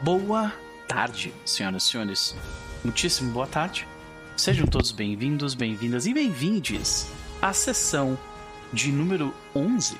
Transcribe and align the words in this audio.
Boa 0.00 0.52
tarde, 0.86 1.32
senhoras 1.44 1.84
e 1.84 1.90
senhores. 1.90 2.36
Muitíssimo 2.82 3.32
boa 3.32 3.46
tarde. 3.46 3.86
Sejam 4.36 4.66
todos 4.66 4.90
bem-vindos, 4.90 5.54
bem-vindas 5.54 6.06
e 6.06 6.12
bem-vindes 6.12 7.10
à 7.40 7.52
sessão 7.52 8.18
de 8.72 8.90
número 8.90 9.32
11 9.54 9.96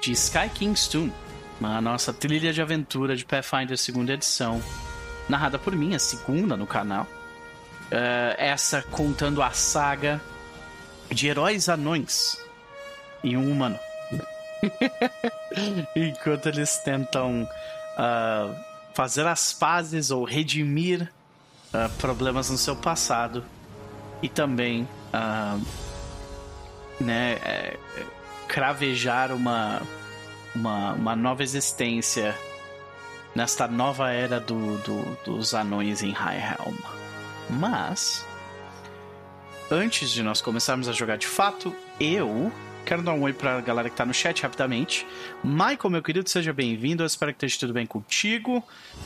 de 0.00 0.12
Sky 0.12 0.48
King's 0.54 0.88
Tomb, 0.88 1.12
a 1.60 1.80
nossa 1.80 2.12
trilha 2.12 2.52
de 2.52 2.62
aventura 2.62 3.16
de 3.16 3.24
Pathfinder 3.24 3.76
segunda 3.76 4.12
edição, 4.12 4.62
narrada 5.28 5.58
por 5.58 5.74
mim, 5.74 5.94
a 5.94 5.98
segunda 5.98 6.56
no 6.56 6.66
canal. 6.66 7.06
Uh, 7.90 8.34
essa 8.38 8.82
contando 8.82 9.42
a 9.42 9.50
saga 9.50 10.20
de 11.10 11.28
heróis 11.28 11.68
anões 11.68 12.38
e 13.22 13.36
um 13.36 13.50
humano. 13.50 13.78
Enquanto 15.94 16.46
eles 16.46 16.78
tentam 16.78 17.42
uh, 17.98 18.71
fazer 18.94 19.26
as 19.26 19.52
pazes 19.52 20.10
ou 20.10 20.24
redimir 20.24 21.10
uh, 21.72 21.88
problemas 21.98 22.50
no 22.50 22.58
seu 22.58 22.76
passado 22.76 23.44
e 24.22 24.28
também 24.28 24.88
uh, 25.12 25.60
né, 27.00 27.32
é, 27.44 27.76
cravejar 28.46 29.32
uma, 29.32 29.82
uma, 30.54 30.92
uma, 30.92 31.16
nova 31.16 31.42
existência 31.42 32.36
nesta 33.34 33.66
nova 33.66 34.10
era 34.10 34.38
do, 34.38 34.76
do, 34.78 35.18
dos 35.24 35.54
anões 35.54 36.02
em 36.02 36.12
High 36.12 36.56
Helm. 36.58 36.76
Mas, 37.50 38.24
antes 39.70 40.10
de 40.10 40.22
nós 40.22 40.40
começarmos 40.40 40.88
a 40.88 40.92
jogar 40.92 41.16
de 41.16 41.26
fato, 41.26 41.74
eu 41.98 42.52
quero 42.84 43.02
dar 43.02 43.12
um 43.12 43.22
oi 43.22 43.32
pra 43.32 43.60
galera 43.60 43.88
que 43.88 43.96
tá 43.96 44.04
no 44.04 44.14
chat 44.14 44.42
rapidamente. 44.42 45.06
Michael, 45.42 45.90
meu 45.90 46.02
querido, 46.02 46.28
seja 46.28 46.52
bem-vindo. 46.52 47.02
Eu 47.02 47.06
espero 47.06 47.32
que 47.32 47.36
esteja 47.36 47.60
tudo 47.60 47.72
bem 47.72 47.86
contigo 47.86 48.62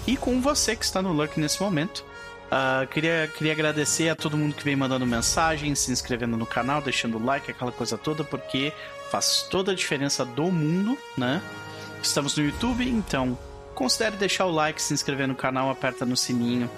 e 0.06 0.16
com 0.16 0.40
você 0.40 0.74
que 0.74 0.84
está 0.84 1.00
no 1.00 1.12
Lurk 1.12 1.38
nesse 1.38 1.60
momento. 1.62 2.04
Uh, 2.46 2.86
queria, 2.86 3.28
queria 3.36 3.52
agradecer 3.52 4.08
a 4.08 4.14
todo 4.14 4.36
mundo 4.36 4.54
que 4.54 4.62
vem 4.62 4.76
mandando 4.76 5.04
mensagem, 5.04 5.74
se 5.74 5.90
inscrevendo 5.90 6.36
no 6.36 6.46
canal, 6.46 6.80
deixando 6.80 7.18
like, 7.18 7.50
aquela 7.50 7.72
coisa 7.72 7.98
toda, 7.98 8.22
porque 8.22 8.72
faz 9.10 9.42
toda 9.50 9.72
a 9.72 9.74
diferença 9.74 10.24
do 10.24 10.44
mundo, 10.44 10.96
né? 11.16 11.42
Estamos 12.00 12.36
no 12.36 12.44
YouTube, 12.44 12.88
então 12.88 13.36
considere 13.74 14.16
deixar 14.16 14.46
o 14.46 14.50
like, 14.50 14.80
se 14.80 14.94
inscrever 14.94 15.26
no 15.26 15.34
canal, 15.34 15.70
aperta 15.70 16.06
no 16.06 16.16
sininho, 16.16 16.70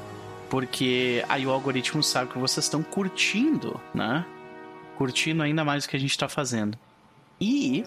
porque 0.48 1.22
aí 1.28 1.46
o 1.46 1.50
algoritmo 1.50 2.02
sabe 2.02 2.32
que 2.32 2.38
vocês 2.38 2.64
estão 2.64 2.82
curtindo, 2.82 3.78
né? 3.94 4.24
Curtindo 4.96 5.42
ainda 5.42 5.64
mais 5.64 5.84
o 5.84 5.88
que 5.88 5.96
a 5.96 6.00
gente 6.00 6.12
está 6.12 6.28
fazendo. 6.30 6.78
E 7.40 7.84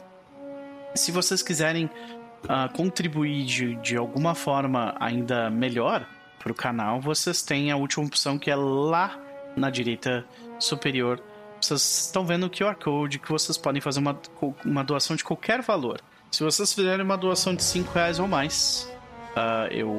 se 0.96 1.12
vocês 1.12 1.42
quiserem 1.42 1.86
uh, 1.86 2.72
contribuir 2.74 3.46
de, 3.46 3.76
de 3.76 3.98
alguma 3.98 4.36
forma 4.36 4.96
ainda 5.00 5.50
melhor 5.50 6.08
para 6.40 6.52
o 6.52 6.56
canal, 6.56 7.00
vocês 7.00 7.42
têm 7.42 7.72
a 7.72 7.78
última 7.78 8.06
opção 8.06 8.38
que 8.38 8.50
é 8.50 8.56
lá 8.56 9.20
na 9.56 9.70
direita 9.70 10.26
superior. 10.60 11.22
Vocês 11.60 12.06
estão 12.08 12.26
vendo 12.26 12.48
o 12.48 12.50
QR 12.50 12.76
Code 12.76 13.20
que 13.20 13.30
vocês 13.30 13.58
podem 13.58 13.82
fazer 13.82 14.00
uma, 14.00 14.20
uma 14.66 14.84
doação 14.84 15.16
de 15.16 15.24
qualquer 15.24 15.62
valor. 15.62 16.02
Se 16.32 16.44
vocês 16.44 16.74
fizerem 16.74 17.06
uma 17.06 17.18
doação 17.18 17.54
de 17.54 17.64
5 17.64 17.94
reais 17.94 18.20
ou 18.20 18.28
mais, 18.28 18.92
uh, 19.36 19.68
eu. 19.72 19.90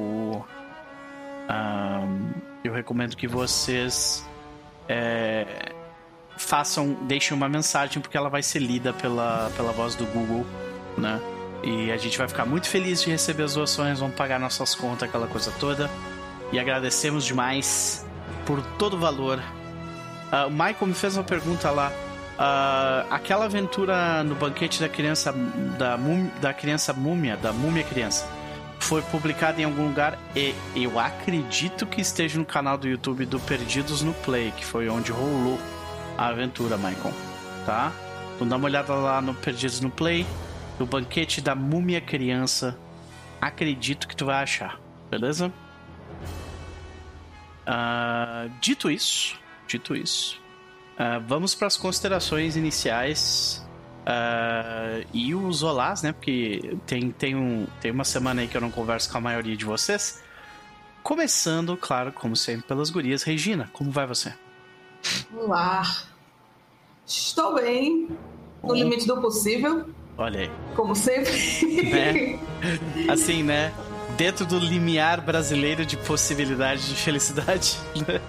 Uh, 1.49 2.33
eu 2.63 2.73
recomendo 2.73 3.15
que 3.15 3.27
vocês. 3.27 4.27
É, 4.87 5.72
façam, 6.37 6.93
deixem 7.03 7.35
uma 7.35 7.47
mensagem 7.47 8.01
porque 8.01 8.17
ela 8.17 8.29
vai 8.29 8.43
ser 8.43 8.59
lida 8.59 8.93
pela, 8.93 9.51
pela 9.55 9.71
voz 9.71 9.95
do 9.95 10.05
Google, 10.05 10.45
né? 10.97 11.19
E 11.63 11.91
a 11.91 11.97
gente 11.97 12.17
vai 12.17 12.27
ficar 12.27 12.45
muito 12.45 12.67
feliz 12.67 13.01
de 13.01 13.09
receber 13.09 13.43
as 13.43 13.53
doações, 13.53 13.99
vamos 13.99 14.15
pagar 14.15 14.39
nossas 14.39 14.75
contas, 14.75 15.07
aquela 15.07 15.27
coisa 15.27 15.51
toda. 15.59 15.89
E 16.51 16.59
agradecemos 16.59 17.25
demais 17.25 18.05
por 18.45 18.61
todo 18.77 18.95
o 18.95 18.99
valor. 18.99 19.39
Uh, 19.39 20.47
o 20.47 20.51
Michael 20.51 20.87
me 20.87 20.93
fez 20.93 21.15
uma 21.15 21.23
pergunta 21.23 21.71
lá. 21.71 21.91
Uh, 22.33 23.07
aquela 23.11 23.45
aventura 23.45 24.23
no 24.23 24.35
banquete 24.35 24.81
da 24.81 24.89
criança 24.89 25.31
da, 25.77 25.97
da 26.41 26.53
criança 26.53 26.91
múmia, 26.91 27.37
da 27.37 27.53
múmia 27.53 27.83
criança, 27.83 28.27
foi 28.79 29.01
publicada 29.03 29.61
em 29.61 29.63
algum 29.63 29.87
lugar 29.87 30.19
e 30.35 30.53
eu 30.75 30.99
acredito 30.99 31.85
que 31.85 32.01
esteja 32.01 32.37
no 32.37 32.45
canal 32.45 32.77
do 32.77 32.87
YouTube 32.87 33.25
do 33.25 33.39
Perdidos 33.39 34.01
no 34.01 34.13
Play, 34.13 34.51
que 34.51 34.65
foi 34.65 34.89
onde 34.89 35.11
rolou 35.11 35.57
a 36.17 36.27
aventura, 36.27 36.77
Michael. 36.77 37.13
Tá? 37.65 37.91
Então 38.35 38.47
dá 38.47 38.55
uma 38.55 38.65
olhada 38.65 38.93
lá 38.93 39.21
no 39.21 39.33
Perdidos 39.33 39.79
no 39.79 39.89
Play, 39.89 40.25
do 40.77 40.85
banquete 40.85 41.41
da 41.41 41.55
múmia 41.55 42.01
criança. 42.01 42.77
Acredito 43.39 44.07
que 44.07 44.15
tu 44.15 44.25
vai 44.25 44.41
achar, 44.41 44.79
beleza? 45.09 45.51
Uh, 47.65 48.49
dito 48.59 48.91
isso, 48.91 49.39
dito 49.67 49.95
isso, 49.95 50.41
uh, 50.95 51.23
vamos 51.25 51.55
para 51.55 51.67
as 51.67 51.77
considerações 51.77 52.57
iniciais 52.57 53.65
uh, 54.03 55.07
e 55.13 55.33
os 55.33 55.63
olás, 55.63 56.01
né? 56.01 56.11
Porque 56.11 56.77
tem, 56.85 57.11
tem, 57.11 57.35
um, 57.35 57.65
tem 57.79 57.91
uma 57.91 58.03
semana 58.03 58.41
aí 58.41 58.47
que 58.47 58.57
eu 58.57 58.61
não 58.61 58.71
converso 58.71 59.09
com 59.09 59.17
a 59.17 59.21
maioria 59.21 59.55
de 59.55 59.63
vocês. 59.63 60.21
Começando, 61.01 61.75
claro, 61.77 62.11
como 62.11 62.35
sempre, 62.35 62.67
pelas 62.67 62.89
gurias. 62.89 63.23
Regina, 63.23 63.69
como 63.73 63.91
vai 63.91 64.05
você? 64.05 64.33
Olá. 65.35 65.83
Estou 67.05 67.55
bem, 67.55 68.09
no 68.63 68.73
limite 68.73 69.05
do 69.05 69.19
possível. 69.19 69.85
Olha 70.17 70.41
aí. 70.41 70.51
Como 70.75 70.95
sempre. 70.95 71.33
Né? 71.83 72.39
Assim, 73.11 73.43
né? 73.43 73.73
Dentro 74.15 74.45
do 74.45 74.57
limiar 74.57 75.21
brasileiro 75.21 75.85
de 75.85 75.97
possibilidade 75.97 76.87
de 76.87 76.95
felicidade. 76.95 77.77
Né? 78.07 78.21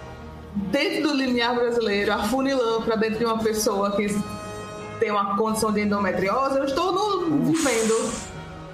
Dentro 0.55 1.09
do 1.09 1.15
limiar 1.15 1.55
brasileiro, 1.55 2.13
afunilando 2.13 2.83
para 2.83 2.97
dentro 2.97 3.19
de 3.19 3.25
uma 3.25 3.39
pessoa 3.39 3.95
que 3.97 4.07
tem 4.99 5.11
uma 5.11 5.37
condição 5.37 5.73
de 5.73 5.83
endometriose, 5.83 6.59
eu 6.59 6.65
estou 6.65 6.93
no, 6.93 7.45
vivendo. 7.45 8.13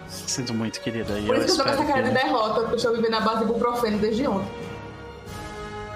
Sinto 0.09 0.55
muito, 0.55 0.81
querida. 0.81 1.15
Por 1.27 1.37
isso 1.37 1.47
que 1.47 1.53
eu 1.53 1.57
tô 1.57 1.63
com 1.65 1.71
essa 1.71 1.85
cara 1.85 2.03
que... 2.03 2.09
de 2.09 2.15
derrota, 2.15 2.61
porque 2.61 2.73
eu 2.73 2.77
estou 2.77 2.95
vivendo 2.95 3.15
a 3.15 3.21
base 3.21 3.39
do 3.39 3.45
ibuprofeno 3.45 3.99
desde 3.99 4.27
ontem. 4.27 4.60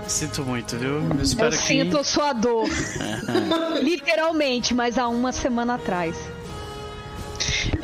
Sinto 0.07 0.43
muito, 0.43 0.77
viu? 0.77 1.01
Eu, 1.01 1.23
espero 1.23 1.55
eu 1.55 1.59
que... 1.59 1.67
sinto 1.67 2.05
sua 2.05 2.33
dor. 2.33 2.69
Literalmente, 3.83 4.75
mas 4.75 4.99
há 4.99 5.09
uma 5.09 5.33
semana 5.33 5.75
atrás. 5.75 6.17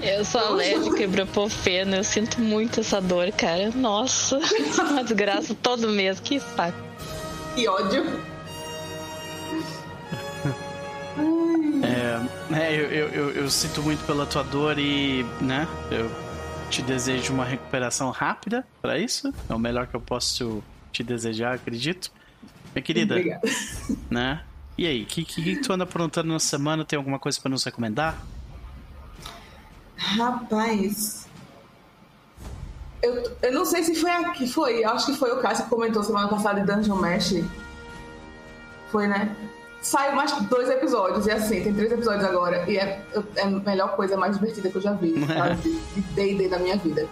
Eu 0.02 0.24
sou 0.24 0.40
alérgica 0.40 1.00
e 1.00 1.04
ibuprofeno, 1.04 1.96
eu 1.96 2.04
sinto 2.04 2.40
muito 2.40 2.80
essa 2.80 3.00
dor, 3.00 3.30
cara. 3.32 3.70
Nossa, 3.74 4.38
uma 4.90 5.04
desgraça 5.04 5.54
todo 5.62 5.88
mês, 5.88 6.20
que 6.20 6.40
saco. 6.40 6.78
Que 7.54 7.68
ódio. 7.68 8.04
É, 11.82 12.56
é 12.56 12.74
eu, 12.74 12.90
eu, 12.90 13.08
eu, 13.08 13.30
eu, 13.30 13.50
sinto 13.50 13.82
muito 13.82 14.04
pela 14.06 14.24
tua 14.24 14.42
dor 14.42 14.78
e, 14.78 15.24
né, 15.40 15.66
eu 15.90 16.10
te 16.70 16.82
desejo 16.82 17.32
uma 17.32 17.44
recuperação 17.44 18.10
rápida 18.10 18.64
para 18.80 18.98
isso. 18.98 19.32
É 19.48 19.54
o 19.54 19.58
melhor 19.58 19.86
que 19.86 19.96
eu 19.96 20.00
posso 20.00 20.62
te 20.92 21.02
desejar, 21.02 21.54
acredito. 21.54 22.10
Minha 22.74 22.82
querida. 22.82 23.14
Obrigada. 23.14 23.48
Né? 24.10 24.42
E 24.76 24.86
aí, 24.86 25.02
o 25.02 25.06
que, 25.06 25.24
que, 25.24 25.56
tu 25.56 25.72
anda 25.72 25.84
aprontando 25.84 26.32
na 26.32 26.38
semana? 26.38 26.84
Tem 26.84 26.96
alguma 26.96 27.18
coisa 27.18 27.38
para 27.40 27.50
nos 27.50 27.62
recomendar? 27.64 28.18
Rapaz. 29.96 31.28
Eu, 33.02 33.36
eu 33.42 33.52
não 33.52 33.64
sei 33.64 33.82
se 33.82 33.94
foi 33.94 34.10
aqui, 34.10 34.48
foi. 34.48 34.82
Acho 34.84 35.06
que 35.06 35.14
foi 35.14 35.30
o 35.32 35.40
Cássio 35.40 35.64
que 35.64 35.70
comentou 35.70 36.02
semana 36.02 36.28
passada 36.28 36.60
de 36.60 36.66
Dungeon 36.66 36.96
Mesh. 36.96 37.44
Foi, 38.90 39.06
né? 39.06 39.34
Saiu 39.80 40.14
mais 40.14 40.32
dois 40.42 40.68
episódios, 40.68 41.26
e 41.26 41.30
assim, 41.30 41.62
tem 41.62 41.72
três 41.72 41.90
episódios 41.90 42.24
agora. 42.24 42.68
E 42.70 42.76
é, 42.76 43.02
é 43.36 43.42
a 43.42 43.46
melhor 43.46 43.96
coisa 43.96 44.16
mais 44.16 44.38
divertida 44.38 44.70
que 44.70 44.76
eu 44.76 44.82
já 44.82 44.92
vi, 44.92 45.14
sabe? 45.26 45.56
De 45.94 46.00
DD 46.14 46.48
na 46.48 46.58
minha 46.58 46.76
vida. 46.76 47.08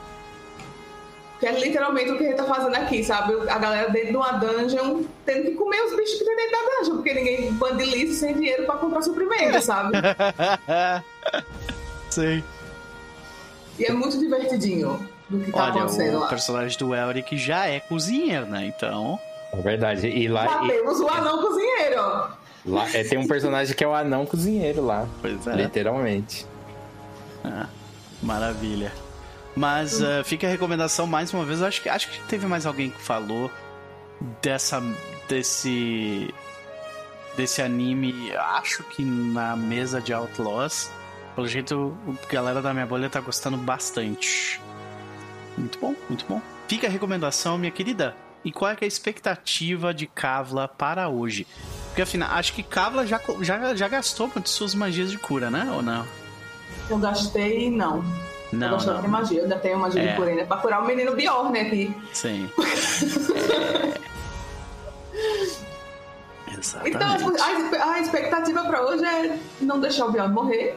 Que 1.38 1.46
é 1.46 1.52
literalmente 1.52 2.10
o 2.10 2.18
que 2.18 2.24
a 2.24 2.28
gente 2.28 2.36
tá 2.36 2.44
fazendo 2.44 2.74
aqui, 2.74 3.04
sabe? 3.04 3.34
A 3.48 3.58
galera 3.58 3.90
dentro 3.90 4.10
de 4.10 4.16
uma 4.16 4.32
dungeon 4.32 5.02
tendo 5.24 5.44
que 5.44 5.50
comer 5.52 5.80
os 5.82 5.96
bichos 5.96 6.18
que 6.18 6.24
tem 6.24 6.36
dentro 6.36 6.52
da 6.52 6.78
dungeon, 6.78 6.96
porque 6.96 7.14
ninguém 7.14 7.52
bandilice 7.52 8.14
sem 8.14 8.34
dinheiro 8.34 8.66
pra 8.66 8.76
comprar 8.76 9.02
suprimento, 9.02 9.62
sabe? 9.62 9.92
Sei. 12.10 12.42
E 13.78 13.84
é 13.84 13.92
muito 13.92 14.18
divertidinho 14.18 15.08
do 15.28 15.38
que 15.38 15.52
tá 15.52 15.64
Olha, 15.64 15.70
acontecendo 15.70 16.16
o 16.16 16.20
lá. 16.20 16.26
O 16.26 16.28
personagem 16.28 16.78
do 16.78 16.94
Elric 16.94 17.36
já 17.36 17.66
é 17.66 17.78
cozinheiro, 17.78 18.46
né? 18.46 18.66
Então. 18.66 19.20
É 19.52 19.56
verdade. 19.58 20.08
E 20.08 20.26
lá. 20.26 20.46
Já 20.46 20.64
e... 20.64 20.68
temos 20.68 20.98
o 20.98 21.08
anão 21.08 21.40
cozinheiro. 21.40 22.38
Lá, 22.66 22.88
é, 22.92 23.04
tem 23.04 23.18
um 23.18 23.26
personagem 23.26 23.74
que 23.74 23.84
é 23.84 23.88
o 23.88 23.94
anão 23.94 24.26
cozinheiro 24.26 24.84
lá. 24.84 25.06
Pois 25.20 25.46
é. 25.46 25.54
Literalmente. 25.54 26.44
Ah, 27.44 27.68
maravilha. 28.22 28.92
Mas 29.58 30.00
uh, 30.00 30.22
fica 30.24 30.46
a 30.46 30.50
recomendação 30.50 31.04
mais 31.04 31.34
uma 31.34 31.44
vez. 31.44 31.60
Acho 31.62 31.82
que, 31.82 31.88
acho 31.88 32.08
que 32.08 32.20
teve 32.28 32.46
mais 32.46 32.64
alguém 32.64 32.90
que 32.90 33.02
falou 33.02 33.50
dessa. 34.40 34.80
desse. 35.28 36.32
desse 37.36 37.60
anime. 37.60 38.32
Acho 38.36 38.84
que 38.84 39.04
na 39.04 39.56
mesa 39.56 40.00
de 40.00 40.12
Outlaws. 40.12 40.88
Pelo 41.34 41.48
jeito, 41.48 41.96
a 42.22 42.32
galera 42.32 42.62
da 42.62 42.72
minha 42.72 42.86
bolha 42.86 43.10
tá 43.10 43.20
gostando 43.20 43.56
bastante. 43.56 44.60
Muito 45.56 45.76
bom, 45.80 45.94
muito 46.08 46.24
bom. 46.28 46.40
fica 46.68 46.86
a 46.86 46.90
recomendação, 46.90 47.58
minha 47.58 47.72
querida. 47.72 48.14
E 48.44 48.52
qual 48.52 48.70
é, 48.70 48.76
que 48.76 48.84
é 48.84 48.86
a 48.86 48.88
expectativa 48.88 49.92
de 49.92 50.06
Kavla 50.06 50.68
para 50.68 51.08
hoje? 51.08 51.48
Porque 51.88 52.02
afinal, 52.02 52.30
acho 52.30 52.52
que 52.52 52.62
Kavla 52.62 53.04
já, 53.04 53.20
já, 53.40 53.74
já 53.74 53.88
gastou 53.88 54.30
de 54.36 54.48
suas 54.48 54.72
magias 54.72 55.10
de 55.10 55.18
cura, 55.18 55.50
né? 55.50 55.68
Ou 55.72 55.82
não? 55.82 56.06
Eu 56.88 56.98
gastei, 56.98 57.68
não. 57.70 58.04
Eu 58.52 58.58
Não, 58.58 58.70
gostei 58.70 58.94
não. 58.94 59.02
de 59.02 59.08
magia, 59.08 59.38
eu 59.38 59.42
ainda 59.44 59.58
tenho 59.58 59.78
magia 59.78 60.02
É. 60.02 60.06
de 60.08 60.16
cura 60.16 60.30
ainda. 60.30 60.44
Pra 60.46 60.56
curar 60.58 60.82
o 60.82 60.86
menino 60.86 61.14
Bjorn, 61.14 61.52
né? 61.52 61.64
Que... 61.70 61.94
Sim. 62.12 62.48
É... 66.48 66.54
Exatamente. 66.58 66.96
Então, 66.96 67.80
a, 67.80 67.92
a 67.92 68.00
expectativa 68.00 68.64
pra 68.64 68.82
hoje 68.82 69.04
é 69.04 69.38
não 69.60 69.80
deixar 69.80 70.06
o 70.06 70.12
Bjorn 70.12 70.32
morrer. 70.32 70.76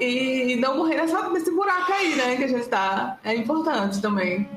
E 0.00 0.56
não 0.56 0.76
morrer 0.78 0.96
nessa, 0.96 1.28
nesse 1.28 1.50
buraco 1.52 1.92
aí, 1.92 2.14
né? 2.16 2.36
Que 2.36 2.44
a 2.44 2.48
gente 2.48 2.66
tá. 2.68 3.18
É 3.22 3.34
importante 3.34 4.00
também. 4.00 4.48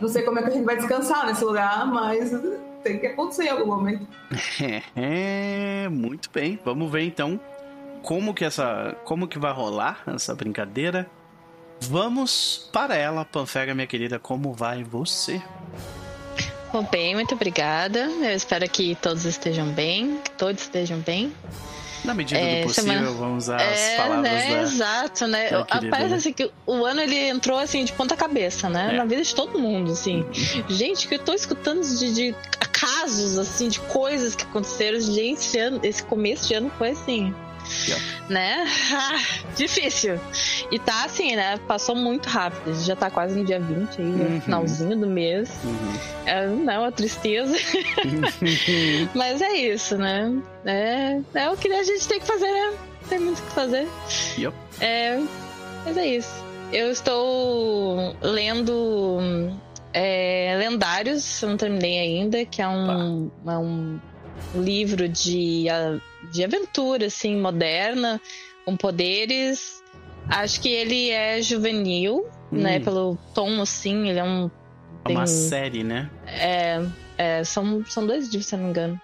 Não 0.00 0.08
sei 0.08 0.22
como 0.22 0.38
é 0.38 0.42
que 0.42 0.48
a 0.48 0.52
gente 0.52 0.64
vai 0.64 0.76
descansar 0.76 1.26
nesse 1.26 1.42
lugar, 1.44 1.86
mas 1.86 2.30
tem 2.84 2.98
que 2.98 3.06
acontecer 3.06 3.44
em 3.44 3.48
algum 3.50 3.66
momento. 3.66 4.06
É, 4.94 5.88
muito 5.90 6.30
bem. 6.30 6.58
Vamos 6.64 6.90
ver 6.90 7.02
então 7.02 7.40
como 8.06 8.32
que 8.32 8.44
essa, 8.44 8.94
como 9.04 9.26
que 9.26 9.36
vai 9.36 9.52
rolar 9.52 10.04
essa 10.06 10.32
brincadeira. 10.32 11.10
Vamos 11.80 12.70
para 12.72 12.94
ela, 12.94 13.24
Panfega, 13.24 13.74
minha 13.74 13.86
querida, 13.86 14.16
como 14.18 14.52
vai 14.54 14.84
você? 14.84 15.42
Bom, 16.72 16.86
bem, 16.90 17.16
muito 17.16 17.34
obrigada. 17.34 17.98
Eu 17.98 18.30
espero 18.30 18.68
que 18.70 18.94
todos 18.94 19.24
estejam 19.24 19.66
bem, 19.70 20.18
que 20.22 20.30
todos 20.30 20.62
estejam 20.62 21.00
bem. 21.00 21.32
Na 22.04 22.14
medida 22.14 22.38
É, 22.40 22.60
do 22.60 22.68
possível, 22.68 22.92
semana- 22.92 23.10
vamos 23.10 23.44
usar 23.44 23.56
as 23.56 23.78
é, 23.80 23.96
palavras 23.96 24.22
né? 24.22 24.50
da. 24.54 24.62
Exato, 24.62 25.26
né? 25.26 25.48
Parece 25.90 26.14
assim 26.14 26.32
que 26.32 26.48
o 26.64 26.84
ano 26.84 27.00
ele 27.00 27.18
entrou 27.28 27.58
assim 27.58 27.84
de 27.84 27.92
ponta 27.92 28.16
cabeça, 28.16 28.68
né? 28.68 28.90
É. 28.92 28.96
Na 28.96 29.04
vida 29.04 29.22
de 29.22 29.34
todo 29.34 29.58
mundo, 29.58 29.90
assim. 29.92 30.24
Gente, 30.68 31.08
que 31.08 31.16
eu 31.16 31.18
tô 31.18 31.34
escutando 31.34 31.82
de, 31.82 32.14
de 32.14 32.34
casos, 32.72 33.36
assim, 33.36 33.68
de 33.68 33.80
coisas 33.80 34.36
que 34.36 34.44
aconteceram. 34.44 35.00
Gente, 35.00 35.38
esse, 35.40 35.58
ano, 35.58 35.80
esse 35.82 36.04
começo 36.04 36.46
de 36.46 36.54
ano 36.54 36.70
foi 36.78 36.90
assim. 36.90 37.34
Yep. 37.88 38.00
Né? 38.28 38.64
Ah, 38.92 39.18
difícil. 39.56 40.18
E 40.70 40.78
tá 40.78 41.04
assim, 41.04 41.34
né? 41.36 41.58
Passou 41.68 41.94
muito 41.94 42.28
rápido. 42.28 42.74
Já 42.84 42.94
tá 42.96 43.10
quase 43.10 43.38
no 43.38 43.44
dia 43.44 43.58
20 43.60 44.00
aí, 44.00 44.06
Uhum. 44.06 44.34
no 44.34 44.40
finalzinho 44.40 44.96
do 44.96 45.06
mês. 45.06 45.50
Uhum. 45.64 45.92
É, 46.26 46.46
não, 46.46 46.84
a 46.84 46.90
tristeza. 46.92 47.56
Mas 49.14 49.40
é 49.40 49.52
isso, 49.54 49.96
né? 49.96 50.32
É, 50.64 51.20
é 51.34 51.50
o 51.50 51.56
que 51.56 51.68
a 51.72 51.82
gente 51.82 52.06
tem 52.08 52.20
que 52.20 52.26
fazer, 52.26 52.50
né? 52.50 52.72
Tem 53.08 53.18
muito 53.18 53.38
o 53.38 53.42
que 53.42 53.52
fazer. 53.52 53.86
Yup. 54.38 54.56
É, 54.80 55.20
mas 55.84 55.96
é 55.96 56.06
isso. 56.06 56.44
Eu 56.72 56.90
estou 56.90 58.16
lendo 58.20 59.52
é, 59.92 60.56
Lendários, 60.58 61.40
eu 61.42 61.50
não 61.50 61.56
terminei 61.56 62.00
ainda, 62.00 62.44
que 62.44 62.60
é 62.60 62.66
um, 62.68 63.30
é 63.46 63.56
um 63.58 64.00
livro 64.56 65.08
de, 65.08 65.68
a- 65.70 65.98
de 66.32 66.44
aventura, 66.44 67.06
assim, 67.06 67.36
moderna, 67.36 68.20
com 68.64 68.76
poderes. 68.76 69.82
Acho 70.28 70.60
que 70.60 70.68
ele 70.68 71.10
é 71.10 71.40
juvenil, 71.40 72.26
né? 72.50 72.78
Hum. 72.78 72.82
Pelo 72.84 73.18
tom, 73.34 73.60
assim, 73.62 74.08
ele 74.08 74.18
é 74.18 74.24
um. 74.24 74.50
É 75.04 75.10
uma 75.10 75.24
tem- 75.24 75.26
série, 75.26 75.84
né? 75.84 76.10
é, 76.26 76.84
é, 77.16 77.44
são, 77.44 77.84
são 77.86 78.04
dois 78.06 78.26
livros, 78.26 78.46
se 78.46 78.54
eu 78.54 78.58
não 78.58 78.64
me 78.66 78.70
engano. 78.70 79.00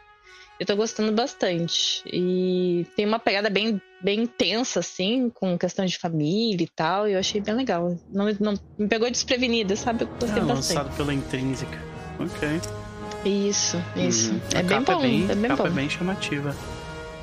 Eu 0.61 0.67
tô 0.67 0.77
gostando 0.77 1.11
bastante. 1.13 2.03
E 2.07 2.87
tem 2.95 3.05
uma 3.07 3.19
pegada 3.19 3.51
bem, 3.51 3.81
bem 4.01 4.21
intensa, 4.23 4.79
assim, 4.81 5.29
com 5.31 5.59
questão 5.59 5.85
de 5.85 5.99
família 5.99 6.63
e 6.65 6.69
tal. 6.69 7.09
E 7.09 7.15
eu 7.15 7.19
achei 7.19 7.41
bem 7.41 7.55
legal. 7.55 7.97
Não, 8.09 8.27
não 8.39 8.55
me 8.79 8.87
pegou 8.87 9.11
desprevenida, 9.11 9.75
sabe? 9.75 10.03
Eu 10.05 10.09
gostei 10.21 10.43
Ah, 10.43 10.47
bastante. 10.47 10.77
lançado 10.79 10.97
pela 10.97 11.13
Intrínseca. 11.15 11.79
Ok. 12.21 12.49
Isso, 13.25 13.77
isso. 13.97 14.33
Uhum. 14.33 14.41
É 14.55 14.63
bem 14.63 14.79
capa 14.85 14.95
bom, 14.95 15.01
é 15.01 15.03
bem, 15.09 15.31
é 15.31 15.35
bem 15.35 15.45
a 15.47 15.49
capa 15.49 15.63
bom. 15.65 15.69
é 15.69 15.73
bem 15.73 15.91
chamativa. 15.91 16.57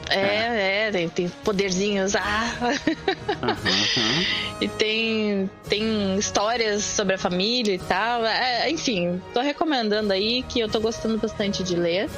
É, 0.09 0.87
é, 0.87 0.91
tem, 0.91 1.09
tem 1.09 1.29
poderzinhos. 1.43 2.15
Ah! 2.15 2.51
Aham. 3.41 4.25
E 4.61 4.67
tem, 4.67 5.49
tem 5.67 6.17
histórias 6.17 6.83
sobre 6.83 7.15
a 7.15 7.17
família 7.17 7.75
e 7.75 7.79
tal. 7.79 8.25
É, 8.25 8.69
enfim, 8.69 9.21
tô 9.33 9.41
recomendando 9.41 10.11
aí 10.11 10.43
que 10.43 10.59
eu 10.59 10.67
tô 10.67 10.79
gostando 10.79 11.17
bastante 11.17 11.63
de 11.63 11.75
ler. 11.75 12.09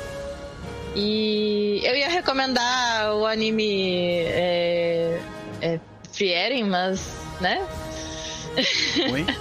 E 0.95 1.81
eu 1.83 1.95
ia 1.95 2.09
recomendar 2.09 3.15
o 3.15 3.25
anime 3.25 4.19
é, 4.25 5.21
é, 5.61 5.79
Frieren, 6.11 6.65
mas, 6.65 7.17
né? 7.39 7.65
Oi? 9.11 9.25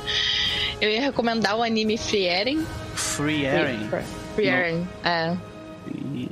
Eu 0.80 0.88
ia 0.88 1.02
recomendar 1.02 1.56
o 1.56 1.62
anime 1.62 1.98
Frieren. 1.98 2.64
Free 2.94 3.46
Aaron. 3.46 3.88
Frieren, 4.34 4.88
é. 5.04 5.36
Free 5.84 6.30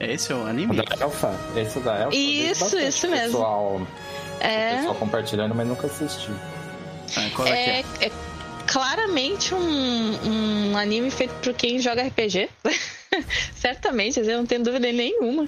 Esse 0.00 0.32
é 0.32 0.34
o 0.34 0.46
anime? 0.46 0.76
da 0.76 0.84
Elfa. 1.00 1.34
Esse 1.56 1.80
da 1.80 1.96
Elfa. 2.02 2.16
Isso, 2.16 2.78
isso 2.78 3.08
mesmo. 3.08 3.32
Pessoal, 3.32 3.86
É, 4.40 4.76
pessoal 4.76 4.94
compartilhando, 4.94 5.54
mas 5.54 5.66
nunca 5.66 5.86
assisti. 5.86 6.30
Ah, 7.16 7.28
qual 7.34 7.48
é, 7.48 7.52
que 7.52 7.58
é? 7.70 8.06
é, 8.06 8.06
é 8.08 8.12
claramente 8.66 9.54
um, 9.54 10.70
um 10.70 10.76
anime 10.76 11.10
feito 11.10 11.32
por 11.42 11.52
quem 11.54 11.78
joga 11.80 12.02
RPG. 12.04 12.48
Certamente, 13.54 14.20
eu 14.20 14.38
não 14.38 14.46
tenho 14.46 14.62
dúvida 14.62 14.90
nenhuma. 14.92 15.46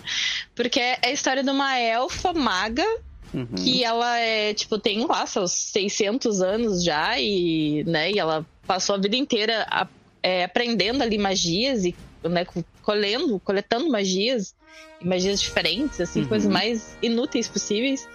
Porque 0.55 0.81
é 0.81 0.99
a 1.05 1.11
história 1.11 1.43
de 1.43 1.51
uma 1.51 1.79
elfa 1.79 2.33
maga 2.33 2.85
Uhum. 3.33 3.47
que 3.55 3.85
ela 3.85 4.19
é, 4.19 4.53
tipo, 4.53 4.77
tem 4.77 5.07
lá 5.07 5.25
seus 5.25 5.53
600 5.53 6.43
anos 6.43 6.83
já 6.83 7.17
e, 7.17 7.85
né, 7.87 8.11
e 8.11 8.19
ela 8.19 8.45
passou 8.67 8.97
a 8.97 8.99
vida 8.99 9.15
inteira 9.15 9.65
a- 9.71 9.87
é, 10.21 10.43
aprendendo 10.43 11.01
ali 11.01 11.17
magias 11.17 11.85
e, 11.85 11.95
né, 12.25 12.45
co- 12.45 12.65
colhendo, 12.83 13.41
coletando 13.41 13.89
magias, 13.89 14.55
magias 15.03 15.41
diferentes, 15.41 16.01
assim, 16.01 16.23
Uhum. 16.23 16.29
coisas 16.29 16.51
mais 16.51 16.97
inúteis 17.03 17.49
possíveis. 17.49 18.07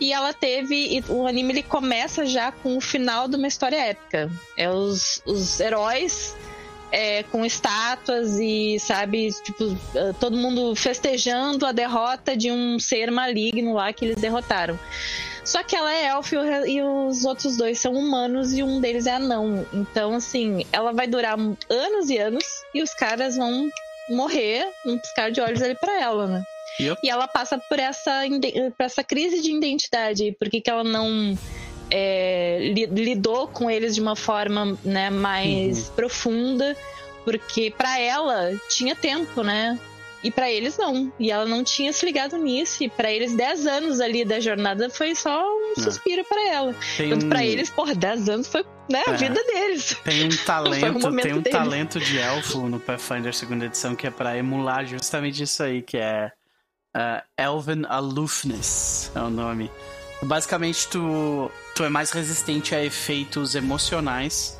E 0.00 0.12
ela 0.12 0.32
teve, 0.32 0.74
e 0.98 1.04
o 1.08 1.26
anime 1.26 1.52
ele 1.52 1.62
começa 1.62 2.26
já 2.26 2.50
com 2.50 2.76
o 2.76 2.80
final 2.80 3.28
de 3.28 3.36
uma 3.36 3.46
história 3.46 3.76
épica. 3.76 4.30
É 4.56 4.68
os, 4.68 5.22
os 5.24 5.60
heróis 5.60 6.34
é, 6.90 7.22
com 7.24 7.44
estátuas 7.44 8.38
e, 8.38 8.78
sabe, 8.80 9.28
tipo, 9.44 9.76
eh, 9.94 10.12
todo 10.20 10.36
mundo 10.36 10.74
festejando 10.76 11.64
a 11.66 11.72
derrota 11.72 12.36
de 12.36 12.50
um 12.52 12.78
ser 12.78 13.10
maligno 13.10 13.74
lá 13.74 13.92
que 13.92 14.04
eles 14.04 14.16
derrotaram. 14.16 14.78
Só 15.44 15.62
que 15.62 15.76
ela 15.76 15.92
é 15.92 16.06
elfo 16.06 16.34
e 16.66 16.82
os 16.82 17.24
outros 17.24 17.56
dois 17.56 17.78
são 17.78 17.92
humanos 17.92 18.52
e 18.54 18.62
um 18.62 18.80
deles 18.80 19.06
é 19.06 19.12
anão. 19.16 19.66
Então, 19.72 20.14
assim, 20.14 20.64
ela 20.72 20.92
vai 20.92 21.06
durar 21.06 21.36
anos 21.38 22.08
e 22.10 22.16
anos 22.18 22.44
e 22.74 22.82
os 22.82 22.94
caras 22.94 23.36
vão 23.36 23.68
morrer 24.08 24.66
num 24.84 24.98
piscar 24.98 25.30
de 25.30 25.40
olhos 25.40 25.60
ali 25.62 25.74
pra 25.74 26.00
ela, 26.00 26.26
né? 26.26 26.42
Yup. 26.80 26.98
E 27.04 27.08
ela 27.10 27.28
passa 27.28 27.58
por 27.58 27.78
essa, 27.78 28.22
por 28.76 28.84
essa 28.84 29.04
crise 29.04 29.40
de 29.42 29.52
identidade. 29.52 30.32
Por 30.38 30.48
que, 30.48 30.60
que 30.60 30.70
ela 30.70 30.82
não 30.82 31.38
é, 31.90 32.58
li- 32.74 32.86
lidou 32.86 33.46
com 33.46 33.70
eles 33.70 33.94
de 33.94 34.00
uma 34.00 34.16
forma 34.16 34.76
né, 34.84 35.10
mais 35.10 35.88
profunda? 35.90 36.76
Porque 37.24 37.70
pra 37.70 37.98
ela 38.00 38.50
tinha 38.68 38.94
tempo, 38.96 39.42
né? 39.42 39.78
E 40.24 40.30
pra 40.30 40.50
eles 40.50 40.76
não. 40.78 41.12
E 41.20 41.30
ela 41.30 41.44
não 41.44 41.62
tinha 41.62 41.92
se 41.92 42.04
ligado 42.06 42.36
nisso. 42.38 42.82
E 42.82 42.88
pra 42.88 43.12
eles, 43.12 43.34
10 43.34 43.66
anos 43.66 44.00
ali 44.00 44.24
da 44.24 44.40
jornada 44.40 44.88
foi 44.88 45.14
só 45.14 45.46
um 45.46 45.74
É. 45.76 45.80
suspiro 45.82 46.24
pra 46.24 46.48
ela. 46.48 46.74
Tem 46.96 47.10
Tanto 47.10 47.26
um, 47.26 47.28
pra 47.28 47.44
eles, 47.44 47.68
porra, 47.68 47.94
10 47.94 48.28
anos 48.30 48.46
foi 48.48 48.64
né, 48.90 49.02
a 49.06 49.10
É. 49.12 49.16
vida 49.16 49.42
deles. 49.44 49.96
tem 50.02 50.24
um 50.24 50.28
talento, 50.46 50.98
momento 51.00 51.22
tem 51.22 51.32
um 51.34 51.40
deles. 51.42 51.58
talento 51.58 52.00
de 52.00 52.18
elfo 52.18 52.66
no 52.68 52.80
Pathfinder 52.80 53.34
segunda 53.34 53.66
edição 53.66 53.94
que 53.94 54.06
é 54.06 54.10
pra 54.10 54.36
emular 54.36 54.86
justamente 54.86 55.42
isso 55.42 55.62
aí, 55.62 55.82
que 55.82 55.98
é 55.98 56.32
ah, 56.96 57.22
Elven 57.38 57.82
Aloofness, 57.86 59.10
é 59.14 59.20
o 59.20 59.28
nome. 59.28 59.70
Basicamente, 60.22 60.88
tu, 60.88 61.50
tu 61.74 61.84
é 61.84 61.88
mais 61.90 62.10
resistente 62.10 62.74
a 62.74 62.82
efeitos 62.82 63.54
emocionais, 63.54 64.58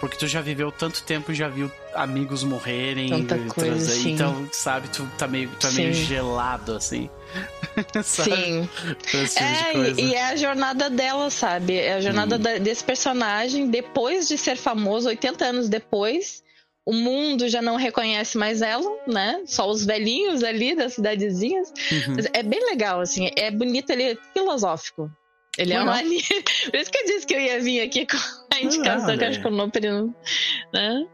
porque 0.00 0.16
tu 0.16 0.26
já 0.26 0.40
viveu 0.40 0.70
tanto 0.70 1.02
tempo 1.02 1.32
e 1.32 1.34
já 1.34 1.48
viu 1.48 1.70
amigos 1.94 2.42
morrerem. 2.44 3.08
Tanta 3.08 3.36
e 3.36 3.46
coisa, 3.48 3.70
trazer- 3.70 3.92
sim. 4.02 4.12
Então, 4.12 4.48
sabe, 4.52 4.88
tu, 4.88 5.08
tá 5.18 5.26
meio, 5.26 5.50
tu 5.58 5.66
é 5.66 5.70
meio 5.72 5.92
gelado, 5.94 6.74
assim. 6.74 7.08
Sim. 8.02 8.68
Esse 9.12 9.34
tipo 9.36 9.82
É, 9.82 9.92
e, 10.00 10.14
é 10.14 10.24
a 10.26 10.36
jornada 10.36 10.88
dela, 10.88 11.28
sabe? 11.28 11.76
É 11.76 11.94
a 11.94 12.00
jornada 12.00 12.36
Hum. 12.36 12.38
da- 12.38 12.58
desse 12.58 12.82
personagem 12.84 13.68
depois 13.68 14.26
de 14.28 14.38
ser 14.38 14.56
famoso, 14.56 15.08
80 15.08 15.44
anos 15.44 15.68
depois. 15.68 16.42
O 16.86 16.92
mundo 16.94 17.48
já 17.48 17.60
não 17.60 17.74
reconhece 17.76 18.38
mais 18.38 18.62
ela, 18.62 18.88
né? 19.08 19.42
Só 19.44 19.68
os 19.68 19.84
velhinhos 19.84 20.44
ali 20.44 20.74
das 20.76 20.94
cidadezinhas. 20.94 21.68
Uhum. 21.90 22.16
É 22.32 22.42
bem 22.44 22.64
legal, 22.70 23.00
assim. 23.00 23.28
É 23.36 23.50
bonito, 23.50 23.90
ele 23.90 24.04
é 24.12 24.16
filosófico. 24.32 25.10
Ele 25.58 25.72
é 25.72 25.82
um 25.82 25.90
anime. 25.90 26.22
Por 26.70 26.76
isso 26.76 26.90
que 26.90 26.98
eu 26.98 27.06
disse 27.06 27.26
que 27.26 27.34
eu 27.34 27.40
ia 27.40 27.60
vir 27.60 27.80
aqui 27.80 28.06
com 28.06 28.16
A 28.54 28.60
indicação 28.60 29.08
Não, 29.08 29.18
que 29.18 29.24
eu 29.24 29.28
acho 29.28 29.40
que 29.40 29.46
o 29.46 29.50
Noper 29.50 29.82
não. 29.82 30.14
Né? 30.72 31.06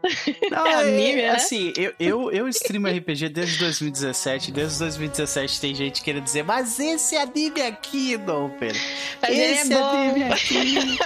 Não, 0.51 0.67
É 0.67 0.73
anime, 0.75 1.21
é, 1.21 1.27
né? 1.27 1.29
assim, 1.29 1.73
eu, 1.77 1.93
eu, 1.99 2.31
eu 2.31 2.47
streamo 2.49 2.87
RPG 2.87 3.29
desde 3.29 3.57
2017. 3.59 4.51
Desde 4.51 4.79
2017 4.79 5.61
tem 5.61 5.75
gente 5.75 6.01
querendo 6.01 6.23
dizer, 6.23 6.43
mas 6.43 6.79
esse 6.79 7.15
anime 7.15 7.61
aqui, 7.61 8.17
Doper. 8.17 8.75
Mas 9.21 9.31
ele 9.31 9.41
é 9.41 9.51
esse 9.51 9.73
bom. 9.73 9.89
anime 9.89 10.23
aqui. 10.23 10.97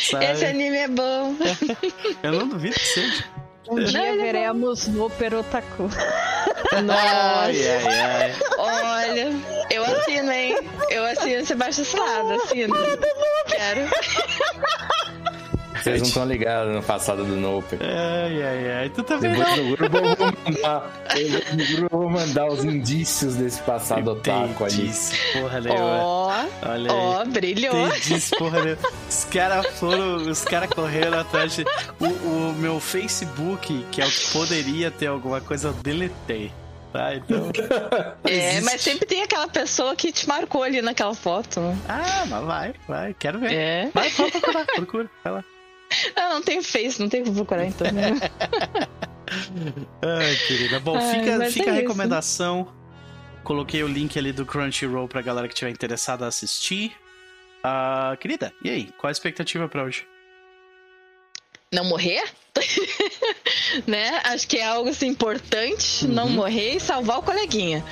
Sabe? 0.10 0.24
Esse 0.24 0.44
anime 0.46 0.76
é 0.76 0.88
bom. 0.88 1.36
Eu 2.22 2.32
não 2.32 2.48
duvido 2.48 2.74
que 2.74 2.86
seja. 2.86 3.24
Um 3.68 3.84
dia 3.84 4.14
é 4.14 4.16
veremos 4.16 4.88
no 4.88 5.10
Perotaku. 5.10 5.88
Ai, 6.72 7.68
ai, 7.68 8.00
ai. 8.00 8.34
Olha, 8.58 9.32
eu 9.70 9.84
assino, 9.84 10.30
hein? 10.30 10.56
Eu 10.88 11.04
assino 11.04 11.44
Sebastião 11.44 11.84
Slado, 11.84 12.32
assino. 12.34 12.74
Quero. 13.46 13.80
Vocês 15.82 16.00
não 16.00 16.08
estão 16.08 16.24
ligados 16.24 16.74
no 16.74 16.82
passado 16.82 17.24
do 17.24 17.36
Noper. 17.36 17.78
Ai, 17.82 18.42
ai, 18.42 18.72
ai. 18.72 18.88
Tu 18.90 19.02
também 19.02 19.32
Depois 19.32 19.56
no 19.56 19.76
grupo 19.76 19.96
eu 19.96 20.16
vou 20.16 20.32
mandar. 20.44 21.02
eu- 21.16 21.56
No 21.56 21.66
grupo 21.76 21.94
eu 21.96 22.00
vou 22.00 22.10
mandar 22.10 22.46
os 22.48 22.64
indícios 22.64 23.36
desse 23.36 23.60
passado 23.62 24.10
otaku 24.12 24.64
ali. 24.64 24.90
Porra 25.32 25.60
nenhuma. 25.60 26.02
Ó, 26.02 26.44
Olha 26.66 26.90
aí. 26.92 26.98
ó, 26.98 27.24
brilhou. 27.24 27.86
Entendi, 27.88 28.20
porra 28.38 28.62
nenhuma. 28.62 28.82
Os 29.08 29.24
caras 29.24 29.66
foram, 29.78 30.16
os 30.16 30.44
caras 30.44 30.70
correram 30.70 31.18
atrás 31.18 31.54
de... 31.56 31.64
O, 31.98 32.06
o 32.06 32.54
meu 32.58 32.78
Facebook, 32.80 33.86
que 33.90 34.00
é 34.00 34.06
o 34.06 34.10
que 34.10 34.30
poderia 34.32 34.90
ter 34.90 35.06
alguma 35.06 35.40
coisa, 35.40 35.68
eu 35.68 35.72
deletei. 35.72 36.52
Tá, 36.92 37.14
então... 37.14 37.50
É, 38.24 38.48
existe. 38.48 38.64
mas 38.64 38.80
sempre 38.80 39.06
tem 39.06 39.22
aquela 39.22 39.46
pessoa 39.46 39.94
que 39.94 40.10
te 40.10 40.26
marcou 40.28 40.62
ali 40.64 40.82
naquela 40.82 41.14
foto. 41.14 41.60
né? 41.60 41.78
Ah, 41.88 42.24
mas 42.26 42.44
vai, 42.44 42.74
vai, 42.88 43.14
quero 43.16 43.38
ver. 43.38 43.52
É. 43.52 43.90
Vai, 43.94 44.10
pode 44.10 44.32
procurar, 44.32 44.66
procura, 44.66 45.10
vai 45.22 45.32
lá. 45.34 45.44
Ah, 46.16 46.28
não 46.30 46.42
tem 46.42 46.62
Face, 46.62 47.00
não 47.00 47.08
tem 47.08 47.22
como 47.22 47.34
procurar 47.36 47.66
então. 47.66 47.86
Né? 47.92 48.14
Ai, 50.02 50.36
querida. 50.48 50.80
Bom, 50.80 50.96
Ai, 50.96 51.02
fica, 51.20 51.44
fica 51.50 51.70
é 51.70 51.72
a 51.72 51.74
isso. 51.74 51.82
recomendação. 51.82 52.68
Coloquei 53.44 53.82
o 53.82 53.88
link 53.88 54.18
ali 54.18 54.32
do 54.32 54.44
Crunchyroll 54.44 55.06
pra 55.08 55.22
galera 55.22 55.48
que 55.48 55.54
tiver 55.54 55.70
interessada 55.70 56.24
a 56.24 56.28
assistir. 56.28 56.92
Ah, 57.62 58.16
querida, 58.20 58.52
e 58.64 58.70
aí? 58.70 58.92
Qual 58.98 59.08
a 59.08 59.12
expectativa 59.12 59.68
pra 59.68 59.84
hoje? 59.84 60.04
Não 61.72 61.84
morrer? 61.84 62.24
né? 63.86 64.20
Acho 64.24 64.48
que 64.48 64.58
é 64.58 64.64
algo 64.66 64.90
assim, 64.90 65.06
importante 65.08 66.06
não 66.06 66.24
Uhum. 66.26 66.30
morrer 66.32 66.74
e 66.76 66.80
salvar 66.80 67.18
o 67.18 67.22
coleguinha. 67.22 67.84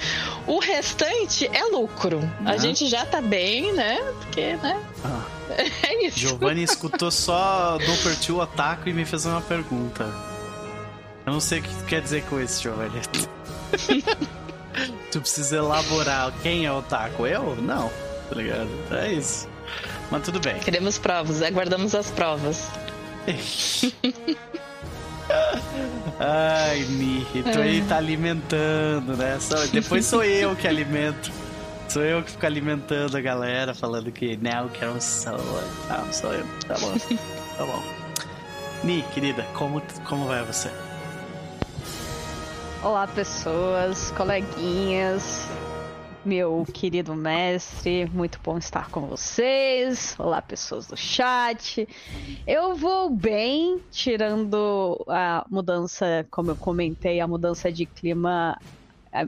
O 0.46 0.58
restante 0.58 1.46
é 1.52 1.62
lucro. 1.64 2.18
A 2.44 2.52
Uhum. 2.52 2.58
gente 2.58 2.86
já 2.88 3.06
tá 3.06 3.20
bem, 3.20 3.72
né? 3.74 3.96
Porque, 4.20 4.56
né? 4.56 4.82
Ah, 5.04 5.24
É 5.50 6.06
isso. 6.06 6.18
Giovanni 6.18 6.62
escutou 6.62 7.10
só 7.10 7.78
Doper 7.78 8.16
2 8.16 8.30
Otaku 8.30 8.88
e 8.88 8.92
me 8.92 9.04
fez 9.04 9.26
uma 9.26 9.40
pergunta. 9.40 10.04
Eu 11.26 11.32
não 11.32 11.40
sei 11.40 11.60
o 11.60 11.62
que 11.62 11.74
tu 11.74 11.84
quer 11.84 12.00
dizer 12.00 12.24
com 12.24 12.40
isso, 12.40 12.62
Giovanni. 12.62 13.00
tu 15.10 15.20
precisa 15.20 15.56
elaborar 15.56 16.32
quem 16.42 16.66
é 16.66 16.72
Otaku? 16.72 17.26
Eu? 17.26 17.56
Não, 17.56 17.90
tá 18.28 18.34
ligado? 18.34 18.68
É 18.90 19.12
isso. 19.12 19.48
Mas 20.10 20.22
tudo 20.22 20.40
bem. 20.40 20.58
Queremos 20.60 20.98
provas, 20.98 21.42
aguardamos 21.42 21.94
as 21.94 22.10
provas. 22.10 22.68
Ai, 26.18 26.80
Mi, 26.86 27.26
tu 27.52 27.60
aí 27.60 27.82
tá 27.82 27.98
alimentando, 27.98 29.16
né? 29.16 29.38
Depois 29.72 30.06
sou 30.06 30.24
eu 30.24 30.56
que 30.56 30.66
alimento. 30.66 31.30
Sou 31.88 32.04
eu 32.04 32.22
que 32.22 32.32
fico 32.32 32.44
alimentando 32.44 33.16
a 33.16 33.20
galera, 33.20 33.74
falando 33.74 34.12
que 34.12 34.36
não, 34.36 34.68
que 34.68 34.84
eu 34.84 34.92
não 34.92 35.00
sou. 35.00 35.32
Não, 35.88 36.12
sou 36.12 36.34
eu. 36.34 36.44
Tá 36.66 36.74
bom. 36.78 36.92
Tá 37.56 37.64
bom. 37.64 37.82
Mi, 38.84 39.02
querida, 39.14 39.42
como, 39.54 39.80
como 40.06 40.26
vai 40.26 40.44
você? 40.44 40.70
Olá, 42.82 43.06
pessoas, 43.06 44.10
coleguinhas, 44.10 45.48
meu 46.26 46.66
querido 46.74 47.14
mestre, 47.14 48.04
muito 48.12 48.38
bom 48.44 48.58
estar 48.58 48.90
com 48.90 49.06
vocês. 49.06 50.14
Olá, 50.18 50.42
pessoas 50.42 50.86
do 50.86 50.96
chat. 50.96 51.88
Eu 52.46 52.74
vou 52.76 53.08
bem, 53.08 53.80
tirando 53.90 55.02
a 55.08 55.42
mudança, 55.48 56.26
como 56.30 56.50
eu 56.50 56.56
comentei, 56.56 57.18
a 57.18 57.26
mudança 57.26 57.72
de 57.72 57.86
clima 57.86 58.58
é, 58.60 58.77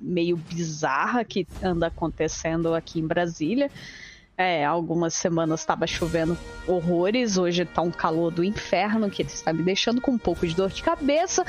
meio 0.00 0.36
bizarra 0.36 1.24
que 1.24 1.46
anda 1.62 1.86
acontecendo 1.86 2.74
aqui 2.74 3.00
em 3.00 3.06
Brasília. 3.06 3.70
É, 4.36 4.64
algumas 4.64 5.12
semanas 5.12 5.60
estava 5.60 5.86
chovendo 5.86 6.36
horrores, 6.66 7.36
hoje 7.36 7.66
tá 7.66 7.82
um 7.82 7.90
calor 7.90 8.30
do 8.30 8.42
inferno 8.42 9.10
que 9.10 9.20
está 9.22 9.52
me 9.52 9.62
deixando 9.62 10.00
com 10.00 10.12
um 10.12 10.18
pouco 10.18 10.46
de 10.46 10.54
dor 10.54 10.70
de 10.70 10.82
cabeça. 10.82 11.44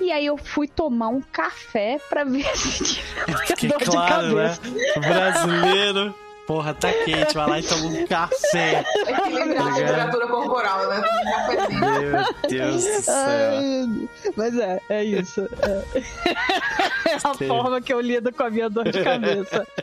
E 0.00 0.10
aí 0.12 0.26
eu 0.26 0.36
fui 0.36 0.66
tomar 0.66 1.08
um 1.08 1.20
café 1.20 1.98
pra 2.08 2.24
ver 2.24 2.44
se 2.56 2.84
tinha 2.84 3.72
dor 3.72 3.78
de 3.78 3.86
claro, 3.86 4.36
né? 4.36 4.48
cabeça. 4.48 4.62
O 4.96 5.00
brasileiro, 5.00 6.14
porra, 6.50 6.74
tá 6.74 6.92
quente, 6.92 7.32
vai 7.32 7.48
lá 7.48 7.60
e 7.60 7.62
toma 7.62 7.86
um 7.86 8.06
café. 8.08 8.84
Equilibrar 9.06 9.22
a 9.22 9.28
Obrigado. 9.68 9.76
temperatura 9.76 10.26
corporal, 10.26 10.88
né? 10.88 11.00
Meu 11.78 12.50
Deus 12.50 12.84
do 12.84 13.02
céu. 13.02 13.14
Ai, 13.14 14.08
mas 14.36 14.58
é, 14.58 14.80
é 14.88 15.04
isso. 15.04 15.48
É, 15.62 15.84
É 17.10 17.14
a 17.24 17.34
Sim. 17.34 17.48
forma 17.48 17.80
que 17.80 17.92
eu 17.92 18.00
lido 18.00 18.32
com 18.32 18.44
a 18.44 18.50
minha 18.50 18.68
dor 18.68 18.88
de 18.90 19.02
cabeça. 19.02 19.66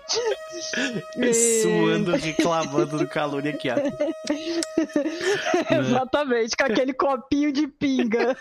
E- 1.18 1.34
Suando, 1.62 2.16
reclamando 2.16 2.98
do 2.98 3.08
calor 3.08 3.46
e 3.46 3.50
aqui, 3.50 3.70
ó. 3.70 3.76
Exatamente, 5.80 6.56
com 6.58 6.64
aquele 6.64 6.94
copinho 6.94 7.52
de 7.52 7.68
pinga. 7.68 8.36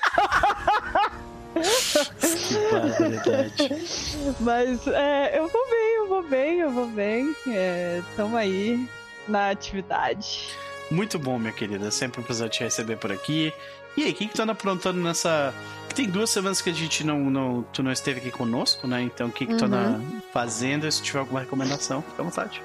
Que 1.63 2.71
barbaridade. 2.71 4.37
Mas 4.41 4.87
é, 4.87 5.39
eu 5.39 5.49
vou 5.49 5.71
bem, 5.71 5.95
eu 5.97 6.09
vou 6.09 6.23
bem, 6.23 6.59
eu 6.61 6.71
vou 6.71 6.87
bem. 6.89 7.37
É, 7.49 8.03
tamo 8.17 8.37
aí 8.37 8.89
na 9.27 9.51
atividade. 9.51 10.49
Muito 10.91 11.19
bom, 11.19 11.39
minha 11.39 11.53
querida. 11.53 11.91
Sempre 11.91 12.21
um 12.21 12.25
prazer 12.25 12.49
te 12.49 12.63
receber 12.63 12.97
por 12.97 13.11
aqui. 13.11 13.53
E 13.97 14.05
aí, 14.05 14.13
o 14.13 14.15
que, 14.15 14.27
que 14.27 14.35
tu 14.35 14.43
anda 14.43 14.53
aprontando 14.53 15.01
nessa. 15.01 15.55
Tem 15.95 16.07
duas 16.07 16.29
semanas 16.29 16.61
que 16.61 16.69
a 16.69 16.73
gente 16.73 17.03
não, 17.03 17.19
não. 17.31 17.63
Tu 17.73 17.83
não 17.83 17.91
esteve 17.91 18.21
aqui 18.21 18.31
conosco, 18.31 18.87
né? 18.87 19.01
Então, 19.03 19.29
o 19.29 19.33
que, 19.33 19.47
que 19.47 19.55
tu 19.57 19.65
anda 19.65 19.99
fazendo? 20.33 20.91
Se 20.93 21.03
tiver 21.03 21.21
alguma 21.21 21.41
recomendação, 21.41 22.03
fica 22.03 22.21
à 22.21 22.25
vontade. 22.25 22.63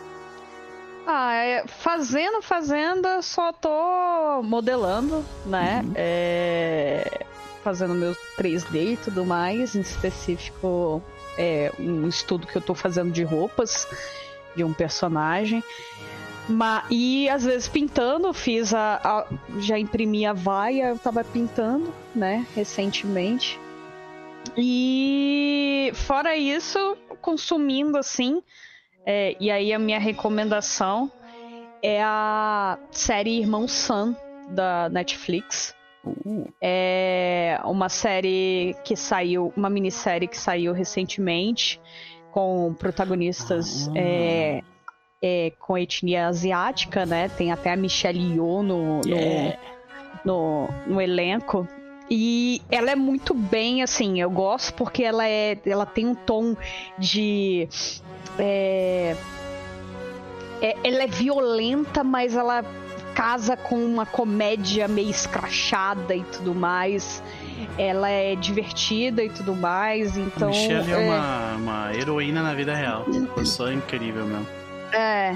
Ah, 1.07 1.33
é, 1.33 1.65
fazendo, 1.67 3.21
só 3.23 3.51
tô 3.53 4.43
modelando, 4.43 5.25
né? 5.45 5.81
Uhum. 5.83 5.93
É, 5.95 7.25
fazendo 7.63 7.93
meu 7.93 8.15
3D 8.37 8.93
e 8.93 8.97
tudo 8.97 9.25
mais, 9.25 9.75
em 9.75 9.81
específico 9.81 11.01
é, 11.37 11.71
um 11.79 12.07
estudo 12.07 12.45
que 12.47 12.55
eu 12.57 12.61
tô 12.61 12.73
fazendo 12.75 13.11
de 13.11 13.23
roupas 13.23 13.87
de 14.55 14.63
um 14.63 14.73
personagem. 14.73 15.63
Ma- 16.49 16.83
e 16.89 17.29
às 17.29 17.45
vezes 17.45 17.67
pintando, 17.67 18.33
fiz 18.33 18.73
a, 18.73 18.99
a- 19.03 19.25
já 19.59 19.77
imprimi 19.79 20.25
a 20.25 20.33
vaia, 20.33 20.89
eu 20.89 20.97
tava 20.99 21.23
pintando, 21.23 21.93
né, 22.15 22.45
recentemente. 22.55 23.59
E 24.57 25.91
fora 25.93 26.35
isso, 26.35 26.97
consumindo 27.21 27.97
assim, 27.97 28.41
é, 29.05 29.35
e 29.39 29.49
aí 29.49 29.71
a 29.71 29.79
minha 29.79 29.99
recomendação 29.99 31.11
é 31.81 32.01
a 32.03 32.77
série 32.91 33.39
Irmão 33.39 33.67
Sam 33.67 34.15
da 34.49 34.89
Netflix. 34.89 35.73
Uh, 36.05 36.47
É 36.61 37.59
uma 37.65 37.89
série 37.89 38.75
que 38.83 38.95
saiu, 38.95 39.53
uma 39.55 39.69
minissérie 39.69 40.27
que 40.27 40.37
saiu 40.37 40.73
recentemente, 40.73 41.79
com 42.31 42.73
protagonistas 42.79 43.87
Ah. 43.89 43.91
é, 43.95 44.61
é, 45.21 45.51
com 45.59 45.77
etnia 45.77 46.27
asiática, 46.27 47.05
né? 47.05 47.29
Tem 47.29 47.51
até 47.51 47.71
a 47.71 47.75
Michelle 47.75 48.19
Yeoh 48.33 48.63
no, 48.63 49.01
no- 49.01 49.01
Yeah. 49.07 49.57
no, 50.25 50.67
no 50.87 50.99
elenco. 51.01 51.67
E 52.09 52.61
ela 52.69 52.91
é 52.91 52.95
muito 52.95 53.33
bem, 53.33 53.83
assim, 53.83 54.19
eu 54.19 54.29
gosto 54.29 54.73
porque 54.73 55.03
ela 55.03 55.27
é. 55.27 55.57
Ela 55.65 55.85
tem 55.85 56.05
um 56.07 56.15
tom 56.15 56.55
de. 56.97 57.69
é, 58.39 59.15
é- 60.61 60.75
ela 60.83 61.03
é 61.03 61.07
violenta, 61.07 62.03
mas 62.03 62.35
ela 62.35 62.63
casa 63.13 63.55
com 63.57 63.75
uma 63.83 64.05
comédia 64.05 64.87
meio 64.87 65.09
escrachada 65.09 66.15
e 66.15 66.23
tudo 66.23 66.53
mais. 66.55 67.21
Ela 67.77 68.09
é 68.09 68.35
divertida 68.35 69.23
e 69.23 69.29
tudo 69.29 69.55
mais, 69.55 70.17
a 70.17 70.21
então. 70.21 70.49
Michelle 70.49 70.91
é, 70.91 70.95
é- 70.95 71.07
uma, 71.07 71.55
uma 71.55 71.93
heroína 71.95 72.41
na 72.41 72.53
vida 72.53 72.73
real. 72.73 73.05
Pessoa 73.35 73.73
incrível 73.73 74.25
mesmo. 74.25 74.47
É. 74.93 75.35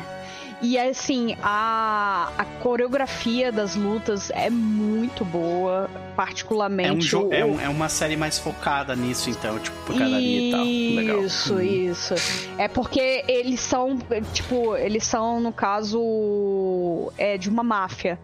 E 0.61 0.79
assim, 0.79 1.35
a, 1.43 2.31
a 2.37 2.45
coreografia 2.61 3.51
das 3.51 3.75
lutas 3.75 4.31
é 4.31 4.49
muito 4.49 5.23
boa, 5.25 5.89
particularmente. 6.15 6.89
É, 6.89 6.93
um 6.93 6.97
jo- 6.99 7.27
o- 7.27 7.33
é, 7.33 7.45
um- 7.45 7.59
é 7.61 7.69
uma 7.69 7.89
série 7.89 8.15
mais 8.15 8.39
focada 8.39 8.95
nisso, 8.95 9.29
então, 9.29 9.59
tipo, 9.59 9.75
porcadaria 9.85 10.47
e 10.47 10.51
tal. 10.51 10.63
Legal. 11.03 11.23
Isso, 11.25 11.53
Uhum. 11.55 11.61
isso. 11.61 12.15
É 12.57 12.67
porque 12.67 13.23
eles 13.27 13.59
são, 13.59 13.97
tipo, 14.33 14.75
eles 14.77 15.03
são, 15.05 15.39
no 15.39 15.51
caso, 15.51 17.11
é 17.17 17.37
de 17.37 17.49
uma 17.49 17.63
máfia, 17.63 18.19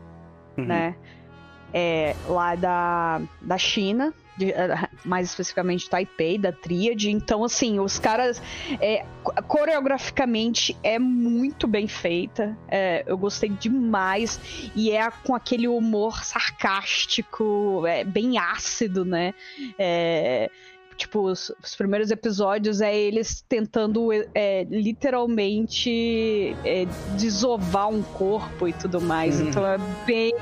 Uhum. 0.57 0.65
né? 0.65 0.95
é, 1.73 2.17
lá 2.27 2.53
da, 2.55 3.21
da 3.41 3.57
China, 3.57 4.13
de, 4.41 4.51
eh, 4.51 4.89
mais 5.05 5.27
especificamente 5.29 5.89
Taipei, 5.89 6.37
da 6.37 6.51
Tríade. 6.51 7.11
Então, 7.11 7.43
assim, 7.43 7.79
os 7.79 7.99
caras. 7.99 8.41
É, 8.79 9.05
coreograficamente 9.47 10.75
é 10.81 10.97
muito 10.97 11.67
bem 11.67 11.87
feita. 11.87 12.57
É, 12.67 13.03
eu 13.05 13.17
gostei 13.17 13.49
demais. 13.49 14.71
E 14.75 14.91
é 14.91 15.09
com 15.23 15.35
aquele 15.35 15.67
humor 15.67 16.23
sarcástico, 16.23 17.85
é, 17.85 18.03
bem 18.03 18.37
ácido, 18.37 19.05
né? 19.05 19.33
É, 19.77 20.49
tipo, 21.01 21.21
os, 21.21 21.51
os, 21.63 21.75
primeiros 21.75 22.11
episódios 22.11 22.79
é 22.79 22.95
eles 22.95 23.43
tentando 23.47 24.09
é, 24.35 24.65
literalmente 24.69 26.55
é, 26.63 26.85
desovar 27.17 27.89
um 27.89 28.03
corpo 28.03 28.67
e 28.67 28.73
tudo 28.73 29.01
mais. 29.01 29.39
Hum. 29.39 29.47
Então 29.47 29.65
é 29.65 29.77
bem 30.05 30.33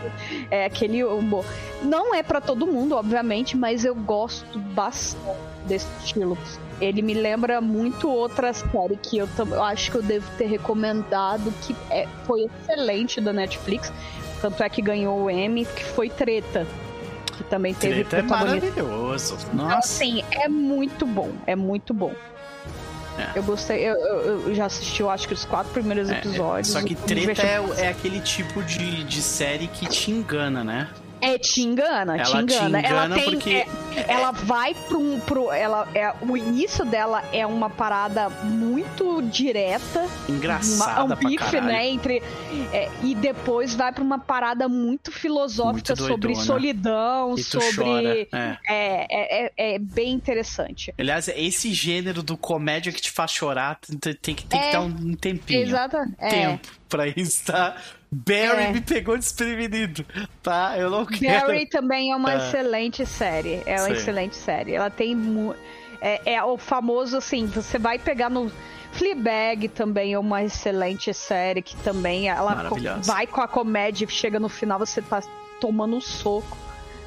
é, 0.51 0.65
aquele 0.65 1.03
humor. 1.03 1.45
Não 1.81 2.13
é 2.13 2.21
para 2.21 2.41
todo 2.41 2.67
mundo, 2.67 2.95
obviamente, 2.95 3.55
mas 3.55 3.85
eu 3.85 3.95
gosto 3.95 4.59
bastante 4.59 5.39
desse 5.65 5.87
estilo. 6.03 6.37
Ele 6.81 7.01
me 7.01 7.13
lembra 7.13 7.61
muito 7.61 8.09
outra 8.09 8.53
série 8.53 8.97
que 8.97 9.17
eu, 9.17 9.29
eu 9.37 9.63
acho 9.63 9.91
que 9.91 9.97
eu 9.97 10.01
devo 10.01 10.29
ter 10.37 10.45
recomendado, 10.45 11.53
que 11.61 11.75
é, 11.89 12.07
foi 12.25 12.45
excelente 12.45 13.21
da 13.21 13.31
Netflix. 13.31 13.91
Tanto 14.41 14.63
é 14.63 14.69
que 14.69 14.81
ganhou 14.81 15.23
o 15.23 15.29
Emmy, 15.29 15.65
que 15.65 15.83
foi 15.83 16.09
Treta 16.09 16.65
que 17.39 17.50
também 17.50 17.74
teve 17.74 18.03
Treta 18.03 18.17
é 18.17 18.29
maravilhoso. 18.29 19.34
Nossa. 19.36 19.48
Então, 19.53 19.77
assim, 19.77 20.24
é 20.31 20.50
muito 20.50 21.05
bom. 21.05 21.31
É 21.48 21.55
muito 21.55 21.93
bom. 21.93 22.13
É. 23.17 23.38
Eu 23.38 23.43
gostei, 23.43 23.77
eu, 23.79 23.96
eu, 23.96 24.48
eu, 24.48 24.55
já 24.55 24.65
assisti, 24.65 25.01
eu 25.01 25.10
acho 25.10 25.27
que 25.27 25.34
os 25.34 25.43
quatro 25.43 25.72
primeiros 25.72 26.10
é, 26.10 26.17
episódios. 26.17 26.69
Só 26.69 26.81
que 26.81 26.96
treta 26.96 27.41
é, 27.41 27.86
é, 27.86 27.88
aquele 27.89 28.19
tipo 28.22 28.63
de, 28.63 29.03
de 29.03 29.22
série 29.22 29.67
que 29.67 29.88
te 29.88 30.12
engana, 30.12 30.63
né? 30.63 30.89
É, 31.21 31.38
te 31.38 31.61
engana, 31.61 32.15
ela 32.15 32.23
te 32.23 32.38
engana. 32.38 32.81
Te 32.81 32.88
engana 32.88 33.05
ela 33.05 33.15
tem. 33.15 33.31
Porque... 33.31 33.67
É, 33.95 34.05
ela 34.07 34.31
vai 34.31 34.73
pro, 34.73 35.19
pro. 35.25 35.51
Ela, 35.51 35.88
é, 35.93 36.13
o 36.21 36.38
início 36.38 36.85
dela 36.85 37.23
é 37.33 37.45
uma 37.45 37.69
parada 37.69 38.29
muito 38.29 39.21
direta. 39.23 40.07
Engraçada. 40.27 41.03
Uma, 41.03 41.15
um 41.15 41.17
bife, 41.17 41.61
né? 41.61 41.88
Entre, 41.88 42.23
é, 42.71 42.89
e 43.03 43.15
depois 43.15 43.75
vai 43.75 43.91
pra 43.91 44.03
uma 44.03 44.19
parada 44.19 44.67
muito 44.69 45.11
filosófica 45.11 45.93
muito 45.95 46.07
sobre 46.07 46.35
solidão, 46.35 47.35
sobre. 47.38 48.27
É. 48.31 48.57
é. 48.67 49.07
É, 49.09 49.51
é, 49.57 49.79
bem 49.79 50.13
interessante. 50.13 50.93
Aliás, 50.97 51.27
esse 51.27 51.73
gênero 51.73 52.23
do 52.23 52.38
comédia 52.38 52.91
que 52.91 53.01
te 53.01 53.11
faz 53.11 53.31
chorar 53.31 53.79
tem, 53.99 54.13
tem, 54.13 54.35
que, 54.35 54.45
tem 54.45 54.61
que 54.61 54.71
dar 54.71 54.81
um 54.81 55.15
tempinho. 55.15 55.61
Exato. 55.61 55.97
Tempo 56.29 56.67
pra 56.88 57.07
isso, 57.07 57.45
tá? 57.45 57.75
Barry 58.11 58.63
é. 58.63 58.71
me 58.71 58.81
pegou 58.81 59.17
desprevenido, 59.17 60.03
tá? 60.41 60.75
Eu 60.77 60.89
não 60.89 61.05
quero. 61.05 61.47
Barry 61.47 61.67
também 61.67 62.11
é 62.11 62.15
uma 62.15 62.33
é. 62.33 62.37
excelente 62.37 63.05
série. 63.05 63.61
É 63.65 63.75
uma 63.75 63.85
Sim. 63.85 63.93
excelente 63.93 64.35
série. 64.35 64.73
Ela 64.73 64.89
tem. 64.89 65.15
Mu... 65.15 65.55
É, 66.01 66.33
é 66.33 66.43
o 66.43 66.57
famoso 66.57 67.17
assim, 67.17 67.45
você 67.45 67.77
vai 67.77 67.99
pegar 67.99 68.29
no. 68.29 68.51
Fleabag 68.91 69.67
também 69.67 70.13
é 70.13 70.19
uma 70.19 70.43
excelente 70.43 71.13
série 71.13 71.61
que 71.61 71.75
também 71.77 72.27
ela 72.27 72.69
vai 73.03 73.27
com 73.27 73.39
a 73.39 73.47
comédia 73.47 74.05
e 74.05 74.07
chega 74.07 74.39
no 74.39 74.49
final 74.49 74.79
você 74.79 74.99
tá 74.99 75.21
tomando 75.61 75.95
um 75.95 76.01
soco, 76.01 76.57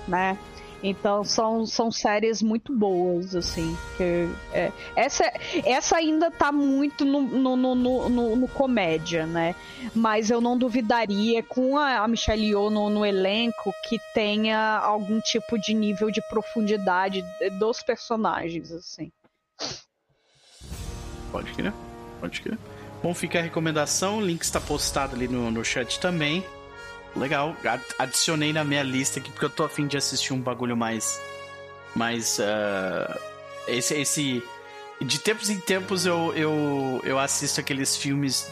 né? 0.06 0.38
Então 0.82 1.22
são, 1.22 1.64
são 1.64 1.92
séries 1.92 2.42
muito 2.42 2.76
boas, 2.76 3.36
assim. 3.36 3.76
Que, 3.96 4.28
é, 4.52 4.72
essa, 4.96 5.24
essa 5.64 5.96
ainda 5.96 6.30
tá 6.30 6.50
muito 6.50 7.04
no, 7.04 7.22
no, 7.22 7.56
no, 7.56 8.08
no, 8.08 8.36
no 8.36 8.48
comédia, 8.48 9.24
né? 9.26 9.54
Mas 9.94 10.30
eu 10.30 10.40
não 10.40 10.58
duvidaria 10.58 11.42
com 11.42 11.78
a, 11.78 11.98
a 11.98 12.08
Michelle 12.08 12.44
Yeoh 12.44 12.70
no, 12.70 12.90
no 12.90 13.06
elenco 13.06 13.72
que 13.88 13.98
tenha 14.12 14.78
algum 14.78 15.20
tipo 15.20 15.58
de 15.58 15.72
nível 15.72 16.10
de 16.10 16.20
profundidade 16.28 17.24
dos 17.58 17.82
personagens, 17.82 18.72
assim. 18.72 19.12
Pode 21.30 21.52
crer, 21.52 21.72
pode 22.20 22.40
crer. 22.40 22.58
Bom, 23.02 23.14
fica 23.14 23.38
a 23.38 23.42
recomendação, 23.42 24.18
o 24.18 24.20
link 24.20 24.42
está 24.42 24.60
postado 24.60 25.14
ali 25.14 25.26
no, 25.28 25.50
no 25.50 25.64
chat 25.64 25.98
também 25.98 26.44
legal. 27.16 27.56
Adicionei 27.98 28.52
na 28.52 28.64
minha 28.64 28.82
lista 28.82 29.20
aqui 29.20 29.30
porque 29.30 29.44
eu 29.44 29.50
tô 29.50 29.64
afim 29.64 29.86
de 29.86 29.96
assistir 29.96 30.32
um 30.32 30.40
bagulho 30.40 30.76
mais. 30.76 31.20
Mais. 31.94 32.38
Uh, 32.38 33.18
esse, 33.66 33.94
esse. 33.94 34.42
De 35.00 35.18
tempos 35.18 35.50
em 35.50 35.58
tempos 35.58 36.06
eu, 36.06 36.32
eu, 36.34 37.00
eu 37.02 37.18
assisto 37.18 37.58
aqueles 37.60 37.96
filmes 37.96 38.48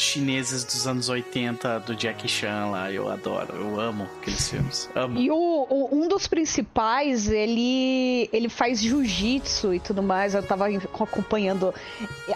chineses 0.00 0.64
dos 0.64 0.86
anos 0.86 1.08
80 1.08 1.80
do 1.80 1.94
Jackie 1.94 2.28
Chan 2.28 2.70
lá. 2.70 2.90
Eu 2.90 3.10
adoro, 3.10 3.54
eu 3.54 3.78
amo 3.78 4.08
aqueles 4.20 4.50
filmes. 4.50 4.88
Amo. 4.94 5.18
E 5.18 5.30
o, 5.30 5.36
o 5.36 5.88
um 5.92 6.08
dos 6.08 6.26
principais, 6.26 7.28
ele 7.28 8.28
ele 8.32 8.48
faz 8.48 8.80
jiu-jitsu 8.80 9.74
e 9.74 9.80
tudo 9.80 10.02
mais. 10.02 10.34
Eu 10.34 10.42
tava 10.42 10.66
acompanhando, 10.68 11.74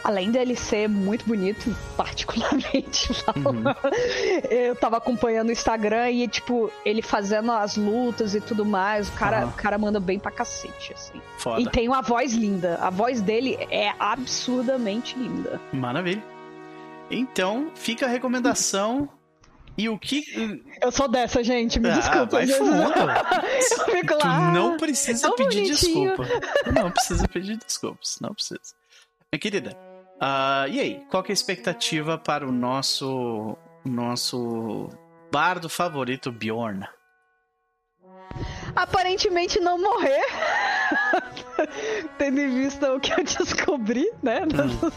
além 0.03 0.31
dele 0.31 0.55
ser 0.55 0.89
muito 0.89 1.25
bonito, 1.27 1.75
particularmente, 1.97 3.11
uhum. 3.37 3.65
eu 4.51 4.77
tava 4.77 4.99
acompanhando 4.99 5.49
o 5.49 5.53
Instagram 5.53 6.11
e, 6.11 6.29
tipo, 6.29 6.71
ele 6.85 7.03
fazendo 7.03 7.53
as 7.53 7.77
lutas 7.77 8.35
e 8.35 8.41
tudo 8.41 8.65
mais. 8.65 9.09
O 9.09 9.13
cara, 9.13 9.45
uhum. 9.45 9.49
o 9.49 9.53
cara 9.53 9.79
manda 9.79 10.01
bem 10.01 10.19
pra 10.19 10.31
cacete, 10.31 10.93
assim. 10.93 11.21
Foda. 11.39 11.61
E 11.61 11.69
tem 11.69 11.89
uma 11.89 12.03
voz 12.03 12.33
linda. 12.33 12.79
A 12.81 12.91
voz 12.91 13.21
dele 13.21 13.59
é 13.71 13.93
absurdamente 13.99 15.17
linda. 15.19 15.61
Maravilha. 15.73 16.34
Então, 17.11 17.71
fica 17.75 18.07
a 18.07 18.09
recomendação. 18.09 19.09
E 19.77 19.89
o 19.89 19.99
que. 19.99 20.23
Eu 20.81 20.93
sou 20.93 21.09
dessa, 21.09 21.43
gente, 21.43 21.81
me 21.81 21.91
ah, 21.91 21.95
desculpa. 21.95 22.27
Vai 22.27 22.47
fundo. 22.47 22.73
eu 22.73 23.85
fico 23.87 24.15
lá. 24.15 24.51
Tu 24.51 24.55
não 24.55 24.77
precisa 24.77 25.33
pedir 25.33 25.63
bonitinho. 25.63 26.17
desculpa. 26.17 26.73
Não 26.73 26.91
precisa 26.91 27.29
pedir 27.29 27.57
desculpas. 27.57 28.19
Não 28.21 28.33
precisa. 28.33 28.61
Minha 29.33 29.41
querida, 29.41 29.77
uh, 30.23 30.69
e 30.71 30.81
aí? 30.81 31.05
Qual 31.11 31.25
é 31.25 31.31
a 31.31 31.33
expectativa 31.33 32.17
para 32.17 32.47
o 32.47 32.53
nosso. 32.53 33.57
Nosso 33.85 34.89
bardo 35.31 35.69
favorito, 35.69 36.33
Bjorn? 36.33 36.87
Aparentemente 38.75 39.61
não 39.61 39.79
morrer. 39.81 40.25
Tendo 42.19 42.41
em 42.41 42.55
vista 42.55 42.93
o 42.93 43.01
que 43.01 43.13
eu 43.13 43.25
descobri, 43.25 44.11
né? 44.23 44.41
Hum. 44.43 44.91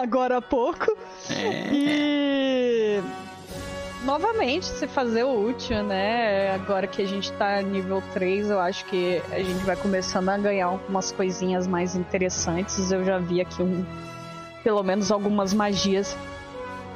Agora 0.00 0.38
há 0.38 0.42
pouco. 0.42 0.96
É. 1.30 1.68
E 1.72 3.02
novamente 4.04 4.66
se 4.66 4.86
fazer 4.86 5.24
o 5.24 5.48
útil, 5.48 5.82
né? 5.82 6.54
Agora 6.54 6.86
que 6.86 7.02
a 7.02 7.06
gente 7.06 7.32
tá 7.32 7.60
nível 7.60 8.02
3, 8.14 8.50
eu 8.50 8.60
acho 8.60 8.84
que 8.84 9.20
a 9.32 9.38
gente 9.38 9.64
vai 9.64 9.76
começando 9.76 10.28
a 10.28 10.38
ganhar 10.38 10.70
umas 10.88 11.10
coisinhas 11.10 11.66
mais 11.66 11.96
interessantes. 11.96 12.90
Eu 12.90 13.04
já 13.04 13.18
vi 13.18 13.40
aqui 13.40 13.62
um 13.62 13.84
pelo 14.62 14.82
menos 14.82 15.12
algumas 15.12 15.52
magias 15.52 16.16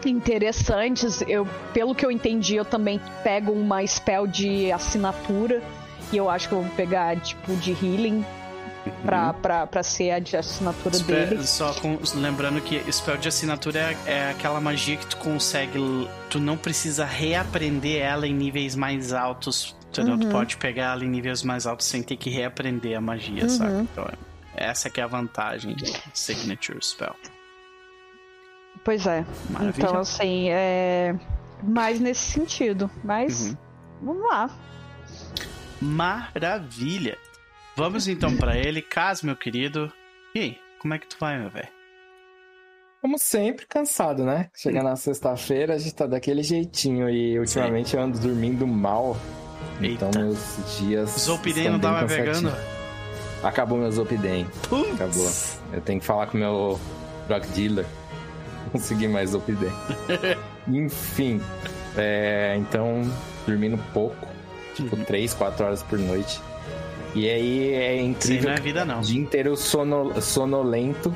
interessantes. 0.09 1.23
Eu, 1.27 1.47
pelo 1.73 1.95
que 1.95 2.05
eu 2.05 2.11
entendi, 2.11 2.57
eu 2.57 2.65
também 2.65 3.01
pego 3.23 3.53
uma 3.53 3.87
spell 3.87 4.27
de 4.27 4.71
assinatura 4.73 5.63
e 6.13 6.17
eu 6.17 6.29
acho 6.29 6.49
que 6.49 6.55
eu 6.55 6.63
vou 6.63 6.71
pegar 6.73 7.17
tipo 7.21 7.55
de 7.57 7.73
healing 7.73 8.25
pra, 9.05 9.29
uhum. 9.29 9.41
pra, 9.41 9.67
pra 9.67 9.83
ser 9.83 10.11
a 10.13 10.19
de 10.19 10.37
assinatura 10.37 10.99
dele. 10.99 11.47
Só 11.47 11.73
com, 11.75 11.99
lembrando 12.15 12.61
que 12.61 12.81
spell 12.93 13.17
de 13.17 13.29
assinatura 13.29 13.79
é, 13.79 13.97
é, 14.07 14.31
aquela 14.31 14.61
magia 14.61 14.97
que 14.97 15.07
tu 15.07 15.17
consegue. 15.19 15.79
Tu 16.29 16.39
não 16.39 16.57
precisa 16.57 17.05
reaprender 17.05 18.03
ela 18.03 18.27
em 18.27 18.35
níveis 18.35 18.75
mais 18.75 19.13
altos. 19.13 19.77
Entendeu? 19.91 20.15
Uhum. 20.15 20.21
Tu 20.21 20.29
pode 20.29 20.57
pegar 20.57 20.93
ela 20.93 21.05
em 21.05 21.09
níveis 21.09 21.43
mais 21.43 21.67
altos 21.67 21.87
sem 21.87 22.01
ter 22.01 22.17
que 22.17 22.31
reaprender 22.31 22.97
a 22.97 23.01
magia, 23.01 23.43
uhum. 23.43 23.49
sabe? 23.49 23.83
Então, 23.83 24.09
essa 24.55 24.89
que 24.89 25.01
é 25.01 25.05
a 25.05 25.09
vantagem 25.09 25.75
do 25.75 25.85
Signature 26.15 26.79
Spell. 26.81 27.17
Pois 28.85 29.07
é. 29.07 29.25
Maravilha. 29.51 29.75
Então, 29.77 29.99
assim, 29.99 30.49
é. 30.51 31.15
Mais 31.63 32.01
nesse 32.01 32.23
sentido. 32.33 32.91
Mas. 33.05 33.51
Uhum. 33.51 33.57
Vamos 34.03 34.31
lá. 34.31 34.51
Maravilha. 35.81 37.19
Vamos 37.77 38.09
então 38.09 38.37
para 38.37 38.57
ele. 38.57 38.83
Cas, 38.83 39.23
meu 39.23 39.37
querido. 39.37 39.93
E 40.35 40.39
aí, 40.39 40.59
como 40.81 40.95
é 40.95 40.99
que 40.99 41.07
tu 41.07 41.17
vai, 41.19 41.39
meu 41.39 41.51
velho? 41.51 41.69
Como 43.01 43.19
sempre, 43.19 43.67
cansado, 43.67 44.25
né? 44.25 44.51
Chega 44.55 44.83
na 44.83 44.95
sexta-feira, 44.95 45.75
a 45.75 45.79
gente 45.79 45.95
tá 45.95 46.07
daquele 46.07 46.43
jeitinho 46.43 47.09
e 47.09 47.39
ultimamente 47.39 47.91
Sim. 47.91 47.97
eu 47.97 48.03
ando 48.03 48.19
dormindo 48.19 48.67
mal. 48.67 49.17
Eita. 49.81 50.07
Então 50.07 50.23
meus 50.23 50.79
dias. 50.79 51.09
Zolpidem 51.19 51.71
não 51.71 51.81
tava 51.81 52.07
pegando? 52.07 52.53
Acabou 53.43 53.79
meu 53.79 53.91
Zolpidem. 53.91 54.47
Acabou. 54.95 55.31
Eu 55.73 55.81
tenho 55.81 55.99
que 55.99 56.05
falar 56.07 56.27
com 56.27 56.37
o 56.37 56.41
meu 56.41 56.81
drug 57.27 57.47
dealer. 57.49 57.87
Consegui 58.73 59.09
mais 59.09 59.31
Zolpidem. 59.31 59.73
Enfim. 60.69 61.41
É, 61.97 62.57
então, 62.59 63.03
dormindo 63.47 63.79
pouco 63.93 64.31
tipo, 64.75 64.97
uhum. 64.97 65.05
3, 65.05 65.35
4 65.35 65.65
horas 65.65 65.83
por 65.83 65.99
noite. 65.99 66.41
E 67.15 67.29
aí 67.29 67.75
é 67.75 68.01
incrível. 68.01 68.43
Sim, 68.43 68.47
não 68.47 68.55
é 68.55 68.61
vida, 68.61 68.85
não. 68.85 68.99
O 69.01 69.03
dia 69.03 69.21
inteiro 69.21 69.57
sono, 69.57 70.21
sonolento. 70.21 71.15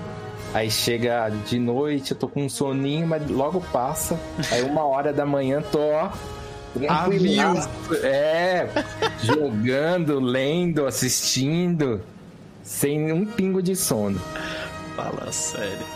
Aí 0.53 0.71
chega 0.71 1.31
de 1.49 1.59
noite, 1.59 2.13
eu 2.13 2.17
tô 2.17 2.29
com 2.29 2.45
um 2.45 2.49
soninho, 2.49 3.07
mas 3.07 3.29
logo 3.29 3.61
passa. 3.73 4.19
Aí 4.51 4.63
uma 4.63 4.85
hora 4.85 5.13
da 5.13 5.27
manhã 5.27 5.61
tô, 5.61 5.81
ó, 5.81 6.11
tranquilo. 6.73 7.69
É, 8.03 8.69
jogando, 9.23 10.21
lendo, 10.21 10.87
assistindo, 10.87 12.01
sem 12.63 13.13
um 13.13 13.27
pingo 13.27 13.61
de 13.61 13.75
sono. 13.75 14.21
Fala 14.95 15.33
sério. 15.33 15.87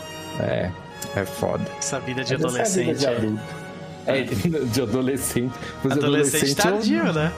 É, 0.41 0.71
é 1.15 1.25
foda. 1.25 1.63
Essa 1.77 1.99
vida 1.99 2.23
de 2.23 2.37
Mas 2.37 2.55
essa 2.55 2.81
é 2.81 2.83
a 2.83 2.87
vida 2.87 2.91
adolescente. 2.91 2.99
de 2.99 3.07
adulto. 3.07 3.43
É, 4.05 4.21
de 4.71 4.81
adolescente. 4.81 5.53
Os 5.83 5.91
Adolescente 5.91 5.95
adolescentes, 5.95 6.55
tardio, 6.55 7.13
né? 7.13 7.31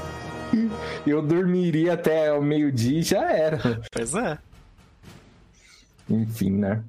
eu, 0.53 0.71
eu 1.17 1.21
dormiria 1.21 1.93
até 1.93 2.31
o 2.33 2.41
meio-dia 2.41 2.99
e 2.99 3.03
já 3.03 3.29
era. 3.31 3.81
Pois 3.91 4.13
é. 4.15 4.37
Enfim, 6.09 6.51
né? 6.51 6.83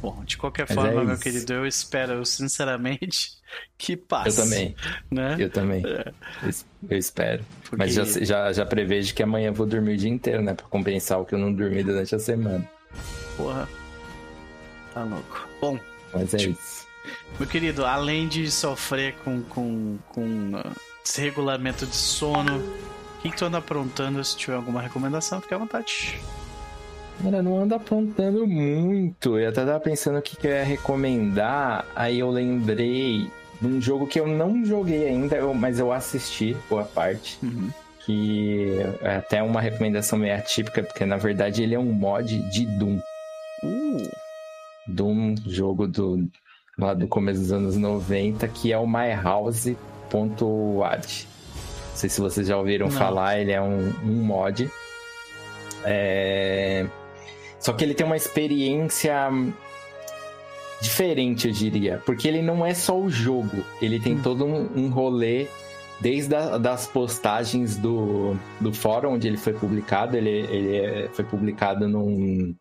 Bom, 0.00 0.24
de 0.24 0.36
qualquer 0.38 0.66
Mas 0.68 0.74
forma, 0.74 1.02
é 1.02 1.04
meu 1.04 1.18
querido, 1.18 1.52
eu 1.52 1.66
espero 1.66 2.24
sinceramente 2.24 3.32
que 3.76 3.96
passe. 3.96 4.40
Eu 4.40 4.44
também, 4.44 4.76
Né? 5.10 5.36
eu 5.38 5.50
também. 5.50 5.82
É. 5.86 6.12
Eu 6.42 6.50
Eu 6.90 6.98
espero. 6.98 7.44
Porque- 7.62 7.76
Mas 7.76 7.92
já, 7.94 8.04
já, 8.04 8.52
já 8.52 8.66
prevejo 8.66 9.14
que 9.14 9.22
amanhã 9.22 9.48
eu 9.48 9.54
vou 9.54 9.66
dormir 9.66 9.94
o 9.94 9.96
dia 9.96 10.10
inteiro, 10.10 10.42
né? 10.42 10.54
Pra 10.54 10.66
compensar 10.66 11.20
o 11.20 11.24
que 11.24 11.34
eu 11.34 11.38
não 11.38 11.52
dormi 11.52 11.82
durante 11.82 12.14
a 12.14 12.18
semana. 12.18 12.66
Porra. 13.36 13.68
Tá 14.94 15.04
louco. 15.04 15.48
Bom, 15.60 15.78
Mas 16.14 16.32
é 16.34 16.36
Tipo, 16.38 16.52
isso. 16.52 16.86
meu 17.38 17.48
querido, 17.48 17.84
além 17.84 18.28
de 18.28 18.50
sofrer 18.50 19.14
com, 19.24 19.42
com, 19.42 19.98
com 20.08 20.52
ah, 20.54 20.70
desregulamento 21.04 21.86
de 21.86 21.96
sono, 21.96 22.58
o 22.58 23.22
que, 23.22 23.30
que 23.30 23.36
tu 23.36 23.44
anda 23.44 23.58
aprontando? 23.58 24.22
Se 24.24 24.36
tiver 24.36 24.56
alguma 24.56 24.80
recomendação, 24.82 25.40
fica 25.40 25.54
à 25.56 25.58
vontade. 25.58 26.20
Cara, 27.22 27.42
não 27.42 27.62
anda 27.62 27.76
apontando 27.76 28.46
muito. 28.46 29.38
Eu 29.38 29.48
até 29.48 29.64
tava 29.64 29.80
pensando 29.80 30.18
o 30.18 30.22
que, 30.22 30.36
que 30.36 30.46
eu 30.46 30.50
ia 30.50 30.64
recomendar. 30.64 31.86
Aí 31.94 32.18
eu 32.18 32.30
lembrei 32.30 33.30
de 33.60 33.66
um 33.66 33.80
jogo 33.80 34.06
que 34.06 34.18
eu 34.18 34.26
não 34.26 34.64
joguei 34.64 35.06
ainda, 35.08 35.40
mas 35.54 35.78
eu 35.78 35.92
assisti 35.92 36.56
boa 36.68 36.84
parte. 36.84 37.38
Uhum. 37.42 37.70
Que 38.04 38.78
é 39.00 39.16
até 39.16 39.42
uma 39.42 39.60
recomendação 39.60 40.18
meio 40.18 40.34
atípica, 40.36 40.82
porque 40.82 41.06
na 41.06 41.16
verdade 41.16 41.62
ele 41.62 41.74
é 41.74 41.78
um 41.78 41.92
mod 41.92 42.36
de 42.50 42.66
Doom. 42.66 42.98
Uh, 43.62 44.10
Doom, 44.88 45.34
jogo 45.46 45.86
do, 45.86 46.28
lá 46.78 46.94
do 46.94 47.06
começo 47.08 47.40
dos 47.40 47.52
anos 47.52 47.76
90, 47.76 48.46
que 48.48 48.72
é 48.72 48.78
o 48.78 48.86
myhouse.wad. 48.86 49.76
Não 50.40 51.96
sei 51.96 52.10
se 52.10 52.20
vocês 52.20 52.46
já 52.48 52.56
ouviram 52.58 52.86
Não. 52.88 52.92
falar, 52.96 53.38
ele 53.40 53.52
é 53.52 53.60
um, 53.62 53.92
um 54.04 54.22
mod. 54.24 54.68
É, 55.84 56.86
Só 57.60 57.72
que 57.72 57.84
ele 57.84 57.94
tem 57.94 58.04
uma 58.06 58.16
experiência 58.16 59.14
diferente, 60.80 61.48
eu 61.48 61.52
diria. 61.54 62.02
Porque 62.04 62.26
ele 62.28 62.42
não 62.42 62.64
é 62.66 62.74
só 62.74 62.98
o 62.98 63.08
jogo, 63.08 63.64
ele 63.80 64.00
tem 64.00 64.14
Hum. 64.16 64.22
todo 64.22 64.44
um, 64.44 64.68
um 64.76 64.88
rolê. 64.90 65.46
Desde 66.00 66.34
a, 66.34 66.58
das 66.58 66.88
postagens 66.88 67.76
do, 67.76 68.36
do 68.60 68.72
fórum 68.74 69.12
onde 69.14 69.28
ele 69.28 69.36
foi 69.36 69.52
publicado, 69.52 70.16
ele, 70.16 70.28
ele 70.28 70.76
é- 70.76 71.08
foi 71.12 71.24
publicado 71.24 71.88
num, 71.88 72.52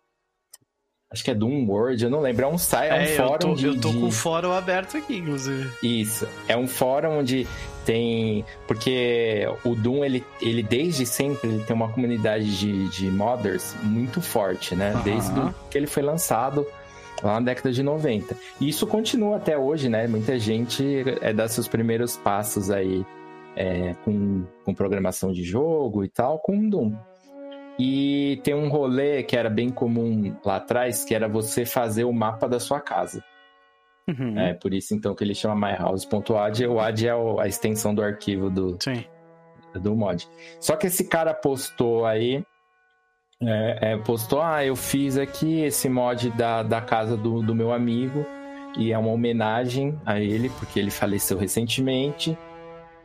Acho 1.14 1.24
que 1.24 1.30
é 1.30 1.36
Doom 1.36 1.68
World, 1.68 2.04
eu 2.04 2.10
não 2.10 2.20
lembro. 2.20 2.44
É 2.44 2.48
um 2.48 2.58
site, 2.58 2.92
é 2.92 2.96
um 2.96 2.98
é, 2.98 3.12
eu 3.12 3.18
fórum 3.18 3.38
tô, 3.38 3.54
de. 3.54 3.68
eu 3.68 3.80
tô 3.80 3.94
com 3.94 4.08
o 4.08 4.12
fórum 4.12 4.52
aberto 4.52 4.98
aqui, 4.98 5.18
inclusive. 5.18 5.70
Isso. 5.84 6.28
É 6.48 6.58
um 6.58 6.68
fórum 6.68 7.20
onde 7.20 7.48
tem. 7.86 8.44
Porque 8.66 9.48
o 9.64 9.76
Doom, 9.76 10.04
ele, 10.04 10.26
ele 10.42 10.64
desde 10.64 11.06
sempre 11.06 11.52
ele 11.52 11.64
tem 11.64 11.76
uma 11.76 11.90
comunidade 11.90 12.58
de, 12.58 12.90
de 12.90 13.12
modders 13.12 13.76
muito 13.84 14.24
forte, 14.24 14.76
né? 14.76 14.90
Aham. 14.90 15.04
Desde 15.04 15.32
que 15.70 15.78
ele 15.78 15.86
foi 15.86 16.02
lançado 16.02 16.66
lá 17.22 17.34
na 17.40 17.42
década 17.42 17.72
de 17.72 17.84
90. 17.84 18.36
E 18.60 18.68
isso 18.68 18.88
continua 18.88 19.38
até 19.38 19.56
hoje, 19.56 19.90
né? 19.90 20.08
Muita 20.08 20.40
gente 20.40 21.06
é 21.22 21.32
dar 21.32 21.48
seus 21.48 21.68
primeiros 21.68 22.18
passos 22.18 22.72
aí 22.72 23.06
é, 23.56 23.94
com, 24.04 24.46
com 24.66 24.74
programação 24.74 25.32
de 25.32 25.44
jogo 25.44 26.04
e 26.04 26.10
tal, 26.10 26.40
com 26.40 26.68
Doom. 26.68 26.94
E 27.80 28.40
tem 28.44 28.54
um 28.54 28.70
rolê 28.70 29.24
que 29.24 29.36
era 29.36 29.50
bem 29.50 29.70
comum 29.70 30.36
lá 30.46 30.58
atrás, 30.58 31.04
que 31.04 31.16
era 31.16 31.28
você 31.28 31.66
fazer 31.66 32.04
o 32.04 32.14
mapa 32.14 32.48
da 32.48 32.60
sua 32.60 32.80
casa. 32.80 33.24
Uhum. 34.08 34.38
É 34.38 34.54
por 34.54 34.74
isso 34.74 34.94
então 34.94 35.16
que 35.16 35.24
ele 35.24 35.34
chama 35.34 35.68
myhouse.ad. 35.68 36.68
O 36.68 36.80
ad 36.80 37.08
é 37.08 37.12
a 37.12 37.48
extensão 37.48 37.96
do 37.96 38.04
arquivo 38.04 38.50
do, 38.50 38.78
Sim. 38.80 39.04
do 39.76 39.96
mod. 39.96 40.28
Só 40.60 40.76
que 40.76 40.88
esse 40.88 41.06
cara 41.08 41.34
postou 41.34 42.06
aí. 42.06 42.44
é, 43.42 43.94
é, 43.94 43.98
postou, 43.98 44.42
ah, 44.42 44.64
eu 44.64 44.76
fiz 44.76 45.18
aqui 45.18 45.62
esse 45.62 45.90
mod 45.90 46.30
da, 46.32 46.64
da 46.64 46.82
casa 46.82 47.18
do, 47.18 47.42
do 47.42 47.56
meu 47.56 47.72
amigo. 47.72 48.26
E 48.78 48.92
é 48.92 48.98
uma 48.98 49.12
homenagem 49.12 50.00
a 50.06 50.20
ele, 50.20 50.50
porque 50.50 50.80
ele 50.80 50.90
faleceu 50.90 51.38
recentemente. 51.38 52.38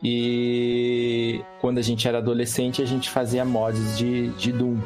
E 0.01 1.41
quando 1.59 1.77
a 1.77 1.81
gente 1.81 2.07
era 2.07 2.19
adolescente, 2.19 2.81
a 2.81 2.85
gente 2.85 3.09
fazia 3.09 3.43
mods 3.43 3.97
de, 3.97 4.29
de 4.29 4.51
Doom. 4.51 4.77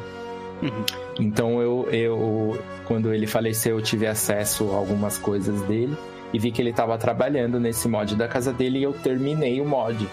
Uhum. 0.62 0.84
Então 1.20 1.60
eu, 1.60 1.88
eu, 1.92 2.60
quando 2.86 3.12
ele 3.12 3.26
faleceu, 3.26 3.78
eu 3.78 3.82
tive 3.82 4.06
acesso 4.06 4.70
a 4.72 4.76
algumas 4.76 5.18
coisas 5.18 5.60
dele 5.62 5.96
e 6.32 6.38
vi 6.38 6.50
que 6.50 6.60
ele 6.60 6.70
estava 6.70 6.98
trabalhando 6.98 7.60
nesse 7.60 7.86
mod 7.86 8.16
da 8.16 8.26
casa 8.26 8.52
dele 8.52 8.80
e 8.80 8.82
eu 8.82 8.92
terminei 8.92 9.60
o 9.60 9.64
mod 9.64 10.08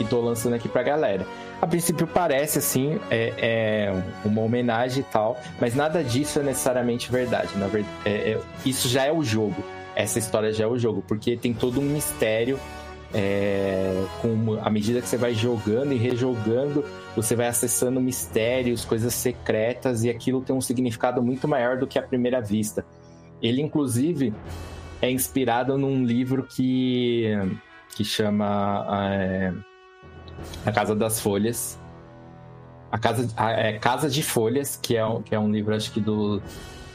e 0.00 0.04
tô 0.04 0.20
lançando 0.20 0.54
aqui 0.54 0.68
pra 0.68 0.82
galera. 0.82 1.26
A 1.62 1.66
princípio 1.66 2.06
parece 2.06 2.58
assim, 2.58 2.98
é, 3.10 3.32
é 3.38 4.02
uma 4.24 4.42
homenagem 4.42 5.00
e 5.00 5.12
tal, 5.12 5.40
mas 5.60 5.74
nada 5.74 6.02
disso 6.02 6.40
é 6.40 6.42
necessariamente 6.42 7.10
verdade. 7.10 7.56
Na 7.56 7.68
verdade, 7.68 8.38
isso 8.66 8.88
já 8.88 9.04
é 9.04 9.12
o 9.12 9.22
jogo. 9.22 9.62
Essa 9.94 10.18
história 10.18 10.52
já 10.52 10.64
é 10.64 10.66
o 10.66 10.76
jogo, 10.76 11.02
porque 11.06 11.36
tem 11.36 11.54
todo 11.54 11.80
um 11.80 11.84
mistério. 11.84 12.58
É, 13.14 14.04
com 14.20 14.58
à 14.60 14.68
medida 14.68 15.00
que 15.00 15.08
você 15.08 15.16
vai 15.16 15.34
jogando 15.34 15.92
e 15.92 15.96
rejogando, 15.96 16.84
você 17.14 17.36
vai 17.36 17.46
acessando 17.46 18.00
mistérios, 18.00 18.84
coisas 18.84 19.14
secretas, 19.14 20.02
e 20.02 20.10
aquilo 20.10 20.40
tem 20.40 20.54
um 20.54 20.60
significado 20.60 21.22
muito 21.22 21.46
maior 21.46 21.78
do 21.78 21.86
que 21.86 21.96
à 21.96 22.02
primeira 22.02 22.40
vista. 22.40 22.84
Ele, 23.40 23.62
inclusive, 23.62 24.34
é 25.00 25.10
inspirado 25.10 25.78
num 25.78 26.04
livro 26.04 26.42
que, 26.44 27.32
que 27.94 28.04
chama 28.04 28.84
é, 29.12 29.52
A 30.66 30.72
Casa 30.72 30.96
das 30.96 31.20
Folhas. 31.20 31.78
A 32.90 32.98
Casa, 32.98 33.28
a, 33.36 33.52
é, 33.52 33.78
Casa 33.78 34.10
de 34.10 34.22
Folhas, 34.22 34.76
que 34.80 34.96
é, 34.96 35.02
que 35.24 35.34
é 35.34 35.38
um 35.38 35.50
livro, 35.50 35.74
acho 35.74 35.92
que 35.92 36.00
dos 36.00 36.42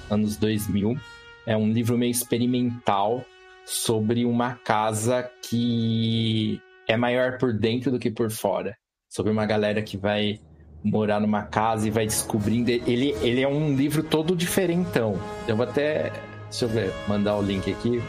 anos 0.10 0.36
2000. 0.36 0.98
É 1.46 1.56
um 1.56 1.72
livro 1.72 1.98
meio 1.98 2.12
experimental 2.12 3.24
sobre 3.70 4.26
uma 4.26 4.56
casa 4.56 5.30
que 5.48 6.62
é 6.88 6.98
maior 6.98 7.38
por 7.38 7.54
dentro 7.54 7.92
do 7.92 8.00
que 8.00 8.10
por 8.10 8.32
fora 8.32 8.76
sobre 9.10 9.32
uma 9.32 9.46
galera 9.46 9.82
que 9.82 9.98
vai 9.98 10.40
morar 10.84 11.20
numa 11.20 11.42
casa 11.44 11.88
e 11.88 11.92
vai 11.92 12.06
descobrindo. 12.06 12.70
Ele, 12.70 13.16
ele 13.22 13.42
é 13.42 13.48
um 13.48 13.76
livro 13.76 14.04
todo 14.04 14.36
diferentão. 14.36 15.20
Eu 15.48 15.58
vou 15.58 15.66
até. 15.66 16.14
Deixa 16.50 16.66
eu 16.66 16.70
ver, 16.70 16.94
mandar 17.08 17.38
o 17.38 17.42
link 17.42 17.70
aqui. 17.72 18.02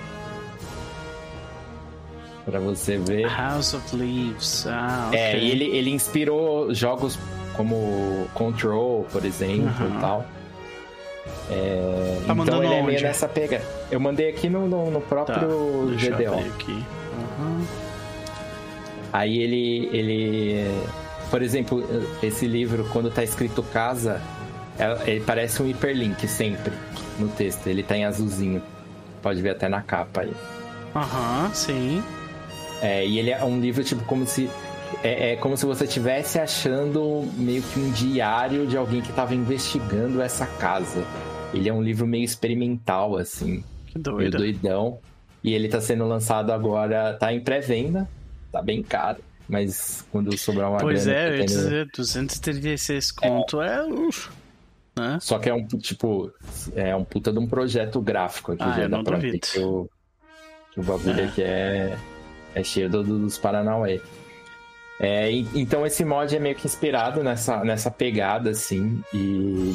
Pra 2.44 2.60
você 2.60 2.98
ver. 2.98 3.26
House 3.28 3.74
of 3.74 3.96
Leaves. 3.96 4.66
Ah. 4.66 5.10
É, 5.12 5.38
e 5.38 5.50
ele, 5.50 5.64
ele 5.64 5.90
inspirou 5.90 6.72
jogos 6.74 7.18
como 7.56 8.26
Control, 8.34 9.04
por 9.10 9.24
exemplo, 9.24 9.88
e 9.96 10.00
tal. 10.00 10.26
É, 11.50 12.18
Tá 12.26 12.32
então 12.34 12.62
ele 12.62 12.74
é 12.74 12.82
meio 12.82 12.94
onde? 12.94 13.02
nessa 13.02 13.28
pega. 13.28 13.60
Eu 13.90 13.98
mandei 13.98 14.28
aqui 14.28 14.48
no, 14.48 14.68
no, 14.68 14.90
no 14.90 15.00
Tá, 15.00 15.06
próprio 15.08 15.48
eu 15.50 15.96
GDO. 15.96 16.34
Uhum. 16.38 17.64
Aí 19.12 19.38
ele, 19.38 19.88
ele. 19.92 20.70
Por 21.30 21.42
exemplo, 21.42 21.84
esse 22.22 22.46
livro, 22.46 22.88
quando 22.92 23.10
tá 23.10 23.22
escrito 23.22 23.62
casa, 23.62 24.20
é- 24.78 25.10
ele 25.10 25.20
parece 25.20 25.62
um 25.62 25.66
hiperlink 25.68 26.26
sempre 26.28 26.72
no 27.18 27.28
texto. 27.28 27.66
Ele 27.66 27.82
tá 27.82 27.96
em 27.96 28.04
azulzinho. 28.04 28.62
Pode 29.22 29.42
ver 29.42 29.50
até 29.50 29.68
na 29.68 29.82
capa 29.82 30.22
aí. 30.22 30.32
Aham, 30.94 31.50
sim. 31.52 32.02
É, 32.82 33.04
e 33.04 33.18
ele 33.18 33.30
é 33.30 33.44
um 33.44 33.60
livro, 33.60 33.82
tipo, 33.84 34.04
como 34.04 34.26
se. 34.26 34.48
É, 35.02 35.32
é 35.32 35.36
como 35.36 35.56
se 35.56 35.64
você 35.64 35.84
estivesse 35.84 36.38
achando 36.38 37.26
meio 37.36 37.62
que 37.62 37.78
um 37.80 37.90
diário 37.92 38.66
de 38.66 38.76
alguém 38.76 39.00
que 39.00 39.12
tava 39.12 39.34
investigando 39.34 40.20
essa 40.20 40.46
casa. 40.46 41.04
Ele 41.54 41.68
é 41.68 41.72
um 41.72 41.82
livro 41.82 42.06
meio 42.06 42.24
experimental, 42.24 43.16
assim. 43.16 43.64
Que 43.86 43.98
meio 43.98 44.30
doido. 44.30 44.38
doidão. 44.38 44.98
E 45.42 45.54
ele 45.54 45.68
tá 45.68 45.80
sendo 45.80 46.06
lançado 46.06 46.52
agora, 46.52 47.14
tá 47.14 47.32
em 47.32 47.40
pré-venda, 47.40 48.06
tá 48.52 48.60
bem 48.60 48.82
caro. 48.82 49.18
Mas 49.48 50.06
quando 50.12 50.36
sobrar 50.36 50.70
uma 50.70 50.78
Pois 50.78 51.06
grana, 51.06 51.18
é, 51.18 51.28
eu 51.30 51.36
ia 51.38 51.44
dizer, 51.46 51.86
236 51.96 53.10
conto 53.10 53.60
é. 53.62 53.82
uf, 53.84 54.30
né? 54.96 55.18
Só 55.20 55.38
que 55.38 55.48
é 55.48 55.54
um, 55.54 55.66
tipo, 55.66 56.30
é 56.76 56.94
um 56.94 57.04
puta 57.04 57.32
de 57.32 57.38
um 57.38 57.46
projeto 57.48 58.00
gráfico 58.00 58.52
aqui, 58.52 58.62
Ah, 58.62 58.72
já 58.76 58.82
eu 58.82 58.88
dá 58.90 58.96
não 58.98 59.02
pra 59.04 59.16
duvido. 59.16 59.32
ver 59.32 59.38
que 59.40 59.58
o, 59.58 59.88
que 60.72 60.78
o 60.80 60.82
bagulho 60.84 61.18
É. 61.20 61.24
aqui 61.24 61.42
é, 61.42 61.98
é 62.54 62.62
cheio 62.62 62.88
do- 62.88 63.02
dos 63.02 63.38
Paranauê. 63.38 64.00
É, 65.00 65.32
e- 65.32 65.46
então 65.54 65.86
esse 65.86 66.04
mod 66.04 66.34
é 66.34 66.38
meio 66.38 66.54
que 66.54 66.66
inspirado 66.66 67.22
nessa, 67.24 67.64
nessa 67.64 67.90
pegada, 67.90 68.50
assim, 68.50 69.02
e 69.14 69.74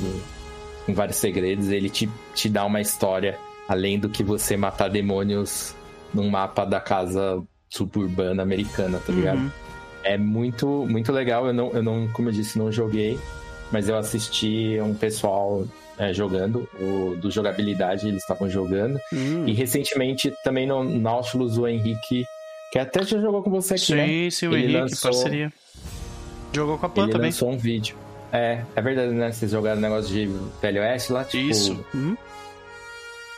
com 0.85 0.93
vários 0.93 1.17
segredos. 1.17 1.69
Ele 1.69 1.89
te, 1.89 2.07
te 2.35 2.47
dá 2.47 2.63
uma 2.63 2.79
história, 2.79 3.37
além 3.67 3.97
do 3.99 4.07
que 4.07 4.23
você 4.23 4.55
matar 4.55 4.87
demônios 4.89 5.75
num 6.13 6.29
mapa 6.29 6.63
da 6.63 6.79
casa 6.79 7.41
suburbana 7.69 8.43
americana, 8.43 8.99
tá 9.05 9.11
ligado? 9.11 9.39
Uhum. 9.39 9.51
é 10.03 10.17
muito, 10.17 10.67
muito 10.87 11.11
legal. 11.11 11.47
Eu 11.47 11.53
não, 11.53 11.71
eu 11.71 11.81
não, 11.83 12.07
como 12.09 12.29
eu 12.29 12.33
disse, 12.33 12.57
não 12.59 12.71
joguei, 12.71 13.19
mas 13.71 13.89
eu 13.89 13.97
assisti 13.97 14.79
um 14.79 14.93
pessoal 14.93 15.65
é, 15.97 16.13
jogando, 16.13 16.69
o, 16.79 17.15
do 17.19 17.31
jogabilidade, 17.31 18.07
eles 18.07 18.21
estavam 18.21 18.47
jogando. 18.49 18.99
Hum. 19.11 19.47
E 19.47 19.53
recentemente 19.53 20.31
também 20.43 20.67
no 20.67 20.83
Nautilus, 20.83 21.57
o 21.57 21.67
Henrique, 21.67 22.25
que 22.71 22.79
até 22.79 23.03
já 23.03 23.19
jogou 23.19 23.41
com 23.43 23.49
você 23.49 23.75
aqui, 23.75 23.85
sim, 23.85 23.95
né? 23.95 24.29
sim, 24.29 24.47
o 24.47 24.53
Ele 24.53 24.63
Henrique, 24.63 24.79
lançou- 24.79 25.11
parceria. 25.11 25.53
Jogou 26.53 26.77
com 26.77 26.85
a 26.85 26.89
Pan 26.89 27.03
Ele 27.03 27.11
também. 27.11 27.27
lançou 27.31 27.49
um 27.51 27.57
vídeo. 27.57 27.97
É, 28.31 28.61
é 28.75 28.81
verdade, 28.81 29.11
né? 29.11 29.31
Vocês 29.31 29.51
jogaram 29.51 29.79
negócio 29.79 30.11
de 30.13 30.29
Velho 30.61 30.81
Oeste 30.81 31.11
lá, 31.13 31.23
tipo... 31.23 31.49
Isso. 31.49 31.85
Hum. 31.93 32.15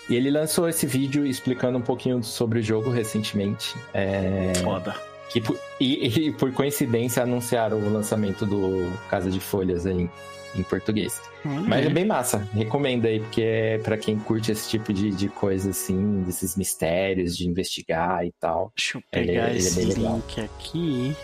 E 0.10 0.16
ele 0.16 0.32
lançou 0.32 0.70
esse 0.70 0.86
vídeo 0.88 1.26
explicando 1.26 1.78
um 1.78 1.82
pouquinho 1.82 2.24
sobre 2.24 2.60
o 2.60 2.64
jogo 2.64 2.90
recentemente. 2.90 3.76
É... 3.94 4.54
Foda. 4.64 4.96
Que 5.30 5.44
e, 5.82 6.28
e 6.28 6.32
por 6.32 6.52
coincidência 6.54 7.22
anunciaram 7.22 7.78
o 7.78 7.92
lançamento 7.92 8.46
do 8.46 8.90
Casa 9.10 9.30
de 9.30 9.40
Folhas 9.42 9.86
aí 9.86 10.10
em 10.58 10.64
português. 10.64 11.22
Olha 11.46 11.62
Mas 11.62 11.86
é 11.86 11.90
bem 11.90 12.06
massa, 12.06 12.48
recomendo 12.54 13.06
aí, 13.06 13.20
porque 13.20 13.42
é 13.42 13.78
pra 13.80 13.98
quem 13.98 14.18
curte 14.20 14.52
esse 14.52 14.70
tipo 14.70 14.92
de, 14.92 15.12
de 15.12 15.30
coisa 15.30 15.70
assim, 15.70 16.24
desses 16.24 16.56
mistérios, 16.56 17.36
de 17.38 17.48
investigar 17.48 18.26
e 18.26 18.32
tal. 18.40 18.72
Deixa 18.76 18.98
eu 18.98 19.04
Ele- 19.14 19.28
pegar 19.28 19.48
ele 19.50 19.56
é 19.56 19.58
esse 19.58 19.76
bem 19.78 19.86
legal. 19.88 20.16
link 20.16 20.42
aqui. 20.42 21.16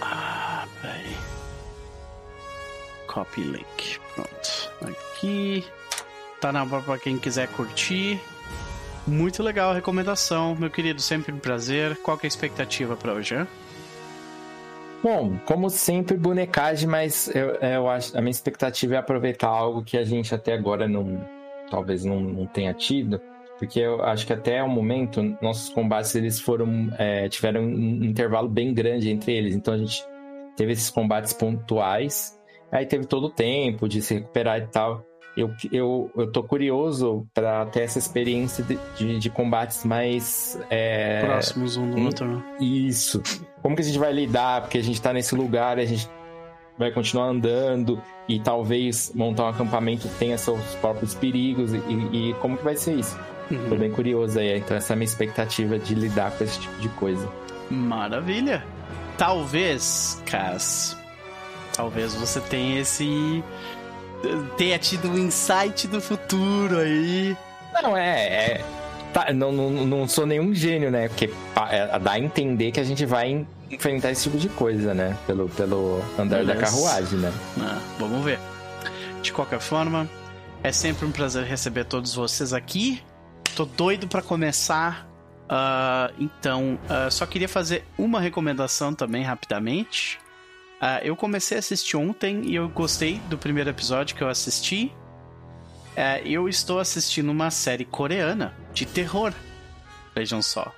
Ah, 0.00 0.66
peraí. 0.80 1.16
Copy 3.06 3.42
link. 3.42 3.98
Pronto. 4.14 4.70
Aqui. 4.82 5.64
Tá 6.40 6.52
na 6.52 6.64
pra 6.64 6.98
quem 6.98 7.18
quiser 7.18 7.48
curtir. 7.48 8.18
Muito 9.06 9.42
legal 9.42 9.70
a 9.70 9.74
recomendação, 9.74 10.54
meu 10.54 10.70
querido. 10.70 11.00
Sempre 11.02 11.32
um 11.32 11.38
prazer. 11.38 11.96
Qual 12.02 12.16
que 12.16 12.26
é 12.26 12.28
a 12.28 12.28
expectativa 12.28 12.96
pra 12.96 13.12
hoje? 13.12 13.34
hã? 13.34 13.46
Bom, 15.02 15.38
como 15.46 15.70
sempre, 15.70 16.14
bonecagem, 16.16 16.86
mas 16.86 17.34
eu, 17.34 17.54
eu 17.54 17.88
acho 17.88 18.16
a 18.16 18.20
minha 18.20 18.30
expectativa 18.30 18.96
é 18.96 18.98
aproveitar 18.98 19.48
algo 19.48 19.82
que 19.82 19.96
a 19.96 20.04
gente 20.04 20.34
até 20.34 20.52
agora 20.52 20.86
não, 20.86 21.26
talvez 21.70 22.04
não, 22.04 22.20
não 22.20 22.46
tenha 22.46 22.74
tido, 22.74 23.18
porque 23.58 23.80
eu 23.80 24.02
acho 24.02 24.26
que 24.26 24.32
até 24.32 24.62
o 24.62 24.68
momento 24.68 25.22
nossos 25.40 25.70
combates 25.70 26.14
eles 26.14 26.38
foram 26.38 26.90
é, 26.98 27.30
tiveram 27.30 27.62
um 27.62 28.04
intervalo 28.04 28.46
bem 28.48 28.74
grande 28.74 29.08
entre 29.08 29.32
eles, 29.32 29.54
então 29.54 29.72
a 29.72 29.78
gente 29.78 30.04
teve 30.54 30.72
esses 30.72 30.90
combates 30.90 31.32
pontuais, 31.32 32.38
aí 32.70 32.84
teve 32.84 33.06
todo 33.06 33.28
o 33.28 33.30
tempo 33.30 33.88
de 33.88 34.02
se 34.02 34.14
recuperar 34.14 34.58
e 34.58 34.66
tal. 34.66 35.09
Eu, 35.36 35.50
eu, 35.72 36.10
eu 36.16 36.30
tô 36.32 36.42
curioso 36.42 37.26
para 37.32 37.64
ter 37.66 37.80
essa 37.82 37.98
experiência 37.98 38.64
de, 38.64 38.78
de, 38.96 39.18
de 39.18 39.30
combates 39.30 39.84
mais 39.84 40.58
é, 40.68 41.24
Próximos 41.24 41.76
um 41.76 41.88
do 41.90 42.00
outro. 42.02 42.26
né? 42.26 42.42
isso. 42.60 43.22
Como 43.62 43.76
que 43.76 43.82
a 43.82 43.84
gente 43.84 43.98
vai 43.98 44.12
lidar? 44.12 44.62
Porque 44.62 44.78
a 44.78 44.82
gente 44.82 45.00
tá 45.00 45.12
nesse 45.12 45.34
lugar, 45.34 45.78
a 45.78 45.84
gente 45.84 46.08
vai 46.76 46.90
continuar 46.90 47.26
andando 47.26 48.02
e 48.28 48.40
talvez 48.40 49.12
montar 49.14 49.44
um 49.44 49.48
acampamento 49.48 50.08
tenha 50.18 50.36
seus 50.38 50.60
próprios 50.76 51.14
perigos 51.14 51.72
e, 51.74 51.76
e 51.76 52.34
como 52.40 52.56
que 52.56 52.64
vai 52.64 52.76
ser 52.76 52.94
isso? 52.94 53.16
Tô 53.48 53.54
Uhum. 53.54 53.78
bem 53.78 53.90
curioso 53.90 54.38
aí, 54.38 54.56
então 54.58 54.76
essa 54.76 54.92
é 54.92 54.94
a 54.94 54.96
minha 54.96 55.04
expectativa 55.04 55.76
de 55.78 55.94
lidar 55.94 56.30
com 56.32 56.44
esse 56.44 56.60
tipo 56.60 56.74
de 56.80 56.88
coisa. 56.90 57.28
Maravilha. 57.68 58.64
Talvez, 59.18 60.22
Cass, 60.24 60.96
talvez 61.76 62.14
você 62.14 62.40
tenha 62.40 62.80
esse. 62.80 63.44
Tenha 64.56 64.78
tido 64.78 65.08
um 65.08 65.18
insight 65.18 65.86
do 65.88 66.00
futuro 66.00 66.78
aí. 66.78 67.36
Não, 67.82 67.96
é. 67.96 68.26
é 68.26 68.64
tá, 69.12 69.32
não, 69.32 69.50
não, 69.50 69.70
não 69.70 70.08
sou 70.08 70.26
nenhum 70.26 70.54
gênio, 70.54 70.90
né? 70.90 71.08
Porque 71.08 71.30
é, 71.70 71.98
dá 71.98 72.12
a 72.12 72.18
entender 72.18 72.70
que 72.70 72.80
a 72.80 72.84
gente 72.84 73.04
vai 73.06 73.30
en- 73.30 73.46
enfrentar 73.70 74.10
esse 74.10 74.24
tipo 74.24 74.36
de 74.38 74.48
coisa, 74.48 74.94
né? 74.94 75.16
Pelo, 75.26 75.48
pelo 75.48 76.00
andar 76.18 76.44
da 76.44 76.54
Beleza. 76.54 76.60
carruagem, 76.60 77.18
né? 77.18 77.32
Ah, 77.60 77.78
vamos 77.98 78.24
ver. 78.24 78.38
De 79.22 79.32
qualquer 79.32 79.60
forma, 79.60 80.08
é 80.62 80.70
sempre 80.72 81.06
um 81.06 81.10
prazer 81.12 81.44
receber 81.44 81.84
todos 81.84 82.14
vocês 82.14 82.52
aqui. 82.52 83.02
Tô 83.56 83.64
doido 83.64 84.06
pra 84.06 84.22
começar. 84.22 85.08
Ah, 85.48 86.10
então, 86.18 86.78
ah, 86.88 87.10
só 87.10 87.26
queria 87.26 87.48
fazer 87.48 87.84
uma 87.98 88.20
recomendação 88.20 88.94
também 88.94 89.24
rapidamente. 89.24 90.19
Ah, 90.80 91.00
eu 91.02 91.14
comecei 91.14 91.58
a 91.58 91.60
assistir 91.60 91.96
ontem 91.96 92.42
e 92.46 92.54
eu 92.54 92.68
gostei 92.68 93.18
do 93.28 93.36
primeiro 93.36 93.68
episódio 93.68 94.16
que 94.16 94.22
eu 94.22 94.28
assisti. 94.28 94.90
É, 95.94 96.22
eu 96.24 96.48
estou 96.48 96.78
assistindo 96.78 97.30
uma 97.30 97.50
série 97.50 97.84
coreana 97.84 98.54
de 98.72 98.86
terror. 98.86 99.32
Vejam 100.14 100.40
só. 100.40 100.72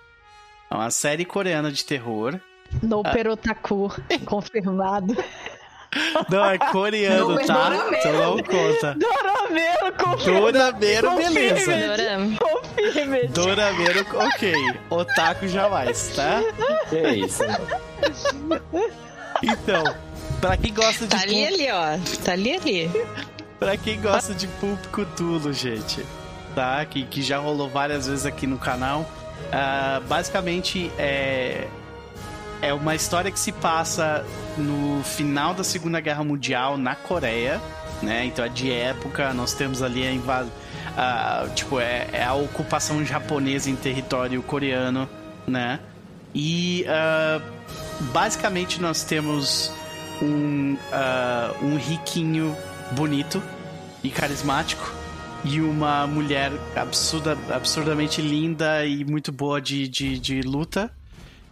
É 0.70 0.74
uma 0.74 0.90
série 0.90 1.24
coreana 1.24 1.70
de 1.70 1.84
terror. 1.84 2.40
No 2.82 3.02
Perotaku, 3.02 3.92
confirmado. 4.24 5.16
Não, 6.30 6.44
é 6.46 6.58
coreano, 6.58 7.34
Não, 7.34 7.46
tá? 7.46 7.68
Dorameiro. 7.68 7.96
Então 7.98 8.36
não 8.36 8.42
conta. 8.42 8.94
Dorameiro, 8.98 9.92
confirmado. 9.98 10.52
Dorameiro, 10.52 11.16
beleza. 11.16 11.72
Confirme. 12.40 13.28
Dorameiro, 13.28 14.06
ok. 14.14 14.54
Otaku 14.88 15.46
jamais, 15.46 16.08
tá? 16.16 16.40
Que 16.88 16.96
é 16.96 17.14
isso? 17.16 17.42
Então, 19.42 19.82
pra 20.40 20.56
quem 20.56 20.72
gosta 20.72 21.04
de 21.06 21.10
Tá 21.10 21.20
ali, 21.22 21.34
Pulp, 21.46 21.52
ali, 21.54 21.70
ó. 21.70 22.24
Tá 22.24 22.32
ali, 22.32 22.52
ali. 22.54 22.90
pra 23.58 23.76
quem 23.76 24.00
gosta 24.00 24.34
de 24.34 24.46
Pulp 24.46 24.78
Cthulhu, 24.92 25.52
gente, 25.52 26.04
tá? 26.54 26.84
Que, 26.84 27.04
que 27.04 27.22
já 27.22 27.38
rolou 27.38 27.68
várias 27.68 28.06
vezes 28.06 28.24
aqui 28.26 28.46
no 28.46 28.58
canal. 28.58 29.08
ah, 29.52 30.00
basicamente 30.08 30.90
é 30.98 31.66
é 32.62 32.72
uma 32.72 32.94
história 32.94 33.28
que 33.30 33.40
se 33.40 33.50
passa 33.50 34.24
no 34.56 35.02
final 35.02 35.52
da 35.52 35.64
Segunda 35.64 35.98
Guerra 35.98 36.22
Mundial 36.22 36.78
na 36.78 36.94
Coreia, 36.94 37.60
né? 38.00 38.24
Então 38.24 38.44
é 38.44 38.48
de 38.48 38.70
época, 38.70 39.34
nós 39.34 39.52
temos 39.52 39.82
ali 39.82 40.06
a 40.06 40.12
invasão. 40.12 40.52
tipo, 41.56 41.80
é, 41.80 42.06
é 42.12 42.22
a 42.22 42.34
ocupação 42.34 43.04
japonesa 43.04 43.68
em 43.68 43.74
território 43.74 44.40
coreano, 44.44 45.08
né? 45.44 45.80
E 46.32 46.84
ah, 46.88 47.40
basicamente 48.12 48.80
nós 48.80 49.04
temos 49.04 49.72
um, 50.20 50.76
ah, 50.92 51.52
um 51.62 51.76
riquinho 51.76 52.56
bonito 52.92 53.42
e 54.02 54.10
carismático 54.10 54.92
e 55.44 55.60
uma 55.60 56.06
mulher 56.06 56.52
absurda, 56.76 57.36
absurdamente 57.50 58.20
linda 58.22 58.84
e 58.86 59.04
muito 59.04 59.32
boa 59.32 59.60
de, 59.60 59.88
de, 59.88 60.18
de 60.18 60.40
luta 60.42 60.90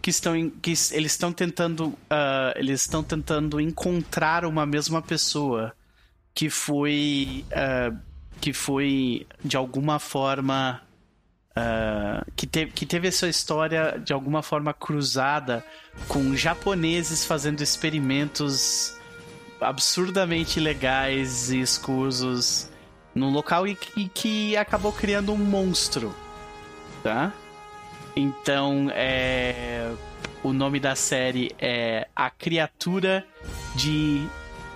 que 0.01 0.09
estão 0.09 0.35
em- 0.35 0.49
que 0.49 0.71
eles 0.71 1.11
estão 1.11 1.31
tentando 1.31 1.93
ah, 2.09 2.53
eles 2.55 2.81
estão 2.81 3.03
tentando 3.03 3.59
encontrar 3.59 4.45
uma 4.45 4.65
mesma 4.65 5.01
pessoa 5.01 5.73
que 6.33 6.49
foi 6.49 7.45
ah, 7.51 7.91
que 8.39 8.53
foi 8.53 9.27
de 9.43 9.55
alguma 9.57 9.99
forma 9.99 10.81
ah, 11.55 12.25
que, 12.35 12.47
teve, 12.47 12.71
que 12.71 12.85
teve 12.85 13.07
a 13.07 13.11
sua 13.11 13.29
história 13.29 14.01
de 14.03 14.13
alguma 14.13 14.41
forma 14.41 14.73
cruzada 14.73 15.63
com 16.07 16.35
japoneses 16.35 17.25
fazendo 17.25 17.61
experimentos 17.61 18.97
absurdamente 19.59 20.59
legais 20.59 21.51
e 21.51 21.61
escusos 21.61 22.69
num 23.13 23.31
local 23.31 23.67
e 23.67 23.75
que, 23.75 24.09
que 24.09 24.57
acabou 24.57 24.91
criando 24.91 25.33
um 25.33 25.37
monstro, 25.37 26.15
tá? 27.03 27.33
Então, 28.15 28.89
é 28.93 29.91
o 30.43 30.53
nome 30.53 30.79
da 30.79 30.95
série 30.95 31.51
é 31.59 32.07
A 32.15 32.29
Criatura 32.29 33.25
de 33.75 34.25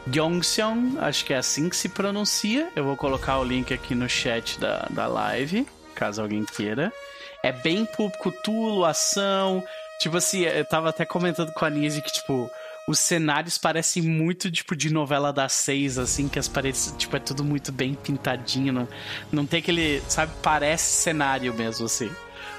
Gyeongseong, 0.07 0.97
acho 0.99 1.25
que 1.25 1.33
é 1.33 1.37
assim 1.37 1.69
que 1.69 1.75
se 1.75 1.89
pronuncia. 1.89 2.69
Eu 2.75 2.83
vou 2.83 2.95
colocar 2.95 3.39
o 3.39 3.43
link 3.43 3.73
aqui 3.73 3.95
no 3.95 4.07
chat 4.07 4.59
da, 4.59 4.87
da 4.89 5.07
live, 5.07 5.65
caso 5.95 6.21
alguém 6.21 6.45
queira. 6.45 6.93
É 7.41 7.51
bem 7.51 7.85
Pulp 7.85 8.13
Cthulhu, 8.15 8.85
ação. 8.85 9.63
Tipo 9.99 10.17
assim, 10.17 10.41
eu 10.41 10.65
tava 10.65 10.89
até 10.89 11.05
comentando 11.05 11.51
com 11.53 11.65
a 11.65 11.69
Nise 11.69 12.01
que, 12.01 12.11
tipo, 12.11 12.51
os 12.87 12.99
cenários 12.99 13.57
parecem 13.57 14.03
muito, 14.03 14.51
tipo, 14.51 14.75
de 14.75 14.91
novela 14.91 15.33
das 15.33 15.53
seis, 15.53 15.97
assim, 15.97 16.27
que 16.27 16.37
as 16.37 16.47
paredes, 16.47 16.93
tipo, 16.97 17.15
é 17.15 17.19
tudo 17.19 17.43
muito 17.43 17.71
bem 17.71 17.95
pintadinho. 17.95 18.73
Não, 18.73 18.87
não 19.31 19.45
tem 19.45 19.59
aquele, 19.59 20.01
sabe, 20.07 20.31
parece 20.43 20.85
cenário 21.01 21.53
mesmo, 21.53 21.85
assim. 21.85 22.11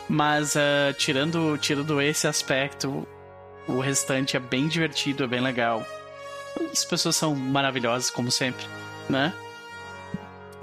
Mas, 0.08 0.56
ah, 0.56 0.92
tirando, 0.96 1.56
tirando 1.58 2.00
esse 2.00 2.26
aspecto, 2.26 3.06
o 3.68 3.80
restante 3.80 4.36
é 4.36 4.40
bem 4.40 4.68
divertido, 4.68 5.24
é 5.24 5.26
bem 5.26 5.40
legal. 5.40 5.84
As 6.72 6.84
pessoas 6.84 7.16
são 7.16 7.34
maravilhosas, 7.34 8.10
como 8.10 8.30
sempre, 8.30 8.64
né? 9.08 9.32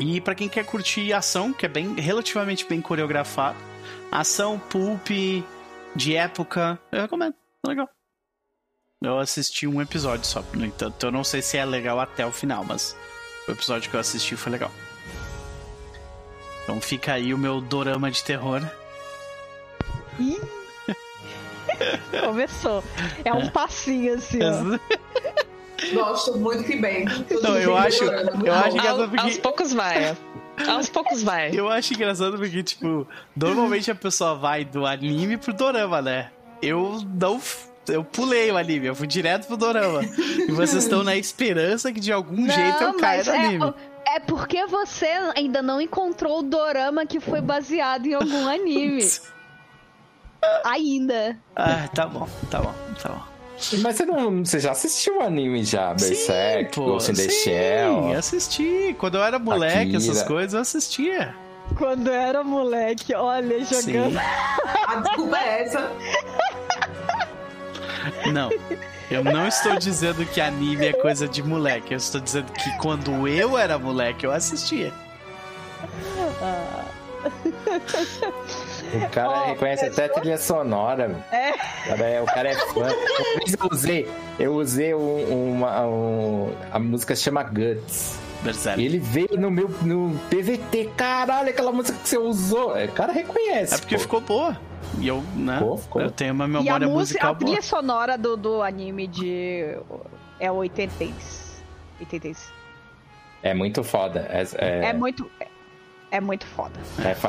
E 0.05 0.19
pra 0.19 0.35
quem 0.35 0.49
quer 0.49 0.65
curtir 0.65 1.13
ação, 1.13 1.53
que 1.53 1.65
é 1.65 1.69
bem 1.69 1.95
relativamente 1.95 2.65
bem 2.65 2.81
coreografado, 2.81 3.57
ação 4.11 4.59
pulp 4.59 5.07
de 5.95 6.13
época, 6.13 6.77
eu 6.91 7.03
recomendo. 7.03 7.33
É 7.65 7.69
legal. 7.69 7.87
Eu 9.01 9.17
assisti 9.17 9.65
um 9.65 9.81
episódio 9.81 10.25
só, 10.25 10.43
no 10.53 10.65
entanto, 10.65 11.05
eu 11.05 11.11
não 11.11 11.23
sei 11.23 11.41
se 11.41 11.57
é 11.57 11.63
legal 11.63 12.01
até 12.01 12.25
o 12.25 12.33
final, 12.33 12.65
mas 12.65 12.97
o 13.47 13.51
episódio 13.51 13.89
que 13.89 13.95
eu 13.95 13.99
assisti 14.01 14.35
foi 14.35 14.51
legal. 14.51 14.71
Então 16.63 16.81
fica 16.81 17.13
aí 17.13 17.33
o 17.33 17.37
meu 17.37 17.61
dorama 17.61 18.11
de 18.11 18.21
terror. 18.25 18.61
Começou. 22.25 22.83
É 23.23 23.33
um 23.33 23.49
passinho 23.49 24.15
assim, 24.15 24.39
ó. 24.43 24.77
Gosto 25.93 26.37
muito 26.37 26.63
que 26.63 26.75
bem. 26.75 27.05
Tudo 27.05 27.41
Não, 27.41 27.57
eu 27.57 27.77
acho, 27.77 28.03
eu 28.03 28.53
acho 28.53 28.67
Ao- 28.67 28.69
engraçado 28.69 29.01
aos 29.01 29.09
porque 29.09 29.41
poucos 29.41 29.73
vai. 29.73 30.15
Aos 30.67 30.89
poucos 30.89 31.23
vai. 31.23 31.51
eu 31.53 31.69
acho 31.69 31.93
engraçado 31.93 32.37
porque 32.37 32.61
tipo, 32.63 33.07
normalmente 33.35 33.89
a 33.89 33.95
pessoa 33.95 34.35
vai 34.35 34.63
do 34.63 34.85
anime 34.85 35.37
pro 35.37 35.53
dorama, 35.53 36.01
né? 36.01 36.29
Eu 36.61 37.01
não 37.19 37.41
eu 37.87 38.03
pulei 38.03 38.49
o 38.51 38.57
anime, 38.57 38.87
eu 38.87 38.95
fui 38.95 39.07
direto 39.07 39.47
pro 39.47 39.57
dorama. 39.57 40.01
E 40.03 40.51
vocês 40.51 40.83
estão 40.83 41.03
na 41.03 41.15
esperança 41.15 41.91
que 41.91 41.99
de 41.99 42.11
algum 42.11 42.49
jeito 42.49 42.83
eu 42.83 42.93
caia 42.93 43.23
no 43.23 43.31
é, 43.31 43.45
anime. 43.45 43.73
é 44.07 44.19
porque 44.19 44.65
você 44.67 45.07
ainda 45.35 45.61
não 45.61 45.81
encontrou 45.81 46.39
o 46.39 46.43
dorama 46.43 47.05
que 47.05 47.19
foi 47.19 47.41
baseado 47.41 48.05
em 48.05 48.13
algum 48.13 48.47
anime. 48.47 49.03
Ainda. 50.65 51.39
Ah, 51.55 51.87
tá 51.93 52.05
bom, 52.05 52.27
tá 52.51 52.59
bom, 52.59 52.73
tá 53.01 53.09
bom. 53.09 53.32
Mas 53.81 53.95
você 53.95 54.05
não. 54.05 54.43
Você 54.45 54.59
já 54.59 54.71
assistiu 54.71 55.19
o 55.19 55.21
anime 55.21 55.63
já? 55.63 55.93
Berserk, 55.93 56.75
Sim, 56.75 56.81
Ghost 56.81 57.11
in 57.11 57.15
the 57.15 57.21
sim, 57.23 57.29
Shell. 57.29 58.13
assisti. 58.17 58.95
Quando 58.99 59.15
eu 59.15 59.23
era 59.23 59.39
moleque, 59.39 59.95
essas 59.95 60.09
Akira. 60.17 60.25
coisas 60.25 60.53
eu 60.53 60.59
assistia. 60.61 61.35
Quando 61.77 62.07
eu 62.07 62.13
era 62.13 62.43
moleque, 62.43 63.13
olha, 63.15 63.63
jogando. 63.63 64.11
Sim. 64.13 64.17
A 64.87 64.95
desculpa 64.97 65.37
é 65.37 65.63
essa. 65.63 65.91
Não. 68.33 68.49
Eu 69.09 69.23
não 69.23 69.47
estou 69.47 69.77
dizendo 69.77 70.25
que 70.25 70.41
anime 70.41 70.87
é 70.87 70.93
coisa 70.93 71.27
de 71.27 71.41
moleque. 71.43 71.93
Eu 71.93 71.97
estou 71.97 72.19
dizendo 72.19 72.51
que 72.51 72.77
quando 72.77 73.27
eu 73.27 73.57
era 73.57 73.77
moleque, 73.77 74.25
eu 74.25 74.31
assistia. 74.31 74.91
O 78.93 79.09
cara 79.09 79.29
Ó, 79.29 79.45
reconhece 79.45 79.85
até 79.85 80.05
a 80.05 80.09
trilha 80.09 80.37
sonora. 80.37 81.15
É. 81.31 81.51
O 81.51 81.87
cara 81.89 82.05
é, 82.07 82.21
o 82.21 82.25
cara 82.25 82.49
é 82.49 82.55
fã. 82.55 82.81
Uma 82.81 83.39
vez 83.39 83.53
eu 83.59 83.67
usei, 83.71 84.11
eu 84.39 84.53
usei 84.55 84.93
um- 84.93 85.53
uma. 85.55 85.85
um- 85.87 86.53
a 86.71 86.79
música 86.79 87.15
chama 87.15 87.43
Guts. 87.43 88.19
Berserk. 88.43 88.81
E 88.81 88.85
ele 88.85 88.99
veio 88.99 89.37
no 89.39 89.49
meu 89.49 89.69
no 89.83 90.19
PVT. 90.29 90.91
Caralho, 90.97 91.49
aquela 91.49 91.71
música 91.71 91.97
que 91.97 92.09
você 92.09 92.17
usou. 92.17 92.73
O 92.77 92.91
cara 92.91 93.13
reconhece. 93.13 93.73
É 93.73 93.77
porque 93.77 93.95
pô. 93.95 94.01
ficou 94.01 94.21
boa. 94.21 94.57
E 94.99 95.07
eu, 95.07 95.23
né? 95.33 95.57
Ficou, 95.59 95.77
ficou. 95.77 96.01
Eu 96.01 96.11
tenho 96.11 96.33
uma 96.33 96.43
E 96.43 96.45
a 96.45 96.47
memória 96.49 96.87
música, 96.87 96.97
musical 96.99 97.29
a 97.31 97.33
boa. 97.33 97.45
trilha 97.45 97.61
sonora 97.61 98.17
do, 98.17 98.35
do 98.35 98.61
anime 98.61 99.07
de. 99.07 99.77
É 100.39 100.51
80 100.51 101.05
80 102.01 102.37
É 103.41 103.53
muito 103.53 103.81
foda. 103.83 104.27
É, 104.29 104.43
é- 104.57 104.85
É, 104.89 104.93
muito. 104.93 105.29
É, 106.13 106.21
muito 106.21 106.45
foda. 106.45 106.79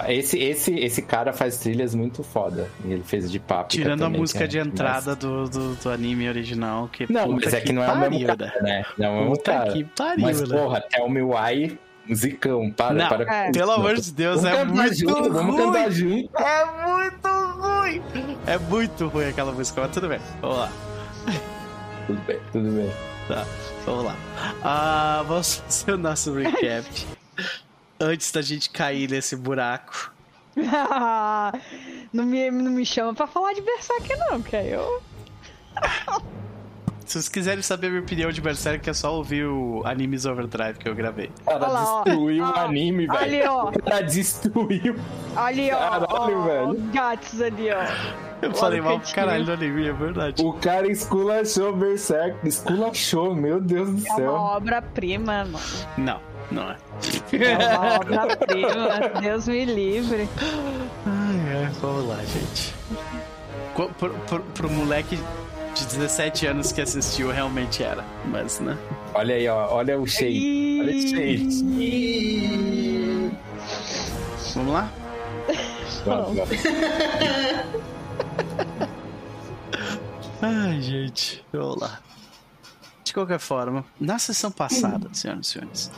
é 0.06 0.14
esse, 0.14 0.38
esse, 0.38 0.74
esse 0.78 1.00
cara 1.00 1.32
faz 1.32 1.56
trilhas 1.56 1.94
muito 1.94 2.22
foda. 2.22 2.68
E 2.84 2.92
ele 2.92 3.02
fez 3.02 3.30
de 3.32 3.38
papo. 3.38 3.70
Tirando 3.70 4.02
a 4.02 4.06
também, 4.06 4.20
música 4.20 4.40
que 4.40 4.44
é 4.44 4.46
de 4.46 4.58
entrada 4.58 5.16
do, 5.16 5.48
do, 5.48 5.74
do 5.74 5.90
anime 5.90 6.28
original, 6.28 6.86
que 6.88 7.10
Não, 7.10 7.28
mas 7.32 7.54
é 7.54 7.62
que 7.62 7.72
não 7.72 7.82
é 7.82 7.90
o 7.90 7.98
mesmo 7.98 8.26
cara, 8.26 8.52
né? 8.60 8.84
Não 8.98 9.06
é 9.06 9.10
o 9.10 9.14
mesmo 9.20 9.36
Puta 9.36 9.52
cara. 9.52 9.72
que 9.72 9.84
pariu, 9.84 10.22
Mas, 10.22 10.46
né? 10.48 10.58
porra, 10.58 10.80
Tell 10.82 11.08
Me 11.08 11.22
Why, 11.22 11.78
musicão. 12.06 12.70
Para, 12.70 12.92
Não, 12.94 13.08
para 13.08 13.24
com 13.24 13.32
é. 13.32 13.52
Pelo 13.52 13.70
amor 13.72 13.94
de 13.94 14.12
Deus, 14.12 14.42
Vamos 14.42 14.58
é 14.58 14.62
cantar 14.64 14.74
muito 14.74 14.94
junto, 14.98 15.32
vamos 15.32 15.54
ruim. 15.56 15.64
cantar 15.72 15.90
junto. 15.90 16.30
É 16.38 16.64
muito 16.86 17.28
ruim. 17.58 18.02
É 18.46 18.58
muito 18.58 19.08
ruim 19.08 19.28
aquela 19.30 19.52
música, 19.52 19.80
mas 19.80 19.90
tudo 19.92 20.08
bem. 20.10 20.20
Vamos 20.42 20.58
lá. 20.58 20.70
Tudo 22.06 22.20
bem, 22.26 22.38
tudo 22.52 22.68
bem. 22.70 22.90
Tá, 23.28 23.46
vamos 23.86 24.04
lá. 24.04 24.16
Ah, 24.62 25.24
vamos 25.26 25.56
fazer 25.56 25.92
o 25.92 25.96
nosso 25.96 26.34
recap. 26.34 26.84
Antes 28.00 28.30
da 28.32 28.42
gente 28.42 28.70
cair 28.70 29.08
nesse 29.10 29.36
buraco. 29.36 30.12
não, 32.12 32.24
me, 32.24 32.50
não 32.50 32.70
me 32.72 32.84
chama 32.86 33.14
pra 33.14 33.26
falar 33.26 33.52
de 33.52 33.60
Berserk, 33.60 34.08
não, 34.30 34.40
que 34.42 34.54
aí 34.56 34.70
eu. 34.72 35.02
Se 37.04 37.12
vocês 37.20 37.28
quiserem 37.28 37.60
saber 37.62 37.88
a 37.88 37.90
minha 37.90 38.02
opinião 38.02 38.30
de 38.32 38.40
Berserk, 38.40 38.88
é 38.88 38.94
só 38.94 39.14
ouvir 39.14 39.44
o 39.44 39.82
Animes 39.84 40.24
Overdrive 40.24 40.78
que 40.78 40.88
eu 40.88 40.94
gravei. 40.94 41.30
O 41.42 41.44
cara 41.44 41.66
lá, 41.68 41.84
ó. 42.00 42.02
destruiu 42.02 42.44
o 42.44 42.48
Ó, 42.48 42.54
anime, 42.60 43.06
velho. 43.06 43.18
ali, 43.18 43.42
ó. 43.46 43.68
O 43.68 43.72
cara 43.84 44.00
destruiu. 44.02 44.96
Ali, 45.36 45.70
ó. 45.70 45.78
Caralho, 45.78 46.06
ó, 46.08 46.42
velho. 46.46 46.68
ó, 46.70 46.92
Gats 46.94 47.40
ali, 47.42 47.70
ó. 47.70 47.82
Eu 48.40 48.48
Olha 48.48 48.54
falei 48.58 48.80
mal 48.80 48.98
pro 49.00 49.12
caralho 49.14 49.44
do 49.44 49.52
anime, 49.52 49.86
é 49.86 49.92
verdade. 49.92 50.42
O 50.42 50.54
cara 50.54 50.90
esculachou 50.90 51.76
Berserk. 51.76 52.38
Esculachou, 52.48 53.34
meu 53.34 53.60
Deus 53.60 53.90
do 53.90 54.06
É 54.06 54.10
uma 54.10 54.16
céu. 54.16 54.32
obra-prima, 54.32 55.44
mano. 55.44 55.58
Não, 55.98 56.20
não 56.50 56.70
é. 56.70 56.76
É 57.32 57.56
uma 57.68 57.94
obra-prima. 57.96 59.20
Deus 59.20 59.48
me 59.48 59.64
livre. 59.64 60.28
Ai, 61.06 61.64
ai, 61.64 61.72
vamos 61.80 62.08
lá, 62.08 62.16
gente. 62.24 62.74
Pro, 63.74 64.10
pro, 64.14 64.40
pro 64.40 64.70
moleque 64.70 65.18
de 65.74 65.86
17 65.86 66.46
anos 66.46 66.70
que 66.72 66.80
assistiu, 66.80 67.30
realmente 67.30 67.82
era. 67.82 68.04
Mas, 68.26 68.60
né? 68.60 68.78
Olha 69.12 69.34
aí, 69.34 69.48
ó. 69.48 69.74
Olha 69.74 69.98
o 69.98 70.06
shade. 70.06 70.78
Olha 70.80 70.90
esse 70.90 71.10
shade. 71.10 71.48
Vamos 74.54 74.72
lá? 74.72 74.88
Vamos, 76.04 76.36
vamos. 76.36 76.50
Ai, 80.42 80.80
gente, 80.80 81.44
vamos 81.52 81.80
lá. 81.80 82.00
De 83.02 83.12
qualquer 83.12 83.38
forma, 83.38 83.84
na 83.98 84.18
sessão 84.18 84.50
passada, 84.50 85.08
senhoras 85.12 85.46
e 85.46 85.50
senhores, 85.50 85.90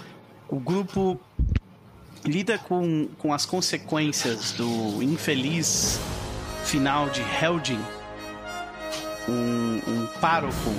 o 0.48 0.60
grupo 0.60 1.18
lida 2.24 2.58
com, 2.58 3.08
com 3.18 3.32
as 3.32 3.46
consequências 3.46 4.52
do 4.52 5.02
infeliz 5.02 6.00
final 6.64 7.08
de 7.08 7.22
Heldin, 7.22 7.80
um, 9.28 9.80
um 9.86 10.06
pároco 10.20 10.70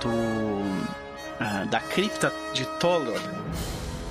do, 0.00 0.62
ah, 1.40 1.64
da 1.68 1.80
cripta 1.80 2.32
de 2.52 2.64
Tolor, 2.78 3.20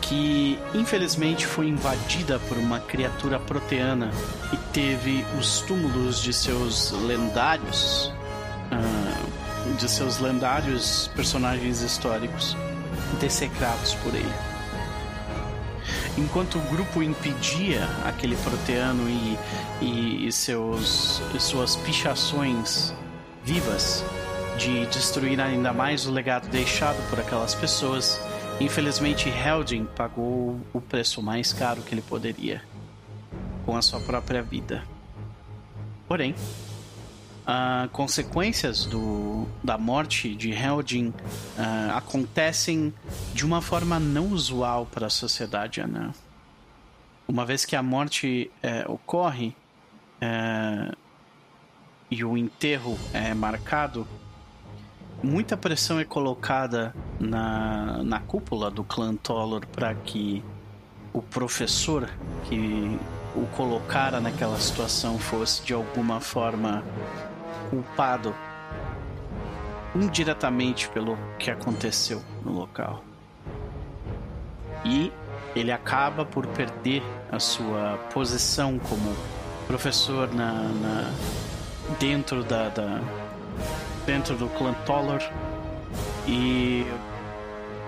que 0.02 0.60
infelizmente 0.74 1.46
foi 1.46 1.68
invadida 1.68 2.40
por 2.40 2.58
uma 2.58 2.80
criatura 2.80 3.40
proteana 3.40 4.12
e 4.52 4.58
teve 4.74 5.26
os 5.40 5.62
túmulos 5.62 6.22
de 6.22 6.34
seus 6.34 6.92
lendários, 6.92 8.12
ah, 8.72 9.76
de 9.78 9.90
seus 9.90 10.20
lendários 10.20 11.10
personagens 11.16 11.82
históricos 11.82 12.56
dessecrados 13.20 13.94
por 13.96 14.14
ele. 14.14 14.51
Enquanto 16.17 16.58
o 16.58 16.62
grupo 16.63 17.02
impedia 17.02 17.86
aquele 18.06 18.36
proteano 18.38 19.10
e, 19.10 19.38
e, 19.82 20.28
e 20.28 20.32
seus, 20.32 21.21
suas 21.39 21.76
pichações 21.78 22.93
vivas 23.43 24.04
de 24.58 24.86
destruir 24.88 25.39
ainda 25.39 25.71
mais 25.71 26.06
o 26.06 26.12
legado 26.12 26.47
deixado 26.50 26.97
por 27.10 27.19
aquelas 27.19 27.56
pessoas, 27.56 28.21
infelizmente 28.60 29.30
Heldin 29.30 29.86
pagou 29.86 30.60
o 30.74 30.82
preço 30.82 31.21
mais 31.21 31.54
caro 31.54 31.82
que 31.82 31.93
ele 31.93 32.02
poderia 32.02 32.62
com 33.65 33.78
a 33.78 33.82
sua 33.82 34.00
própria 34.02 34.43
vida. 34.43 34.84
Porém, 36.08 36.36
ah, 37.46 37.90
consequências 37.92 38.86
do, 38.86 39.48
da 39.64 39.78
morte 39.78 40.36
de 40.36 40.52
Heldin 40.52 41.14
ah, 41.58 41.98
acontecem 41.98 42.94
de 43.34 43.46
uma 43.46 43.62
forma 43.62 44.00
não 44.00 44.28
usual 44.28 44.86
para 44.86 45.08
a 45.08 45.10
sociedade 45.10 45.82
anã. 45.82 46.12
Uma 47.28 47.46
vez 47.46 47.64
que 47.66 47.76
a 47.76 47.82
morte 47.82 48.52
eh, 48.62 48.84
ocorre 48.90 49.56
eh, 50.20 50.92
e 52.10 52.26
o 52.26 52.38
enterro 52.38 53.00
é 53.14 53.34
marcado, 53.34 54.06
muita 55.24 55.56
pressão 55.56 55.98
é 55.98 56.04
colocada 56.04 56.94
na, 57.18 58.04
na 58.04 58.20
cúpula 58.20 58.70
do 58.70 58.84
clã 58.84 59.16
Tolor 59.16 59.66
para 59.66 59.96
que 59.96 60.44
o 61.14 61.22
professor 61.22 62.10
que 62.50 63.00
o 63.36 63.46
colocara 63.56 64.20
naquela 64.20 64.60
situação 64.60 65.18
fosse 65.18 65.64
de 65.64 65.74
alguma 65.74 66.20
forma 66.20 66.84
culpado 67.72 68.36
indiretamente 69.96 70.88
pelo 70.90 71.18
que 71.40 71.50
aconteceu 71.50 72.22
no 72.46 72.52
local. 72.54 73.04
E 74.86 75.12
ele 75.56 75.72
acaba 75.72 76.24
por 76.24 76.45
perder 76.48 77.02
a 77.32 77.39
sua 77.39 77.98
posição 78.14 78.78
como 78.80 79.16
professor 79.68 80.32
na, 80.34 80.54
na- 80.54 81.12
dentro 82.00 82.43
da, 82.43 82.70
da- 82.70 83.02
dentro 84.06 84.36
do 84.36 84.48
clã 84.50 84.74
Toller 84.86 85.22
e 86.28 86.86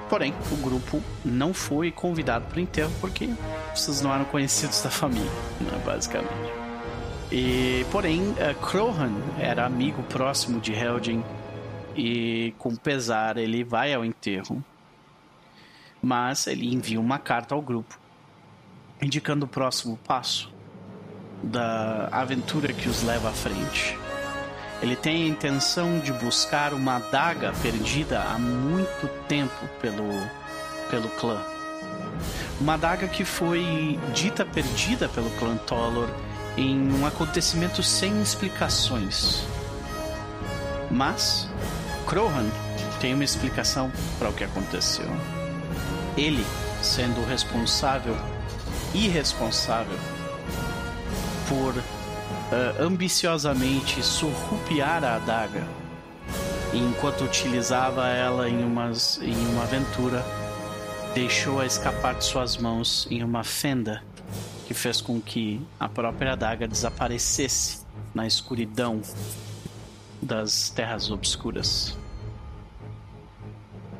porém 0.10 0.34
o 0.52 0.56
grupo 0.58 1.02
não 1.24 1.54
foi 1.54 1.92
convidado 1.92 2.46
para 2.46 2.58
o 2.58 2.60
enterro 2.62 2.92
porque 3.00 3.30
vocês 3.74 4.02
não 4.02 4.14
eram 4.14 4.26
conhecidos 4.26 4.82
da 4.82 4.90
família, 4.90 5.32
né, 5.62 5.82
basicamente. 5.86 6.63
E, 7.36 7.84
porém, 7.92 8.36
eh, 8.38 8.54
Krohan 8.54 9.12
era 9.40 9.66
amigo 9.66 10.04
próximo 10.04 10.62
de 10.62 10.72
Heldin 10.72 11.24
e, 11.96 12.54
com 12.60 12.76
pesar, 12.76 13.38
ele 13.38 13.64
vai 13.64 13.92
ao 13.92 14.06
enterro. 14.06 14.64
Mas 16.00 16.46
ele 16.46 16.72
envia 16.72 17.00
uma 17.00 17.18
carta 17.18 17.56
ao 17.56 17.62
grupo, 17.62 18.00
indicando 19.02 19.46
o 19.46 19.50
próximo 19.50 19.98
passo. 20.06 20.54
da 21.42 22.08
aventura 22.10 22.72
que 22.72 22.88
os 22.88 23.04
leva 23.04 23.28
à 23.28 23.34
frente. 23.34 23.98
Ele 24.82 24.96
tem 24.96 25.26
a 25.26 25.28
intenção 25.28 26.00
de 26.00 26.14
buscar 26.14 26.74
uma 26.74 26.96
adaga 26.96 27.52
perdida 27.62 28.22
há 28.22 28.40
muito 28.40 29.10
tempo 29.28 29.68
pelo, 29.82 30.08
pelo 30.90 31.10
clã. 31.20 31.42
Uma 32.62 32.76
adaga 32.76 33.10
que 33.10 33.26
foi 33.26 34.00
dita 34.14 34.46
perdida 34.46 35.10
pelo 35.10 35.30
clã 35.32 35.58
Tolor 35.58 36.08
em 36.58 36.92
um 36.94 37.06
acontecimento 37.06 37.82
sem 37.82 38.22
explicações. 38.22 39.44
Mas 40.92 41.50
Krohan 42.06 42.50
tem 43.00 43.14
uma 43.14 43.24
explicação 43.24 43.92
para 44.20 44.30
o 44.30 44.34
que 44.34 44.44
aconteceu. 44.44 45.10
Ele, 46.16 46.46
sendo 46.82 47.22
o 47.22 47.26
responsável, 47.26 48.16
irresponsável, 48.94 49.98
por 51.50 51.76
uh, 51.76 51.84
ambiciosamente 52.80 54.04
surrupiar 54.04 55.04
a 55.04 55.16
adaga, 55.16 55.64
enquanto 56.72 57.24
utilizava 57.24 58.08
ela 58.08 58.48
em, 58.48 58.64
umas, 58.64 59.20
em 59.22 59.36
uma 59.48 59.64
aventura, 59.64 60.24
deixou-a 61.16 61.66
escapar 61.66 62.16
de 62.16 62.26
suas 62.26 62.58
mãos 62.58 63.08
em 63.10 63.24
uma 63.24 63.44
fenda 63.44 64.04
que 64.74 64.80
fez 64.80 65.00
com 65.00 65.22
que 65.22 65.62
a 65.80 65.88
própria 65.88 66.34
adaga 66.34 66.68
desaparecesse 66.68 67.86
na 68.14 68.26
escuridão 68.26 69.02
das 70.20 70.72
terras 70.72 71.12
obscuras. 71.12 71.96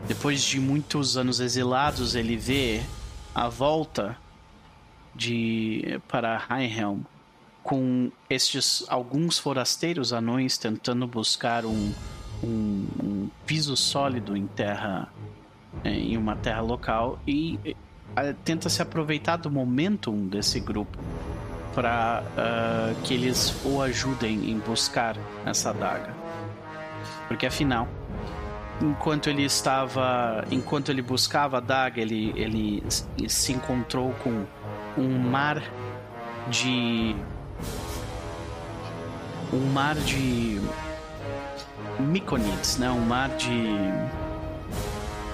Depois 0.08 0.42
de 0.42 0.60
muitos 0.60 1.16
anos 1.16 1.40
exilados, 1.40 2.16
ele 2.16 2.36
vê 2.36 2.82
a 3.36 3.48
volta 3.48 4.18
de 5.16 6.02
para 6.08 6.44
Heimhelm 6.50 7.02
com 7.62 8.12
estes 8.28 8.84
alguns 8.90 9.38
forasteiros 9.38 10.12
anões 10.12 10.58
tentando 10.58 11.06
buscar 11.06 11.66
um, 11.66 11.94
um, 12.44 12.88
um 13.02 13.30
piso 13.46 13.78
sólido 13.78 14.36
em 14.36 14.48
terra 14.48 15.08
em 15.84 16.18
uma 16.18 16.36
terra 16.36 16.62
local 16.62 17.20
e 17.28 17.76
tenta 18.44 18.70
se 18.70 18.82
aproveitar 18.82 19.38
do 19.38 19.50
momentum 19.50 20.28
desse 20.28 20.60
grupo 20.60 20.98
para 21.74 22.24
uh, 22.24 23.02
que 23.02 23.14
eles 23.14 23.56
o 23.66 23.82
ajudem 23.82 24.50
em 24.50 24.60
buscar 24.60 25.16
essa 25.46 25.72
adaga. 25.72 26.14
Porque 27.28 27.46
afinal, 27.46 27.88
enquanto 28.82 29.30
ele 29.30 29.44
estava, 29.44 30.46
enquanto 30.52 30.90
ele 30.90 31.02
buscava 31.02 31.58
a 31.58 31.60
adaga, 31.60 32.00
ele, 32.00 32.32
ele 32.36 32.84
se 33.28 33.54
encontrou 33.54 34.12
com 34.24 34.46
um 34.98 35.18
mar 35.18 35.62
de 36.50 37.16
um 39.52 39.72
mar 39.72 39.96
de 39.96 40.60
miconids, 42.00 42.78
né? 42.78 42.90
Um 42.90 43.06
mar 43.06 43.30
de 43.30 43.50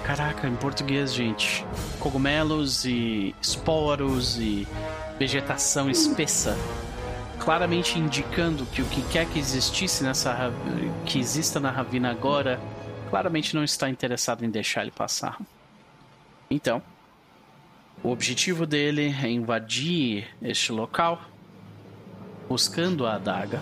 Caraca, 0.10 0.48
em 0.48 0.56
português, 0.56 1.14
gente. 1.14 1.64
Cogumelos 2.00 2.84
e 2.84 3.36
esporos 3.40 4.40
e 4.40 4.68
vegetação 5.20 5.88
espessa. 5.88 6.58
Claramente 7.38 8.00
indicando 8.00 8.66
que 8.66 8.82
o 8.82 8.86
que 8.86 9.04
quer 9.04 9.28
que 9.28 9.38
existisse 9.38 10.04
nessa 10.04 10.52
que 11.06 11.20
exista 11.20 11.60
na 11.60 11.70
ravina 11.70 12.10
agora, 12.10 12.60
claramente 13.12 13.56
não 13.56 13.64
está 13.64 13.88
interessado 13.88 14.44
em 14.44 14.50
deixar 14.50 14.82
ele 14.82 14.90
passar. 14.90 15.38
Então, 16.50 16.82
o 18.04 18.10
objetivo 18.10 18.66
dele 18.66 19.16
é 19.24 19.30
invadir 19.30 20.28
este 20.42 20.72
local, 20.72 21.22
buscando 22.50 23.06
a 23.06 23.14
adaga, 23.14 23.62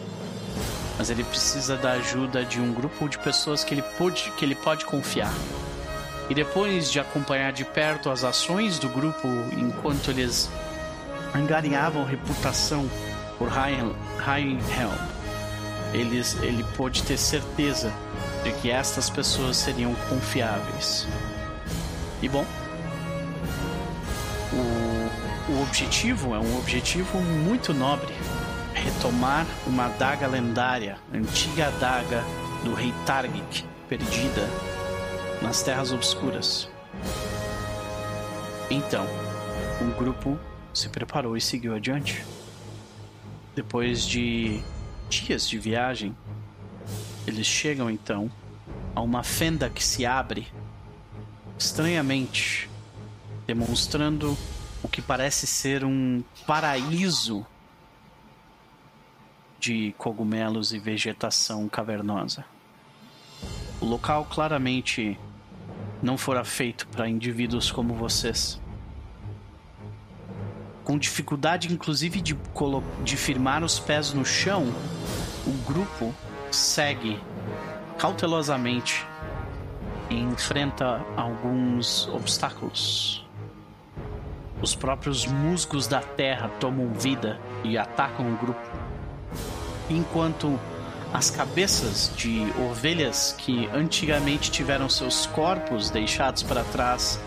mas 0.98 1.10
ele 1.10 1.26
precisa 1.26 1.76
da 1.76 1.92
ajuda 1.92 2.46
de 2.46 2.62
um 2.62 2.74
grupo 2.74 3.10
de 3.10 3.20
pessoas 3.20 3.66
que 3.66 3.74
ele 3.74 3.84
pode, 3.98 4.32
que 4.38 4.46
ele 4.46 4.56
pode 4.56 4.86
confiar. 4.86 5.34
E 6.30 6.36
depois 6.36 6.92
de 6.92 7.00
acompanhar 7.00 7.54
de 7.54 7.64
perto 7.64 8.10
as 8.10 8.24
ações 8.24 8.80
do 8.80 8.90
grupo 8.90 9.28
enquanto 9.58 10.12
eles 10.12 10.50
angariavam 11.34 12.04
reputação 12.04 12.90
por 13.38 13.50
Heimhelm, 13.50 14.98
eles, 15.94 16.36
ele 16.42 16.66
pôde 16.76 17.04
ter 17.04 17.18
certeza 17.18 17.94
de 18.44 18.52
que 18.54 18.70
estas 18.70 19.10
pessoas 19.10 19.56
seriam 19.56 19.96
confiáveis. 20.10 21.08
E 22.22 22.28
bom, 22.28 22.46
o, 24.52 25.52
o 25.54 25.62
objetivo 25.62 26.36
é 26.36 26.40
um 26.40 26.58
objetivo 26.58 27.22
muito 27.22 27.74
nobre: 27.74 28.14
retomar 28.74 29.46
uma 29.66 29.86
adaga 29.86 30.28
lendária, 30.28 30.98
antiga 31.14 31.68
adaga 31.68 32.24
do 32.66 32.74
rei 32.74 32.94
Targik, 33.06 33.64
perdida 33.88 34.50
nas 35.42 35.62
terras 35.64 35.92
obscuras. 35.92 36.70
Então, 38.70 39.06
o 39.82 39.98
grupo 39.98 40.38
se 40.74 40.90
preparou 40.90 41.38
e 41.38 41.42
seguiu 41.42 41.74
adiante. 41.74 42.26
Depois 43.56 44.06
de 44.06 44.62
dias 45.10 45.48
de 45.48 45.58
viagem, 45.58 46.16
eles 47.26 47.48
chegam 47.48 47.90
então 47.90 48.32
a 48.96 49.02
uma 49.02 49.24
fenda 49.24 49.70
que 49.70 49.84
se 49.84 50.06
abre 50.06 50.48
estranhamente, 51.58 52.70
demonstrando 53.46 54.38
o 54.84 54.88
que 54.88 55.02
parece 55.02 55.48
ser 55.48 55.84
um 55.84 56.24
paraíso 56.46 57.46
de 59.60 59.94
cogumelos 59.98 60.74
e 60.74 60.80
vegetação 60.80 61.68
cavernosa. 61.68 62.46
O 63.82 63.86
local 63.86 64.26
claramente 64.26 65.18
não 66.02 66.18
fora 66.18 66.44
feito 66.44 66.88
para 66.88 67.08
indivíduos 67.08 67.72
como 67.72 67.94
vocês. 67.94 68.62
Com 70.84 70.98
dificuldade, 70.98 71.72
inclusive, 71.74 72.22
de, 72.22 72.38
de 73.04 73.18
firmar 73.18 73.64
os 73.64 73.78
pés 73.78 74.14
no 74.14 74.26
chão, 74.26 74.66
o 75.46 75.52
grupo 75.66 76.14
segue 76.50 77.20
cautelosamente 77.98 79.06
e 80.10 80.16
enfrenta 80.16 81.04
alguns 81.16 82.08
obstáculos. 82.08 83.26
Os 84.62 84.74
próprios 84.74 85.26
musgos 85.26 85.88
da 85.88 86.00
terra 86.00 86.50
tomam 86.60 86.94
vida 86.94 87.40
e 87.64 87.78
atacam 87.78 88.34
o 88.34 88.38
grupo. 88.38 88.60
Enquanto 89.90 90.60
as 91.14 91.30
cabeças 91.30 92.12
de 92.16 92.42
ovelhas 92.70 93.34
que 93.38 93.68
antigamente 93.68 94.52
tiveram 94.52 94.90
seus 94.90 95.26
corpos 95.28 95.90
deixados 95.90 96.44
para 96.44 96.64
trás 96.66 97.20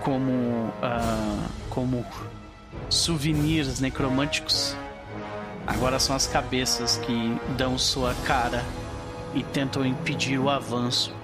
como, 0.00 0.32
uh, 0.32 1.50
como 1.68 2.06
souvenirs 2.88 3.80
necromânticos. 3.80 4.76
Agora 5.66 5.98
são 5.98 6.14
as 6.14 6.26
cabeças 6.26 6.96
que 6.98 7.36
dão 7.56 7.76
sua 7.76 8.14
cara 8.24 8.64
e 9.34 9.42
tentam 9.42 9.84
impedir 9.84 10.38
o 10.38 10.48
avanço 10.48 11.14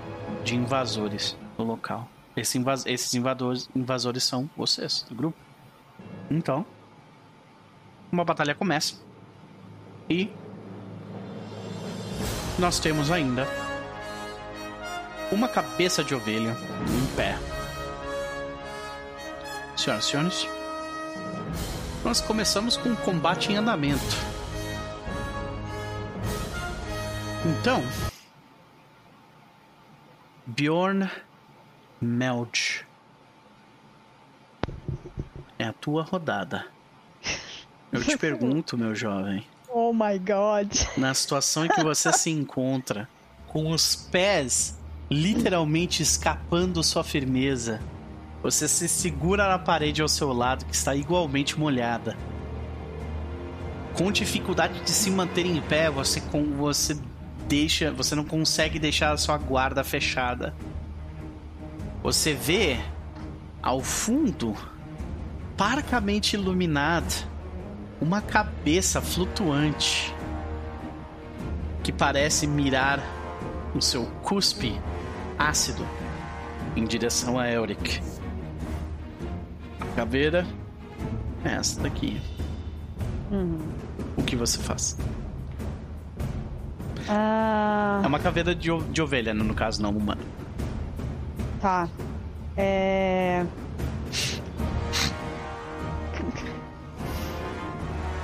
de 0.45 0.57
invasores 0.57 1.37
no 1.57 1.65
local. 1.65 2.09
Esse 2.37 2.59
invas 2.59 2.85
esses 2.87 3.15
invasores 3.15 4.25
são 4.25 4.51
vocês, 4.57 5.07
do 5.09 5.15
grupo. 5.15 5.37
Então, 6.31 6.67
uma 8.11 8.25
batalha 8.25 8.55
começa. 8.55 8.97
E 10.09 10.31
nós 12.59 12.79
temos 12.79 13.11
ainda 13.11 13.47
uma 15.31 15.49
cabeça 15.49 16.05
de 16.05 16.15
ovelha 16.15 16.57
em 16.89 17.17
pé. 17.17 17.39
Senhoras 19.77 20.05
e 20.05 20.09
senhores, 20.11 20.49
nós 22.05 22.21
começamos 22.21 22.77
com 22.77 22.91
um 22.91 22.97
combate 22.97 23.51
em 23.53 23.57
andamento. 23.57 24.17
Então, 27.45 27.83
Bjorn 30.47 31.11
Melch. 32.01 32.85
É 35.59 35.65
a 35.65 35.73
tua 35.73 36.03
rodada. 36.03 36.67
Eu 37.93 38.03
te 38.03 38.17
pergunto, 38.19 38.77
meu 38.77 38.95
jovem. 38.95 39.47
Oh 39.75 39.91
my 39.91 40.19
god. 40.19 40.71
Na 40.99 41.15
situação 41.15 41.65
em 41.65 41.69
que 41.69 41.83
você 41.83 42.13
se 42.13 42.29
encontra, 42.29 43.09
com 43.49 43.71
os 43.71 43.97
pés 43.97 44.79
literalmente 45.11 46.03
escapando 46.03 46.83
sua 46.83 47.03
firmeza, 47.03 47.81
você 48.43 48.69
se 48.69 48.87
segura 48.87 49.49
na 49.49 49.59
parede 49.59 50.03
ao 50.03 50.09
seu 50.09 50.31
lado, 50.31 50.67
que 50.67 50.75
está 50.75 50.95
igualmente 50.95 51.59
molhada. 51.59 52.19
Com 53.95 54.13
dificuldade 54.13 54.79
de 54.81 54.91
se 54.91 55.11
manter 55.11 55.47
em 55.47 55.61
pé, 55.63 55.89
você, 55.91 56.21
com, 56.21 56.55
você 56.57 56.99
deixa. 57.49 57.91
Você 57.93 58.15
não 58.15 58.25
consegue 58.27 58.79
deixar 58.79 59.13
a 59.13 59.17
sua 59.17 59.39
guarda 59.39 59.83
fechada. 59.83 60.55
Você 62.03 62.35
vê 62.35 62.79
ao 63.63 63.81
fundo, 63.81 64.55
parcamente 65.57 66.37
iluminado, 66.37 67.32
uma 68.03 68.21
cabeça 68.21 69.01
flutuante 69.01 70.13
que 71.85 71.93
parece 71.93 72.49
mirar 72.49 73.01
o 73.75 73.81
seu 73.81 74.07
cuspe 74.25 74.79
ácido 75.39 75.87
em 76.75 76.85
direção 76.85 77.39
a 77.39 77.49
Elric. 77.49 78.03
A 79.81 79.87
caveira 79.95 80.45
é 81.45 81.53
essa 81.53 81.81
daqui. 81.81 82.21
Uhum. 83.31 83.59
O 84.17 84.23
que 84.25 84.35
você 84.35 84.59
faz? 84.59 84.99
Ah, 87.09 88.01
É 88.03 88.07
uma 88.07 88.19
caveira 88.19 88.53
de, 88.55 88.69
de 88.91 89.01
ovelha, 89.01 89.33
no 89.33 89.55
caso, 89.55 89.81
não 89.81 89.91
humana. 89.91 90.21
tá. 91.61 91.89
É. 92.57 93.47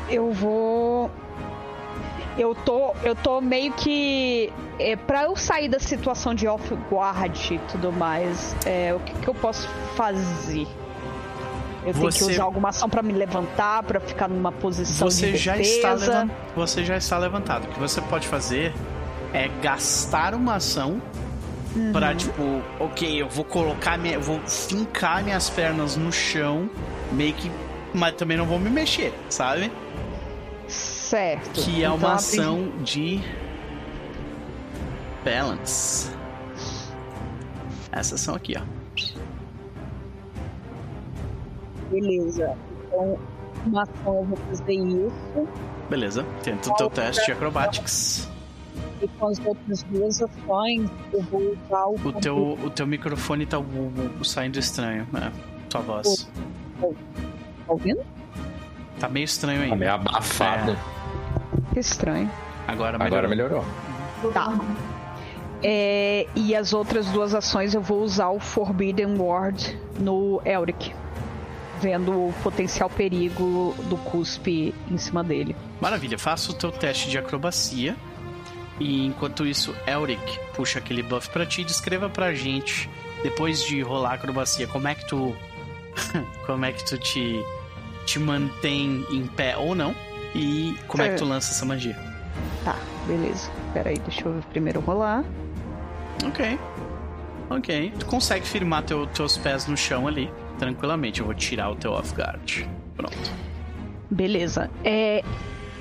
Eu 0.09 0.32
vou. 0.32 1.11
Eu 2.36 2.54
tô, 2.54 2.92
eu 3.02 3.14
tô 3.16 3.40
meio 3.40 3.72
que. 3.72 4.52
É, 4.78 4.94
pra 4.94 5.24
eu 5.24 5.34
sair 5.36 5.68
da 5.68 5.80
situação 5.80 6.34
de 6.34 6.46
off-guard 6.46 7.36
e 7.50 7.59
tudo 7.70 7.90
mais, 7.92 8.54
é, 8.64 8.94
o 8.94 9.00
que, 9.00 9.12
que 9.12 9.28
eu 9.28 9.34
posso 9.34 9.68
fazer? 9.96 10.66
Eu 11.84 11.92
tenho 11.94 12.04
Você- 12.12 12.24
que 12.26 12.32
usar 12.32 12.44
alguma 12.44 12.68
ação 12.68 12.88
pra 12.88 13.02
me 13.02 13.12
levantar, 13.12 13.82
pra 13.82 13.98
ficar 13.98 14.28
numa 14.28 14.52
posição 14.52 15.11
Você 15.11 15.32
de 15.32 15.36
já, 15.38 15.56
defesa. 15.56 15.76
está 15.76 15.94
levan- 15.94 16.30
você 16.54 16.84
já 16.84 16.96
está 16.96 17.18
levantado. 17.18 17.64
O 17.64 17.68
que 17.68 17.78
você 17.80 18.00
pode 18.02 18.28
fazer 18.28 18.72
é 19.32 19.48
gastar 19.62 20.34
uma 20.34 20.56
ação 20.56 21.00
Uhum. 21.74 21.92
pra, 21.92 22.14
tipo, 22.14 22.62
ok, 22.78 23.20
eu 23.22 23.28
vou 23.28 23.44
colocar 23.44 23.98
minha. 23.98 24.18
Vou 24.18 24.38
fincar 24.46 25.24
minhas 25.24 25.50
pernas 25.50 25.96
no 25.96 26.12
chão, 26.12 26.70
meio 27.11 27.32
que. 27.34 27.50
Mas 27.94 28.14
também 28.14 28.36
não 28.36 28.44
vou 28.46 28.59
me 28.61 28.68
mexer, 28.70 29.12
sabe? 29.30 29.72
Certo. 31.09 31.62
Que 31.62 31.82
é 31.82 31.86
Então, 31.86 31.96
uma 31.96 32.14
ação 32.14 32.68
de. 32.84 33.18
Balance. 35.24 36.11
Essa 37.90 38.16
ação 38.16 38.34
aqui, 38.34 38.54
ó. 38.59 38.62
Beleza. 41.90 42.54
Então, 42.86 43.18
uma 43.64 43.82
ação 43.84 44.16
eu 44.16 44.24
vou 44.24 44.36
fazer 44.36 44.74
isso. 44.74 45.48
Beleza. 45.88 46.26
Tenta 46.42 46.70
o 46.70 46.74
teu 46.76 46.90
teste 46.90 47.24
de 47.24 47.32
acrobatics. 47.32 48.28
E 49.00 49.09
com 49.09 49.28
as 49.28 49.38
outras 49.46 49.82
duas 49.84 50.20
ações, 50.20 50.90
eu 51.12 51.22
vou 51.22 51.40
usar 51.40 51.86
o. 51.86 51.94
O 51.94 52.12
teu, 52.12 52.59
o 52.62 52.68
teu 52.70 52.86
microfone 52.86 53.46
tá 53.46 53.56
saindo 54.22 54.59
estranho, 54.59 55.06
né? 55.11 55.32
Tua 55.70 55.80
voz. 55.80 56.30
Tá 56.78 56.86
ouvindo? 57.66 58.04
Tá 58.99 59.09
meio 59.09 59.24
estranho 59.24 59.59
Tá 59.59 59.64
ainda. 59.64 59.76
meio 59.76 59.92
abafado. 59.92 60.76
Que 61.72 61.80
estranho. 61.80 62.30
Agora 62.66 62.99
melhorou. 62.99 63.07
Agora 63.18 63.28
melhorou. 63.28 63.64
Tá. 64.32 64.59
É, 65.62 66.26
e 66.36 66.55
as 66.55 66.72
outras 66.72 67.07
duas 67.07 67.34
ações 67.34 67.74
eu 67.74 67.80
vou 67.80 68.03
usar 68.03 68.28
o 68.28 68.38
Forbidden 68.38 69.16
Ward 69.18 69.76
no 69.99 70.40
Elric. 70.44 70.92
Vendo 71.80 72.11
o 72.11 72.34
potencial 72.42 72.90
perigo 72.90 73.74
do 73.84 73.96
cuspe 73.99 74.74
em 74.90 74.99
cima 74.99 75.22
dele. 75.22 75.55
Maravilha, 75.80 76.18
faça 76.18 76.51
o 76.51 76.55
teu 76.55 76.72
teste 76.72 77.09
de 77.09 77.18
acrobacia. 77.18 77.96
E 78.80 79.07
enquanto 79.07 79.44
isso, 79.46 79.74
Elric 79.86 80.38
puxa 80.55 80.78
aquele 80.78 81.03
buff 81.03 81.28
pra 81.30 81.44
ti 81.46 81.62
e 81.62 81.64
descreva 81.64 82.09
pra 82.09 82.32
gente, 82.32 82.88
depois 83.24 83.62
de 83.64 83.80
rolar 83.82 84.11
a 84.11 84.14
acrobacia, 84.14 84.66
como 84.68 84.86
é 84.86 84.94
que 84.94 85.07
tu. 85.07 85.34
como 86.46 86.64
é 86.64 86.72
que 86.72 86.84
tu 86.84 86.96
te. 86.99 87.40
Te 88.09 88.18
mantém 88.18 89.04
em 89.11 89.26
pé 89.26 89.56
ou 89.56 89.74
não. 89.74 89.94
E 90.34 90.74
como 90.86 91.02
é, 91.02 91.11
que 91.11 91.16
tu 91.16 91.24
lança 91.24 91.52
essa 91.52 91.64
magia. 91.64 91.96
Tá, 92.64 92.76
beleza. 93.06 93.50
Pera 93.74 93.90
aí, 93.90 93.98
deixa 93.98 94.26
eu 94.26 94.40
primeiro 94.50 94.80
rolar. 94.80 95.24
Ok. 96.26 96.59
Ok. 97.50 97.92
Tu 97.98 98.06
consegue 98.06 98.46
firmar 98.46 98.82
teu, 98.82 99.06
teus 99.06 99.36
pés 99.36 99.66
no 99.66 99.76
chão 99.76 100.06
ali, 100.06 100.30
tranquilamente. 100.59 101.20
Eu 101.20 101.26
vou 101.26 101.34
tirar 101.34 101.70
o 101.70 101.76
teu 101.76 101.92
off-guard. 101.92 102.66
Pronto. 102.96 103.30
Beleza. 104.11 104.70
É, 104.84 105.22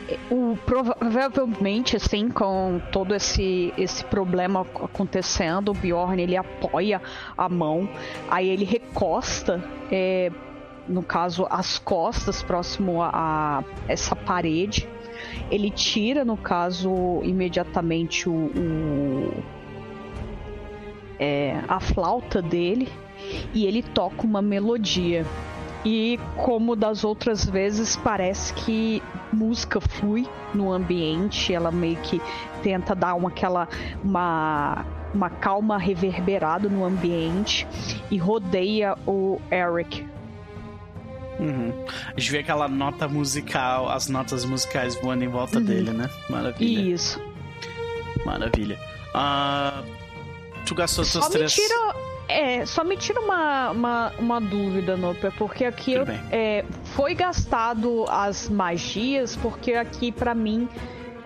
é, 0.07 0.17
o, 0.31 0.57
provavelmente, 0.65 1.95
assim, 1.97 2.29
com 2.29 2.79
todo 2.91 3.13
esse, 3.15 3.73
esse 3.77 4.03
problema 4.05 4.61
ac- 4.61 4.85
acontecendo, 4.85 5.69
o 5.69 5.73
Bjorn 5.73 6.21
ele 6.21 6.37
apoia 6.37 7.01
a 7.37 7.49
mão, 7.49 7.89
aí 8.29 8.47
ele 8.49 8.63
recosta, 8.65 9.61
é, 9.91 10.31
no 10.87 11.03
caso, 11.03 11.45
as 11.49 11.77
costas 11.77 12.41
próximo 12.41 13.01
a, 13.01 13.63
essa 13.87 14.15
parede. 14.15 14.87
Ele 15.49 15.69
tira, 15.69 16.23
no 16.23 16.37
caso, 16.37 17.21
imediatamente 17.23 18.29
o, 18.29 18.33
o- 18.33 19.43
é, 21.19 21.59
a 21.67 21.79
flauta 21.79 22.41
dele 22.41 22.87
e 23.53 23.65
ele 23.65 23.81
toca 23.81 24.23
uma 24.23 24.41
melodia. 24.41 25.25
E 25.85 26.19
como 26.35 26.75
das 26.75 27.03
outras 27.03 27.45
vezes, 27.45 27.95
parece 27.95 28.53
que 28.53 29.01
música 29.31 29.79
flui 29.79 30.27
no 30.53 30.71
ambiente, 30.71 31.53
ela 31.53 31.71
meio 31.71 31.95
que 31.97 32.21
tenta 32.61 32.93
dar 32.95 33.13
uma 33.15 33.29
aquela 33.29 33.67
uma 34.03 34.85
uma 35.13 35.29
calma 35.29 35.77
reverberada 35.77 36.67
no 36.67 36.83
ambiente 36.83 37.65
e 38.11 38.17
rodeia 38.17 38.95
o 39.07 39.39
Eric. 39.49 40.05
Uhum. 41.39 41.85
A 42.15 42.19
gente 42.19 42.31
vê 42.31 42.39
aquela 42.39 42.67
nota 42.67 43.07
musical, 43.07 43.89
as 43.89 44.07
notas 44.07 44.43
musicais 44.45 44.95
voando 44.95 45.23
em 45.23 45.27
volta 45.27 45.59
dele, 45.59 45.91
né? 45.91 46.09
Maravilha. 46.29 46.93
Isso. 46.93 47.21
Maravilha. 48.25 48.79
Ah, 49.13 49.83
tu 50.65 50.75
gastou 50.75 51.05
Só 51.05 51.21
me 51.25 51.29
três. 51.29 51.53
tira, 51.53 51.95
é, 52.27 52.65
só 52.65 52.83
me 52.83 52.97
tira 52.97 53.19
uma, 53.21 53.71
uma, 53.71 54.13
uma 54.19 54.41
dúvida, 54.41 54.97
Noper, 54.97 55.31
porque 55.37 55.65
aqui 55.65 55.93
eu, 55.93 56.05
é, 56.31 56.65
foi 56.95 57.13
gastado 57.13 58.05
as 58.09 58.49
magias, 58.49 59.35
porque 59.35 59.73
aqui 59.73 60.11
pra 60.11 60.33
mim 60.35 60.67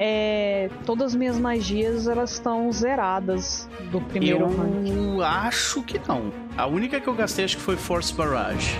é, 0.04 0.70
todas 0.86 1.08
as 1.12 1.16
minhas 1.16 1.38
magias 1.38 2.08
elas 2.08 2.32
estão 2.32 2.72
zeradas 2.72 3.70
do 3.92 4.02
primeiro 4.02 4.48
rank. 4.48 4.88
Eu 4.88 5.24
acho 5.24 5.84
que 5.84 6.00
não. 6.08 6.32
A 6.58 6.66
única 6.66 7.00
que 7.00 7.08
eu 7.08 7.14
gastei 7.14 7.46
acho 7.46 7.58
que 7.58 7.64
foi 7.64 7.78
Force 7.78 8.14
Barrage. 8.14 8.80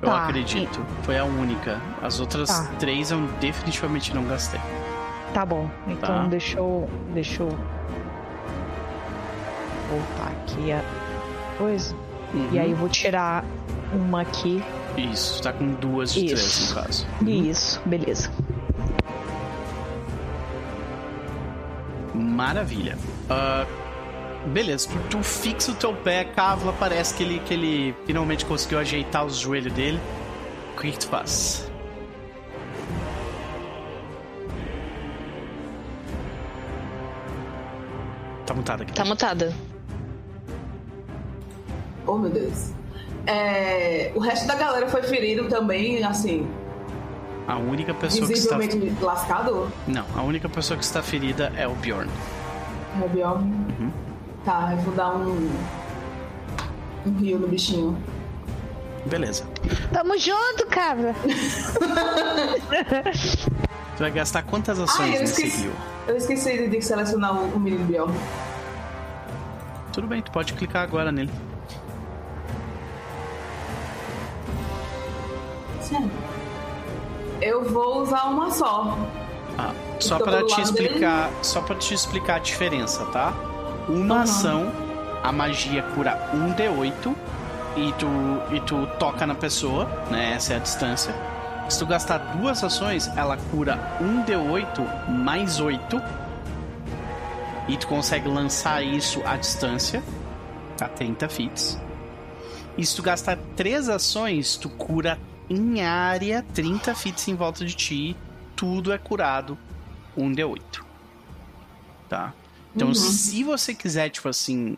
Eu 0.00 0.08
Tá, 0.08 0.24
acredito. 0.26 0.80
Foi 1.02 1.18
a 1.18 1.24
única. 1.24 1.80
As 2.02 2.20
outras 2.20 2.48
Tá. 2.48 2.70
três 2.78 3.10
eu 3.10 3.20
definitivamente 3.40 4.14
não 4.14 4.24
gastei. 4.24 4.60
Tá 5.34 5.44
bom, 5.44 5.68
então 5.86 6.22
Tá. 6.22 6.26
deixa 6.28 6.58
eu. 6.58 6.88
Deixa 7.12 7.42
eu. 7.42 7.48
Voltar 9.90 10.30
aqui 10.42 10.70
a 10.72 10.82
coisa. 11.56 11.94
Uhum. 12.34 12.48
E 12.52 12.58
aí 12.58 12.70
eu 12.70 12.76
vou 12.76 12.88
tirar 12.88 13.44
uma 13.92 14.20
aqui. 14.22 14.62
Isso, 14.96 15.42
tá 15.42 15.52
com 15.52 15.66
duas 15.74 16.12
de 16.12 16.26
três 16.26 16.40
Isso. 16.40 16.74
no 16.74 16.82
caso. 16.82 17.06
Isso, 17.26 17.80
beleza. 17.86 18.30
Maravilha. 22.14 22.96
Ah, 23.30 23.64
beleza, 24.48 24.88
tu, 24.88 24.98
tu 25.18 25.22
fixa 25.22 25.72
o 25.72 25.74
teu 25.74 25.94
pé, 25.94 26.24
Cávula, 26.24 26.72
parece 26.78 27.14
que 27.14 27.22
ele, 27.22 27.38
que 27.40 27.54
ele 27.54 27.94
finalmente 28.06 28.44
conseguiu 28.44 28.78
ajeitar 28.78 29.24
os 29.24 29.36
joelhos 29.36 29.72
dele. 29.72 30.00
O 30.76 30.80
que, 30.80 30.92
que 30.92 30.98
tu 30.98 31.08
faz? 31.08 31.68
Tá 38.46 38.54
mutado 38.54 38.82
aqui. 38.82 38.92
Tá 38.92 39.04
mutada. 39.04 39.52
Oh, 42.06 42.16
meu 42.16 42.30
Deus. 42.30 42.72
É, 43.26 44.10
o 44.14 44.20
resto 44.20 44.46
da 44.46 44.54
galera 44.54 44.88
foi 44.88 45.02
ferido 45.02 45.48
também, 45.48 46.02
assim, 46.02 46.48
A 47.46 47.58
única 47.58 47.92
pessoa 47.92 48.26
que 48.26 48.32
está. 48.32 48.56
visivelmente 48.56 49.04
lascado. 49.04 49.70
Não, 49.86 50.04
a 50.16 50.22
única 50.22 50.48
pessoa 50.48 50.78
que 50.78 50.84
está 50.84 51.02
ferida 51.02 51.52
é 51.56 51.68
o 51.68 51.74
Bjorn. 51.74 52.10
É 53.02 53.08
Bjorn. 53.08 53.44
Uhum. 53.44 53.90
Tá, 54.48 54.70
eu 54.72 54.78
vou 54.78 54.94
dar 54.94 55.14
um. 55.14 55.50
Um 57.04 57.12
rio 57.18 57.38
no 57.38 57.46
bichinho. 57.48 58.02
Beleza. 59.04 59.44
Tamo 59.92 60.16
junto, 60.16 60.64
cabra! 60.70 61.14
Tu 63.94 64.00
vai 64.00 64.10
gastar 64.10 64.42
quantas 64.44 64.80
Ah, 64.80 64.84
ações 64.84 65.16
eu 65.16 65.20
nesse 65.20 65.44
esqueci. 65.44 65.62
rio? 65.64 65.72
Eu 66.06 66.16
esqueci 66.16 66.66
de 66.66 66.80
selecionar 66.80 67.34
o, 67.34 67.56
o 67.56 67.60
menino 67.60 67.84
Bjorn. 67.84 68.14
Tudo 69.92 70.06
bem, 70.06 70.22
tu 70.22 70.30
pode 70.30 70.54
clicar 70.54 70.82
agora 70.82 71.12
nele. 71.12 71.30
Sério. 75.82 76.10
Eu 77.42 77.70
vou 77.70 78.00
usar 78.00 78.24
uma 78.30 78.50
só. 78.50 78.96
Ah, 79.58 79.74
só 80.00 80.16
do 80.16 80.24
te 80.24 80.30
lado 80.30 80.46
dele. 80.46 80.62
explicar, 80.62 81.30
só 81.42 81.60
para 81.60 81.76
te 81.76 81.92
explicar 81.92 82.36
a 82.36 82.38
diferença, 82.38 83.04
tá? 83.12 83.34
Uma 83.88 84.16
Uhum. 84.16 84.20
ação, 84.22 84.72
a 85.22 85.32
magia 85.32 85.82
cura 85.94 86.30
um 86.34 86.52
D8 86.52 87.14
e 87.76 87.92
tu 87.92 88.06
e 88.54 88.60
tu 88.60 88.86
toca 88.98 89.26
na 89.26 89.34
pessoa, 89.34 89.86
né? 90.10 90.32
Essa 90.34 90.54
é 90.54 90.56
a 90.56 90.58
distância. 90.60 91.14
Se 91.68 91.78
tu 91.78 91.86
gastar 91.86 92.18
duas 92.36 92.62
ações, 92.64 93.08
ela 93.16 93.36
cura 93.50 93.78
um 94.00 94.22
D8 94.24 94.82
mais 95.08 95.60
8. 95.60 96.00
E 97.68 97.76
tu 97.76 97.86
consegue 97.86 98.28
lançar 98.28 98.82
isso 98.82 99.22
à 99.26 99.36
distância, 99.36 100.02
a 100.80 100.88
30 100.88 101.28
fits. 101.28 101.78
E 102.78 102.86
se 102.86 102.96
tu 102.96 103.02
gastar 103.02 103.36
três 103.56 103.88
ações, 103.90 104.56
tu 104.56 104.68
cura 104.70 105.18
em 105.50 105.82
área 105.82 106.44
30 106.54 106.94
fits 106.94 107.28
em 107.28 107.34
volta 107.34 107.64
de 107.66 107.74
ti. 107.74 108.16
Tudo 108.56 108.90
é 108.92 108.96
curado 108.98 109.58
um 110.16 110.32
D8. 110.32 110.82
Tá? 112.08 112.32
Então, 112.74 112.88
Uhum. 112.88 112.94
se 112.94 113.42
você 113.42 113.74
quiser, 113.74 114.08
tipo 114.10 114.28
assim, 114.28 114.76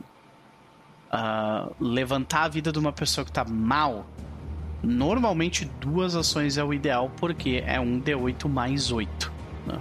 ah, 1.11 1.69
levantar 1.81 2.45
a 2.45 2.49
vida 2.49 2.71
de 2.73 2.79
uma 2.79 2.93
pessoa 2.93 3.25
que 3.25 3.33
tá 3.33 3.45
mal, 3.45 4.07
normalmente 4.83 5.65
duas 5.81 6.15
ações 6.17 6.57
é 6.57 6.65
o 6.65 6.73
ideal, 6.73 7.11
porque 7.19 7.63
é 7.67 7.79
um 7.81 8.01
D8 8.01 8.49
mais 8.49 8.91
8. 8.93 9.33
Né? 9.67 9.79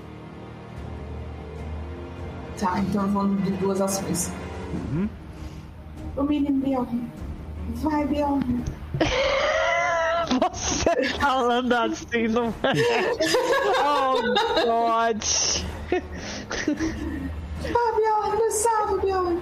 Tá, 2.59 2.79
então 2.79 3.03
eu 3.03 3.09
vou 3.09 3.27
de 3.35 3.51
duas 3.51 3.79
ações. 3.79 4.31
Uhum. 4.91 5.07
O 6.17 6.23
menino 6.23 6.59
Bjorn. 6.59 7.07
Vai, 7.75 8.05
Bjorn. 8.07 8.63
Você 10.29 11.03
falando 11.19 11.73
assim, 11.73 12.27
não 12.27 12.47
é? 12.63 12.73
Oh, 13.81 14.21
God. 14.65 15.23
Vai, 17.61 17.71
Bjorn, 17.95 18.37
me 18.37 18.51
salva, 18.51 18.97
Bjorn. 18.97 19.39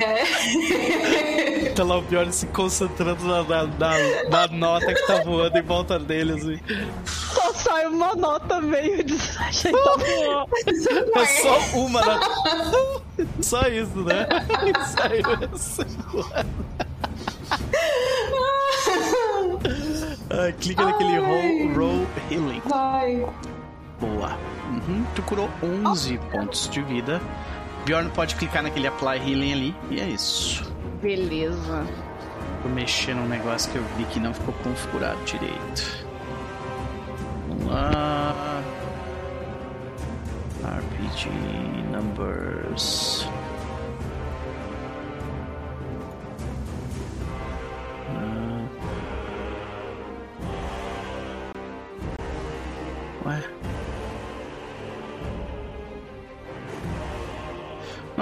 É. 0.00 1.70
Tá 1.76 1.84
lá 1.84 1.98
o 1.98 2.02
pior 2.02 2.30
se 2.32 2.46
concentrando 2.46 3.24
na, 3.24 3.42
na, 3.44 3.64
na- 3.66 4.28
na 4.30 4.46
nota 4.48 4.92
que 4.92 5.06
tá 5.06 5.22
voando 5.22 5.56
em 5.56 5.62
volta 5.62 5.98
dele, 5.98 6.32
assim. 6.32 6.60
Só 7.06 7.52
sai 7.54 7.86
uma 7.86 8.14
nota 8.16 8.60
meio 8.60 9.04
desajeitada. 9.04 10.02
É 11.14 11.24
só 11.42 11.58
uma 11.78 12.04
nota. 12.04 13.02
Só 13.40 13.60
isso, 13.68 13.98
né? 14.02 14.26
Saiu 14.86 15.22
essa. 15.54 15.86
Ah, 20.30 20.52
clica 20.60 20.84
naquele 20.84 21.18
roll, 21.18 21.74
roll 21.74 22.06
healing. 22.30 22.62
Vai. 22.66 23.26
Boa. 24.02 24.36
Uhum, 24.68 25.04
tu 25.14 25.22
curou 25.22 25.48
11 25.62 26.18
pontos 26.32 26.68
de 26.68 26.82
vida. 26.82 27.20
Bjorn 27.84 28.10
pode 28.10 28.34
clicar 28.34 28.60
naquele 28.60 28.88
apply 28.88 29.18
healing 29.18 29.52
ali. 29.52 29.76
E 29.90 30.00
é 30.00 30.06
isso. 30.06 30.74
Beleza. 31.00 31.86
Vou 32.64 32.72
mexer 32.72 33.14
num 33.14 33.28
negócio 33.28 33.70
que 33.70 33.78
eu 33.78 33.84
vi 33.96 34.04
que 34.06 34.18
não 34.18 34.34
ficou 34.34 34.52
configurado 34.54 35.22
direito. 35.24 36.04
Vamos 37.48 37.66
lá. 37.66 38.60
RPG 40.64 41.28
numbers. 41.92 43.28
Ah. 48.16 48.66
Ué? 53.26 53.61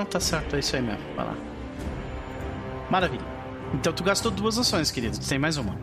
Não, 0.00 0.06
tá 0.06 0.18
certo, 0.18 0.56
é 0.56 0.60
isso 0.60 0.74
aí 0.74 0.80
mesmo. 0.80 1.02
Vai 1.14 1.26
lá. 1.26 1.36
Maravilha. 2.88 3.24
Então 3.74 3.92
tu 3.92 4.02
gastou 4.02 4.30
duas 4.30 4.56
ações, 4.56 4.90
querido. 4.90 5.18
Tu 5.18 5.28
tem 5.28 5.38
mais 5.38 5.58
uma. 5.58 5.76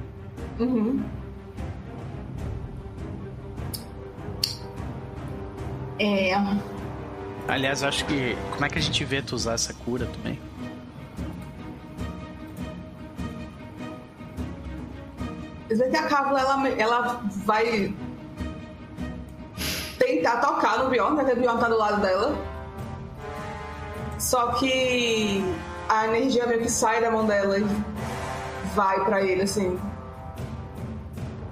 Uhum. 0.58 1.04
É. 6.00 6.34
Aliás, 7.48 7.84
eu 7.84 7.90
acho 7.90 8.06
que. 8.06 8.36
Como 8.50 8.66
é 8.66 8.70
que 8.70 8.80
a 8.80 8.82
gente 8.82 9.06
vê 9.06 9.22
tu 9.22 9.36
usar 9.36 9.54
essa 9.54 9.72
cura 9.72 10.08
também? 10.08 10.40
Às 15.72 15.78
vezes 15.78 15.92
que 15.92 15.98
a 15.98 16.08
Cábula, 16.08 16.40
ela, 16.40 16.70
ela 16.70 17.22
vai 17.46 17.94
tentar 20.00 20.38
tocar 20.38 20.84
no 20.84 20.90
Bjorn, 20.90 21.16
porque 21.18 21.34
o 21.34 21.36
Bjorn 21.36 21.60
tá 21.60 21.70
do 21.70 21.78
lado 21.78 22.02
dela. 22.02 22.57
Só 24.20 24.48
que 24.54 25.44
a 25.90 26.08
energia 26.08 26.46
meio 26.48 26.62
que 26.62 26.72
sai 26.72 27.02
da 27.02 27.12
mão 27.12 27.26
dela 27.26 27.58
e 27.60 27.66
vai 28.76 29.04
pra 29.06 29.22
ele, 29.22 29.44
assim. 29.44 29.78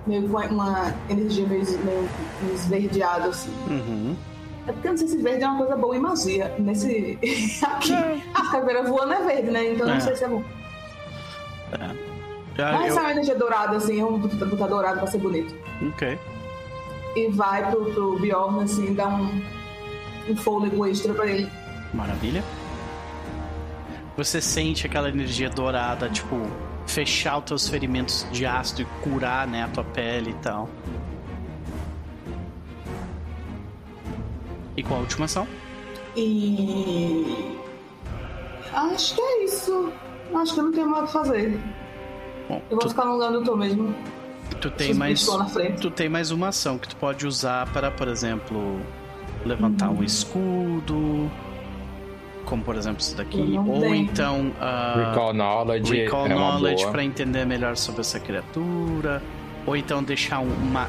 Meio 0.08 0.30
com 0.30 0.38
uma, 0.38 0.94
energia 1.10 1.48
meio, 1.48 1.64
meio 1.84 2.10
esverdeada, 2.54 3.28
assim. 3.30 3.52
Uhum. 3.68 4.16
É 4.68 4.72
porque 4.72 4.88
eu 4.88 4.92
não 4.92 4.98
sei 4.98 5.08
se 5.08 5.18
verde 5.18 5.44
é 5.44 5.48
uma 5.48 5.58
coisa 5.58 5.76
boa 5.76 5.96
em 5.96 6.00
magia. 6.00 6.54
Nesse. 6.60 7.20
Aqui. 7.64 7.94
A 8.34 8.52
caveira 8.52 8.84
voando 8.84 9.14
é 9.14 9.24
verde, 9.24 9.52
né? 9.52 9.72
Então 9.74 9.88
eu 9.88 9.92
É. 9.92 9.94
não 9.96 10.02
sei 10.02 10.16
se 10.16 10.24
é 10.24 10.28
bom. 10.28 10.44
Já, 12.58 12.72
Mas 12.72 12.88
eu... 12.90 12.94
sai 12.94 13.04
uma 13.04 13.12
energia 13.12 13.36
dourada, 13.36 13.78
assim, 13.78 14.02
vamos 14.02 14.34
botar 14.34 14.68
dourado 14.68 15.00
pra 15.00 15.08
ser 15.08 15.18
bonito. 15.18 15.54
Ok. 15.90 16.18
E 17.16 17.28
vai 17.32 17.70
pro, 17.70 17.86
pro 17.94 18.18
Bjorn, 18.20 18.64
assim, 18.64 18.94
dá 18.94 19.08
um, 19.08 19.42
um 20.30 20.36
fôlego 20.38 20.86
extra 20.86 21.14
pra 21.14 21.28
ele. 21.28 21.50
Maravilha. 21.96 22.44
Você 24.18 24.42
sente 24.42 24.86
aquela 24.86 25.10
energia 25.10 25.50
dourada, 25.50 26.10
tipo, 26.10 26.36
fechar 26.86 27.38
os 27.38 27.46
teus 27.46 27.68
ferimentos 27.68 28.28
de 28.32 28.46
ácido 28.46 28.82
e 28.84 28.86
curar, 29.02 29.48
né, 29.48 29.64
a 29.64 29.68
tua 29.68 29.84
pele 29.84 30.32
e 30.32 30.36
tal. 30.36 30.70
E 34.78 34.84
qual 34.84 35.00
a 35.00 35.02
última 35.04 35.26
ação? 35.26 35.48
E. 36.16 37.58
Acho 38.74 39.16
que 39.16 39.22
é 39.22 39.46
isso. 39.46 39.92
Acho 40.34 40.54
que 40.54 40.60
eu 40.60 40.64
não 40.66 40.72
tenho 40.72 40.90
mais 40.90 41.04
o 41.04 41.08
que 41.08 41.14
fazer. 41.14 41.60
Bom, 42.50 42.62
Eu 42.70 42.78
vou 42.78 42.80
tu, 42.80 42.90
ficar 42.90 43.06
no 43.06 43.14
lugar 43.14 43.32
do 43.32 43.44
Tô 43.44 43.56
mesmo. 43.56 43.96
tu 44.60 44.70
tem 44.70 44.94
mais. 44.94 45.26
Tu 45.82 45.92
tem 45.92 46.10
mais 46.10 46.32
uma 46.32 46.50
ação 46.50 46.78
que 46.78 46.90
tu 46.90 46.96
pode 46.98 47.26
usar 47.26 47.72
para, 47.72 47.90
por 47.90 48.08
exemplo, 48.08 48.80
levantar 49.46 49.90
um 49.90 50.04
escudo. 50.04 51.30
Como 52.46 52.64
por 52.64 52.76
exemplo 52.76 53.00
isso 53.02 53.16
daqui. 53.16 53.56
Ou 53.58 53.82
tenho. 53.82 53.96
então. 53.96 54.52
ah, 54.62 55.10
Recall 55.10 55.34
Knowledge 55.34 55.96
Recall 55.96 56.26
é 56.28 56.30
Knowledge 56.30 56.82
boa. 56.84 56.92
pra 56.92 57.04
entender 57.04 57.46
melhor 57.46 57.76
sobre 57.76 58.02
essa 58.02 58.20
criatura. 58.20 59.22
Ou 59.66 59.76
então 59.76 60.04
deixar 60.04 60.40
um- 60.40 60.54
uma. 60.54 60.88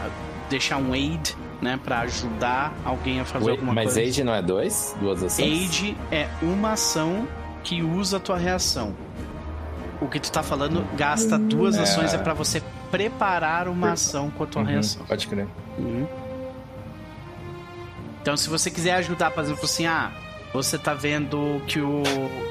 deixar 0.50 0.76
um 0.76 0.92
aid, 0.92 1.34
né? 1.62 1.80
Pra 1.82 2.00
ajudar 2.00 2.72
alguém 2.84 3.20
a 3.20 3.24
fazer 3.24 3.46
Wait, 3.46 3.56
alguma 3.58 3.72
mas 3.74 3.94
coisa. 3.94 4.00
Age 4.08 4.22
não 4.22 4.34
é 4.34 4.42
dois? 4.42 4.94
Duas 5.00 5.22
ações? 5.22 5.46
Aid 5.48 5.96
é 6.12 6.28
uma 6.42 6.72
ação 6.72 7.26
que 7.64 7.82
usa 7.82 8.18
a 8.18 8.20
tua 8.20 8.36
reação. 8.36 8.94
O 10.00 10.06
que 10.08 10.20
tu 10.20 10.30
tá 10.30 10.42
falando, 10.42 10.84
gasta 10.94 11.38
duas 11.38 11.74
É. 11.76 11.82
ações, 11.82 12.12
é 12.12 12.18
pra 12.18 12.34
você 12.34 12.62
preparar 12.90 13.66
uma 13.66 13.92
ação 13.92 14.30
com 14.30 14.44
a 14.44 14.46
tua 14.46 14.60
Uhum, 14.60 14.68
reação. 14.68 15.06
Pode 15.06 15.26
crer. 15.26 15.48
Uhum. 15.78 16.06
Então, 18.20 18.36
se 18.36 18.48
você 18.48 18.70
quiser 18.70 18.94
ajudar, 18.94 19.30
por 19.30 19.42
exemplo, 19.42 19.64
assim, 19.64 19.86
ah, 19.86 20.10
você 20.52 20.78
tá 20.78 20.94
vendo 20.94 21.60
que 21.66 21.80
o 21.80 22.02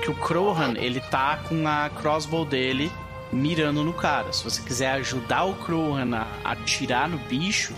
que 0.01 0.11
o 0.11 0.15
Crohan, 0.15 0.73
ele 0.77 0.99
tá 0.99 1.39
com 1.47 1.67
a 1.67 1.89
crossbow 1.89 2.45
dele 2.45 2.91
mirando 3.31 3.83
no 3.83 3.93
cara. 3.93 4.31
Se 4.31 4.43
você 4.43 4.61
quiser 4.61 4.91
ajudar 4.91 5.45
o 5.45 5.53
Crohan 5.55 6.15
a 6.15 6.51
atirar 6.51 7.09
no 7.09 7.17
bicho, 7.17 7.73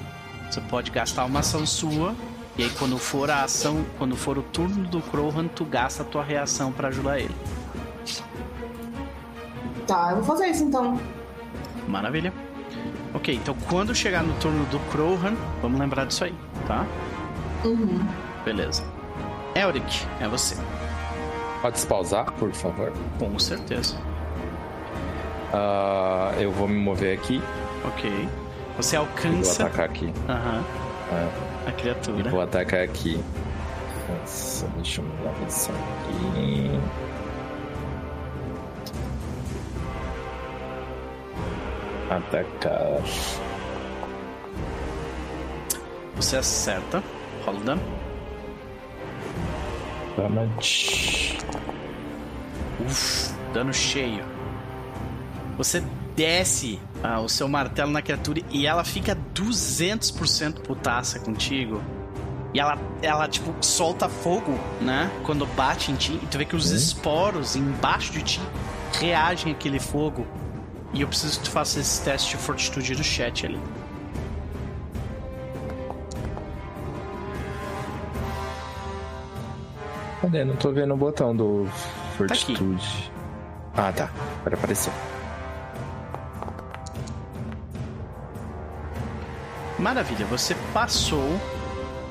você 0.49 0.61
pode 0.61 0.91
gastar 0.91 1.25
uma 1.25 1.39
ação 1.39 1.65
sua. 1.65 2.13
E 2.57 2.63
aí, 2.63 2.69
quando 2.71 2.97
for 2.97 3.29
a 3.29 3.43
ação, 3.43 3.85
quando 3.99 4.15
for 4.15 4.37
o 4.37 4.41
turno 4.41 4.87
do 4.87 4.99
Crohan, 4.99 5.47
tu 5.47 5.63
gasta 5.63 6.01
a 6.01 6.05
tua 6.05 6.23
reação 6.23 6.71
pra 6.71 6.87
ajudar 6.87 7.19
ele. 7.19 7.35
Tá, 9.85 10.09
eu 10.09 10.17
vou 10.17 10.25
fazer 10.25 10.47
isso 10.47 10.63
então. 10.63 10.99
Maravilha. 11.87 12.33
Ok, 13.13 13.33
então 13.33 13.55
quando 13.69 13.95
chegar 13.95 14.23
no 14.23 14.33
turno 14.35 14.65
do 14.65 14.79
Crohan, 14.91 15.35
vamos 15.61 15.79
lembrar 15.79 16.05
disso 16.05 16.25
aí, 16.25 16.35
tá? 16.67 16.85
Uhum. 17.63 18.05
Beleza. 18.43 18.83
Elric, 19.59 20.05
é 20.19 20.27
você. 20.27 20.55
Pode 21.61 21.79
se 21.79 21.87
pausar, 21.87 22.31
por 22.33 22.51
favor? 22.53 22.91
Com 23.17 23.37
certeza. 23.39 23.95
Ah, 25.53 26.33
eu 26.37 26.51
vou 26.51 26.67
me 26.67 26.77
mover 26.77 27.17
aqui 27.17 27.41
Ok. 27.85 28.29
Você 28.77 28.95
e 28.95 28.99
vou 28.99 29.07
alcança 29.07 29.63
atacar 29.65 29.85
aqui. 29.85 30.13
Aham, 30.27 30.63
É, 31.11 31.67
a 31.67 31.69
e 31.69 31.73
criatura. 31.73 32.29
vou 32.29 32.41
atacar 32.41 32.81
aqui. 32.81 33.23
Nossa, 34.09 34.67
deixa 34.75 35.01
eu 35.01 35.05
mudar 35.05 35.29
a 35.29 35.33
posição 35.33 35.75
aqui. 35.75 36.79
Atacar. 42.09 43.01
Você 46.15 46.37
acerta. 46.37 47.03
Rola 47.45 47.57
o 47.59 47.63
dano. 47.63 47.81
Damage. 50.17 51.37
Uf, 52.85 53.33
dano 53.53 53.71
cheio. 53.71 54.25
Você 55.57 55.83
desce 56.15 56.79
ah, 57.03 57.19
o 57.19 57.29
seu 57.29 57.47
martelo 57.47 57.91
na 57.91 58.01
criatura 58.01 58.41
e 58.49 58.65
ela 58.65 58.83
fica 58.83 59.15
200% 59.35 60.61
putaça 60.61 61.19
contigo. 61.19 61.81
E 62.53 62.59
ela, 62.59 62.77
ela, 63.03 63.27
tipo, 63.27 63.53
solta 63.61 64.09
fogo, 64.09 64.57
né? 64.81 65.11
Quando 65.23 65.45
bate 65.45 65.91
em 65.91 65.95
ti. 65.95 66.19
E 66.21 66.25
tu 66.25 66.39
vê 66.39 66.45
que 66.45 66.55
os 66.55 66.71
esporos 66.71 67.55
embaixo 67.55 68.11
de 68.11 68.23
ti 68.23 68.41
reagem 68.93 69.51
àquele 69.51 69.79
fogo. 69.79 70.25
E 70.93 71.01
eu 71.01 71.07
preciso 71.07 71.39
que 71.39 71.45
tu 71.45 71.51
faça 71.51 71.79
esse 71.79 72.01
teste 72.03 72.31
de 72.31 72.37
fortitude 72.37 72.95
no 72.95 73.03
chat 73.03 73.45
ali. 73.45 73.59
Cadê? 80.27 80.43
Não 80.43 80.57
tô 80.57 80.71
vendo 80.73 80.93
o 80.93 80.97
botão 80.97 81.33
do 81.33 81.65
Fortitude. 82.17 83.11
ah, 83.73 83.93
tá. 83.93 84.09
Agora 84.41 84.55
apareceu. 84.57 84.91
Maravilha, 89.79 90.25
você 90.25 90.53
passou. 90.73 91.39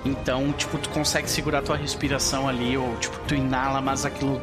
Então, 0.02 0.50
tipo, 0.52 0.78
tu 0.78 0.88
consegue 0.90 1.28
segurar 1.28 1.60
tua 1.60 1.76
respiração 1.76 2.48
ali, 2.48 2.78
ou 2.78 2.96
tipo, 2.96 3.18
tu 3.26 3.34
inala, 3.34 3.82
mas 3.82 4.06
aquilo 4.06 4.40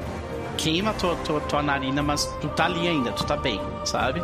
queima 0.55 0.93
tua, 0.93 1.15
tua, 1.15 1.41
tua 1.41 1.63
narina, 1.63 2.03
mas 2.03 2.25
tu 2.41 2.49
tá 2.49 2.65
ali 2.65 2.87
ainda, 2.87 3.11
tu 3.13 3.25
tá 3.25 3.37
bem, 3.37 3.59
sabe? 3.85 4.21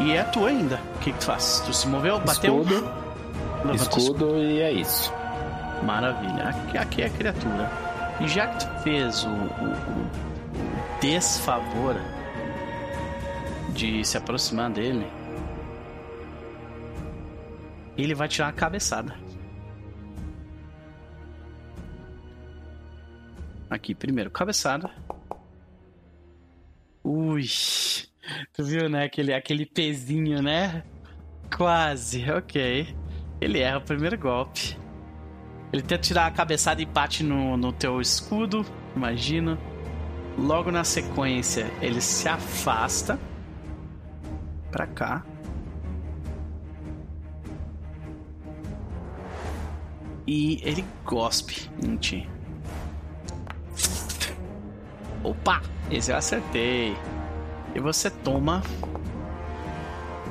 E 0.00 0.12
é 0.12 0.22
tu 0.24 0.44
ainda. 0.44 0.78
O 0.96 0.98
que, 0.98 1.12
que 1.12 1.18
tu 1.18 1.24
faz? 1.24 1.62
Tu 1.64 1.72
se 1.72 1.88
moveu, 1.88 2.18
bateu? 2.18 2.60
Escudo. 2.60 2.90
Escudo 3.74 4.36
e 4.36 4.60
é 4.60 4.72
isso. 4.72 5.17
Maravilha. 5.84 6.48
Aqui, 6.48 6.78
aqui 6.78 7.02
é 7.02 7.06
a 7.06 7.10
criatura. 7.10 7.70
E 8.20 8.28
já 8.28 8.46
que 8.48 8.64
tu 8.66 8.82
fez 8.82 9.24
o, 9.24 9.28
o- 9.28 9.32
o 9.34 11.00
desfavor 11.00 11.94
de 13.74 14.04
se 14.04 14.16
aproximar 14.18 14.70
dele, 14.70 15.06
ele 17.96 18.14
vai 18.14 18.26
tirar 18.28 18.46
uma 18.46 18.52
cabeçada. 18.52 19.14
Aqui, 23.70 23.94
primeiro, 23.94 24.30
cabeçada. 24.30 24.90
Ui. 27.04 27.44
Tu 28.52 28.64
viu, 28.64 28.88
né? 28.88 29.04
Aquele, 29.04 29.32
aquele 29.32 29.66
pezinho, 29.66 30.42
né? 30.42 30.82
Quase, 31.54 32.28
ok. 32.30 32.94
Ele 33.40 33.60
erra 33.60 33.78
o 33.78 33.82
primeiro 33.82 34.18
golpe. 34.18 34.76
Ele 35.72 35.82
tenta 35.82 35.98
tirar 35.98 36.26
a 36.26 36.30
cabeçada 36.30 36.80
e 36.80 36.86
bate 36.86 37.22
no, 37.22 37.56
no 37.56 37.72
teu 37.72 38.00
escudo, 38.00 38.64
imagina. 38.96 39.58
Logo 40.38 40.70
na 40.70 40.84
sequência, 40.84 41.70
ele 41.82 42.00
se 42.00 42.28
afasta 42.28 43.18
pra 44.70 44.86
cá. 44.86 45.24
E 50.26 50.60
ele 50.62 50.84
gospe 51.04 51.70
em 51.82 51.96
ti. 51.96 52.28
Opa! 55.24 55.62
Esse 55.90 56.12
eu 56.12 56.16
acertei. 56.16 56.96
E 57.74 57.80
você 57.80 58.10
toma. 58.10 58.62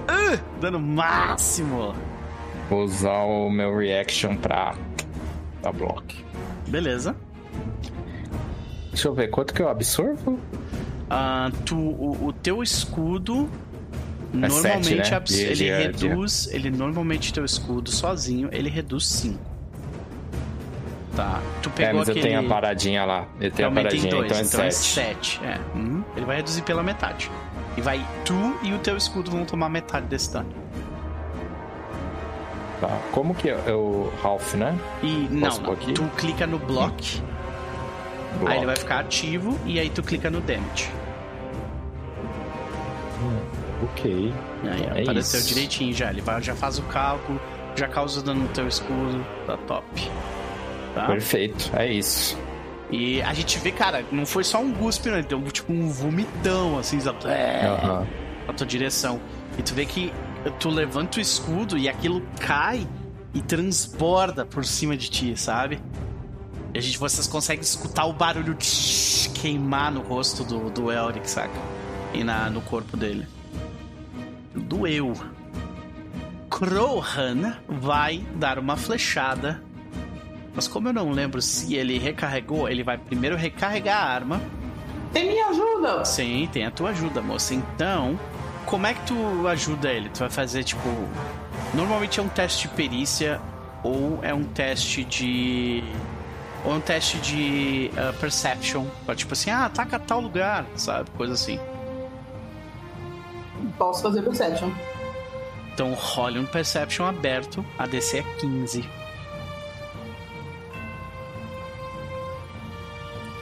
Ah, 0.08 0.40
dano 0.62 0.80
máximo! 0.80 1.94
Vou 2.70 2.84
usar 2.84 3.24
o 3.24 3.50
meu 3.50 3.76
reaction 3.78 4.36
pra 4.36 4.76
dar 5.72 5.78
block. 5.78 6.24
Beleza. 6.68 7.16
Deixa 8.90 9.08
eu 9.08 9.14
ver, 9.14 9.28
quanto 9.30 9.54
que 9.54 9.62
eu 9.62 9.70
absorvo? 9.70 10.40
Ah, 11.10 11.52
tu, 11.66 11.76
o, 11.78 12.28
o 12.28 12.34
teu 12.34 12.62
escudo 12.64 13.50
É 14.34 14.38
normalmente 14.48 15.08
sete, 15.08 15.12
né? 15.12 15.20
De- 15.20 15.44
ele 15.44 15.56
de- 15.56 15.70
reduz, 15.72 16.50
ele 16.52 16.70
normalmente 16.72 17.32
teu 17.34 17.46
escudo 17.46 17.90
sozinho, 17.92 18.50
ele 18.52 18.70
reduz 18.70 19.06
5. 19.08 19.40
Tá. 21.16 21.42
Tu 21.64 21.70
É, 21.70 21.72
pegou 21.72 22.00
mas 22.00 22.08
eu 22.10 22.12
aquele 22.14 22.28
tenho 22.28 22.40
a 22.40 22.44
paradinha 22.50 23.06
lá. 23.06 23.28
Eu 23.40 23.48
eu 23.48 23.52
tenho 23.52 23.68
a 23.68 23.72
aumentei 23.72 24.00
paradinha, 24.00 24.12
dois, 24.12 24.26
então 24.26 24.62
é 24.62 24.68
então 24.68 24.72
7. 24.72 25.00
é 25.00 25.06
7. 25.14 25.42
É. 25.44 25.60
Uhum. 25.78 26.04
Ele 26.16 26.26
vai 26.26 26.36
reduzir 26.38 26.62
pela 26.64 26.84
metade. 26.84 27.32
E 27.76 27.82
vai 27.82 28.06
tu 28.26 28.56
e 28.64 28.74
o 28.74 28.80
teu 28.80 28.98
escudo 28.98 29.30
vão 29.32 29.46
tomar 29.46 29.70
metade 29.70 30.06
desse 30.08 30.32
dano. 30.34 30.50
Tá. 32.82 33.02
Como 33.12 33.34
que 33.34 33.50
é 33.50 33.56
o 33.74 34.12
Ralph, 34.22 34.54
né? 34.54 34.78
E 35.02 35.28
não, 35.32 35.50
Posso 35.50 35.62
tu 35.94 36.04
clica 36.16 36.46
no 36.46 36.60
block, 36.60 37.22
Block. 38.40 38.52
aí 38.52 38.58
ele 38.58 38.66
vai 38.68 38.76
ficar 38.76 39.00
ativo 39.00 39.58
e 39.66 39.80
aí 39.80 39.90
tu 39.90 40.04
clica 40.04 40.30
no 40.30 40.40
damage. 40.42 40.92
Ok. 43.84 44.34
Aí 44.64 44.84
É 45.00 45.02
apareceu 45.02 45.40
isso. 45.40 45.50
direitinho 45.50 45.94
já. 45.94 46.10
Ele 46.10 46.22
vai, 46.22 46.42
já 46.42 46.56
faz 46.56 46.78
o 46.80 46.84
cálculo, 46.84 47.40
já 47.76 47.88
causa 47.88 48.22
dano 48.22 48.42
no 48.44 48.48
teu 48.50 48.68
escudo. 48.68 49.24
Tá 49.46 49.58
top. 49.58 50.12
Tá? 50.96 51.06
Perfeito, 51.08 51.70
é 51.76 51.92
isso. 51.92 52.38
E 52.90 53.22
a 53.22 53.34
gente 53.34 53.60
vê, 53.60 53.72
cara, 53.72 54.04
não 54.12 54.26
foi 54.26 54.44
só 54.44 54.60
um 54.60 54.72
guspe, 54.72 55.10
não. 55.10 55.18
Ele 55.18 55.28
deu 55.28 55.42
tipo 55.52 55.74
um 55.74 55.90
vomitão, 55.90 56.78
assim, 56.80 57.00
sabe? 57.00 57.20
É, 57.28 57.66
Aham. 57.68 58.08
na 58.48 58.54
tua 58.54 58.66
direção. 58.66 59.20
E 59.58 59.62
tu 59.62 59.74
vê 59.74 59.86
que 59.86 60.12
tu 60.52 60.70
levanta 60.70 61.18
o 61.18 61.22
escudo 61.22 61.78
e 61.78 61.88
aquilo 61.88 62.22
cai 62.40 62.88
e 63.34 63.42
transborda 63.42 64.46
por 64.46 64.66
cima 64.66 64.96
de 64.96 65.10
ti, 65.10 65.38
sabe? 65.38 65.82
E 66.74 66.78
a 66.78 66.82
gente, 66.82 66.98
vocês 66.98 67.28
conseguem 67.28 67.62
escutar 67.62 68.06
o 68.06 68.14
barulho 68.14 68.54
tsh, 68.56 69.32
queimar 69.34 69.92
no 69.92 70.02
rosto 70.02 70.44
do, 70.44 70.70
do 70.70 70.92
Elric, 70.92 71.30
saca? 71.30 71.54
E 72.14 72.24
na, 72.24 72.50
no 72.50 72.62
corpo 72.62 72.96
dele. 72.98 73.28
Doeu. 74.56 75.14
Krohan 76.50 77.58
vai 77.68 78.26
dar 78.36 78.58
uma 78.58 78.76
flechada. 78.76 79.62
Mas 80.56 80.68
como 80.68 80.90
eu 80.90 80.94
não 80.94 81.12
lembro 81.12 81.42
se 81.42 81.76
ele 81.76 82.00
recarregou, 82.00 82.68
ele 82.68 82.84
vai 82.84 82.98
primeiro 82.98 83.36
recarregar 83.36 83.98
a 83.98 84.10
arma. 84.10 84.42
Tem 85.14 85.30
minha 85.30 85.48
ajuda! 85.48 86.04
Sim, 86.04 86.50
tem 86.52 86.66
a 86.66 86.72
tua 86.72 86.90
ajuda, 86.90 87.22
moça. 87.22 87.54
Então, 87.54 88.20
como 88.68 88.86
é 88.86 88.94
que 88.94 89.02
tu 89.08 89.48
ajuda 89.48 89.90
ele? 89.90 90.10
Tu 90.10 90.20
vai 90.20 90.30
fazer, 90.30 90.64
tipo. 90.64 90.88
Normalmente 91.74 92.20
é 92.20 92.24
um 92.24 92.28
teste 92.28 92.68
de 92.68 92.74
perícia 92.76 93.42
ou 93.84 94.20
é 94.22 94.34
um 94.34 94.44
teste 94.44 95.04
de. 95.04 95.84
Ou 96.66 96.74
é 96.74 96.76
um 96.76 96.82
teste 96.82 97.18
de 97.20 97.90
ah, 97.98 98.14
perception. 98.20 98.86
Pra, 99.06 99.16
tipo 99.16 99.34
assim, 99.34 99.50
ah, 99.50 99.66
ataca 99.66 99.98
tal 99.98 100.20
lugar, 100.20 100.66
sabe? 100.76 101.10
Coisa 101.12 101.34
assim. 101.34 101.60
Posso 103.78 104.04
fazer 104.04 104.22
perception. 104.22 104.70
Então 105.74 105.94
role 105.94 106.40
um 106.40 106.46
perception 106.46 107.06
aberto, 107.06 107.66
a 107.78 107.86
DC 107.86 108.20
é 108.20 108.24
15. 108.40 108.90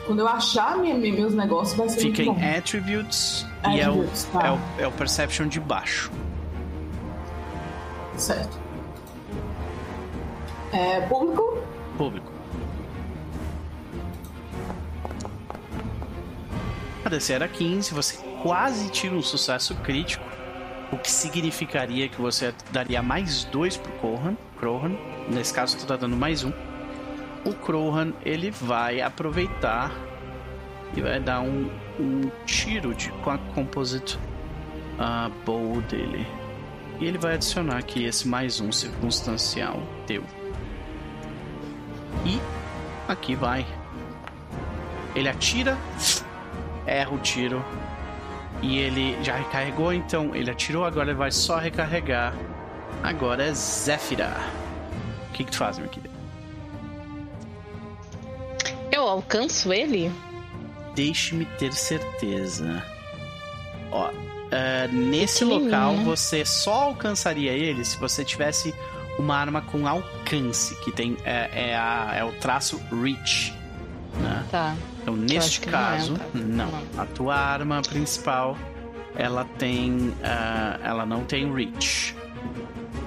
Quando 0.06 0.20
eu 0.20 0.28
achar 0.28 0.78
minha, 0.78 0.94
meus 0.94 1.34
negócios, 1.34 1.76
vai 1.76 1.88
ser 1.88 2.00
Fica 2.00 2.22
em 2.22 2.26
bom. 2.26 2.56
attributes, 2.56 3.44
e 3.74 3.80
é 3.80 3.88
o, 3.88 3.92
Attributes, 3.92 4.24
tá. 4.24 4.46
é, 4.46 4.50
o, 4.52 4.58
é 4.84 4.86
o 4.86 4.92
perception 4.92 5.48
de 5.48 5.60
baixo. 5.60 6.10
Certo. 8.16 8.58
É, 10.72 11.00
público, 11.02 11.62
Público. 11.96 12.32
A 17.04 17.08
DC 17.08 17.32
era 17.32 17.48
15, 17.48 17.94
você 17.94 18.18
quase 18.42 18.90
tira 18.90 19.14
um 19.14 19.22
sucesso 19.22 19.74
crítico, 19.76 20.24
o 20.92 20.98
que 20.98 21.10
significaria 21.10 22.08
que 22.08 22.20
você 22.20 22.52
daria 22.72 23.02
mais 23.02 23.44
2 23.44 23.76
pro 23.76 23.92
Krohan. 23.92 24.36
Krohan. 24.58 24.96
Nesse 25.28 25.54
caso, 25.54 25.76
tu 25.78 25.86
tá 25.86 25.96
dando 25.96 26.16
mais 26.16 26.44
um. 26.44 26.52
O 27.44 27.54
Krohan, 27.54 28.12
ele 28.24 28.50
vai 28.50 29.00
aproveitar 29.00 29.92
e 30.96 31.00
vai 31.00 31.20
dar 31.20 31.40
um, 31.40 31.70
um 31.98 32.30
tiro 32.44 32.94
de, 32.94 33.10
com 33.22 33.30
a 33.30 33.38
Composite 33.38 34.18
ah, 34.98 35.30
Bow 35.44 35.80
dele. 35.82 36.26
E 36.98 37.04
ele 37.04 37.18
vai 37.18 37.34
adicionar 37.34 37.78
aqui 37.78 38.04
esse 38.04 38.26
mais 38.26 38.60
um 38.60 38.72
circunstancial 38.72 39.82
teu. 40.06 40.24
E 42.24 42.40
aqui 43.06 43.34
vai. 43.34 43.66
Ele 45.14 45.28
atira, 45.28 45.76
erra 46.86 47.14
o 47.14 47.18
tiro. 47.18 47.64
E 48.62 48.78
ele 48.78 49.22
já 49.22 49.36
recarregou, 49.36 49.92
então 49.92 50.34
ele 50.34 50.50
atirou, 50.50 50.84
agora 50.84 51.10
ele 51.10 51.18
vai 51.18 51.30
só 51.30 51.58
recarregar. 51.58 52.34
Agora 53.02 53.44
é 53.44 53.52
Zéfira. 53.52 54.34
O 55.28 55.32
que, 55.32 55.44
que 55.44 55.50
tu 55.50 55.58
faz, 55.58 55.78
meu 55.78 55.88
querido? 55.88 56.14
Eu 58.90 59.02
alcanço 59.02 59.72
ele? 59.72 60.10
Deixe-me 60.96 61.44
ter 61.58 61.72
certeza. 61.72 62.82
Ó, 63.92 64.10
é, 64.50 64.88
nesse 64.88 65.44
local 65.44 65.92
né? 65.94 66.04
você 66.04 66.44
só 66.44 66.82
alcançaria 66.84 67.52
ele 67.52 67.84
se 67.84 67.96
você 67.98 68.24
tivesse 68.24 68.74
uma 69.18 69.36
arma 69.36 69.60
com 69.62 69.86
alcance, 69.86 70.74
que 70.76 70.90
tem 70.90 71.16
é, 71.24 71.70
é, 71.70 71.76
a- 71.76 72.12
é 72.16 72.24
o 72.24 72.32
traço 72.32 72.80
reach. 72.90 73.54
Né? 74.20 74.44
Tá. 74.50 74.74
Então, 75.02 75.14
eu 75.14 75.20
neste 75.20 75.60
que 75.60 75.70
não 75.70 75.78
é, 75.78 75.82
caso, 75.82 76.14
tá? 76.16 76.24
não. 76.34 76.70
A 76.98 77.04
tua 77.06 77.36
arma 77.36 77.80
principal 77.82 78.56
ela 79.14 79.44
tem. 79.58 80.12
ah, 80.24 80.78
ela 80.82 81.04
não 81.06 81.22
tem 81.24 81.52
reach. 81.54 82.16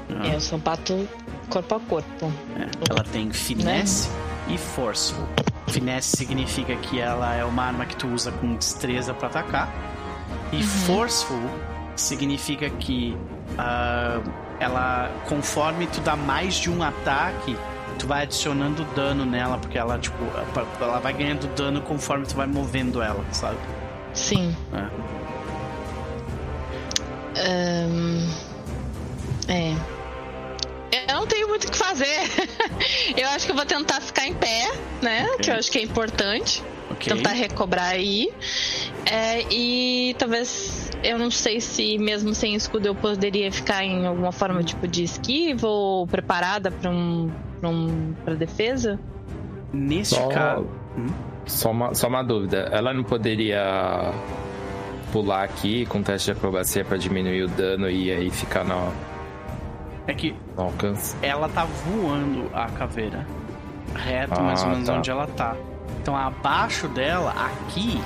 Ah, 0.09 0.27
Eu 0.27 0.39
sou 0.39 0.57
um 0.57 0.61
pato 0.61 1.07
corpo 1.49 1.75
a 1.75 1.79
corpo. 1.79 2.31
é. 2.57 2.69
Ela 2.89 3.03
tem 3.03 3.31
finesse 3.31 4.09
e 4.47 4.57
forceful. 4.57 5.27
Finesse 5.71 6.17
significa 6.17 6.75
que 6.75 6.99
ela 6.99 7.35
é 7.35 7.43
uma 7.43 7.63
arma 7.63 7.85
que 7.85 7.95
tu 7.95 8.07
usa 8.07 8.31
com 8.31 8.55
destreza 8.55 9.13
pra 9.13 9.27
atacar. 9.27 9.71
E 10.51 10.63
forceful 10.63 11.41
significa 11.95 12.69
que 12.69 13.15
ah, 13.57 14.21
ela, 14.59 15.09
conforme 15.27 15.87
tu 15.87 16.01
dá 16.01 16.15
mais 16.15 16.55
de 16.55 16.69
um 16.69 16.83
ataque, 16.83 17.55
tu 17.97 18.07
vai 18.07 18.23
adicionando 18.23 18.83
dano 18.95 19.25
nela, 19.25 19.57
porque 19.57 19.77
ela, 19.77 19.97
tipo, 19.99 20.17
ela 20.79 20.99
vai 20.99 21.13
ganhando 21.13 21.47
dano 21.55 21.81
conforme 21.81 22.25
tu 22.25 22.35
vai 22.35 22.47
movendo 22.47 23.01
ela, 23.01 23.23
sabe? 23.31 23.57
Sim. 24.13 24.55
É. 24.73 25.09
Ahn, 27.41 28.29
É. 29.47 29.75
Eu 31.19 31.23
não 31.23 31.27
tenho 31.27 31.49
muito 31.49 31.67
o 31.67 31.71
que 31.71 31.77
fazer. 31.77 32.05
eu 33.17 33.27
acho 33.27 33.45
que 33.45 33.51
eu 33.51 33.55
vou 33.55 33.65
tentar 33.65 33.99
ficar 33.99 34.25
em 34.25 34.33
pé, 34.33 34.71
né? 35.01 35.25
Ok. 35.25 35.39
Que 35.39 35.51
eu 35.51 35.55
acho 35.55 35.69
que 35.69 35.77
é 35.79 35.83
importante. 35.83 36.63
Ok. 36.89 37.13
Tentar 37.13 37.31
recobrar 37.31 37.89
aí. 37.89 38.31
É, 39.05 39.41
e 39.51 40.15
talvez. 40.17 40.89
Eu 41.03 41.19
não 41.19 41.29
sei 41.29 41.59
se 41.59 41.97
mesmo 41.97 42.33
sem 42.33 42.55
escudo 42.55 42.87
eu 42.87 42.95
poderia 42.95 43.51
ficar 43.51 43.83
em 43.83 44.05
alguma 44.05 44.31
forma 44.31 44.63
tipo 44.63 44.87
de 44.87 45.03
esquiva 45.03 45.67
ou 45.67 46.07
preparada 46.07 46.71
pra 46.71 46.89
um. 46.89 47.29
pra, 47.59 47.69
um, 47.69 48.13
pra 48.23 48.33
defesa. 48.33 48.97
Neste 49.73 50.15
Só, 50.15 50.29
caso. 50.29 50.69
só, 51.45 51.71
uma, 51.71 51.93
só 51.93 52.07
uma 52.07 52.23
dúvida. 52.23 52.69
Ela 52.71 52.93
não 52.93 53.03
poderia 53.03 54.13
pular 55.11 55.43
aqui 55.43 55.85
com 55.85 56.01
teste 56.01 56.31
de 56.31 56.37
acrobacia 56.37 56.85
pra 56.85 56.97
diminuir 56.97 57.43
o 57.43 57.47
dano 57.49 57.89
e 57.89 58.09
aí 58.09 58.29
ficar 58.29 58.63
no, 58.63 58.91
É 60.09 60.13
que 60.15 60.35
ela 61.21 61.47
tá 61.49 61.65
voando 61.65 62.49
a 62.53 62.65
caveira. 62.69 63.25
Reto, 63.95 64.33
Ah, 64.39 64.43
mais 64.43 64.61
ou 64.63 64.69
menos 64.69 64.87
tá. 64.87 64.93
onde 64.93 65.09
ela 65.11 65.27
tá. 65.27 65.55
Então 66.01 66.15
abaixo 66.15 66.87
dela, 66.87 67.31
aqui. 67.37 68.01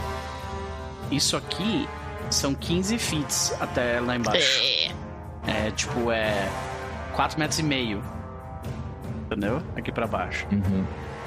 Isso 1.12 1.38
aqui 1.38 1.88
são 2.30 2.54
15 2.56 2.98
feet 2.98 3.54
até 3.60 4.00
lá 4.00 4.16
embaixo. 4.16 4.62
É. 5.48 5.68
É 5.68 5.72
tipo, 5.72 6.12
é 6.12 6.48
4 7.14 7.38
metros 7.40 7.60
e 7.60 7.64
meio. 7.64 8.02
Entendeu? 9.26 9.62
Aqui 9.76 9.92
pra 9.92 10.08
baixo. 10.08 10.46
Uhum, 10.52 10.86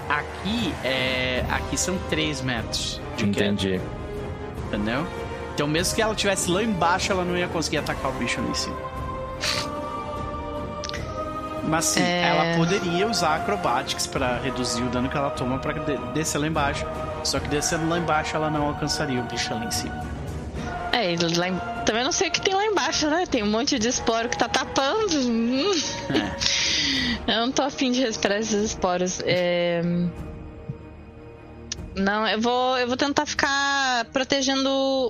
Aqui 0.09 0.73
é. 0.85 1.45
Aqui 1.51 1.77
são 1.79 1.97
3 2.11 2.41
metros 2.43 3.01
de 3.17 3.27
queda, 3.29 3.47
entendi. 3.47 3.81
entendeu? 4.69 5.07
Então 5.55 5.67
mesmo 5.67 5.95
que 5.95 6.03
ela 6.03 6.13
estivesse 6.13 6.51
lá 6.51 6.63
embaixo, 6.63 7.11
ela 7.13 7.25
não 7.25 7.37
ia 7.37 7.49
conseguir 7.49 7.79
atacar 7.79 8.11
o 8.11 8.15
bicho 8.15 8.39
ali 8.41 8.51
em 8.51 8.55
cima. 8.55 8.77
Mas 11.69 11.85
sim, 11.87 12.01
É. 12.01 12.29
ela 12.29 12.57
poderia 12.57 13.09
usar 13.09 13.37
acrobatics 13.37 14.07
pra 14.07 14.39
reduzir 14.39 14.83
o 14.83 14.89
dano 14.89 15.09
que 15.09 15.17
ela 15.17 15.31
toma 15.31 15.59
pra 15.59 15.73
de- 15.73 15.97
descer 16.13 16.39
lá 16.39 16.47
embaixo. 16.47 16.87
Só 17.25 17.41
que 17.41 17.49
descendo 17.49 17.89
lá 17.89 17.99
embaixo, 17.99 18.37
ela 18.37 18.49
não 18.49 18.67
alcançaria 18.69 19.21
o 19.21 19.25
bicho 19.25 19.53
ali 19.53 19.67
em 19.67 19.71
cima. 19.71 20.07
É, 20.93 21.15
lá 21.37 21.49
em- 21.49 21.61
também 21.85 22.05
não 22.05 22.13
sei 22.13 22.29
o 22.29 22.31
que 22.31 22.41
tem 22.41 22.55
lá 22.55 22.65
embaixo, 22.65 23.09
né? 23.11 23.27
Tem 23.27 23.43
um 23.43 23.51
monte 23.51 23.79
de 23.79 23.89
esporo 23.89 24.29
que 24.29 24.39
tá 24.39 24.49
tapando. 24.49 25.13
É. 26.11 26.37
Eu 27.27 27.41
não 27.41 27.51
tô 27.53 27.63
afim 27.63 27.91
de 27.91 28.01
respirar 28.01 28.39
esses 28.39 28.63
esporos. 28.71 29.21
É... 29.25 29.83
Não, 31.97 32.27
eu 32.29 32.41
vou, 32.41 32.79
eu 32.79 32.87
vou 32.87 32.97
tentar 32.97 33.25
ficar 33.27 34.05
protegendo 34.13 34.69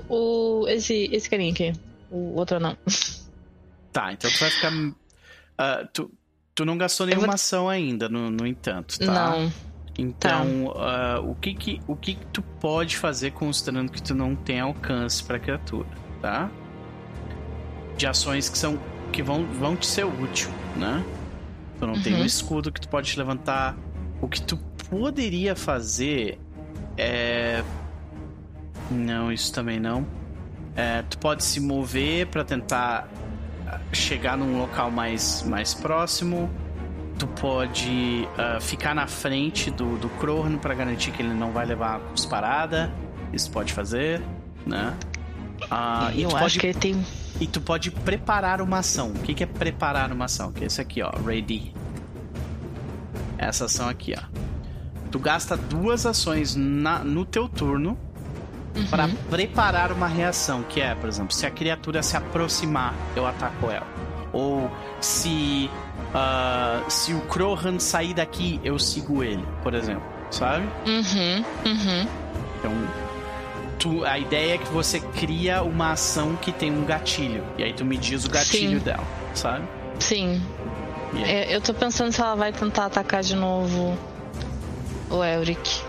o, 0.08 0.64
esse, 0.68 1.08
esse 1.12 1.28
carinha 1.28 1.52
aqui. 1.52 1.72
O 2.10 2.36
outro 2.38 2.60
não. 2.60 2.76
Tá, 3.92 4.12
então 4.12 4.30
tu 4.30 4.38
vai 4.38 4.50
ficar. 4.50 4.72
ah, 5.58 5.88
tu, 5.92 6.10
tu 6.56 6.64
não 6.64 6.76
gastou 6.76 7.06
nenhuma 7.06 7.26
vou- 7.26 7.34
ação 7.34 7.68
ainda, 7.68 8.08
no, 8.08 8.30
no 8.30 8.44
entanto, 8.46 8.98
tá? 8.98 9.06
Não. 9.06 9.52
Então, 9.98 10.74
ah, 10.76 11.20
o, 11.22 11.34
que 11.36 11.54
que, 11.54 11.80
o 11.86 11.94
que 11.94 12.14
que 12.14 12.26
tu 12.26 12.42
pode 12.42 12.96
fazer 12.96 13.30
considerando 13.30 13.90
que 13.92 14.02
tu 14.02 14.14
não 14.14 14.34
tem 14.34 14.58
alcance 14.60 15.22
pra 15.22 15.38
criatura, 15.38 15.86
tá? 16.20 16.50
De 17.96 18.06
ações 18.06 18.48
que 18.48 18.58
são 18.58 18.78
que 19.12 19.22
vão, 19.22 19.44
vão 19.46 19.76
te 19.76 19.86
ser 19.86 20.04
útil, 20.04 20.50
né? 20.76 21.02
Tu 21.78 21.86
não 21.86 21.94
tem 22.02 22.14
um 22.14 22.18
Uhum. 22.18 22.24
escudo 22.26 22.70
que 22.72 22.80
tu 22.80 22.88
pode 22.88 23.10
te 23.10 23.18
levantar. 23.18 23.76
O 24.20 24.28
que 24.28 24.42
tu 24.42 24.56
poderia 24.90 25.54
fazer 25.56 26.38
é 26.98 27.62
não, 28.90 29.32
isso 29.32 29.52
também 29.52 29.80
não. 29.80 30.06
É, 30.74 31.02
tu 31.02 31.16
pode 31.18 31.42
se 31.44 31.58
mover 31.60 32.26
pra 32.26 32.44
tentar 32.44 33.08
chegar 33.92 34.36
num 34.36 34.58
local 34.58 34.90
mais 34.90 35.42
mais 35.42 35.74
próximo 35.74 36.50
tu 37.18 37.26
pode 37.26 38.28
ah, 38.36 38.58
ficar 38.60 38.94
na 38.94 39.06
frente 39.06 39.70
do, 39.70 39.96
do 39.98 40.08
Krohan 40.08 40.58
pra 40.58 40.74
garantir 40.74 41.10
que 41.12 41.22
ele 41.22 41.34
não 41.34 41.52
vai 41.52 41.66
levar 41.66 42.00
cusparada. 42.00 42.92
Isso 43.32 43.50
pode 43.50 43.72
fazer, 43.72 44.22
né? 44.66 44.94
Ah, 45.70 46.10
e, 46.14 46.22
eu 46.22 46.28
acho 46.28 46.38
pode, 46.38 46.58
que 46.58 46.66
ele 46.66 46.78
tem. 46.78 47.06
e 47.40 47.46
tu 47.46 47.60
pode 47.60 47.90
preparar 47.90 48.60
uma 48.60 48.78
ação. 48.78 49.10
O 49.10 49.20
que, 49.20 49.34
que 49.34 49.42
é 49.42 49.46
preparar 49.46 50.12
uma 50.12 50.26
ação? 50.26 50.52
Que 50.52 50.64
é 50.64 50.66
esse 50.66 50.80
aqui, 50.80 51.02
ó, 51.02 51.10
ready. 51.24 51.74
Essa 53.38 53.64
ação 53.64 53.88
aqui, 53.88 54.14
ó. 54.16 54.22
Tu 55.10 55.18
gasta 55.18 55.56
duas 55.56 56.04
ações 56.04 56.54
na, 56.54 56.98
no 57.02 57.24
teu 57.24 57.48
turno 57.48 57.98
para 58.90 59.08
preparar 59.30 59.92
uma 59.92 60.06
reação, 60.06 60.62
que 60.62 60.80
é, 60.80 60.94
por 60.94 61.08
exemplo, 61.08 61.32
se 61.34 61.46
a 61.46 61.50
criatura 61.50 62.02
se 62.02 62.16
aproximar, 62.16 62.94
eu 63.14 63.26
ataco 63.26 63.70
ela. 63.70 63.86
Ou 64.32 64.70
se 65.00 65.70
ah, 66.14 66.82
se 66.88 67.12
o 67.12 67.20
Krohan 67.22 67.78
sair 67.78 68.14
daqui, 68.14 68.60
eu 68.64 68.78
sigo 68.78 69.22
ele, 69.22 69.44
por 69.62 69.74
exemplo, 69.74 70.02
sabe? 70.30 70.66
Uhum, 70.86 71.44
uhum. 71.64 72.08
Então, 72.58 72.72
tu, 73.78 74.04
a 74.04 74.18
ideia 74.18 74.54
é 74.54 74.58
que 74.58 74.68
você 74.72 75.00
cria 75.00 75.62
uma 75.62 75.92
ação 75.92 76.36
que 76.36 76.52
tem 76.52 76.70
um 76.70 76.84
gatilho, 76.84 77.44
e 77.58 77.64
aí 77.64 77.72
tu 77.72 77.84
me 77.84 77.96
diz 77.96 78.24
o 78.24 78.30
gatilho 78.30 78.78
Sim. 78.78 78.84
dela, 78.84 79.04
sabe? 79.34 79.64
Sim. 79.98 80.42
E 81.12 81.22
aí? 81.22 81.30
É, 81.30 81.56
eu 81.56 81.60
tô 81.60 81.74
pensando 81.74 82.12
se 82.12 82.20
ela 82.20 82.34
vai 82.34 82.52
tentar 82.52 82.86
atacar 82.86 83.22
de 83.22 83.34
novo 83.34 83.96
o 85.10 85.22
Elric. 85.22 85.82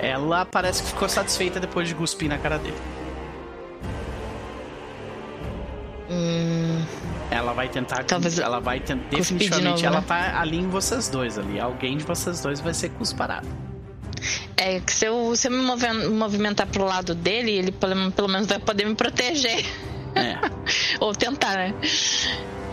Ela 0.00 0.44
parece 0.44 0.82
que 0.82 0.88
ficou 0.90 1.08
satisfeita 1.08 1.58
depois 1.58 1.88
de 1.88 1.94
cuspir 1.94 2.28
na 2.28 2.38
cara 2.38 2.58
dele. 2.58 2.76
Hum, 6.10 6.82
Ela 7.30 7.52
vai 7.52 7.68
tentar. 7.68 8.04
Talvez 8.04 8.38
ela 8.38 8.60
vai 8.60 8.80
tentar. 8.80 9.02
cuspir 9.16 9.18
de 9.20 9.48
Definitivamente, 9.48 9.82
novo, 9.84 9.86
ela 9.86 10.00
né? 10.00 10.06
tá 10.06 10.40
ali 10.40 10.58
em 10.58 10.68
vocês 10.68 11.08
dois 11.08 11.38
ali. 11.38 11.60
Alguém 11.60 11.96
de 11.98 12.04
vocês 12.04 12.40
dois 12.40 12.60
vai 12.60 12.72
ser 12.72 12.90
cusparado. 12.90 13.46
é 14.56 14.80
que 14.80 14.92
se 14.92 15.04
eu, 15.06 15.36
se 15.36 15.48
eu 15.48 15.52
me 15.52 15.58
mover- 15.62 16.10
movimentar 16.10 16.66
pro 16.66 16.84
lado 16.84 17.14
dele, 17.14 17.50
ele 17.52 17.72
pelo, 17.72 18.10
pelo 18.12 18.28
menos 18.28 18.46
vai 18.46 18.58
poder 18.58 18.86
me 18.86 18.94
proteger. 18.94 19.64
É. 20.14 20.38
Ou 21.00 21.12
tentar, 21.14 21.54
né? 21.56 21.74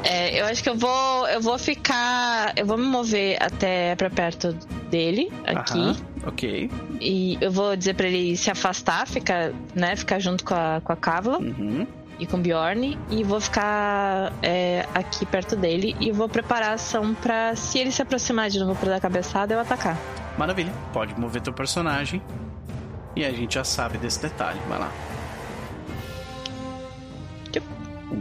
É, 0.04 0.40
eu 0.40 0.46
acho 0.46 0.64
que 0.64 0.70
eu 0.70 0.78
vou. 0.78 1.28
Eu 1.28 1.42
vou 1.42 1.58
ficar. 1.58 2.54
Eu 2.56 2.66
vou 2.66 2.78
me 2.78 2.86
mover 2.86 3.38
até 3.42 3.96
pra 3.96 4.10
perto 4.10 4.54
dele, 4.90 5.32
aqui. 5.46 5.80
Aham, 5.80 5.96
ok. 6.26 6.70
E 7.02 7.38
eu 7.42 7.52
vou 7.52 7.76
dizer 7.76 7.94
pra 7.96 8.08
ele 8.08 8.36
se 8.38 8.50
afastar, 8.52 9.08
ficar, 9.08 9.52
né? 9.74 9.96
Ficar 9.96 10.20
junto 10.20 10.44
com 10.44 10.54
a, 10.54 10.82
com 10.84 10.92
a 10.92 10.96
Kavla 10.96 11.38
Uhum. 11.40 11.86
e 12.20 12.26
com 12.26 12.38
o 12.38 12.40
Bjorn. 12.40 12.98
E 13.10 13.24
vou 13.24 13.40
ficar 13.42 14.34
é, 14.42 14.86
aqui 14.94 15.26
perto 15.26 15.56
dele. 15.56 15.96
E 16.00 16.12
vou 16.12 16.28
preparar 16.30 16.72
a 16.72 16.74
ação 16.74 17.14
pra, 17.14 17.56
se 17.56 17.80
ele 17.80 17.92
se 17.92 18.02
aproximar 18.02 18.50
de 18.50 18.60
novo 18.60 18.76
pra 18.76 18.90
dar 18.90 19.00
cabeçada, 19.02 19.54
eu 19.54 19.60
atacar. 19.60 19.98
Maravilha. 20.38 20.72
Pode 20.94 21.18
mover 21.20 21.42
teu 21.42 21.54
personagem. 21.54 22.22
E 23.16 23.24
a 23.24 23.32
gente 23.32 23.56
já 23.56 23.64
sabe 23.64 23.98
desse 23.98 24.22
detalhe. 24.22 24.60
Vai 24.68 24.80
lá. 24.80 24.92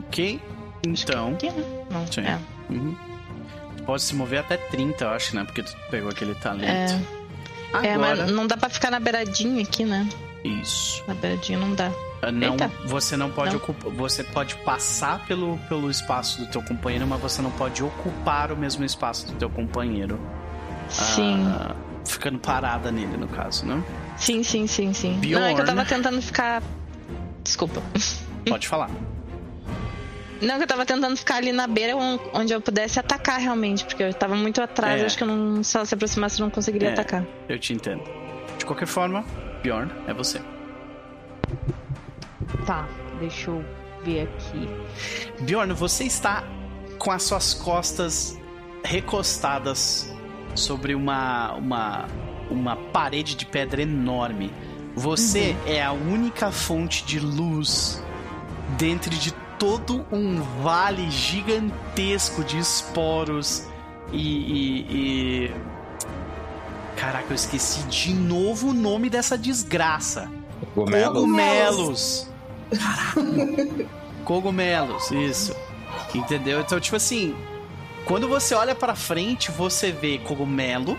Ok. 0.09 0.41
Então. 0.87 1.33
Aqui, 1.33 1.51
né? 1.51 1.65
Não, 1.91 2.07
Sim. 2.07 2.21
é. 2.23 2.39
Uhum. 2.71 2.95
Tu 3.77 3.83
Pode 3.85 4.03
se 4.03 4.15
mover 4.15 4.41
até 4.41 4.57
30, 4.57 5.05
eu 5.05 5.11
acho, 5.11 5.35
né? 5.37 5.45
Porque 5.45 5.63
tu 5.63 5.77
pegou 5.91 6.11
aquele 6.11 6.35
talento. 6.37 6.65
É, 6.95 7.24
Agora. 7.73 7.99
mas 7.99 8.31
não 8.31 8.47
dá 8.47 8.57
pra 8.57 8.69
ficar 8.69 8.91
na 8.91 9.01
beiradinha 9.01 9.63
aqui, 9.63 9.85
né? 9.85 10.09
Isso. 10.45 11.03
Na 11.09 11.15
beiradinha 11.15 11.59
não 11.59 11.75
dá. 11.75 11.91
Ah, 12.23 12.31
Não, 12.33 12.53
Eita. 12.53 12.71
você 12.87 13.17
não 13.17 13.31
pode 13.31 13.51
Não. 13.51 13.57
ocupar. 13.59 13.91
Você 13.93 14.23
pode 14.25 14.55
passar 14.57 15.25
pelo, 15.27 15.59
pelo 15.69 15.91
espaço 15.91 16.41
do 16.41 16.47
teu 16.47 16.63
companheiro, 16.63 17.07
mas 17.07 17.21
você 17.21 17.43
não 17.43 17.51
pode 17.51 17.83
ocupar 17.83 18.51
o 18.53 18.57
mesmo 18.57 18.85
espaço 18.85 19.27
do 19.27 19.33
teu 19.35 19.51
companheiro. 19.51 20.19
Sim. 20.89 21.45
Ah, 21.49 21.75
ficando 22.05 22.39
parada 22.39 22.91
nele, 22.93 23.17
no 23.17 23.27
caso, 23.29 23.65
né? 23.67 23.83
Sim, 24.17 24.43
sim, 24.43 24.67
sim, 24.67 24.93
sim. 24.93 25.13
Não, 25.13 25.19
é 25.19 25.21
que 25.21 25.35
eu 25.35 25.39
Bjorn. 25.39 25.65
tava 25.67 25.85
tentando 25.85 26.21
ficar. 26.23 26.63
Desculpa. 27.43 27.83
Pode 28.49 28.69
falar. 28.69 28.91
Não, 30.43 30.57
que 30.57 30.65
eu 30.65 30.67
tava 30.67 30.85
tentando 30.85 31.17
ficar 31.17 31.37
ali 31.37 31.53
na 31.53 31.67
beira 31.67 31.97
on- 31.97 32.19
onde 32.33 32.53
eu 32.53 32.61
pudesse 32.61 32.99
atacar 33.01 33.39
realmente, 33.41 33.85
porque 33.85 34.03
eu 34.03 34.13
tava 34.13 34.35
muito 34.35 34.61
atrás, 34.61 35.01
É. 35.01 35.07
acho 35.07 35.17
que 35.17 35.23
eu 35.25 35.29
não, 35.29 35.63
se 35.63 35.77
ela 35.77 35.87
se 35.87 35.95
aproximasse 35.95 36.41
eu 36.41 36.45
não 36.45 36.51
conseguiria 36.51 36.91
É. 36.91 36.93
atacar. 36.93 37.25
Eu 37.49 37.59
te 37.59 37.73
entendo. 37.73 38.03
De 38.59 38.65
qualquer 38.67 38.87
forma, 38.87 39.25
Bjorn, 39.63 39.91
é 40.07 40.13
você. 40.13 40.41
Tá, 42.67 42.87
deixa 43.21 43.51
eu 43.51 43.65
ver 44.05 44.23
aqui. 44.23 44.69
Bjorn, 45.43 45.73
você 45.75 46.05
está 46.05 46.45
com 46.99 47.11
as 47.11 47.23
suas 47.23 47.55
costas 47.55 48.39
recostadas 48.85 50.13
sobre 50.55 50.95
uma, 50.95 51.53
uma, 51.55 52.05
uma 52.51 52.77
parede 52.77 53.35
de 53.35 53.45
pedra 53.47 53.83
enorme. 53.83 54.53
Você 54.95 55.57
é 55.67 55.83
a 55.83 55.93
única 55.93 56.53
fonte 56.53 57.05
de 57.05 57.19
luz 57.19 58.03
dentro 58.79 59.11
de 59.11 59.33
todo 59.65 60.05
um 60.13 60.43
vale 60.63 61.11
gigantesco 61.11 62.45
de 62.45 62.59
esporos 62.59 63.65
e, 64.13 64.19
e, 64.19 64.81
e... 65.49 65.55
Caraca, 66.97 67.27
eu 67.31 67.35
esqueci 67.35 67.83
de 67.85 68.13
novo 68.13 68.69
o 68.69 68.73
nome 68.75 69.09
dessa 69.09 69.39
desgraça. 69.39 70.31
Cogumelos. 70.75 71.15
Cogumelos. 71.15 72.31
Caraca. 72.79 73.87
Cogumelos, 74.25 75.11
isso. 75.11 75.57
Entendeu? 76.15 76.61
Então, 76.61 76.79
tipo 76.79 76.97
assim, 76.97 77.35
quando 78.05 78.29
você 78.29 78.55
olha 78.55 78.75
pra 78.75 78.95
frente, 78.95 79.51
você 79.51 79.91
vê 79.91 80.19
cogumelo 80.19 80.97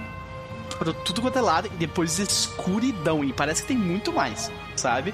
por 0.77 0.91
tudo 0.91 1.21
quanto 1.21 1.37
é 1.37 1.41
lado 1.41 1.67
e 1.67 1.77
depois 1.77 2.17
escuridão. 2.17 3.23
E 3.23 3.31
parece 3.31 3.61
que 3.61 3.67
tem 3.67 3.77
muito 3.77 4.11
mais, 4.11 4.51
sabe? 4.75 5.13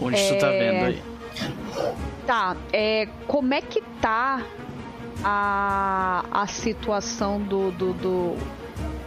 Onde 0.00 0.16
tu 0.28 0.38
tá 0.38 0.46
É. 0.48 0.58
vendo 0.58 0.86
aí? 0.86 1.11
Tá, 2.26 2.56
é, 2.72 3.08
como 3.26 3.52
é 3.54 3.60
que 3.60 3.80
tá 4.00 4.42
a, 5.24 6.24
a 6.30 6.46
situação 6.46 7.40
do, 7.40 7.70
do, 7.72 7.92
do- 7.94 8.36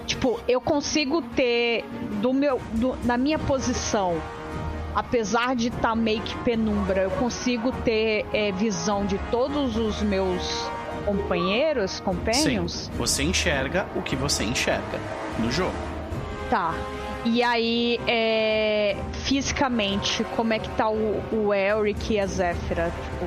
Tipo, 0.05 0.39
eu 0.47 0.61
consigo 0.61 1.21
ter 1.21 1.83
do 2.21 2.31
meu. 2.33 2.61
do- 2.73 2.95
na 3.03 3.17
minha 3.17 3.39
posição, 3.39 4.21
apesar 4.93 5.55
de 5.55 5.69
estar 5.69 5.95
meio 5.95 6.21
que 6.21 6.35
penumbra, 6.39 7.01
eu 7.01 7.11
consigo 7.11 7.71
ter 7.71 8.25
é, 8.31 8.51
visão 8.51 9.05
de 9.05 9.17
todos 9.31 9.75
os 9.77 10.01
meus 10.03 10.69
companheiros, 11.05 11.99
companions? 12.01 12.73
Sim, 12.73 12.91
você 12.97 13.23
enxerga 13.23 13.87
o 13.95 14.01
que 14.01 14.15
você 14.15 14.43
enxerga 14.43 14.99
no 15.39 15.51
jogo. 15.51 15.73
Tá. 16.49 16.73
E 17.25 17.41
aí, 17.41 17.99
é, 18.07 18.95
fisicamente, 19.23 20.23
como 20.35 20.53
é 20.53 20.59
que 20.59 20.69
tá 20.69 20.87
o, 20.89 21.21
o 21.31 21.53
Elric 21.53 22.13
e 22.13 22.19
a 22.19 22.27
Zéfira? 22.27 22.91
Tipo, 23.03 23.25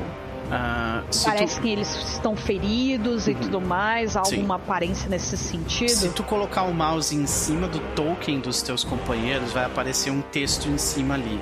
Ah, 0.50 1.02
parece 1.24 1.56
tu, 1.56 1.62
que 1.62 1.68
eles 1.68 1.88
estão 2.12 2.36
feridos 2.36 3.26
e 3.28 3.34
tudo 3.34 3.60
mais, 3.60 4.16
há 4.16 4.24
Sim. 4.24 4.36
alguma 4.36 4.54
aparência 4.56 5.08
nesse 5.10 5.36
sentido? 5.36 5.88
se 5.90 6.08
tu 6.10 6.22
colocar 6.22 6.62
o 6.62 6.72
mouse 6.72 7.14
em 7.14 7.26
cima 7.26 7.66
do 7.66 7.80
token 7.94 8.40
dos 8.40 8.62
teus 8.62 8.84
companheiros, 8.84 9.52
vai 9.52 9.64
aparecer 9.64 10.10
um 10.10 10.22
texto 10.22 10.68
em 10.68 10.78
cima 10.78 11.14
ali. 11.14 11.40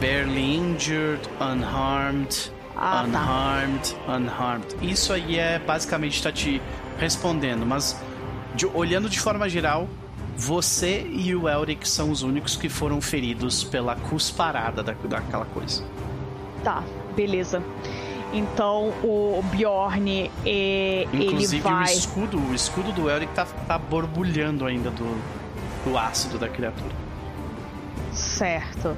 Barely 0.00 0.56
injured, 0.56 1.20
unharmed, 1.40 2.52
Ah, 2.76 3.04
tá. 3.12 3.18
unharmed, 3.18 3.96
unharmed. 4.08 4.66
Isso 4.80 5.12
aí 5.12 5.38
é 5.38 5.58
basicamente 5.58 6.22
tá 6.22 6.30
te 6.30 6.62
respondendo, 6.98 7.66
mas 7.66 8.00
de- 8.54 8.66
olhando 8.66 9.08
de 9.08 9.18
forma 9.20 9.48
geral, 9.48 9.88
você 10.40 11.06
e 11.06 11.34
o 11.34 11.46
Elric 11.46 11.86
são 11.86 12.10
os 12.10 12.22
únicos 12.22 12.56
que 12.56 12.68
foram 12.68 13.00
feridos 13.00 13.62
pela 13.62 13.94
cusparada 13.94 14.82
da, 14.82 14.92
daquela 14.92 15.44
coisa. 15.44 15.84
Tá, 16.64 16.82
beleza. 17.14 17.62
Então 18.32 18.88
o 19.02 19.42
Bjorn, 19.50 20.30
é, 20.46 21.06
ele 21.12 21.26
Inclusive 21.26 21.62
vai. 21.62 21.84
o 21.84 21.86
escudo, 21.86 22.38
o 22.38 22.54
escudo 22.54 22.90
do 22.92 23.10
Elric 23.10 23.32
tá, 23.34 23.44
tá 23.44 23.76
borbulhando 23.76 24.64
ainda 24.64 24.90
do, 24.90 25.20
do 25.84 25.98
ácido 25.98 26.38
da 26.38 26.48
criatura. 26.48 26.94
Certo. 28.12 28.96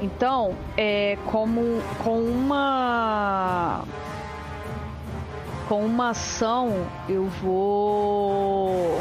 Então, 0.00 0.54
é 0.76 1.18
como 1.26 1.82
com 2.02 2.20
uma 2.22 3.84
com 5.68 5.84
uma 5.84 6.10
ação 6.10 6.86
eu 7.08 7.26
vou 7.42 9.00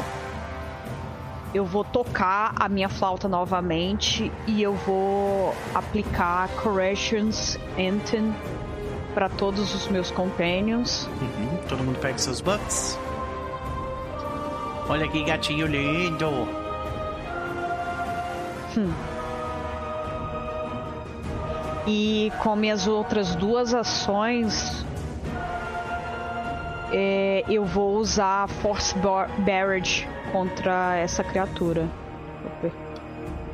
eu 1.54 1.66
vou 1.66 1.84
tocar 1.84 2.54
a 2.60 2.70
minha 2.70 2.90
flauta 2.90 3.28
novamente 3.28 4.32
e 4.46 4.62
eu 4.62 4.74
vou 4.74 5.54
aplicar 5.74 6.48
Corrections 6.62 7.58
Anthem 7.78 8.34
para 9.14 9.28
todos 9.30 9.74
os 9.74 9.88
meus 9.88 10.12
companions. 10.12 11.10
Uhum, 11.22 11.58
Todo 11.68 11.84
mundo 11.84 12.00
pega 12.00 12.18
seus 12.18 12.40
bucks. 12.42 12.98
Olha 14.88 15.08
que 15.08 15.24
gatinho 15.24 15.66
lindo. 15.68 16.48
E 21.88 22.32
com 22.44 22.56
minhas 22.56 22.88
outras 22.88 23.36
duas 23.36 23.74
ações, 23.74 24.86
é, 26.92 27.44
eu 27.50 27.66
vou 27.66 27.98
usar 27.98 28.48
Force 28.48 28.96
Bar- 29.00 29.30
Barrage 29.40 30.08
contra 30.32 30.96
essa 30.98 31.24
criatura. 31.24 31.90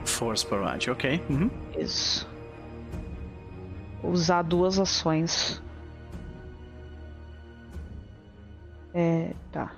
Force 0.05 0.47
Barrage, 0.47 0.89
ok. 0.89 1.21
Uhum. 1.29 1.49
Isso. 1.77 2.27
Usar 4.03 4.43
duas 4.43 4.79
ações. 4.79 5.61
É, 8.93 9.33
tá. 9.51 9.73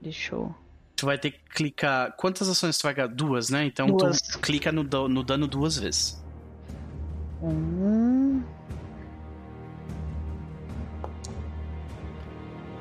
Deixa 0.00 0.34
eu. 0.34 0.54
Tu 0.96 1.06
vai 1.06 1.18
ter 1.18 1.32
que 1.32 1.40
clicar. 1.50 2.12
Quantas 2.16 2.48
ações 2.48 2.78
tu 2.78 2.82
vai 2.84 2.94
ganhar? 2.94 3.08
Duas, 3.08 3.50
né? 3.50 3.66
Então 3.66 3.88
Duas. 3.88 4.20
tu 4.20 4.38
clica 4.38 4.70
no, 4.70 4.84
no 4.84 5.22
dano 5.22 5.46
duas 5.46 5.76
vezes. 5.76 6.22
Um. 7.42 8.42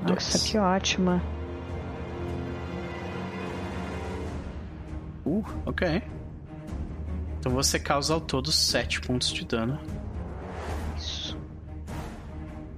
Dois. 0.03 0.33
Nossa, 0.33 0.51
que 0.51 0.57
ótima. 0.57 1.21
Uh, 5.25 5.43
ok. 5.65 6.01
Então 7.39 7.51
você 7.51 7.77
causa 7.77 8.13
ao 8.13 8.21
todo 8.21 8.51
7 8.51 9.01
pontos 9.01 9.31
de 9.31 9.45
dano 9.45 9.77
Isso. 10.97 11.37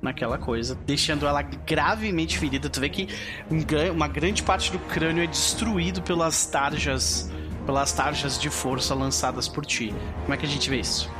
naquela 0.02 0.40
coisa, 0.40 0.74
deixando 0.74 1.28
ela 1.28 1.42
gravemente 1.44 2.40
ferida. 2.40 2.68
Tu 2.68 2.80
vê 2.80 2.90
que 2.90 3.08
um 3.50 3.60
uma 3.94 4.08
grande 4.08 4.42
parte 4.42 4.72
do 4.72 4.80
crânio 4.80 5.24
é 5.24 5.28
destruído 5.28 6.02
pelas 6.02 6.48
tarjas, 6.48 7.32
pelas 7.66 7.94
tarjas 7.94 8.40
de 8.40 8.50
força 8.50 8.96
lançadas 8.96 9.48
por 9.48 9.66
ti. 9.66 9.94
Como 10.24 10.34
é 10.34 10.38
que 10.38 10.46
a 10.46 10.50
gente 10.50 10.68
vê 10.68 10.80
isso? 10.80 11.12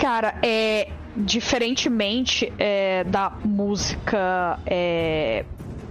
Cara, 0.00 0.38
é. 0.42 0.88
Diferentemente 1.16 2.52
é, 2.58 3.04
da 3.04 3.30
música 3.44 4.58
é, 4.66 5.44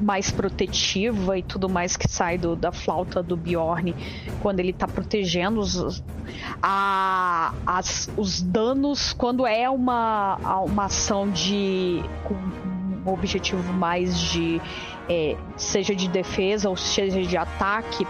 mais 0.04 0.30
protetiva 0.30 1.38
e 1.38 1.42
tudo 1.44 1.70
mais 1.70 1.96
que 1.96 2.08
sai 2.08 2.38
do- 2.38 2.56
da 2.56 2.72
flauta 2.72 3.24
do 3.24 3.36
Bjorn 3.38 3.96
quando 4.42 4.60
ele 4.60 4.74
tá 4.74 4.88
protegendo 4.88 5.60
os, 5.60 6.04
a- 6.62 7.54
as- 7.66 8.10
os 8.18 8.42
danos 8.42 9.14
quando 9.14 9.46
é 9.48 9.70
uma, 9.70 10.38
uma 10.64 10.86
ação 10.86 11.30
de. 11.30 12.04
com 12.24 12.34
um 12.36 13.12
objetivo 13.12 13.74
mais 13.74 14.18
de. 14.20 14.62
É, 15.10 15.36
seja 15.58 15.94
de 15.96 16.08
defesa 16.08 16.70
ou 16.70 16.76
seja 16.78 17.22
de 17.22 17.36
ataque, 17.38 18.08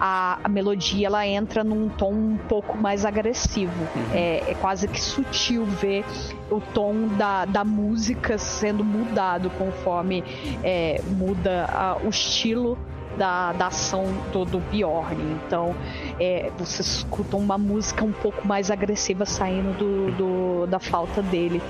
a, 0.00 0.38
a 0.42 0.48
melodia 0.48 1.06
ela 1.06 1.26
entra 1.26 1.62
num 1.62 1.88
tom 1.88 2.12
um 2.12 2.38
pouco 2.48 2.76
mais 2.76 3.04
agressivo. 3.04 3.72
É, 4.12 4.42
é 4.50 4.54
quase 4.54 4.88
que 4.88 5.00
sutil 5.00 5.64
ver 5.64 6.04
o 6.50 6.60
tom 6.60 7.08
da, 7.16 7.44
da 7.44 7.64
música 7.64 8.36
sendo 8.38 8.84
mudado 8.84 9.50
conforme 9.50 10.22
é, 10.62 11.00
muda 11.08 11.66
a- 11.72 11.96
o 12.04 12.08
estilo 12.08 12.76
da, 13.16 13.52
da 13.52 13.66
ação 13.66 14.04
do, 14.32 14.44
do 14.44 14.58
Bjorn. 14.58 15.16
Então, 15.46 15.74
é, 16.18 16.50
você 16.58 16.82
escuta 16.82 17.36
uma 17.36 17.58
música 17.58 18.04
um 18.04 18.12
pouco 18.12 18.46
mais 18.46 18.70
agressiva 18.70 19.24
saindo 19.26 19.76
do, 19.76 20.10
do- 20.12 20.66
da 20.66 20.78
flauta 20.78 21.22
dele. 21.22 21.60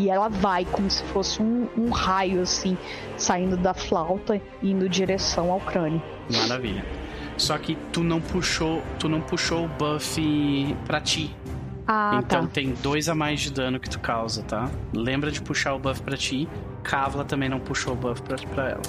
E 0.00 0.08
ela 0.08 0.30
vai 0.30 0.64
como 0.64 0.90
se 0.90 1.02
fosse 1.04 1.42
um, 1.42 1.68
um 1.76 1.90
raio, 1.90 2.40
assim, 2.40 2.74
saindo 3.18 3.54
da 3.54 3.74
flauta 3.74 4.40
e 4.62 4.70
indo 4.70 4.88
direção 4.88 5.52
ao 5.52 5.60
crânio. 5.60 6.02
Maravilha. 6.32 6.82
Só 7.36 7.58
que 7.58 7.76
tu 7.92 8.02
não 8.02 8.18
puxou, 8.18 8.82
tu 8.98 9.10
não 9.10 9.20
puxou 9.20 9.66
o 9.66 9.68
buff 9.68 10.18
pra 10.86 11.02
ti. 11.02 11.36
Ah, 11.86 12.18
então 12.24 12.46
tá. 12.46 12.52
tem 12.54 12.72
dois 12.82 13.10
a 13.10 13.14
mais 13.14 13.40
de 13.40 13.52
dano 13.52 13.78
que 13.78 13.90
tu 13.90 14.00
causa, 14.00 14.42
tá? 14.42 14.70
Lembra 14.94 15.30
de 15.30 15.42
puxar 15.42 15.74
o 15.74 15.78
buff 15.78 16.00
pra 16.00 16.16
ti. 16.16 16.48
Kavla 16.82 17.22
também 17.22 17.50
não 17.50 17.60
puxou 17.60 17.92
o 17.92 17.96
buff 17.96 18.22
pra, 18.22 18.38
pra 18.38 18.70
ela. 18.70 18.82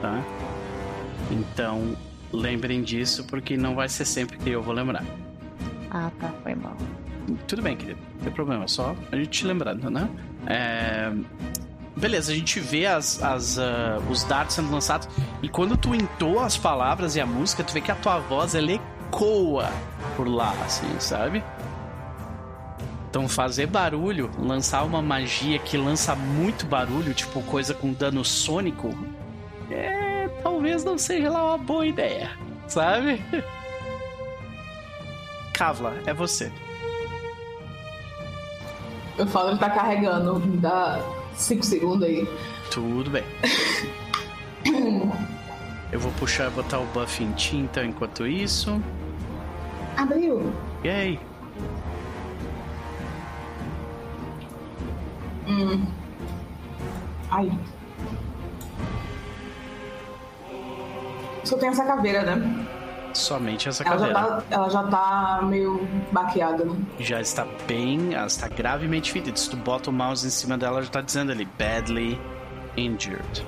Tá? 0.00 0.22
Então, 1.32 1.96
lembrem 2.32 2.82
disso, 2.82 3.24
porque 3.24 3.56
não 3.56 3.74
vai 3.74 3.88
ser 3.88 4.04
sempre 4.04 4.38
que 4.38 4.50
eu 4.50 4.62
vou 4.62 4.74
lembrar. 4.74 5.04
Ah, 5.90 6.08
tá. 6.20 6.32
Foi 6.44 6.54
mal. 6.54 6.76
Tudo 7.46 7.62
bem, 7.62 7.76
querido. 7.76 8.00
Não 8.16 8.24
tem 8.24 8.32
problema, 8.32 8.68
só 8.68 8.94
a 9.10 9.16
gente 9.16 9.30
te 9.30 9.46
lembrando, 9.46 9.90
né? 9.90 10.08
É... 10.46 11.12
Beleza, 11.96 12.32
a 12.32 12.34
gente 12.34 12.58
vê 12.58 12.86
as, 12.86 13.22
as, 13.22 13.58
ah, 13.58 14.00
os 14.10 14.24
dardos 14.24 14.56
sendo 14.56 14.70
lançados. 14.70 15.08
E 15.42 15.48
quando 15.48 15.76
tu 15.76 15.94
entoa 15.94 16.44
as 16.44 16.56
palavras 16.56 17.14
e 17.14 17.20
a 17.20 17.26
música, 17.26 17.62
tu 17.62 17.72
vê 17.72 17.80
que 17.80 17.90
a 17.90 17.94
tua 17.94 18.18
voz 18.18 18.54
ela 18.54 18.72
ecoa 18.72 19.70
por 20.16 20.26
lá, 20.26 20.52
assim, 20.64 20.88
sabe? 20.98 21.42
Então 23.08 23.28
fazer 23.28 23.66
barulho, 23.66 24.28
lançar 24.36 24.82
uma 24.82 25.00
magia 25.00 25.56
que 25.60 25.76
lança 25.76 26.16
muito 26.16 26.66
barulho, 26.66 27.14
tipo 27.14 27.40
coisa 27.42 27.72
com 27.72 27.92
dano 27.92 28.24
sônico, 28.24 28.92
é, 29.70 30.28
talvez 30.42 30.82
não 30.82 30.98
seja 30.98 31.30
lá 31.30 31.44
uma 31.44 31.58
boa 31.58 31.86
ideia, 31.86 32.32
sabe? 32.66 33.22
Kavla, 35.54 35.94
é 36.04 36.12
você. 36.12 36.50
Eu 39.16 39.26
falo, 39.26 39.50
ele 39.50 39.58
tá 39.58 39.70
carregando. 39.70 40.38
Me 40.40 40.56
dá 40.56 41.00
5 41.34 41.62
segundos 41.64 42.06
aí. 42.06 42.28
Tudo 42.70 43.10
bem. 43.10 43.24
Eu 45.92 46.00
vou 46.00 46.10
puxar, 46.12 46.50
botar 46.50 46.80
o 46.80 46.86
buff 46.86 47.22
em 47.22 47.30
ti, 47.32 47.56
então, 47.56 47.84
enquanto 47.84 48.26
isso. 48.26 48.82
Abriu. 49.96 50.52
E 50.82 50.88
aí? 50.88 51.20
Hum. 55.46 55.86
Ai. 57.30 57.52
Só 61.44 61.56
tem 61.58 61.68
essa 61.68 61.84
caveira, 61.84 62.22
né? 62.22 62.66
Somente 63.14 63.68
essa 63.68 63.84
Ela 63.84 63.96
já, 63.98 64.12
caveira. 64.12 64.36
tá, 64.40 64.44
ela 64.50 64.68
já 64.68 64.82
tá 64.84 65.40
meio 65.44 65.88
baqueada, 66.10 66.64
né? 66.64 66.76
Já 66.98 67.20
está 67.20 67.46
bem, 67.66 68.12
ela 68.12 68.26
está 68.26 68.48
gravemente 68.48 69.12
ferida. 69.12 69.36
Se 69.36 69.48
tu 69.48 69.56
bota 69.56 69.88
o 69.88 69.92
mouse 69.92 70.26
em 70.26 70.30
cima 70.30 70.58
dela, 70.58 70.82
já 70.82 70.90
tá 70.90 71.00
dizendo 71.00 71.30
ali, 71.32 71.44
badly 71.58 72.20
injured. 72.76 73.46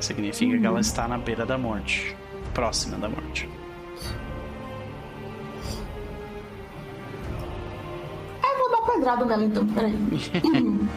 Significa 0.00 0.58
que 0.58 0.66
ela 0.66 0.80
está 0.80 1.08
na 1.08 1.16
beira 1.16 1.46
da 1.46 1.56
morte. 1.56 2.14
Próxima 2.52 2.98
da 2.98 3.08
morte. 3.08 3.48
É, 8.44 8.52
eu 8.52 8.58
vou 8.58 8.70
dar 8.70 8.92
pedrada 8.92 9.24
nela 9.24 9.44
então, 9.44 9.66
peraí. 9.68 9.96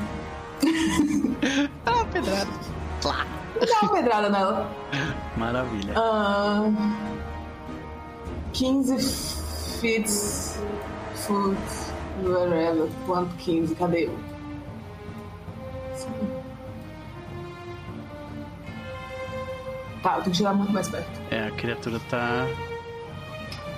Ah, 1.85 2.03
pedrada. 2.11 2.51
Dar 3.01 3.81
uma 3.83 3.91
pedrada 3.93 4.29
nela. 4.29 4.69
Maravilha. 5.37 5.93
Ah, 5.95 6.69
15 8.53 9.79
feet, 9.79 10.09
foot, 11.15 11.57
wherever. 12.23 12.89
Quanto 13.05 13.35
15? 13.37 13.75
Cadê 13.75 14.05
eu? 14.05 14.19
Tá, 20.01 20.15
eu 20.15 20.21
tenho 20.21 20.31
que 20.31 20.37
chegar 20.37 20.53
muito 20.53 20.71
mais 20.71 20.87
perto. 20.87 21.21
É, 21.29 21.47
a 21.47 21.51
criatura 21.51 21.99
tá 22.09 22.47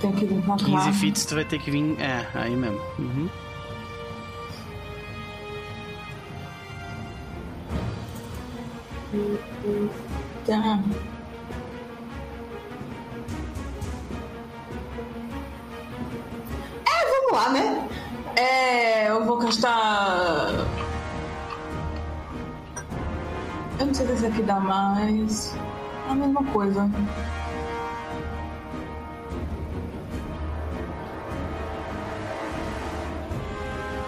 Tenho 0.02 0.14
que 0.14 0.26
vir 0.26 0.42
pra 0.42 0.58
cá. 0.58 0.66
15 0.66 0.94
feet, 0.94 1.28
tu 1.28 1.36
vai 1.36 1.46
ter 1.46 1.60
que 1.60 1.70
vir. 1.70 1.96
É, 2.00 2.28
aí 2.34 2.56
mesmo. 2.56 2.80
Uhum. 2.98 3.30
Tá. 10.46 10.80
Vamos 17.32 17.46
lá, 17.46 17.50
né? 17.50 17.88
É, 18.36 19.10
eu 19.10 19.24
vou 19.26 19.38
gastar. 19.38 20.50
Eu 23.80 23.86
não 23.88 23.94
sei 23.94 24.06
se 24.08 24.14
esse 24.14 24.26
aqui 24.26 24.42
dá 24.44 24.60
mais. 24.60 25.56
É 26.08 26.12
a 26.12 26.16
mesma 26.16 26.44
coisa. 26.46 26.90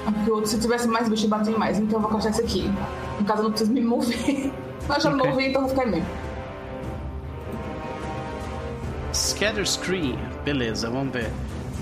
Porque 0.05 0.29
o 0.31 0.35
outro, 0.35 0.49
se 0.49 0.59
tivesse 0.59 0.87
mais 0.87 1.07
bicho, 1.09 1.27
batem 1.27 1.57
mais. 1.57 1.79
Então 1.79 1.97
eu 1.97 2.01
vou 2.01 2.11
gastar 2.11 2.29
esse 2.31 2.41
aqui. 2.41 2.71
No 3.19 3.25
caso, 3.25 3.39
eu 3.39 3.43
não 3.43 3.51
preciso 3.51 3.71
me 3.71 3.81
mover. 3.81 4.51
Mas 4.87 5.01
já 5.03 5.09
me 5.09 5.21
Ok. 5.21 5.29
movi, 5.31 5.47
então 5.47 5.61
eu 5.61 5.67
vou 5.67 5.75
ficar 5.77 5.89
mesmo. 5.89 6.05
Scatter 9.13 9.65
Screen, 9.65 10.17
beleza, 10.43 10.89
vamos 10.89 11.13
ver. 11.13 11.31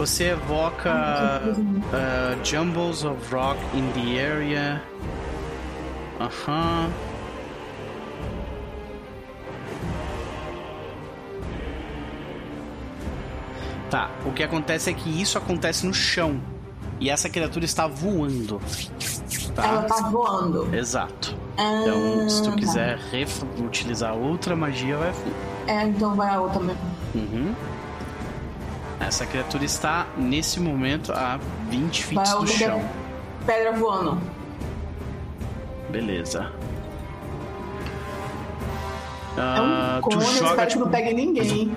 Você 0.02 0.30
evoca 0.30 0.89
uh, 1.45 2.43
jumbles 2.43 3.04
of 3.06 3.20
rock 3.32 3.60
in 3.78 3.86
the 3.91 4.20
area. 4.20 4.82
Aham. 6.20 6.89
Tá, 13.89 14.10
o 14.26 14.32
que 14.32 14.41
acontece 14.43 14.89
é 14.89 14.93
que 14.93 15.10
isso 15.22 15.38
acontece 15.38 15.86
no 15.86 15.93
chão. 15.93 16.39
E 16.99 17.10
essa 17.10 17.30
criatura 17.30 17.66
está 17.66 17.88
voando. 17.88 18.62
Tá? 19.56 19.66
Ela 19.66 19.82
tá 19.84 19.95
voando. 20.10 20.74
Exato. 20.74 21.36
Ah, 21.58 21.82
Então, 21.82 22.30
se 22.30 22.43
tu 22.43 22.49
tá. 22.52 22.56
quiser 22.56 22.97
ref- 23.12 23.43
utilizar 23.60 24.14
outra 24.16 24.56
magia, 24.56 24.97
vai 24.97 25.14
É, 25.68 25.84
então 25.88 26.16
vai 26.16 26.30
a 26.34 26.39
outra 26.39 26.60
mesmo. 26.62 26.82
Uhum. 27.14 27.54
Essa 29.08 29.26
criatura 29.26 29.66
está, 29.66 30.08
nesse 30.16 30.60
momento, 30.60 31.12
a 31.12 31.39
20 31.70 32.14
Vai 32.14 32.26
feet 32.26 32.38
do 32.39 32.47
chão. 32.47 32.89
pedra 33.45 33.72
voando. 33.74 34.22
Beleza. 35.89 36.52
É 39.38 39.41
Ah, 39.41 39.95
um 39.97 40.02
cone, 40.02 40.16
tu 40.18 40.22
joga, 40.22 40.34
espero 40.34 40.56
que 40.62 40.68
tipo, 40.68 40.80
não 40.86 40.91
pegue 40.91 41.14
ninguém. 41.14 41.76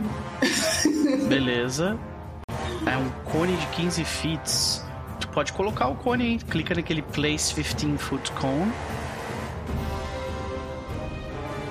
beleza. 1.28 1.96
É 2.86 2.96
um 2.96 3.08
cone 3.32 3.56
de 3.56 3.66
15 3.68 4.04
feet. 4.04 4.82
Tu 5.18 5.28
pode 5.28 5.52
colocar 5.52 5.88
o 5.88 5.94
cone 5.94 6.24
aí. 6.24 6.38
Clica 6.38 6.74
naquele 6.74 7.00
place 7.02 7.54
15 7.54 7.96
foot 7.98 8.30
cone. 8.32 8.70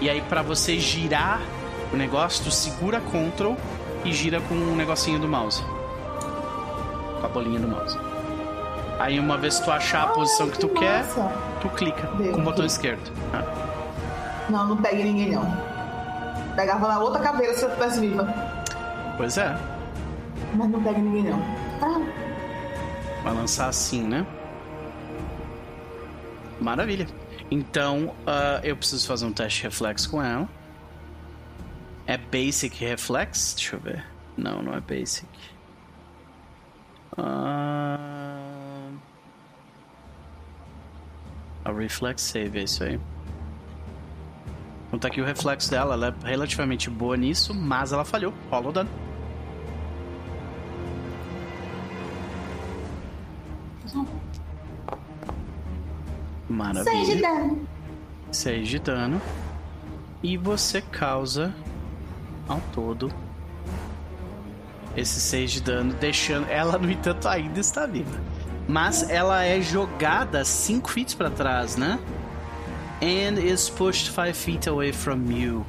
E 0.02 0.10
aí, 0.10 0.22
pra 0.28 0.42
você 0.42 0.78
girar 0.80 1.40
o 1.94 1.96
negócio, 1.96 2.44
tu 2.46 2.52
segura 2.52 3.00
Ctrl 3.00 3.54
e 4.06 4.12
gira 4.14 4.42
com 4.42 4.54
o 4.56 4.76
negocinho 4.76 5.20
do 5.20 5.28
mouse. 5.28 5.62
Com 7.20 7.26
a 7.26 7.30
bolinha 7.30 7.60
do 7.60 7.68
mouse. 7.68 7.98
Aí, 9.00 9.20
uma 9.20 9.38
vez 9.38 9.60
que 9.60 9.66
tu 9.66 9.72
achar 9.72 10.04
a 10.04 10.08
posição 10.08 10.50
que 10.50 10.60
tu 10.60 10.70
quer, 10.70 11.00
massa. 11.04 11.32
tu 11.62 11.70
clica 11.70 12.08
Deu 12.18 12.34
com 12.34 12.42
o 12.42 12.44
botão 12.44 12.66
esquerdo. 12.66 13.12
Ah, 13.34 13.44
Não, 14.50 14.68
não 14.68 14.78
pegue 14.78 15.04
ninguém 15.04 15.32
não. 15.32 15.74
Pegava 16.56 16.88
na 16.88 17.00
outra 17.00 17.20
caveira 17.22 17.54
se 17.54 17.64
eu 17.64 17.70
estivesse 17.70 18.00
viva. 18.00 18.28
Pois 19.18 19.38
é. 19.38 19.58
Mas 20.54 20.70
não 20.70 20.82
pega 20.84 21.00
ninguém 21.00 21.24
não. 21.32 21.42
Ah, 21.82 22.02
Vai 23.24 23.34
lançar 23.34 23.68
assim, 23.70 24.04
né? 24.04 24.26
Maravilha. 26.62 27.08
Então, 27.50 28.14
ah, 28.28 28.60
eu 28.64 28.76
preciso 28.78 29.08
fazer 29.08 29.26
um 29.26 29.32
teste 29.34 29.64
reflexo 29.64 30.10
com 30.10 30.22
ela. 30.22 30.48
É 32.06 32.18
basic 32.18 32.84
reflex? 32.84 33.54
Deixa 33.56 33.76
eu 33.76 33.80
ver. 33.80 34.06
Não, 34.38 34.62
não 34.62 34.74
é 34.74 34.80
basic. 34.82 35.28
Ah, 37.18 37.98
A 41.66 41.72
reflex 41.72 42.22
save, 42.22 42.60
é 42.60 42.64
isso 42.64 42.84
aí. 42.84 43.00
Então 44.88 45.00
tá 45.00 45.08
aqui 45.08 45.22
o 45.22 45.26
reflexo 45.26 45.72
dela. 45.72 45.94
Ela 45.96 46.16
é 46.24 46.28
relativamente 46.30 46.90
boa 46.90 47.16
nisso, 47.16 47.54
mas 47.54 47.94
ela 47.94 48.04
falhou. 48.04 48.34
Rola 48.52 48.70
o 48.70 48.72
dano. 48.74 48.90
Maravilha. 56.50 56.84
seis 56.92 57.08
de 57.08 57.22
dano. 57.22 57.68
6 58.32 58.68
de 58.68 58.80
dano. 58.80 59.22
E 60.22 60.38
você 60.38 60.82
causa 60.82 61.54
ao 62.48 62.60
todo 62.74 63.12
esse 64.96 65.20
6 65.20 65.52
de 65.52 65.62
dano, 65.62 65.94
deixando. 65.94 66.48
Ela, 66.50 66.78
no 66.78 66.90
entanto, 66.90 67.28
ainda 67.28 67.60
está 67.60 67.86
viva. 67.86 68.20
Mas 68.68 69.10
ela 69.10 69.44
é 69.44 69.60
jogada 69.62 70.46
5 70.46 70.90
feet 70.90 71.16
para 71.16 71.30
trás, 71.30 71.76
né? 71.76 72.00
And 73.02 73.40
is 73.40 73.70
pushed 73.70 74.12
5 74.12 74.34
feet 74.34 74.70
away 74.70 74.94
from 74.94 75.32
you. 75.32 75.66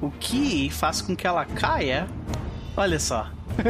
O 0.00 0.10
que 0.10 0.70
faz 0.70 1.00
com 1.00 1.16
que 1.16 1.26
ela 1.26 1.44
caia. 1.44 2.06
Olha 2.76 3.00
só. 3.00 3.26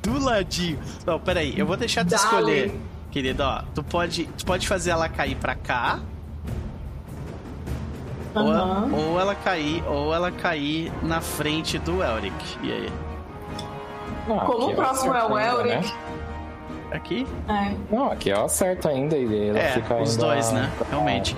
Do 0.00 0.18
ladinho. 0.18 0.78
Não, 1.04 1.20
peraí, 1.20 1.58
eu 1.58 1.66
vou 1.66 1.76
deixar 1.76 2.04
tu 2.04 2.14
escolher, 2.14 2.72
querido. 3.10 3.42
Ó, 3.42 3.62
tu 3.74 3.82
pode, 3.82 4.26
tu 4.38 4.46
pode 4.46 4.68
fazer 4.68 4.90
ela 4.90 5.08
cair 5.08 5.36
pra 5.36 5.54
cá. 5.54 5.98
Ou, 8.34 8.50
Aham. 8.50 8.90
ou 8.92 9.20
ela 9.20 9.34
cair, 9.34 9.82
ou 9.86 10.12
ela 10.14 10.30
cair 10.32 10.92
na 11.02 11.20
frente 11.20 11.78
do 11.78 12.02
Elric. 12.02 12.34
E 12.62 12.72
aí? 12.72 12.92
Não, 14.26 14.38
Como 14.40 14.64
aqui 14.64 14.72
o 14.72 14.76
próximo 14.76 15.14
é 15.14 15.24
o 15.24 15.38
Elric. 15.38 15.86
né? 15.86 15.92
Aqui? 16.92 17.26
É. 17.48 17.74
Não, 17.94 18.10
aqui 18.10 18.28
eu 18.30 18.44
acerto 18.44 18.88
ainda 18.88 19.16
e 19.16 19.48
ela 19.48 19.58
é, 19.58 19.72
fica 19.72 19.94
os 19.96 20.10
ainda- 20.12 20.24
dois, 20.26 20.52
né? 20.52 20.70
Realmente. 20.90 21.36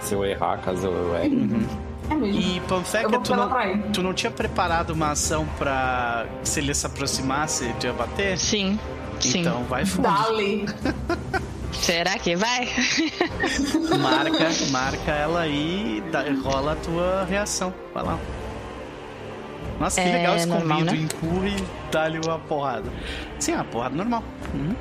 Se 0.00 0.14
eu 0.14 0.24
errar, 0.24 0.58
caso 0.58 0.86
eu 0.86 1.14
erre. 1.16 1.28
Uhum. 1.36 1.66
É 2.10 2.14
mesmo. 2.14 2.40
E 2.40 2.60
Panfeca, 2.68 3.18
tu 3.20 3.34
não, 3.36 3.48
tu 3.92 4.02
não 4.02 4.12
tinha 4.14 4.30
preparado 4.32 4.90
uma 4.90 5.10
ação 5.12 5.46
pra 5.58 6.26
se 6.42 6.58
ele 6.58 6.74
se 6.74 6.84
aproximasse, 6.86 7.72
tu 7.78 7.86
ia 7.86 7.92
bater? 7.92 8.36
Sim. 8.38 8.78
Sim. 9.20 9.40
Então 9.40 9.62
vai 9.64 9.84
fundo. 9.84 10.08
Dali. 10.08 10.66
Será 11.72 12.18
que 12.18 12.36
vai? 12.36 12.68
Marca, 14.00 14.48
marca 14.70 15.10
ela 15.12 15.40
aí 15.40 16.02
e 16.02 16.34
rola 16.42 16.72
a 16.72 16.76
tua 16.76 17.24
reação. 17.24 17.72
Vai 17.94 18.04
lá. 18.04 18.18
Nossa, 19.78 20.02
que 20.02 20.08
É 20.08 20.12
legal 20.12 20.36
esse 20.36 20.46
normal, 20.46 20.78
combinho 20.78 20.86
do 20.86 20.96
né? 20.96 21.02
empurra 21.02 21.48
e 21.48 21.90
dá-lhe 21.90 22.20
uma 22.20 22.38
porrada. 22.38 22.90
Sim, 23.38 23.54
uma 23.54 23.64
porrada 23.64 23.96
normal. 23.96 24.22
Uhum. 24.54 24.76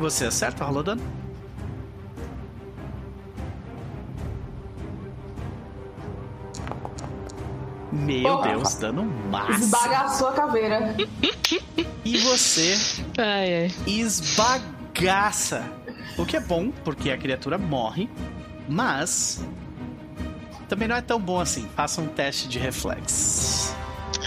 Você 0.00 0.26
acerta, 0.26 0.64
rolou 0.64 0.82
dano? 0.82 1.02
Meu 7.92 8.36
Porra. 8.36 8.48
Deus, 8.48 8.74
dano 8.74 9.04
massa. 9.30 9.52
Esbagaçou 9.52 10.28
a 10.28 10.32
caveira. 10.32 10.96
E 12.04 12.18
você 12.18 12.74
Ai, 13.16 13.54
ai. 13.64 13.70
Esbagaça. 14.94 15.62
O 16.16 16.24
que 16.24 16.36
é 16.36 16.40
bom, 16.40 16.70
porque 16.84 17.10
a 17.10 17.18
criatura 17.18 17.58
morre, 17.58 18.08
mas 18.68 19.44
também 20.68 20.86
não 20.88 20.96
é 20.96 21.02
tão 21.02 21.18
bom 21.20 21.40
assim. 21.40 21.68
Faça 21.74 22.00
um 22.00 22.06
teste 22.06 22.48
de 22.48 22.58
reflexo. 22.58 23.74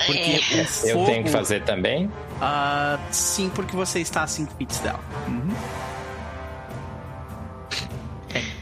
Porque 0.06 0.42
o 0.54 0.88
Eu 0.88 0.94
fogo, 0.96 1.06
tenho 1.06 1.24
que 1.24 1.30
fazer 1.32 1.64
também? 1.64 2.12
Ah, 2.42 3.00
sim, 3.12 3.50
porque 3.56 3.76
você 3.76 4.00
está 4.00 4.24
a 4.24 4.28
5 4.28 4.54
feet 4.56 4.78
dela. 4.82 5.00
Uhum. 5.28 5.50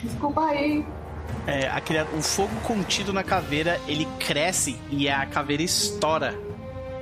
Desculpa 0.03 0.45
aí. 0.45 0.85
É, 1.47 1.67
a 1.67 1.81
cria- 1.81 2.07
o 2.17 2.21
fogo 2.21 2.55
contido 2.63 3.11
na 3.11 3.23
caveira 3.23 3.79
ele 3.87 4.07
cresce 4.19 4.79
e 4.89 5.09
a 5.09 5.25
caveira 5.25 5.61
estoura 5.61 6.33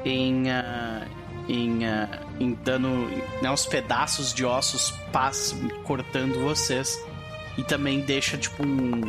em, 0.03 0.49
ah, 0.49 1.05
em, 1.47 1.85
ah, 1.85 2.07
em 2.39 2.53
dano, 2.53 3.09
né, 3.41 3.51
os 3.51 3.65
pedaços 3.65 4.33
de 4.33 4.45
ossos 4.45 4.91
passam 5.11 5.67
cortando 5.83 6.39
vocês 6.43 6.99
e 7.57 7.63
também 7.63 8.01
deixa 8.01 8.37
tipo 8.37 8.65
um, 8.65 9.01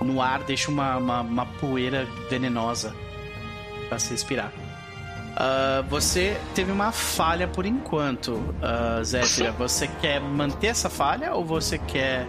no 0.00 0.20
ar 0.20 0.42
deixa 0.42 0.70
uma, 0.70 0.96
uma, 0.96 1.20
uma 1.20 1.46
poeira 1.46 2.06
venenosa 2.28 2.94
para 3.88 3.98
se 3.98 4.10
respirar. 4.10 4.52
Ah, 5.36 5.82
você 5.88 6.36
teve 6.54 6.70
uma 6.70 6.92
falha 6.92 7.48
por 7.48 7.64
enquanto, 7.64 8.32
uh, 8.32 9.02
Zéfira. 9.02 9.50
Você 9.52 9.88
quer 10.00 10.20
manter 10.20 10.68
essa 10.68 10.90
falha 10.90 11.34
ou 11.34 11.44
você 11.44 11.78
quer. 11.78 12.26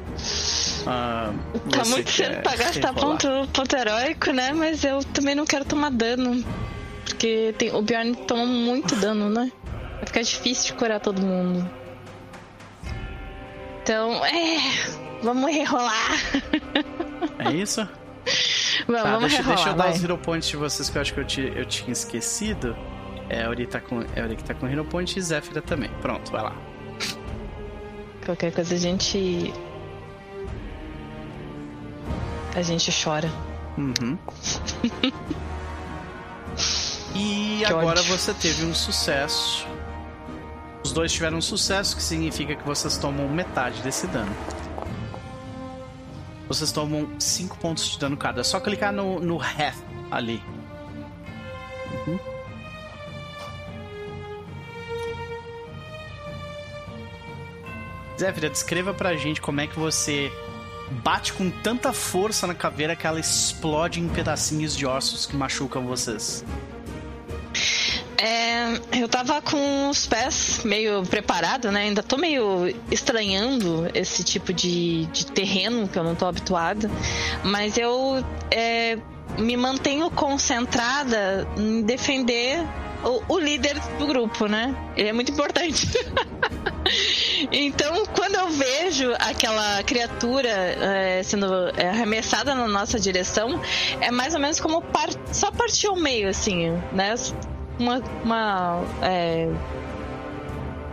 ah, 0.87 1.31
Tá 1.69 1.83
você 1.83 1.91
muito 1.91 2.09
cedo 2.11 2.41
pra 2.41 2.55
gastar 2.55 2.93
ponto, 2.93 3.27
ponto 3.53 3.75
heróico, 3.75 4.31
né? 4.31 4.53
Mas 4.53 4.83
eu 4.83 5.03
também 5.05 5.35
não 5.35 5.45
quero 5.45 5.65
tomar 5.65 5.91
dano. 5.91 6.43
Porque 7.05 7.53
tem, 7.57 7.73
o 7.75 7.81
Bjorn 7.81 8.15
toma 8.27 8.45
muito 8.45 8.95
dano, 8.95 9.29
né? 9.29 9.51
Vai 9.97 10.05
ficar 10.05 10.21
difícil 10.21 10.67
de 10.73 10.79
curar 10.79 10.99
todo 10.99 11.21
mundo. 11.21 11.69
Então, 13.81 14.23
é. 14.25 14.57
Vamos 15.21 15.51
rerolar. 15.53 16.11
É 17.39 17.51
isso? 17.53 17.81
Vamos, 18.87 19.01
Tá, 19.03 19.11
vamos 19.11 19.21
deixa, 19.31 19.37
rerolar. 19.37 19.55
deixa 19.55 19.69
eu 19.69 19.73
dar 19.75 19.83
vai. 19.83 19.93
os 19.93 20.03
hero 20.03 20.17
points 20.17 20.49
de 20.49 20.57
vocês 20.57 20.89
que 20.89 20.97
eu 20.97 21.01
acho 21.01 21.13
que 21.13 21.19
eu, 21.19 21.25
ti- 21.25 21.53
eu 21.55 21.65
tinha 21.65 21.91
esquecido. 21.93 22.75
É, 23.29 23.43
a 23.43 23.49
Ori 23.49 23.65
tá 23.67 23.79
com, 23.79 24.01
é 24.15 24.21
Ori 24.23 24.35
que 24.35 24.43
tá 24.43 24.53
com 24.53 24.67
hero 24.67 24.83
point 24.85 25.17
e 25.17 25.21
Zéfira 25.21 25.61
também. 25.61 25.89
Pronto, 26.01 26.31
vai 26.31 26.43
lá. 26.43 26.55
Qualquer 28.25 28.51
coisa 28.53 28.75
a 28.75 28.77
gente. 28.77 29.53
A 32.55 32.61
gente 32.61 32.91
chora. 33.03 33.29
Uhum. 33.77 34.17
e 37.15 37.59
Que 37.59 37.65
agora 37.65 37.99
ódio. 37.99 38.17
você 38.17 38.33
teve 38.33 38.65
um 38.65 38.73
sucesso. 38.73 39.67
Os 40.83 40.91
dois 40.91 41.11
tiveram 41.13 41.37
um 41.37 41.41
sucesso, 41.41 41.95
que 41.95 42.03
significa 42.03 42.55
que 42.55 42.63
vocês 42.65 42.97
tomam 42.97 43.27
metade 43.29 43.81
desse 43.81 44.05
dano. 44.07 44.35
Vocês 46.47 46.71
tomam 46.71 47.09
5 47.19 47.57
pontos 47.57 47.85
de 47.91 47.99
dano 47.99 48.17
cada. 48.17 48.41
É 48.41 48.43
só 48.43 48.59
clicar 48.59 48.91
no, 48.91 49.19
no 49.19 49.39
half 49.41 49.77
ali. 50.11 50.43
Uhum. 52.07 52.19
Zéfira, 58.19 58.49
descreva 58.49 58.93
pra 58.93 59.15
gente 59.15 59.41
como 59.41 59.61
é 59.61 59.67
que 59.67 59.79
você 59.79 60.31
bate 61.01 61.33
com 61.33 61.49
tanta 61.49 61.91
força 61.91 62.45
na 62.45 62.53
caveira 62.53 62.95
que 62.95 63.07
ela 63.07 63.19
explode 63.19 63.99
em 63.99 64.07
pedacinhos 64.07 64.75
de 64.75 64.85
ossos 64.85 65.25
que 65.25 65.35
machucam 65.35 65.85
vocês. 65.85 66.43
É, 68.17 68.99
eu 69.01 69.07
tava 69.07 69.41
com 69.41 69.89
os 69.89 70.05
pés 70.05 70.61
meio 70.63 71.03
preparado, 71.03 71.71
né? 71.71 71.81
Ainda 71.81 72.03
tô 72.03 72.17
meio 72.17 72.73
estranhando 72.91 73.89
esse 73.93 74.23
tipo 74.23 74.53
de, 74.53 75.05
de 75.07 75.25
terreno 75.27 75.87
que 75.87 75.97
eu 75.97 76.03
não 76.03 76.15
tô 76.15 76.25
habituada. 76.25 76.89
Mas 77.43 77.77
eu 77.77 78.23
é, 78.51 78.97
me 79.37 79.57
mantenho 79.57 80.09
concentrada 80.11 81.47
em 81.57 81.81
defender 81.81 82.59
o, 83.03 83.33
o 83.33 83.39
líder 83.39 83.79
do 83.97 84.07
grupo, 84.07 84.47
né? 84.47 84.75
Ele 84.95 85.09
é 85.09 85.13
muito 85.13 85.31
importante. 85.31 85.87
Então, 87.51 88.05
quando 88.05 88.35
eu 88.35 88.49
vejo 88.49 89.13
aquela 89.19 89.83
criatura 89.83 90.49
é, 90.49 91.23
sendo 91.23 91.47
é, 91.77 91.89
arremessada 91.89 92.55
na 92.55 92.67
nossa 92.67 92.99
direção, 92.99 93.61
é 93.99 94.11
mais 94.11 94.33
ou 94.33 94.39
menos 94.39 94.59
como 94.59 94.83
só 95.31 95.51
partir 95.51 95.87
ao 95.87 95.95
meio, 95.95 96.29
assim, 96.29 96.71
né? 96.91 97.15
Uma, 97.83 98.01
uma 98.23 98.81
é, 99.01 99.49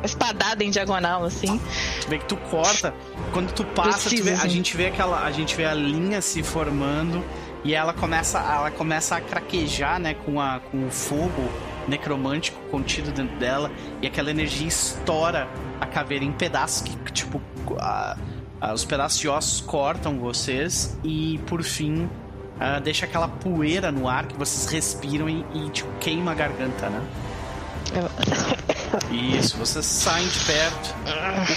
espadada 0.03 0.65
em 0.65 0.71
diagonal, 0.71 1.25
assim. 1.25 1.61
Tu 2.03 2.09
vê 2.09 2.19
que 2.19 2.25
tu 2.25 2.37
corta, 2.37 2.95
quando 3.33 3.53
tu 3.53 3.65
passa, 3.65 4.09
tu 4.11 4.17
vê- 4.17 4.21
a 4.21 4.23
Preciso, 4.25 4.43
sim. 4.43 4.49
gente 4.49 4.77
vê 4.77 4.87
aquela, 4.87 5.25
a 5.25 5.31
gente 5.31 5.55
vê 5.55 5.65
a 5.67 5.75
linha 5.75 6.21
se 6.23 6.43
formando 6.43 7.23
e 7.63 7.75
ela 7.75 7.93
começa, 7.93 8.39
ela 8.39 8.71
começa 8.71 9.17
a 9.17 9.21
craquejar, 9.21 10.01
né, 10.01 10.15
com 10.15 10.41
a 10.41 10.61
com 10.71 10.87
o 10.87 10.91
fogo 10.91 11.51
necromântico 11.87 12.59
contido 12.71 13.11
dentro 13.13 13.37
dela 13.39 13.71
e 14.01 14.07
aquela 14.07 14.31
energia 14.31 14.67
estoura 14.69 15.49
a 15.81 15.87
caveira 15.87 16.25
em 16.25 16.33
pedaços 16.33 16.83
que 16.83 16.97
tipo 17.13 17.41
a- 17.79 18.17
a- 18.61 18.73
os 18.73 18.85
pedaços 18.85 19.19
de 19.19 19.29
ossos 19.29 19.61
cortam 19.61 20.19
vocês 20.19 20.97
e 21.05 21.39
por 21.47 21.63
fim 21.63 22.09
ah, 22.61 22.79
deixa 22.79 23.07
aquela 23.07 23.27
poeira 23.27 23.91
no 23.91 24.07
ar 24.07 24.27
que 24.27 24.37
vocês 24.37 24.71
respiram 24.71 25.31
e, 25.31 25.47
e 25.55 25.71
tipo, 25.71 25.91
queima 25.99 26.33
a 26.33 26.35
garganta, 26.35 26.91
né? 26.91 27.03
Isso, 29.11 29.57
vocês 29.57 29.87
saem 29.87 30.29
de 30.29 30.45
perto. 30.45 30.95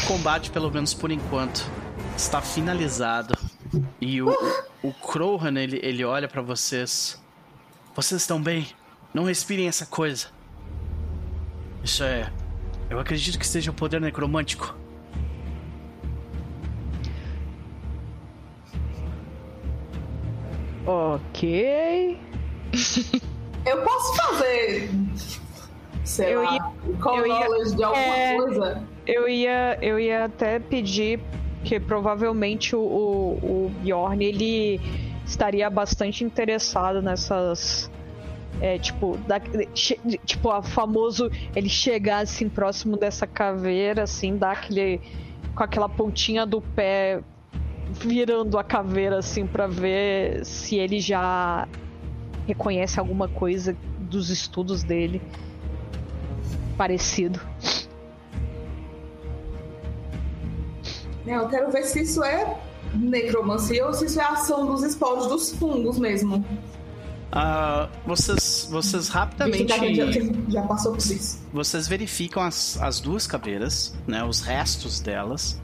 O 0.01 0.07
combate, 0.07 0.49
pelo 0.49 0.71
menos 0.71 0.93
por 0.93 1.11
enquanto, 1.11 1.69
está 2.15 2.41
finalizado. 2.41 3.37
E 3.99 4.21
o, 4.21 4.29
o 4.81 4.93
Crowhan, 4.93 5.59
ele, 5.59 5.77
ele 5.83 6.05
olha 6.05 6.29
pra 6.29 6.41
vocês. 6.41 7.21
Vocês 7.93 8.21
estão 8.21 8.41
bem? 8.41 8.67
Não 9.13 9.25
respirem 9.25 9.67
essa 9.67 9.85
coisa. 9.85 10.27
Isso 11.83 12.01
é. 12.03 12.31
Eu 12.89 12.97
acredito 12.97 13.37
que 13.37 13.45
seja 13.45 13.71
o 13.71 13.73
poder 13.73 13.99
necromântico. 13.99 14.73
Ok. 20.85 22.17
Eu 23.65 23.81
posso 23.83 24.15
fazer. 24.17 24.89
Sei 26.03 26.35
Eu 26.35 26.43
lá. 26.43 26.53
ia- 26.53 26.95
com 27.01 27.15
eu 27.17 27.27
ia- 27.27 27.75
de 27.75 27.83
alguma 27.83 27.97
é, 28.17 28.35
coisa. 28.35 28.83
Eu 29.07 29.27
ia, 29.29 29.77
eu 29.81 29.97
ia 29.97 30.25
até 30.25 30.59
pedir 30.59 31.21
que 31.63 31.79
provavelmente 31.79 32.75
o, 32.75 32.79
o, 32.81 33.65
o 33.67 33.71
Bjorn 33.81 34.23
ele 34.23 34.81
estaria 35.25 35.69
bastante 35.69 36.25
interessado 36.25 37.01
nessas. 37.01 37.89
É, 38.61 38.77
tipo, 38.77 39.17
da, 39.25 39.39
che- 39.73 39.99
tipo, 40.25 40.49
a 40.51 40.61
famoso 40.61 41.31
ele 41.55 41.69
chegar 41.69 42.19
assim 42.19 42.49
próximo 42.49 42.97
dessa 42.97 43.25
caveira, 43.25 44.03
assim, 44.03 44.35
dar 44.37 44.51
aquele. 44.51 44.99
com 45.55 45.63
aquela 45.63 45.87
pontinha 45.87 46.45
do 46.45 46.59
pé 46.61 47.21
virando 47.91 48.57
a 48.57 48.63
caveira 48.63 49.19
assim 49.19 49.45
pra 49.45 49.67
ver 49.67 50.45
se 50.45 50.77
ele 50.77 50.99
já 50.99 51.67
reconhece 52.47 52.99
alguma 52.99 53.27
coisa 53.27 53.75
dos 53.99 54.29
estudos 54.29 54.83
dele 54.83 55.21
parecido. 56.77 57.39
Né, 61.25 61.37
Eu 61.37 61.47
quero 61.47 61.71
ver 61.71 61.83
se 61.83 62.01
isso 62.01 62.23
é 62.23 62.57
necromancia 62.93 63.85
ou 63.85 63.93
se 63.93 64.05
isso 64.05 64.19
é 64.19 64.23
ação 64.23 64.65
dos 64.65 64.83
esporos 64.83 65.27
dos 65.27 65.51
fungos 65.51 65.97
mesmo. 65.97 66.45
Ah, 67.31 67.89
vocês, 68.05 68.67
vocês 68.69 69.03
Visto 69.05 69.13
rapidamente. 69.13 69.67
já, 69.67 70.61
já 70.61 70.61
passou 70.67 70.91
por 70.91 70.99
isso. 70.99 71.41
Vocês 71.51 71.87
verificam 71.87 72.43
as, 72.43 72.79
as 72.79 72.99
duas 72.99 73.25
caveiras, 73.25 73.95
né, 74.05 74.23
os 74.23 74.41
restos 74.41 74.99
delas. 74.99 75.59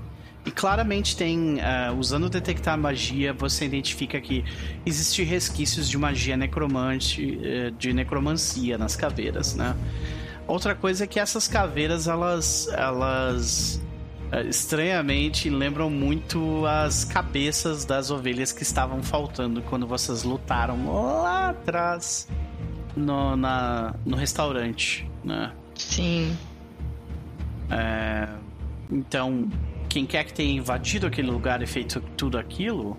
E 0.46 0.52
claramente 0.52 1.18
tem, 1.18 1.60
ah, 1.62 1.94
usando 1.98 2.26
o 2.26 2.30
detectar 2.30 2.78
magia, 2.78 3.34
você 3.34 3.66
identifica 3.66 4.20
que 4.22 4.44
existe 4.86 5.22
resquícios 5.24 5.90
de 5.90 5.98
magia 5.98 6.38
necromante, 6.38 7.40
eh, 7.44 7.72
de 7.78 7.94
necromancia 7.94 8.78
nas 8.78 8.96
caveiras, 8.96 9.54
né? 9.56 9.76
outra 10.50 10.76
coisa 10.76 11.04
é 11.04 11.08
que 11.08 11.20
essas 11.20 11.48
caveiras, 11.48 12.08
elas. 12.08 12.68
elas 12.70 13.82
é, 14.32 14.44
estranhamente 14.44 15.50
lembram 15.50 15.90
muito 15.90 16.64
as 16.66 17.04
cabeças 17.04 17.84
das 17.84 18.12
ovelhas 18.12 18.52
que 18.52 18.62
estavam 18.62 19.02
faltando 19.02 19.60
quando 19.64 19.88
vocês 19.88 20.24
lutaram 20.24 20.94
lá 21.24 21.50
atrás 21.50 22.28
no, 22.96 23.36
na, 23.36 23.96
no 24.06 24.16
restaurante, 24.16 25.10
né? 25.24 25.52
Sim. 25.74 26.38
É, 27.72 28.28
então, 28.92 29.50
quem 29.90 30.06
quer 30.06 30.24
que 30.24 30.34
tenha 30.34 30.54
invadido 30.54 31.08
aquele 31.08 31.30
lugar 31.30 31.62
e 31.64 31.68
feito 31.68 32.00
tudo 32.16 32.38
aquilo 32.38 32.96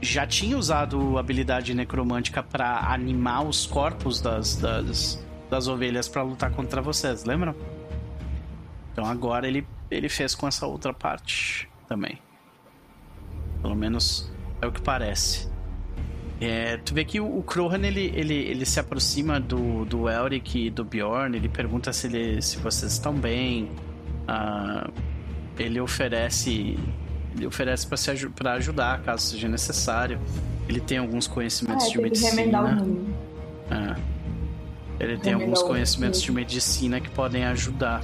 já 0.00 0.24
tinha 0.24 0.56
usado 0.56 1.18
habilidade 1.18 1.74
necromântica 1.74 2.40
para 2.40 2.92
animar 2.92 3.44
os 3.44 3.66
corpos 3.66 4.20
das, 4.20 4.54
das, 4.54 5.26
das 5.50 5.66
ovelhas 5.66 6.08
para 6.08 6.22
lutar 6.22 6.52
contra 6.52 6.80
vocês, 6.80 7.24
lembram? 7.24 7.52
Então 8.92 9.04
agora 9.04 9.48
ele, 9.48 9.66
ele 9.90 10.08
fez 10.08 10.36
com 10.36 10.46
essa 10.46 10.66
outra 10.66 10.94
parte 10.94 11.68
também. 11.88 12.18
Pelo 13.60 13.74
menos 13.74 14.30
é 14.62 14.66
o 14.66 14.72
que 14.72 14.80
parece. 14.80 15.50
É, 16.40 16.76
tu 16.76 16.94
vê 16.94 17.04
que 17.04 17.18
o, 17.18 17.42
Krohan 17.42 17.84
ele, 17.84 18.12
ele, 18.14 18.34
ele 18.34 18.64
se 18.64 18.78
aproxima 18.78 19.40
do, 19.40 19.84
do 19.84 20.08
Elric 20.08 20.66
e 20.66 20.70
do 20.70 20.84
Bjorn, 20.84 21.36
ele 21.36 21.48
pergunta 21.48 21.92
se, 21.92 22.06
ele, 22.06 22.40
se 22.40 22.58
vocês 22.58 22.92
estão 22.92 23.12
bem. 23.12 23.68
Uh, 24.28 25.17
ele 25.58 25.80
oferece 25.80 26.78
ele 27.34 27.46
oferece 27.46 27.86
para 28.34 28.52
ajudar 28.54 29.02
caso 29.02 29.26
seja 29.26 29.48
necessário. 29.48 30.18
Ele 30.68 30.80
tem 30.80 30.98
alguns 30.98 31.26
conhecimentos 31.26 31.86
ah, 31.86 31.90
de 31.90 32.00
medicina. 32.00 32.82
O 32.82 33.74
é. 33.74 33.96
Ele 35.00 35.16
tem 35.16 35.32
alguns 35.34 35.62
conhecimentos 35.62 36.20
de 36.20 36.32
medicina 36.32 37.00
que 37.00 37.08
podem 37.10 37.44
ajudar. 37.44 38.02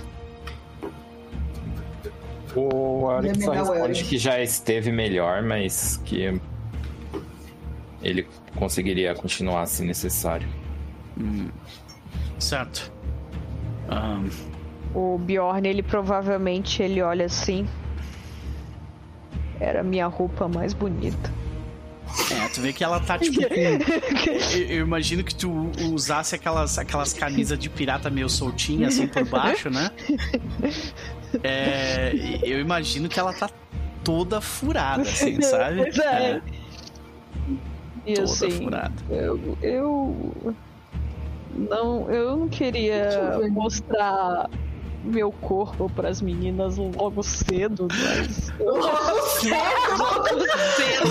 O 2.55 3.09
Alex 3.09 3.43
só 3.43 3.51
responde 3.51 4.05
que 4.05 4.17
já 4.17 4.41
esteve 4.41 4.93
melhor, 4.93 5.43
mas 5.43 6.01
que 6.05 6.41
ele 8.01 8.29
conseguiria 8.55 9.13
continuar 9.15 9.67
se 9.67 9.85
necessário. 9.85 10.49
Hum. 11.19 11.49
Certo. 12.39 12.93
Um... 13.91 14.54
O 14.95 15.19
Bjorn, 15.19 15.69
ele 15.69 15.83
provavelmente 15.83 16.83
ele 16.83 17.03
olha 17.03 17.27
assim. 17.27 17.67
Era 19.59 19.81
a 19.81 19.85
minha 19.85 20.07
roupa 20.07 20.47
mais 20.47 20.73
bonita. 20.73 21.33
É, 22.31 22.49
tu 22.49 22.61
vê 22.61 22.73
que 22.73 22.85
ela 22.85 23.01
tá 23.01 23.19
tipo. 23.19 23.41
Com... 23.41 23.55
eu, 24.57 24.67
eu, 24.69 24.81
imagino 24.83 25.25
que 25.25 25.35
tu 25.35 25.71
usasse 25.93 26.35
aquelas, 26.35 26.79
aquelas 26.79 27.13
camisas 27.13 27.59
de 27.59 27.69
pirata 27.69 28.09
meio 28.09 28.29
soltinhas 28.29 28.95
assim 28.95 29.07
por 29.07 29.25
baixo, 29.25 29.69
né? 29.69 29.91
É, 31.43 32.13
eu 32.43 32.61
imagino 32.61 33.09
que 33.09 33.19
ela 33.19 33.33
tá 33.33 33.51
toda 34.05 34.41
furada, 34.41 35.03
assim, 35.03 35.41
sabe? 35.43 35.81
É. 36.01 36.05
é. 36.05 36.41
E 38.07 38.15
toda 38.15 38.25
assim, 38.25 38.51
furada. 38.51 38.95
Eu, 39.11 39.59
eu 39.61 40.55
não, 41.55 42.11
eu 42.11 42.37
não 42.37 42.49
queria 42.49 43.41
mostrar 43.51 44.49
meu 45.05 45.31
corpo 45.31 45.91
para 45.91 46.09
as 46.09 46.21
meninas 46.21 46.77
logo 46.77 47.23
cedo, 47.23 47.89
mas. 47.91 48.53
Logo 48.59 49.23
cedo! 49.39 49.55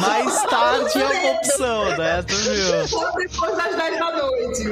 Mais 0.02 0.44
tarde 0.44 1.02
é 1.02 1.06
uma 1.06 1.32
opção, 1.32 1.98
né? 1.98 2.24
Tu 2.24 2.36
viu? 2.36 2.82
Depois 3.18 3.57
das 3.57 3.76
10 3.76 3.99
da 3.99 4.11
noite. 4.11 4.64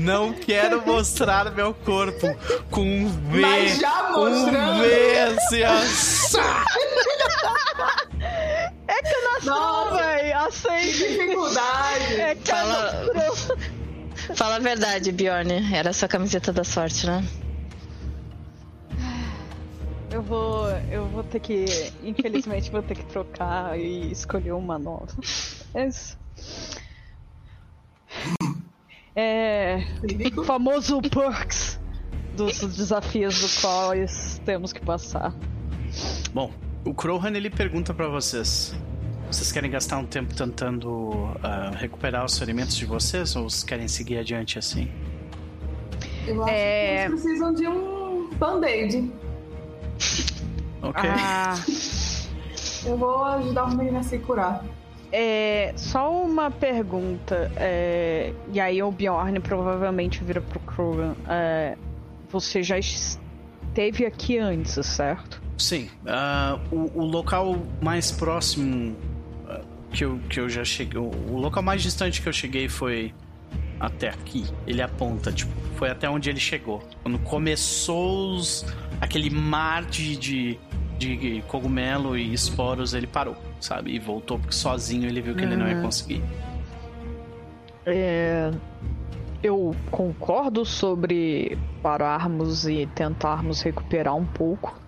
Não 0.00 0.32
quero 0.32 0.86
mostrar 0.86 1.50
meu 1.52 1.74
corpo 1.74 2.36
com 2.70 2.82
um 2.82 3.08
V. 3.30 3.40
Mas 3.40 3.78
já 3.78 4.10
mostrando. 4.10 4.58
Um 4.58 4.80
V 4.80 5.22
assim. 5.22 5.62
É 8.88 9.02
que 9.02 9.14
eu 9.14 9.22
nasci, 9.32 9.96
velho. 9.96 10.38
Aceita. 10.38 10.86
Dificuldade. 10.86 12.20
É 12.20 12.34
que 12.34 12.50
Fala... 12.50 13.06
Fala 14.34 14.56
a 14.56 14.58
verdade, 14.58 15.12
Bjorn. 15.12 15.74
Era 15.74 15.90
a 15.90 15.92
sua 15.92 16.08
camiseta 16.08 16.52
da 16.52 16.64
sorte, 16.64 17.06
né? 17.06 17.24
Eu 20.10 20.22
vou. 20.22 20.68
Eu 20.90 21.06
vou 21.06 21.24
ter 21.24 21.40
que. 21.40 21.64
Infelizmente, 22.02 22.70
vou 22.70 22.82
ter 22.82 22.96
que 22.96 23.04
trocar 23.06 23.78
e 23.78 24.12
escolher 24.12 24.52
uma 24.52 24.78
nova. 24.78 25.08
É 25.74 25.86
isso. 25.86 26.18
É. 29.16 29.84
O 30.36 30.44
famoso 30.44 31.00
perks 31.02 31.80
dos 32.36 32.60
desafios 32.76 33.40
dos 33.40 33.60
quais 33.60 34.40
temos 34.44 34.72
que 34.72 34.80
passar. 34.80 35.34
Bom, 36.32 36.50
o 36.84 36.94
Crowhan 36.94 37.32
ele 37.32 37.50
pergunta 37.50 37.92
para 37.92 38.08
vocês: 38.08 38.74
vocês 39.32 39.50
querem 39.50 39.70
gastar 39.70 39.96
um 39.96 40.04
tempo 40.04 40.34
tentando 40.34 40.90
uh, 40.90 41.74
recuperar 41.76 42.24
os 42.24 42.38
ferimentos 42.38 42.76
de 42.76 42.84
vocês 42.84 43.34
ou 43.34 43.48
vocês 43.48 43.64
querem 43.64 43.88
seguir 43.88 44.18
adiante 44.18 44.58
assim? 44.58 44.90
Eu 46.26 46.42
acho 46.42 46.52
é... 46.52 47.06
que 47.06 47.12
eles 47.12 47.22
precisam 47.22 47.54
de 47.54 47.66
um 47.66 48.30
band-aid. 48.34 49.10
Ok. 50.84 51.08
Ah. 51.08 51.54
Eu 52.84 52.96
vou 52.96 53.24
ajudar 53.24 53.66
o 53.66 53.76
menino 53.76 54.00
a 54.00 54.02
se 54.02 54.18
curar. 54.18 54.64
É, 55.12 55.72
só 55.76 56.10
uma 56.24 56.50
pergunta. 56.50 57.52
É, 57.54 58.32
e 58.52 58.58
aí 58.58 58.82
o 58.82 58.90
Bjorn 58.90 59.38
provavelmente 59.38 60.24
vira 60.24 60.40
pro 60.40 60.58
Krogan. 60.58 61.14
É, 61.28 61.76
você 62.28 62.64
já 62.64 62.80
esteve 62.80 64.04
aqui 64.04 64.38
antes, 64.38 64.84
certo? 64.84 65.40
Sim. 65.56 65.88
Uh, 66.04 66.74
o, 66.74 67.02
o, 67.02 67.04
local 67.04 67.56
mais 67.80 68.10
próximo 68.10 68.96
que 69.92 70.04
eu, 70.04 70.18
que 70.28 70.40
eu 70.40 70.48
já 70.48 70.64
cheguei. 70.64 70.98
O 70.98 71.36
local 71.36 71.62
mais 71.62 71.82
distante 71.82 72.20
que 72.20 72.28
eu 72.28 72.32
cheguei 72.32 72.68
foi 72.68 73.14
até 73.78 74.08
aqui. 74.08 74.44
Ele 74.66 74.80
aponta, 74.80 75.32
tipo, 75.32 75.52
foi 75.76 75.90
até 75.90 76.08
onde 76.08 76.30
ele 76.30 76.40
chegou. 76.40 76.82
Quando 77.02 77.18
começou 77.18 78.36
os, 78.36 78.64
aquele 79.00 79.28
mar 79.28 79.84
de, 79.84 80.16
de, 80.16 80.58
de, 80.98 81.42
cogumelo 81.48 82.16
e 82.16 82.32
esporos, 82.32 82.94
ele 82.94 83.06
parou, 83.06 83.36
sabe? 83.60 83.92
E 83.92 83.98
voltou 83.98 84.38
porque 84.38 84.54
sozinho 84.54 85.08
ele 85.08 85.20
viu 85.20 85.34
que 85.34 85.42
uhum. 85.42 85.48
ele 85.48 85.56
não 85.56 85.68
ia 85.68 85.76
uhum. 85.76 85.82
conseguir. 85.82 86.22
É, 87.84 88.52
eu 89.42 89.74
concordo 89.90 90.64
sobre 90.64 91.58
pararmos 91.82 92.64
e 92.66 92.86
tentarmos 92.94 93.60
recuperar 93.62 94.14
um 94.14 94.24
pouco. 94.24 94.80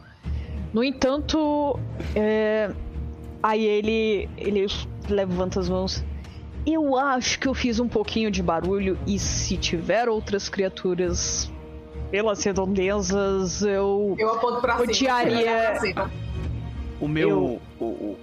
No 0.73 0.83
entanto, 0.83 1.79
é, 2.15 2.71
aí 3.45 3.67
ele, 3.67 4.29
ele 4.39 4.67
levanta 5.07 5.61
as 5.61 5.69
mãos. 5.69 6.03
Eu 6.67 6.97
acho 6.97 7.39
que 7.39 7.47
eu 7.47 7.53
fiz 7.53 7.79
um 7.79 7.87
pouquinho 7.87 8.31
de 8.31 8.43
barulho 8.43 8.99
e 9.07 9.19
se 9.19 9.59
tiver 9.59 10.09
outras 10.09 10.49
criaturas 10.49 11.53
pelas 12.11 12.43
redondezas, 12.43 13.61
eu. 13.61 14.17
Eu 14.19 14.33
aponto 14.33 14.63
pra 14.63 14.81
odiaria. 14.81 15.79
Cima. 15.79 16.11
O 16.99 17.07
meu. 17.07 17.29
Eu... 17.29 17.61
O, 17.79 17.85
o, 17.85 18.19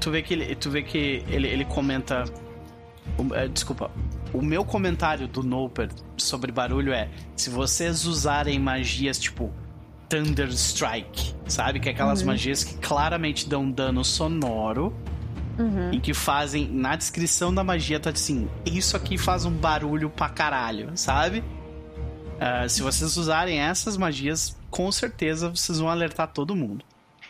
tu 0.00 0.10
vê 0.10 0.20
que 0.20 0.34
ele, 0.34 0.56
tu 0.56 0.68
vê 0.68 0.82
que 0.82 1.22
ele, 1.28 1.46
ele 1.46 1.64
comenta. 1.64 2.24
O, 3.16 3.32
é, 3.36 3.46
desculpa. 3.46 3.88
O 4.32 4.42
meu 4.42 4.64
comentário 4.64 5.28
do 5.28 5.44
Noper 5.44 5.88
sobre 6.16 6.50
barulho 6.50 6.92
é: 6.92 7.08
se 7.36 7.50
vocês 7.50 8.04
usarem 8.04 8.58
magias 8.58 9.16
tipo 9.16 9.52
Thunder 10.08 10.48
Strike, 10.48 11.34
sabe? 11.46 11.80
Que 11.80 11.88
é 11.88 11.92
aquelas 11.92 12.20
uhum. 12.20 12.28
magias 12.28 12.64
que 12.64 12.76
claramente 12.78 13.48
dão 13.48 13.70
dano 13.70 14.04
sonoro 14.04 14.94
Uhum. 15.58 15.92
Em 15.92 16.00
que 16.00 16.12
fazem, 16.12 16.68
na 16.68 16.96
descrição 16.96 17.52
da 17.52 17.64
magia, 17.64 17.98
tá 17.98 18.10
assim: 18.10 18.48
isso 18.64 18.96
aqui 18.96 19.16
faz 19.16 19.44
um 19.44 19.50
barulho 19.50 20.10
pra 20.10 20.28
caralho, 20.28 20.90
sabe? 20.94 21.42
Uh, 22.36 22.68
se 22.68 22.82
vocês 22.82 23.16
usarem 23.16 23.58
essas 23.58 23.96
magias, 23.96 24.56
com 24.70 24.92
certeza 24.92 25.48
vocês 25.48 25.78
vão 25.78 25.88
alertar 25.88 26.28
todo 26.28 26.54
mundo. 26.54 26.84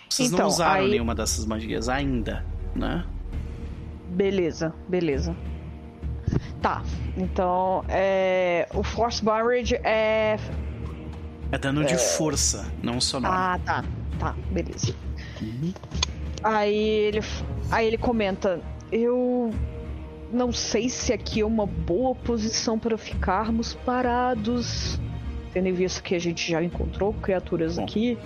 Vocês 0.08 0.28
então, 0.28 0.40
não 0.40 0.46
usaram 0.48 0.84
aí... 0.84 0.90
nenhuma 0.90 1.14
dessas 1.14 1.46
magias 1.46 1.88
ainda, 1.88 2.44
né? 2.74 3.04
Beleza, 4.08 4.74
beleza. 4.88 5.36
Tá, 6.60 6.82
então 7.16 7.84
é... 7.88 8.68
o 8.74 8.82
Force 8.82 9.24
Barrage 9.24 9.76
é. 9.76 10.36
É 11.52 11.58
dano 11.58 11.82
é... 11.82 11.84
de 11.84 11.96
força, 11.96 12.66
não 12.82 13.00
sonoro. 13.00 13.32
Ah, 13.34 13.60
tá, 13.64 13.84
tá, 14.18 14.34
beleza. 14.50 14.94
Uhum. 15.40 15.72
Aí 16.42 16.76
ele, 16.76 17.20
aí 17.70 17.86
ele 17.86 17.98
comenta: 17.98 18.60
Eu 18.90 19.52
não 20.32 20.52
sei 20.52 20.88
se 20.88 21.12
aqui 21.12 21.40
é 21.40 21.46
uma 21.46 21.66
boa 21.66 22.14
posição 22.14 22.78
para 22.78 22.98
ficarmos 22.98 23.74
parados, 23.74 24.98
tendo 25.52 25.68
em 25.68 25.72
vista 25.72 26.02
que 26.02 26.14
a 26.14 26.18
gente 26.18 26.50
já 26.50 26.62
encontrou 26.62 27.12
criaturas 27.14 27.76
Bom, 27.76 27.84
aqui. 27.84 28.18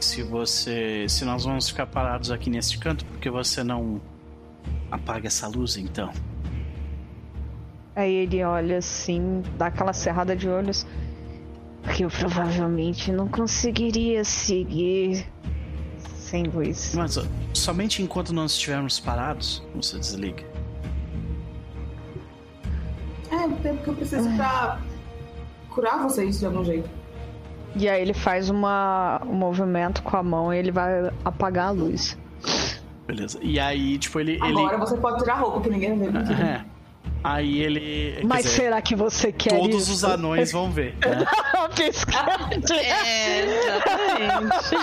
Se 0.00 0.22
você, 0.22 1.06
se 1.08 1.24
nós 1.24 1.44
vamos 1.44 1.68
ficar 1.68 1.86
parados 1.86 2.30
aqui 2.30 2.50
neste 2.50 2.78
canto, 2.78 3.04
porque 3.06 3.30
você 3.30 3.64
não 3.64 4.00
apaga 4.90 5.26
essa 5.26 5.48
luz, 5.48 5.76
então? 5.76 6.10
Aí 7.96 8.14
ele 8.14 8.44
olha 8.44 8.78
assim, 8.78 9.42
dá 9.56 9.66
aquela 9.66 9.92
cerrada 9.92 10.36
de 10.36 10.48
olhos. 10.48 10.86
Porque 11.82 12.04
eu 12.04 12.10
provavelmente 12.10 13.10
não 13.12 13.28
conseguiria 13.28 14.24
seguir 14.24 15.26
sem 16.28 16.44
luz. 16.44 16.94
Mas 16.94 17.18
somente 17.54 18.02
enquanto 18.02 18.32
nós 18.32 18.52
estivermos 18.52 19.00
parados, 19.00 19.62
você 19.74 19.98
desliga. 19.98 20.44
É, 23.30 23.46
o 23.46 23.56
tempo 23.56 23.82
que 23.82 23.88
eu 23.88 23.94
preciso 23.94 24.28
pra 24.36 24.80
curar 25.70 26.02
vocês 26.02 26.38
de 26.38 26.46
algum 26.46 26.64
jeito. 26.64 26.88
E 27.76 27.88
aí 27.88 28.02
ele 28.02 28.14
faz 28.14 28.50
uma, 28.50 29.20
um 29.24 29.34
movimento 29.34 30.02
com 30.02 30.16
a 30.16 30.22
mão 30.22 30.52
e 30.52 30.58
ele 30.58 30.72
vai 30.72 31.12
apagar 31.24 31.68
a 31.68 31.70
luz. 31.70 32.18
Beleza. 33.06 33.38
E 33.40 33.58
aí, 33.58 33.98
tipo, 33.98 34.20
ele. 34.20 34.38
Agora 34.42 34.76
ele... 34.76 34.84
você 34.84 34.96
pode 34.96 35.18
tirar 35.18 35.34
a 35.34 35.38
roupa 35.38 35.60
que 35.60 35.70
ninguém 35.70 35.98
vê. 35.98 36.06
É. 36.06 36.64
Aí 37.22 37.62
ele. 37.62 38.20
Mas 38.24 38.44
dizer, 38.44 38.56
será 38.56 38.80
que 38.80 38.94
você 38.94 39.32
quer 39.32 39.58
Todos 39.58 39.82
isso? 39.82 39.92
os 39.92 40.04
anões 40.04 40.52
vão 40.52 40.70
ver. 40.70 40.94
Né? 41.04 41.26
Pescante. 41.74 42.72
É, 42.72 43.44
exatamente. 43.44 44.74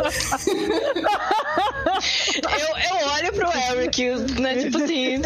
eu, 2.60 2.68
eu 2.78 3.08
olho 3.08 3.32
pro 3.32 3.48
Eric, 3.78 4.04
né? 4.40 4.54
Tipo 4.56 4.78
assim, 4.82 5.22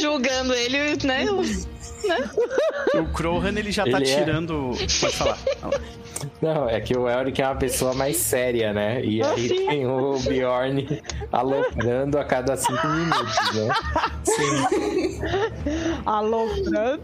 julgando 0.00 0.54
ele, 0.54 0.96
né? 1.04 1.24
O 2.94 3.06
Crohan, 3.12 3.54
ele 3.58 3.72
já 3.72 3.84
tá 3.84 3.98
Ele 4.00 4.08
é- 4.10 4.18
tirando. 4.18 4.70
Pode 5.00 5.16
falar. 5.16 5.38
Não, 6.40 6.68
é 6.68 6.80
que 6.80 6.96
o 6.96 7.08
Elric 7.08 7.42
é 7.42 7.46
uma 7.46 7.56
pessoa 7.56 7.92
mais 7.94 8.16
séria, 8.16 8.72
né? 8.72 9.04
E 9.04 9.22
aí 9.22 9.48
Sim. 9.48 9.66
tem 9.66 9.86
o 9.86 10.18
Bjorn 10.20 11.02
aloprando 11.32 12.18
a 12.18 12.24
cada 12.24 12.56
cinco 12.56 12.86
minutos, 12.86 13.54
né? 13.54 13.74
Sim. 14.24 15.20
Aloprando? 16.06 17.02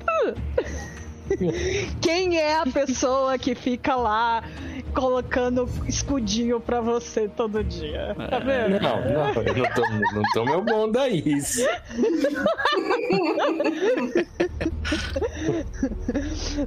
Quem 2.00 2.38
é 2.38 2.56
a 2.58 2.66
pessoa 2.66 3.38
que 3.38 3.54
fica 3.54 3.94
lá 3.94 4.42
colocando 4.90 5.68
escudinho 5.86 6.60
pra 6.60 6.80
você 6.80 7.28
todo 7.28 7.62
dia? 7.64 8.14
Tá 8.28 8.38
vendo? 8.38 8.80
Não, 8.80 9.00
não, 9.00 9.42
eu 9.42 9.54
não 9.54 9.64
tô, 9.74 9.82
não 10.14 10.22
tô 10.32 10.44
meu 10.44 10.62
bom 10.62 10.90
a 10.98 11.08
isso. 11.08 11.66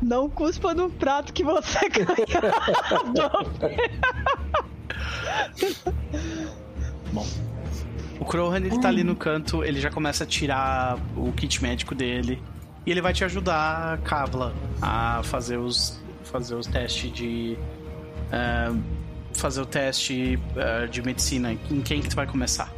Não 0.02 0.30
cuspa 0.30 0.74
no 0.74 0.90
prato 0.90 1.34
que 1.34 1.44
você 1.44 1.80
ganhou. 1.90 2.16
Bom. 7.12 7.26
O 8.20 8.26
Crohan, 8.26 8.58
ele 8.58 8.80
tá 8.80 8.88
ali 8.88 9.04
no 9.04 9.16
canto, 9.16 9.64
ele 9.64 9.80
já 9.80 9.90
começa 9.90 10.24
a 10.24 10.28
tirar 10.28 10.98
o 11.16 11.32
kit 11.34 11.62
médico 11.62 11.94
dele. 11.94 12.42
E 12.86 12.92
ele 12.92 13.02
vai 13.02 13.14
te 13.14 13.24
ajudar, 13.24 13.98
Kavla, 14.00 14.54
a 14.82 15.22
fazer 15.24 15.58
os, 15.58 16.02
fazer 16.24 16.56
os 16.56 16.68
testes 16.68 17.12
de. 17.12 17.58
Fazer 19.34 19.62
o 19.62 19.66
teste 19.66 20.40
ah, 20.56 20.86
de 20.86 21.02
medicina. 21.02 21.54
Em 21.54 21.82
quem 21.82 22.02
que 22.02 22.10
tu 22.10 22.16
vai 22.16 22.28
começar? 22.28 22.72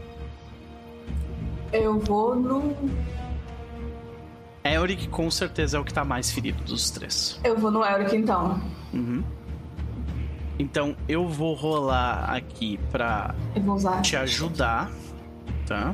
Eu 1.71 1.99
vou 1.99 2.35
no. 2.35 2.75
Elric 4.63 5.07
com 5.09 5.29
certeza 5.29 5.77
é 5.77 5.79
o 5.79 5.83
que 5.83 5.93
tá 5.93 6.03
mais 6.03 6.31
ferido 6.31 6.63
dos 6.63 6.89
três. 6.89 7.39
Eu 7.43 7.57
vou 7.57 7.69
no 7.69 7.85
Eric 7.85 8.15
então. 8.15 8.59
Uhum. 8.93 9.23
Então 10.57 10.95
eu 11.07 11.27
vou 11.27 11.53
rolar 11.53 12.31
aqui 12.33 12.79
pra 12.91 13.35
usar. 13.67 14.01
te 14.01 14.15
ajudar, 14.15 14.89
tá? 15.67 15.93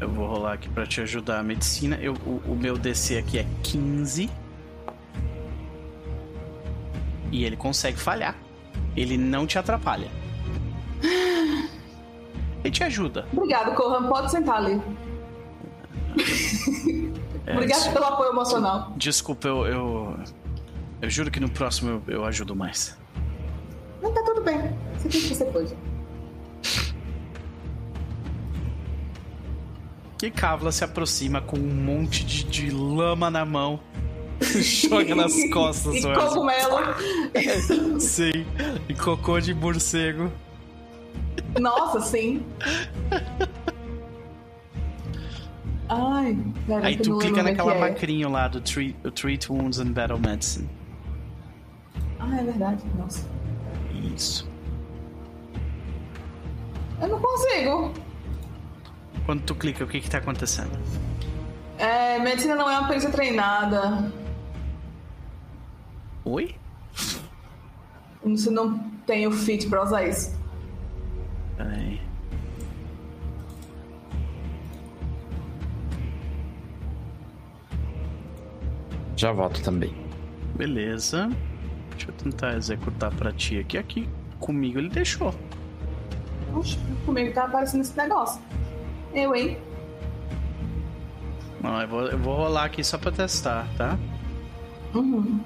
Eu 0.00 0.08
vou 0.08 0.26
rolar 0.26 0.54
aqui 0.54 0.68
pra 0.68 0.86
te 0.86 1.00
ajudar 1.00 1.40
a 1.40 1.42
medicina. 1.42 1.96
Eu, 2.00 2.14
o, 2.26 2.40
o 2.52 2.56
meu 2.56 2.78
DC 2.78 3.18
aqui 3.18 3.38
é 3.38 3.46
15. 3.62 4.30
E 7.32 7.44
ele 7.44 7.56
consegue 7.56 7.98
falhar. 7.98 8.36
Ele 8.94 9.16
não 9.16 9.46
te 9.46 9.58
atrapalha. 9.58 10.08
Ele 12.62 12.70
te 12.70 12.84
ajuda. 12.84 13.26
Obrigado, 13.32 13.74
Corran. 13.74 14.08
Pode 14.08 14.30
sentar 14.30 14.56
ali. 14.58 14.80
É, 17.44 17.54
Obrigado 17.54 17.92
pelo 17.92 18.04
apoio 18.04 18.30
emocional. 18.30 18.92
Desculpa, 18.96 19.48
eu, 19.48 19.66
eu. 19.66 20.16
eu 21.00 21.10
juro 21.10 21.28
que 21.28 21.40
no 21.40 21.50
próximo 21.50 22.02
eu, 22.06 22.14
eu 22.14 22.24
ajudo 22.24 22.54
mais. 22.54 22.96
Mas 24.00 24.14
tá 24.14 24.22
tudo 24.22 24.42
bem. 24.42 24.58
Você 24.96 25.10
fez 25.10 25.24
o 25.24 25.28
que 25.28 25.34
você 25.34 25.44
pôde. 25.46 25.76
Que 30.18 30.30
Kavla 30.30 30.70
se 30.70 30.84
aproxima 30.84 31.40
com 31.40 31.56
um 31.56 31.74
monte 31.74 32.24
de, 32.24 32.44
de 32.44 32.70
lama 32.70 33.28
na 33.28 33.44
mão. 33.44 33.80
Joga 34.88 35.14
nas 35.14 35.32
costas 35.52 35.94
E 35.94 36.06
Elsa. 36.06 36.14
cogumelo. 36.28 38.00
Sim. 38.00 38.44
E 38.88 38.94
cocô 38.94 39.40
de 39.40 39.54
morcego. 39.54 40.30
Nossa, 41.60 42.00
sim. 42.00 42.44
Ai, 45.88 46.36
velho, 46.66 46.84
Aí 46.84 46.96
tu 46.96 47.18
clica 47.18 47.36
lembro 47.36 47.42
naquela 47.52 47.74
é. 47.74 47.80
macrinho 47.80 48.30
lá 48.30 48.48
do 48.48 48.60
treat, 48.60 48.94
treat 49.14 49.50
Wounds 49.52 49.78
and 49.78 49.92
Battle 49.92 50.18
Medicine. 50.18 50.68
Ah, 52.18 52.40
é 52.40 52.44
verdade. 52.44 52.82
Nossa. 52.98 53.26
Isso. 54.14 54.48
Eu 57.00 57.08
não 57.08 57.18
consigo. 57.20 57.92
Quando 59.26 59.42
tu 59.42 59.54
clica, 59.54 59.84
o 59.84 59.86
que 59.86 60.00
que 60.00 60.08
tá 60.10 60.18
acontecendo? 60.18 60.70
É, 61.78 62.18
medicina 62.20 62.54
não 62.54 62.70
é 62.70 62.78
uma 62.78 62.88
perícia 62.88 63.10
treinada. 63.10 64.10
Oi? 66.24 66.54
Você 68.24 68.50
não 68.50 68.78
tem 69.06 69.26
o 69.26 69.32
fit 69.32 69.68
pra 69.68 69.82
usar 69.82 70.06
isso. 70.06 70.38
Peraí. 71.56 72.00
Já 79.16 79.32
volto 79.32 79.62
também. 79.62 79.94
Beleza. 80.54 81.28
Deixa 81.90 82.10
eu 82.10 82.14
tentar 82.14 82.56
executar 82.56 83.12
pra 83.14 83.32
ti 83.32 83.58
aqui. 83.58 83.78
Aqui 83.78 84.08
comigo 84.38 84.78
ele 84.78 84.88
deixou. 84.88 85.34
Oxe, 86.54 86.78
comigo 87.04 87.32
tá 87.32 87.44
aparecendo 87.44 87.82
esse 87.82 87.96
negócio. 87.96 88.40
Eu, 89.14 89.34
hein? 89.34 89.58
Não, 91.62 91.80
eu 91.80 91.88
vou, 91.88 92.02
eu 92.06 92.18
vou 92.18 92.36
rolar 92.36 92.64
aqui 92.64 92.82
só 92.82 92.98
pra 92.98 93.12
testar, 93.12 93.66
tá? 93.76 93.98
Uhum. 94.94 95.40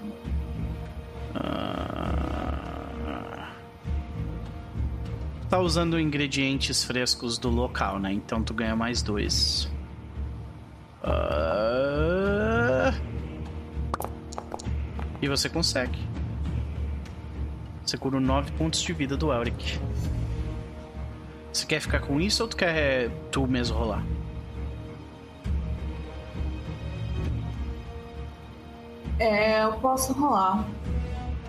Ah. 1.38 2.56
Tá 5.48 5.58
usando 5.60 5.98
ingredientes 6.00 6.82
frescos 6.84 7.38
do 7.38 7.48
local, 7.48 7.98
né? 7.98 8.12
Então 8.12 8.42
tu 8.42 8.52
ganha 8.54 8.74
mais 8.74 9.02
dois. 9.02 9.70
Ah. 11.02 12.92
E 15.20 15.28
você 15.28 15.48
consegue. 15.48 15.98
Você 17.84 17.96
cura 17.96 18.18
9 18.18 18.50
pontos 18.52 18.82
de 18.82 18.92
vida 18.92 19.16
do 19.16 19.32
Elric. 19.32 19.78
Você 21.52 21.64
quer 21.64 21.80
ficar 21.80 22.00
com 22.00 22.20
isso 22.20 22.42
ou 22.42 22.48
tu 22.48 22.56
quer 22.56 23.08
tu 23.30 23.46
mesmo 23.46 23.78
rolar? 23.78 24.04
É, 29.18 29.64
eu 29.64 29.72
posso 29.74 30.12
rolar. 30.12 30.66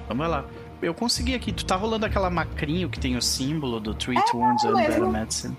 Vamos 0.07 0.27
lá. 0.29 0.45
Eu 0.81 0.93
consegui 0.93 1.35
aqui. 1.35 1.51
Tu 1.51 1.65
tá 1.65 1.75
rolando 1.75 2.05
aquela 2.05 2.29
macrinho 2.29 2.89
que 2.89 2.99
tem 2.99 3.17
o 3.17 3.21
símbolo 3.21 3.79
do 3.79 3.93
Treat 3.93 4.21
É, 4.31 4.35
Wounds 4.38 4.63
é 4.63 4.67
and. 4.67 4.73
Battle 4.73 5.11
Medicine. 5.11 5.57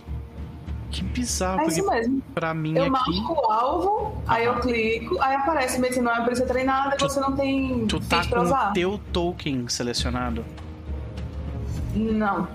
Que 0.90 1.04
bizarro, 1.04 1.60
É 1.60 1.66
isso 1.66 1.86
mesmo. 1.90 2.22
pra 2.34 2.54
mim 2.54 2.74
Eu 2.74 2.84
aqui. 2.84 2.90
marco 2.90 3.32
o 3.34 3.50
alvo, 3.52 4.22
aí 4.26 4.46
eu 4.46 4.58
clico, 4.60 5.20
aí 5.20 5.36
aparece 5.36 5.78
medicina 5.78 6.04
não 6.06 6.12
é 6.12 6.14
uma 6.20 6.24
perícia 6.24 6.46
treinada 6.46 6.94
e 6.94 6.98
Tu- 6.98 7.04
você 7.10 7.20
não 7.20 7.36
tem 7.36 7.86
Tu 7.86 8.00
tá 8.00 8.24
com 8.26 8.38
o 8.40 8.72
teu 8.72 8.98
token 9.12 9.68
selecionado. 9.68 10.42
Não. 11.94 12.48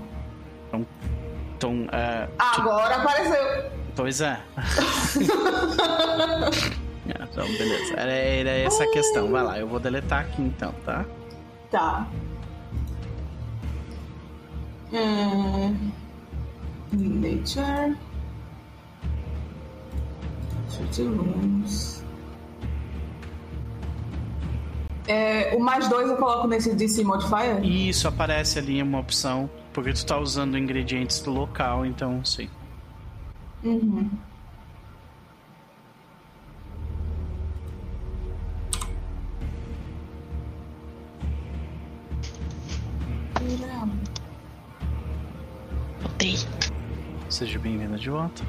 Então, 1.55 1.87
é, 1.91 2.25
tu- 2.55 2.61
Agora 2.61 2.95
apareceu. 2.95 3.71
pois 3.95 4.19
é. 4.21 4.39
É, 7.05 7.21
então, 7.21 7.45
beleza. 7.45 7.93
Era, 7.97 8.11
era 8.13 8.49
essa 8.49 8.85
a 8.85 8.91
questão. 8.91 9.29
Vai 9.29 9.43
lá, 9.43 9.59
eu 9.59 9.67
vou 9.67 9.77
deletar 9.79 10.21
aqui 10.21 10.41
então, 10.41 10.73
tá? 10.85 11.03
Tá. 11.73 12.07
Hum... 14.93 15.91
Nature. 16.91 17.97
Shoot 20.69 21.01
rooms. 21.01 22.05
É, 25.07 25.55
o 25.55 25.59
mais 25.59 25.89
dois 25.89 26.11
eu 26.11 26.15
coloco 26.17 26.47
nesse 26.47 26.75
DC 26.75 27.03
Modifier? 27.03 27.65
Isso 27.65 28.07
aparece 28.07 28.59
ali 28.59 28.79
uma 28.79 28.99
opção, 28.99 29.49
porque 29.73 29.93
tu 29.93 30.05
tá 30.05 30.19
usando 30.19 30.55
ingredientes 30.55 31.21
do 31.21 31.31
local, 31.31 31.87
então 31.87 32.23
sim. 32.23 32.47
Uhum. 33.63 34.11
Volta. 48.09 48.43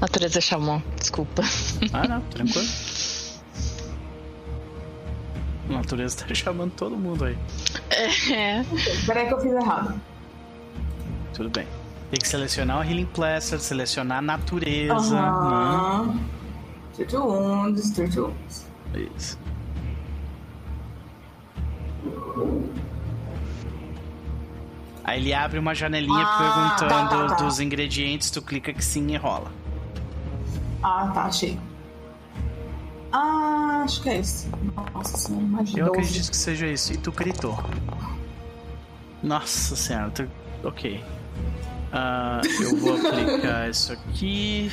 Natureza 0.00 0.40
chamou, 0.40 0.82
desculpa. 0.96 1.42
Ah, 1.92 2.06
não, 2.06 2.20
tranquilo. 2.30 2.68
A 5.68 5.72
natureza 5.72 6.24
tá 6.24 6.34
chamando 6.34 6.72
todo 6.72 6.96
mundo 6.96 7.24
aí. 7.24 7.36
É. 8.32 8.64
Peraí 9.06 9.26
que 9.26 9.34
eu 9.34 9.40
fiz 9.40 9.52
errado. 9.52 10.00
Tudo 11.34 11.50
bem. 11.50 11.66
Tem 12.10 12.18
que 12.20 12.28
selecionar 12.28 12.78
o 12.78 12.82
Healing 12.82 13.04
Plaster, 13.06 13.60
selecionar 13.60 14.18
a 14.18 14.22
natureza. 14.22 15.20
né? 15.20 16.14
Wounds, 17.12 17.90
treat 17.90 18.18
wounds. 18.18 18.66
Isso. 18.94 19.38
Aí 25.08 25.20
ele 25.20 25.32
abre 25.32 25.58
uma 25.58 25.74
janelinha 25.74 26.22
Ah, 26.22 26.76
perguntando 26.76 27.08
tá, 27.08 27.28
tá, 27.28 27.34
tá. 27.36 27.42
dos 27.42 27.60
ingredientes, 27.60 28.30
tu 28.30 28.42
clica 28.42 28.74
que 28.74 28.84
sim 28.84 29.10
e 29.12 29.16
rola. 29.16 29.50
Ah, 30.82 31.10
tá, 31.14 31.22
achei. 31.22 31.58
Ah, 33.10 33.80
acho 33.84 34.02
que 34.02 34.10
é 34.10 34.18
esse. 34.18 34.48
Nossa 34.94 35.16
senhora, 35.16 35.64
de 35.64 35.78
Eu 35.78 35.86
12. 35.86 35.98
acredito 35.98 36.30
que 36.30 36.36
seja 36.36 36.66
isso. 36.66 36.92
E 36.92 36.98
tu 36.98 37.10
gritou. 37.10 37.58
Nossa 39.22 39.74
senhora, 39.74 40.10
tu... 40.10 40.28
ok. 40.62 41.02
Ah, 41.90 42.42
eu 42.60 42.76
vou 42.76 42.94
aplicar 43.00 43.70
isso 43.70 43.92
aqui. 43.94 44.70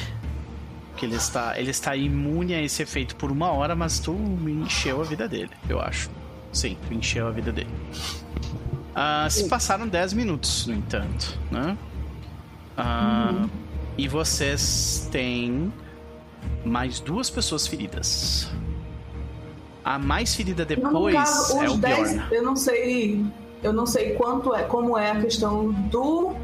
Que 0.97 1.05
ele 1.05 1.15
está, 1.15 1.57
ele 1.57 1.71
está 1.71 1.95
imune 1.95 2.53
a 2.53 2.61
esse 2.61 2.83
efeito 2.83 3.15
por 3.15 3.31
uma 3.31 3.51
hora, 3.51 3.73
mas 3.73 3.99
tu 3.99 4.13
encheu 4.47 4.99
a 5.01 5.03
vida 5.05 5.27
dele, 5.29 5.51
eu 5.69 5.79
acho. 5.79 6.09
Sim, 6.51 6.77
tu 6.87 6.93
encheu 6.93 7.27
a 7.27 7.31
vida 7.31 7.51
dele. 7.53 7.69
Ah, 8.95 9.27
se 9.29 9.49
passaram 9.49 9.87
10 9.87 10.13
minutos, 10.13 10.65
no 10.67 10.73
entanto, 10.73 11.37
né? 11.51 11.77
Ah, 12.77 13.45
E 13.97 14.07
vocês 14.07 15.07
têm 15.11 15.71
mais 16.65 16.99
duas 16.99 17.29
pessoas 17.29 17.67
feridas. 17.67 18.49
A 19.83 19.99
mais 19.99 20.33
ferida 20.33 20.65
depois 20.65 21.13
caso, 21.13 21.61
é 21.61 21.69
o 21.69 21.77
10, 21.77 22.11
Bjorn. 22.13 22.35
eu 22.35 22.43
não 22.43 22.55
sei. 22.55 23.25
Eu 23.63 23.71
não 23.73 23.85
sei 23.85 24.13
quanto 24.15 24.53
é, 24.53 24.63
como 24.63 24.97
é 24.97 25.11
a 25.11 25.21
questão 25.21 25.71
do. 25.71 26.35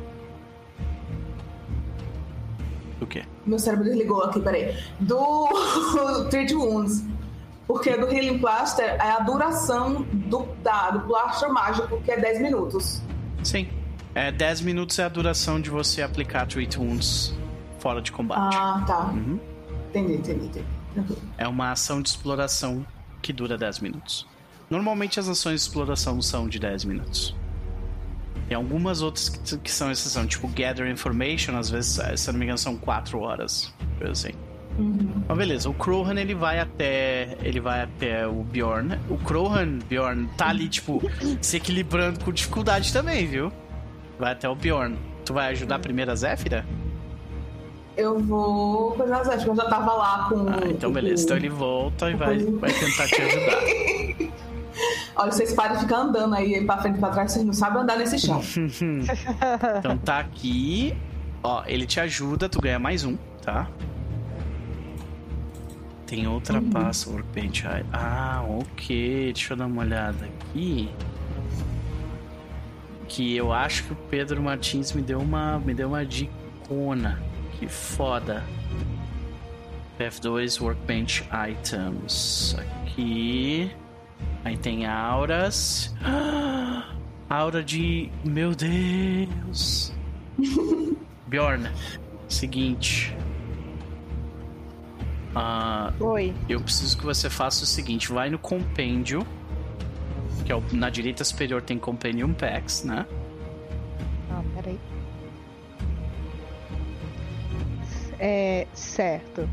O 3.02 3.06
quê? 3.08 3.24
Meu 3.46 3.58
cérebro 3.60 3.86
desligou 3.86 4.24
aqui, 4.24 4.40
peraí. 4.40 4.76
Do 5.00 5.48
Treat 6.30 6.54
Wounds. 6.54 7.04
Porque 7.72 7.96
do 7.96 8.14
Healing 8.14 8.38
Plaster 8.38 8.98
é 9.00 9.12
a 9.12 9.20
duração 9.20 10.06
do, 10.12 10.46
da, 10.62 10.92
do 10.92 11.08
plaster 11.08 11.50
mágico, 11.54 12.02
que 12.02 12.12
é 12.12 12.20
10 12.20 12.42
minutos. 12.42 13.02
Sim. 13.46 13.70
É 14.14 14.30
10 14.30 14.60
minutos 14.60 15.00
é 15.00 15.06
a 15.06 15.08
duração 15.08 15.62
de 15.62 15.70
você 15.70 16.02
aplicar 16.02 16.46
Treat 16.46 16.78
Wounds 16.78 17.34
fora 17.80 18.02
de 18.02 18.12
combate. 18.12 18.58
Ah, 18.58 18.84
tá. 18.86 19.06
Uhum. 19.06 19.40
Entendi, 19.90 20.16
entendi, 20.16 20.66
entendi. 20.98 21.18
É 21.38 21.48
uma 21.48 21.72
ação 21.72 22.02
de 22.02 22.10
exploração 22.10 22.86
que 23.22 23.32
dura 23.32 23.58
10 23.58 23.80
minutos. 23.80 24.28
Normalmente 24.70 25.18
as 25.18 25.30
ações 25.30 25.62
de 25.62 25.68
exploração 25.68 26.22
são 26.22 26.50
de 26.50 26.60
10 26.60 26.84
minutos. 26.84 27.34
Tem 28.50 28.58
algumas 28.58 29.02
outras 29.02 29.30
que, 29.30 29.58
que 29.60 29.72
são 29.72 29.90
exceção, 29.90 30.28
tipo 30.28 30.46
Gather 30.50 30.92
Information, 30.92 31.56
às 31.58 31.70
vezes, 31.70 31.98
eh, 32.00 32.18
se 32.18 32.30
não 32.34 32.38
me 32.38 32.44
engano, 32.44 32.58
são 32.58 32.76
4 32.76 33.18
horas. 33.18 33.74
Coisa 33.98 34.12
assim. 34.12 34.51
Uhum. 34.78 35.24
Mas 35.28 35.38
beleza, 35.38 35.70
o 35.70 35.74
Krohan 35.74 36.20
ele 36.20 36.34
vai 36.34 36.60
até. 36.60 37.38
Ele 37.42 37.60
vai 37.60 37.82
até 37.82 38.28
o 38.28 38.44
Bjorn. 38.44 38.98
O 39.10 39.18
Krohan, 39.18 39.80
Bjorn, 39.88 40.28
tá 40.38 40.48
ali, 40.48 40.68
tipo, 40.70 41.02
se 41.42 41.58
equilibrando 41.58 42.24
com 42.24 42.32
dificuldade 42.32 42.92
também, 42.92 43.26
viu? 43.26 43.52
Vai 44.20 44.32
até 44.32 44.48
o 44.48 44.56
Bjorn. 44.56 44.98
Tu 45.26 45.34
vai 45.34 45.52
ajudar 45.52 45.76
a 45.76 45.80
primeira 45.80 46.16
Zéfira? 46.16 46.66
Eu 47.98 48.20
vou 48.20 48.94
coisar 48.94 49.22
as 49.22 49.28
porque 49.28 49.50
eu 49.50 49.56
já 49.56 49.66
tava 49.66 49.94
lá 49.94 50.28
com. 50.30 50.48
Ah, 50.48 50.70
então 50.70 50.92
beleza. 50.92 51.24
Então 51.26 51.38
ele 51.38 51.50
volta 51.50 52.10
e 52.10 52.16
vai, 52.16 52.38
vai 52.40 52.72
tentar 52.72 53.08
te 53.08 53.22
ajudar. 53.22 54.32
Olha, 55.16 55.32
vocês 55.32 55.54
param 55.54 55.76
de 55.76 55.82
ficar 55.82 55.98
andando 55.98 56.34
aí 56.34 56.66
pra 56.66 56.78
frente 56.78 56.96
e 56.96 57.00
pra 57.00 57.10
trás, 57.10 57.32
vocês 57.34 57.46
não 57.46 57.54
sabem 57.54 57.82
andar 57.82 57.98
nesse 57.98 58.18
chão. 58.18 58.42
Então 59.80 59.98
tá 59.98 60.20
aqui. 60.20 60.96
Ó, 61.44 61.64
ele 61.66 61.86
te 61.86 62.00
ajuda, 62.00 62.48
tu 62.48 62.62
ganha 62.62 62.80
mais 62.80 63.04
um, 63.04 63.18
tá? 63.42 63.68
Tem 66.12 66.28
outra 66.28 66.60
Uhum. 66.60 66.70
pasta, 66.72 67.10
Workbench. 67.10 67.64
Ah, 67.94 68.44
ok. 68.46 69.32
Deixa 69.34 69.54
eu 69.54 69.58
dar 69.58 69.66
uma 69.66 69.82
olhada 69.82 70.26
aqui. 70.26 70.90
Que 73.08 73.34
eu 73.38 73.54
acho 73.54 73.86
que 73.86 73.94
o 73.94 73.96
Pedro 73.96 74.42
Martins 74.44 74.92
me 74.92 75.02
deu 75.02 75.20
uma, 75.22 75.58
me 75.60 75.74
deu 75.74 75.88
uma 75.88 76.06
dicona. 76.06 77.18
Que 77.58 77.66
foda. 77.66 78.44
F2 79.98 80.60
Workbench 80.62 81.24
Items. 81.50 82.58
Aqui. 82.60 83.72
Aí 84.44 84.58
tem 84.58 84.86
auras. 84.86 85.96
Ah, 86.04 86.90
aura 87.30 87.64
de. 87.64 88.10
Meu 88.26 88.54
Deus! 88.54 89.94
Bjorn, 91.28 91.70
seguinte. 92.28 93.16
Ah, 95.36 95.94
Oi. 96.00 96.34
eu 96.50 96.60
preciso 96.62 96.98
que 96.98 97.06
você 97.06 97.30
faça 97.30 97.64
o 97.64 97.68
seguinte: 97.68 98.12
vai 98.12 98.30
no 98.30 98.38
compêndio. 98.40 99.26
Que 100.46 100.52
é 100.52 100.56
o- 100.56 100.64
na 100.74 100.90
direita 100.90 101.24
superior 101.24 101.62
tem 101.62 101.78
Compendium 101.78 102.34
Packs, 102.34 102.84
né? 102.84 103.06
Ah, 104.30 104.42
peraí. 104.56 104.80
É, 108.20 108.68
certo. 108.74 109.50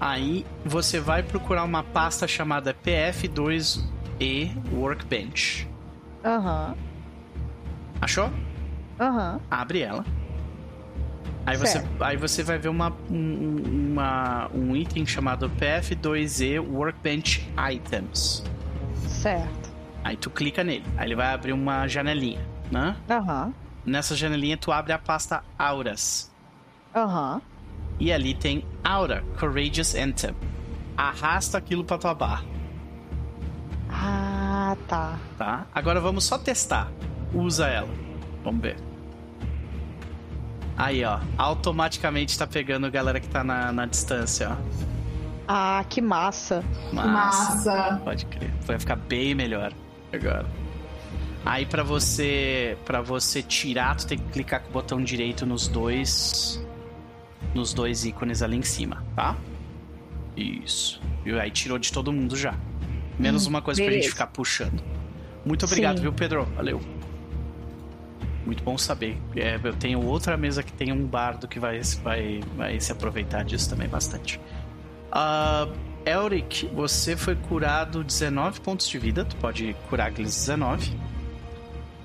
Aí 0.00 0.44
você 0.64 1.00
vai 1.00 1.22
procurar 1.22 1.64
uma 1.64 1.82
pasta 1.82 2.26
chamada 2.28 2.74
PF2E 2.74 4.50
Workbench. 4.72 5.68
Aham. 6.24 6.74
Achou? 8.00 8.30
Aham. 9.00 9.40
Abre 9.50 9.80
ela. 9.80 10.04
Aí 11.46 11.56
você, 11.56 11.84
aí 12.00 12.16
você 12.16 12.42
vai 12.42 12.58
ver 12.58 12.68
uma, 12.68 12.92
um, 13.10 13.92
uma- 13.92 14.50
um 14.52 14.74
item 14.74 15.06
chamado 15.06 15.48
PF2E 15.50 16.58
Workbench 16.58 17.48
Items. 17.72 18.42
Certo. 19.06 19.70
Aí 20.02 20.16
tu 20.16 20.28
clica 20.28 20.64
nele. 20.64 20.84
Aí 20.96 21.06
ele 21.06 21.14
vai 21.14 21.32
abrir 21.32 21.52
uma 21.52 21.86
janelinha, 21.86 22.40
né? 22.70 22.96
Aham. 23.08 23.52
Nessa 23.84 24.16
janelinha 24.16 24.56
tu 24.56 24.72
abre 24.72 24.92
a 24.92 24.98
pasta 24.98 25.44
Auras. 25.58 26.32
Aham. 26.94 27.40
E 28.00 28.12
ali 28.12 28.34
tem 28.34 28.64
Aura, 28.82 29.22
Courageous 29.38 29.94
Anthem. 29.94 30.34
Arrasta 30.96 31.56
aquilo 31.58 31.84
pra 31.84 31.96
tua 31.98 32.14
barra, 32.14 32.44
Ah, 33.90 34.76
tá. 34.88 35.18
tá? 35.38 35.66
Agora 35.74 36.00
vamos 36.00 36.24
só 36.24 36.38
testar. 36.38 36.90
Usa 37.32 37.66
ela. 37.68 37.88
Vamos 38.42 38.60
ver. 38.62 38.76
Aí, 40.76 41.04
ó. 41.04 41.20
Automaticamente 41.38 42.38
tá 42.38 42.46
pegando 42.46 42.86
a 42.86 42.90
galera 42.90 43.18
que 43.18 43.28
tá 43.28 43.42
na, 43.42 43.72
na 43.72 43.86
distância, 43.86 44.50
ó. 44.50 44.56
Ah, 45.48 45.84
que 45.88 46.00
massa. 46.00 46.64
Massa. 46.92 47.08
Massa. 47.10 48.00
Pode 48.04 48.26
crer. 48.26 48.50
Vai 48.62 48.78
ficar 48.78 48.96
bem 48.96 49.34
melhor 49.34 49.72
agora. 50.12 50.46
Aí 51.44 51.64
pra 51.64 51.84
você 51.84 52.76
para 52.84 53.00
você 53.00 53.40
tirar, 53.42 53.96
tu 53.96 54.06
tem 54.06 54.18
que 54.18 54.28
clicar 54.32 54.60
com 54.62 54.70
o 54.70 54.72
botão 54.72 55.02
direito 55.02 55.46
nos 55.46 55.68
dois 55.68 56.60
nos 57.54 57.72
dois 57.72 58.04
ícones 58.04 58.42
ali 58.42 58.56
em 58.56 58.62
cima, 58.62 59.04
tá? 59.14 59.36
Isso. 60.36 61.00
E 61.24 61.32
aí 61.38 61.50
tirou 61.50 61.78
de 61.78 61.92
todo 61.92 62.12
mundo 62.12 62.36
já. 62.36 62.54
Menos 63.18 63.46
uma 63.46 63.62
coisa 63.62 63.80
pra 63.80 63.90
gente 63.90 64.00
beleza. 64.00 64.12
ficar 64.12 64.26
puxando. 64.26 64.82
Muito 65.44 65.64
obrigado, 65.64 65.96
Sim. 65.96 66.02
viu, 66.02 66.12
Pedro? 66.12 66.44
Valeu. 66.56 66.80
Muito 68.46 68.62
bom 68.62 68.78
saber. 68.78 69.18
É, 69.34 69.58
eu 69.62 69.74
tenho 69.74 70.00
outra 70.02 70.36
mesa 70.36 70.62
que 70.62 70.72
tem 70.72 70.92
um 70.92 71.04
bardo 71.04 71.48
que 71.48 71.58
vai, 71.58 71.80
vai, 72.02 72.40
vai 72.56 72.80
se 72.80 72.92
aproveitar 72.92 73.44
disso 73.44 73.68
também 73.68 73.88
bastante. 73.88 74.40
Ah, 75.10 75.68
Elric, 76.06 76.66
você 76.72 77.16
foi 77.16 77.34
curado 77.34 78.04
19 78.04 78.60
pontos 78.60 78.88
de 78.88 78.96
vida. 78.98 79.24
Tu 79.24 79.34
pode 79.36 79.74
curar 79.90 80.08
aqueles 80.08 80.34
19. 80.34 80.96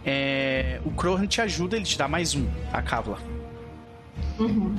É, 0.04 0.82
o 0.84 0.90
Krohan 0.90 1.28
te 1.28 1.40
ajuda, 1.42 1.76
ele 1.76 1.86
te 1.86 1.98
dá 1.98 2.08
mais 2.08 2.34
um, 2.34 2.48
a 2.74 2.82
Kavla. 2.82 3.20
Uhum. 4.40 4.76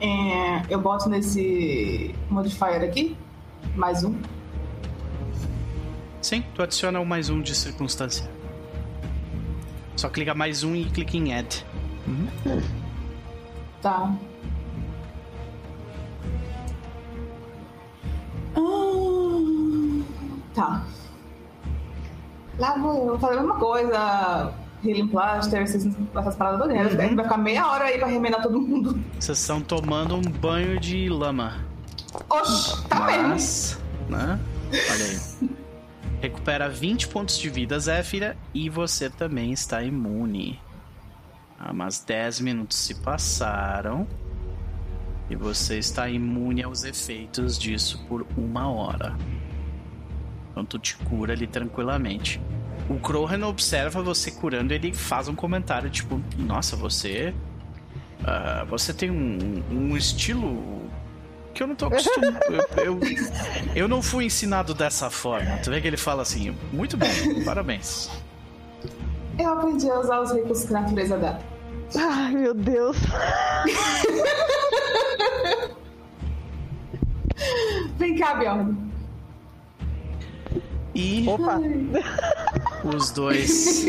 É, 0.00 0.62
eu 0.68 0.80
boto 0.80 1.08
nesse 1.08 2.14
modifier 2.30 2.82
aqui. 2.82 3.16
Mais 3.74 4.04
um. 4.04 4.14
Sim, 6.20 6.44
tu 6.54 6.62
adiciona 6.62 7.00
o 7.00 7.06
mais 7.06 7.30
um 7.30 7.40
de 7.40 7.54
circunstância. 7.54 8.30
Só 9.96 10.08
clica 10.08 10.34
mais 10.34 10.62
um 10.62 10.74
e 10.76 10.84
clica 10.84 11.16
em 11.16 11.34
add. 11.34 11.64
Uhum. 12.06 12.28
Tá. 13.82 14.14
Ah, 18.56 20.02
tá. 20.54 20.86
Lá 22.58 22.78
vou 22.78 23.08
eu 23.08 23.18
fazer 23.18 23.38
a 23.38 23.40
mesma 23.40 23.56
coisa. 23.56 24.54
Healing 24.84 25.08
Plaster, 25.08 25.62
essas, 25.62 25.86
essas 25.86 26.36
paradas 26.36 26.60
todas. 26.60 26.92
Uhum. 26.92 27.16
Vai 27.16 27.24
ficar 27.24 27.38
meia 27.38 27.66
hora 27.66 27.84
aí 27.84 27.98
pra 27.98 28.06
remendar 28.06 28.42
todo 28.42 28.60
mundo. 28.60 28.98
Vocês 29.18 29.38
estão 29.38 29.60
tomando 29.60 30.16
um 30.16 30.22
banho 30.22 30.78
de 30.78 31.08
lama. 31.08 31.56
Oxi, 32.28 32.88
tá 32.88 33.06
mesmo. 33.06 33.28
Mas, 33.28 33.82
né? 34.08 34.40
Olha 34.72 35.04
aí. 35.04 35.50
Recupera 36.20 36.68
20 36.68 37.08
pontos 37.08 37.38
de 37.38 37.48
vida, 37.48 37.78
Zéfira, 37.78 38.36
e 38.52 38.68
você 38.68 39.08
também 39.08 39.52
está 39.52 39.82
imune. 39.84 40.60
Ah, 41.58 41.72
mas 41.72 42.00
10 42.00 42.40
minutos 42.40 42.76
se 42.76 42.94
passaram. 42.96 44.06
E 45.30 45.36
você 45.36 45.78
está 45.78 46.08
imune 46.08 46.62
aos 46.62 46.84
efeitos 46.84 47.58
disso 47.58 48.04
por 48.08 48.26
uma 48.36 48.68
hora. 48.70 49.16
Então 50.50 50.64
tu 50.64 50.78
te 50.78 50.96
cura 50.96 51.34
ali 51.34 51.46
tranquilamente. 51.46 52.40
O 52.88 52.98
Krohan 52.98 53.46
observa 53.46 54.02
você 54.02 54.30
curando, 54.30 54.72
ele 54.72 54.92
faz 54.94 55.28
um 55.28 55.34
comentário 55.34 55.90
tipo: 55.90 56.20
Nossa, 56.38 56.74
você. 56.74 57.34
ah, 58.24 58.64
você 58.68 58.94
tem 58.94 59.10
um, 59.10 59.62
um 59.70 59.96
estilo 59.96 60.88
que 61.54 61.62
eu 61.62 61.66
não 61.66 61.74
tô 61.74 61.86
acostumado. 61.86 62.38
eu, 62.76 62.84
eu, 62.84 63.00
eu 63.74 63.88
não 63.88 64.00
fui 64.00 64.24
ensinado 64.24 64.72
dessa 64.72 65.10
forma. 65.10 65.58
Tu 65.58 65.70
vê 65.70 65.80
que 65.80 65.86
ele 65.86 65.96
fala 65.98 66.22
assim: 66.22 66.56
Muito 66.72 66.96
bem, 66.96 67.44
parabéns. 67.44 68.08
Eu 69.38 69.52
aprendi 69.52 69.90
a 69.90 70.00
usar 70.00 70.20
os 70.20 70.32
recursos 70.32 70.64
que 70.64 70.74
a 70.74 70.80
natureza 70.80 71.18
dá. 71.18 71.38
Ai, 71.96 72.32
meu 72.32 72.54
Deus. 72.54 72.96
Vem 77.98 78.16
cá, 78.16 78.34
Bjorn. 78.34 78.76
E 80.94 81.28
Opa. 81.28 81.60
Os 82.84 83.10
dois. 83.10 83.86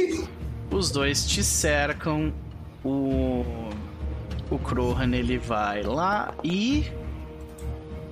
Os 0.72 0.91
dois 0.91 1.26
te 1.26 1.44
cercam. 1.44 2.34
O. 2.84 3.44
O 4.49 4.57
Krohan 4.57 5.16
ele 5.16 5.38
vai 5.38 5.84
lá 5.84 6.34
e. 6.44 6.86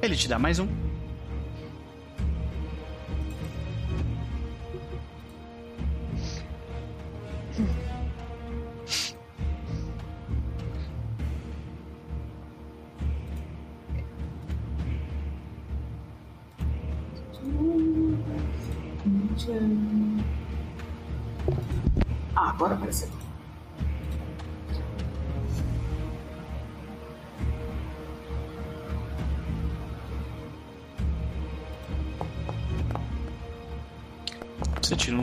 Ele 0.01 0.15
te 0.15 0.27
dá 0.27 0.37
mais 0.37 0.59
um. 0.59 0.67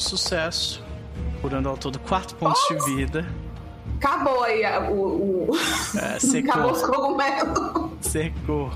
Sucesso. 0.04 0.82
Curando 1.40 1.68
ao 1.68 1.76
todo 1.76 1.98
4 1.98 2.36
pontos 2.36 2.60
de 2.68 2.94
vida. 2.96 3.26
Acabou 3.96 4.42
aí 4.44 4.64
a- 4.64 4.80
o. 4.90 5.50
o... 5.50 5.56
É, 5.98 6.18
secou. 6.20 6.50
Acabou 6.52 6.72
os 6.72 6.82
cogumelos. 6.82 7.90
Secou. 8.00 8.70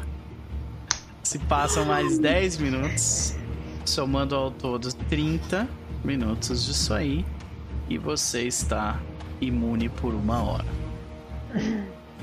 Se 1.22 1.38
passam 1.40 1.84
mais 1.84 2.18
10 2.18 2.58
minutos, 2.58 3.34
somando 3.84 4.34
ao 4.34 4.50
todo 4.50 4.92
30 5.10 5.68
minutos 6.04 6.64
disso 6.64 6.94
aí, 6.94 7.24
e 7.88 7.98
você 7.98 8.42
está 8.44 8.98
imune 9.40 9.88
por 9.88 10.14
uma 10.14 10.42
hora. 10.42 10.64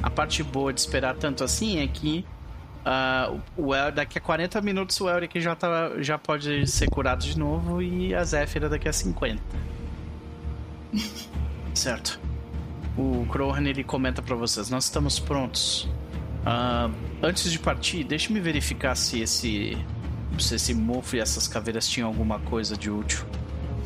A 0.01 0.09
parte 0.09 0.41
boa 0.43 0.71
de 0.73 0.79
esperar 0.79 1.15
tanto 1.15 1.43
assim 1.43 1.79
é 1.79 1.87
que 1.87 2.25
ah, 2.85 3.33
o 3.57 3.73
El, 3.73 3.91
daqui 3.91 4.17
a 4.17 4.21
40 4.21 4.61
minutos 4.61 4.99
o 5.01 5.09
Elric 5.09 5.41
já, 5.41 5.55
tá, 5.55 5.91
já 5.99 6.17
pode 6.17 6.67
ser 6.67 6.87
curado 6.89 7.25
de 7.25 7.37
novo 7.37 7.81
e 7.81 8.13
a 8.13 8.23
Zéfira 8.23 8.69
daqui 8.69 8.87
a 8.87 8.93
50. 8.93 9.41
Certo. 11.73 12.19
O 12.97 13.25
Krohan 13.29 13.63
ele 13.67 13.83
comenta 13.83 14.21
pra 14.21 14.35
vocês: 14.35 14.69
Nós 14.69 14.85
estamos 14.85 15.19
prontos. 15.19 15.89
Ah, 16.45 16.89
antes 17.21 17.51
de 17.51 17.59
partir, 17.59 18.03
deixe-me 18.03 18.39
verificar 18.39 18.95
se 18.95 19.19
esse 19.21 19.77
se 20.37 20.55
esse 20.55 20.73
mofo 20.73 21.15
e 21.15 21.19
essas 21.19 21.47
caveiras 21.47 21.87
tinham 21.87 22.07
alguma 22.09 22.39
coisa 22.39 22.75
de 22.75 22.89
útil. 22.91 23.23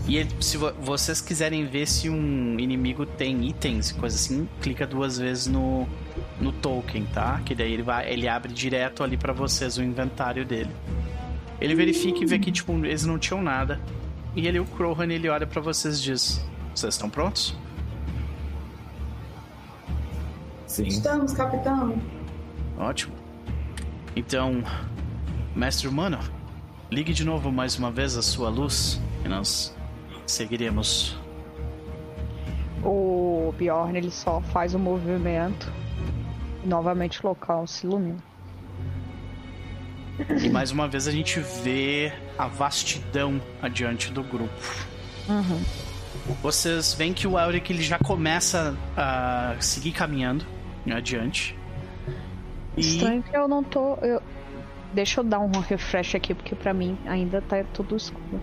E 0.07 0.17
ele- 0.17 0.29
se 0.41 0.57
vo- 0.57 0.73
vocês 0.81 1.21
quiserem 1.21 1.65
ver 1.67 1.85
se 1.87 2.09
um 2.09 2.59
inimigo 2.59 3.05
tem 3.05 3.47
itens 3.47 3.91
e 3.91 3.93
coisa 3.93 4.15
assim, 4.15 4.47
clica 4.59 4.87
duas 4.87 5.19
vezes 5.19 5.45
no, 5.45 5.87
no 6.39 6.51
token, 6.51 7.05
tá? 7.05 7.41
Que 7.45 7.53
daí 7.53 7.73
ele 7.73 7.83
vai, 7.83 8.11
ele 8.11 8.27
abre 8.27 8.53
direto 8.53 9.03
ali 9.03 9.17
pra 9.17 9.33
vocês 9.33 9.77
o 9.77 9.83
inventário 9.83 10.45
dele. 10.45 10.71
Ele 11.59 11.75
verifica 11.75 12.23
e 12.23 12.25
vê 12.25 12.39
que 12.39 12.51
tipo 12.51 12.73
eles 12.73 13.05
não 13.05 13.19
tinham 13.19 13.41
nada. 13.41 13.79
E 14.35 14.47
ele 14.47 14.59
o 14.59 14.65
Krohan 14.65 15.07
ele 15.07 15.27
olha 15.27 15.45
pra 15.45 15.61
vocês 15.61 15.99
e 15.99 16.03
diz: 16.03 16.45
"Vocês 16.73 16.93
estão 16.93 17.09
prontos?" 17.09 17.55
Sim. 20.65 20.87
Estamos, 20.87 21.33
capitão. 21.33 21.99
Ótimo. 22.77 23.13
Então, 24.15 24.63
mestre 25.55 25.87
humano, 25.87 26.19
ligue 26.91 27.11
de 27.11 27.25
novo 27.25 27.51
mais 27.51 27.77
uma 27.77 27.91
vez 27.91 28.15
a 28.15 28.21
sua 28.21 28.49
luz 28.49 29.01
e 29.25 29.27
nós 29.27 29.75
seguiremos. 30.25 31.17
O 32.83 33.53
Bjorn 33.57 33.97
ele 33.97 34.11
só 34.11 34.39
faz 34.39 34.73
o 34.73 34.79
movimento 34.79 35.71
e 35.88 35.88
novamente 36.65 37.23
o 37.23 37.27
local 37.29 37.65
se 37.67 37.85
ilumina. 37.87 38.17
E 40.43 40.49
mais 40.49 40.71
uma 40.71 40.87
vez 40.87 41.07
a 41.07 41.11
gente 41.11 41.39
vê 41.39 42.11
a 42.37 42.47
vastidão 42.47 43.41
adiante 43.61 44.11
do 44.11 44.21
grupo. 44.21 44.53
Uhum. 45.29 45.63
Vocês 46.41 46.93
veem 46.93 47.13
que 47.13 47.25
o 47.27 47.39
Elric 47.39 47.71
ele 47.71 47.81
já 47.81 47.97
começa 47.97 48.75
a 48.97 49.55
seguir 49.59 49.91
caminhando 49.93 50.45
adiante. 50.91 51.57
E 52.75 52.81
Estranho 52.81 53.23
que 53.23 53.35
eu 53.35 53.47
não 53.47 53.63
tô. 53.63 53.95
eu- 53.95 54.21
Deixa 54.91 55.19
eu 55.19 55.23
dar 55.23 55.39
um 55.39 55.51
refresh 55.51 56.15
aqui, 56.15 56.33
porque 56.33 56.55
pra 56.55 56.73
mim 56.73 56.97
ainda 57.05 57.41
tá 57.41 57.63
tudo 57.73 57.95
escuro. 57.95 58.41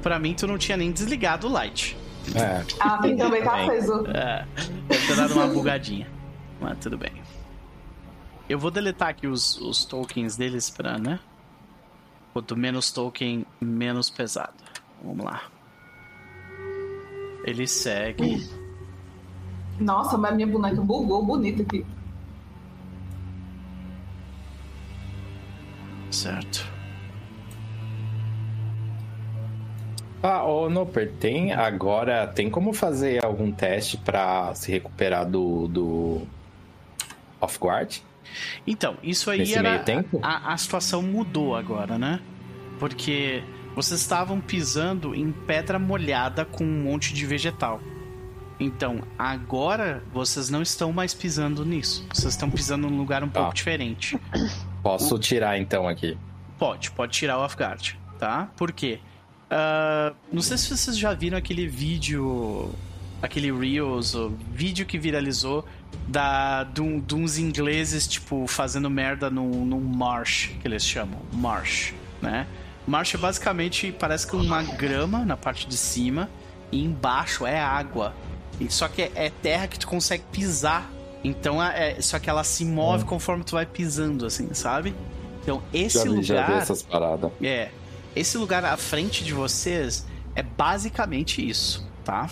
pra 0.00 0.18
mim 0.20 0.32
tu 0.34 0.46
não 0.46 0.56
tinha 0.56 0.76
nem 0.76 0.92
desligado 0.92 1.48
o 1.48 1.50
light. 1.50 1.96
É, 2.34 2.62
Ah, 2.80 2.98
quem 3.02 3.16
também 3.16 3.42
tá 3.42 3.56
Bem. 3.56 3.70
aceso. 3.70 4.04
É, 4.08 4.44
deve 4.88 5.06
ter 5.06 5.16
dado 5.16 5.34
uma 5.34 5.46
bugadinha. 5.48 6.06
Mas 6.60 6.78
tudo 6.78 6.96
bem. 6.96 7.10
Eu 8.48 8.58
vou 8.58 8.70
deletar 8.70 9.08
aqui 9.08 9.26
os, 9.26 9.56
os 9.60 9.84
tokens 9.84 10.36
deles 10.36 10.68
pra, 10.68 10.98
né? 10.98 11.18
Quanto 12.32 12.56
menos 12.56 12.92
token, 12.92 13.46
menos 13.60 14.10
pesado. 14.10 14.52
Vamos 15.02 15.24
lá. 15.24 15.42
Ele 17.44 17.66
segue. 17.66 18.48
Nossa, 19.78 20.18
mas 20.18 20.34
minha 20.34 20.46
boneca 20.46 20.80
bugou 20.80 21.24
bonita 21.24 21.62
aqui. 21.62 21.86
Certo. 26.10 26.66
Ah, 30.22 30.44
ô 30.44 30.70
Noper, 30.70 31.12
tem 31.20 31.52
agora. 31.52 32.26
Tem 32.26 32.48
como 32.48 32.72
fazer 32.72 33.24
algum 33.24 33.52
teste 33.52 33.96
pra 33.98 34.54
se 34.54 34.70
recuperar 34.70 35.28
do. 35.28 35.68
do. 35.68 36.22
Off-guard? 37.40 38.00
Então, 38.66 38.96
isso 39.02 39.30
aí 39.30 39.38
Nesse 39.38 39.54
era. 39.54 39.70
meio 39.70 39.84
tempo? 39.84 40.20
A, 40.22 40.52
a 40.52 40.56
situação 40.56 41.02
mudou 41.02 41.54
agora, 41.56 41.98
né? 41.98 42.20
Porque 42.78 43.42
vocês 43.74 44.00
estavam 44.00 44.40
pisando 44.40 45.14
em 45.14 45.30
pedra 45.32 45.78
molhada 45.78 46.44
com 46.44 46.64
um 46.64 46.82
monte 46.84 47.12
de 47.14 47.26
vegetal. 47.26 47.80
Então, 48.58 49.02
agora 49.18 50.02
vocês 50.12 50.48
não 50.48 50.62
estão 50.62 50.92
mais 50.92 51.12
pisando 51.12 51.64
nisso. 51.64 52.06
Vocês 52.12 52.34
estão 52.34 52.48
pisando 52.50 52.88
num 52.88 52.96
lugar 52.96 53.22
um 53.24 53.28
Tá. 53.28 53.40
pouco 53.40 53.54
diferente. 53.54 54.18
Posso 54.82 55.18
tirar 55.18 55.58
então 55.58 55.88
aqui. 55.88 56.16
Pode, 56.58 56.90
pode 56.92 57.12
tirar 57.12 57.38
o 57.38 57.40
off-guard, 57.42 57.94
tá? 58.18 58.48
Por 58.56 58.70
quê? 58.72 59.00
Ah, 59.50 60.12
não 60.32 60.40
sei 60.40 60.56
se 60.56 60.68
vocês 60.76 60.96
já 60.96 61.12
viram 61.12 61.36
aquele 61.36 61.66
vídeo, 61.66 62.70
aquele 63.20 63.52
Reels, 63.52 64.14
o 64.14 64.30
vídeo 64.52 64.86
que 64.86 64.98
viralizou 64.98 65.64
da, 66.08 66.64
de, 66.64 66.80
um- 66.80 67.00
de 67.00 67.14
uns 67.14 67.38
ingleses, 67.38 68.06
tipo, 68.06 68.46
fazendo 68.46 68.88
merda 68.90 69.30
num, 69.30 69.64
num 69.64 69.80
marsh, 69.80 70.50
que 70.60 70.66
eles 70.68 70.84
chamam, 70.84 71.20
marsh, 71.32 71.92
né? 72.20 72.46
Marsh 72.86 73.14
é 73.14 73.18
basicamente, 73.18 73.92
parece 73.98 74.26
que 74.26 74.36
uma 74.36 74.62
grama 74.62 75.24
na 75.24 75.36
parte 75.36 75.66
de 75.66 75.76
cima 75.76 76.28
e 76.70 76.84
embaixo 76.84 77.46
é 77.46 77.58
água. 77.58 78.14
E 78.60 78.70
Só 78.70 78.88
que 78.88 79.02
é, 79.14 79.30
terra 79.42 79.66
que 79.66 79.78
tu 79.78 79.86
consegue 79.86 80.22
pisar. 80.30 80.90
Então, 81.24 81.62
é, 81.62 81.92
é- 81.92 82.00
só 82.02 82.18
que 82.18 82.28
ela 82.28 82.44
se 82.44 82.64
move 82.64 83.04
conforme 83.04 83.42
tu 83.42 83.52
vai 83.52 83.64
pisando, 83.64 84.26
assim, 84.26 84.52
sabe? 84.52 84.94
Então, 85.42 85.62
esse 85.72 85.96
já 85.98 86.02
vi, 86.04 86.08
lugar... 86.10 86.24
já 86.24 86.46
vi 86.46 86.52
essas 86.52 86.82
paradas. 86.82 87.30
É. 87.42 87.70
esse 88.14 88.36
lugar 88.38 88.64
à 88.64 88.76
frente 88.76 89.24
de 89.24 89.32
vocês 89.32 90.06
é 90.36 90.42
basicamente 90.42 91.46
isso, 91.46 91.86
tá? 92.04 92.28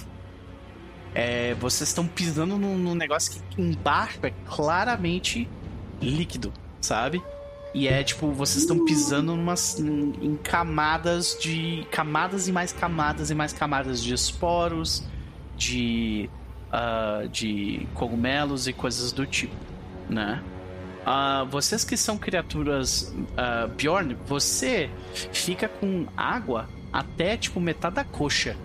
É, 1.15 1.55
vocês 1.55 1.91
estão 1.91 2.07
pisando 2.07 2.57
num, 2.57 2.77
num 2.79 2.95
negócio 2.95 3.43
que 3.51 3.61
embaixo 3.61 4.19
é 4.23 4.33
claramente 4.47 5.49
líquido, 6.01 6.53
sabe? 6.81 7.23
E 7.75 7.89
é 7.89 8.03
tipo, 8.03 8.31
vocês 8.33 8.63
estão 8.63 8.85
pisando 8.85 9.35
numas, 9.35 9.79
em, 9.79 10.13
em 10.21 10.37
camadas 10.37 11.39
de. 11.41 11.87
camadas 11.91 12.49
e 12.49 12.53
mais 12.53 12.73
camadas 12.73 13.31
e 13.31 13.35
mais 13.35 13.53
camadas 13.53 14.03
de 14.03 14.13
esporos, 14.13 15.03
de. 15.57 16.29
Uh, 16.69 17.29
de 17.29 17.87
cogumelos 17.93 18.67
e 18.67 18.73
coisas 18.73 19.13
do 19.13 19.27
tipo, 19.27 19.55
né? 20.09 20.43
Uh, 21.03 21.45
vocês 21.47 21.85
que 21.85 21.97
são 21.97 22.17
criaturas 22.17 23.13
uh, 23.13 23.69
Bjorn, 23.77 24.17
você 24.27 24.89
fica 25.33 25.69
com 25.69 26.07
água 26.17 26.69
até 26.93 27.37
tipo 27.37 27.61
metade 27.61 27.97
da 27.97 28.05
coxa. 28.05 28.57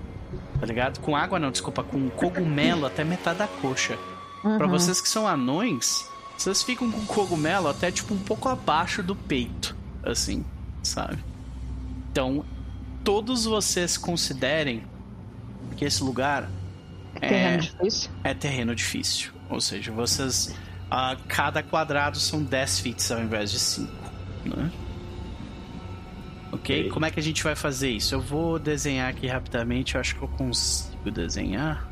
Tá 0.60 0.66
ligado? 0.66 1.00
Com 1.00 1.16
água 1.16 1.40
não, 1.40 1.52
desculpa, 1.52 1.84
com 1.84 2.10
cogumelo 2.10 2.86
até 2.86 3.04
metade 3.04 3.40
da 3.40 3.48
coxa. 3.48 3.98
Uhum. 4.44 4.58
Para 4.58 4.68
vocês 4.68 5.00
que 5.00 5.08
são 5.08 5.28
anões, 5.28 6.10
vocês 6.38 6.64
ficam 6.64 6.92
com 6.92 7.06
cogumelo 7.06 7.68
até 7.68 7.92
tipo 7.92 8.14
um 8.14 8.20
pouco 8.20 8.50
abaixo 8.50 9.02
do 9.02 9.16
peito, 9.16 9.76
assim, 10.04 10.46
sabe? 10.84 11.18
Então, 12.12 12.44
todos 13.04 13.46
vocês 13.46 13.98
considerem 13.98 14.84
que 15.76 15.86
esse 15.86 16.04
lugar 16.04 16.50
é 17.16 17.28
terreno 17.28 17.62
difícil. 17.62 18.12
É 18.24 18.34
terreno 18.34 18.76
difícil. 18.76 19.32
Ou 19.50 19.62
seja, 19.62 19.92
vocês. 19.92 20.56
Uh, 20.88 21.22
cada 21.28 21.62
quadrado 21.62 22.18
são 22.18 22.42
10 22.42 22.80
feet 22.80 23.12
ao 23.12 23.20
invés 23.20 23.52
de 23.52 23.60
5. 23.60 23.92
Né? 24.46 24.72
Ok? 26.52 26.90
Como 26.90 27.06
é 27.06 27.12
que 27.12 27.20
a 27.20 27.24
gente 27.24 27.44
vai 27.44 27.56
fazer 27.56 27.90
isso? 27.90 28.16
Eu 28.16 28.22
vou 28.22 28.58
desenhar 28.58 29.10
aqui 29.10 29.28
rapidamente. 29.28 29.96
Eu 29.96 30.02
acho 30.02 30.16
que 30.16 30.22
eu 30.22 30.28
consigo 30.28 31.12
desenhar. 31.12 31.90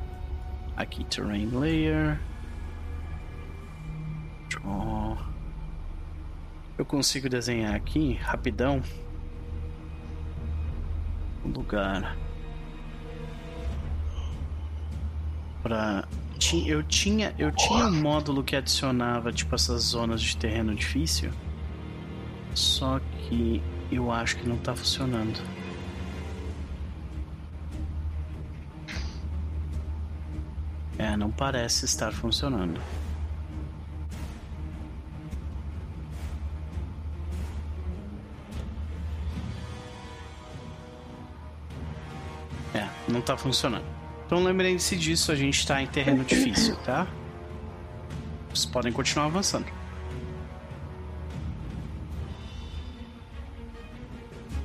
Aqui, 0.78 1.04
Terrain 1.06 1.48
Layer. 1.48 2.20
Draw. 4.50 5.18
Eu 6.78 6.86
consigo 6.86 7.30
desenhar 7.30 7.76
aqui, 7.76 8.14
rapidão. 8.14 8.82
Um 11.46 11.50
lugar. 11.50 12.18
Pra... 15.62 16.08
Eu 16.66 16.84
tinha, 16.84 17.34
eu 17.40 17.52
tinha 17.52 17.86
um 17.86 18.02
módulo 18.02 18.44
que 18.44 18.56
adicionava 18.56 19.32
tipo 19.32 19.56
essas 19.56 19.82
zonas 19.84 20.22
de 20.22 20.38
terreno 20.38 20.76
difícil. 20.76 21.32
Só 22.54 23.00
que 23.00 23.64
eu 23.92 24.12
acho 24.12 24.38
que 24.38 24.48
não 24.48 24.58
tá 24.58 24.76
funcionando. 24.76 25.42
É, 30.98 31.16
não 31.18 31.30
parece 31.30 31.86
estar 31.86 32.12
funcionando. 32.12 32.82
É, 42.74 42.88
não 43.08 43.22
tá 43.22 43.38
funcionando. 43.38 43.86
Então 44.26 44.44
lembrem-se 44.44 44.96
disso, 44.96 45.32
a 45.32 45.36
gente 45.36 45.66
tá 45.68 45.82
em 45.82 45.88
terreno 45.88 46.24
difícil, 46.24 46.76
tá? 46.78 47.08
Vocês 48.50 48.66
podem 48.66 48.92
continuar 48.92 49.26
avançando. 49.26 49.85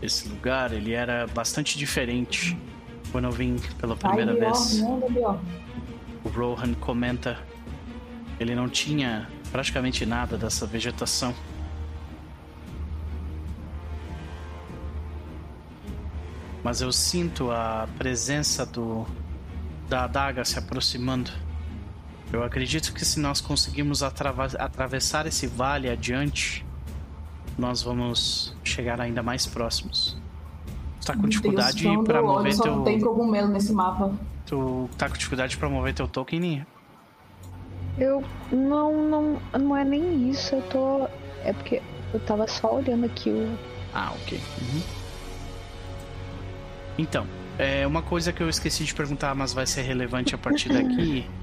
Esse 0.02 0.28
lugar, 0.28 0.72
ele 0.72 0.92
era 0.92 1.26
bastante 1.26 1.76
diferente 1.76 2.56
quando 3.12 3.24
eu 3.24 3.32
vim 3.32 3.56
pela 3.78 3.96
primeira 3.96 4.32
Ai, 4.32 4.38
vez. 4.38 4.80
O 6.24 6.28
Rohan 6.28 6.74
comenta 6.74 7.38
ele 8.40 8.54
não 8.54 8.70
tinha 8.70 9.28
praticamente 9.52 10.06
nada 10.06 10.38
dessa 10.38 10.66
vegetação. 10.66 11.34
Mas 16.64 16.80
eu 16.80 16.90
sinto 16.90 17.50
a 17.50 17.86
presença 17.98 18.64
do 18.64 19.06
da 19.90 20.04
adaga 20.04 20.44
se 20.44 20.58
aproximando. 20.58 21.30
Eu 22.32 22.44
acredito 22.44 22.94
que 22.94 23.04
se 23.04 23.18
nós 23.18 23.40
conseguirmos 23.40 24.02
atravessar 24.02 25.26
esse 25.26 25.48
vale 25.48 25.90
adiante, 25.90 26.64
nós 27.58 27.82
vamos 27.82 28.54
chegar 28.64 29.00
ainda 29.00 29.22
mais 29.22 29.46
próximos. 29.46 30.16
Tu 31.00 31.06
tá 31.06 31.16
com 31.16 31.28
dificuldade 31.28 31.88
para 32.04 32.22
mover 32.22 32.54
só 32.54 32.62
teu. 32.62 32.76
Não 32.76 32.84
tem 32.84 33.00
cogumelo 33.00 33.48
nesse 33.48 33.72
mapa. 33.72 34.12
Tu 34.46 34.88
tá 34.98 35.08
com 35.08 35.16
dificuldade 35.16 35.56
para 35.56 35.68
mover 35.68 35.94
teu 35.94 36.06
token? 36.06 36.66
Eu 37.98 38.22
não, 38.52 39.08
não, 39.08 39.42
não 39.58 39.76
é 39.76 39.84
nem 39.84 40.30
isso. 40.30 40.54
Eu 40.54 40.62
tô, 40.62 41.08
é 41.44 41.52
porque 41.52 41.82
eu 42.12 42.20
tava 42.20 42.46
só 42.46 42.76
olhando 42.76 43.06
aqui 43.06 43.30
o. 43.30 43.58
Ah, 43.94 44.12
ok. 44.14 44.38
Uhum. 44.60 44.82
Então, 46.98 47.26
é 47.58 47.86
uma 47.86 48.02
coisa 48.02 48.32
que 48.32 48.42
eu 48.42 48.48
esqueci 48.48 48.84
de 48.84 48.94
perguntar, 48.94 49.34
mas 49.34 49.52
vai 49.52 49.66
ser 49.66 49.82
relevante 49.82 50.34
a 50.34 50.38
partir 50.38 50.68
daqui. 50.68 51.26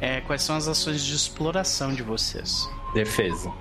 É 0.00 0.20
quais 0.20 0.42
são 0.42 0.54
as 0.54 0.68
ações 0.68 1.02
de 1.02 1.12
exploração 1.12 1.92
de 1.92 2.04
vocês? 2.04 2.70
Defesa. 2.94 3.52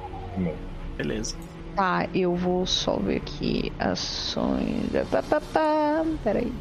Beleza. 0.95 1.35
Tá, 1.77 2.09
eu 2.11 2.35
vou 2.35 2.65
só 2.65 2.97
ver 2.97 3.17
aqui 3.17 3.71
ações. 3.77 4.89
Peraí. 6.23 6.51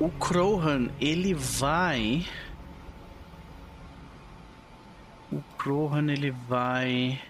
O 0.00 0.08
Crohan, 0.08 0.88
ele 0.98 1.34
vai. 1.34 2.24
O 5.30 5.42
Crohan, 5.58 6.10
ele 6.10 6.30
vai. 6.30 7.20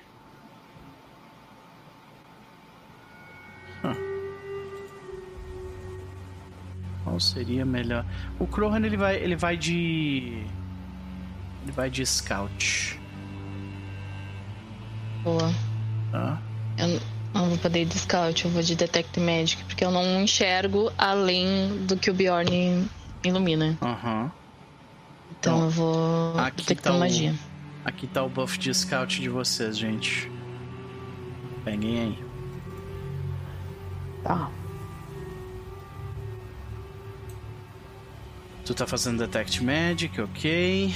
Qual 7.03 7.19
seria 7.19 7.65
melhor? 7.65 8.07
O 8.39 8.47
Crohan, 8.47 8.87
ele 8.87 8.97
vai, 8.97 9.17
ele 9.17 9.35
vai 9.35 9.57
de. 9.57 10.47
Ele 11.65 11.73
vai 11.73 11.91
de 11.91 12.07
Scout. 12.07 13.01
Boa. 15.25 15.76
Tá. 16.13 16.41
Eu 16.79 17.01
não 17.35 17.49
vou 17.49 17.59
poder 17.59 17.83
ir 17.83 17.87
de 17.87 17.99
Scout, 17.99 18.45
eu 18.45 18.51
vou 18.51 18.63
de 18.63 18.75
Detect 18.75 19.19
Magic, 19.21 19.63
porque 19.65 19.85
eu 19.85 19.91
não 19.91 20.23
enxergo 20.23 20.91
além 20.97 21.85
do 21.87 21.97
que 21.97 22.11
o 22.11 22.15
Bjorn 22.15 22.89
ilumina. 23.25 23.77
Aham. 23.83 24.23
Uhum. 24.23 24.31
Então, 25.39 25.57
então, 25.57 25.65
eu 25.65 25.71
vou 25.71 26.39
aqui 26.39 26.63
detectar 26.63 26.93
tá 26.93 26.99
magia. 26.99 27.33
O, 27.85 27.89
aqui 27.89 28.07
tá 28.07 28.23
o 28.23 28.29
buff 28.29 28.59
de 28.59 28.73
Scout 28.73 29.21
de 29.21 29.29
vocês, 29.29 29.77
gente. 29.77 30.31
Peguem 31.65 32.01
aí. 32.01 32.19
Tá. 34.23 34.51
Tu 38.65 38.75
tá 38.75 38.87
fazendo 38.87 39.19
Detect 39.19 39.63
Magic, 39.63 40.21
ok. 40.21 40.93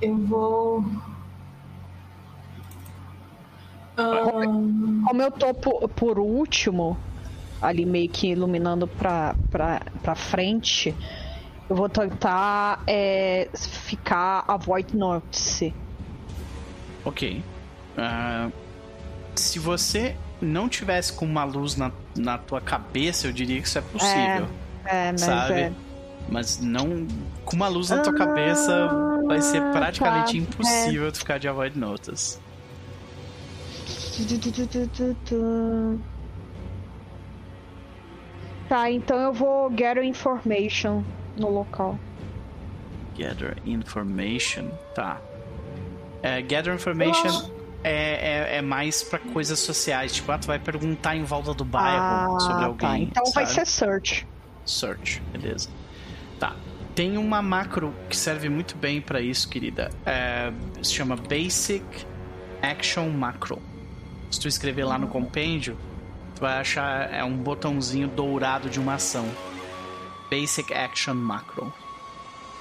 Eu 0.00 0.16
vou 0.18 0.84
como 5.06 5.22
eu 5.22 5.30
tô 5.30 5.54
por, 5.54 5.88
por, 5.88 6.18
último, 6.18 6.96
ali 7.60 7.84
meio 7.84 8.08
que 8.08 8.28
iluminando 8.28 8.86
pra, 8.86 9.34
pra, 9.50 9.82
pra 10.02 10.14
frente, 10.14 10.94
eu 11.68 11.76
vou 11.76 11.88
tentar 11.88 12.82
é, 12.86 13.48
ficar 13.54 14.44
a 14.46 14.56
Void 14.56 14.96
Notice. 14.96 15.74
Ok. 17.04 17.42
Uh, 17.96 18.52
se 19.34 19.58
você 19.58 20.16
não 20.40 20.68
tivesse 20.68 21.12
com 21.12 21.24
uma 21.24 21.44
luz 21.44 21.76
na, 21.76 21.92
na 22.16 22.38
tua 22.38 22.60
cabeça, 22.60 23.26
eu 23.26 23.32
diria 23.32 23.60
que 23.60 23.68
isso 23.68 23.78
é 23.78 23.82
possível. 23.82 24.48
É, 24.84 25.08
é 25.08 25.12
mas 25.12 25.20
sabe? 25.20 25.54
É... 25.54 25.72
Mas 26.28 26.60
não. 26.60 27.06
Com 27.44 27.56
uma 27.56 27.68
luz 27.68 27.90
na 27.90 28.00
tua 28.00 28.12
ah, 28.12 28.16
cabeça, 28.16 28.88
vai 29.26 29.40
ser 29.40 29.60
praticamente 29.72 30.32
tá, 30.32 30.38
impossível 30.38 31.08
é. 31.08 31.10
tu 31.10 31.18
ficar 31.18 31.38
de 31.38 31.48
Avoid 31.48 31.78
Notice. 31.78 32.38
Tá, 38.68 38.90
então 38.90 39.18
eu 39.18 39.32
vou 39.32 39.70
gather 39.70 40.04
information 40.04 41.02
no 41.36 41.48
local. 41.50 41.98
Gather 43.16 43.56
information, 43.64 44.70
tá. 44.94 45.20
É, 46.22 46.40
gather 46.42 46.74
information 46.74 47.50
é, 47.84 48.52
é, 48.52 48.56
é, 48.56 48.62
mais 48.62 49.02
pra 49.02 49.18
coisas 49.18 49.58
sociais. 49.58 50.12
Tipo, 50.12 50.32
ah, 50.32 50.38
tu 50.38 50.46
vai 50.46 50.58
perguntar 50.58 51.16
em 51.16 51.24
volta 51.24 51.52
do 51.54 51.64
bairro 51.64 52.36
ah, 52.36 52.40
sobre 52.40 52.60
tá. 52.60 52.66
alguém. 52.66 53.06
Tá. 53.06 53.20
Então 53.20 53.26
sabe? 53.26 53.34
vai 53.34 53.46
ser 53.46 53.66
search. 53.66 54.26
Search, 54.64 55.22
beleza. 55.32 55.68
Tá. 56.38 56.54
Tem 56.94 57.16
uma 57.16 57.40
macro 57.40 57.94
que 58.08 58.16
serve 58.16 58.48
muito 58.48 58.76
bem 58.76 59.00
para 59.00 59.20
isso, 59.20 59.48
querida. 59.48 59.90
É, 60.04 60.52
se 60.82 60.92
chama 60.92 61.16
Basic 61.16 61.84
Action 62.62 63.08
Macro. 63.08 63.71
Se 64.32 64.40
tu 64.40 64.48
escrever 64.48 64.84
lá 64.84 64.98
no 64.98 65.06
compêndio, 65.06 65.76
Tu 66.34 66.40
vai 66.40 66.58
achar 66.58 67.12
é 67.12 67.22
um 67.22 67.36
botãozinho 67.36 68.08
dourado 68.08 68.68
de 68.68 68.80
uma 68.80 68.94
ação. 68.94 69.28
Basic 70.30 70.72
Action 70.72 71.14
Macro. 71.14 71.72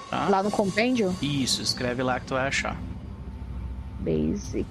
Tá? 0.09 0.27
Lá 0.29 0.43
no 0.43 0.51
compêndio? 0.51 1.15
Isso, 1.21 1.61
escreve 1.61 2.03
lá 2.03 2.19
que 2.19 2.27
tu 2.27 2.33
vai 2.33 2.47
achar. 2.47 2.77
Basic. 3.99 4.67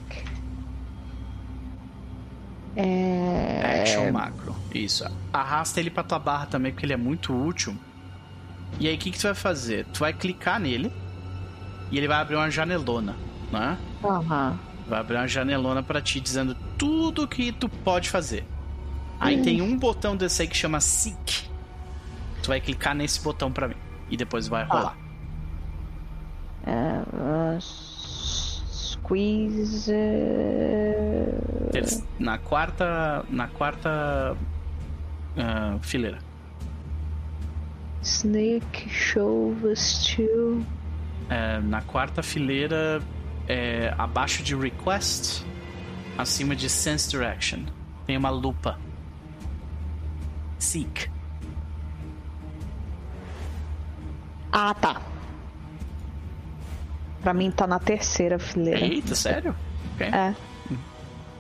É... 2.77 3.81
Action 3.81 4.13
Macro. 4.13 4.55
Isso. 4.73 5.05
Arrasta 5.33 5.81
ele 5.81 5.91
pra 5.91 6.05
tua 6.05 6.19
barra 6.19 6.47
também, 6.47 6.71
porque 6.71 6.87
ele 6.87 6.93
é 6.93 6.97
muito 6.97 7.35
útil. 7.35 7.77
E 8.79 8.87
aí, 8.87 8.95
o 8.95 8.99
que, 8.99 9.11
que 9.11 9.19
tu 9.19 9.25
vai 9.25 9.35
fazer? 9.35 9.87
Tu 9.87 9.99
vai 9.99 10.13
clicar 10.13 10.61
nele 10.61 10.93
e 11.91 11.99
ele 11.99 12.07
vai 12.07 12.19
abrir 12.19 12.37
uma 12.37 12.51
janelona, 12.51 13.17
né? 13.51 13.79
Aham. 14.05 14.57
Vai 14.91 14.99
abrir 15.01 15.17
uma 15.17 15.29
janelona 15.29 15.83
pra 15.85 16.01
ti 16.03 16.19
dizendo 16.21 16.55
tudo 16.77 17.27
que 17.29 17.53
tu 17.53 17.69
pode 17.69 18.11
fazer. 18.11 18.45
Aí 19.21 19.41
tem 19.43 19.63
um 19.63 19.79
botão 19.79 20.17
desse 20.17 20.43
aí 20.43 20.49
que 20.49 20.57
chama 20.57 20.81
Seek. 20.81 21.49
Tu 22.43 22.49
vai 22.49 22.61
clicar 22.61 22.95
nesse 22.95 23.21
botão 23.23 23.53
pra 23.53 23.69
mim. 23.69 23.77
E 24.11 24.17
depois 24.17 24.49
vai 24.49 24.65
rolar. 24.65 24.97
É, 26.67 27.03
uh, 27.15 27.59
squeeze. 28.71 29.93
Ter- 31.71 32.03
Na 32.19 32.37
quarta. 32.39 33.25
Na 33.31 33.47
quarta. 33.47 34.37
ah, 35.37 35.79
fileira. 35.83 36.19
Snake 38.03 38.89
show 38.89 39.55
steel. 39.77 40.63
É, 41.29 41.61
na 41.61 41.81
quarta 41.83 42.23
fileira, 42.23 43.01
é, 43.49 43.95
abaixo 43.99 44.43
de 44.43 44.55
Request, 44.55 45.45
acima 46.17 46.55
de 46.57 46.69
Sense 46.69 47.09
Direction, 47.11 47.61
tem 48.07 48.17
uma 48.17 48.31
lupa. 48.31 48.79
Seek. 50.59 51.09
Ah, 54.53 54.75
tá. 54.75 55.01
Pra 57.23 57.33
mim 57.35 57.51
tá 57.51 57.67
na 57.67 57.79
terceira 57.79 58.39
fileira. 58.39 58.81
Eita, 58.81 59.15
sério? 59.15 59.55
Ok, 59.95 60.07
É. 60.07 60.35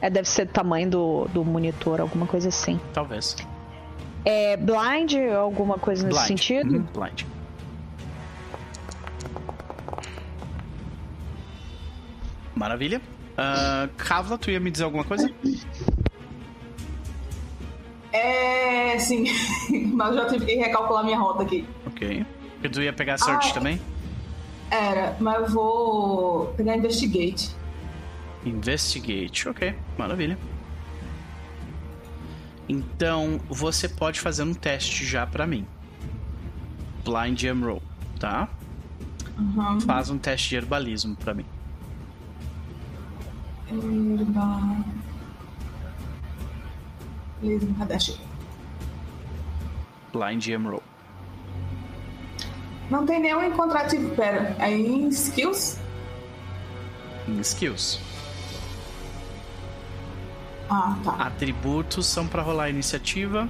É, 0.03 0.09
deve 0.09 0.27
ser 0.27 0.47
do 0.47 0.53
tamanho 0.53 0.89
do, 0.89 1.29
do 1.29 1.45
monitor, 1.45 2.01
alguma 2.01 2.27
coisa 2.27 2.49
assim. 2.49 2.81
talvez. 2.95 3.37
É 4.25 4.57
blind, 4.57 5.13
alguma 5.39 5.79
coisa 5.79 6.07
nesse 6.07 6.19
Blind. 6.19 6.29
sentido? 6.41 6.77
Uhum, 6.79 6.83
blind. 6.95 7.25
Maravilha. 12.61 13.01
Ah, 13.39 13.89
Kavla, 13.97 14.37
tu 14.37 14.51
ia 14.51 14.61
me 14.61 14.71
dizer 14.71 14.85
alguma 14.85 15.03
coisa? 15.03 15.31
É, 18.13 18.99
sim. 18.99 19.25
Mas 19.95 20.15
eu 20.15 20.23
já 20.23 20.29
tive 20.29 20.45
que 20.45 20.55
recalcular 20.57 21.03
minha 21.03 21.19
rota 21.19 21.43
aqui. 21.45 21.67
Ok. 21.87 22.27
Porque 22.53 22.69
tu 22.69 22.83
ia 22.83 22.93
pegar 22.93 23.17
Search 23.17 23.49
Ah, 23.51 23.55
também? 23.55 23.81
Era, 24.71 25.17
mas 25.19 25.41
eu 25.43 25.49
vou 25.49 26.47
pegar 26.57 26.77
Investigate. 26.77 27.51
Investigate, 28.45 29.49
ok, 29.49 29.75
maravilha. 29.99 30.39
Então 32.69 33.41
você 33.49 33.89
pode 33.89 34.21
fazer 34.21 34.43
um 34.43 34.53
teste 34.55 35.05
já 35.07 35.27
pra 35.27 35.47
mim. 35.47 35.67
Blind 37.05 37.41
Gem 37.41 37.59
Roll, 37.61 37.83
tá? 38.21 38.49
Uhum. 39.39 39.81
Faz 39.81 40.11
um 40.11 40.19
teste 40.19 40.51
de 40.51 40.57
herbalismo 40.57 41.17
pra 41.17 41.33
mim. 41.35 41.47
Herba... 43.71 44.85
Beleza, 47.41 47.67
cadê? 47.79 47.95
Achei. 47.95 48.17
Blind 50.13 50.43
Gem 50.43 50.63
Roll. 50.63 50.83
Não 52.91 53.07
tem 53.07 53.21
nenhum 53.21 53.45
encontrativo. 53.45 54.15
Pera, 54.17 54.57
aí 54.59 54.87
em 54.87 55.09
skills? 55.09 55.79
Em 57.29 57.39
skills. 57.41 58.01
Ah, 60.69 60.97
tá. 61.05 61.13
Atributos 61.13 62.07
são 62.07 62.27
pra 62.27 62.43
rolar 62.43 62.69
iniciativa. 62.69 63.49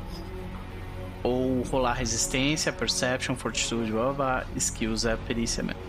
Ou 1.23 1.63
rolar 1.63 1.95
resistência, 1.95 2.73
perception, 2.73 3.35
fortitude, 3.35 3.91
blá, 3.91 4.05
blá, 4.05 4.13
blá. 4.13 4.47
Skills 4.57 5.05
é 5.07 5.17
perícia 5.17 5.63
mesmo. 5.63 5.81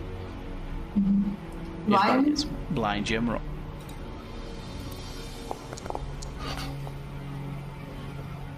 Blind? 1.86 2.03
Herbalismo. 2.03 2.52
Blind 2.70 3.10
Roll. 3.28 3.51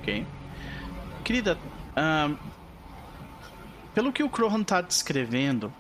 Ok. 0.03 0.25
Querida, 1.23 1.57
ahn, 1.95 2.35
pelo 3.95 4.11
que 4.11 4.21
o 4.21 4.29
Crohan 4.29 4.61
tá 4.63 4.81
descrevendo, 4.81 5.71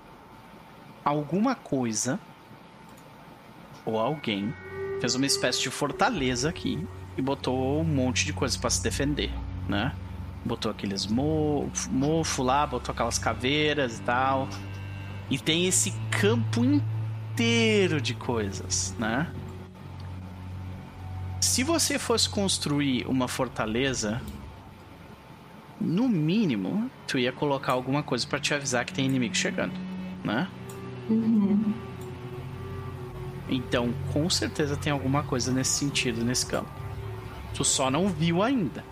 alguma 1.03 1.53
coisa 1.55 2.17
ou 3.85 3.99
alguém 3.99 4.53
fez 5.01 5.13
uma 5.15 5.25
espécie 5.25 5.61
de 5.61 5.69
fortaleza 5.69 6.47
aqui 6.47 6.87
e 7.17 7.21
botou 7.21 7.81
um 7.81 7.83
monte 7.83 8.25
de 8.25 8.31
coisa 8.31 8.57
pra 8.57 8.69
se 8.69 8.81
defender, 8.81 9.29
né? 9.67 9.93
Botou 10.45 10.71
aqueles 10.71 11.05
mo- 11.05 11.69
mofo 11.91 12.41
lá, 12.43 12.65
botou 12.65 12.93
aquelas 12.93 13.17
caveiras 13.19 13.99
e 13.99 14.01
tal. 14.03 14.47
E 15.29 15.37
tem 15.37 15.65
esse 15.67 15.91
campo 16.09 16.63
inteiro 16.63 17.99
de 17.99 18.13
coisas, 18.13 18.95
né? 18.97 19.27
Se 21.53 21.63
você 21.63 21.99
fosse 21.99 22.27
construir 22.27 23.05
uma 23.05 23.27
fortaleza, 23.27 24.19
no 25.79 26.09
mínimo, 26.09 26.89
tu 27.05 27.19
ia 27.19 27.31
colocar 27.31 27.73
alguma 27.73 28.01
coisa 28.01 28.25
pra 28.25 28.39
te 28.39 28.55
avisar 28.55 28.83
que 28.83 28.91
tem 28.91 29.05
inimigo 29.05 29.35
chegando, 29.35 29.71
né? 30.23 30.47
Uhum. 31.07 31.71
Então, 33.47 33.93
com 34.11 34.27
certeza 34.31 34.75
tem 34.75 34.91
alguma 34.91 35.21
coisa 35.21 35.51
nesse 35.53 35.77
sentido 35.77 36.25
nesse 36.25 36.43
campo. 36.47 36.71
Tu 37.53 37.63
só 37.63 37.91
não 37.91 38.09
viu 38.09 38.41
ainda. 38.41 38.83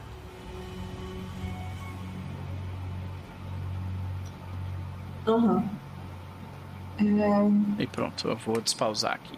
Aham. 5.25 5.63
É, 6.99 7.81
E 7.81 7.87
pronto, 7.87 8.27
eu 8.27 8.35
vou 8.35 8.61
despausar 8.61 9.13
aqui. 9.15 9.35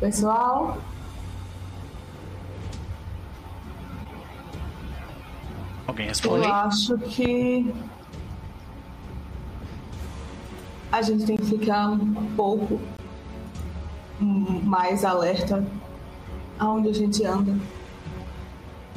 pessoal, 0.00 0.82
Alguém 5.92 6.06
eu 6.06 6.08
responde? 6.08 6.46
acho 6.46 6.96
que 6.98 7.70
a 10.90 11.02
gente 11.02 11.26
tem 11.26 11.36
que 11.36 11.44
ficar 11.44 11.90
um 11.90 12.14
pouco 12.34 12.80
mais 14.18 15.04
alerta 15.04 15.66
aonde 16.58 16.88
a 16.88 16.94
gente 16.94 17.22
anda. 17.26 17.54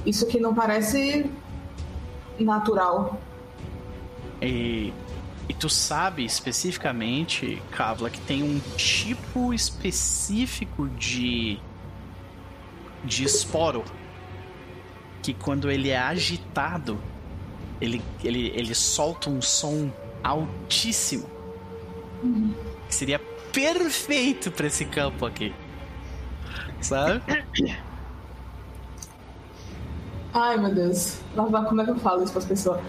Isso 0.05 0.25
que 0.27 0.39
não 0.39 0.55
parece 0.55 1.29
natural. 2.39 3.19
E, 4.41 4.93
e 5.49 5.53
tu 5.53 5.67
sabe 5.67 6.23
especificamente, 6.23 7.61
Kavla, 7.71 8.09
que 8.09 8.21
tem 8.21 8.41
um 8.41 8.57
tipo 8.77 9.53
específico 9.53 10.87
de 10.87 11.59
de 13.03 13.23
esporo 13.23 13.83
que 15.25 15.33
quando 15.33 15.71
ele 15.71 15.89
é 15.89 15.97
agitado, 15.97 16.99
ele, 17.81 17.99
ele, 18.23 18.51
ele 18.55 18.75
solta 18.75 19.27
um 19.27 19.41
som 19.41 19.91
altíssimo. 20.23 21.25
Que 22.87 22.93
seria 22.93 23.19
perfeito 23.51 24.51
pra 24.51 24.67
esse 24.67 24.85
campo 24.85 25.25
aqui. 25.25 25.51
Sabe? 26.79 27.23
Ai, 30.31 30.57
meu 30.59 30.75
Deus. 30.75 31.17
Como 31.33 31.81
é 31.81 31.85
que 31.85 31.91
eu 31.91 31.97
falo 31.97 32.23
isso 32.23 32.31
para 32.31 32.41
as 32.41 32.47
pessoas? 32.47 32.81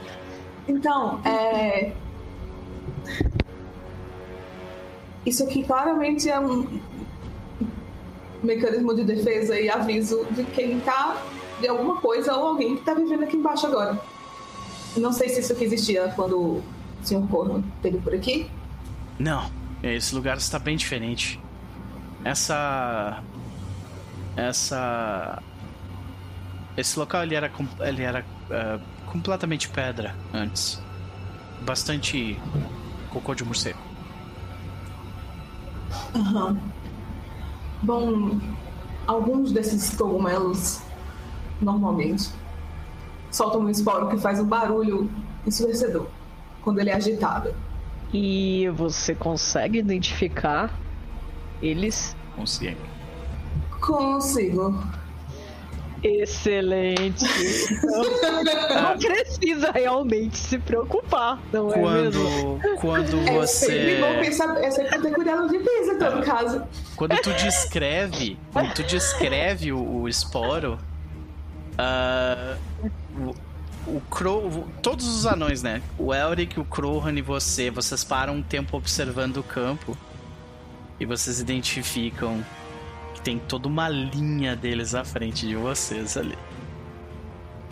Então, 0.69 1.19
é. 1.25 1.93
Isso 5.25 5.43
aqui 5.43 5.65
claramente 5.65 6.29
é 6.29 6.39
um 6.39 6.81
mecanismo 8.43 8.95
de 8.95 9.05
defesa 9.05 9.59
e 9.59 9.71
aviso 9.71 10.27
de 10.33 10.45
quem 10.45 10.81
tá. 10.81 11.17
De 11.61 11.69
alguma 11.69 12.01
coisa 12.01 12.35
ou 12.35 12.49
alguém 12.49 12.77
que 12.77 12.83
tá 12.83 12.95
vivendo 12.95 13.24
aqui 13.24 13.37
embaixo 13.37 13.66
agora. 13.66 14.01
Não 14.97 15.12
sei 15.12 15.28
se 15.28 15.41
isso 15.41 15.53
aqui 15.53 15.65
existia 15.65 16.12
quando 16.16 16.39
o 16.39 16.65
Sr. 17.03 17.27
Corno 17.28 17.65
esteve 17.77 17.99
por 17.99 18.15
aqui. 18.15 18.51
Não, 19.19 19.51
esse 19.83 20.15
lugar 20.15 20.37
está 20.37 20.59
bem 20.59 20.77
diferente. 20.77 21.41
Essa. 22.24 23.23
Essa. 24.37 25.43
Esse 26.77 26.99
local 26.99 27.23
ele 27.23 27.35
era, 27.35 27.51
ele 27.81 28.03
era 28.03 28.24
ah, 28.51 28.78
completamente 29.07 29.69
pedra 29.69 30.15
antes. 30.33 30.81
Bastante 31.62 32.39
cocô 33.11 33.35
de 33.35 33.45
morcego. 33.45 33.78
Aham. 36.15 36.59
Bom, 37.83 38.41
alguns 39.07 39.53
desses 39.53 39.95
cogumelos 39.95 40.81
normalmente. 41.61 42.31
Solta 43.31 43.59
um 43.59 43.69
esporo 43.69 44.09
que 44.09 44.16
faz 44.16 44.41
um 44.41 44.45
barulho 44.45 45.11
ensurdecedor 45.47 46.07
quando 46.62 46.81
ele 46.81 46.91
é 46.91 46.95
agitado. 46.95 47.55
E 48.12 48.69
você 48.74 49.15
consegue 49.15 49.78
identificar 49.78 50.73
eles? 51.61 52.16
Consegui. 52.35 52.77
Consigo. 53.81 54.83
Excelente. 56.03 57.24
não 57.83 58.99
precisa 58.99 59.70
realmente 59.73 60.37
se 60.37 60.59
preocupar, 60.59 61.41
não 61.53 61.73
é 61.73 61.78
mesmo? 61.78 62.61
Quando, 62.81 63.16
quando 63.24 63.28
É 63.28 63.47
sempre 63.47 64.01
bom 64.01 64.12
você. 64.12 64.20
pensar, 64.20 64.65
é 64.65 64.70
sempre 64.70 65.01
ter 65.01 65.12
cuidado 65.12 65.49
de 65.49 65.59
pizza 65.59 65.93
em 65.93 65.99
todo 65.99 66.23
caso. 66.23 66.62
Quando 66.95 67.16
tu 67.20 67.33
descreve. 67.33 68.39
Quando 68.53 68.74
tu 68.74 68.83
descreve 68.85 69.73
o, 69.73 70.03
o 70.03 70.09
esporo. 70.09 70.78
Ah, 71.78 72.57
o, 73.86 74.01
Crow. 74.11 74.66
Todos 74.82 75.07
os 75.07 75.27
anões, 75.27 75.62
né? 75.62 75.82
O 75.98 76.12
Elric, 76.15 76.59
o 76.59 76.65
Crowhan 76.65 77.12
e 77.15 77.23
você, 77.23 77.70
vocês 77.70 78.03
param 78.03 78.35
um 78.36 78.43
tempo 78.43 78.77
observando 78.77 79.39
o 79.39 79.43
campo. 79.43 79.97
E 80.98 81.05
vocês 81.05 81.40
identificam 81.40 82.44
que 83.15 83.20
tem 83.20 83.39
toda 83.39 83.69
uma 83.69 83.89
linha 83.89 84.57
deles 84.57 84.94
à 84.94 85.05
frente 85.05 85.47
de 85.47 85.55
vocês 85.55 86.16
ali. 86.16 86.36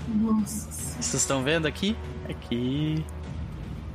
Nossa. 0.09 0.71
Vocês 1.01 1.15
estão 1.15 1.43
vendo 1.43 1.67
aqui? 1.67 1.97
Aqui. 2.29 3.05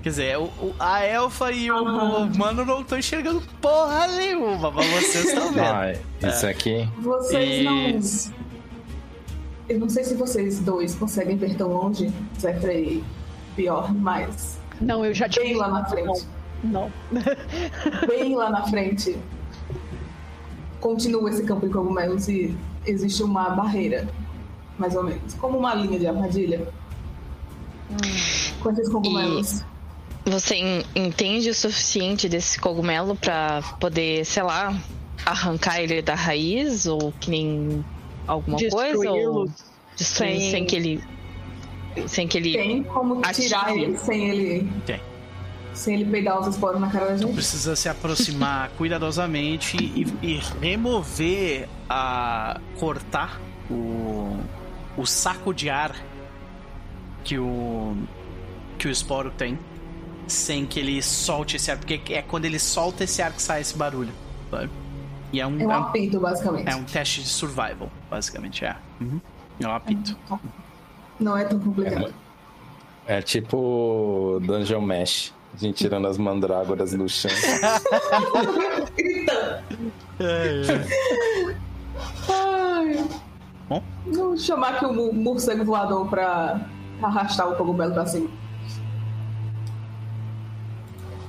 Quer 0.02 0.10
dizer, 0.10 0.38
o, 0.38 0.44
o- 0.45 0.76
a 0.80 1.03
elfa 1.03 1.52
e 1.52 1.69
o, 1.69 1.76
o 1.76 2.23
humano 2.23 2.65
não 2.65 2.81
estão 2.81 2.98
enxergando 2.98 3.41
porra 3.61 4.07
nenhuma, 4.07 4.72
mas 4.72 4.88
vocês 4.88 5.26
estão 5.26 5.49
vendo. 5.53 5.60
Ah, 5.65 5.94
isso 6.27 6.48
aqui. 6.48 6.90
Vocês 6.98 7.64
não. 8.31 8.39
Eu 9.70 9.80
não 9.80 9.88
sei 9.90 10.04
se 10.04 10.16
vocês 10.16 10.60
dois 10.60 10.96
conseguem 10.96 11.38
ver 11.38 11.56
tão 11.56 11.70
longe, 11.72 12.12
Zefrey 12.40 12.84
e 12.98 13.04
pior, 13.56 13.94
mas 13.94 14.58
Não, 14.82 15.06
eu 15.06 15.14
já 15.14 15.30
te 15.30 15.40
bem 15.40 15.56
lá 15.56 15.68
na 15.70 15.86
frente. 15.86 16.26
Não. 16.64 16.91
Bem 18.08 18.36
lá 18.36 18.50
na 18.50 18.64
frente. 18.68 19.16
Continua 20.80 21.30
esse 21.30 21.44
campo 21.44 21.68
de 21.68 21.74
cogumelos 21.74 22.28
e 22.28 22.56
existe 22.86 23.22
uma 23.22 23.50
barreira, 23.52 24.08
mais 24.78 24.96
ou 24.96 25.04
menos. 25.04 25.34
Como 25.36 25.58
uma 25.58 25.74
linha 25.76 26.00
de 26.00 26.08
armadilha. 26.08 26.68
Com 28.62 28.72
esses 28.72 28.90
cogumelos. 28.90 29.64
Você 30.26 30.56
en- 30.56 30.84
entende 30.96 31.50
o 31.50 31.54
suficiente 31.56 32.28
desse 32.30 32.60
cogumelo 32.60 33.16
pra 33.16 33.62
poder, 33.80 34.26
sei 34.26 34.44
lá, 34.44 34.76
arrancar 35.26 35.80
ele 35.82 36.02
da 36.02 36.16
raiz 36.16 36.86
ou 36.86 37.14
que 37.20 37.30
nem 37.30 37.84
alguma 38.30 38.57
coisa? 38.57 39.11
Ou 39.11 39.45
destruir 39.95 40.39
sem- 40.39 40.51
sem... 40.51 40.65
que 40.65 40.76
ele. 40.76 41.03
Sem 42.07 42.27
que 42.27 42.38
ele. 42.38 42.53
Tem 42.53 42.84
como 42.84 43.22
tirar 43.34 43.76
ele 43.76 43.97
sem 43.97 44.30
ele. 44.30 44.72
Tem. 44.85 45.01
Sem 45.73 45.95
ele 45.95 46.06
peidar 46.11 46.39
os 46.39 46.47
esporos 46.47 46.80
na 46.81 46.89
cara 46.89 47.07
da 47.07 47.18
gente? 47.18 47.34
Precisa 47.34 47.76
se 47.76 47.88
aproximar 47.89 48.69
cuidadosamente 48.77 49.77
e, 49.77 50.06
e 50.22 50.39
remover 50.61 51.68
a. 51.89 52.60
cortar 52.80 53.39
o. 53.69 54.38
o 54.97 55.06
saco 55.06 55.53
de 55.53 55.69
ar 55.69 55.95
que 57.23 57.38
o. 57.38 57.95
que 58.77 58.88
o 58.88 58.91
esporo 58.91 59.31
tem. 59.31 59.57
Sem 60.27 60.64
que 60.65 60.80
ele 60.80 61.01
solte 61.01 61.56
esse 61.56 61.72
ar, 61.72 61.77
porque 61.80 62.14
é 62.14 62.22
quando 62.22 62.45
ele 62.45 62.60
solta 62.60 63.03
esse 63.03 63.19
ar 63.22 63.34
que 63.34 63.41
sai 63.41 63.61
esse 63.61 63.76
barulho. 63.76 64.11
sabe? 64.51 64.69
E 65.34 65.39
é 65.41 65.47
um, 65.47 65.60
É 65.60 65.65
um 65.65 65.72
é 65.72 65.77
um, 65.77 65.81
apito, 65.81 66.19
basicamente. 66.19 66.69
é 66.69 66.76
um 66.76 66.84
teste 66.84 67.22
de 67.23 67.30
survival, 67.30 67.91
basicamente, 68.10 68.65
é. 68.65 68.76
Uhum. 68.99 69.19
É 69.60 69.68
um 69.68 69.73
apito. 69.73 70.18
Não 71.19 71.38
é 71.38 71.44
tão 71.45 71.60
complicado. 71.60 72.14
É 73.06 73.22
tipo 73.22 74.40
Dungeon 74.44 74.81
Mesh. 74.81 75.34
A 75.53 75.57
gente 75.57 75.77
tirando 75.77 76.07
as 76.07 76.18
mandrágoras 76.18 76.94
do 76.94 77.10
chão. 77.10 77.31
Ai. 82.30 83.10
Bom. 83.68 83.84
Vamos 84.06 84.45
chamar 84.45 84.76
aqui 84.76 84.86
o 84.86 85.14
morcego 85.14 85.65
voador 85.65 86.07
pra 86.07 86.61
arrastar 87.02 87.52
o 87.52 87.56
cogumelo 87.56 87.94
pra 87.94 88.06
cima. 88.06 88.30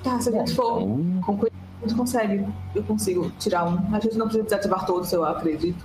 Tá, 0.03 0.21
se 0.21 0.29
a 0.29 0.33
gente 0.33 0.55
for 0.55 0.81
com 0.81 1.37
cuidado, 1.39 1.61
a 1.83 1.87
gente 1.87 1.97
consegue. 1.97 2.47
Eu 2.75 2.83
consigo 2.83 3.31
tirar 3.39 3.65
um. 3.65 3.95
A 3.95 4.01
gente 4.01 4.19
não 4.19 4.27
precisa 4.27 4.45
desativar 4.45 4.85
todos, 4.85 5.11
eu 5.13 5.25
acredito. 5.25 5.85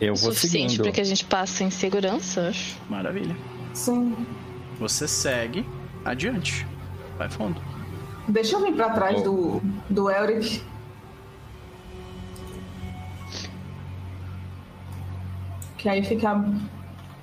Eu 0.00 0.14
O 0.14 0.16
vou 0.16 0.32
suficiente 0.32 0.78
pra 0.80 0.90
que 0.92 1.00
a 1.00 1.04
gente 1.04 1.24
passe 1.24 1.62
em 1.62 1.70
segurança, 1.70 2.48
acho. 2.48 2.76
Maravilha. 2.88 3.36
Sim. 3.74 4.16
Você 4.78 5.06
segue 5.06 5.64
adiante. 6.04 6.66
Vai 7.18 7.28
fundo. 7.28 7.60
Deixa 8.28 8.56
eu 8.56 8.62
vir 8.64 8.74
pra 8.74 8.90
trás 8.90 9.20
Oh. 9.20 9.22
do, 9.22 9.62
do 9.90 10.10
Elric. 10.10 10.62
Que 15.76 15.88
aí 15.88 16.04
fica 16.04 16.42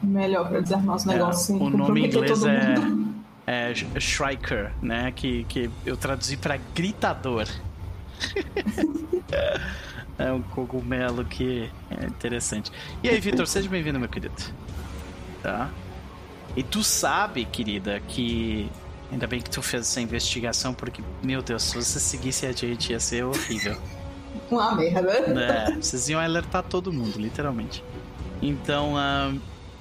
melhor 0.01 0.49
pra 0.49 0.59
desarmar 0.61 0.95
os 0.95 1.05
É, 1.05 1.09
negócios 1.13 1.45
sem 1.45 1.55
o 1.57 1.69
nome 1.69 2.01
em 2.01 2.05
inglês 2.07 2.43
é, 2.45 2.75
é 3.71 3.73
Sh- 3.75 3.85
Shrieker, 3.99 4.71
né? 4.81 5.11
Que, 5.15 5.43
que 5.45 5.69
eu 5.85 5.95
traduzi 5.97 6.37
pra 6.37 6.57
gritador. 6.75 7.47
é 10.17 10.31
um 10.31 10.41
cogumelo 10.41 11.23
que 11.23 11.69
é 11.89 12.05
interessante. 12.05 12.71
E 13.03 13.09
aí, 13.09 13.19
Vitor, 13.19 13.45
seja 13.47 13.69
bem-vindo, 13.69 13.99
meu 13.99 14.09
querido. 14.09 14.35
Tá? 15.43 15.69
E 16.55 16.63
tu 16.63 16.83
sabe, 16.83 17.45
querida, 17.45 17.99
que. 18.07 18.69
Ainda 19.11 19.25
bem 19.25 19.39
que 19.39 19.49
tu 19.49 19.61
fez 19.61 19.83
essa 19.83 20.01
investigação, 20.01 20.73
porque, 20.73 21.01
meu 21.23 21.41
Deus, 21.41 21.63
se 21.63 21.75
você 21.75 21.99
seguisse 21.99 22.45
a 22.45 22.51
gente 22.51 22.91
ia 22.91 22.99
ser 22.99 23.23
horrível. 23.23 23.77
Uma 24.51 24.75
merda. 24.75 25.11
É, 25.39 25.75
vocês 25.75 26.09
iam 26.09 26.19
alertar 26.19 26.63
todo 26.63 26.91
mundo, 26.91 27.17
literalmente. 27.17 27.83
Então, 28.41 28.97
ahn, 28.97 29.39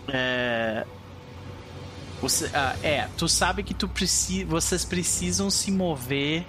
é, 0.08 0.86
você, 2.20 2.50
ah, 2.54 2.74
é, 2.82 3.08
tu 3.16 3.28
sabe 3.28 3.62
que 3.62 3.74
tu 3.74 3.88
preci, 3.88 4.44
vocês 4.44 4.84
precisam 4.84 5.50
se 5.50 5.70
mover. 5.70 6.46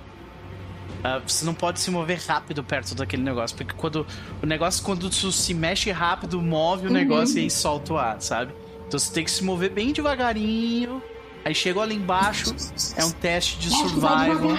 Ah, 1.07 1.21
você 1.25 1.45
não 1.45 1.53
pode 1.53 1.79
se 1.79 1.89
mover 1.89 2.19
rápido 2.27 2.61
perto 2.63 2.93
daquele 2.93 3.23
negócio, 3.23 3.55
porque 3.55 3.73
quando 3.75 4.05
o 4.43 4.45
negócio 4.45 4.83
quando 4.83 5.09
tu 5.09 5.31
se 5.31 5.53
mexe 5.53 5.89
rápido 5.89 6.41
move 6.41 6.87
o 6.87 6.91
negócio 6.91 7.37
e 7.37 7.43
aí 7.43 7.49
solta 7.49 7.93
o 7.93 7.97
ar, 7.97 8.21
sabe? 8.21 8.53
Então 8.87 8.99
você 8.99 9.13
tem 9.13 9.23
que 9.23 9.31
se 9.31 9.43
mover 9.43 9.69
bem 9.69 9.93
devagarinho. 9.93 11.01
Aí 11.45 11.55
chegou 11.55 11.81
ali 11.81 11.95
embaixo, 11.95 12.53
é 12.97 13.05
um 13.05 13.11
teste 13.11 13.57
de 13.57 13.69
survival 13.69 14.57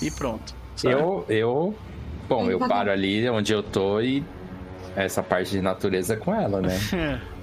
e 0.00 0.10
pronto. 0.10 0.54
sabe? 0.74 0.94
Eu, 0.94 1.26
eu. 1.28 1.74
Bom, 2.26 2.50
eu 2.50 2.58
paro 2.60 2.90
ali 2.90 3.28
onde 3.28 3.52
eu 3.52 3.62
tô 3.62 4.00
e 4.00 4.24
essa 4.96 5.22
parte 5.22 5.50
de 5.50 5.60
natureza 5.60 6.14
é 6.14 6.16
com 6.16 6.34
ela, 6.34 6.62
né? 6.62 6.78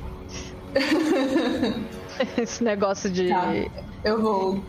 Esse 2.37 2.63
negócio 2.63 3.09
de. 3.09 3.29
Tá. 3.29 3.53
Eu 4.03 4.19
vou 4.19 4.63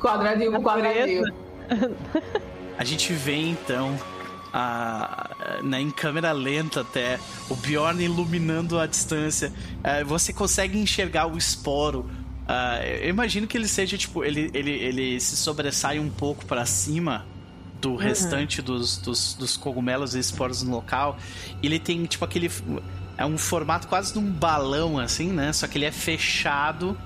quadradinho 0.00 0.52
por 0.52 0.62
quadradinho. 0.62 1.24
A 2.78 2.84
gente 2.84 3.12
vê 3.12 3.36
então 3.36 3.98
a, 4.52 5.60
na, 5.62 5.80
em 5.80 5.90
câmera 5.90 6.32
lenta 6.32 6.80
até 6.80 7.18
o 7.48 7.54
Bjorn 7.54 8.02
iluminando 8.02 8.78
a 8.78 8.86
distância. 8.86 9.52
Eh, 9.84 10.04
você 10.04 10.32
consegue 10.32 10.78
enxergar 10.78 11.26
o 11.26 11.36
esporo. 11.36 12.08
Ah, 12.48 12.78
eu 12.84 13.10
imagino 13.10 13.46
que 13.46 13.56
ele 13.56 13.68
seja 13.68 13.98
tipo 13.98 14.24
ele, 14.24 14.50
ele, 14.54 14.70
ele 14.70 15.20
se 15.20 15.36
sobressai 15.36 15.98
um 15.98 16.08
pouco 16.08 16.46
para 16.46 16.64
cima 16.64 17.26
do 17.80 17.96
restante 17.96 18.62
dos, 18.62 18.96
dos, 18.98 19.34
dos 19.34 19.56
cogumelos 19.56 20.14
e 20.14 20.18
esporos 20.18 20.62
no 20.62 20.70
local. 20.70 21.18
Ele 21.62 21.78
tem 21.78 22.04
tipo 22.04 22.24
aquele 22.24 22.50
é 23.18 23.24
um 23.24 23.36
formato 23.38 23.88
quase 23.88 24.12
de 24.12 24.18
um 24.18 24.30
balão 24.30 24.98
assim, 24.98 25.32
né? 25.32 25.52
Só 25.52 25.66
que 25.66 25.76
ele 25.76 25.86
é 25.86 25.92
fechado 25.92 26.96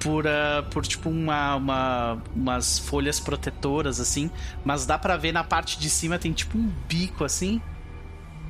por, 0.00 0.26
ah, 0.26 0.64
por 0.70 0.86
tipo 0.86 1.08
uma, 1.10 1.56
uma- 1.56 2.22
umas 2.34 2.78
folhas 2.78 3.18
protetoras 3.18 3.98
assim, 4.00 4.30
mas 4.64 4.86
dá 4.86 4.96
pra 4.98 5.16
ver 5.16 5.32
na 5.32 5.42
parte 5.44 5.78
de 5.78 5.90
cima 5.90 6.18
tem 6.18 6.32
tipo 6.32 6.56
um 6.56 6.70
bico 6.88 7.24
assim 7.24 7.60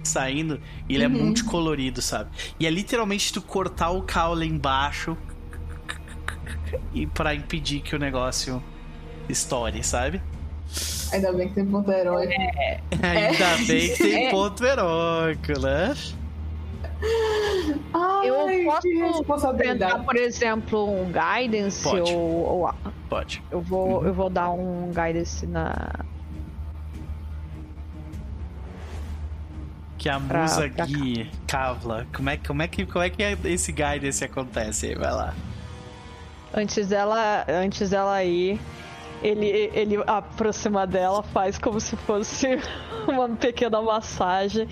saindo 0.05 0.61
e 0.89 0.95
ele 0.95 1.05
é 1.05 1.09
multicolorido, 1.09 2.01
sabe? 2.01 2.31
E 2.59 2.67
é 2.67 2.71
literalmente 2.71 3.33
tu 3.33 3.43
cortar 3.43 3.91
o 3.91 4.03
caule 4.03 4.47
embaixo 4.47 5.17
e 6.95 7.07
para 7.07 7.35
impedir 7.35 7.81
que 7.81 7.95
o 7.95 7.99
negócio 7.99 8.63
estoure, 9.29 9.83
sabe? 9.85 10.21
Ainda 11.13 11.33
bem 11.33 11.49
que 11.49 11.55
tem 11.55 11.67
ponto 11.67 11.91
herói. 11.91 12.29
Ainda 13.03 13.57
bem 13.67 13.89
que 13.95 13.97
tem 14.03 14.31
ponto 14.31 14.65
heróico, 14.65 15.61
né? 15.61 15.95
Ai, 17.95 18.29
Eu 18.29 18.47
que 18.81 19.25
posso 19.25 19.55
tentar, 19.55 19.99
por 20.01 20.17
exemplo, 20.17 20.91
um 20.91 21.07
guidance 21.13 21.83
Pode. 21.83 22.13
ou, 22.13 22.65
ou- 22.65 22.75
Pode. 23.09 23.43
eu 23.51 23.61
vou 23.61 24.05
eu 24.05 24.13
vou 24.13 24.29
dar 24.29 24.51
um 24.51 24.89
guidance 24.89 25.47
na 25.47 25.91
Que 29.97 30.09
a 30.09 30.21
Pra- 30.21 30.43
musa 30.43 30.71
pra 30.71 30.87
Kavla. 31.47 32.07
Como 32.15 32.31
é, 32.31 32.37
como, 32.37 32.63
é 32.63 32.69
que, 32.69 32.87
como 32.87 33.05
é 33.05 33.11
que 33.11 33.23
esse 33.45 33.73
guidance 33.73 34.25
acontece 34.25 34.87
aí? 34.87 34.95
Vai 34.95 35.11
lá. 35.13 35.35
Antes 36.55 36.87
dela, 36.89 37.45
antes 37.49 37.91
dela 37.91 38.23
ir, 38.25 38.61
ele, 39.23 39.47
ele 39.75 39.97
aproxima 40.07 40.87
dela, 40.87 41.23
faz 41.23 41.59
como 41.59 41.81
se 41.81 41.97
fosse 41.97 42.47
uma 43.09 43.29
pequena 43.29 43.83
massagem 43.83 44.69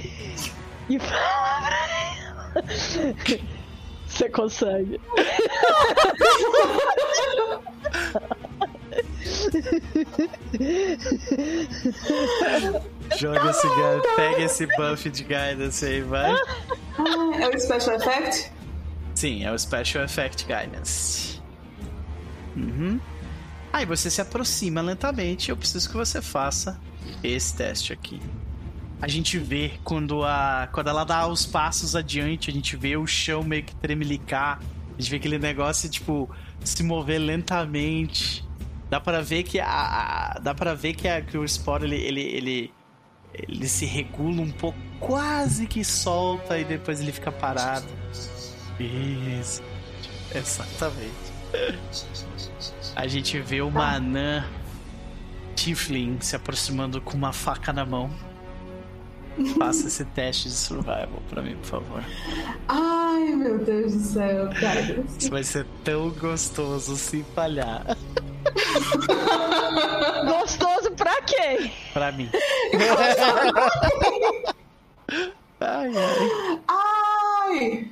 e 0.89 0.98
fala 0.98 1.61
pra. 1.66 2.15
Você 4.07 4.28
consegue. 4.31 5.01
Joga 13.19 13.51
esse 13.51 13.69
guidance, 13.69 14.16
pega 14.16 14.43
esse 14.43 14.66
buff 14.77 15.11
de 15.11 15.23
guidance 15.24 15.85
aí, 15.85 16.01
vai. 16.03 16.33
Ah, 16.33 17.41
é 17.41 17.49
o 17.49 17.59
Special 17.59 17.97
Effect? 17.97 18.53
Sim, 19.15 19.45
é 19.45 19.53
o 19.53 19.59
Special 19.59 20.05
Effect 20.05 20.45
Guidance. 20.45 21.41
Uhum. 22.57 23.01
Aí 23.73 23.85
você 23.85 24.11
se 24.11 24.20
aproxima 24.20 24.81
lentamente. 24.81 25.51
Eu 25.51 25.57
preciso 25.57 25.89
que 25.89 25.97
você 25.97 26.23
faça 26.23 26.81
esse 27.23 27.55
teste 27.55 27.93
aqui. 27.93 28.20
A 29.01 29.09
gente 29.09 29.39
vê 29.39 29.73
quando 29.85 30.24
a 30.24 30.68
quando 30.73 30.89
ela 30.89 31.05
dá 31.05 31.27
os 31.27 31.44
passos 31.44 31.94
adiante, 31.94 32.51
a 32.51 32.52
gente 32.52 32.77
vê 32.77 32.97
o 32.97 33.06
chão 33.06 33.43
meio 33.43 33.62
que 33.62 33.74
tremelicar. 33.77 34.59
A 34.97 35.01
gente 35.01 35.10
vê 35.10 35.16
aquele 35.16 35.39
negócio 35.39 35.89
tipo 35.89 36.31
se 36.64 36.82
mover 36.82 37.18
lentamente. 37.18 38.43
Dá 38.89 38.98
pra 39.01 39.20
ver 39.20 39.43
que 39.43 39.60
a, 39.60 39.66
a- 39.68 40.39
dá 40.40 40.55
para 40.55 40.73
ver 40.74 40.94
que, 40.94 41.06
a, 41.09 41.20
que 41.20 41.36
o 41.36 41.47
Spore 41.47 41.85
ele, 41.85 41.97
ele 41.97 42.20
ele 42.23 42.73
ele 43.35 43.68
se 43.68 43.85
regula 43.85 44.40
um 44.40 44.51
pouco, 44.51 44.78
quase 44.98 45.66
que 45.66 45.85
solta 45.85 46.59
e 46.59 46.64
depois 46.64 46.98
ele 47.01 47.12
fica 47.12 47.31
parado. 47.31 47.86
Isso. 48.81 49.62
Exatamente. 50.35 51.12
A 52.94 53.06
gente 53.06 53.39
vê 53.40 53.60
uma 53.60 53.94
anã 53.97 54.47
Tiflin 55.55 56.18
se 56.20 56.35
aproximando 56.35 57.01
com 57.01 57.14
uma 57.16 57.32
faca 57.32 57.73
na 57.74 57.85
mão. 57.85 58.10
Faça 59.59 59.87
esse 59.87 60.05
teste 60.07 60.49
de 60.49 60.55
survival 60.55 61.23
pra 61.29 61.43
mim, 61.43 61.57
por 61.57 61.67
favor. 61.67 62.05
Ai, 62.69 63.25
meu 63.35 63.59
Deus 63.59 63.93
do 63.93 64.01
céu, 64.01 64.49
cara. 64.59 65.05
Isso 65.19 65.31
vai 65.31 65.45
ser 65.45 65.67
tão 65.85 66.11
gostoso 66.11 66.97
se 66.97 67.25
falhar. 67.35 67.85
Gostoso 70.27 70.91
pra 70.93 71.21
quem? 71.23 71.71
Pra 71.93 72.13
mim. 72.13 72.31
Ai, 75.61 75.93
ai. 75.97 76.61
Ai! 76.69 77.91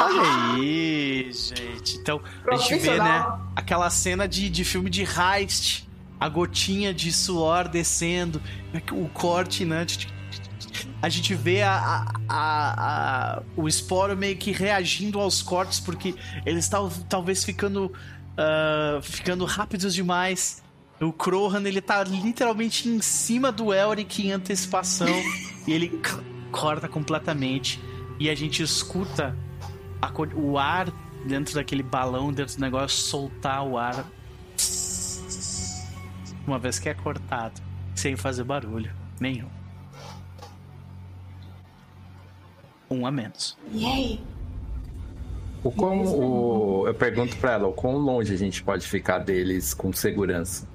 Olha 0.00 0.22
aí, 0.54 1.30
gente. 1.32 1.96
Então, 1.98 2.20
a 2.50 2.56
gente 2.56 2.76
vê, 2.76 2.98
né, 2.98 3.38
aquela 3.54 3.88
cena 3.90 4.26
de, 4.26 4.48
de 4.48 4.64
filme 4.64 4.88
de 4.90 5.02
heist. 5.02 5.88
A 6.24 6.28
gotinha 6.28 6.94
de 6.94 7.12
suor 7.12 7.68
descendo, 7.68 8.40
o 8.92 9.08
corte, 9.08 9.64
né? 9.64 9.84
A 11.02 11.08
gente 11.08 11.34
vê 11.34 11.62
a, 11.62 12.06
a, 12.28 13.36
a- 13.38 13.42
o 13.56 13.66
esporo 13.68 14.16
meio 14.16 14.36
que 14.36 14.52
reagindo 14.52 15.18
aos 15.20 15.42
cortes, 15.42 15.80
porque 15.80 16.14
eles 16.46 16.68
tal, 16.68 16.90
talvez 17.08 17.44
ficando, 17.44 17.92
ah, 18.36 19.00
ficando 19.02 19.44
rápidos 19.44 19.94
demais. 19.94 20.62
O 21.00 21.12
Krohan, 21.12 21.62
ele 21.64 21.80
tá 21.80 22.04
literalmente 22.04 22.88
em 22.88 23.00
cima 23.02 23.50
do 23.50 23.74
Elric 23.74 24.22
em 24.24 24.30
antecipação. 24.32 25.08
e 25.66 25.72
ele 25.72 26.00
corta 26.52 26.88
completamente. 26.88 27.80
E 28.20 28.30
a 28.30 28.34
gente 28.36 28.62
escuta 28.62 29.36
o 30.36 30.56
ar 30.58 30.88
dentro 31.26 31.54
daquele 31.54 31.82
balão, 31.82 32.32
dentro 32.32 32.54
do 32.56 32.60
negócio, 32.60 32.96
soltar 32.98 33.64
o 33.66 33.76
ar. 33.76 34.06
Uma 36.46 36.58
vez 36.58 36.78
que 36.78 36.88
é 36.88 36.94
cortado, 36.94 37.60
sem 37.94 38.16
fazer 38.16 38.44
barulho 38.44 38.92
nenhum. 39.20 39.48
Um 42.90 43.06
a 43.06 43.10
menos. 43.10 43.56
Yay! 43.74 44.20
O 45.64 45.70
quão, 45.70 46.02
o, 46.02 46.88
eu 46.88 46.94
pergunto 46.94 47.36
pra 47.36 47.52
ela, 47.52 47.68
o 47.68 47.72
quão 47.72 47.96
longe 47.96 48.34
a 48.34 48.36
gente 48.36 48.62
pode 48.62 48.86
ficar 48.86 49.18
deles 49.18 49.72
com 49.72 49.92
segurança? 49.92 50.66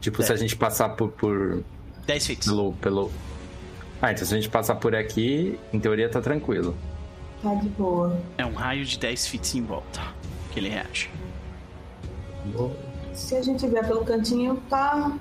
Tipo, 0.00 0.22
se 0.22 0.32
a 0.32 0.36
gente 0.36 0.54
passar 0.54 0.90
por, 0.90 1.10
por 1.10 1.64
10 2.06 2.26
feet. 2.26 2.44
pelo, 2.44 2.72
pelo. 2.74 3.12
Ah, 4.00 4.12
então 4.12 4.24
se 4.24 4.32
a 4.32 4.36
gente 4.36 4.48
passar 4.48 4.76
por 4.76 4.94
aqui, 4.94 5.58
em 5.72 5.80
teoria 5.80 6.08
tá 6.08 6.20
tranquilo. 6.20 6.76
Tá 7.42 7.54
de 7.54 7.68
boa. 7.70 8.20
É 8.36 8.46
um 8.46 8.54
raio 8.54 8.84
de 8.84 8.98
10 8.98 9.26
feet 9.26 9.54
em 9.58 9.62
volta 9.62 10.00
que 10.52 10.60
ele 10.60 10.68
reage. 10.68 11.10
Se 13.18 13.34
a 13.34 13.42
gente 13.42 13.66
vier 13.66 13.86
pelo 13.86 14.04
cantinho, 14.04 14.62
tá. 14.70 15.12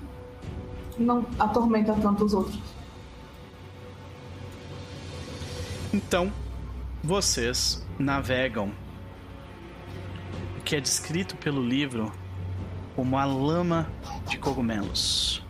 Não 0.98 1.26
atormenta 1.38 1.94
tanto 1.94 2.24
os 2.24 2.34
outros. 2.34 2.58
Então, 5.92 6.32
vocês 7.04 7.86
navegam 8.00 8.72
o 10.58 10.62
que 10.62 10.76
é 10.76 10.80
descrito 10.80 11.36
pelo 11.38 11.62
livro 11.62 12.12
como 12.96 13.18
a 13.18 13.26
lama 13.26 13.92
de 14.30 14.38
cogumelos. 14.38 15.44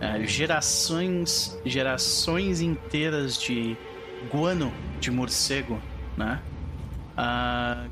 É, 0.00 0.24
gerações, 0.24 1.58
gerações 1.64 2.60
inteiras 2.60 3.36
de 3.36 3.76
guano 4.32 4.72
de 5.00 5.10
morcego, 5.10 5.78
né? 6.16 6.40
Ah, 7.16 7.86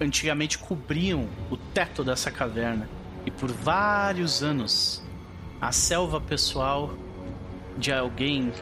antigamente 0.00 0.58
cobriam 0.58 1.28
o 1.50 1.56
teto 1.56 2.04
dessa 2.04 2.30
caverna 2.30 2.88
e 3.26 3.30
por 3.30 3.50
vários 3.50 4.42
anos 4.42 5.02
a 5.60 5.72
selva 5.72 6.20
pessoal 6.20 6.94
de 7.76 7.92
alguém 7.92 8.52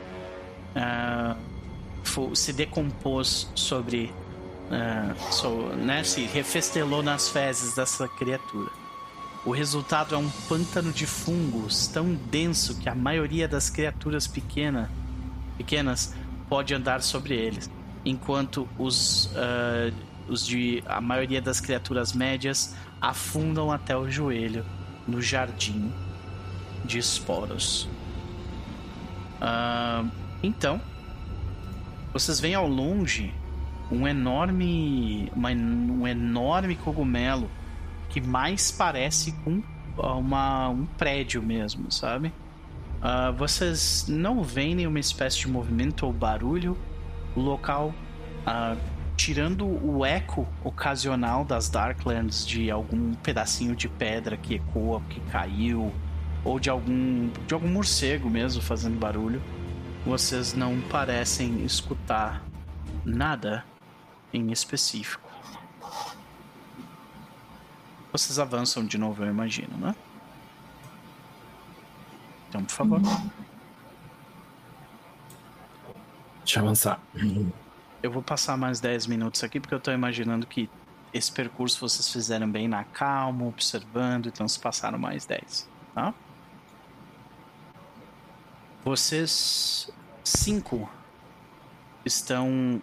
fo- 2.02 2.34
se 2.34 2.52
decompôs 2.52 3.50
sobre, 3.54 4.12
ah, 4.70 5.14
so- 5.30 5.68
né, 5.76 6.02
se 6.04 6.22
refestelou 6.26 7.02
nas 7.02 7.28
fezes 7.28 7.74
dessa 7.74 8.08
criatura. 8.08 8.70
O 9.44 9.52
resultado 9.52 10.14
é 10.14 10.18
um 10.18 10.28
pântano 10.48 10.92
de 10.92 11.06
fungos 11.06 11.86
tão 11.86 12.14
denso 12.14 12.76
que 12.78 12.88
a 12.88 12.94
maioria 12.94 13.46
das 13.46 13.70
criaturas 13.70 14.26
pequena, 14.26 14.90
pequenas 15.56 16.14
pode 16.48 16.74
andar 16.74 17.00
sobre 17.02 17.34
eles, 17.34 17.70
enquanto 18.04 18.68
os, 18.78 19.30
ah, 19.36 19.90
os 20.28 20.46
de 20.46 20.82
a 20.86 21.00
maioria 21.00 21.40
das 21.40 21.60
criaturas 21.60 22.12
médias 22.12 22.74
afundam 23.00 23.70
até 23.70 23.96
o 23.96 24.10
joelho 24.10 24.64
no 25.06 25.20
jardim 25.20 25.92
de 26.84 26.98
esporos. 26.98 27.88
Ah, 29.40 30.04
então, 30.42 30.80
vocês 32.12 32.40
veem 32.40 32.54
ao 32.54 32.68
longe 32.68 33.32
um 33.90 34.06
enorme, 34.06 35.30
uma 35.34 35.50
um 35.50 36.06
enorme 36.06 36.76
cogumelo 36.76 37.48
que 38.08 38.20
mais 38.20 38.70
parece 38.70 39.32
com 39.44 39.62
uma, 39.96 40.68
um 40.68 40.86
prédio 40.86 41.42
mesmo, 41.42 41.90
sabe? 41.90 42.32
Ah, 43.00 43.30
vocês 43.30 44.06
não 44.08 44.42
veem 44.42 44.74
nenhuma 44.74 44.98
espécie 44.98 45.38
de 45.40 45.48
movimento 45.48 46.06
ou 46.06 46.12
barulho. 46.12 46.76
O 47.34 47.40
local, 47.40 47.94
ah, 48.46 48.76
tirando 49.16 49.66
o 49.66 50.04
eco 50.04 50.46
ocasional 50.62 51.44
das 51.44 51.68
Darklands 51.68 52.46
de 52.46 52.70
algum 52.70 53.14
pedacinho 53.14 53.74
de 53.74 53.88
pedra 53.88 54.36
que 54.36 54.56
ecoa, 54.56 55.00
que 55.08 55.20
caiu, 55.32 55.92
ou 56.44 56.60
de 56.60 56.70
algum 56.70 57.30
de 57.46 57.54
algum 57.54 57.68
morcego 57.68 58.28
mesmo 58.28 58.62
fazendo 58.62 58.98
barulho, 58.98 59.42
vocês 60.04 60.54
não 60.54 60.80
parecem 60.82 61.64
escutar 61.64 62.42
nada 63.04 63.64
em 64.32 64.52
específico. 64.52 65.28
Vocês 68.12 68.38
avançam 68.38 68.84
de 68.84 68.96
novo, 68.96 69.24
eu 69.24 69.30
imagino, 69.30 69.76
né? 69.76 69.94
Então, 72.48 72.64
por 72.64 72.72
favor. 72.72 73.00
Deixa 76.44 76.60
eu 76.60 76.64
avançar. 76.64 77.00
Eu 78.02 78.10
vou 78.10 78.22
passar 78.22 78.56
mais 78.56 78.80
10 78.80 79.06
minutos 79.06 79.42
aqui 79.42 79.58
porque 79.58 79.74
eu 79.74 79.80
tô 79.80 79.90
imaginando 79.90 80.46
que 80.46 80.68
esse 81.12 81.32
percurso 81.32 81.80
vocês 81.80 82.10
fizeram 82.10 82.50
bem 82.50 82.68
na 82.68 82.84
calma, 82.84 83.46
observando, 83.46 84.26
então 84.26 84.46
se 84.46 84.58
passaram 84.58 84.98
mais 84.98 85.24
10, 85.24 85.68
tá? 85.94 86.14
Vocês 88.84 89.90
cinco 90.22 90.88
estão 92.04 92.80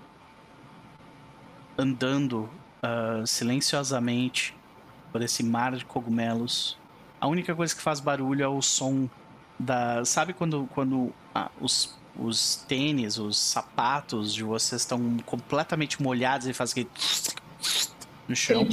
andando 1.77 2.49
ah, 2.81 3.23
silenciosamente 3.25 4.55
por 5.11 5.21
esse 5.21 5.43
mar 5.43 5.75
de 5.75 5.85
cogumelos. 5.85 6.77
A 7.21 7.27
única 7.27 7.55
coisa 7.55 7.73
que 7.73 7.81
faz 7.81 7.99
barulho 7.99 8.43
é 8.43 8.47
o 8.47 8.61
som 8.61 9.09
da. 9.57 10.03
Sabe 10.03 10.33
quando, 10.33 10.67
quando 10.73 11.13
ah, 11.33 11.49
os, 11.61 11.97
os 12.15 12.57
tênis, 12.67 13.17
os 13.17 13.37
sapatos 13.37 14.33
de 14.33 14.43
vocês 14.43 14.81
estão 14.81 15.17
completamente 15.25 16.01
molhados 16.01 16.47
e 16.47 16.53
fazem 16.53 16.83
aquele. 16.83 17.43
No 18.27 18.35
chão. 18.35 18.67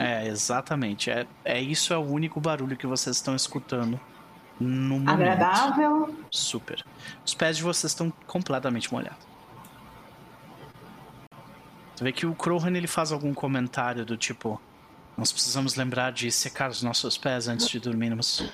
É, 0.00 0.26
exatamente. 0.26 1.10
É, 1.10 1.26
é 1.44 1.60
isso 1.60 1.94
é 1.94 1.96
o 1.96 2.02
único 2.02 2.40
barulho 2.40 2.76
que 2.76 2.86
vocês 2.86 3.16
estão 3.16 3.34
escutando 3.34 3.98
no 4.60 4.98
momento. 4.98 5.10
Agradável. 5.10 6.14
Super. 6.30 6.84
Os 7.24 7.34
pés 7.34 7.56
de 7.56 7.62
vocês 7.62 7.92
estão 7.92 8.12
completamente 8.26 8.92
molhados. 8.92 9.26
Você 11.94 12.04
vê 12.04 12.12
que 12.12 12.26
o 12.26 12.34
Crohan 12.34 12.76
ele 12.76 12.86
faz 12.86 13.12
algum 13.12 13.32
comentário 13.32 14.04
do 14.04 14.16
tipo: 14.16 14.60
Nós 15.16 15.32
precisamos 15.32 15.76
lembrar 15.76 16.12
de 16.12 16.30
secar 16.30 16.68
os 16.68 16.82
nossos 16.82 17.16
pés 17.16 17.48
antes 17.48 17.68
de 17.68 17.80
dormirmos. 17.80 18.52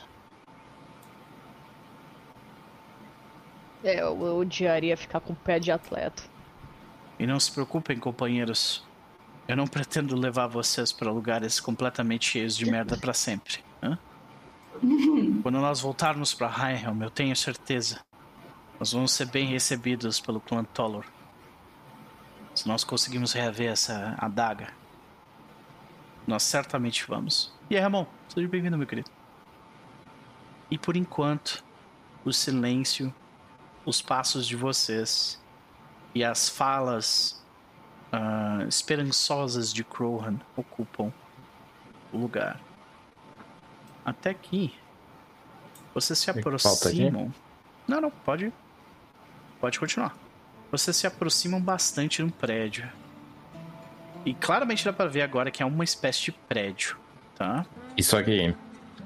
É, 3.84 4.00
eu, 4.00 4.36
odiaria 4.36 4.96
ficar 4.96 5.20
com 5.20 5.32
o 5.32 5.36
pé 5.36 5.58
de 5.58 5.72
atleta. 5.72 6.22
E 7.18 7.26
não 7.26 7.38
se 7.38 7.50
preocupem, 7.50 7.98
companheiros. 7.98 8.84
Eu 9.46 9.56
não 9.56 9.66
pretendo 9.66 10.16
levar 10.16 10.46
vocês 10.46 10.92
para 10.92 11.10
lugares 11.10 11.60
completamente 11.60 12.30
cheios 12.30 12.56
de 12.56 12.64
merda 12.70 12.96
para 12.96 13.12
sempre. 13.12 13.58
Quando 15.42 15.60
nós 15.60 15.80
voltarmos 15.80 16.32
para 16.32 16.48
Highhelm, 16.48 17.02
eu 17.02 17.10
tenho 17.10 17.34
certeza. 17.36 18.00
Nós 18.78 18.92
vamos 18.92 19.12
ser 19.12 19.26
bem 19.26 19.46
recebidos 19.46 20.18
pelo 20.20 20.40
clã 20.40 20.64
Tolor. 20.64 21.04
Se 22.54 22.66
nós 22.66 22.84
conseguimos 22.84 23.32
reaver 23.32 23.70
essa 23.70 24.14
adaga, 24.18 24.68
nós 26.26 26.42
certamente 26.42 27.04
vamos. 27.06 27.52
E 27.70 27.76
aí, 27.76 27.82
Ramon, 27.82 28.06
seja 28.28 28.48
bem-vindo, 28.48 28.76
meu 28.76 28.86
querido. 28.86 29.10
E 30.70 30.78
por 30.78 30.96
enquanto, 30.96 31.62
o 32.24 32.32
silêncio, 32.32 33.14
os 33.84 34.00
passos 34.00 34.46
de 34.46 34.56
vocês 34.56 35.40
e 36.14 36.22
as 36.22 36.48
falas 36.48 37.42
ah, 38.12 38.64
esperançosas 38.68 39.72
de 39.72 39.82
Crohan 39.82 40.38
ocupam 40.56 41.12
o 42.12 42.18
lugar. 42.18 42.60
Até 44.04 44.34
que 44.34 44.74
vocês 45.94 46.18
se 46.18 46.30
aqui? 46.30 46.40
aproximam. 46.40 47.32
Não, 47.86 48.00
não, 48.00 48.10
pode. 48.10 48.52
Pode 49.60 49.78
continuar. 49.78 50.16
Vocês 50.70 50.96
se 50.96 51.06
aproximam 51.06 51.60
bastante 51.60 52.22
no 52.22 52.30
prédio. 52.30 52.90
E 54.24 54.32
claramente 54.34 54.84
dá 54.84 54.92
pra 54.92 55.06
ver 55.06 55.22
agora 55.22 55.50
que 55.50 55.62
é 55.62 55.66
uma 55.66 55.84
espécie 55.84 56.22
de 56.22 56.32
prédio, 56.32 56.96
tá? 57.34 57.66
Isso 57.96 58.16
aqui. 58.16 58.54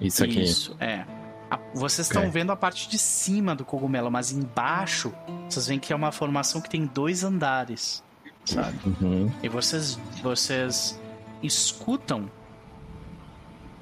Isso 0.01 0.23
aqui. 0.23 0.43
Isso, 0.43 0.77
é. 0.79 1.07
A- 1.51 1.59
vocês 1.75 2.07
estão 2.09 2.23
Ok. 2.23 2.33
vendo 2.33 2.51
a 2.53 2.57
parte 2.57 2.89
de 2.89 2.99
cima 2.99 3.55
do 3.55 3.65
cogumelo, 3.65 4.11
mas 4.11 4.33
embaixo 4.33 5.13
vocês 5.49 5.67
veem 5.69 5.79
que 5.79 5.93
é 5.93 5.97
uma 5.97 6.11
formação 6.11 6.61
que 6.61 6.69
tem 6.69 6.87
dois 6.87 7.23
andares, 7.23 8.03
sabe? 8.45 8.77
Uhum. 9.01 9.31
E 9.43 9.49
vocês, 9.49 9.99
vocês 10.23 11.01
escutam. 11.43 12.29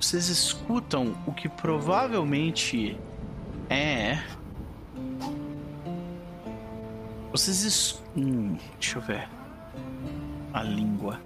Vocês 0.01 0.29
escutam 0.29 1.17
o 1.27 1.33
que 1.33 1.49
provavelmente 1.49 2.99
é. 3.71 4.23
Vocês. 7.33 7.65
Es... 7.65 8.03
Hum, 8.17 8.57
deixa 8.79 8.99
eu 8.99 9.03
ver. 9.03 9.29
A 10.53 10.63
língua. 10.63 11.19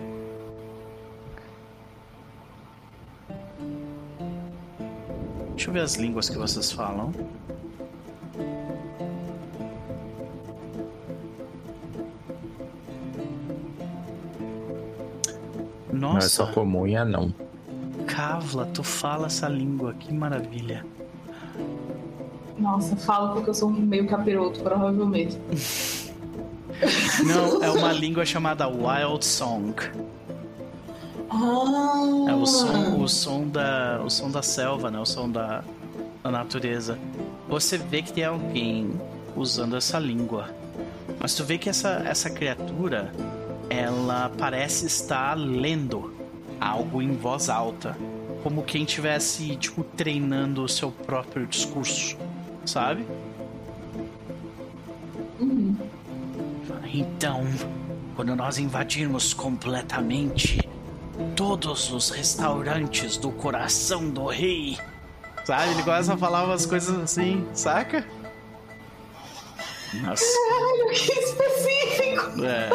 Deixa 5.58 5.70
eu 5.70 5.74
ver 5.74 5.80
as 5.80 5.96
línguas 5.96 6.30
que 6.30 6.38
vocês 6.38 6.70
falam. 6.70 7.12
Não 15.92 16.16
é 16.16 16.20
só 16.20 16.44
Nossa, 16.44 16.54
comum 16.54 16.86
e 16.86 17.04
não. 17.04 17.34
Kavla, 18.06 18.66
tu 18.66 18.84
fala 18.84 19.26
essa 19.26 19.48
língua, 19.48 19.94
que 19.94 20.14
maravilha. 20.14 20.86
Nossa, 22.56 22.94
falo 22.94 23.34
porque 23.34 23.50
eu 23.50 23.54
sou 23.54 23.68
meio 23.68 24.06
capiroto, 24.06 24.60
provavelmente. 24.60 25.36
Não, 27.26 27.64
é 27.64 27.70
uma 27.72 27.90
língua 27.98 28.24
chamada 28.24 28.68
Wild 28.68 29.26
Song. 29.26 29.74
Ah, 31.30 32.30
É 32.30 32.34
o 32.34 32.46
som, 32.46 33.02
o 33.02 33.08
som 33.08 33.48
da, 33.48 34.00
o 34.04 34.10
som 34.10 34.30
da 34.30 34.42
selva, 34.42 34.90
né? 34.90 34.98
O 34.98 35.06
som 35.06 35.30
da, 35.30 35.62
da 36.22 36.30
natureza. 36.30 36.98
Você 37.48 37.78
vê 37.78 38.02
que 38.02 38.12
tem 38.12 38.24
alguém 38.24 38.90
usando 39.36 39.76
essa 39.76 39.98
língua, 39.98 40.50
mas 41.20 41.34
tu 41.34 41.44
vê 41.44 41.58
que 41.58 41.68
essa, 41.68 42.02
essa 42.04 42.30
criatura, 42.30 43.12
ela 43.70 44.30
parece 44.38 44.86
estar 44.86 45.34
lendo 45.34 46.14
algo 46.60 47.00
em 47.00 47.14
voz 47.14 47.48
alta, 47.48 47.96
como 48.42 48.62
quem 48.62 48.84
tivesse 48.84 49.56
tipo 49.56 49.82
treinando 49.84 50.62
o 50.62 50.68
seu 50.68 50.90
próprio 50.90 51.46
discurso, 51.46 52.16
sabe? 52.64 53.06
Uhum. 55.40 55.76
Então, 56.92 57.44
quando 58.16 58.34
nós 58.34 58.58
invadirmos 58.58 59.32
completamente 59.34 60.58
todos 61.36 61.90
os 61.92 62.10
restaurantes 62.10 63.16
do 63.16 63.30
coração 63.30 64.08
do 64.08 64.26
rei, 64.26 64.78
sabe? 65.44 65.72
Ele 65.72 65.82
começa 65.82 66.14
a 66.14 66.16
falar 66.16 66.44
umas 66.44 66.66
coisas 66.66 66.96
assim, 66.98 67.46
saca? 67.54 68.04
Nossa, 70.02 70.24
Caralho, 70.24 70.88
que 70.90 71.12
específico! 71.12 72.44
é. 72.44 72.68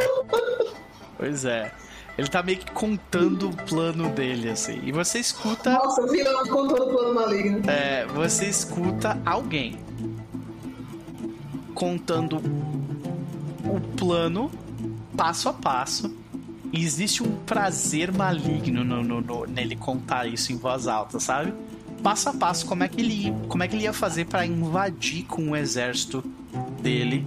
Pois 1.17 1.45
é. 1.45 1.71
Ele 2.17 2.27
tá 2.27 2.43
meio 2.43 2.59
que 2.59 2.71
contando 2.71 3.49
o 3.49 3.55
plano 3.55 4.09
dele, 4.09 4.49
assim. 4.49 4.79
E 4.83 4.91
você 4.91 5.19
escuta. 5.19 5.71
Nossa, 5.71 6.05
vilão 6.07 6.45
contou 6.47 6.87
o 6.87 6.89
plano 6.91 7.15
maligno. 7.15 7.61
É, 7.69 8.05
você 8.07 8.45
escuta 8.45 9.19
alguém 9.25 9.79
contando 11.73 12.37
o 13.65 13.79
plano 13.97 14.51
passo 15.17 15.49
a 15.49 15.53
passo. 15.53 16.15
E 16.73 16.83
existe 16.83 17.21
um 17.21 17.31
prazer 17.45 18.11
maligno 18.11 18.83
no, 18.83 19.03
no- 19.03 19.21
no- 19.21 19.45
nele 19.45 19.75
contar 19.75 20.25
isso 20.27 20.51
em 20.51 20.57
voz 20.57 20.87
alta, 20.87 21.19
sabe? 21.19 21.53
Passo 22.01 22.29
a 22.29 22.33
passo, 22.33 22.65
como 22.65 22.83
é 22.83 22.87
que 22.89 22.99
ele, 22.99 23.13
ia- 23.27 23.33
como 23.47 23.61
é 23.63 23.67
que 23.67 23.75
ele 23.75 23.83
ia 23.83 23.93
fazer 23.93 24.25
para 24.25 24.43
invadir 24.45 25.23
com 25.25 25.51
o 25.51 25.55
exército 25.55 26.23
dele 26.81 27.25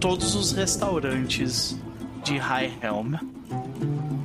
todos 0.00 0.34
os 0.34 0.52
restaurantes 0.52 1.78
de 2.24 2.36
High 2.36 2.72
Helm 2.82 3.14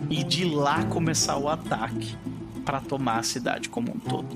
e 0.10 0.24
de 0.24 0.44
lá 0.46 0.84
começar 0.86 1.38
o 1.38 1.48
ataque 1.48 2.16
para 2.66 2.82
tomar 2.82 3.20
a 3.20 3.24
cidade 3.24 3.70
como 3.70 3.92
um 3.92 4.00
todo. 4.00 4.28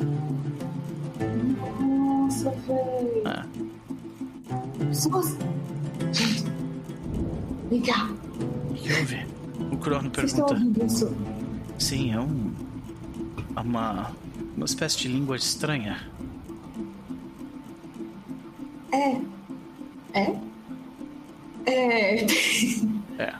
Nossa, 1.81 2.51
velho. 2.51 3.27
É. 3.27 4.85
Pessoas. 4.85 5.35
Gente. 6.14 6.45
Vem 7.69 7.81
cá. 7.81 8.10
O 8.69 8.73
que 8.76 8.93
houve? 8.93 9.26
O 9.71 9.77
Crono 9.77 10.09
pergunta. 10.09 10.55
isso? 10.85 11.15
Sim, 11.77 12.13
é 12.13 12.19
um. 12.19 12.51
é 13.55 13.59
Uma. 13.61 14.11
Uma 14.55 14.65
espécie 14.65 14.97
de 14.97 15.07
língua 15.07 15.37
estranha. 15.37 16.09
É. 18.91 19.21
É? 20.13 20.35
É. 21.65 22.25
É. 23.19 23.35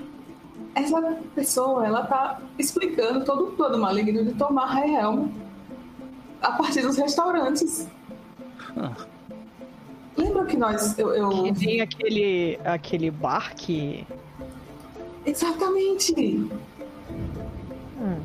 Essa 0.76 1.02
pessoa, 1.36 1.86
ela 1.86 2.06
tá 2.06 2.40
explicando 2.58 3.26
todo 3.26 3.46
o 3.48 3.52
plano 3.52 3.78
maligno 3.80 4.24
de 4.24 4.34
tomar 4.34 4.78
Helm 4.88 5.28
a 6.42 6.52
partir 6.54 6.82
dos 6.84 6.96
restaurantes. 6.98 7.88
Ah, 8.78 8.94
Lembra 10.16 10.46
que 10.46 10.56
nós. 10.58 10.98
Eu, 10.98 11.10
eu- 11.14 11.44
Que 11.44 11.54
tem 11.66 11.82
aquele, 11.82 12.60
aquele 12.64 13.10
bar 13.12 13.56
que. 13.56 14.06
Exatamente! 15.26 16.14
Hum, 18.00 18.20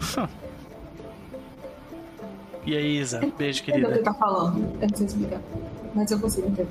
E 2.64 2.76
aí, 2.76 2.98
Isa? 3.00 3.18
Beijo, 3.36 3.60
Entendeu 3.62 3.62
o 3.62 3.64
que 3.64 3.70
ele 3.72 3.82
querida. 3.86 4.02
tá 4.04 4.14
falando? 4.14 4.60
Eu 4.80 4.88
não 4.88 4.96
sei 4.96 5.06
explicar. 5.06 5.40
Mas 5.94 6.10
eu 6.12 6.18
consigo 6.20 6.46
entender. 6.46 6.68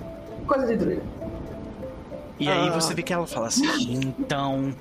Coisa 0.48 0.66
de 0.68 0.78
druida. 0.78 1.04
E 2.40 2.48
aí 2.50 2.70
Ah. 2.70 2.72
você 2.72 2.94
vê 2.94 3.04
que 3.04 3.12
ela 3.14 3.28
fala 3.28 3.48
assim: 3.48 4.00
então, 4.18 4.74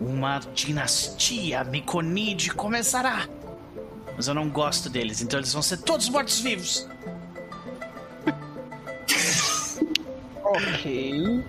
uma 0.00 0.40
dinastia 0.54 1.62
Miconide 1.64 2.50
começará. 2.52 3.28
Mas 4.16 4.26
eu 4.26 4.34
não 4.34 4.48
gosto 4.48 4.90
deles, 4.90 5.20
então 5.22 5.38
eles 5.38 5.52
vão 5.52 5.62
ser 5.62 5.76
todos 5.78 6.08
mortos-vivos. 6.08 6.88
ok. 10.44 11.44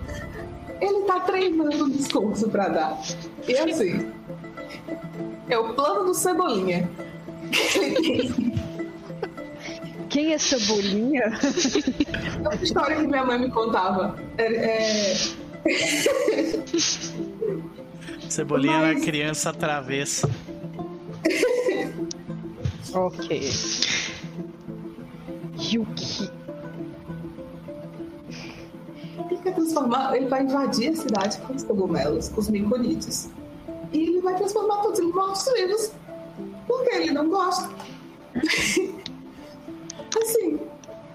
Ele 0.80 1.00
tá 1.04 1.20
treinando 1.20 1.84
um 1.84 1.90
discurso 1.90 2.48
pra 2.48 2.68
dar. 2.68 3.00
E 3.46 3.56
assim. 3.56 4.10
É 5.48 5.58
o 5.58 5.74
plano 5.74 6.04
do 6.04 6.14
Cebolinha. 6.14 6.88
Quem 10.08 10.32
é 10.32 10.38
Cebolinha? 10.38 11.22
É 11.22 12.40
uma 12.40 12.54
história 12.56 12.96
que 12.96 13.06
minha 13.06 13.24
mãe 13.24 13.38
me 13.38 13.50
contava. 13.50 14.16
É, 14.38 15.14
é... 15.14 15.14
Cebolinha 18.28 18.74
é 18.74 18.80
Mas- 18.80 18.96
uma 18.96 19.04
criança 19.04 19.52
travessa. 19.52 20.30
ok. 22.94 23.50
Yuki. 25.58 26.30
Ele 29.38 29.42
quer 29.42 29.54
transformar, 29.54 30.16
ele 30.16 30.26
vai 30.26 30.42
invadir 30.42 30.90
a 30.90 30.96
cidade 30.96 31.38
com 31.38 31.54
os 31.54 31.62
cogumelos, 31.62 32.28
com 32.28 32.40
os 32.40 32.48
miconitos. 32.48 33.28
E 33.92 34.02
ele 34.02 34.20
vai 34.20 34.34
transformar 34.34 34.78
todos 34.78 34.98
em 34.98 35.12
mortos-vivos. 35.12 35.92
Porque 36.66 36.94
ele 36.96 37.12
não 37.12 37.30
gosta. 37.30 37.70
assim, 40.22 40.58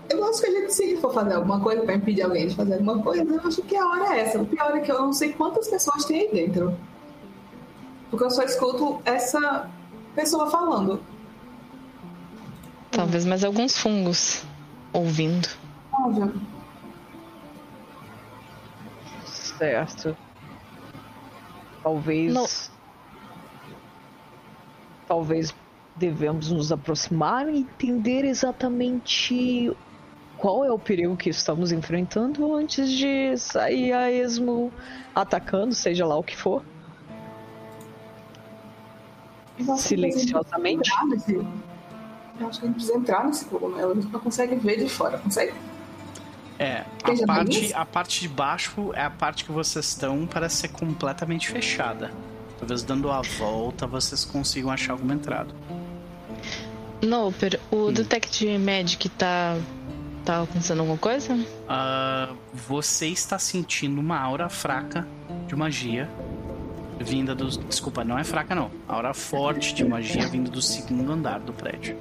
eu 0.10 0.24
acho 0.26 0.42
que 0.42 0.48
a 0.48 0.52
gente, 0.52 0.74
se 0.74 0.98
for 0.98 1.14
fazer 1.14 1.34
alguma 1.34 1.60
coisa 1.60 1.82
pra 1.82 1.96
impedir 1.96 2.24
alguém 2.24 2.48
de 2.48 2.56
fazer 2.56 2.76
alguma 2.76 3.00
coisa, 3.00 3.24
eu 3.24 3.42
acho 3.46 3.62
que 3.64 3.76
a 3.76 3.86
hora 3.86 4.16
é 4.16 4.22
essa. 4.22 4.42
O 4.42 4.46
pior 4.46 4.76
é 4.76 4.80
que 4.80 4.92
eu 4.92 5.02
não 5.02 5.14
sei 5.14 5.34
quantas 5.34 5.68
pessoas 5.68 6.06
tem 6.06 6.22
aí 6.22 6.32
dentro. 6.32 6.76
Porque 8.10 8.24
eu 8.24 8.32
só 8.32 8.44
escuto 8.44 9.02
essa 9.06 9.70
pessoa 10.16 10.50
falando. 10.50 11.02
Talvez 12.92 13.26
mais 13.26 13.44
alguns 13.44 13.78
fungos 13.78 14.44
ouvindo. 14.94 15.50
Óbvio. 15.92 16.34
Certo. 19.58 20.16
Talvez. 21.82 22.34
Não. 22.34 22.46
Talvez 25.08 25.54
devemos 25.96 26.52
nos 26.52 26.72
aproximar 26.72 27.48
e 27.50 27.60
entender 27.60 28.26
exatamente 28.26 29.76
qual 30.38 30.66
é 30.66 30.72
o 30.72 30.80
perigo 30.80 31.16
que 31.16 31.30
estamos 31.30 31.72
enfrentando 31.72 32.56
antes 32.56 32.90
de 32.90 33.38
sair 33.38 33.94
a 33.94 34.12
esmo 34.12 34.72
atacando, 35.14 35.74
seja 35.74 36.06
lá 36.06 36.18
o 36.18 36.24
que 36.24 36.36
for. 36.36 36.64
Silenciosamente. 39.78 40.90
Eu 42.40 42.48
acho 42.48 42.60
que 42.60 42.66
a 42.66 42.68
gente 42.68 42.76
precisa 42.76 42.98
entrar 42.98 43.26
nesse 43.26 43.46
cogumelo. 43.46 43.92
A 43.92 43.96
gente 43.96 44.12
não 44.12 44.20
consegue 44.20 44.56
ver 44.56 44.78
de 44.78 44.90
fora, 44.90 45.20
consegue? 45.20 45.54
É, 46.60 46.84
a 47.04 47.26
parte, 47.26 47.74
a 47.74 47.86
parte 47.86 48.22
de 48.22 48.28
baixo 48.28 48.92
é 48.94 49.04
a 49.04 49.10
parte 49.10 49.44
que 49.44 49.52
vocês 49.52 49.86
estão 49.86 50.26
parece 50.28 50.58
ser 50.58 50.68
completamente 50.70 51.50
fechada. 51.50 52.12
Talvez 52.60 52.84
dando 52.84 53.12
a 53.12 53.22
volta 53.22 53.86
vocês 53.88 54.24
consigam 54.24 54.72
achar 54.72 54.94
alguma 54.94 55.14
entrada. 55.14 55.54
Noper, 57.02 57.60
o 57.70 57.92
Detect 57.92 58.58
Magic 58.58 59.10
tá. 59.10 59.58
tá 60.24 60.38
alcançando 60.38 60.80
alguma 60.80 60.98
coisa? 60.98 61.38
Ah, 61.68 62.30
você 62.54 63.08
está 63.08 63.38
sentindo 63.38 64.00
uma 64.00 64.18
aura 64.18 64.48
fraca 64.48 65.06
de 65.48 65.56
magia 65.56 66.10
vinda 67.00 67.36
dos. 67.36 67.58
Desculpa, 67.58 68.04
não 68.04 68.18
é 68.18 68.24
fraca 68.24 68.56
não. 68.56 68.72
Aura 68.88 69.14
forte 69.14 69.74
de 69.74 69.84
magia 69.84 70.28
vinda 70.28 70.50
do 70.50 70.62
segundo 70.62 71.12
andar 71.12 71.40
do 71.40 71.52
prédio. 71.52 71.98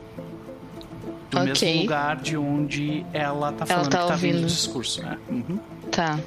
Do 1.33 1.39
Ok. 1.39 1.47
mesmo 1.67 1.83
lugar 1.83 2.17
de 2.17 2.37
onde 2.37 3.07
ela 3.13 3.53
tá 3.53 3.65
Ela 3.65 3.67
falando 3.67 3.91
tá 3.91 3.99
que 4.03 4.09
tá 4.09 4.15
vindo 4.17 4.33
o 4.33 4.37
ouvindo. 4.37 4.47
discurso, 4.49 5.03
né? 5.03 5.19
Uhum. 5.31 5.59
Tá. 5.91 6.21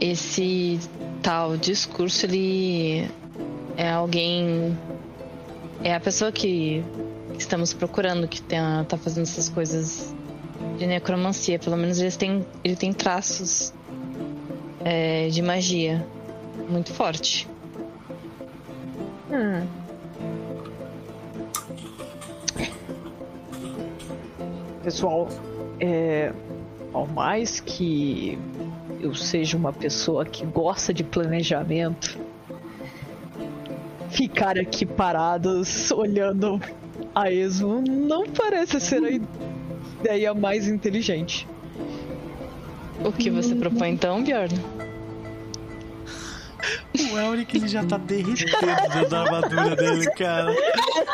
Esse 0.00 0.78
tal 1.22 1.56
discurso, 1.56 2.26
ele 2.26 3.08
é 3.76 3.90
alguém. 3.90 4.76
É 5.82 5.94
a 5.94 6.00
pessoa 6.00 6.30
que 6.30 6.84
estamos 7.38 7.72
procurando, 7.72 8.28
que 8.28 8.42
tá, 8.42 8.84
tá 8.86 8.96
fazendo 8.98 9.24
essas 9.24 9.48
coisas 9.48 10.14
de 10.78 10.86
necromancia. 10.86 11.58
Pelo 11.58 11.76
menos 11.78 11.98
eles 11.98 12.16
têm, 12.16 12.44
ele 12.62 12.76
tem 12.76 12.92
traços 12.92 13.72
é, 14.84 15.28
de 15.28 15.40
magia 15.40 16.06
muito 16.68 16.92
forte. 16.92 17.48
Hum. 19.30 19.66
Pessoal, 24.84 25.28
é, 25.80 26.30
por 26.92 27.10
mais 27.10 27.58
que 27.58 28.38
eu 29.00 29.14
seja 29.14 29.56
uma 29.56 29.72
pessoa 29.72 30.26
que 30.26 30.44
gosta 30.44 30.92
de 30.92 31.02
planejamento, 31.02 32.18
ficar 34.10 34.58
aqui 34.58 34.84
parados 34.84 35.90
olhando 35.90 36.60
a 37.14 37.32
esmo 37.32 37.80
não 37.80 38.28
parece 38.28 38.78
ser 38.78 39.02
a 39.02 39.10
ideia 39.10 40.34
mais 40.34 40.68
inteligente. 40.68 41.48
O 43.02 43.10
que 43.10 43.30
você 43.30 43.54
propõe 43.54 43.90
então, 43.90 44.22
Bjorn? 44.22 44.54
O 47.12 47.18
Elric 47.18 47.56
ele 47.56 47.68
já 47.68 47.84
tá 47.84 47.96
derretendo 47.96 48.60
dentro 48.92 49.08
da 49.10 49.20
armadura 49.22 49.76
dele, 49.76 50.10
cara. 50.12 50.50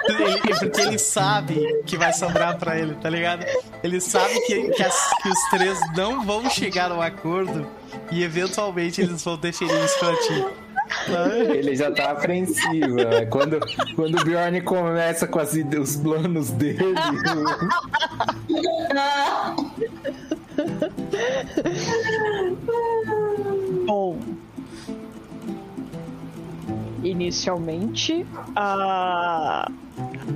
Ele- 0.09 0.41
porque 0.59 0.81
ele 0.81 0.99
sabe 0.99 1.83
que 1.87 1.97
vai 1.97 2.13
sobrar 2.13 2.57
pra 2.59 2.79
ele, 2.79 2.95
tá 2.97 3.09
ligado? 3.11 3.45
Ele 3.83 4.01
sabe 4.01 4.35
que, 4.47 4.69
que, 4.71 4.83
as- 4.83 5.11
que 5.23 5.29
os 5.29 5.41
três 5.51 5.79
não 5.97 6.25
vão 6.25 6.49
chegar 6.51 6.91
a 6.91 6.95
um 6.95 7.03
acordo 7.03 7.67
e 8.11 8.23
eventualmente 8.23 9.01
eles 9.01 9.23
vão 9.25 9.37
definir 9.37 9.85
isso 9.85 9.99
pra 9.99 10.17
ti. 10.17 10.45
Ele 11.55 11.77
já 11.77 11.91
tá 11.93 12.11
apreensivo. 12.11 12.97
né? 12.97 13.25
Quando, 13.27 13.61
quando 13.95 14.19
o 14.21 14.25
Bjorn 14.25 14.61
começa 14.63 15.27
com 15.27 15.39
as 15.39 15.53
os 15.55 15.97
planos 15.97 16.51
dele. 16.51 16.95
Bom, 23.87 24.19
inicialmente 27.03 28.27
a, 28.55 29.71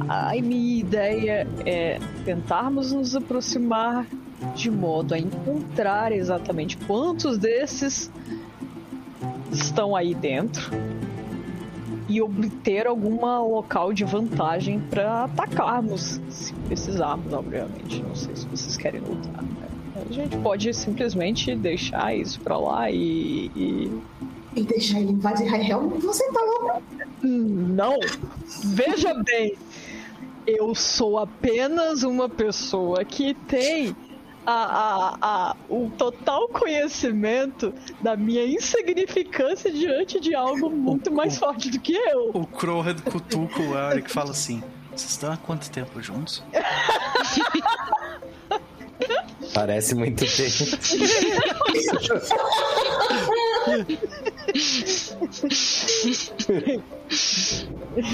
a 0.08 0.32
minha 0.42 0.80
ideia 0.80 1.46
é 1.64 1.98
tentarmos 2.24 2.92
nos 2.92 3.14
aproximar 3.14 4.06
de 4.54 4.70
modo 4.70 5.14
a 5.14 5.18
encontrar 5.18 6.12
exatamente 6.12 6.76
quantos 6.76 7.38
desses 7.38 8.10
estão 9.52 9.94
aí 9.94 10.14
dentro 10.14 10.70
e 12.08 12.20
obter 12.20 12.86
alguma 12.86 13.40
local 13.40 13.92
de 13.92 14.04
vantagem 14.04 14.78
para 14.78 15.24
atacarmos, 15.24 16.20
se 16.28 16.52
precisarmos, 16.68 17.32
obviamente. 17.32 18.02
Não 18.02 18.14
sei 18.14 18.36
se 18.36 18.46
vocês 18.46 18.76
querem 18.76 19.00
lutar. 19.00 19.42
né? 19.42 19.68
A 20.10 20.12
gente 20.12 20.36
pode 20.38 20.72
simplesmente 20.74 21.54
deixar 21.56 22.14
isso 22.14 22.38
pra 22.40 22.58
lá 22.58 22.90
e- 22.90 23.50
e 23.56 23.90
E 24.54 24.62
deixar 24.62 25.00
ele 25.00 25.12
invadir 25.12 25.48
Rael? 25.48 25.88
Você 26.00 26.30
tá 26.32 26.40
louco? 26.40 26.82
Não! 27.22 27.98
Veja 28.64 29.14
bem, 29.14 29.56
eu 30.46 30.74
sou 30.74 31.18
apenas 31.18 32.02
uma 32.02 32.28
pessoa 32.28 33.04
que 33.04 33.34
tem 33.34 33.96
a, 34.46 34.52
a, 34.52 35.16
a, 35.20 35.56
o 35.68 35.90
total 35.96 36.48
conhecimento 36.48 37.72
da 38.00 38.16
minha 38.16 38.44
insignificância 38.44 39.72
diante 39.72 40.20
de 40.20 40.34
algo 40.34 40.70
muito 40.70 41.10
mais 41.10 41.38
forte 41.38 41.70
do 41.70 41.80
que 41.80 41.94
eu. 41.94 42.30
O 42.34 42.46
Crowhead 42.46 43.02
cutuca 43.02 43.60
o 43.60 43.76
Elric 43.76 44.10
e 44.10 44.12
fala 44.12 44.30
assim: 44.30 44.62
Vocês 44.90 45.10
estão 45.12 45.32
há 45.32 45.36
quanto 45.36 45.70
tempo 45.70 46.00
juntos? 46.02 46.42
Parece 49.52 49.94
muito 49.94 50.24
tempo. 50.24 50.64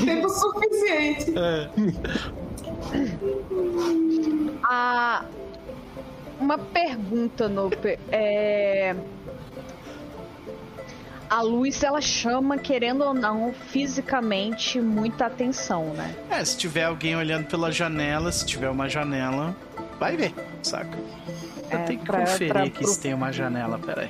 Tempo 0.05 0.29
suficiente. 0.29 1.35
Ah, 4.65 5.25
uma 6.41 6.59
pergunta, 6.59 7.49
Nope. 7.49 7.99
É... 8.11 8.95
A 11.29 11.43
luz, 11.43 11.85
ela 11.85 12.01
chama, 12.01 12.59
querendo 12.59 13.05
ou 13.05 13.15
não, 13.15 13.55
fisicamente 13.69 14.81
muita 14.81 15.27
atenção, 15.27 15.95
né? 15.95 16.13
É, 16.29 16.45
se 16.45 16.57
tiver 16.59 16.83
alguém 16.83 17.15
olhando 17.15 17.47
pela 17.47 17.71
janela, 17.71 18.33
se 18.33 18.45
tiver 18.45 18.69
uma 18.69 18.89
janela, 18.89 19.55
vai 20.01 20.17
ver, 20.17 20.35
saca? 20.63 20.99
Eu 21.71 21.79
É, 21.79 21.83
tenho 21.85 22.01
que 22.01 22.07
pra- 22.07 22.21
conferir 22.23 22.49
pra- 22.53 22.63
aqui 22.65 22.79
pro- 22.79 22.89
se 22.89 22.99
tem 23.01 23.15
uma 23.15 23.31
janela, 23.31 23.79
peraí. 23.79 24.09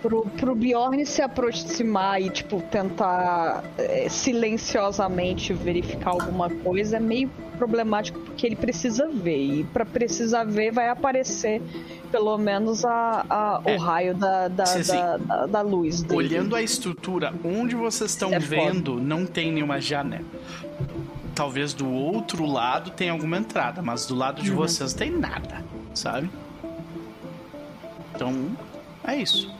Pro, 0.00 0.22
pro 0.36 0.52
Bjorn 0.56 1.06
se 1.06 1.22
aproximar 1.22 2.20
e, 2.20 2.28
tipo, 2.28 2.60
tentar 2.62 3.62
é, 3.78 4.08
silenciosamente 4.08 5.52
verificar 5.52 6.10
alguma 6.10 6.50
coisa 6.50 6.96
é 6.96 7.00
meio 7.00 7.30
problemático 7.56 8.18
porque 8.18 8.44
ele 8.44 8.56
precisa 8.56 9.06
ver. 9.08 9.36
E 9.60 9.64
pra 9.72 9.84
precisar 9.86 10.42
ver, 10.42 10.72
vai 10.72 10.88
aparecer 10.88 11.62
pelo 12.10 12.36
menos 12.36 12.84
a, 12.84 13.24
a- 13.30 13.60
É. 13.64 13.76
o 13.76 13.78
raio 13.78 14.14
da, 14.16 14.48
da, 14.48 14.66
Sim, 14.66 14.82
sim. 14.82 14.96
da, 14.96 15.16
da- 15.18 15.46
da 15.46 15.60
luz 15.60 16.02
dele. 16.02 16.16
Olhando 16.16 16.56
a 16.56 16.62
estrutura 16.62 17.32
onde 17.44 17.76
vocês 17.76 18.10
estão 18.10 18.30
É 18.34 18.40
foda. 18.40 18.56
vendo, 18.56 18.96
não 19.00 19.24
tem 19.24 19.52
nenhuma 19.52 19.80
janela. 19.80 20.24
Talvez 21.34 21.72
do 21.74 21.88
outro 21.88 22.44
lado 22.46 22.90
tenha 22.90 23.12
alguma 23.12 23.38
entrada, 23.38 23.82
mas 23.82 24.06
do 24.06 24.14
lado 24.14 24.42
de 24.42 24.50
Uhum. 24.50 24.56
vocês 24.56 24.92
tem 24.92 25.10
nada, 25.10 25.64
sabe? 25.94 26.30
Então, 28.14 28.56
é 29.04 29.16
isso. 29.16 29.52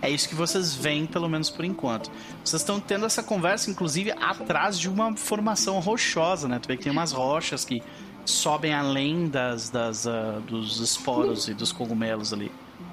É 0.00 0.08
isso 0.08 0.28
que 0.28 0.34
vocês 0.34 0.74
veem, 0.74 1.06
pelo 1.06 1.28
menos 1.28 1.50
por 1.50 1.64
enquanto. 1.64 2.10
Vocês 2.44 2.62
estão 2.62 2.78
tendo 2.78 3.04
essa 3.04 3.22
conversa, 3.22 3.68
inclusive, 3.70 4.12
atrás 4.12 4.78
de 4.78 4.88
uma 4.88 5.16
formação 5.16 5.78
rochosa, 5.80 6.46
né? 6.46 6.58
Tu 6.60 6.68
vê 6.68 6.76
que 6.76 6.84
tem 6.84 6.92
umas 6.92 7.10
rochas 7.10 7.64
que 7.64 7.82
sobem 8.24 8.72
além 8.72 9.28
das, 9.28 9.70
das, 9.70 10.06
ah, 10.06 10.40
dos 10.46 10.78
esporos 10.80 11.48
e 11.48 11.54
dos 11.54 11.72
cogumelos 11.72 12.32
ali. 12.32 12.52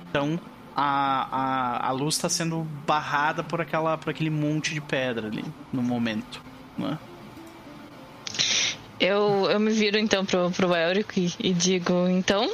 Então, 0.09 0.39
a, 0.76 1.84
a, 1.85 1.88
a 1.89 1.91
luz 1.91 2.15
está 2.15 2.27
sendo 2.27 2.65
barrada 2.88 3.43
por, 3.43 3.61
aquela, 3.61 3.97
por 3.97 4.09
aquele 4.09 4.31
monte 4.31 4.73
de 4.73 4.81
pedra 4.81 5.27
ali, 5.27 5.45
no 5.72 5.84
momento. 5.84 6.41
Né? 6.77 6.97
Eu, 8.99 9.49
eu 9.49 9.59
me 9.59 9.72
viro 9.72 9.97
então 9.97 10.26
pro, 10.26 10.49
pro 10.51 10.73
Elric 10.76 11.19
e, 11.39 11.49
e 11.49 11.53
digo, 11.53 12.07
então, 12.07 12.49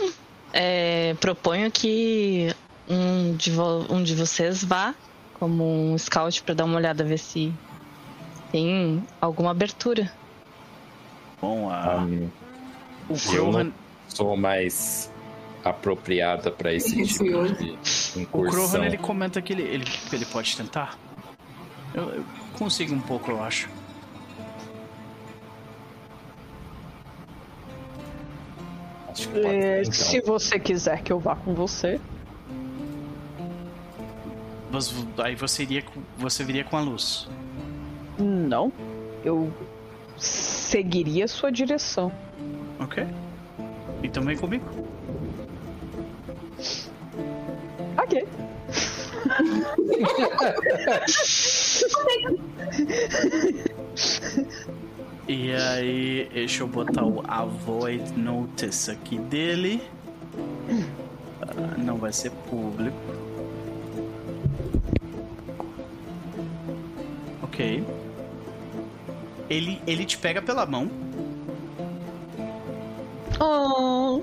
é, 0.52 1.14
proponho 1.20 1.70
que 1.72 2.54
um 2.90 3.36
de, 3.36 3.52
vo- 3.52 3.86
um 3.90 4.02
de 4.02 4.16
vocês 4.16 4.64
vá 4.64 4.94
como 5.36 5.64
um 5.94 5.98
scout 5.98 6.42
pra 6.44 6.54
dar 6.56 6.66
uma 6.66 6.78
olhada, 6.78 7.04
ver 7.04 7.18
se 7.20 7.54
tem 8.52 9.04
alguma 9.20 9.52
abertura. 9.52 10.12
Bom, 11.42 11.70
a, 11.70 11.98
Hum, 11.98 12.30
o 13.10 13.14
eu 13.14 13.18
Krohan, 13.30 13.72
sou 14.08 14.36
mais 14.38 15.12
apropriada 15.64 16.52
para 16.52 16.74
esse 16.74 17.04
tipo 17.06 17.24
de 17.24 17.78
o 18.14 18.20
incursão. 18.22 18.70
Krohan 18.70 18.86
ele 18.86 18.98
comenta 18.98 19.42
que 19.42 19.54
ele, 19.54 19.64
ele, 19.64 19.86
ele 20.12 20.26
pode 20.26 20.56
tentar. 20.58 20.98
Eu, 21.94 22.04
eu 22.10 22.26
consigo 22.58 22.94
um 22.96 23.02
pouco, 23.02 23.32
eu 23.32 23.44
acho. 23.44 23.70
Acho 29.12 29.28
que 29.28 29.34
pode 29.42 29.48
É, 29.48 29.82
então. 29.82 29.94
Se 29.94 30.22
você 30.22 30.60
quiser 30.60 31.02
que 31.04 31.12
eu 31.12 31.20
vá 31.20 31.36
com 31.36 31.54
você. 31.54 32.00
Mas 34.72 34.94
aí 35.18 35.36
você 35.36 35.64
iria 35.64 35.82
com- 35.82 36.02
você 36.18 36.44
viria 36.44 36.64
com 36.64 36.78
a 36.78 36.82
luz. 36.82 37.28
Não. 38.18 38.72
Eu 39.24 39.52
seguiria 40.18 41.28
sua 41.28 41.52
direção. 41.52 42.12
Ok? 42.80 43.06
Então 44.04 44.24
vem 44.24 44.38
comigo. 44.38 44.66
Ok. 47.98 48.28
E 55.34 55.54
aí, 55.54 56.30
deixa 56.34 56.62
eu 56.62 56.68
botar 56.68 57.06
o 57.06 57.24
Avoid 57.26 58.12
Notice 58.20 58.92
aqui 58.92 59.18
dele. 59.18 59.82
Ah, 61.42 61.78
Não 61.78 61.96
vai 61.96 62.12
ser 62.12 62.32
público. 62.50 62.98
Ok. 67.44 67.82
Ele, 69.50 69.82
ele 69.88 70.04
te 70.04 70.18
pega 70.18 70.42
pela 70.42 70.66
mão, 70.66 70.92
Oh. 73.40 74.22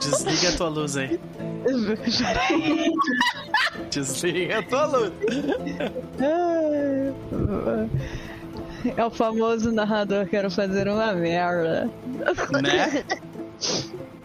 desliga 0.00 0.48
a 0.48 0.56
tua 0.56 0.68
luz 0.70 0.96
aí. 0.96 1.20
Desliga 3.90 4.60
a 4.60 4.62
tua 4.62 4.86
luz. 4.86 5.12
É 8.96 9.04
o 9.04 9.10
famoso 9.10 9.70
narrador 9.70 10.26
quero 10.26 10.50
fazer 10.50 10.88
uma 10.88 11.12
merda. 11.12 11.90
Né? 12.62 13.04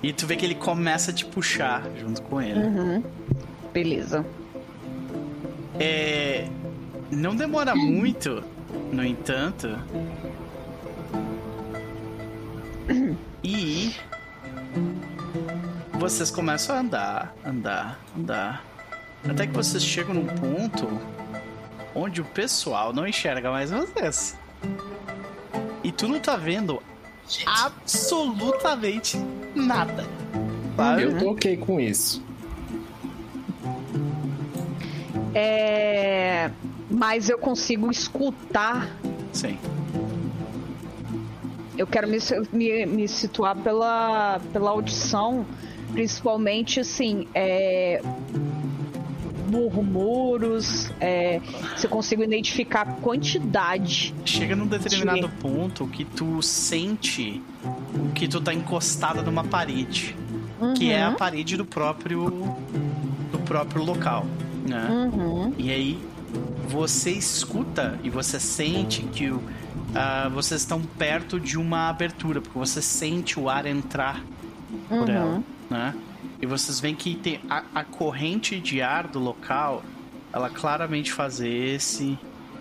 E 0.01 0.13
tu 0.13 0.27
vê 0.27 0.35
que 0.35 0.45
ele 0.45 0.55
começa 0.55 1.09
a 1.09 1.13
te 1.13 1.25
puxar 1.25 1.84
junto 1.99 2.21
com 2.21 2.39
ele. 2.39 2.59
Uhum. 2.59 3.03
Beleza. 3.73 4.23
É. 5.79 6.47
Não 7.09 7.35
demora 7.35 7.75
muito, 7.75 8.43
no 8.91 9.03
entanto. 9.03 9.77
E. 13.43 13.95
Vocês 15.93 16.29
começam 16.29 16.75
a 16.75 16.79
andar, 16.79 17.35
andar, 17.43 17.99
andar. 18.15 18.63
Até 19.27 19.47
que 19.47 19.53
vocês 19.53 19.84
chegam 19.84 20.13
num 20.13 20.27
ponto 20.27 20.88
onde 21.95 22.21
o 22.21 22.25
pessoal 22.25 22.93
não 22.93 23.07
enxerga 23.07 23.49
mais 23.49 23.71
vocês. 23.71 24.38
E 25.84 25.91
tu 25.91 26.07
não 26.07 26.19
tá 26.19 26.35
vendo 26.35 26.81
absolutamente 27.45 29.17
nada. 29.55 30.05
Sabe? 30.75 31.03
Eu 31.03 31.17
tô 31.17 31.31
ok 31.31 31.57
com 31.57 31.79
isso. 31.79 32.23
É. 35.34 36.51
Mas 36.89 37.29
eu 37.29 37.38
consigo 37.38 37.91
escutar. 37.91 38.89
Sim. 39.34 39.57
Eu 41.77 41.85
quero 41.85 42.07
me, 42.07 42.17
me, 42.51 42.85
me 42.85 43.07
situar 43.07 43.55
pela, 43.55 44.39
pela 44.51 44.71
audição, 44.71 45.45
principalmente 45.93 46.79
assim, 46.79 47.27
é, 47.35 48.01
murmuros, 49.48 50.91
é, 50.99 51.41
se 51.76 51.86
eu 51.86 51.90
consigo 51.90 52.24
identificar 52.24 52.82
a 52.82 52.86
quantidade. 52.86 54.14
Chega 54.26 54.56
num 54.56 54.68
determinado 54.68 55.30
ponto 55.41 55.88
que 55.88 56.03
tu 56.06 56.41
sente 56.41 57.41
que 58.14 58.28
tu 58.28 58.41
tá 58.41 58.53
encostada 58.53 59.22
numa 59.22 59.44
parede, 59.44 60.15
que 60.76 60.91
é 60.91 61.03
a 61.03 61.11
parede 61.11 61.57
do 61.57 61.65
próprio 61.65 62.56
do 63.32 63.40
próprio 63.40 63.84
local, 63.84 64.26
né? 64.68 64.88
Uhum. 64.90 65.53
E 65.57 65.72
aí 65.72 65.99
você 66.68 67.11
escuta 67.11 67.98
e 68.03 68.10
você 68.10 68.40
sente 68.40 69.03
que 69.03 69.30
o, 69.30 69.41
ah, 69.95 70.30
vocês 70.34 70.61
estão 70.61 70.82
perto 70.82 71.40
de 71.40 71.57
uma 71.57 71.90
abertura, 71.90 72.41
porque 72.41 72.57
você 72.57 72.82
sente 72.82 73.40
o 73.40 73.49
ar 73.49 73.65
entrar 73.65 74.22
por 74.90 75.10
Uhum. 75.10 75.15
ela, 75.15 75.44
né? 75.69 75.94
E 76.41 76.45
vocês 76.45 76.80
veem 76.80 76.95
que 76.95 77.15
tem 77.15 77.39
a, 77.49 77.64
a 77.73 77.84
corrente 77.84 78.60
de 78.60 78.81
ar 78.81 79.07
do 79.07 79.19
local, 79.19 79.84
ela 80.31 80.49
claramente 80.49 81.11
faz 81.11 81.39
esse 81.39 82.18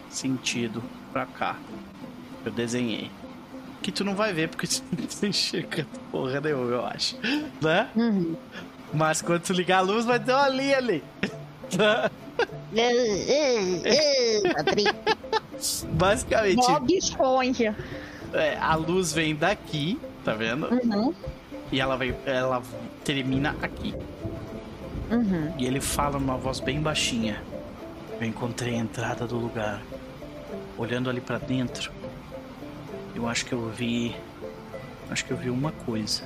sentido 0.09 0.83
pra 1.13 1.27
cá. 1.27 1.57
Eu 2.45 2.53
desenhei. 2.53 3.11
Que 3.83 3.93
tu 3.93 4.05
não 4.05 4.15
vai 4.15 4.33
ver 4.33 4.49
porque 4.49 4.67
tu 4.69 4.83
não 5.23 5.29
enxerga 5.29 5.87
porra 6.11 6.41
nenhuma, 6.41 6.71
eu 6.71 6.87
acho. 6.87 7.17
Né? 7.61 7.89
Uhum. 7.95 8.37
Mas 8.93 9.21
quando 9.21 9.43
tu 9.43 9.53
ligar 9.53 9.79
a 9.79 9.83
luz, 9.83 10.05
vai 10.05 10.19
ter 10.19 10.33
uma 10.33 10.49
linha 10.49 10.79
ali. 10.79 11.05
Basicamente, 15.93 16.57
Bob 16.57 16.95
Esponja. 16.95 17.75
é, 18.33 18.57
a 18.59 18.75
luz 18.75 19.13
vem 19.13 19.35
daqui, 19.35 19.99
tá 20.25 20.35
vendo? 20.35 20.67
Uhum. 20.67 21.15
E 21.73 21.81
ela 21.81 21.97
vai, 21.97 22.15
ela 22.25 22.63
termina 23.05 23.57
aqui. 23.61 23.95
Uhum. 25.11 25.55
E 25.59 25.67
ele 25.67 25.81
fala 25.81 26.19
numa 26.19 26.37
voz 26.37 26.61
bem 26.61 26.81
baixinha. 26.81 27.43
Eu 28.21 28.27
encontrei 28.27 28.75
a 28.75 28.79
entrada 28.79 29.27
do 29.27 29.37
lugar. 29.37 29.83
Olhando 30.79 31.09
ali 31.09 31.21
pra 31.21 31.39
dentro, 31.39 31.91
eu 33.15 33.27
acho 33.27 33.47
que 33.47 33.53
eu 33.53 33.69
vi, 33.71 34.15
acho 35.11 35.25
que 35.25 35.33
eu 35.33 35.37
vi 35.37 35.49
uma 35.49 35.73
coisa. 35.73 36.23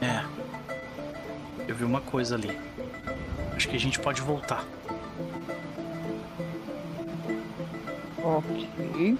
É. 0.00 0.24
Eu 1.68 1.74
vi 1.74 1.84
uma 1.84 2.00
coisa 2.00 2.34
ali. 2.34 2.58
Acho 3.54 3.68
que 3.68 3.76
a 3.76 3.80
gente 3.80 4.00
pode 4.00 4.20
voltar. 4.22 4.64
Ok. 8.22 9.18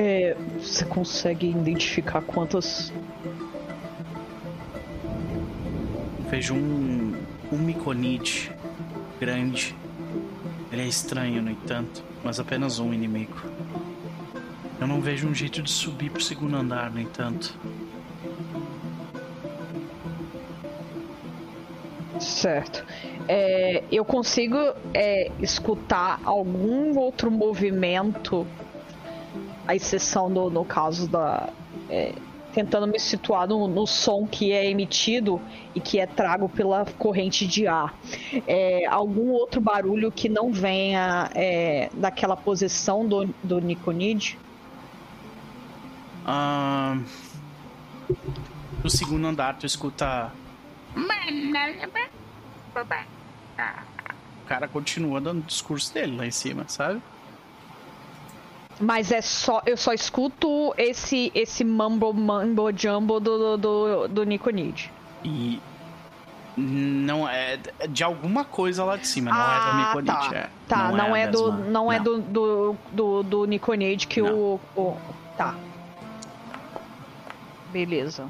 É, 0.00 0.36
você 0.60 0.84
consegue 0.84 1.50
identificar 1.50 2.22
quantas. 2.22 2.92
Vejo 6.30 6.54
um, 6.54 7.16
um 7.50 7.58
miconide 7.58 8.52
grande. 9.18 9.74
Ele 10.70 10.82
é 10.82 10.86
estranho, 10.86 11.42
no 11.42 11.50
entanto, 11.50 12.04
mas 12.22 12.38
apenas 12.38 12.78
um 12.78 12.94
inimigo. 12.94 13.42
Eu 14.80 14.86
não 14.86 15.00
vejo 15.00 15.26
um 15.26 15.34
jeito 15.34 15.60
de 15.60 15.70
subir 15.72 16.12
pro 16.12 16.22
segundo 16.22 16.56
andar, 16.56 16.92
no 16.92 17.00
entanto. 17.00 17.58
Certo. 22.20 22.84
É, 23.26 23.82
eu 23.90 24.04
consigo 24.04 24.56
é, 24.94 25.32
escutar 25.40 26.20
algum 26.24 26.96
outro 26.96 27.32
movimento, 27.32 28.46
a 29.68 29.76
exceção 29.76 30.32
do, 30.32 30.48
no 30.48 30.64
caso 30.64 31.06
da. 31.06 31.50
é, 31.90 32.14
tentando 32.54 32.86
me 32.86 32.98
situar 32.98 33.46
no, 33.46 33.68
no, 33.68 33.86
som 33.86 34.26
que 34.26 34.50
é 34.50 34.68
emitido 34.68 35.38
e 35.74 35.80
que 35.80 36.00
é 36.00 36.06
trago 36.06 36.48
pela 36.48 36.86
corrente 36.98 37.46
de 37.46 37.66
ar. 37.66 37.94
É, 38.46 38.86
algum 38.86 39.30
outro 39.30 39.60
barulho 39.60 40.10
que 40.10 40.28
não 40.28 40.50
venha 40.50 41.30
é, 41.34 41.90
daquela 41.92 42.34
posição 42.34 43.06
do, 43.06 43.26
do 43.44 43.60
Nikonid? 43.60 44.38
Uh, 46.24 47.04
no 48.82 48.88
segundo 48.88 49.26
andar, 49.26 49.58
tu 49.58 49.66
escuta. 49.66 50.32
O 54.42 54.46
cara 54.48 54.66
continua 54.66 55.20
dando 55.20 55.44
discurso 55.44 55.92
dele 55.92 56.16
lá 56.16 56.26
em 56.26 56.30
cima, 56.30 56.64
sabe? 56.68 57.02
Mas 58.80 59.10
é 59.10 59.20
só. 59.20 59.60
Eu 59.66 59.76
só 59.76 59.92
escuto 59.92 60.72
esse 60.76 61.32
esse 61.34 61.64
mambo 61.64 62.12
mambo 62.12 62.70
jumbo 62.72 63.18
do, 63.18 63.56
do, 63.56 64.08
do 64.08 64.24
Nico 64.24 64.50
Nid. 64.50 64.90
E. 65.24 65.60
Não 66.60 67.28
é 67.28 67.56
de 67.88 68.02
alguma 68.02 68.44
coisa 68.44 68.82
lá 68.82 68.96
de 68.96 69.06
cima, 69.06 69.30
não 69.30 69.38
ah, 69.40 69.54
é 69.54 69.70
do 69.70 70.00
Nico 70.02 70.12
tá. 70.12 70.30
É. 70.36 70.50
Tá, 70.66 70.88
não, 70.88 70.96
não 70.96 71.16
é, 71.16 71.22
é 71.22 71.28
do, 71.28 71.52
não, 71.52 71.70
não, 71.70 71.92
é 71.92 72.00
do, 72.00 72.18
do, 72.18 72.76
do, 72.90 73.22
do 73.22 73.44
Nico 73.44 73.72
Nid 73.74 74.08
que 74.08 74.20
o, 74.20 74.58
o. 74.76 74.96
Tá. 75.36 75.54
Beleza. 77.70 78.28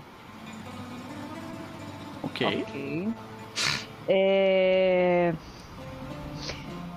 Ok. 2.22 2.64
Ok. 2.66 3.08
É. 4.08 5.32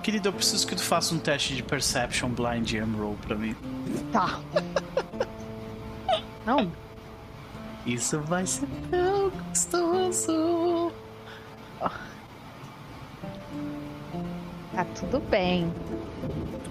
Querido, 0.03 0.29
eu 0.29 0.33
preciso 0.33 0.65
que 0.67 0.75
tu 0.75 0.83
faça 0.83 1.13
um 1.13 1.19
teste 1.19 1.55
de 1.55 1.61
Perception 1.61 2.29
Blind 2.29 2.73
and 2.73 2.97
Roll 2.97 3.15
pra 3.25 3.35
mim. 3.35 3.55
Tá. 4.11 4.39
Não. 6.45 6.71
Isso 7.85 8.19
vai 8.21 8.45
ser 8.45 8.67
tão 8.89 9.29
gostoso. 9.29 10.91
Tá 14.73 14.85
tudo 14.99 15.19
bem. 15.19 15.71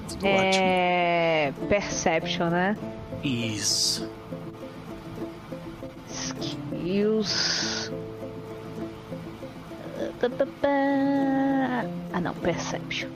Tudo 0.09 0.27
é... 0.27 1.51
Ótimo. 1.51 1.69
Perception, 1.69 2.51
né? 2.51 2.77
Isso. 3.23 4.11
Skills. 6.09 7.93
Ah, 12.13 12.21
não, 12.21 12.35
Perception. 12.35 13.09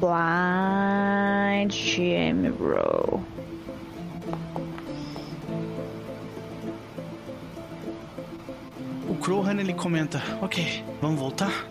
Blind 0.00 1.72
GM 1.72 2.50
Roll. 2.58 3.22
O 9.08 9.14
Crowhan 9.16 9.60
ele 9.60 9.74
comenta: 9.74 10.22
Ok, 10.42 10.84
vamos 11.00 11.18
voltar? 11.18 11.66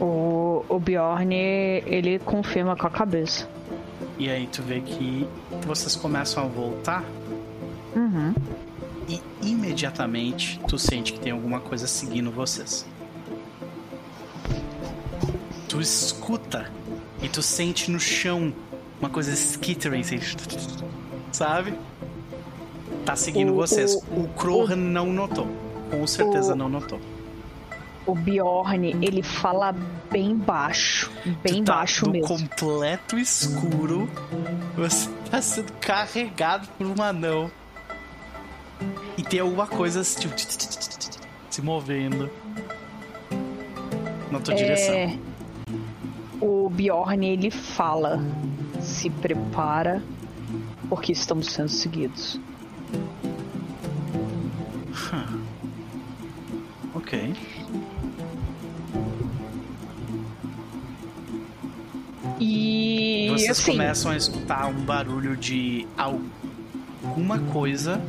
O, 0.00 0.64
o 0.68 0.78
Bjorn 0.78 1.34
ele 1.34 2.18
confirma 2.18 2.76
com 2.76 2.86
a 2.86 2.90
cabeça. 2.90 3.48
E 4.18 4.30
aí 4.30 4.46
tu 4.46 4.62
vê 4.62 4.80
que 4.80 5.26
vocês 5.66 5.96
começam 5.96 6.44
a 6.44 6.46
voltar. 6.46 7.04
Uhum. 7.94 8.34
E 9.10 9.20
imediatamente 9.42 10.60
tu 10.68 10.78
sente 10.78 11.12
que 11.12 11.20
tem 11.20 11.32
alguma 11.32 11.60
coisa 11.60 11.86
seguindo 11.86 12.30
vocês 12.30 12.86
tu 15.70 15.80
escuta 15.80 16.68
e 17.22 17.28
tu 17.28 17.40
sente 17.40 17.92
no 17.92 18.00
chão 18.00 18.52
uma 19.00 19.08
coisa 19.08 19.32
skittering, 19.32 20.00
assim, 20.00 20.18
sabe? 21.30 21.72
Tá 23.06 23.14
seguindo 23.14 23.52
o, 23.52 23.54
vocês. 23.54 23.94
O, 23.94 24.22
o 24.22 24.28
Krohan 24.36 24.76
não 24.76 25.06
notou. 25.06 25.46
Com 25.90 26.06
certeza 26.08 26.54
o, 26.54 26.56
não 26.56 26.68
notou. 26.68 27.00
O 28.04 28.14
Bjorn, 28.16 28.96
ele 29.00 29.22
fala 29.22 29.72
bem 30.10 30.36
baixo. 30.36 31.10
Bem 31.42 31.62
tá 31.62 31.76
baixo 31.76 32.06
no 32.06 32.12
mesmo. 32.12 32.26
completo 32.26 33.16
escuro. 33.16 34.10
Você 34.76 35.08
tá 35.30 35.40
sendo 35.40 35.72
carregado 35.74 36.68
por 36.76 36.86
um 36.86 37.00
anão. 37.00 37.48
E 39.16 39.22
tem 39.22 39.40
alguma 39.40 39.66
coisa 39.66 40.02
tipo, 40.02 40.34
se 41.50 41.62
movendo 41.62 42.30
na 44.30 44.40
tua 44.40 44.54
é... 44.54 44.56
direção 44.56 45.30
o 46.40 46.70
Bjorn 46.70 47.26
ele 47.26 47.50
fala: 47.50 48.24
se 48.80 49.10
prepara, 49.10 50.02
porque 50.88 51.12
estamos 51.12 51.48
sendo 51.48 51.68
seguidos. 51.68 52.40
Huh. 55.12 55.40
Ok. 56.94 57.34
E 62.42 63.28
vocês 63.32 63.50
assim, 63.50 63.72
começam 63.72 64.12
a 64.12 64.16
escutar 64.16 64.66
um 64.66 64.82
barulho 64.82 65.36
de 65.36 65.86
alguma 65.96 67.38
coisa 67.38 68.00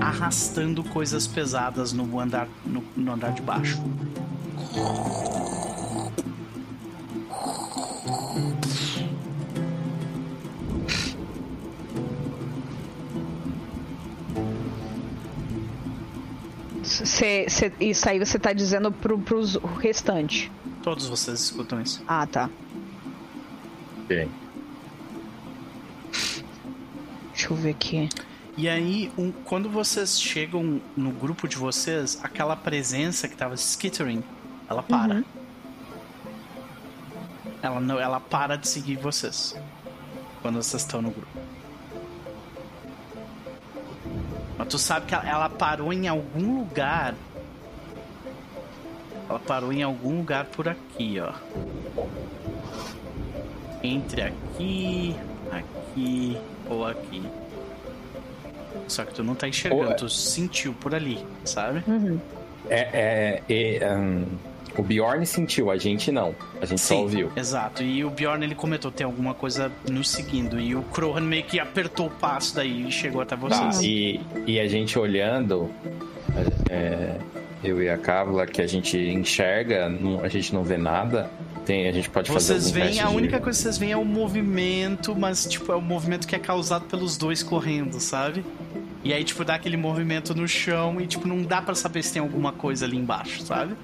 arrastando 0.00 0.82
coisas 0.84 1.26
pesadas 1.26 1.92
no 1.92 2.18
andar 2.18 2.48
no, 2.64 2.82
no 2.96 3.12
andar 3.12 3.32
de 3.32 3.42
baixo. 3.42 3.78
Cê, 16.82 17.46
cê, 17.48 17.72
isso 17.80 18.08
aí 18.08 18.18
você 18.18 18.38
tá 18.38 18.52
dizendo 18.52 18.90
pro, 18.92 19.18
pros 19.18 19.56
restante. 19.80 20.50
Todos 20.82 21.06
vocês 21.06 21.40
escutam 21.40 21.80
isso. 21.80 22.02
Ah, 22.06 22.26
tá. 22.26 22.50
Ok. 24.04 24.28
Deixa 27.32 27.52
eu 27.52 27.56
ver 27.56 27.70
aqui. 27.70 28.08
E 28.56 28.68
aí, 28.68 29.10
um, 29.16 29.32
quando 29.32 29.70
vocês 29.70 30.20
chegam 30.20 30.80
no 30.94 31.10
grupo 31.10 31.48
de 31.48 31.56
vocês, 31.56 32.18
aquela 32.22 32.54
presença 32.54 33.26
que 33.26 33.34
tava 33.34 33.54
skittering, 33.54 34.22
ela 34.68 34.82
para. 34.82 35.14
Uhum. 35.14 35.24
Ela, 37.62 37.80
não, 37.80 37.98
ela 37.98 38.20
para 38.20 38.56
de 38.56 38.68
seguir 38.68 38.96
vocês. 38.96 39.56
Quando 40.42 40.56
vocês 40.56 40.82
estão 40.82 41.00
no 41.00 41.10
grupo. 41.10 41.38
Mas 44.58 44.68
tu 44.68 44.78
sabe 44.78 45.06
que 45.06 45.14
ela 45.14 45.48
parou 45.48 45.90
em 45.92 46.06
algum 46.06 46.58
lugar. 46.58 47.14
Ela 49.30 49.38
parou 49.38 49.72
em 49.72 49.82
algum 49.82 50.18
lugar 50.18 50.44
por 50.46 50.68
aqui, 50.68 51.18
ó. 51.20 51.32
Entre 53.82 54.22
aqui, 54.22 55.16
aqui 55.50 56.36
ou 56.68 56.86
aqui. 56.86 57.22
Só 58.88 59.04
que 59.04 59.14
tu 59.14 59.22
não 59.22 59.34
tá 59.34 59.48
enxergando, 59.48 59.96
tu 59.96 60.08
sentiu 60.08 60.72
por 60.74 60.94
ali, 60.94 61.24
sabe? 61.44 61.82
Uhum. 61.86 62.18
É, 62.68 63.40
é, 63.48 63.78
é 63.80 63.96
um, 63.96 64.24
o 64.76 64.82
Bjorn 64.82 65.24
sentiu, 65.26 65.70
a 65.70 65.76
gente 65.76 66.10
não. 66.10 66.34
A 66.60 66.64
gente 66.64 66.80
Sim, 66.80 66.94
só 66.94 67.00
ouviu. 67.02 67.30
Exato. 67.36 67.82
E 67.82 68.04
o 68.04 68.10
Bjorn 68.10 68.44
ele 68.44 68.54
comentou 68.54 68.90
tem 68.90 69.04
alguma 69.04 69.34
coisa 69.34 69.70
nos 69.88 70.08
seguindo. 70.08 70.58
E 70.58 70.74
o 70.74 70.82
Krohan 70.82 71.20
meio 71.20 71.44
que 71.44 71.60
apertou 71.60 72.06
o 72.06 72.10
passo 72.10 72.54
daí 72.54 72.88
e 72.88 72.90
chegou 72.90 73.20
até 73.20 73.36
vocês. 73.36 73.78
Tá, 73.78 73.82
e, 73.82 74.20
e 74.46 74.58
a 74.58 74.66
gente 74.66 74.98
olhando, 74.98 75.70
é, 76.70 77.16
eu 77.62 77.82
e 77.82 77.88
a 77.88 77.98
Cábula, 77.98 78.46
que 78.46 78.62
a 78.62 78.66
gente 78.66 78.96
enxerga, 78.96 79.88
não, 79.88 80.22
a 80.22 80.28
gente 80.28 80.54
não 80.54 80.62
vê 80.62 80.78
nada. 80.78 81.30
Tem, 81.64 81.88
a 81.88 81.92
gente 81.92 82.10
pode 82.10 82.30
fazer 82.30 82.54
Vocês 82.54 82.70
veem, 82.70 83.00
a 83.00 83.06
de... 83.06 83.14
única 83.14 83.40
coisa 83.40 83.56
que 83.58 83.62
vocês 83.62 83.78
veem 83.78 83.92
é 83.92 83.96
o 83.96 84.04
movimento, 84.04 85.14
mas 85.14 85.46
tipo, 85.46 85.70
é 85.70 85.76
o 85.76 85.80
movimento 85.80 86.26
que 86.26 86.34
é 86.34 86.38
causado 86.38 86.86
pelos 86.86 87.16
dois 87.16 87.42
correndo, 87.42 88.00
sabe? 88.00 88.44
E 89.04 89.12
aí, 89.12 89.24
tipo, 89.24 89.44
dá 89.44 89.56
aquele 89.56 89.76
movimento 89.76 90.34
no 90.34 90.46
chão 90.46 91.00
e, 91.00 91.06
tipo, 91.06 91.26
não 91.26 91.42
dá 91.42 91.60
para 91.60 91.74
saber 91.74 92.02
se 92.04 92.12
tem 92.12 92.22
alguma 92.22 92.52
coisa 92.52 92.84
ali 92.84 92.96
embaixo, 92.96 93.42
sabe? 93.42 93.74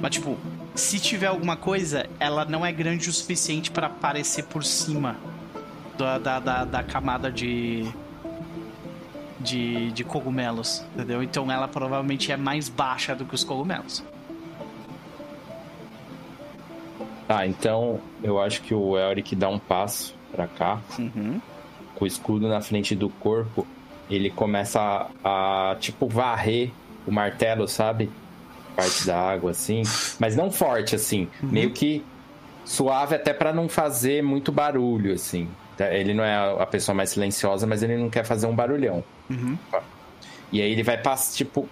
Mas, 0.00 0.10
tipo, 0.10 0.36
se 0.74 0.98
tiver 0.98 1.26
alguma 1.26 1.56
coisa, 1.56 2.06
ela 2.18 2.44
não 2.44 2.66
é 2.66 2.72
grande 2.72 3.08
o 3.08 3.12
suficiente 3.12 3.70
para 3.70 3.86
aparecer 3.86 4.44
por 4.44 4.64
cima 4.64 5.16
da, 5.96 6.18
da, 6.18 6.40
da, 6.40 6.64
da, 6.64 6.82
camada 6.82 7.30
de, 7.30 7.86
de. 9.38 9.92
de 9.92 10.02
cogumelos, 10.02 10.84
entendeu? 10.92 11.22
Então 11.22 11.50
ela 11.50 11.68
provavelmente 11.68 12.32
é 12.32 12.36
mais 12.36 12.68
baixa 12.68 13.14
do 13.14 13.24
que 13.24 13.34
os 13.36 13.44
cogumelos. 13.44 14.02
Tá, 17.32 17.46
então 17.46 17.98
eu 18.22 18.38
acho 18.38 18.60
que 18.60 18.74
o 18.74 18.98
Elric 18.98 19.34
dá 19.34 19.48
um 19.48 19.58
passo 19.58 20.14
para 20.30 20.46
cá, 20.46 20.80
uhum. 20.98 21.40
com 21.94 22.04
o 22.04 22.06
escudo 22.06 22.46
na 22.46 22.60
frente 22.60 22.94
do 22.94 23.08
corpo. 23.08 23.66
Ele 24.10 24.28
começa 24.28 25.08
a, 25.24 25.70
a 25.70 25.76
tipo 25.76 26.06
varrer 26.06 26.70
o 27.06 27.10
martelo, 27.10 27.66
sabe? 27.66 28.10
parte 28.76 29.06
da 29.06 29.18
água, 29.18 29.52
assim. 29.52 29.82
Mas 30.18 30.36
não 30.36 30.50
forte, 30.50 30.94
assim. 30.94 31.26
Uhum. 31.42 31.48
Meio 31.50 31.70
que 31.70 32.04
suave 32.66 33.14
até 33.14 33.32
para 33.32 33.50
não 33.50 33.66
fazer 33.66 34.22
muito 34.22 34.52
barulho, 34.52 35.14
assim. 35.14 35.48
Ele 35.78 36.12
não 36.12 36.24
é 36.24 36.62
a 36.62 36.66
pessoa 36.66 36.94
mais 36.94 37.10
silenciosa, 37.10 37.66
mas 37.66 37.82
ele 37.82 37.96
não 37.96 38.10
quer 38.10 38.24
fazer 38.24 38.46
um 38.46 38.54
barulhão. 38.54 39.02
Uhum. 39.30 39.56
E 40.52 40.60
aí 40.60 40.70
ele 40.70 40.82
vai 40.82 40.98
passar, 40.98 41.34
tipo, 41.34 41.66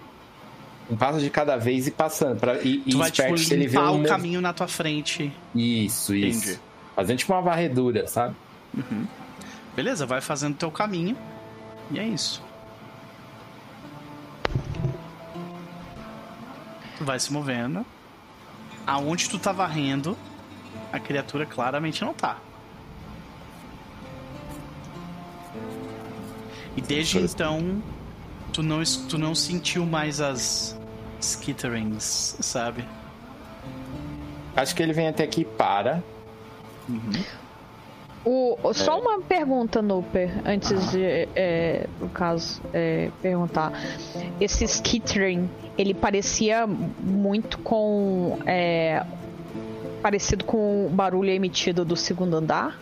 um 0.91 0.95
passo 0.97 1.19
de 1.19 1.29
cada 1.29 1.55
vez 1.57 1.87
e 1.87 1.91
passando. 1.91 2.39
Pra, 2.39 2.55
e, 2.61 2.79
Tu 2.79 2.89
e 2.89 2.95
vai, 2.95 3.09
tipo, 3.09 3.27
esperto 3.33 3.53
ele 3.53 3.67
vê 3.67 3.77
limpar 3.77 3.91
um 3.91 3.95
o 3.95 3.97
mov- 3.99 4.07
caminho 4.09 4.41
na 4.41 4.51
tua 4.53 4.67
frente. 4.67 5.31
Isso, 5.55 6.13
isso. 6.13 6.39
Entendi. 6.49 6.59
Fazendo 6.95 7.17
tipo 7.19 7.33
uma 7.33 7.41
varredura, 7.41 8.05
sabe? 8.07 8.35
Beleza, 9.75 10.05
vai 10.05 10.19
fazendo 10.21 10.55
teu 10.57 10.69
caminho. 10.69 11.17
E 11.89 11.97
é 11.99 12.03
isso. 12.05 12.43
Tu 16.97 17.05
vai 17.05 17.19
se 17.19 17.31
movendo. 17.31 17.85
Aonde 18.85 19.29
tu 19.29 19.39
tá 19.39 19.51
varrendo, 19.51 20.17
a 20.91 20.99
criatura 20.99 21.45
claramente 21.45 22.01
não 22.03 22.13
tá. 22.13 22.37
E 26.75 26.81
desde 26.81 27.19
então, 27.19 27.81
tu 28.53 28.63
não, 28.63 28.81
tu 29.09 29.17
não 29.17 29.35
sentiu 29.35 29.85
mais 29.85 30.21
as 30.21 30.79
skitterings, 31.21 32.35
sabe? 32.39 32.83
Acho 34.55 34.75
que 34.75 34.83
ele 34.83 34.91
vem 34.93 35.07
até 35.07 35.23
aqui 35.23 35.41
e 35.41 35.45
para. 35.45 36.03
O, 38.23 38.57
o- 38.61 38.73
só 38.73 38.99
uma 38.99 39.19
pergunta, 39.21 39.81
Nooper, 39.81 40.41
antes 40.45 40.91
de, 40.91 41.27
é, 41.35 41.87
no 41.99 42.09
caso, 42.09 42.61
é, 42.73 43.09
perguntar. 43.21 43.71
Esse 44.39 44.63
skittering, 44.65 45.49
ele 45.77 45.93
parecia 45.93 46.67
muito 46.67 47.57
com. 47.59 48.37
é, 48.45 49.03
parecido 50.03 50.43
com 50.45 50.85
o 50.87 50.89
barulho 50.89 51.29
emitido 51.31 51.83
do 51.85 51.95
segundo 51.95 52.35
andar? 52.35 52.79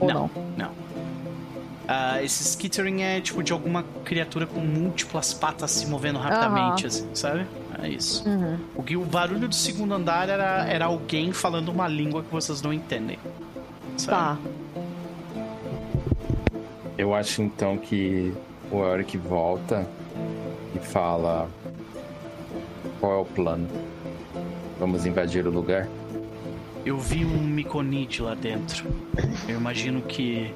Ou 0.00 0.08
não? 0.12 0.30
Não. 0.56 0.70
Ah, 1.86 2.22
esse 2.22 2.42
skittering 2.42 3.02
é 3.02 3.20
tipo 3.20 3.42
de 3.42 3.52
alguma 3.52 3.84
criatura 4.04 4.46
com 4.46 4.60
múltiplas 4.60 5.32
patas 5.34 5.70
se 5.72 5.86
movendo 5.86 6.18
rapidamente, 6.18 6.86
assim, 6.86 7.08
sabe? 7.14 7.46
É 7.82 7.88
isso. 7.88 8.26
Uhum. 8.28 8.58
O, 8.76 8.82
que- 8.82 8.96
o 8.96 9.04
barulho 9.04 9.48
do 9.48 9.54
segundo 9.54 9.92
andar 9.94 10.28
era, 10.28 10.64
era 10.68 10.84
alguém 10.86 11.32
falando 11.32 11.68
uma 11.70 11.88
língua 11.88 12.22
que 12.22 12.30
vocês 12.30 12.62
não 12.62 12.72
entendem. 12.72 13.18
Tá. 14.06 14.38
Sabe? 14.38 14.40
Eu 16.96 17.14
acho 17.14 17.42
então 17.42 17.76
que 17.78 18.32
o 18.70 18.84
Eric 18.84 19.16
volta 19.18 19.86
e 20.74 20.78
fala: 20.78 21.48
Qual 23.00 23.12
é 23.12 23.16
o 23.20 23.24
plano? 23.24 23.68
Vamos 24.78 25.06
invadir 25.06 25.46
o 25.46 25.50
lugar? 25.50 25.88
Eu 26.84 26.98
vi 26.98 27.24
um 27.24 27.38
Miconide 27.42 28.22
lá 28.22 28.34
dentro. 28.34 28.84
Eu 29.48 29.56
imagino 29.56 30.02
que 30.02 30.52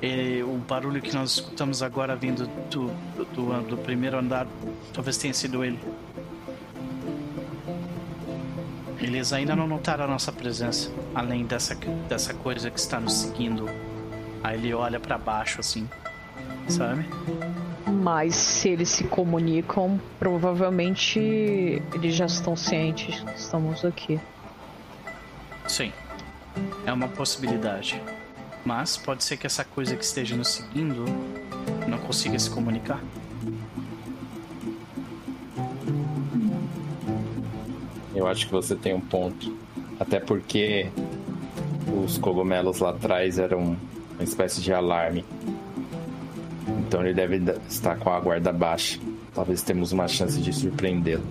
eh, 0.00 0.40
o 0.44 0.56
barulho 0.58 1.02
que 1.02 1.12
nós 1.14 1.32
escutamos 1.32 1.82
agora 1.82 2.14
vindo 2.14 2.46
do, 2.70 2.90
do, 3.34 3.62
do 3.62 3.76
primeiro 3.76 4.18
andar 4.18 4.46
talvez 4.92 5.16
tenha 5.16 5.34
sido 5.34 5.64
ele. 5.64 5.78
Eles 9.04 9.34
ainda 9.34 9.54
não 9.54 9.66
notaram 9.66 10.04
a 10.04 10.06
nossa 10.06 10.32
presença, 10.32 10.90
além 11.14 11.44
dessa, 11.44 11.74
dessa 12.08 12.32
coisa 12.32 12.70
que 12.70 12.80
está 12.80 12.98
nos 12.98 13.12
seguindo. 13.12 13.68
Aí 14.42 14.56
ele 14.56 14.72
olha 14.72 14.98
pra 14.98 15.18
baixo 15.18 15.60
assim, 15.60 15.86
sabe? 16.70 17.06
Mas 17.86 18.34
se 18.34 18.70
eles 18.70 18.88
se 18.88 19.04
comunicam, 19.04 20.00
provavelmente 20.18 21.20
eles 21.92 22.14
já 22.14 22.24
estão 22.24 22.56
cientes 22.56 23.20
que 23.20 23.38
estamos 23.38 23.84
aqui. 23.84 24.18
Sim. 25.68 25.92
É 26.86 26.92
uma 26.92 27.08
possibilidade. 27.08 28.00
Mas 28.64 28.96
pode 28.96 29.22
ser 29.22 29.36
que 29.36 29.46
essa 29.46 29.66
coisa 29.66 29.94
que 29.96 30.04
esteja 30.04 30.34
nos 30.34 30.48
seguindo 30.48 31.04
não 31.86 31.98
consiga 31.98 32.38
se 32.38 32.48
comunicar. 32.48 33.00
Eu 38.14 38.26
acho 38.26 38.46
que 38.46 38.52
você 38.52 38.74
tem 38.76 38.94
um 38.94 39.00
ponto. 39.00 39.54
Até 39.98 40.20
porque 40.20 40.88
os 42.04 42.18
cogumelos 42.18 42.80
lá 42.80 42.90
atrás 42.90 43.38
eram 43.38 43.76
uma 44.14 44.22
espécie 44.22 44.60
de 44.60 44.72
alarme. 44.72 45.24
Então 46.86 47.00
ele 47.02 47.14
deve 47.14 47.42
estar 47.68 47.96
com 47.96 48.10
a 48.10 48.20
guarda 48.20 48.52
baixa. 48.52 48.98
Talvez 49.34 49.62
temos 49.62 49.92
uma 49.92 50.06
chance 50.06 50.40
de 50.40 50.52
surpreendê-lo. 50.52 51.24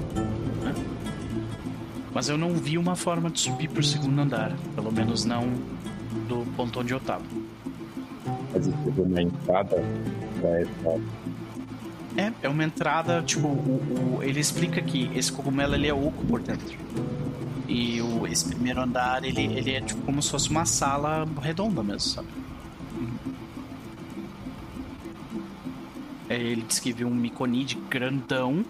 Mas 2.14 2.30
eu 2.30 2.38
não 2.38 2.54
vi 2.54 2.78
uma 2.78 2.96
forma 2.96 3.30
de 3.30 3.40
subir 3.40 3.70
pro 3.70 3.82
segundo 3.84 4.20
andar. 4.20 4.56
Pelo 4.76 4.92
menos 4.92 5.26
não 5.26 5.48
do 6.28 6.46
ponto 6.56 6.80
onde 6.82 6.94
eu 6.94 7.00
tava. 7.00 7.24
Mas 8.54 8.68
teve 8.68 9.02
uma 9.02 9.22
entrada 9.22 9.82
pra 10.40 10.60
essa- 10.60 11.02
É, 12.16 12.32
é 12.44 12.50
uma 12.50 12.64
entrada, 12.64 13.22
tipo, 13.24 13.48
o, 13.48 14.18
o- 14.20 14.24
ele 14.24 14.40
explica 14.40 14.82
que 14.82 15.10
esse 15.16 15.32
cogumelo 15.32 15.74
ele 15.76 15.88
é 15.88 15.94
oco 15.94 16.24
por 16.26 16.42
dentro. 16.42 16.78
E 17.68 18.02
o, 18.02 18.28
esse 18.28 18.46
primeiro 18.46 18.82
andar, 18.82 19.24
ele, 19.24 19.42
ele 19.46 19.72
é 19.72 19.82
tipo 19.82 20.02
como 20.04 20.22
se 20.22 20.30
fosse 20.30 20.50
uma 20.50 20.66
sala 20.66 21.28
redonda 21.42 21.82
mesmo, 21.82 22.00
sabe? 22.02 22.28
É, 26.30 26.36
Ele 26.36 26.62
diz 26.62 26.80
que 26.80 26.92
viu 26.94 27.08
um 27.08 27.14
miconide 27.16 27.76
grandão, 27.90 28.64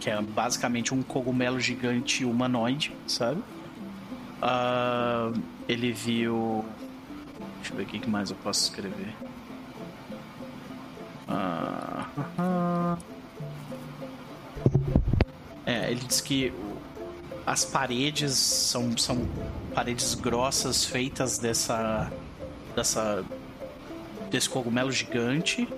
que 0.00 0.10
é 0.10 0.20
basicamente 0.20 0.92
um 0.94 1.02
cogumelo 1.02 1.58
gigante 1.60 2.24
humanoide, 2.24 2.92
sabe? 3.06 3.42
Ah, 4.42 5.32
ele 5.68 5.92
viu. 5.92 6.64
Deixa 7.58 7.72
eu 7.72 7.76
ver 7.78 7.82
o 7.82 7.86
que 7.86 8.10
mais 8.10 8.30
eu 8.30 8.36
posso 8.36 8.62
escrever. 8.64 9.14
Ah, 11.28 12.96
É, 15.68 15.90
ele 15.90 16.00
diz 16.00 16.22
que 16.22 16.50
as 17.44 17.62
paredes 17.62 18.32
são, 18.32 18.96
são 18.96 19.28
paredes 19.74 20.14
grossas 20.14 20.86
feitas 20.86 21.38
dessa. 21.38 22.10
dessa. 22.74 23.22
desse 24.30 24.48
cogumelo 24.48 24.90
gigante. 24.90 25.68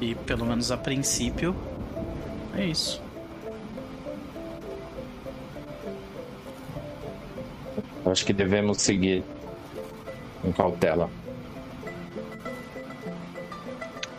E 0.00 0.14
pelo 0.14 0.46
menos 0.46 0.70
a 0.70 0.76
princípio. 0.76 1.52
É 2.56 2.64
isso. 2.64 3.02
Acho 8.06 8.24
que 8.24 8.32
devemos 8.32 8.80
seguir 8.82 9.24
com 10.42 10.52
cautela. 10.52 11.10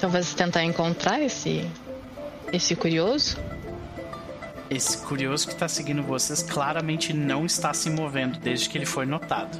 Talvez 0.05 0.35
tentar 0.35 0.63
encontrar 0.63 1.19
esse 1.19 1.67
esse 2.53 2.75
curioso. 2.75 3.37
Esse 4.69 4.99
curioso 4.99 5.47
que 5.47 5.55
tá 5.55 5.67
seguindo 5.67 6.03
vocês 6.03 6.43
claramente 6.43 7.11
não 7.11 7.43
está 7.43 7.73
se 7.73 7.89
movendo 7.89 8.37
desde 8.37 8.69
que 8.69 8.77
ele 8.77 8.85
foi 8.85 9.07
notado. 9.07 9.59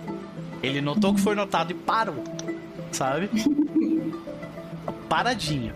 Ele 0.61 0.81
notou 0.81 1.15
que 1.15 1.19
foi 1.19 1.33
notado 1.33 1.71
e 1.71 1.73
parou. 1.73 2.23
Sabe? 2.91 3.27
Paradinho. 5.09 5.73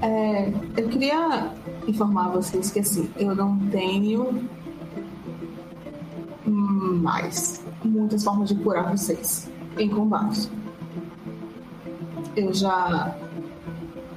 É, 0.00 0.52
eu 0.76 0.88
queria 0.88 1.50
informar 1.88 2.28
vocês 2.28 2.70
que 2.70 2.78
assim, 2.78 3.10
eu 3.16 3.34
não 3.34 3.58
tenho 3.68 4.48
mais 6.46 7.64
muitas 7.84 8.22
formas 8.22 8.50
de 8.50 8.54
curar 8.54 8.96
vocês 8.96 9.50
em 9.76 9.88
combate. 9.88 10.48
Eu 12.36 12.52
já 12.52 13.14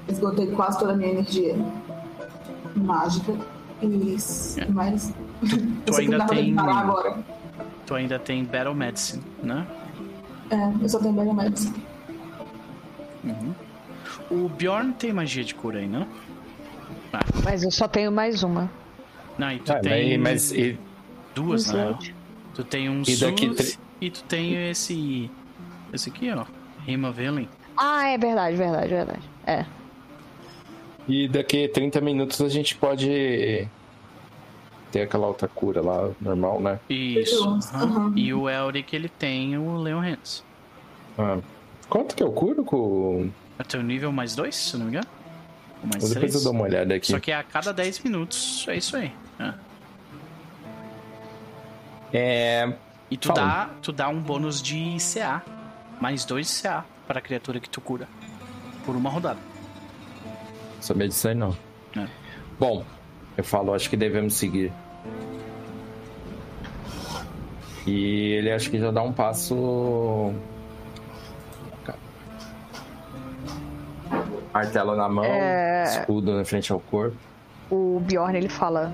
esgotei 0.08 0.48
quase 0.52 0.80
toda 0.80 0.94
a 0.94 0.96
minha 0.96 1.10
energia 1.12 1.56
mágica 2.76 3.34
e 3.82 4.14
s- 4.16 4.60
mas 4.70 5.14
Tu 5.86 5.96
ainda 5.96 6.26
tem-. 6.26 6.56
Tu 7.86 7.96
ainda 7.96 8.20
tem 8.20 8.44
Battle 8.44 8.74
Medicine, 8.76 9.24
né? 9.44 9.66
É, 10.50 10.72
eu 10.84 10.90
só 10.90 11.00
tenho 11.00 11.14
Mega 11.14 11.34
Medicine. 11.34 11.74
O 14.30 14.50
Bjorn 14.50 14.94
tem 14.94 15.14
magia 15.14 15.44
de 15.44 15.54
cura 15.56 15.80
aí, 15.80 15.88
não? 15.88 16.08
Ah, 17.14 17.20
Mas 17.44 17.64
eu 17.64 17.72
só 17.72 17.88
tenho 17.88 18.12
mais 18.12 18.44
uma. 18.44 18.70
não, 19.38 19.52
e 19.52 19.60
tu 19.60 19.72
Ah, 19.72 19.80
tem 19.80 20.18
mas 20.18 20.52
e- 20.52 20.78
duas, 21.34 21.72
né? 21.72 21.98
Tu 22.54 22.64
tem 22.64 22.90
um 22.90 23.04
E 23.08 23.16
daqui 23.16 23.50
tre- 23.54 23.76
e 24.02 24.10
tu 24.10 24.24
tem 24.24 24.70
esse. 24.70 25.30
Esse 25.94 26.10
aqui, 26.10 26.30
ó. 26.32 26.44
Rima 26.86 27.12
Velen. 27.12 27.48
Ah, 27.78 28.08
é 28.10 28.18
verdade, 28.18 28.56
verdade, 28.58 28.88
verdade. 28.90 29.22
É. 29.46 29.66
e 31.08 31.28
daqui 31.28 31.66
a 31.66 31.70
30 31.72 32.02
minutos 32.02 32.42
a 32.42 32.50
gente 32.50 32.76
pode 32.76 33.68
ter 34.92 35.02
aquela 35.02 35.28
outra 35.28 35.48
cura 35.48 35.82
lá, 35.82 36.10
normal, 36.20 36.60
né? 36.60 36.80
Isso. 36.90 37.48
Aham. 37.74 38.12
E 38.16 38.34
o 38.34 38.50
Elric, 38.50 38.94
ele 38.96 39.08
tem 39.10 39.58
o 39.58 39.78
Leon 39.78 40.00
Hands. 40.02 40.44
Ah, 41.18 41.38
quanto 41.90 42.16
que 42.16 42.24
eu 42.24 42.32
curo 42.32 42.64
com. 42.64 43.30
É 43.60 43.64
teu 43.64 43.82
nível 43.84 44.12
mais 44.12 44.36
dois, 44.36 44.56
se 44.56 44.76
não 44.78 44.86
me 44.86 44.92
engano? 44.92 45.08
Ou 45.82 45.90
mais 45.90 46.04
Depois 46.04 46.14
três? 46.14 46.36
eu 46.36 46.44
dou 46.44 46.52
uma 46.54 46.64
olhada 46.64 46.94
aqui. 46.96 47.08
Só 47.12 47.20
que 47.20 47.32
a 47.32 47.44
cada 47.44 47.72
10 47.74 48.00
minutos, 48.02 48.66
é 48.68 48.76
isso 48.76 48.98
aí. 48.98 49.12
É. 49.40 49.54
É, 52.14 52.74
E 53.12 53.18
tu 53.18 53.28
Fala. 53.30 53.40
dá, 53.42 53.70
tu 53.82 53.92
dá 53.92 54.10
um 54.10 54.20
bônus 54.20 54.62
de 54.62 54.98
CA. 55.00 55.42
Mais 56.00 56.26
dois 56.26 56.62
CA 56.62 56.86
para 57.08 57.20
a 57.20 57.22
criatura 57.22 57.60
que 57.60 57.70
tu 57.70 57.80
cura. 57.82 58.08
Por 58.86 58.96
uma 58.96 59.10
rodada. 59.10 59.40
Sabia 60.82 61.08
disso 61.08 61.28
aí 61.28 61.36
não. 61.36 61.56
É. 61.96 62.08
Bom, 62.60 62.84
eu 63.38 63.44
falo, 63.44 63.74
acho 63.74 63.90
que 63.90 63.98
devemos 63.98 64.34
seguir. 64.36 64.72
E 67.86 68.34
ele 68.34 68.52
acho 68.52 68.70
que 68.70 68.78
já 68.80 68.92
dá 68.92 69.02
um 69.02 69.14
passo. 69.14 70.34
Martelo 74.54 74.96
na 74.96 75.08
mão, 75.08 75.24
É. 75.24 75.84
escudo 75.84 76.36
na 76.36 76.44
frente 76.44 76.72
ao 76.72 76.80
corpo. 76.80 77.16
O 77.70 78.00
Bjorn 78.00 78.36
ele 78.38 78.50
fala 78.50 78.92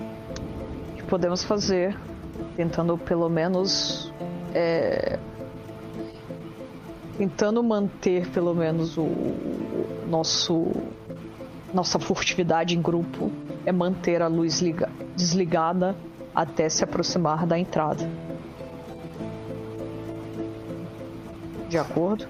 o 0.00 0.96
que 0.96 1.02
podemos 1.02 1.44
fazer, 1.44 1.94
tentando 2.56 2.96
pelo 2.96 3.28
menos 3.28 4.12
é, 4.54 5.18
tentando 7.18 7.62
manter 7.62 8.28
pelo 8.28 8.54
menos 8.54 8.96
o, 8.96 9.08
nosso 10.08 10.70
nossa 11.72 11.98
furtividade 11.98 12.76
em 12.76 12.82
grupo 12.82 13.32
é 13.64 13.72
manter 13.72 14.20
a 14.20 14.26
luz 14.26 14.60
liga- 14.60 14.90
desligada 15.16 15.96
até 16.34 16.68
se 16.68 16.84
aproximar 16.84 17.46
da 17.46 17.58
entrada. 17.58 18.06
De 21.68 21.78
acordo? 21.78 22.26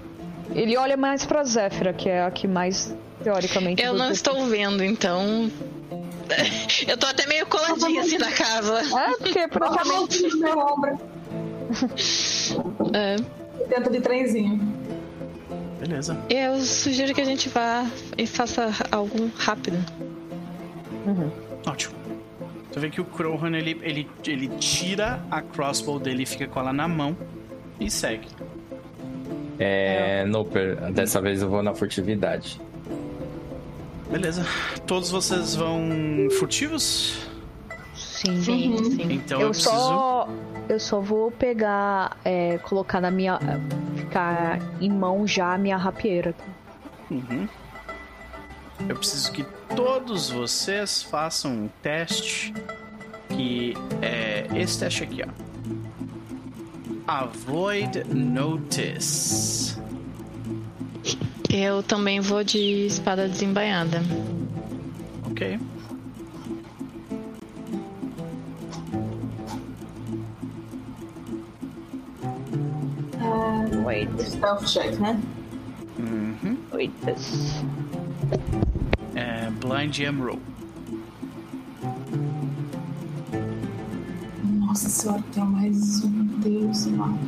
Ele 0.51 0.77
olha 0.77 0.95
mais 0.95 1.25
pra 1.25 1.43
Zéfira, 1.43 1.91
que 1.91 2.07
é 2.07 2.23
a 2.23 2.31
que 2.31 2.47
mais 2.47 2.95
teoricamente 3.21 3.83
Eu 3.83 3.93
não 3.93 4.11
estou 4.11 4.45
vendo, 4.45 4.81
então. 4.83 5.51
Eu 6.87 6.97
tô 6.97 7.05
até 7.07 7.27
meio 7.27 7.45
coladinha 7.45 8.01
assim 8.01 8.17
na 8.17 8.31
casa. 8.31 8.79
É, 8.79 9.17
porque 9.17 10.27
no 10.29 10.39
meu 10.39 10.57
ombro. 10.57 10.99
É, 12.93 13.15
Dentro 13.67 13.91
de 13.91 13.99
trenzinho. 13.99 14.72
Beleza. 15.83 16.17
eu 16.29 16.61
sugiro 16.61 17.13
que 17.13 17.19
a 17.19 17.25
gente 17.25 17.49
vá 17.49 17.85
e 18.17 18.25
faça 18.25 18.69
algo 18.89 19.29
rápido. 19.37 19.77
Ótimo. 21.65 21.93
Tu 22.71 22.79
vê 22.79 22.89
que 22.89 23.01
o 23.01 23.05
Crowhan, 23.05 23.57
ele, 23.57 23.77
ele, 23.83 24.09
ele 24.25 24.47
tira 24.59 25.21
a 25.29 25.41
crossbow 25.41 25.99
dele 25.99 26.23
e 26.23 26.25
fica 26.25 26.47
com 26.47 26.57
ela 26.61 26.71
na 26.71 26.87
mão 26.87 27.17
e 27.81 27.91
segue. 27.91 28.29
É, 29.59 30.23
Noper, 30.25 30.91
dessa 30.93 31.19
vez 31.19 31.41
eu 31.41 31.49
vou 31.49 31.61
na 31.61 31.75
furtividade. 31.75 32.61
Beleza. 34.09 34.45
Todos 34.87 35.11
vocês 35.11 35.53
vão 35.53 35.89
furtivos? 36.39 37.27
Sim. 38.25 38.41
Sim, 38.41 38.91
sim. 38.91 39.13
Então 39.13 39.39
eu, 39.39 39.47
Eu 39.47 39.51
preciso. 39.51 39.75
só. 39.75 40.29
Eu 40.69 40.79
só 40.79 40.99
vou 41.01 41.29
pegar. 41.31 42.17
é, 42.23 42.57
colocar 42.59 43.01
na 43.01 43.11
minha. 43.11 43.39
Ficar 43.95 44.59
em 44.81 44.89
mão 44.89 45.27
já 45.27 45.53
a 45.53 45.57
minha 45.57 45.77
rapieira. 45.77 46.33
Uhum. 47.11 47.47
Eu 48.87 48.95
preciso 48.95 49.31
que 49.31 49.43
todos 49.75 50.29
vocês 50.29 51.03
façam 51.03 51.51
um 51.51 51.69
teste. 51.81 52.53
Que 53.29 53.73
é 54.01 54.47
esse 54.55 54.79
teste 54.79 55.03
aqui, 55.03 55.23
ó. 55.23 55.27
Avoid 57.07 58.03
Notice. 58.13 59.77
Eu 61.51 61.83
também 61.83 62.19
vou 62.19 62.43
de 62.43 62.85
espada 62.87 63.27
desembainhada. 63.27 64.01
Ok? 65.29 65.59
Wait, 73.83 74.09
Stealth 74.21 74.65
check, 74.65 74.99
né? 74.99 75.19
Uhum. 75.99 76.57
wait. 76.71 76.91
É 79.15 79.49
Blind 79.51 79.99
Emerald. 79.99 80.41
Nossa 84.43 84.89
senhora, 84.89 85.23
tem 85.31 85.43
mais 85.43 86.03
um. 86.03 86.23
Deus, 86.43 86.87
mano. 86.87 87.19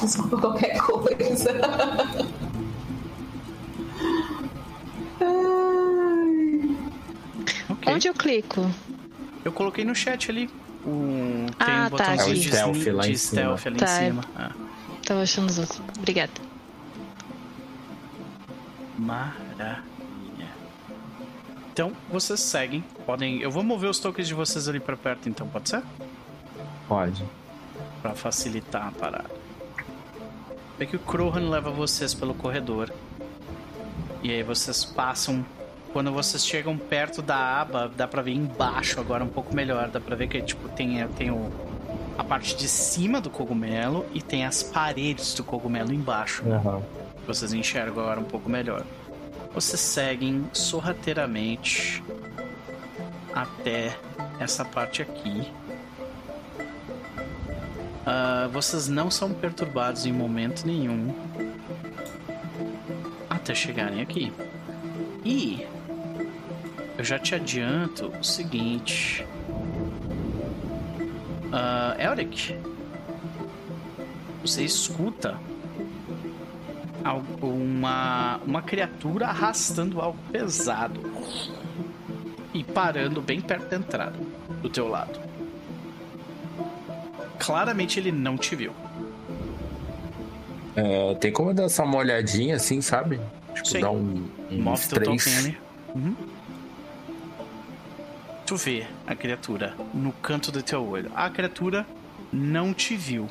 Desculpa 0.00 0.36
qualquer 0.38 0.80
coisa. 0.80 1.52
Onde 7.86 8.08
eu 8.08 8.14
clico? 8.14 8.70
Eu 9.44 9.52
coloquei 9.52 9.84
no 9.84 9.94
chat 9.94 10.30
ali. 10.30 10.48
O... 10.84 11.46
Tem 11.58 11.74
Ah, 11.74 11.86
um 11.86 11.90
tá, 11.96 12.10
botãozinho 12.14 12.36
de, 12.36 12.48
É 12.48 12.52
stealth 12.52 12.86
lá 12.94 13.02
de 13.02 13.12
em 13.12 13.16
cima. 13.16 13.40
stealth 13.56 13.66
ali 13.66 13.76
Tá, 13.76 13.86
em 13.86 13.88
é. 14.04 14.08
cima. 14.08 14.24
Ah. 14.36 14.50
Tava 15.04 15.22
achando 15.22 15.50
os 15.50 15.58
outros. 15.58 15.80
Obrigada. 15.98 16.32
Maravilha. 18.98 19.82
Então, 21.72 21.92
vocês 22.10 22.40
seguem. 22.40 22.84
Podem. 23.06 23.40
Eu 23.40 23.50
vou 23.50 23.62
mover 23.62 23.88
os 23.90 23.98
tokens 23.98 24.28
de 24.28 24.34
vocês 24.34 24.68
ali 24.68 24.80
pra 24.80 24.96
perto, 24.96 25.28
então, 25.28 25.46
pode 25.48 25.68
ser? 25.70 25.82
Pode. 26.88 27.24
Pra 28.02 28.14
facilitar 28.14 28.88
a 28.88 28.90
parada. 28.90 29.30
Vê 30.78 30.86
que 30.86 30.96
o 30.96 30.98
Krohan 30.98 31.48
leva 31.48 31.70
vocês 31.70 32.12
pelo 32.14 32.34
corredor. 32.34 32.92
E 34.22 34.30
aí 34.30 34.42
vocês 34.42 34.84
passam. 34.84 35.44
Quando 35.92 36.12
vocês 36.12 36.46
chegam 36.46 36.78
perto 36.78 37.20
da 37.20 37.60
aba, 37.60 37.90
dá 37.96 38.06
pra 38.06 38.22
ver 38.22 38.32
embaixo 38.32 39.00
agora 39.00 39.24
um 39.24 39.28
pouco 39.28 39.54
melhor. 39.54 39.88
Dá 39.88 40.00
pra 40.00 40.14
ver 40.14 40.28
que 40.28 40.40
tipo, 40.40 40.68
tem, 40.68 41.06
tem 41.08 41.30
o, 41.30 41.50
a 42.16 42.22
parte 42.22 42.56
de 42.56 42.68
cima 42.68 43.20
do 43.20 43.28
cogumelo 43.28 44.06
e 44.14 44.22
tem 44.22 44.44
as 44.44 44.62
paredes 44.62 45.34
do 45.34 45.42
cogumelo 45.42 45.92
embaixo. 45.92 46.44
Aham. 46.48 46.82
Vocês 47.26 47.52
enxergam 47.52 48.02
agora 48.02 48.20
um 48.20 48.24
pouco 48.24 48.48
melhor. 48.48 48.84
Vocês 49.52 49.80
seguem 49.80 50.48
sorrateiramente 50.52 52.02
até 53.34 53.96
essa 54.38 54.64
parte 54.64 55.02
aqui. 55.02 55.50
Ah, 58.06 58.48
vocês 58.52 58.88
não 58.88 59.10
são 59.10 59.32
perturbados 59.32 60.06
em 60.06 60.12
momento 60.12 60.66
nenhum 60.66 61.12
até 63.28 63.54
chegarem 63.54 64.00
aqui. 64.00 64.32
E 65.24 65.66
eu 67.00 67.04
já 67.04 67.18
te 67.18 67.34
adianto 67.34 68.08
o 68.08 68.22
seguinte. 68.22 69.26
Ah, 71.50 71.96
Elric, 71.98 72.54
você 74.42 74.62
escuta 74.64 75.40
uma, 77.40 78.36
uma 78.46 78.60
criatura 78.60 79.28
arrastando 79.28 79.98
algo 79.98 80.18
pesado 80.30 81.00
e 82.52 82.62
parando 82.62 83.22
bem 83.22 83.40
perto 83.40 83.70
da 83.70 83.76
entrada 83.78 84.18
do 84.60 84.68
teu 84.68 84.86
lado. 84.86 85.18
Claramente 87.38 87.98
ele 87.98 88.12
não 88.12 88.36
te 88.36 88.54
viu. 88.54 88.74
É, 90.76 91.14
tem 91.14 91.32
como 91.32 91.54
dar 91.54 91.70
só 91.70 91.82
uma 91.82 91.96
olhadinha 91.96 92.56
assim, 92.56 92.82
sabe? 92.82 93.18
Tipo, 93.54 93.68
Sim. 93.68 93.80
dar 93.80 93.90
um, 93.90 94.28
Move 94.50 94.86
teu 94.86 95.00
três. 95.00 95.24
token 95.24 95.38
ali. 95.38 95.58
Uhum. 95.94 96.39
Tu 98.50 98.56
vê 98.56 98.84
a 99.06 99.14
criatura 99.14 99.76
no 99.94 100.12
canto 100.12 100.50
do 100.50 100.60
teu 100.60 100.84
olho. 100.84 101.12
A 101.14 101.30
criatura 101.30 101.86
não 102.32 102.74
te 102.74 102.96
viu. 102.96 103.28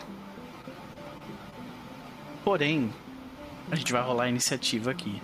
Porém, 2.41 2.89
a 3.69 3.75
gente 3.75 3.91
vai 3.91 4.01
rolar 4.01 4.23
a 4.23 4.29
iniciativa 4.29 4.91
aqui. 4.91 5.21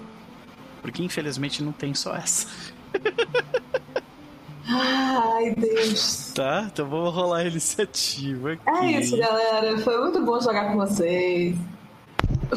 Porque 0.81 1.01
infelizmente 1.01 1.63
não 1.63 1.71
tem 1.71 1.93
só 1.93 2.13
essa. 2.13 2.45
Ai, 4.67 5.55
Deus. 5.55 6.33
Tá? 6.35 6.67
Então 6.69 6.89
vamos 6.89 7.13
rolar 7.13 7.37
a 7.37 7.45
iniciativa 7.45 8.51
aqui. 8.51 8.69
É 8.69 8.99
isso, 8.99 9.17
galera. 9.17 9.77
Foi 9.77 9.97
muito 10.01 10.25
bom 10.25 10.41
jogar 10.41 10.73
com 10.73 10.75
vocês. 10.75 11.55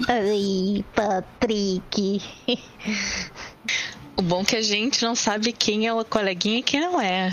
Ai, 0.08 0.84
Patrick. 0.92 2.20
O 4.18 4.22
bom 4.22 4.40
é 4.40 4.44
que 4.44 4.56
a 4.56 4.62
gente 4.62 5.00
não 5.04 5.14
sabe 5.14 5.52
quem 5.52 5.86
é 5.86 5.94
o 5.94 6.04
coleguinha 6.04 6.58
e 6.58 6.62
quem 6.64 6.80
não 6.80 7.00
é. 7.00 7.30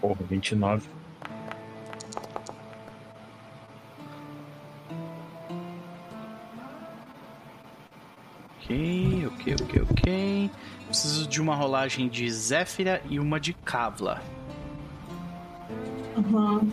Porra, 0.00 0.24
29. 0.28 0.88
Ok, 8.58 9.26
ok, 9.28 9.54
ok, 9.62 9.82
ok. 9.92 10.50
Preciso 10.86 11.28
de 11.28 11.40
uma 11.40 11.54
rolagem 11.54 12.08
de 12.08 12.28
Zéfira 12.28 13.00
e 13.08 13.20
uma 13.20 13.38
de 13.38 13.52
Kavla. 13.52 14.20
Uhum. 16.16 16.68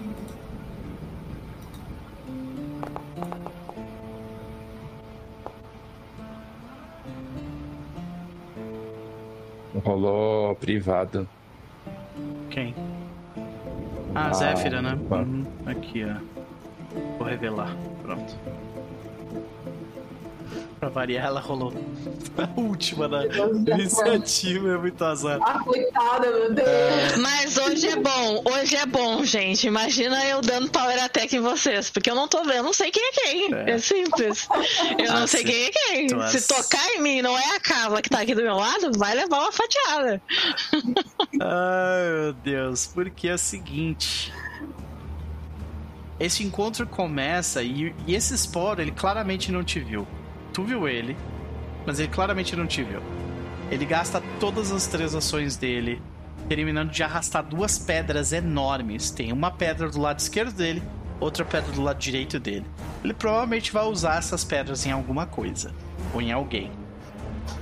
Rolou 9.83 10.55
privado. 10.55 11.27
Quem? 12.49 12.73
Ah, 14.15 14.29
Ah, 14.29 14.33
Zéfira, 14.33 14.81
né? 14.81 14.97
Uhum. 15.11 15.45
Aqui, 15.65 16.03
ó. 16.05 16.15
Vou 17.17 17.27
revelar. 17.27 17.75
Pronto. 18.01 18.35
Pra 20.79 20.89
variar, 20.89 21.25
ela 21.25 21.39
rolou 21.39 21.73
a 22.37 22.59
última 22.59 23.07
na 23.07 23.25
iniciativa, 23.25 24.73
é 24.73 24.77
muito 24.77 25.03
azar. 25.03 25.39
Ah, 25.41 25.59
coitada, 25.63 26.29
meu 26.29 26.53
Deus. 26.53 27.17
Mas 27.19 27.57
hoje 27.57 27.87
é 27.87 27.95
bom, 27.95 28.43
hoje 28.45 28.75
é 28.75 28.85
bom, 28.85 29.23
gente. 29.25 29.65
Imagina 29.65 30.23
eu 30.25 30.39
dando 30.41 30.69
power 30.69 31.03
attack 31.03 31.35
em 31.35 31.39
vocês, 31.39 31.89
porque 31.89 32.11
eu 32.11 32.15
não 32.15 32.27
tô 32.27 32.43
vendo, 32.43 32.63
não 32.63 32.73
sei 32.73 32.91
quem 32.91 33.03
é 33.03 33.11
quem. 33.11 33.53
É. 33.55 33.71
É, 33.71 33.77
simples. 33.79 34.47
Eu 34.99 35.11
não 35.13 35.23
Ah, 35.23 35.27
sei 35.27 35.39
sim. 35.41 35.47
quem 35.47 35.63
é 35.65 35.69
quem. 35.71 36.07
Tu 36.07 36.27
Se 36.29 36.37
as- 36.37 36.47
tocar 36.47 36.87
em 36.91 37.01
mim, 37.01 37.21
não 37.23 37.35
é 37.35 37.55
a 37.55 37.59
Carla 37.59 37.99
que 38.01 38.09
tá 38.09 38.21
aqui 38.21 38.35
do 38.35 38.43
meu 38.43 38.55
lado, 38.55 38.91
vai 38.99 39.15
levar 39.15 39.39
uma 39.39 39.51
fatiada. 39.51 40.21
Ai, 41.41 42.09
meu 42.21 42.33
Deus, 42.33 42.85
porque 42.85 43.27
é 43.29 43.33
o 43.33 43.37
seguinte. 43.39 44.31
Esse 46.19 46.43
encontro 46.43 46.85
começa 46.85 47.63
e, 47.63 47.95
e 48.05 48.13
esse 48.15 48.35
Spore, 48.37 48.81
ele 48.81 48.91
claramente 48.91 49.51
não 49.51 49.63
te 49.63 49.79
viu. 49.79 50.07
Tu 50.57 50.63
viu 50.63 50.87
ele, 50.87 51.15
mas 51.85 51.99
ele 51.99 52.07
claramente 52.07 52.55
não 52.55 52.65
te 52.65 52.81
viu. 52.81 52.99
Ele 53.69 53.85
gasta 53.85 54.23
todas 54.39 54.71
as 54.71 54.87
três 54.87 55.13
ações 55.13 55.55
dele, 55.55 56.01
terminando 56.49 56.89
de 56.89 57.03
arrastar 57.03 57.43
duas 57.43 57.77
pedras 57.77 58.33
enormes. 58.33 59.11
Tem 59.11 59.31
uma 59.31 59.51
pedra 59.51 59.87
do 59.87 60.01
lado 60.01 60.17
esquerdo 60.17 60.51
dele, 60.55 60.81
outra 61.19 61.45
pedra 61.45 61.71
do 61.71 61.83
lado 61.83 61.99
direito 61.99 62.39
dele. 62.39 62.65
Ele 63.03 63.13
provavelmente 63.13 63.71
vai 63.71 63.85
usar 63.85 64.17
essas 64.17 64.43
pedras 64.43 64.83
em 64.87 64.91
alguma 64.91 65.27
coisa, 65.27 65.71
ou 66.11 66.19
em 66.23 66.31
alguém. 66.31 66.71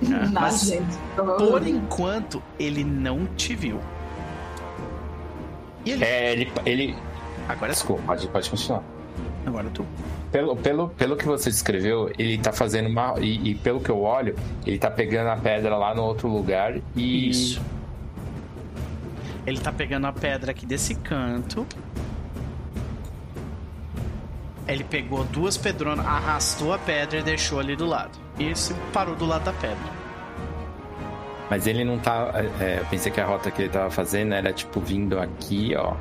Ah, 0.05 0.29
Na 0.29 0.41
mas- 0.41 0.61
gente. 0.61 0.97
por 1.15 1.67
enquanto, 1.67 2.41
ele 2.57 2.85
não 2.85 3.25
te 3.35 3.53
viu. 3.55 3.81
E 5.85 5.91
ele. 5.91 6.03
É, 6.05 6.31
ele. 6.31 6.51
ele... 6.65 6.95
Agora 7.49 7.71
é. 7.71 7.73
Desculpa, 7.73 8.01
pode, 8.03 8.25
pode 8.29 8.49
continuar. 8.49 8.81
Agora 9.45 9.67
é 9.67 9.69
tu. 9.69 9.85
Pelo, 10.31 10.55
pelo, 10.57 10.89
pelo 10.89 11.15
que 11.15 11.25
você 11.25 11.49
descreveu, 11.49 12.11
ele 12.19 12.37
tá 12.37 12.51
fazendo 12.51 12.89
uma. 12.89 13.15
E, 13.19 13.51
e 13.51 13.55
pelo 13.55 13.79
que 13.79 13.89
eu 13.89 14.01
olho, 14.01 14.35
ele 14.65 14.77
tá 14.77 14.91
pegando 14.91 15.29
a 15.29 15.35
pedra 15.37 15.77
lá 15.77 15.93
no 15.95 16.03
outro 16.03 16.27
lugar 16.27 16.75
e. 16.95 17.29
Isso. 17.29 17.61
Ele 19.45 19.59
tá 19.59 19.71
pegando 19.71 20.07
a 20.07 20.11
pedra 20.13 20.51
aqui 20.51 20.65
desse 20.65 20.95
canto. 20.95 21.65
Ele 24.67 24.83
pegou 24.83 25.23
duas 25.25 25.55
pedronas, 25.57 26.05
arrastou 26.05 26.73
a 26.73 26.79
pedra 26.79 27.19
e 27.19 27.23
deixou 27.23 27.59
ali 27.59 27.75
do 27.75 27.85
lado. 27.85 28.17
E 28.39 28.45
esse 28.45 28.73
parou 28.91 29.15
do 29.15 29.25
lado 29.25 29.43
da 29.45 29.53
pedra. 29.53 29.95
Mas 31.49 31.67
ele 31.67 31.83
não 31.83 31.99
tá. 31.99 32.31
é, 32.59 32.79
eu 32.79 32.85
pensei 32.87 33.11
que 33.11 33.21
a 33.21 33.25
rota 33.25 33.51
que 33.51 33.61
ele 33.61 33.69
tava 33.69 33.91
fazendo 33.91 34.33
era 34.33 34.51
tipo 34.51 34.79
vindo 34.79 35.19
aqui, 35.19 35.75
ó. 35.77 35.93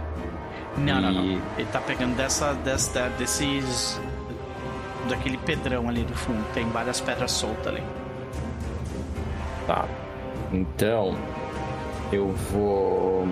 Não, 0.78 1.01
não, 1.03 1.12
não. 1.12 1.25
E- 1.25 1.41
Ele 1.59 1.69
tá 1.70 1.81
pegando 1.81 2.17
dessa, 2.17 2.55
dessa, 2.55 3.09
desses. 3.11 4.01
Daquele 5.08 5.36
pedrão 5.39 5.89
ali 5.89 6.02
do 6.05 6.15
fundo. 6.15 6.44
Tem 6.55 6.66
várias 6.70 7.00
pedras 7.00 7.33
soltas 7.33 7.66
ali. 7.68 7.83
Tá. 9.66 9.86
Então. 10.52 11.16
Eu 12.12 12.33
vou. 12.33 13.26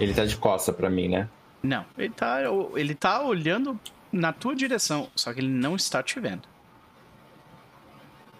Ele 0.00 0.12
tá 0.12 0.24
de 0.24 0.36
costa 0.36 0.72
pra 0.72 0.90
mim, 0.90 1.08
né? 1.08 1.28
Não, 1.62 1.84
ele 1.96 2.12
tá, 2.12 2.38
ele 2.74 2.94
tá 2.94 3.22
olhando 3.22 3.78
na 4.12 4.32
tua 4.32 4.54
direção, 4.54 5.08
só 5.16 5.32
que 5.32 5.40
ele 5.40 5.48
não 5.48 5.74
está 5.76 6.02
te 6.02 6.18
vendo. 6.20 6.42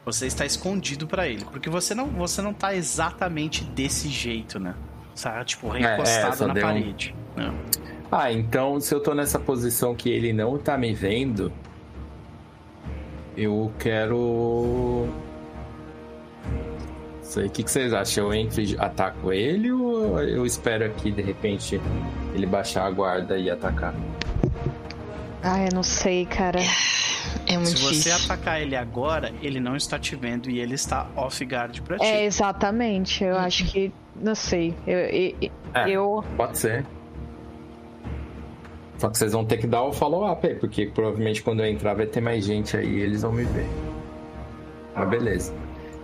Você 0.05 0.27
está 0.27 0.45
escondido 0.47 1.07
pra 1.07 1.27
ele, 1.27 1.45
porque 1.47 1.69
você 1.69 1.95
não, 1.95 2.07
você 2.07 2.41
não 2.41 2.53
tá 2.55 2.75
exatamente 2.75 3.65
desse 3.65 4.09
jeito, 4.09 4.61
né? 4.61 4.75
Tá, 5.21 5.45
tipo, 5.45 5.75
é, 5.75 5.81
recostado 5.81 6.37
só 6.37 6.47
na 6.47 6.55
deu 6.55 6.63
um- 6.65 6.67
parede. 6.69 7.15
Não. 7.35 7.55
Ah, 8.13 8.33
então 8.33 8.81
se 8.81 8.95
eu 8.95 9.01
tô 9.01 9.15
nessa 9.15 9.39
posição 9.39 9.95
que 9.95 10.09
ele 10.09 10.33
não 10.33 10.57
tá 10.59 10.79
me 10.79 10.95
vendo, 10.95 11.53
eu 13.37 13.73
quero. 13.79 15.09
Sei, 17.23 17.47
o 17.47 17.51
que, 17.51 17.63
que 17.65 17.71
vocês 17.71 17.93
acham? 17.93 18.27
Eu 18.27 18.35
entro 18.35 18.61
e 18.63 18.77
ataco 18.79 19.33
ele 19.33 19.71
ou 19.73 20.21
eu 20.23 20.47
espero 20.47 20.85
aqui 20.87 21.11
de 21.11 21.23
repente 21.23 21.81
ele 22.35 22.47
baixar 22.47 22.87
a 22.87 22.91
guarda 22.91 23.37
e 23.37 23.51
atacar? 23.51 23.95
Ah, 25.43 25.65
eu 25.65 25.71
não 25.75 25.83
sei, 25.83 26.25
cara. 26.25 26.61
É 27.47 27.55
muito 27.57 27.71
Se 27.71 27.77
você 27.77 27.95
difícil. 28.11 28.25
atacar 28.25 28.61
ele 28.61 28.75
agora, 28.77 29.33
ele 29.43 29.61
não 29.61 29.77
está 29.77 29.99
te 29.99 30.17
vendo 30.17 30.49
e 30.51 30.59
ele 30.61 30.75
está 30.75 31.09
off 31.17 31.45
guard 31.45 31.81
pra 31.83 31.99
ti. 31.99 32.05
É, 32.05 32.25
exatamente. 32.25 33.23
Eu 33.23 33.37
acho 33.37 33.65
que. 33.67 33.93
Não 34.15 34.35
sei. 34.35 34.75
Eu. 34.87 34.99
eu, 34.99 35.37
É. 35.75 35.91
eu- 35.91 36.25
Pode 36.37 36.59
ser. 36.59 36.85
Só 38.99 39.11
que 39.11 39.19
vocês 39.19 39.33
vão 39.33 39.45
ter 39.45 39.59
que 39.59 39.67
dar 39.67 39.83
o 39.83 39.93
follow-up 39.93 40.47
aí, 40.47 40.55
porque 40.55 40.87
provavelmente 40.87 41.43
quando 41.43 41.61
eu 41.61 41.67
entrar 41.67 41.95
vai 41.95 42.07
ter 42.07 42.21
mais 42.21 42.45
gente 42.45 42.77
aí 42.77 42.89
e 42.89 43.01
eles 43.01 43.23
vão 43.23 43.33
me 43.33 43.45
ver. 43.45 43.69
Mas 44.95 45.09
beleza. 45.09 45.55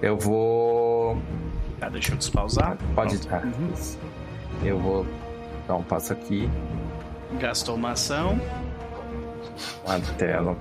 Eu 0.02 0.18
vou. 0.18 1.16
Tá, 1.80 1.88
deixa 1.88 2.12
eu 2.12 2.16
despausar. 2.16 2.76
Pode 2.94 3.14
estar. 3.14 3.44
Uhum. 3.44 3.72
Eu 4.62 4.78
vou 4.78 5.06
dar 5.66 5.76
um 5.76 5.82
passo 5.82 6.12
aqui. 6.12 6.48
Gastou 7.40 7.76
uma 7.76 7.92
ação. 7.92 8.38
A 9.86 9.98
tela. 10.16 10.56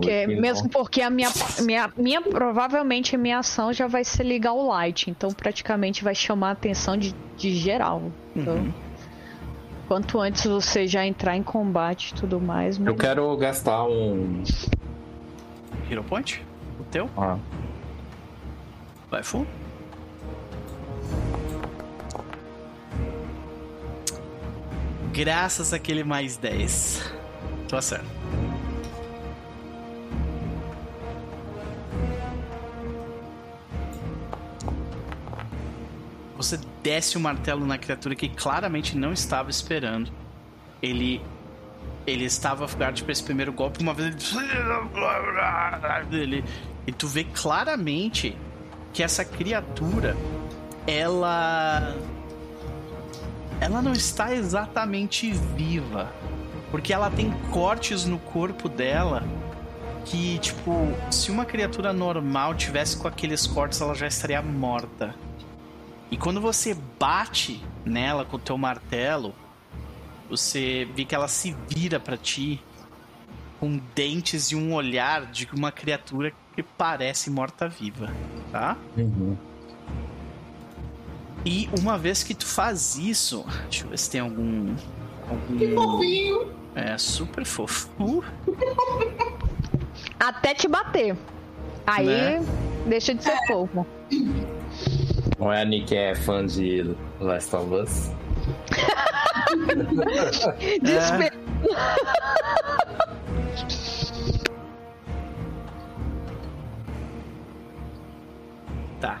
Que- 0.00 0.26
não. 0.26 0.40
mesmo 0.40 0.68
porque 0.68 1.02
a 1.02 1.10
minha, 1.10 1.28
minha, 1.62 1.92
minha. 1.96 2.22
Provavelmente 2.22 3.14
a 3.16 3.18
minha 3.18 3.38
ação 3.38 3.72
já 3.72 3.86
vai 3.86 4.04
ser 4.04 4.22
ligar 4.24 4.52
o 4.52 4.68
light. 4.68 5.10
Então 5.10 5.30
praticamente 5.30 6.04
vai 6.04 6.14
chamar 6.14 6.48
a 6.50 6.52
atenção 6.52 6.96
de, 6.96 7.14
de 7.36 7.54
geral. 7.54 8.02
Então. 8.36 8.54
Uhum. 8.54 8.72
Quanto 9.88 10.20
antes 10.20 10.44
você 10.44 10.86
já 10.86 11.06
entrar 11.06 11.34
em 11.34 11.42
combate 11.42 12.10
e 12.10 12.14
tudo 12.14 12.38
mais. 12.38 12.76
Eu 12.76 12.82
melhor. 12.84 12.98
quero 12.98 13.36
gastar 13.38 13.84
um. 13.84 14.42
Hero 15.90 16.04
Point? 16.04 16.44
O 16.78 16.84
teu? 16.84 17.08
Ah, 17.16 17.38
Vai 19.10 19.22
full? 19.22 19.46
Graças 25.12 25.72
àquele 25.72 26.04
mais 26.04 26.36
10. 26.36 27.02
Tô 27.68 27.76
acerto. 27.76 28.17
Você 36.38 36.58
desce 36.84 37.16
o 37.16 37.20
martelo 37.20 37.66
na 37.66 37.76
criatura 37.76 38.14
que 38.14 38.28
claramente 38.28 38.96
não 38.96 39.12
estava 39.12 39.50
esperando. 39.50 40.10
Ele 40.80 41.20
ele 42.06 42.24
estava 42.24 42.64
guard 42.64 43.02
para 43.02 43.12
esse 43.12 43.22
primeiro 43.22 43.52
golpe, 43.52 43.82
uma 43.82 43.92
vez 43.92 44.34
ele 46.10 46.42
e 46.86 46.92
tu 46.92 47.06
vê 47.06 47.24
claramente 47.24 48.34
que 48.94 49.02
essa 49.02 49.24
criatura 49.24 50.16
ela 50.86 51.94
ela 53.60 53.82
não 53.82 53.92
está 53.92 54.32
exatamente 54.32 55.30
viva, 55.32 56.10
porque 56.70 56.94
ela 56.94 57.10
tem 57.10 57.30
cortes 57.50 58.06
no 58.06 58.18
corpo 58.18 58.68
dela 58.68 59.22
que 60.06 60.38
tipo, 60.38 60.88
se 61.10 61.30
uma 61.30 61.44
criatura 61.44 61.92
normal 61.92 62.54
tivesse 62.54 62.96
com 62.96 63.06
aqueles 63.06 63.46
cortes, 63.46 63.80
ela 63.80 63.94
já 63.94 64.06
estaria 64.06 64.40
morta. 64.40 65.14
E 66.10 66.16
quando 66.16 66.40
você 66.40 66.74
bate 66.98 67.62
nela 67.84 68.24
com 68.24 68.36
o 68.36 68.40
teu 68.40 68.56
martelo, 68.56 69.34
você 70.28 70.88
vê 70.94 71.04
que 71.04 71.14
ela 71.14 71.28
se 71.28 71.54
vira 71.68 72.00
pra 72.00 72.16
ti 72.16 72.62
com 73.60 73.80
dentes 73.94 74.50
e 74.50 74.56
um 74.56 74.72
olhar 74.74 75.26
de 75.26 75.48
uma 75.52 75.72
criatura 75.72 76.32
que 76.54 76.62
parece 76.62 77.30
morta-viva, 77.30 78.12
tá? 78.52 78.76
uhum. 78.96 79.36
E 81.44 81.68
uma 81.78 81.96
vez 81.96 82.22
que 82.22 82.34
tu 82.34 82.46
faz 82.46 82.96
isso, 82.96 83.44
deixa 83.64 83.84
eu 83.84 83.90
ver 83.90 83.98
se 83.98 84.10
tem 84.10 84.20
algum. 84.20 84.74
Que 85.56 85.74
algum... 85.74 85.92
fofinho. 85.92 86.52
É 86.74 86.98
super 86.98 87.44
fofo. 87.44 87.88
Uh, 87.98 88.22
Até 90.18 90.54
te 90.54 90.68
bater. 90.68 91.16
Aí 91.86 92.06
Né? 92.06 92.40
deixa 92.86 93.14
de 93.14 93.22
ser 93.24 93.36
fofo. 93.46 93.86
Não 95.38 95.52
é 95.52 95.62
a 95.62 95.64
Nick 95.64 95.94
é 95.96 96.14
fã 96.14 96.44
de 96.44 96.94
Last 97.20 97.54
of 97.54 97.72
Us? 97.74 98.10
Despe- 100.82 101.32
Tá. 109.00 109.20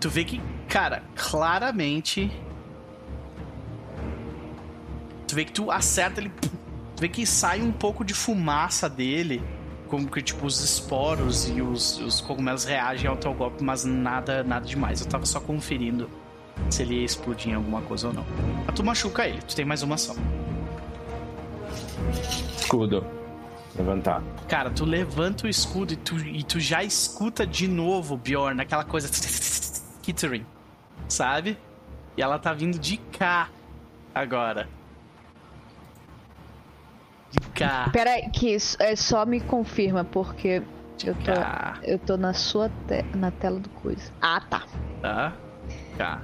Tu 0.00 0.08
vê 0.08 0.24
que, 0.24 0.40
cara, 0.68 1.02
claramente. 1.14 2.30
Tu 5.26 5.34
vê 5.34 5.44
que 5.44 5.52
tu 5.52 5.70
acerta 5.70 6.20
ele. 6.20 6.30
Tu 6.40 7.00
vê 7.00 7.08
que 7.08 7.26
sai 7.26 7.60
um 7.60 7.70
pouco 7.72 8.04
de 8.04 8.14
fumaça 8.14 8.88
dele, 8.88 9.42
como 9.88 10.10
que 10.10 10.22
tipo 10.22 10.46
os 10.46 10.60
esporos 10.60 11.48
e 11.48 11.60
os, 11.60 11.98
os 11.98 12.20
cogumelos 12.20 12.64
reagem 12.64 13.08
ao 13.08 13.16
teu 13.16 13.32
golpe, 13.34 13.62
mas 13.62 13.84
nada, 13.84 14.44
nada 14.44 14.64
demais. 14.66 15.00
Eu 15.00 15.06
tava 15.06 15.26
só 15.26 15.40
conferindo 15.40 16.08
se 16.70 16.82
ele 16.82 16.96
ia 16.96 17.04
explodir 17.04 17.50
em 17.50 17.54
alguma 17.54 17.80
coisa 17.82 18.08
ou 18.08 18.14
não. 18.14 18.24
Mas 18.66 18.74
tu 18.74 18.84
machuca 18.84 19.26
ele, 19.26 19.40
tu 19.42 19.56
tem 19.56 19.64
mais 19.64 19.82
uma 19.82 19.94
ação. 19.94 20.16
Escudo. 22.56 23.04
Levantar. 23.76 24.22
Cara, 24.48 24.70
tu 24.70 24.84
levanta 24.84 25.46
o 25.46 25.48
escudo 25.48 25.92
e 25.92 25.96
tu, 25.96 26.18
e 26.18 26.42
tu 26.42 26.58
já 26.58 26.82
escuta 26.82 27.46
de 27.46 27.68
novo, 27.68 28.16
Bjorn, 28.16 28.60
aquela 28.60 28.84
coisa. 28.84 29.08
Skittering, 29.08 30.44
sabe? 31.08 31.56
E 32.16 32.22
ela 32.22 32.38
tá 32.38 32.52
vindo 32.52 32.78
de 32.78 32.96
cá 32.96 33.48
agora. 34.14 34.68
De 37.30 37.40
cá. 37.50 37.90
Pera 37.92 38.10
aí, 38.12 38.30
que 38.30 38.54
isso 38.54 38.76
é 38.80 38.96
só 38.96 39.26
me 39.26 39.40
confirma, 39.40 40.04
porque 40.04 40.62
eu 41.04 41.14
tô, 41.14 41.32
cá. 41.32 41.78
eu 41.82 41.98
tô 41.98 42.16
na 42.16 42.32
sua 42.32 42.70
te- 42.86 43.04
na 43.14 43.30
tela 43.30 43.60
do 43.60 43.68
coisa. 43.68 44.10
Ah, 44.20 44.40
tá. 44.40 44.62
Tá? 45.02 45.32
Cá. 45.96 46.22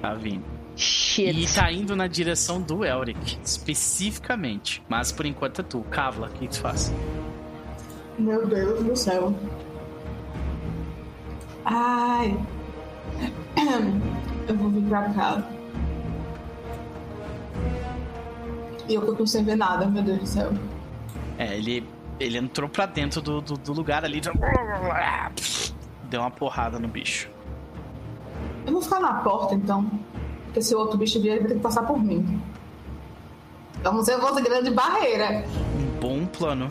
Tá 0.00 0.14
vindo. 0.14 0.44
Shit. 0.76 1.30
E 1.38 1.46
tá 1.54 1.70
indo 1.70 1.94
na 1.96 2.06
direção 2.06 2.60
do 2.60 2.84
Elric, 2.84 3.38
especificamente. 3.44 4.82
Mas 4.88 5.12
por 5.12 5.26
enquanto 5.26 5.60
é 5.60 5.64
tu. 5.64 5.82
Kavla, 5.90 6.28
o 6.28 6.30
que 6.30 6.48
tu 6.48 6.60
faz? 6.60 6.92
Meu 8.18 8.46
Deus 8.46 8.82
do 8.84 8.96
céu. 8.96 9.34
Ai. 11.64 12.36
Eu 14.48 14.56
vou 14.56 14.70
vir 14.70 14.82
pra 14.88 15.02
cá. 15.10 15.42
E 18.90 18.94
eu 18.94 19.02
continuo 19.02 19.26
sem 19.28 19.44
ver 19.44 19.54
nada, 19.54 19.86
meu 19.86 20.02
Deus 20.02 20.18
do 20.18 20.26
céu. 20.26 20.52
É, 21.38 21.56
ele, 21.56 21.88
ele 22.18 22.36
entrou 22.36 22.68
pra 22.68 22.86
dentro 22.86 23.22
do, 23.22 23.40
do, 23.40 23.56
do 23.56 23.72
lugar 23.72 24.04
ali. 24.04 24.20
Deu 26.10 26.20
uma 26.20 26.30
porrada 26.30 26.80
no 26.80 26.88
bicho. 26.88 27.30
Eu 28.66 28.72
vou 28.72 28.82
ficar 28.82 28.98
na 28.98 29.14
porta 29.20 29.54
então. 29.54 29.88
Porque 30.46 30.60
se 30.60 30.74
o 30.74 30.78
outro 30.80 30.98
bicho 30.98 31.20
vier, 31.20 31.34
ele 31.34 31.42
vai 31.42 31.48
ter 31.50 31.54
que 31.54 31.60
passar 31.60 31.84
por 31.84 32.02
mim. 32.02 32.42
Vamos 33.84 34.06
ser 34.06 34.16
uma 34.16 34.40
grande 34.40 34.72
barreira. 34.72 35.44
Um 35.78 36.00
bom 36.00 36.26
plano. 36.26 36.68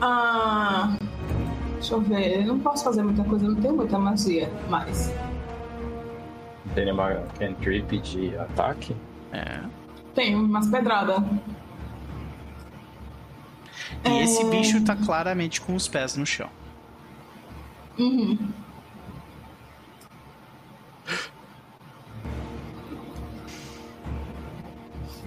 Ah. 0.00 0.96
Deixa 1.74 1.94
eu 1.94 2.00
ver. 2.00 2.42
Eu 2.42 2.46
não 2.46 2.60
posso 2.60 2.84
fazer 2.84 3.02
muita 3.02 3.24
coisa, 3.24 3.46
eu 3.46 3.50
não 3.50 3.60
tenho 3.60 3.74
muita 3.74 3.98
magia. 3.98 4.48
Mas. 4.70 5.12
Tem 6.74 6.90
uma 6.90 7.14
cantrip 7.38 7.98
de 8.00 8.36
ataque? 8.36 8.96
É. 9.32 9.60
Tenho 10.14 10.38
umas 10.44 10.68
pedradas. 10.68 11.22
E 14.04 14.22
esse 14.22 14.42
É. 14.42 14.50
bicho 14.50 14.82
tá 14.84 14.96
claramente 14.96 15.60
com 15.60 15.74
os 15.74 15.86
pés 15.86 16.16
no 16.16 16.24
chão. 16.26 16.48
Uhum. 17.98 18.38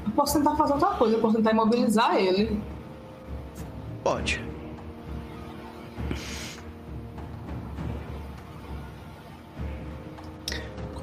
Eu 0.06 0.12
posso 0.12 0.38
tentar 0.38 0.56
fazer 0.56 0.74
outra 0.74 0.90
coisa, 0.90 1.16
eu 1.16 1.22
posso 1.22 1.36
tentar 1.38 1.52
imobilizar 1.52 2.16
ele. 2.16 2.62
Pode. 4.04 4.44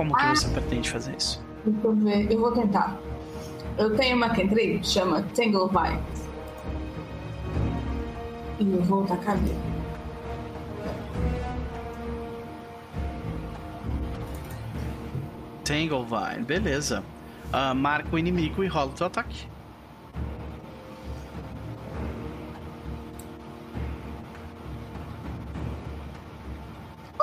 Como 0.03 0.17
que 0.17 0.27
você 0.27 0.49
pretende 0.49 0.91
fazer 0.91 1.15
isso? 1.17 1.41
Deixa 1.65 1.87
eu 1.87 1.95
ver, 1.95 2.33
eu 2.33 2.41
vou 2.41 2.51
tentar. 2.51 2.99
Eu 3.79 3.97
tenho 3.97 4.17
uma 4.17 4.31
cantrip, 4.31 4.85
chama 4.85 5.23
Tangle 5.33 5.69
Vines. 5.69 6.29
E 8.59 8.73
eu 8.73 8.83
vou 8.83 9.05
tacar 9.05 9.37
ele. 9.37 9.57
Tanglevine, 15.63 16.45
beleza. 16.45 17.05
Ah, 17.53 17.73
marca 17.73 18.09
o 18.13 18.19
inimigo 18.19 18.65
e 18.65 18.67
rola 18.67 18.91
o 18.91 18.95
teu 18.95 19.07
ataque. 19.07 19.47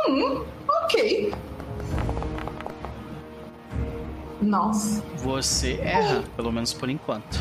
Hum, 0.07 0.45
ok. 0.85 1.48
Nossa. 4.41 5.03
Você 5.17 5.73
erra, 5.81 6.23
pelo 6.35 6.51
menos 6.51 6.73
por 6.73 6.89
enquanto. 6.89 7.39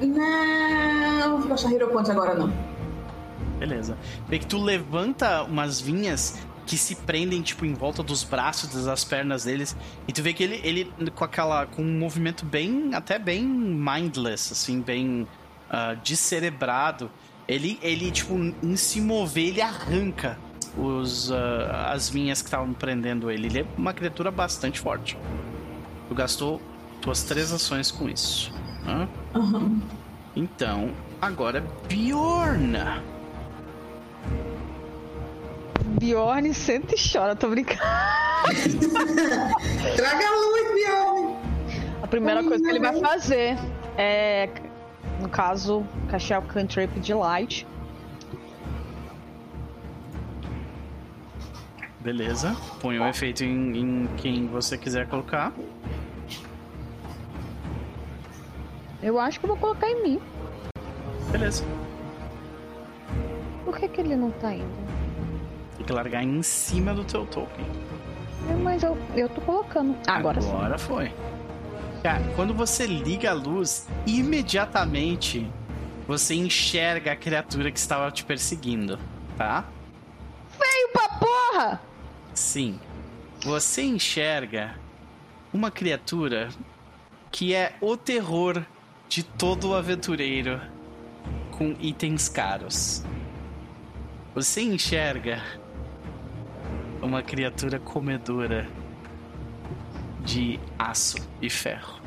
Não, 0.00 1.30
não 1.30 1.40
vou 1.40 1.48
gastar 1.48 1.72
Hero 1.72 1.88
Point 1.88 2.10
agora 2.10 2.34
não. 2.34 2.52
Beleza. 3.58 3.96
Vê 4.28 4.38
que 4.38 4.46
tu 4.46 4.62
levanta 4.62 5.42
umas 5.42 5.80
vinhas 5.80 6.38
que 6.66 6.76
se 6.76 6.96
prendem, 6.96 7.40
tipo, 7.40 7.64
em 7.64 7.72
volta 7.72 8.02
dos 8.02 8.22
braços, 8.22 8.84
das 8.84 9.04
pernas 9.04 9.44
deles. 9.44 9.76
E 10.06 10.12
tu 10.12 10.22
vê 10.22 10.32
que 10.34 10.42
ele, 10.42 10.60
ele 10.62 11.10
com 11.14 11.24
aquela. 11.24 11.64
com 11.66 11.82
um 11.82 11.98
movimento 11.98 12.44
bem. 12.44 12.94
até 12.94 13.18
bem 13.18 13.44
mindless, 13.44 14.52
assim, 14.52 14.80
bem 14.80 15.26
ah, 15.70 15.94
descerebrado. 15.94 17.10
Ele, 17.48 17.78
ele, 17.80 18.10
tipo, 18.10 18.34
em 18.34 18.76
se 18.76 19.00
mover, 19.00 19.48
ele 19.48 19.62
arranca 19.62 20.36
os, 20.76 21.30
ah, 21.30 21.92
as 21.92 22.08
vinhas 22.08 22.42
que 22.42 22.48
estavam 22.48 22.72
prendendo 22.72 23.30
ele. 23.30 23.46
Ele 23.46 23.60
é 23.60 23.66
uma 23.76 23.92
criatura 23.92 24.30
bastante 24.30 24.80
forte. 24.80 25.16
Tu 26.08 26.14
gastou 26.14 26.60
tuas 27.00 27.22
três 27.22 27.52
ações 27.52 27.90
com 27.90 28.08
isso. 28.08 28.52
Hã? 28.86 29.08
Aham. 29.34 29.80
Então, 30.34 30.92
agora 31.20 31.58
é 31.58 31.88
Bjorn. 31.88 32.76
Bjorn 35.98 36.52
senta 36.52 36.94
e 36.94 36.98
chora, 36.98 37.34
tô 37.34 37.48
brincando. 37.48 37.80
Traga 39.96 40.26
a 40.26 40.30
luz, 40.30 40.74
Bjorn! 40.74 41.36
A 42.02 42.06
primeira 42.06 42.40
Ai, 42.40 42.46
coisa 42.46 42.62
que 42.62 42.70
ele 42.70 42.80
vai 42.80 43.00
fazer 43.00 43.56
é, 43.96 44.48
no 45.20 45.28
caso, 45.28 45.84
cachear 46.08 46.40
o 46.40 46.46
Cantrip 46.46 47.00
de 47.00 47.14
Light. 47.14 47.66
Beleza. 52.06 52.56
Põe 52.80 53.00
o 53.00 53.08
efeito 53.08 53.42
em, 53.42 53.76
em 53.76 54.06
quem 54.16 54.46
você 54.46 54.78
quiser 54.78 55.08
colocar. 55.08 55.52
Eu 59.02 59.18
acho 59.18 59.40
que 59.40 59.44
eu 59.44 59.48
vou 59.48 59.56
colocar 59.56 59.90
em 59.90 60.04
mim. 60.04 60.20
Beleza. 61.32 61.64
Por 63.64 63.76
que, 63.76 63.88
que 63.88 64.00
ele 64.02 64.14
não 64.14 64.30
tá 64.30 64.54
indo? 64.54 64.70
Tem 65.76 65.84
que 65.84 65.92
largar 65.92 66.22
em 66.22 66.44
cima 66.44 66.94
do 66.94 67.02
teu 67.02 67.26
token. 67.26 67.66
É, 68.50 68.54
Mas 68.54 68.84
eu, 68.84 68.96
eu 69.16 69.28
tô 69.28 69.40
colocando. 69.40 69.96
Agora, 70.06 70.40
sim. 70.40 70.48
Agora 70.48 70.78
foi. 70.78 71.12
Cara, 72.04 72.22
quando 72.36 72.54
você 72.54 72.86
liga 72.86 73.32
a 73.32 73.34
luz, 73.34 73.88
imediatamente 74.06 75.50
você 76.06 76.36
enxerga 76.36 77.10
a 77.10 77.16
criatura 77.16 77.72
que 77.72 77.80
estava 77.80 78.08
te 78.12 78.24
perseguindo, 78.24 78.96
tá? 79.36 79.64
Veio 80.56 80.88
pra 80.92 81.08
porra! 81.18 81.95
Sim. 82.36 82.78
Você 83.42 83.82
enxerga 83.82 84.78
uma 85.52 85.70
criatura 85.70 86.50
que 87.32 87.54
é 87.54 87.74
o 87.80 87.96
terror 87.96 88.62
de 89.08 89.22
todo 89.22 89.74
aventureiro 89.74 90.60
com 91.50 91.74
itens 91.80 92.28
caros. 92.28 93.02
Você 94.34 94.60
enxerga 94.60 95.42
uma 97.00 97.22
criatura 97.22 97.78
comedora 97.80 98.68
de 100.22 100.60
aço 100.78 101.16
e 101.40 101.48
ferro. 101.48 102.02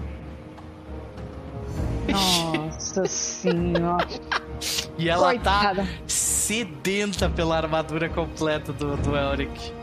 Nossa 2.08 3.06
senhora. 3.10 4.08
E 4.96 5.10
ela 5.10 5.30
Coitada. 5.30 5.84
tá 5.84 5.90
sedenta 6.06 7.28
pela 7.30 7.58
armadura 7.58 8.08
completa 8.10 8.72
do, 8.72 8.96
do 8.98 9.18
Elric. 9.18 9.79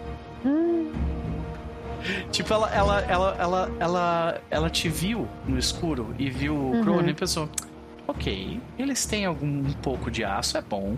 Tipo, 2.31 2.55
ela, 2.55 2.70
ela, 2.70 3.00
ela, 3.02 3.36
ela, 3.39 3.70
ela, 3.81 4.41
ela 4.50 4.70
te 4.70 4.89
viu 4.89 5.26
no 5.47 5.58
escuro 5.58 6.15
e 6.18 6.31
viu 6.31 6.55
o 6.55 6.70
Uhum. 6.73 7.08
E 7.08 7.15
pensou: 7.15 7.49
Ok, 8.07 8.60
eles 8.78 9.05
têm 9.07 9.25
algum 9.26 9.47
um 9.47 9.73
pouco 9.83 10.10
de 10.10 10.25
aço, 10.25 10.57
é 10.57 10.62
bom. 10.62 10.97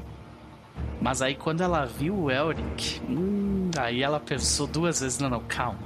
Mas 1.01 1.23
aí 1.23 1.35
quando 1.35 1.63
ela 1.63 1.85
viu 1.87 2.15
o 2.15 2.31
Elric, 2.31 3.01
hum, 3.09 3.71
aí 3.77 4.03
ela 4.03 4.21
pensou 4.21 4.67
duas 4.67 5.01
vezes: 5.01 5.19
Não, 5.19 5.31
não, 5.31 5.41
calma. 5.41 5.79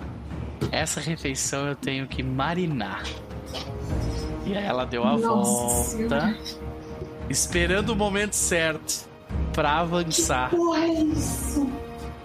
Essa 0.71 1.01
refeição 1.01 1.67
eu 1.69 1.77
tenho 1.77 2.07
que 2.07 2.23
marinar. 2.23 3.03
E 4.45 4.57
aí 4.57 4.65
ela 4.65 4.85
deu 4.85 5.05
a 5.05 5.17
Nossa 5.17 5.29
volta, 5.29 5.85
Senhora. 5.85 6.37
esperando 7.31 7.91
o 7.91 7.97
momento 7.97 8.33
certo 8.35 9.09
pra 9.53 9.79
avançar. 9.79 10.51
Porra, 10.51 10.81
é 10.85 10.89
isso? 10.89 11.71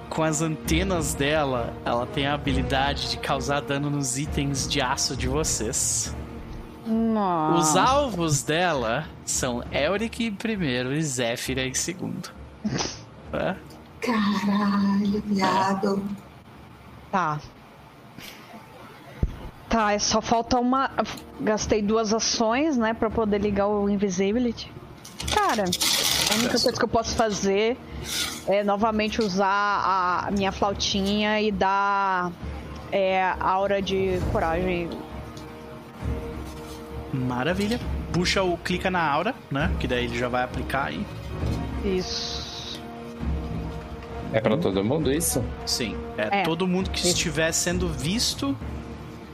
Com 0.09 0.23
as 0.23 0.41
antenas 0.41 1.13
dela, 1.13 1.73
ela 1.85 2.05
tem 2.05 2.27
a 2.27 2.33
habilidade 2.33 3.11
de 3.11 3.17
causar 3.17 3.61
dano 3.61 3.89
nos 3.89 4.17
itens 4.17 4.67
de 4.67 4.81
aço 4.81 5.15
de 5.15 5.27
vocês. 5.27 6.15
Nossa. 6.85 7.59
Os 7.59 7.75
alvos 7.75 8.43
dela 8.43 9.05
são 9.25 9.61
Elric 9.71 10.23
em 10.23 10.33
primeiro 10.33 10.93
e 10.93 11.03
Zéfira 11.03 11.65
em 11.65 11.73
segundo. 11.73 12.29
É? 13.33 13.55
Caralho, 13.99 15.21
viado. 15.25 16.01
Tá. 17.11 17.39
Tá, 19.67 19.91
é 19.91 19.99
só 19.99 20.21
falta 20.21 20.57
uma. 20.59 20.89
Gastei 21.41 21.81
duas 21.81 22.13
ações, 22.13 22.77
né, 22.77 22.93
pra 22.93 23.09
poder 23.09 23.41
ligar 23.41 23.67
o 23.67 23.89
Invisibility. 23.89 24.71
Cara, 25.33 25.65
a 26.31 26.33
única 26.35 26.49
coisa 26.49 26.71
que 26.73 26.83
eu 26.83 26.87
posso 26.87 27.15
fazer 27.15 27.77
é 28.47 28.63
novamente 28.63 29.21
usar 29.21 30.25
a 30.27 30.31
minha 30.31 30.51
flautinha 30.51 31.41
e 31.41 31.51
dar 31.51 32.31
é, 32.91 33.23
aura 33.39 33.81
de 33.81 34.19
coragem. 34.31 34.89
Maravilha. 37.13 37.79
Puxa 38.11 38.41
o 38.43 38.57
clica 38.57 38.89
na 38.89 39.01
aura, 39.05 39.33
né? 39.51 39.71
Que 39.79 39.87
daí 39.87 40.05
ele 40.05 40.17
já 40.17 40.27
vai 40.27 40.43
aplicar 40.43 40.85
aí. 40.87 41.05
Isso. 41.83 42.79
É 44.33 44.41
pra 44.41 44.57
todo 44.57 44.83
mundo 44.83 45.11
isso? 45.11 45.43
Sim. 45.65 45.95
É, 46.17 46.41
É. 46.41 46.43
todo 46.43 46.67
mundo 46.67 46.89
que 46.89 46.99
Isso. 46.99 47.07
estiver 47.09 47.51
sendo 47.53 47.87
visto 47.87 48.57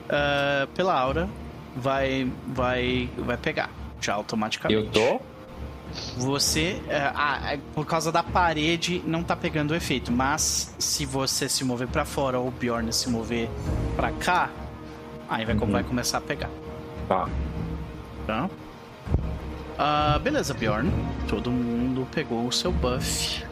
ah, 0.09 0.67
pela 0.75 0.93
aura 0.93 1.27
vai 1.75 2.31
vai 2.47 3.09
vai 3.17 3.35
pegar 3.37 3.69
já 3.99 4.13
automaticamente. 4.13 4.79
Eu 4.79 4.91
tô? 4.91 5.19
Você, 6.17 6.81
ah, 7.15 7.57
por 7.73 7.85
causa 7.85 8.11
da 8.11 8.23
parede, 8.23 9.01
não 9.05 9.23
tá 9.23 9.35
pegando 9.35 9.71
o 9.71 9.75
efeito. 9.75 10.11
Mas 10.11 10.73
se 10.79 11.05
você 11.05 11.47
se 11.49 11.63
mover 11.63 11.87
pra 11.87 12.05
fora 12.05 12.39
ou 12.39 12.47
o 12.47 12.51
Bjorn 12.51 12.91
se 12.93 13.09
mover 13.09 13.49
pra 13.95 14.11
cá, 14.11 14.49
aí 15.29 15.45
vai, 15.45 15.55
Uhum. 15.55 15.71
vai 15.71 15.83
começar 15.83 16.17
a 16.17 16.21
pegar. 16.21 16.49
Tá. 17.07 17.27
Tá? 18.27 18.49
Ah, 19.77 20.19
beleza, 20.23 20.53
Bjorn. 20.53 20.91
Todo 21.27 21.51
mundo 21.51 22.07
pegou 22.13 22.47
o 22.47 22.51
seu 22.51 22.71
buff. 22.71 23.43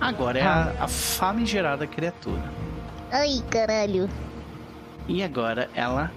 Agora 0.00 0.38
é 0.38 0.42
a, 0.46 0.74
a 0.80 0.88
famigerada 0.88 1.86
criatura. 1.86 2.42
Ai, 3.10 3.42
caralho. 3.50 4.08
E 5.06 5.22
agora 5.22 5.68
ela 5.74 6.10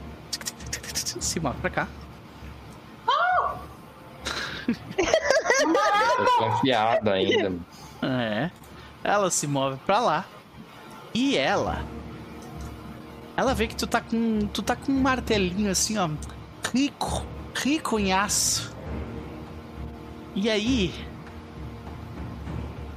se 1.19 1.39
move 1.39 1.57
pra 1.59 1.69
cá. 1.69 1.87
Tô 4.67 6.37
confiado 6.39 7.09
ainda. 7.09 7.53
É. 8.01 8.51
Ela 9.03 9.31
se 9.31 9.47
move 9.47 9.77
pra 9.85 9.99
lá. 9.99 10.25
E 11.13 11.37
ela. 11.37 11.83
Ela 13.35 13.53
vê 13.53 13.67
que 13.67 13.75
tu 13.75 13.87
tá 13.87 14.01
com. 14.01 14.47
Tu 14.47 14.61
tá 14.61 14.75
com 14.75 14.91
um 14.91 15.01
martelinho 15.01 15.71
assim, 15.71 15.97
ó. 15.97 16.09
Rico. 16.73 17.25
Rico 17.55 17.99
em 17.99 18.13
aço. 18.13 18.75
E 20.35 20.49
aí. 20.49 20.93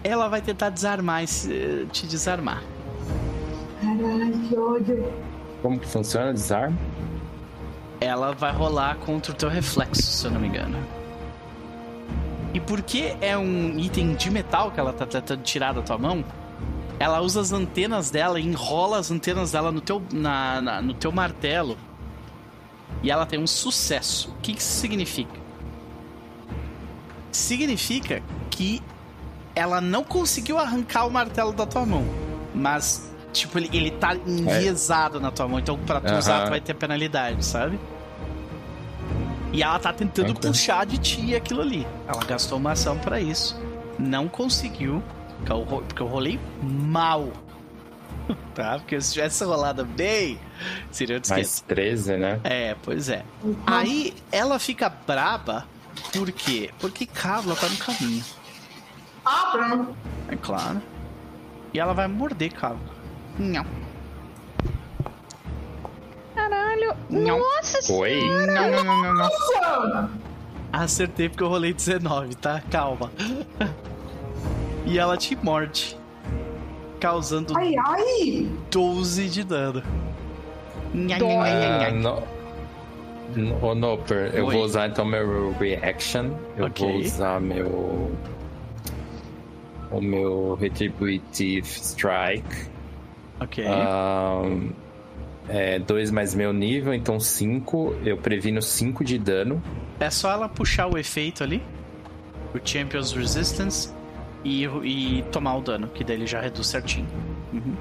Ela 0.02 0.28
vai 0.28 0.40
tentar 0.40 0.70
desarmar 0.70 1.22
esse, 1.22 1.86
te 1.92 2.06
desarmar. 2.06 2.62
Caralho, 3.80 4.38
que 4.48 4.56
ódio. 4.56 5.12
Como 5.62 5.78
que 5.78 5.86
funciona 5.86 6.32
desarme? 6.32 6.78
Ela 8.00 8.32
vai 8.32 8.50
rolar 8.50 8.96
contra 8.96 9.32
o 9.32 9.34
teu 9.34 9.50
reflexo, 9.50 10.02
se 10.02 10.26
eu 10.26 10.30
não 10.30 10.40
me 10.40 10.48
engano. 10.48 10.78
E 12.52 12.58
porque 12.60 13.16
é 13.20 13.36
um 13.38 13.78
item 13.78 14.14
de 14.14 14.30
metal 14.30 14.70
que 14.70 14.80
ela 14.80 14.92
tá 14.92 15.06
tentando 15.06 15.42
tirar 15.42 15.72
da 15.72 15.82
tua 15.82 15.96
mão, 15.98 16.24
ela 16.98 17.20
usa 17.20 17.40
as 17.40 17.52
antenas 17.52 18.10
dela 18.10 18.40
e 18.40 18.46
enrola 18.46 18.98
as 18.98 19.10
antenas 19.10 19.52
dela 19.52 19.70
no 19.70 19.80
teu, 19.80 20.02
na, 20.12 20.60
na- 20.60 20.82
no 20.82 20.92
teu 20.94 21.12
martelo. 21.12 21.78
E 23.02 23.10
ela 23.10 23.24
tem 23.24 23.38
um 23.40 23.46
sucesso. 23.46 24.30
O 24.30 24.40
que, 24.42 24.52
que 24.52 24.60
isso 24.60 24.80
significa? 24.80 25.38
Significa 27.32 28.22
que 28.50 28.82
ela 29.54 29.80
não 29.80 30.02
conseguiu 30.02 30.58
arrancar 30.58 31.06
o 31.06 31.10
martelo 31.10 31.52
da 31.52 31.64
tua 31.64 31.86
mão. 31.86 32.04
Mas, 32.54 33.08
tipo, 33.32 33.56
ele, 33.58 33.70
ele 33.72 33.90
tá 33.92 34.14
enviesado 34.26 35.20
na 35.20 35.30
tua 35.30 35.46
mão. 35.46 35.58
Então, 35.60 35.78
pra 35.78 36.00
tu 36.00 36.12
usar, 36.14 36.36
Aham. 36.38 36.44
tu 36.46 36.50
vai 36.50 36.60
ter 36.60 36.74
penalidade, 36.74 37.44
sabe? 37.44 37.78
E 39.52 39.62
ela 39.62 39.78
tá 39.78 39.92
tentando 39.92 40.34
puxar 40.34 40.86
de 40.86 40.98
ti 40.98 41.34
aquilo 41.34 41.60
ali. 41.60 41.86
Ela 42.06 42.24
gastou 42.24 42.58
uma 42.58 42.72
ação 42.72 42.96
pra 42.98 43.20
isso. 43.20 43.60
Não 43.98 44.28
conseguiu. 44.28 45.02
Porque 45.44 46.02
eu, 46.02 46.06
rolei 46.06 46.38
mal. 46.62 47.32
tá? 48.54 48.78
Porque 48.78 49.00
se 49.00 49.14
tivesse 49.14 49.42
rolado 49.44 49.84
bem, 49.84 50.38
seria 50.90 51.16
esquema. 51.16 51.38
Mais 51.38 51.60
13, 51.60 52.16
né? 52.16 52.40
É, 52.44 52.76
pois 52.82 53.08
é. 53.08 53.24
Aí 53.66 54.14
ela 54.30 54.58
fica 54.58 54.88
braba. 54.88 55.66
Por 56.12 56.30
quê? 56.30 56.70
Porque 56.78 57.06
Kavla 57.06 57.56
tá 57.56 57.68
no 57.68 57.76
caminho. 57.76 58.24
Ah, 59.24 59.48
pronto. 59.52 59.96
É 60.28 60.36
claro. 60.36 60.80
E 61.72 61.80
ela 61.80 61.92
vai 61.92 62.06
morder 62.06 62.52
Kavla. 62.52 62.78
Não. 63.38 63.79
Caralho. 66.34 66.94
Não. 67.08 67.38
Nossa 67.38 67.92
Oi? 67.92 68.20
Não, 68.28 68.46
não, 68.46 68.70
não, 68.70 68.84
não, 68.84 69.02
não. 69.02 69.14
Nossa! 69.14 70.10
Acertei 70.72 71.28
porque 71.28 71.42
eu 71.42 71.48
rolei 71.48 71.72
19, 71.72 72.34
tá? 72.36 72.62
Calma. 72.70 73.10
E 74.86 74.98
ela 74.98 75.16
te 75.16 75.36
morde. 75.42 75.98
Causando 77.00 77.54
Ai, 77.56 77.74
ai! 77.78 78.48
12 78.70 79.28
de 79.28 79.42
dano. 79.44 79.82
Dói. 80.92 81.50
nha, 81.50 81.86
Ah, 81.88 81.90
no- 81.92 82.22
Ô, 83.64 83.74
Noper, 83.76 84.32
eu 84.34 84.46
Oi. 84.46 84.54
vou 84.56 84.64
usar 84.64 84.88
então 84.88 85.04
meu 85.04 85.52
reaction. 85.58 86.30
Eu 86.56 86.66
Ok. 86.66 86.84
vou 86.86 87.00
usar 87.00 87.40
meu. 87.40 88.10
O 89.90 90.00
meu 90.00 90.54
Retributive 90.60 91.66
Strike. 91.66 92.66
Ok. 93.40 93.64
Ah, 93.68 94.42
é 95.50 95.78
2 95.78 96.10
mais 96.10 96.34
meu 96.34 96.52
nível, 96.52 96.94
então 96.94 97.18
5. 97.20 97.96
Eu 98.04 98.16
previno 98.16 98.62
5 98.62 99.04
de 99.04 99.18
dano. 99.18 99.62
É 99.98 100.08
só 100.10 100.30
ela 100.30 100.48
puxar 100.48 100.86
o 100.86 100.96
efeito 100.96 101.42
ali. 101.42 101.62
O 102.54 102.58
Champion's 102.64 103.12
Resistance. 103.12 103.90
E, 104.42 104.64
e 104.64 105.22
tomar 105.30 105.56
o 105.56 105.60
dano, 105.60 105.88
que 105.88 106.02
daí 106.02 106.16
ele 106.16 106.26
já 106.26 106.40
reduz 106.40 106.66
certinho. 106.68 107.06
Uhum. 107.52 107.74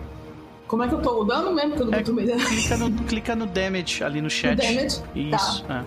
Como 0.67 0.83
é 0.83 0.87
que 0.89 0.93
eu 0.93 1.01
tô 1.01 1.15
mudando 1.23 1.53
mesmo? 1.55 1.75
Que 1.75 1.81
eu 1.81 1.85
não 1.85 1.93
É, 1.93 2.01
tô 2.03 2.11
me 2.13 2.25
dando. 2.25 2.45
clica, 2.45 2.77
no, 2.77 2.91
clica 3.05 3.35
no 3.35 3.45
damage 3.45 4.03
ali 4.03 4.21
no 4.21 4.29
chat. 4.29 4.57
damage? 4.57 5.01
Isso. 5.15 5.65
é. 5.71 5.83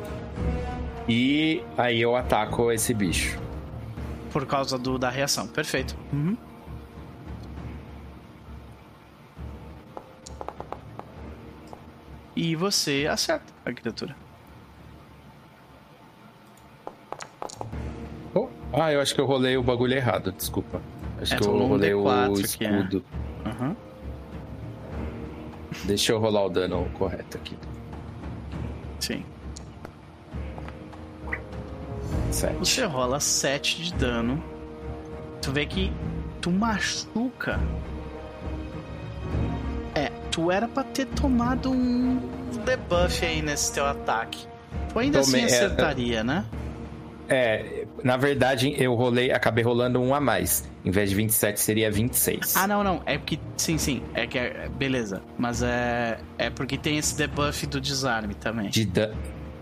E 1.08 1.62
aí 1.76 2.00
eu 2.00 2.16
ataco 2.16 2.72
esse 2.72 2.94
bicho. 2.94 3.38
Por 4.32 4.46
causa 4.46 4.78
do, 4.78 4.98
da 4.98 5.10
reação. 5.10 5.46
Perfeito. 5.46 5.94
Uhum. 6.12 6.36
E 12.34 12.56
você 12.56 13.06
acerta 13.10 13.52
a 13.64 13.72
criatura. 13.72 14.16
Oh, 18.34 18.48
ah, 18.72 18.92
eu 18.92 19.00
acho 19.00 19.14
que 19.14 19.20
eu 19.20 19.26
rolei 19.26 19.56
o 19.56 19.62
bagulho 19.62 19.94
errado, 19.94 20.32
desculpa. 20.32 20.80
Acho 21.20 21.34
É, 21.34 21.38
que 21.38 21.46
eu 21.46 21.66
rolei 21.66 21.94
o 21.94 22.02
D4 22.02 22.30
aqui, 22.32 22.64
é. 22.64 22.70
escudo. 22.70 23.04
Uhum. 23.44 23.76
Deixa 25.84 26.12
eu 26.12 26.18
rolar 26.18 26.44
o 26.46 26.48
dano 26.48 26.88
correto 26.94 27.36
aqui. 27.36 27.56
Sim. 29.00 29.24
7. 32.30 32.56
Você 32.58 32.84
rola 32.84 33.20
7 33.20 33.82
de 33.82 33.94
dano. 33.94 34.42
Tu 35.42 35.52
vê 35.52 35.66
que 35.66 35.92
tu 36.40 36.50
machuca. 36.50 37.60
É, 40.32 40.34
tu 40.34 40.50
era 40.50 40.66
pra 40.66 40.82
ter 40.82 41.06
tomado 41.06 41.70
um 41.70 42.18
debuff 42.64 43.24
aí 43.24 43.42
nesse 43.42 43.72
teu 43.72 43.84
ataque. 43.84 44.46
Tu 44.92 44.98
ainda 44.98 45.20
Tomei, 45.20 45.44
assim 45.44 45.54
é, 45.54 45.58
acertaria, 45.58 46.24
né? 46.24 46.44
É, 47.28 47.86
na 48.02 48.16
verdade, 48.16 48.74
eu 48.76 48.94
rolei, 48.94 49.30
acabei 49.30 49.62
rolando 49.62 50.00
um 50.00 50.14
a 50.14 50.20
mais. 50.20 50.68
Em 50.84 50.90
vez 50.90 51.10
de 51.10 51.16
27, 51.16 51.60
seria 51.60 51.90
26. 51.90 52.56
Ah, 52.56 52.66
não, 52.66 52.82
não. 52.82 53.02
É 53.06 53.16
porque. 53.16 53.38
Sim, 53.56 53.78
sim. 53.78 54.02
É 54.14 54.26
que 54.26 54.38
é. 54.38 54.68
Beleza. 54.76 55.22
Mas 55.38 55.62
é. 55.62 56.18
É 56.36 56.50
porque 56.50 56.76
tem 56.76 56.98
esse 56.98 57.16
debuff 57.16 57.66
do 57.66 57.80
desarme 57.80 58.34
também. 58.34 58.68
De 58.68 58.84
dan... 58.84 59.12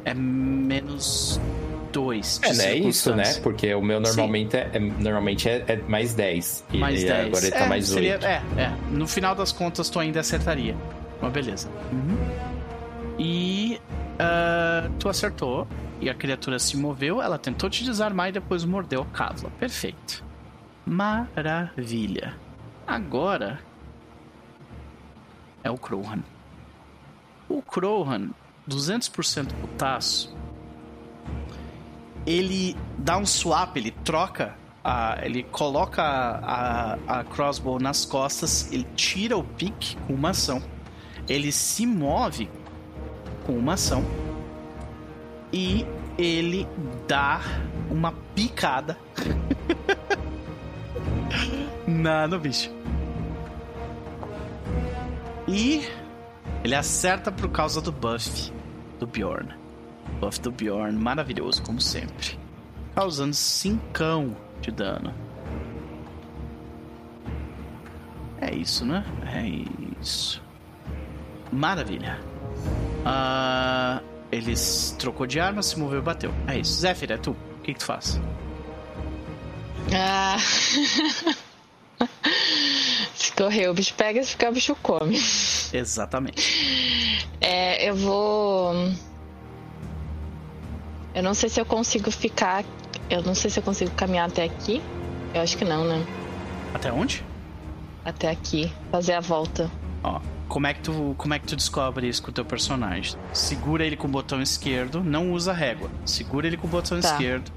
É 0.04 0.14
menos 0.14 1.38
2. 1.92 2.40
É, 2.42 2.52
não 2.54 2.64
é 2.64 2.74
isso, 2.76 3.14
né? 3.14 3.34
Porque 3.42 3.74
o 3.74 3.82
meu 3.82 4.00
normalmente, 4.00 4.56
é, 4.56 4.70
é- 4.72 4.78
normalmente 4.78 5.48
é, 5.48 5.64
é 5.66 5.76
mais 5.88 6.14
10. 6.14 6.64
E 6.72 6.78
Mais 6.78 7.02
e 7.02 7.06
10. 7.06 7.26
agora 7.26 7.44
ele 7.46 7.52
tá 7.52 7.64
é, 7.64 7.68
mais 7.68 7.88
seria- 7.88 8.12
8. 8.14 8.26
É, 8.26 8.42
é. 8.56 8.72
No 8.90 9.06
final 9.06 9.34
das 9.34 9.52
contas, 9.52 9.88
tu 9.90 9.98
ainda 9.98 10.20
acertaria. 10.20 10.76
Mas 11.20 11.32
beleza. 11.32 11.68
Uhum. 11.92 12.16
E. 13.18 13.80
ah, 14.18 14.88
tu 14.98 15.08
acertou. 15.08 15.66
E 16.00 16.08
a 16.08 16.14
criatura 16.14 16.58
se 16.58 16.76
moveu. 16.78 17.20
Ela 17.20 17.38
tentou 17.38 17.68
te 17.68 17.84
desarmar 17.84 18.30
e 18.30 18.32
depois 18.32 18.64
mordeu 18.64 19.02
a 19.02 19.06
Kavla. 19.06 19.50
Perfeito. 19.60 20.24
Maravilha. 20.86 22.34
Agora. 22.86 23.60
é 25.62 25.70
o 25.70 25.76
Crowhan. 25.76 26.20
O 27.48 27.60
Crowhan, 27.60 28.30
200% 28.68 29.52
putaço, 29.60 30.34
ele 32.26 32.76
dá 32.98 33.16
um 33.16 33.26
swap, 33.26 33.76
ele 33.76 33.90
troca, 33.90 34.54
a, 34.84 35.18
ele 35.22 35.42
coloca 35.42 36.02
a, 36.02 36.98
a, 37.06 37.20
a 37.20 37.24
crossbow 37.24 37.78
nas 37.78 38.04
costas, 38.04 38.70
ele 38.72 38.86
tira 38.94 39.36
o 39.36 39.44
pique 39.44 39.96
com 40.06 40.14
uma 40.14 40.30
ação, 40.30 40.62
ele 41.28 41.52
se 41.52 41.86
move 41.86 42.48
com 43.44 43.56
uma 43.56 43.74
ação 43.74 44.04
e 45.52 45.86
ele 46.18 46.66
dá 47.08 47.40
uma 47.90 48.12
picada 48.34 48.98
na, 51.86 52.28
no 52.28 52.38
bicho. 52.38 52.70
E 55.48 55.88
ele 56.62 56.74
acerta 56.74 57.32
por 57.32 57.50
causa 57.50 57.80
do 57.80 57.90
buff 57.90 58.52
do 58.98 59.06
Bjorn. 59.06 59.59
Buff 60.20 60.38
do 60.40 60.50
Bjorn, 60.50 60.98
maravilhoso, 60.98 61.62
como 61.62 61.80
sempre. 61.80 62.38
Causando 62.94 63.34
5 63.34 63.80
de 64.60 64.70
dano. 64.70 65.14
É 68.40 68.54
isso, 68.54 68.84
né? 68.84 69.04
É 69.34 69.46
isso. 70.00 70.42
Maravilha. 71.50 72.20
Ah, 73.04 74.02
ele 74.30 74.54
trocou 74.98 75.26
de 75.26 75.40
arma, 75.40 75.62
se 75.62 75.78
moveu 75.78 76.00
e 76.00 76.02
bateu. 76.02 76.32
É 76.46 76.58
isso. 76.58 76.80
Zephyr, 76.80 77.12
é 77.12 77.16
tu. 77.16 77.30
O 77.30 77.62
que, 77.62 77.72
que 77.72 77.80
tu 77.80 77.86
faz? 77.86 78.20
Ah. 79.94 80.36
se 83.14 83.32
correr, 83.32 83.68
o 83.68 83.74
bicho 83.74 83.94
pega, 83.94 84.22
se 84.22 84.30
ficar, 84.32 84.50
o 84.50 84.52
bicho 84.52 84.76
come. 84.82 85.18
Exatamente. 85.72 87.26
É, 87.40 87.88
eu 87.88 87.96
vou. 87.96 88.74
Eu 91.14 91.22
não 91.22 91.34
sei 91.34 91.48
se 91.48 91.60
eu 91.60 91.66
consigo 91.66 92.10
ficar. 92.10 92.64
Eu 93.08 93.22
não 93.22 93.34
sei 93.34 93.50
se 93.50 93.58
eu 93.58 93.62
consigo 93.62 93.90
caminhar 93.92 94.28
até 94.28 94.44
aqui. 94.44 94.80
Eu 95.34 95.42
acho 95.42 95.56
que 95.56 95.64
não, 95.64 95.84
né? 95.84 96.04
Até 96.74 96.92
onde? 96.92 97.24
Até 98.04 98.30
aqui. 98.30 98.72
Fazer 98.90 99.14
a 99.14 99.20
volta. 99.20 99.70
Ó, 100.02 100.20
como 100.48 100.66
é 100.66 100.74
que 100.74 100.80
tu, 100.80 101.14
como 101.18 101.34
é 101.34 101.38
que 101.38 101.46
tu 101.46 101.56
descobre 101.56 102.08
isso 102.08 102.22
com 102.22 102.30
o 102.30 102.32
teu 102.32 102.44
personagem? 102.44 103.16
Segura 103.32 103.84
ele 103.84 103.96
com 103.96 104.06
o 104.06 104.10
botão 104.10 104.40
esquerdo, 104.40 105.02
não 105.02 105.32
usa 105.32 105.52
régua. 105.52 105.90
Segura 106.04 106.46
ele 106.46 106.56
com 106.56 106.66
o 106.66 106.70
botão 106.70 107.00
Tá. 107.00 107.08
esquerdo 107.10 107.50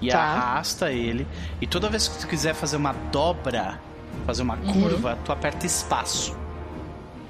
e 0.00 0.08
Tá. 0.08 0.18
arrasta 0.20 0.92
ele. 0.92 1.26
E 1.60 1.66
toda 1.66 1.88
vez 1.88 2.06
que 2.08 2.18
tu 2.18 2.26
quiser 2.28 2.54
fazer 2.54 2.76
uma 2.76 2.92
dobra, 3.10 3.80
fazer 4.26 4.42
uma 4.42 4.56
curva, 4.58 5.18
tu 5.24 5.32
aperta 5.32 5.64
espaço. 5.66 6.36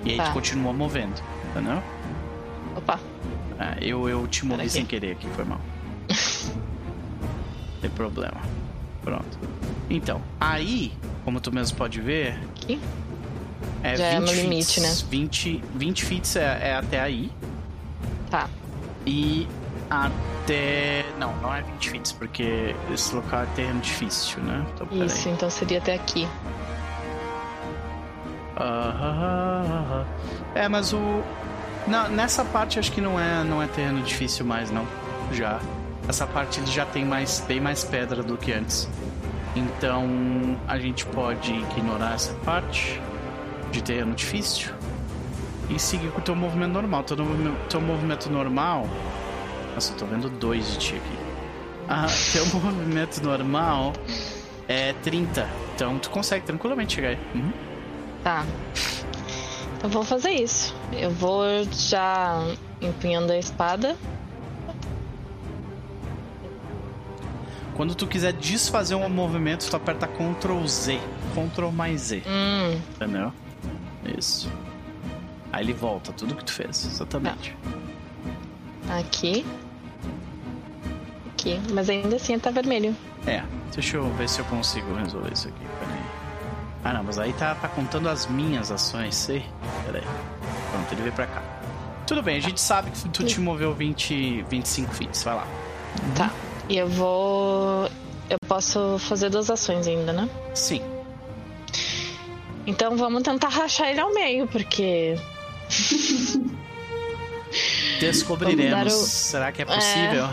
E 0.04 0.10
aí 0.10 0.18
Uhum. 0.18 0.24
Tá. 0.24 0.30
tu 0.30 0.34
continua 0.34 0.72
movendo, 0.72 1.20
entendeu? 1.50 1.82
Opa. 2.76 2.98
É, 3.60 3.76
eu, 3.82 4.08
eu 4.08 4.26
te 4.26 4.46
Pera 4.46 4.68
sem 4.68 4.86
querer 4.86 5.12
aqui, 5.12 5.28
foi 5.36 5.44
mal. 5.44 5.60
Não 6.08 6.16
tem 7.82 7.90
problema. 7.90 8.40
Pronto. 9.02 9.38
Então, 9.90 10.22
aí, 10.40 10.92
como 11.24 11.40
tu 11.40 11.52
mesmo 11.52 11.76
pode 11.76 12.00
ver, 12.00 12.38
Aqui. 12.56 12.80
é 13.82 13.96
Já 13.96 14.10
20 14.10 14.14
é 14.16 14.20
no 14.20 14.26
feet. 14.28 14.42
limite, 14.42 14.80
né? 14.80 14.96
20, 15.10 15.64
20 15.74 16.04
feet 16.04 16.36
é, 16.36 16.58
é 16.70 16.74
até 16.76 17.00
aí. 17.00 17.30
Tá. 18.30 18.48
E 19.06 19.46
até. 19.90 21.04
Não, 21.18 21.34
não 21.38 21.54
é 21.54 21.62
20 21.62 21.90
feet, 21.90 22.14
porque 22.14 22.74
esse 22.94 23.14
local 23.14 23.42
é 23.42 23.46
terreno 23.56 23.80
difícil, 23.80 24.40
né? 24.42 24.64
Então. 24.74 24.86
Isso, 25.04 25.28
então 25.28 25.50
seria 25.50 25.78
até 25.78 25.94
aqui. 25.94 26.26
Ah, 28.56 30.04
É, 30.54 30.68
mas 30.68 30.92
o. 30.92 31.22
Não, 31.90 32.08
nessa 32.08 32.44
parte 32.44 32.78
acho 32.78 32.92
que 32.92 33.00
não 33.00 33.18
é, 33.18 33.42
não 33.42 33.60
é 33.60 33.66
terreno 33.66 34.00
difícil 34.02 34.46
mais, 34.46 34.70
não. 34.70 34.86
Já. 35.32 35.60
Essa 36.08 36.24
parte 36.24 36.60
ele 36.60 36.70
já 36.70 36.86
tem 36.86 37.04
mais, 37.04 37.44
bem 37.48 37.60
mais 37.60 37.82
pedra 37.82 38.22
do 38.22 38.36
que 38.36 38.52
antes. 38.52 38.88
Então 39.56 40.56
a 40.68 40.78
gente 40.78 41.04
pode 41.06 41.52
ignorar 41.52 42.14
essa 42.14 42.32
parte 42.44 43.00
de 43.72 43.82
terreno 43.82 44.14
difícil 44.14 44.72
e 45.68 45.80
seguir 45.80 46.12
com 46.12 46.20
o 46.20 46.22
teu 46.22 46.36
movimento 46.36 46.72
normal. 46.72 47.02
Teu, 47.02 47.16
teu 47.68 47.80
movimento 47.80 48.30
normal. 48.30 48.86
Nossa, 49.74 49.92
eu 49.92 49.96
tô 49.96 50.06
vendo 50.06 50.30
dois 50.30 50.72
de 50.72 50.78
ti 50.78 50.94
aqui. 50.94 51.18
Ah, 51.88 52.06
teu 52.32 52.46
movimento 52.54 53.20
normal 53.20 53.92
é 54.68 54.92
30. 55.02 55.48
Então 55.74 55.98
tu 55.98 56.08
consegue 56.08 56.46
tranquilamente 56.46 56.94
chegar 56.94 57.08
aí. 57.08 57.18
Uhum. 57.34 57.52
Tá. 58.22 58.44
Então 59.80 59.88
vou 59.88 60.04
fazer 60.04 60.30
isso. 60.32 60.74
Eu 60.92 61.10
vou 61.10 61.42
já 61.72 62.38
empunhando 62.82 63.32
a 63.32 63.38
espada. 63.38 63.96
Quando 67.74 67.94
tu 67.94 68.06
quiser 68.06 68.34
desfazer 68.34 68.94
um 68.94 69.08
movimento, 69.08 69.66
tu 69.70 69.74
aperta 69.74 70.06
Ctrl 70.06 70.66
Z. 70.66 71.00
Ctrl 71.34 71.70
mais 71.70 72.02
Z, 72.02 72.22
Hum, 72.26 72.78
entendeu? 72.94 73.32
Isso. 74.18 74.52
Aí 75.50 75.64
ele 75.64 75.72
volta, 75.72 76.12
tudo 76.12 76.34
que 76.34 76.44
tu 76.44 76.52
fez, 76.52 76.84
exatamente. 76.84 77.56
aqui. 78.90 79.46
Aqui. 81.32 81.58
Mas 81.72 81.88
ainda 81.88 82.16
assim 82.16 82.38
tá 82.38 82.50
vermelho. 82.50 82.94
É, 83.26 83.42
deixa 83.72 83.96
eu 83.96 84.10
ver 84.12 84.28
se 84.28 84.40
eu 84.40 84.44
consigo 84.44 84.92
resolver 84.94 85.32
isso 85.32 85.48
aqui, 85.48 85.64
peraí. 85.78 85.99
Ah 86.84 86.92
não, 86.94 87.02
mas 87.04 87.18
aí 87.18 87.32
tá, 87.34 87.54
tá 87.54 87.68
contando 87.68 88.08
as 88.08 88.26
minhas 88.26 88.70
ações, 88.70 89.14
sei. 89.14 89.44
Peraí. 89.86 90.02
Pronto, 90.70 90.92
ele 90.92 91.02
veio 91.02 91.12
pra 91.14 91.26
cá. 91.26 91.42
Tudo 92.06 92.22
bem, 92.22 92.36
a 92.38 92.40
gente 92.40 92.60
sabe 92.60 92.90
que 92.90 93.08
tu 93.10 93.22
te 93.24 93.38
moveu 93.40 93.74
20, 93.74 94.42
25 94.48 94.94
feet, 94.94 95.22
vai 95.24 95.34
lá. 95.36 95.46
Tá. 96.16 96.30
E 96.68 96.76
eu 96.78 96.88
vou. 96.88 97.88
Eu 98.28 98.38
posso 98.48 98.96
fazer 98.98 99.28
duas 99.28 99.50
ações 99.50 99.86
ainda, 99.86 100.12
né? 100.12 100.28
Sim, 100.54 100.80
Então 102.66 102.96
vamos 102.96 103.22
tentar 103.22 103.48
rachar 103.48 103.88
ele 103.90 104.00
ao 104.00 104.12
meio, 104.14 104.46
porque. 104.46 105.16
descobriremos. 108.00 108.92
O- 108.94 109.06
Será 109.06 109.52
que 109.52 109.62
é 109.62 109.64
possível? 109.64 110.28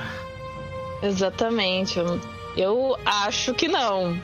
Exatamente. 1.02 1.98
Eu, 2.00 2.20
eu 2.56 2.98
acho 3.06 3.54
que 3.54 3.68
não. 3.68 4.20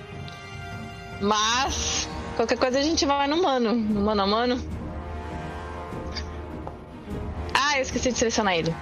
Mas. 1.21 2.07
Qualquer 2.35 2.57
coisa 2.57 2.79
a 2.79 2.81
gente 2.81 3.05
vai 3.05 3.27
no 3.27 3.41
mano. 3.41 3.73
No 3.73 4.01
mano 4.01 4.21
a 4.23 4.27
mano. 4.27 4.61
Ah, 7.53 7.77
eu 7.77 7.81
esqueci 7.83 8.11
de 8.11 8.17
selecionar 8.17 8.55
ele. 8.55 8.73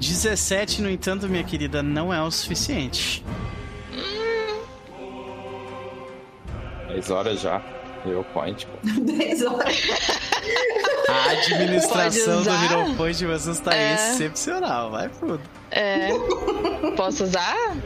17, 0.00 0.82
no 0.82 0.90
entanto, 0.90 1.28
minha 1.28 1.44
querida, 1.44 1.82
não 1.82 2.12
é 2.12 2.20
o 2.22 2.30
suficiente. 2.30 3.24
10 6.88 7.10
horas 7.10 7.40
já. 7.40 7.62
Eu 8.04 8.24
point, 8.32 8.66
pô. 8.66 8.72
10 9.00 9.42
horas. 9.42 9.76
A 11.08 11.30
administração 11.32 12.42
do? 12.42 12.48
Hero 12.50 12.94
Point 12.96 13.18
de 13.18 13.26
vocês 13.26 13.56
está 13.58 13.74
É. 13.74 13.92
excepcional, 13.94 14.90
vai 14.90 15.08
tudo. 15.10 15.40
É. 15.70 16.08
Posso 16.96 17.24
usar? 17.24 17.76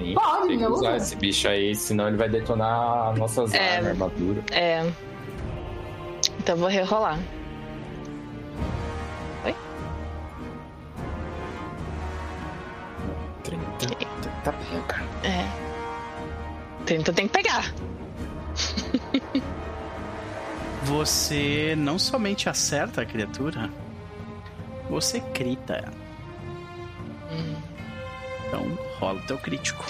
Sim, 0.00 0.14
Pode, 0.14 0.48
tem 0.48 0.56
que 0.58 0.64
não 0.64 0.72
usar 0.72 0.94
usa. 0.94 0.96
esse 0.96 1.16
bicho 1.16 1.46
aí, 1.48 1.74
senão 1.74 2.08
ele 2.08 2.16
vai 2.16 2.28
detonar 2.28 3.14
nossas 3.16 3.52
É. 3.52 3.76
armas, 3.76 3.90
armadura. 3.90 4.42
É. 4.50 4.90
Então 6.38 6.54
eu 6.54 6.60
vou 6.60 6.68
rerolar. 6.68 7.18
30. 13.48 13.96
Tá 14.44 14.52
bem, 14.52 14.80
cara. 14.86 15.04
É. 15.24 15.46
30 16.86 17.12
tem 17.12 17.26
que 17.28 17.32
pegar. 17.32 17.72
Você 20.84 21.74
não 21.76 21.98
somente 21.98 22.48
acerta 22.48 23.02
a 23.02 23.06
criatura, 23.06 23.70
você 24.88 25.20
crita 25.20 25.74
ela. 25.74 25.92
Então 28.48 28.66
rola 29.00 29.18
o 29.18 29.22
teu 29.22 29.38
crítico. 29.38 29.84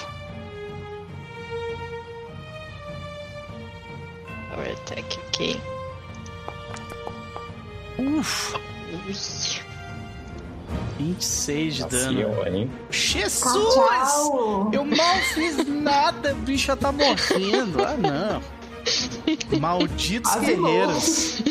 Power 4.51 4.73
attack, 4.73 5.19
ok. 5.29 5.61
Uf, 7.99 8.55
Ui. 9.07 9.15
26 10.99 11.75
de 11.75 11.85
dano. 11.87 12.47
Hein? 12.47 12.71
Jesus! 12.91 13.75
Tchau. 13.75 14.71
Eu 14.73 14.85
mal 14.85 15.17
fiz 15.35 15.57
nada, 15.67 16.31
a 16.31 16.35
bicha 16.35 16.77
tá 16.77 16.93
morrendo. 16.93 17.83
Ah, 17.85 17.97
não. 17.97 18.61
Malditos 19.61 20.31
Azilou. 20.33 20.71
guerreiros. 20.71 21.43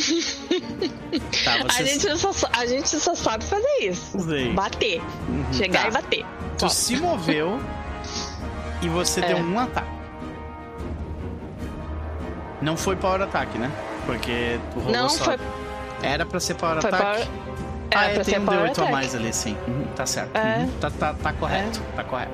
Tá, 1.43 1.55
A 1.55 1.63
você 1.73 1.85
gente, 1.85 2.17
só, 2.17 2.31
a 2.53 2.65
gente 2.65 2.89
só 2.99 3.15
sabe 3.15 3.43
fazer 3.43 3.77
isso. 3.81 4.19
Sei. 4.19 4.53
Bater. 4.53 5.01
Uhum, 5.27 5.53
Chegar 5.53 5.83
tá. 5.83 5.87
e 5.87 5.91
bater. 5.91 6.25
Tu 6.59 6.69
se 6.69 6.97
moveu 6.97 7.59
e 8.81 8.89
você 8.89 9.21
É. 9.21 9.27
deu 9.27 9.37
um 9.37 9.59
ataque. 9.59 9.87
Não 12.61 12.75
foi 12.75 12.95
power 12.95 13.21
attack, 13.21 13.57
né? 13.57 13.71
Porque 14.05 14.59
tu 14.73 14.79
rolou 14.79 14.91
Não, 14.91 15.09
só. 15.09 15.23
foi, 15.25 15.37
Era 16.03 16.25
pra 16.25 16.39
ser 16.39 16.55
power 16.55 16.81
foi 16.81 16.89
attack? 16.89 17.03
power. 17.03 17.27
ah, 17.95 18.05
é, 18.05 18.19
tem 18.19 18.39
um 18.39 18.45
power 18.45 18.71
D8 18.71 18.87
a 18.87 18.91
mais 18.91 19.15
ali, 19.15 19.33
sim. 19.33 19.55
Uhum, 19.67 19.85
tá 19.95 20.05
certo. 20.05 20.35
É. 20.35 20.59
Uhum, 20.59 20.71
tá, 20.79 20.91
tá, 20.91 21.13
tá 21.13 21.33
correto, 21.33 21.81
tá 21.95 22.03
correto. 22.03 22.31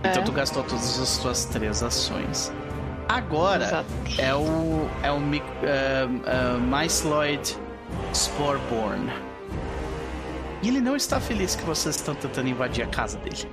Então 0.00 0.22
É. 0.22 0.24
tu 0.24 0.32
gastou 0.32 0.62
todas 0.64 0.98
as 1.00 1.18
tuas 1.18 1.44
três 1.44 1.82
ações. 1.82 2.52
Agora 3.08 3.64
Exato. 3.64 3.86
é 4.18 4.34
o. 4.34 4.88
É 5.02 5.10
o 5.10 5.18
Mi- 5.20 5.42
ah, 5.64 6.08
ah, 6.26 6.58
Mysloid 6.82 7.56
Sporeborn. 8.12 9.10
E 10.62 10.68
ele 10.68 10.80
não 10.80 10.96
está 10.96 11.20
feliz 11.20 11.54
que 11.54 11.64
vocês 11.64 11.96
estão 11.96 12.14
tentando 12.14 12.48
invadir 12.48 12.84
a 12.84 12.86
casa 12.86 13.18
dele. 13.18 13.48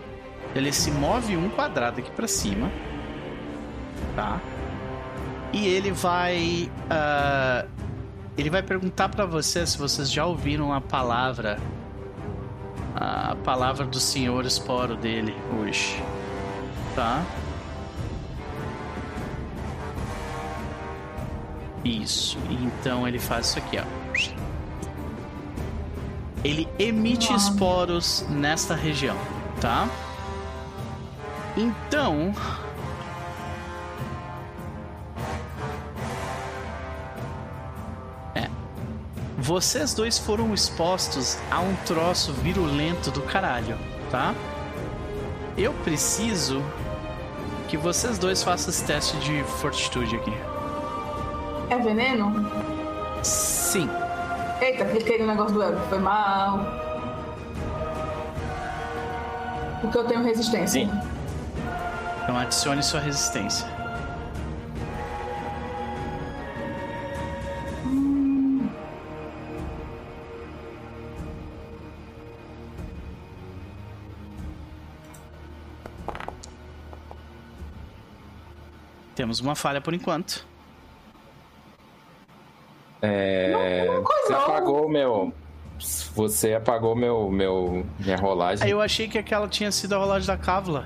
Ele 0.54 0.72
se 0.74 0.92
move 0.92 1.38
um 1.38 1.50
quadrado 1.50 2.00
aqui 2.00 2.12
pra 2.12 2.28
cima. 2.28 2.70
Tá? 4.16 4.42
E 5.54 5.68
ele 5.68 5.92
vai. 5.92 6.70
ah, 6.90 7.66
ele 8.38 8.50
vai 8.50 8.62
perguntar 8.62 9.10
pra 9.10 9.26
vocês 9.26 9.72
se 9.72 9.78
vocês 9.78 10.12
já 10.12 10.26
ouviram 10.26 10.74
a 10.74 10.82
palavra. 10.82 11.58
A 12.96 13.36
palavra 13.44 13.86
do 13.86 14.00
senhor 14.00 14.46
esporo 14.46 14.96
dele 14.96 15.36
hoje. 15.60 16.04
Tá? 16.96 17.24
Isso. 21.86 22.38
Então 22.50 23.08
ele 23.08 23.20
faz 23.20 23.48
isso 23.48 23.60
aqui, 23.60 23.78
ó. 23.78 23.84
Ele 26.44 26.68
emite 26.78 27.28
Uau. 27.30 27.38
esporos 27.38 28.26
nesta 28.30 28.76
região, 28.76 29.18
tá? 29.60 29.88
Então. 31.56 32.34
É. 38.36 38.48
Vocês 39.38 39.94
dois 39.94 40.18
foram 40.20 40.54
expostos 40.54 41.38
a 41.50 41.60
um 41.60 41.76
troço 41.86 42.32
virulento 42.34 43.10
do 43.12 43.22
caralho, 43.24 43.78
tá? 44.12 44.36
Eu 45.58 45.74
preciso 45.74 46.64
que 47.68 47.76
vocês 47.76 48.18
dois 48.20 48.44
façam 48.44 48.70
esse 48.70 48.86
teste 48.86 49.18
de 49.18 49.44
fortitude 49.44 50.16
aqui. 50.16 50.34
É 51.70 51.78
veneno? 51.80 52.50
Sim. 53.24 53.90
Eita, 54.60 54.86
cliquei 54.86 55.20
no 55.20 55.28
negócio 55.28 55.54
do 55.54 55.64
Elro. 55.64 55.80
Foi 55.90 56.00
mal. 56.00 56.60
Porque 59.82 59.98
eu 59.98 60.04
tenho 60.06 60.24
resistência. 60.24 60.82
Sim. 60.82 60.92
Então 62.24 62.38
adicione 62.38 62.82
sua 62.84 63.00
resistência. 63.00 63.68
Temos 79.16 79.40
uma 79.40 79.56
falha 79.56 79.82
por 79.82 79.94
enquanto. 79.94 80.46
É, 83.02 83.86
Não, 83.88 83.94
não 83.96 84.04
você 84.04 84.08
coisou. 84.34 84.36
apagou 84.38 84.90
meu. 84.90 85.34
Você 86.16 86.54
apagou 86.56 86.96
meu, 86.96 87.30
meu 87.30 87.86
minha 88.00 88.18
rolagem. 88.18 88.66
Aí 88.66 88.72
eu 88.72 88.82
achei 88.82 89.08
que 89.08 89.18
aquela 89.18 89.48
tinha 89.48 89.72
sido 89.72 89.94
a 89.94 89.98
rolagem 90.00 90.26
da 90.28 90.38
cábula. 90.38 90.86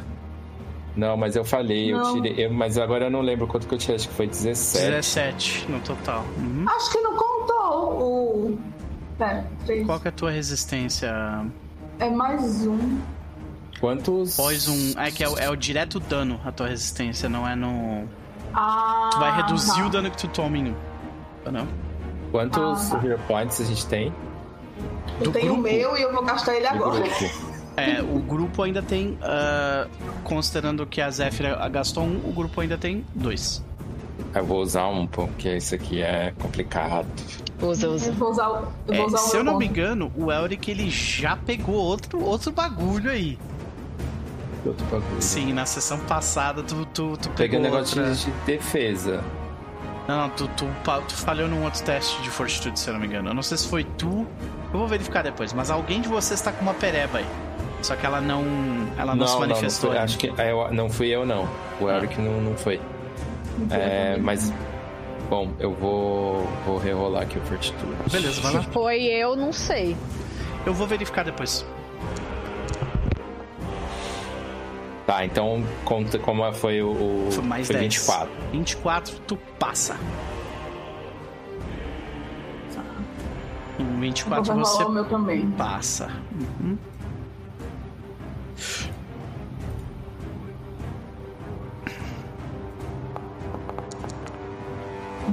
Não, 0.96 1.16
mas 1.16 1.38
eu 1.38 1.46
falhei, 1.46 1.94
eu 1.94 1.98
Não. 2.00 2.14
tirei. 2.22 2.46
eu- 2.46 2.52
mas 2.54 2.78
agora 2.78 3.06
eu 3.06 3.10
não 3.12 3.22
lembro 3.22 3.48
quanto 3.48 3.66
que 3.66 3.74
eu 3.74 3.78
tirei, 3.78 3.96
acho 3.96 4.10
que 4.10 4.14
foi 4.14 4.28
17. 4.28 4.86
17 4.88 5.66
no 5.72 5.80
total. 5.80 6.26
Uhum. 6.38 6.66
Acho 6.68 6.92
que 6.92 7.00
não 7.00 7.16
contou 7.16 8.02
o. 8.02 8.60
Pera, 9.18 9.46
três. 9.66 9.86
Qual 9.86 9.98
que 10.00 10.08
é 10.08 10.10
a 10.10 10.12
tua 10.12 10.32
resistência? 10.32 11.46
É 11.98 12.10
mais 12.10 12.68
um. 12.68 13.00
Quantos? 13.80 14.36
Poison. 14.36 15.00
É 15.00 15.10
que 15.12 15.24
é, 15.24 15.30
o- 15.30 15.38
é 15.40 15.50
o 15.50 15.56
direto 15.56 16.00
dano 16.02 16.40
a 16.44 16.52
tua 16.52 16.68
resistência, 16.68 17.30
não 17.30 17.48
é 17.48 17.56
no. 17.56 18.04
Ah. 18.54 19.10
Tu 19.14 19.20
vai 19.20 19.36
reduzir 19.38 19.80
tá. 19.80 19.86
o 19.88 19.90
dano 19.90 20.12
que 20.12 20.18
tu 20.18 20.28
toma 20.28 20.58
em 20.58 20.72
um. 20.72 20.76
Não? 21.50 21.68
Quantos 22.32 22.92
Ah, 22.94 23.02
hero 23.06 23.20
points 23.28 23.60
a 23.62 23.66
gente 23.66 23.86
tem? 23.86 24.14
Eu 25.20 25.26
do 25.26 25.32
tenho 25.32 25.54
o 25.54 25.58
meu 25.58 25.98
e 25.98 26.02
eu 26.02 26.12
vou 26.14 26.24
gastar 26.24 26.56
ele 26.56 26.66
agora. 26.68 27.04
É, 27.78 28.02
o 28.02 28.20
grupo 28.20 28.64
ainda 28.64 28.82
tem. 28.82 29.18
ah, 29.22 29.88
considerando 30.24 30.86
que 30.86 31.02
a 31.02 31.10
Zephyr 31.10 31.56
gastou 31.70 32.04
um, 32.04 32.18
o 32.26 32.32
grupo 32.34 32.62
ainda 32.62 32.78
tem 32.78 33.06
dois. 33.14 33.64
Eu 34.34 34.46
vou 34.46 34.62
usar 34.62 34.88
um, 34.88 35.06
porque 35.08 35.58
isso 35.58 35.76
aqui 35.76 36.02
é 36.02 36.34
complicado. 36.40 37.06
Usa, 37.62 37.86
Eu 37.88 37.92
usa. 37.94 38.12
vou 38.14 38.30
usar, 38.32 38.50
o- 38.50 38.68
eu 38.88 38.94
É, 38.94 38.98
vou 38.98 39.08
usar 39.08 39.18
o 39.18 39.22
se 39.22 39.38
eu 39.38 39.44
não 39.44 39.58
me 39.58 39.66
engano, 39.68 40.12
o 40.16 40.32
Elric 40.32 40.70
ele 40.72 40.90
já 40.90 41.36
pegou 41.36 41.76
outro, 41.76 42.24
outro 42.24 42.52
bagulho 42.52 43.10
aí. 43.12 43.38
Outro 44.66 44.86
bagulho. 44.86 45.22
Sim, 45.22 45.54
na 45.54 45.66
sessão 45.66 45.98
passada 46.00 46.64
tu, 46.64 46.86
tu, 46.94 47.18
tu 47.18 47.30
Peguei 47.32 47.60
pegou 47.60 47.60
um 47.60 47.64
negócio 47.64 48.00
outra... 48.02 48.16
de 48.16 48.32
defesa. 48.46 49.22
Não, 50.08 50.18
não, 50.18 50.30
tu, 50.30 50.48
tu, 50.58 50.68
tu 51.08 51.16
falhou 51.16 51.48
num 51.48 51.64
outro 51.64 51.82
teste 51.84 52.22
de 52.22 52.30
fortitude, 52.30 52.80
se 52.80 52.90
eu 52.90 52.94
não 52.94 53.02
me 53.02 53.08
engano. 53.08 53.30
Eu 53.30 53.34
não 53.34 53.44
sei 53.44 53.58
se 53.58 53.68
foi 53.68 53.84
tu. 53.84 54.26
Eu 54.74 54.80
vou 54.80 54.88
verificar 54.88 55.22
depois, 55.24 55.54
mas 55.54 55.70
alguém 55.70 56.02
de 56.02 56.08
vocês 56.10 56.42
tá 56.42 56.52
com 56.52 56.62
uma 56.64 56.74
pereba 56.74 57.20
aí. 57.20 57.26
Só 57.82 57.96
que 57.96 58.06
ela 58.06 58.20
não. 58.22 58.44
Ela 58.98 59.16
não, 59.16 59.26
se 59.28 59.34
não, 59.34 59.42
não 59.42 59.48
manifestou. 59.48 59.90
foi, 59.92 60.00
acho 60.00 60.18
que 60.18 60.34
é, 60.38 60.52
eu- 60.52 60.72
não 60.74 60.90
fui 60.90 61.08
eu 61.10 61.26
não. 61.26 61.48
O 61.80 61.90
Eric 61.90 62.20
não, 62.20 62.42
não 62.42 62.56
foi. 62.58 62.80
É, 63.70 64.18
mas 64.20 64.52
bom, 65.30 65.52
eu 65.60 65.74
vou 65.74 66.48
vou 66.66 66.78
rerolar 66.78 67.24
aqui 67.24 67.38
o 67.38 67.42
fortitude. 67.42 67.92
Beleza, 68.12 68.42
vai 68.42 68.54
lá. 68.54 68.64
Se 68.64 68.70
foi 68.70 69.04
eu, 69.04 69.36
não 69.36 69.52
sei. 69.54 69.96
Eu 70.66 70.74
vou 70.74 70.86
verificar 70.88 71.24
depois. 71.24 71.66
Tá, 75.12 75.26
então 75.26 75.62
conta 75.84 76.18
como 76.18 76.50
foi 76.54 76.82
o, 76.82 77.28
Foi 77.32 77.44
mais 77.44 77.68
foi 77.68 77.76
10. 77.76 77.96
24. 77.96 78.30
24, 78.54 79.20
tu 79.28 79.36
passa. 79.60 79.98
Em 83.78 83.84
Vou 83.84 84.00
24 84.00 84.54
rolar 84.54 84.66
você 84.66 84.84
o 84.86 84.90
meu 84.90 85.04
também. 85.04 85.52
passa. 85.52 86.10
Uhum. 86.62 86.78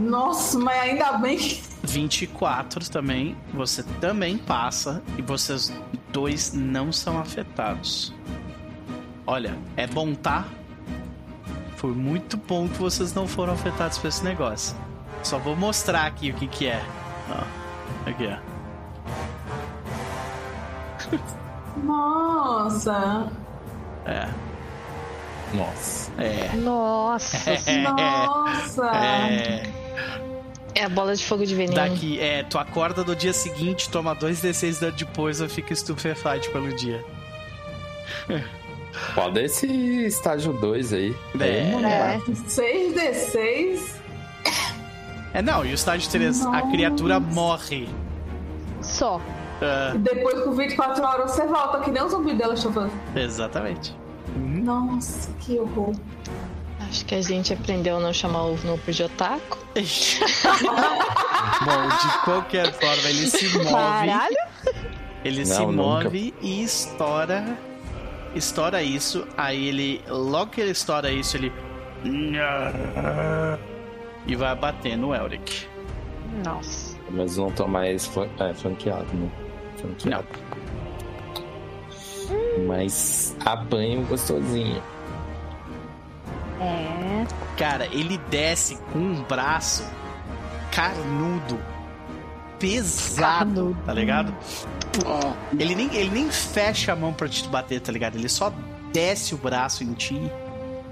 Nossa, 0.01 0.59
mas 0.59 0.77
ainda 0.77 1.13
bem 1.19 1.37
que. 1.39 1.63
24 1.85 2.91
também, 2.91 3.37
você 3.55 3.85
também 4.01 4.39
passa 4.39 5.01
e 5.17 5.23
vocês 5.23 5.73
dois 6.13 6.53
não 6.53 6.91
são 6.91 7.17
afetados. 7.17 8.13
Olha, 9.31 9.55
é 9.77 9.87
bom, 9.87 10.15
tá? 10.15 10.47
Foi 11.77 11.91
muito 11.93 12.39
bom 12.39 12.67
que 12.67 12.79
vocês 12.79 13.13
não 13.13 13.29
foram 13.29 13.53
afetados 13.53 13.99
por 13.99 14.09
esse 14.09 14.25
negócio. 14.25 14.75
Só 15.23 15.39
vou 15.39 15.55
mostrar 15.55 16.07
aqui 16.07 16.31
o 16.31 16.35
que 16.35 16.47
que 16.47 16.67
é. 16.67 16.83
Ó, 17.29 18.09
aqui, 18.09 18.27
ó. 18.27 18.39
Nossa! 21.85 23.31
É, 24.07 24.29
Nossa. 25.53 26.11
é. 26.17 26.57
Nossa. 26.57 27.39
Nossa! 27.85 28.87
É. 28.97 29.63
É 30.75 30.85
a 30.85 30.89
bola 30.89 31.15
de 31.15 31.23
fogo 31.23 31.45
de 31.45 31.55
veneno. 31.55 31.75
Daqui, 31.75 32.19
é, 32.19 32.45
tu 32.45 32.59
acorda 32.59 33.05
no 33.05 33.15
dia 33.15 33.35
seguinte, 33.35 33.91
toma 33.91 34.17
2d6 34.17 34.81
dano 34.81 34.97
depois 34.97 35.43
e 35.43 35.49
fica 35.51 35.75
estupefato 35.75 36.51
pelo 36.51 36.75
dia. 36.75 37.05
Pode 39.15 39.41
esse 39.41 39.67
estágio 40.07 40.53
2 40.53 40.93
aí. 40.93 41.17
É. 41.41 41.73
É. 42.17 42.21
6d6. 42.29 43.81
É, 45.35 45.43
não, 45.43 45.65
e 45.65 45.71
o 45.71 45.75
estágio 45.75 46.11
3, 46.11 46.47
a 46.47 46.63
criatura 46.63 47.21
morre. 47.21 47.89
Só. 48.81 49.21
E 49.95 49.99
depois 49.99 50.41
com 50.43 50.53
24 50.53 51.05
horas 51.05 51.33
você 51.33 51.47
volta, 51.47 51.81
que 51.81 51.91
nem 51.91 52.03
o 52.03 52.09
zumbi 52.09 52.33
dela 52.35 52.57
falando. 52.57 52.93
exatamente. 53.15 53.95
Nossa, 54.37 55.31
que 55.41 55.59
horror. 55.59 55.95
Acho 56.89 57.05
que 57.05 57.15
a 57.15 57.21
gente 57.23 57.53
aprendeu 57.53 57.97
a 57.99 58.01
não 58.01 58.13
chamar 58.13 58.45
o 58.45 58.57
Nooper 58.65 58.95
de 58.95 59.03
otaku. 59.03 59.59
Bom, 61.65 61.89
de 61.89 62.19
qualquer 62.25 62.73
forma, 62.73 63.09
ele 63.09 63.27
se 63.29 63.49
move. 63.59 63.71
Caralho. 63.71 64.37
Ele 65.25 65.45
Não, 65.45 65.57
se 65.57 65.67
nunca. 65.67 66.05
move 66.05 66.35
e 66.41 66.63
estoura. 66.63 67.59
Estoura 68.35 68.83
isso. 68.83 69.27
Aí 69.37 69.69
ele. 69.69 70.03
Logo 70.09 70.51
que 70.53 70.61
ele 70.61 70.71
estoura 70.71 71.11
isso, 71.11 71.37
ele. 71.37 71.53
E 74.27 74.37
vai 74.37 74.55
bater 74.55 74.97
no 74.97 75.15
Elric. 75.15 75.67
Nossa. 76.45 76.97
Mas 77.11 77.37
não 77.37 77.51
tô 77.51 77.67
mais 77.67 78.07
flan- 78.07 78.29
é, 78.39 78.53
flanqueado, 78.53 79.07
né? 79.15 79.31
Flanqueado. 79.77 80.27
Mas 82.67 83.35
apanho 83.45 84.05
gostosinho. 84.07 84.83
É. 86.61 87.25
Cara, 87.57 87.87
ele 87.87 88.19
desce 88.31 88.77
com 88.93 88.99
um 88.99 89.23
braço 89.23 89.85
carnudo, 90.73 91.59
pesado, 92.59 93.77
tá 93.87 93.93
ligado? 93.95 94.35
Ele 95.59 95.75
nem, 95.75 95.95
ele 95.95 96.11
nem 96.11 96.31
fecha 96.31 96.93
a 96.93 96.97
mão 96.97 97.13
pra 97.13 97.29
te 97.29 97.47
bater, 97.49 97.81
tá 97.81 97.93
ligado? 97.93 98.17
Ele 98.17 98.29
só 98.29 98.53
desce 98.93 99.35
o 99.35 99.39
braço 99.39 99.85
em 99.85 99.93
ti 99.93 100.21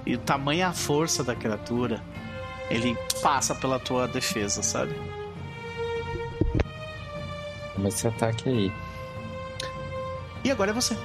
e 0.04 0.14
o 0.14 0.18
tamanho 0.18 0.60
e 0.60 0.62
a 0.62 0.72
força 0.72 1.24
da 1.24 1.34
criatura, 1.34 2.00
ele 2.70 2.96
passa 3.20 3.54
pela 3.54 3.78
tua 3.78 4.06
defesa, 4.06 4.62
sabe? 4.62 4.94
Toma 7.74 7.88
esse 7.88 8.06
ataque 8.06 8.48
aí. 8.48 8.72
E 10.44 10.50
agora 10.50 10.70
é 10.70 10.74
você. 10.74 10.96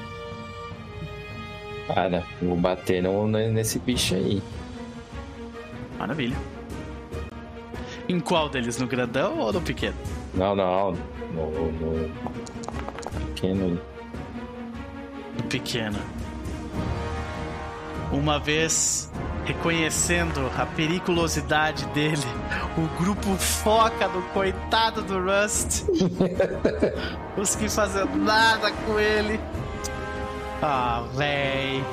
Cara, 1.87 2.23
vou 2.41 2.55
bater 2.55 3.01
no, 3.01 3.27
nesse 3.27 3.79
bicho 3.79 4.13
aí. 4.15 4.41
Maravilha. 5.97 6.37
Em 8.07 8.19
qual 8.19 8.49
deles? 8.49 8.77
No 8.77 8.87
grandão 8.87 9.39
ou 9.39 9.51
no 9.51 9.61
pequeno? 9.61 9.95
Não, 10.33 10.55
não. 10.55 10.91
No, 11.33 11.71
no 11.71 12.40
pequeno 13.41 13.81
pequeno. 15.49 15.99
Uma 18.11 18.39
vez 18.39 19.11
reconhecendo 19.45 20.51
a 20.57 20.65
periculosidade 20.65 21.85
dele, 21.87 22.21
o 22.77 23.03
grupo 23.03 23.35
foca 23.37 24.07
no 24.07 24.21
coitado 24.29 25.01
do 25.01 25.19
Rust. 25.19 25.85
Consegui 27.35 27.69
fazer 27.69 28.05
nada 28.15 28.71
com 28.71 28.99
ele. 28.99 29.39
Ah, 30.61 31.03
véi. 31.15 31.83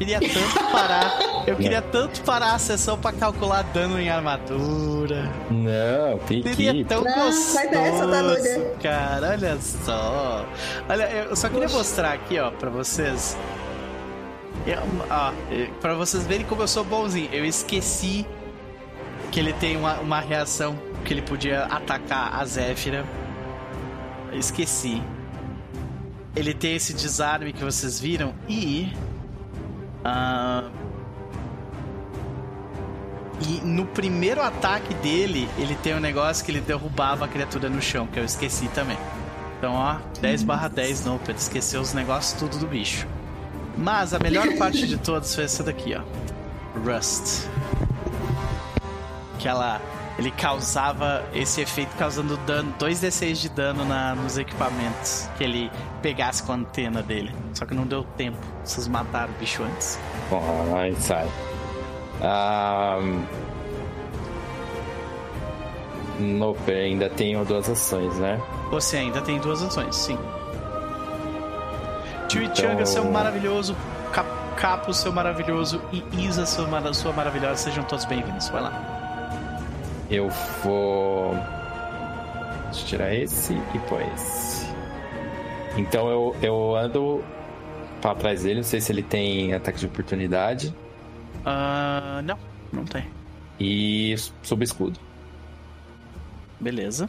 Queria 0.00 0.18
tanto 0.18 0.72
parar. 0.72 1.18
Eu 1.46 1.56
queria 1.56 1.82
tanto 1.82 2.22
parar 2.22 2.54
a 2.54 2.58
sessão 2.58 2.98
pra 2.98 3.12
calcular 3.12 3.60
dano 3.64 4.00
em 4.00 4.08
armadura. 4.08 5.30
Não, 5.50 6.18
tem 6.26 6.42
Seria 6.42 6.72
que. 6.72 6.84
tão 6.84 7.04
Não, 7.04 7.12
gostoso, 7.26 7.52
sai 7.52 7.68
dessa, 7.68 8.08
tá 8.08 8.22
doida? 8.22 8.74
cara. 8.82 9.28
Olha 9.28 9.58
só. 9.60 10.46
Olha, 10.88 11.04
eu 11.28 11.36
só 11.36 11.50
queria 11.50 11.68
mostrar 11.68 12.14
aqui, 12.14 12.38
ó, 12.38 12.50
pra 12.50 12.70
vocês. 12.70 13.36
Eu, 14.66 14.78
ó, 15.10 15.32
pra 15.82 15.92
vocês 15.94 16.26
verem 16.26 16.46
como 16.46 16.62
eu 16.62 16.68
sou 16.68 16.82
bonzinho. 16.82 17.28
Eu 17.30 17.44
esqueci 17.44 18.24
que 19.30 19.38
ele 19.38 19.52
tem 19.52 19.76
uma, 19.76 20.00
uma 20.00 20.20
reação 20.20 20.78
que 21.04 21.12
ele 21.12 21.22
podia 21.22 21.64
atacar 21.64 22.34
a 22.40 22.44
Zéfira. 22.46 23.04
Eu 24.32 24.38
esqueci. 24.38 25.02
Ele 26.34 26.54
tem 26.54 26.76
esse 26.76 26.94
desarme 26.94 27.52
que 27.52 27.62
vocês 27.62 28.00
viram 28.00 28.32
e. 28.48 28.90
ah, 30.04 30.68
e 33.46 33.60
no 33.64 33.86
primeiro 33.86 34.42
ataque 34.42 34.92
dele, 34.94 35.48
ele 35.56 35.74
tem 35.76 35.94
um 35.94 36.00
negócio 36.00 36.44
que 36.44 36.50
ele 36.50 36.60
derrubava 36.60 37.24
a 37.24 37.28
criatura 37.28 37.70
no 37.70 37.80
chão, 37.80 38.06
que 38.06 38.18
eu 38.18 38.24
esqueci 38.24 38.68
também. 38.68 38.98
Então, 39.58 39.74
ó, 39.74 39.96
10 40.20 40.42
barra 40.42 40.68
10 40.68 41.04
não, 41.04 41.18
pra 41.18 41.32
ele 41.32 41.38
esquecer 41.38 41.78
os 41.78 41.92
negócios 41.92 42.38
tudo 42.38 42.58
do 42.58 42.66
bicho. 42.66 43.06
Mas 43.76 44.12
a 44.12 44.18
melhor 44.18 44.46
parte 44.58 44.86
de 44.86 44.96
todas 44.98 45.34
foi 45.34 45.44
essa 45.44 45.62
daqui, 45.62 45.94
ó. 45.94 46.02
Rust. 46.78 47.46
Que 49.38 49.48
ela. 49.48 49.80
Ele 50.20 50.30
causava 50.32 51.24
esse 51.32 51.62
efeito 51.62 51.96
causando 51.96 52.36
dano, 52.46 52.74
2d6 52.78 53.32
de 53.40 53.48
dano 53.48 53.86
na, 53.86 54.14
nos 54.14 54.36
equipamentos 54.36 55.26
que 55.38 55.42
ele 55.42 55.70
pegasse 56.02 56.42
com 56.42 56.52
a 56.52 56.56
antena 56.56 57.02
dele. 57.02 57.34
Só 57.54 57.64
que 57.64 57.72
não 57.74 57.86
deu 57.86 58.04
tempo. 58.18 58.36
Vocês 58.62 58.86
mataram 58.86 59.32
o 59.32 59.38
bicho 59.38 59.62
antes. 59.62 59.98
Bom, 60.28 60.76
aí 60.76 60.94
sai. 60.96 61.26
Ah, 62.20 62.98
Nope, 66.18 66.70
ainda 66.70 67.08
tenho 67.08 67.42
duas 67.46 67.66
ações, 67.70 68.14
né? 68.18 68.38
Você 68.70 68.98
ainda 68.98 69.22
tem 69.22 69.38
duas 69.38 69.62
ações, 69.62 69.96
sim. 69.96 70.18
Chimichanga, 72.28 72.72
Então- 72.74 72.84
seu 72.86 73.10
maravilhoso. 73.10 73.74
Cap 74.12 74.28
Capo, 74.54 74.92
seu 74.92 75.10
maravilhoso. 75.10 75.80
E 75.90 76.04
Isa, 76.26 76.44
sua 76.44 76.66
maravilhosa. 77.14 77.56
Sejam 77.56 77.82
todos 77.84 78.04
bem-vindos. 78.04 78.50
Vai 78.50 78.60
lá. 78.60 78.89
Eu 80.10 80.28
vou. 80.62 81.34
Deixa 82.64 82.80
eu 82.82 82.86
tirar 82.86 83.14
esse 83.14 83.54
e 83.54 83.78
pôr 83.88 84.02
esse. 84.14 84.66
Então 85.76 86.08
eu, 86.08 86.36
eu 86.42 86.76
ando 86.76 87.22
pra 88.00 88.14
trás 88.14 88.42
dele, 88.42 88.56
não 88.56 88.64
sei 88.64 88.80
se 88.80 88.90
ele 88.92 89.02
tem 89.02 89.54
ataque 89.54 89.78
de 89.78 89.86
oportunidade. 89.86 90.74
Ah, 91.44 92.20
não, 92.24 92.38
não 92.72 92.84
tem. 92.84 93.04
E 93.58 94.14
subo 94.42 94.64
escudo. 94.64 94.98
Beleza. 96.58 97.08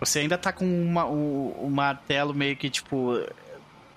Você 0.00 0.20
ainda 0.20 0.38
tá 0.38 0.52
com 0.52 0.64
uma, 0.64 1.06
o, 1.06 1.56
o 1.66 1.70
martelo 1.70 2.32
meio 2.32 2.56
que, 2.56 2.70
tipo, 2.70 3.20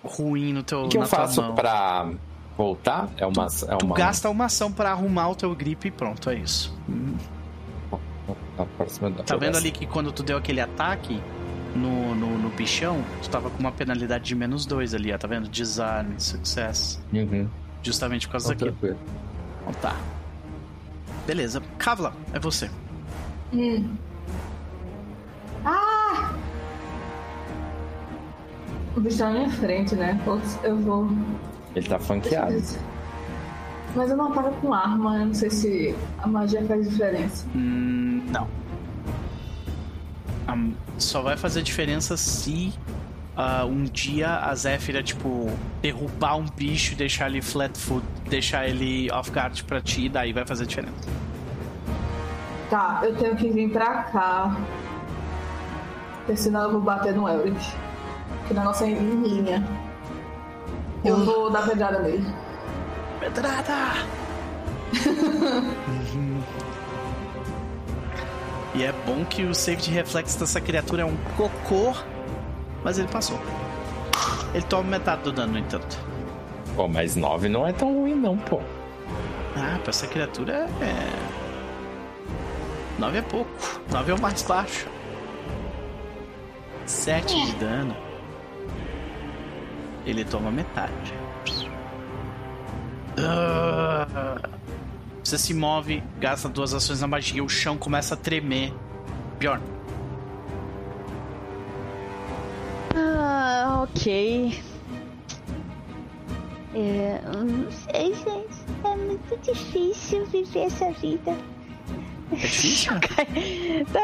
ruim 0.04 0.52
no 0.52 0.64
teu 0.64 0.84
O 0.86 0.90
que 0.90 0.98
eu 0.98 1.06
faço 1.06 1.42
mão. 1.42 1.56
pra 1.56 2.10
voltar? 2.58 3.08
É 3.18 3.26
uma. 3.26 3.46
é 3.46 3.76
Tu 3.78 3.86
uma... 3.86 3.96
gasta 3.96 4.30
uma 4.30 4.46
ação 4.46 4.72
pra 4.72 4.92
arrumar 4.92 5.30
o 5.30 5.36
teu 5.36 5.54
grip 5.56 5.88
e 5.88 5.92
pronto, 5.92 6.30
é 6.30 6.36
isso. 6.36 6.76
Hum. 6.90 7.16
Da 9.16 9.24
Tá 9.24 9.36
vendo 9.36 9.58
ali 9.58 9.72
que 9.72 9.86
quando 9.86 10.12
tu 10.12 10.24
deu 10.24 10.38
aquele 10.38 10.62
ataque 10.62 11.22
no, 11.76 12.14
no, 12.16 12.38
no 12.38 12.50
bichão, 12.50 13.04
tu 13.22 13.30
tava 13.30 13.50
com 13.50 13.60
uma 13.60 13.72
penalidade 13.72 14.24
de 14.26 14.36
menos 14.36 14.66
dois 14.66 14.94
ali, 14.94 15.12
ó. 15.14 15.18
Tá 15.18 15.28
vendo? 15.28 15.48
Desarme, 15.50 16.20
sucesso. 16.20 17.02
Uhum. 17.14 17.48
Justamente 17.84 18.28
por 18.28 18.34
causa 18.34 18.50
Tá 18.50 18.54
daquilo. 18.54 18.72
tranquilo. 18.72 19.00
Então 19.62 19.74
tá. 19.82 19.96
Beleza. 21.26 21.62
Kavla, 21.78 22.14
é 22.34 22.40
você. 22.40 22.70
Hum. 23.54 23.96
Ah! 25.66 26.34
O 28.96 29.00
bicho 29.00 29.18
tá 29.20 29.26
na 29.30 29.40
minha 29.40 29.50
frente, 29.52 29.96
né? 29.96 30.20
Eu 30.64 30.78
vou. 30.78 31.10
Ele 31.76 31.88
tá 31.88 31.98
funkeado. 32.00 32.62
Mas 33.96 34.10
eu 34.10 34.16
não 34.18 34.32
ataco 34.32 34.52
com 34.62 34.74
arma, 34.74 35.18
eu 35.20 35.26
não 35.28 35.34
sei 35.34 35.50
se 35.50 35.96
a 36.22 36.28
magia 36.28 36.64
faz 36.66 36.90
diferença. 36.90 37.46
Hum, 37.56 38.24
não. 38.32 38.48
Am- 40.48 40.74
só 40.98 41.22
vai 41.22 41.36
fazer 41.36 41.62
diferença 41.62 42.16
se 42.16 42.74
ah, 43.36 43.66
um 43.66 43.84
dia 43.84 44.38
a 44.40 44.54
Zéfira, 44.56 45.02
tipo, 45.04 45.50
derrubar 45.82 46.36
um 46.38 46.46
bicho 46.46 46.94
e 46.94 46.96
deixar 46.96 47.30
ele 47.30 47.42
flat 47.42 47.78
foot, 47.78 48.06
deixar 48.30 48.68
ele 48.68 49.10
off 49.12 49.30
guard 49.32 49.62
pra 49.64 49.82
ti, 49.82 50.08
daí 50.08 50.32
vai 50.32 50.46
fazer 50.46 50.66
diferença. 50.66 51.10
Tá, 52.70 53.02
eu 53.04 53.16
tenho 53.18 53.36
que 53.36 53.50
vir 53.50 53.70
pra 53.72 54.04
cá. 54.04 54.56
Porque 56.20 56.38
senão 56.38 56.62
eu 56.64 56.72
vou 56.74 56.82
bater 56.82 57.14
no 57.14 57.28
Elric. 57.28 57.60
Que 58.48 58.54
o 58.54 58.56
negócio 58.58 58.86
é 58.86 58.90
em 58.92 59.22
linha. 59.24 59.68
Eu 61.04 61.26
vou 61.26 61.50
dar 61.52 61.68
pedrada 61.68 62.00
nele. 62.00 62.26
Pedrada! 63.22 64.06
Uhum. 66.14 66.42
E 68.74 68.84
é 68.84 68.94
bom 69.06 69.26
que 69.26 69.44
o 69.44 69.54
save 69.54 69.82
de 69.82 69.92
reflexo 69.92 70.40
dessa 70.40 70.62
criatura 70.62 71.02
é 71.02 71.06
um 71.06 71.18
cocô, 71.36 71.94
mas 72.84 72.98
ele 72.98 73.08
passou. 73.10 73.38
Ele 74.54 74.64
toma 74.64 74.84
metade 74.84 75.24
do 75.24 75.32
dano, 75.34 75.54
no 75.54 75.60
entanto. 75.60 75.98
Pô, 76.76 76.88
mas 76.88 77.18
9 77.18 77.50
não 77.50 77.68
é 77.68 77.74
tão 77.74 77.94
ruim, 77.94 78.16
não, 78.16 78.38
pô. 78.38 78.62
Ah, 79.58 79.78
pra 79.82 79.90
essa 79.90 80.08
criatura 80.08 80.70
é. 80.80 81.10
9 82.98 83.18
é 83.18 83.22
pouco. 83.22 83.52
9 83.92 84.12
é 84.12 84.16
o 84.16 84.22
mais 84.22 84.42
baixo. 84.42 84.88
7 86.86 87.46
de 87.48 87.56
dano. 87.56 87.96
Ele 90.06 90.24
toma 90.24 90.50
metade. 90.50 91.14
Ah. 93.18 94.38
Você 95.24 95.38
se 95.38 95.54
move, 95.54 96.04
gasta 96.20 96.50
duas 96.50 96.74
ações 96.74 97.02
na 97.02 97.08
magia, 97.08 97.44
o 97.44 97.50
chão 97.50 97.78
começa 97.78 98.16
a 98.16 98.18
tremer. 98.18 98.74
Bjorn, 99.40 99.62
Ah, 102.96 103.82
ok. 103.84 104.62
É, 106.74 107.22
eu 107.34 107.44
não 107.44 107.72
sei, 107.72 108.14
gente. 108.14 108.62
É 108.84 108.96
muito 108.96 109.38
difícil 109.42 110.26
viver 110.28 110.66
essa 110.66 110.92
vida. 110.92 111.36
é 112.32 112.36
difícil? 112.36 112.94
Tá, 113.92 114.02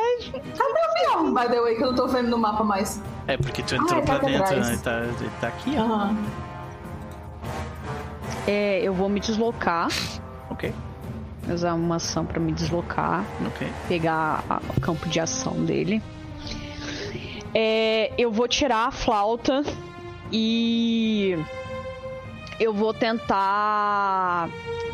By 1.23 1.49
the 1.51 1.61
way, 1.61 1.75
que 1.75 1.83
eu 1.83 1.87
não 1.87 1.95
tô 1.95 2.07
vendo 2.07 2.29
no 2.29 2.37
mapa 2.37 2.63
mais. 2.63 3.01
É 3.27 3.37
porque 3.37 3.61
tu 3.63 3.75
entrou 3.75 3.89
Ah, 3.91 3.97
ele 3.97 4.07
tá 4.07 4.19
pra 4.19 4.27
aqui 4.27 4.37
dentro, 4.37 4.59
né? 4.59 4.79
Tá, 4.83 5.01
tá 5.41 5.47
aqui, 5.47 5.75
ó. 5.77 5.81
Aham. 5.81 6.17
É, 8.47 8.79
eu 8.81 8.93
vou 8.93 9.09
me 9.09 9.19
deslocar. 9.19 9.89
Ok, 10.49 10.73
Usar 11.49 11.73
uma 11.75 11.95
ação 11.97 12.25
pra 12.25 12.39
me 12.39 12.51
deslocar. 12.51 13.23
ok. 13.45 13.67
pegar 13.87 14.43
o 14.75 14.81
campo 14.81 15.07
de 15.07 15.19
ação 15.19 15.63
dele. 15.63 16.01
É, 17.53 18.11
eu 18.17 18.31
vou 18.31 18.47
tirar 18.47 18.87
a 18.87 18.91
flauta 18.91 19.63
e 20.31 21.37
Eu 22.59 22.73
vou 22.73 22.93
tentar 22.93 24.49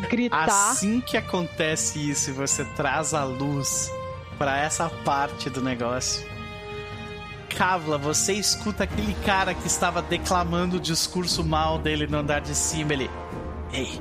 gritar. 0.08 0.44
Assim 0.44 1.00
que 1.00 1.16
acontece 1.16 2.10
isso 2.10 2.32
você 2.32 2.64
traz 2.76 3.12
a 3.14 3.24
luz 3.24 3.90
para 4.38 4.56
essa 4.58 4.88
parte 5.04 5.50
do 5.50 5.60
negócio. 5.62 6.24
Kavla, 7.56 7.96
você 7.98 8.32
escuta 8.34 8.84
aquele 8.84 9.14
cara 9.24 9.54
que 9.54 9.66
estava 9.66 10.02
declamando 10.02 10.76
o 10.76 10.80
discurso 10.80 11.42
mal 11.44 11.78
dele 11.78 12.06
no 12.06 12.18
andar 12.18 12.40
de 12.40 12.54
cima. 12.54 12.92
Ele. 12.92 13.10
Ei, 13.74 14.00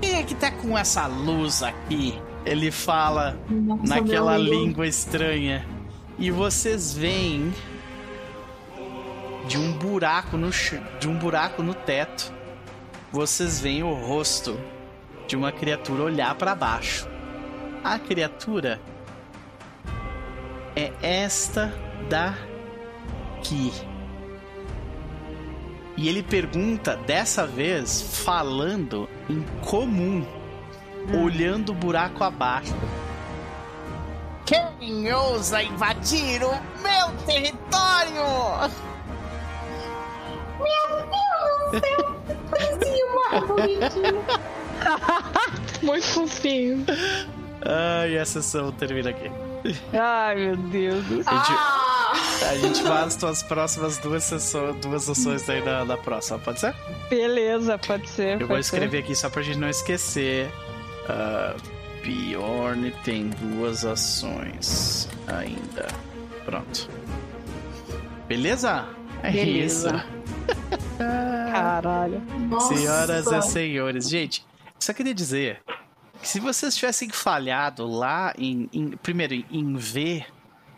quem 0.00 0.14
é 0.14 0.22
que 0.22 0.36
tá 0.36 0.52
com 0.52 0.78
essa 0.78 1.08
luz 1.08 1.64
aqui? 1.64 2.16
Ele 2.46 2.70
fala 2.70 3.36
Nossa, 3.50 3.96
naquela 3.96 4.38
língua 4.38 4.86
estranha. 4.86 5.66
E 6.16 6.30
vocês 6.30 6.94
veem 6.94 7.52
de 9.48 9.58
um 9.58 9.72
buraco 9.72 10.36
no 10.36 10.50
de 11.00 11.08
um 11.08 11.18
buraco 11.18 11.60
no 11.60 11.74
teto. 11.74 12.32
Vocês 13.10 13.60
veem 13.60 13.82
o 13.82 13.92
rosto 13.92 14.56
de 15.26 15.34
uma 15.34 15.50
criatura 15.50 16.04
olhar 16.04 16.36
para 16.36 16.54
baixo. 16.54 17.08
A 17.82 17.98
criatura 17.98 18.80
é 20.76 20.92
esta 21.02 21.74
daqui. 22.08 23.72
E 26.00 26.08
ele 26.08 26.22
pergunta, 26.22 26.96
dessa 26.96 27.46
vez, 27.46 28.22
falando 28.24 29.06
em 29.28 29.42
comum, 29.60 30.26
olhando 31.22 31.72
o 31.72 31.74
buraco 31.74 32.24
abaixo. 32.24 32.74
Quem 34.46 35.12
ousa 35.12 35.62
invadir 35.62 36.42
o 36.42 36.52
meu 36.80 37.12
território? 37.26 38.24
Muito 45.82 46.06
fofinho. 46.06 46.86
Ai, 47.60 48.16
a 48.16 48.24
sessão 48.24 48.72
termina 48.72 49.10
aqui. 49.10 49.30
Ai, 49.92 50.34
meu 50.34 50.56
Deus 50.56 51.04
do 51.04 51.22
céu. 51.22 51.34
Ah! 51.34 51.89
A 52.48 52.56
gente 52.56 52.82
faz 52.82 53.22
as 53.24 53.42
próximas 53.42 53.98
duas 53.98 54.24
sessões, 54.24 54.76
duas 54.76 55.02
sessões 55.04 55.48
aí 55.48 55.62
na, 55.62 55.84
na 55.84 55.96
próxima, 55.96 56.38
pode 56.38 56.60
ser? 56.60 56.74
Beleza, 57.08 57.78
pode 57.78 58.08
ser. 58.08 58.34
Eu 58.34 58.46
vou 58.46 58.48
pode 58.56 58.66
ser. 58.66 58.76
escrever 58.76 58.98
aqui 58.98 59.14
só 59.14 59.28
pra 59.30 59.42
gente 59.42 59.58
não 59.58 59.68
esquecer. 59.68 60.50
Ah, 61.08 61.54
Bjorn 62.02 62.90
tem 63.04 63.28
duas 63.30 63.84
ações 63.84 65.08
ainda. 65.26 65.86
Pronto. 66.44 66.88
Beleza? 68.26 68.86
É 69.22 69.30
Beleza. 69.30 69.88
isso. 69.88 70.20
Caralho. 71.52 72.20
Nossa. 72.48 72.74
Senhoras 72.74 73.26
e 73.26 73.42
senhores, 73.42 74.08
gente, 74.08 74.44
só 74.78 74.92
queria 74.92 75.14
dizer 75.14 75.60
que 76.20 76.28
se 76.28 76.40
vocês 76.40 76.74
tivessem 76.76 77.08
falhado 77.10 77.86
lá 77.86 78.32
em, 78.38 78.68
em- 78.72 78.90
primeiro 78.96 79.34
em 79.50 79.74
ver 79.76 80.26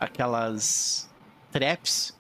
aquelas 0.01 1.09
traps, 1.53 2.17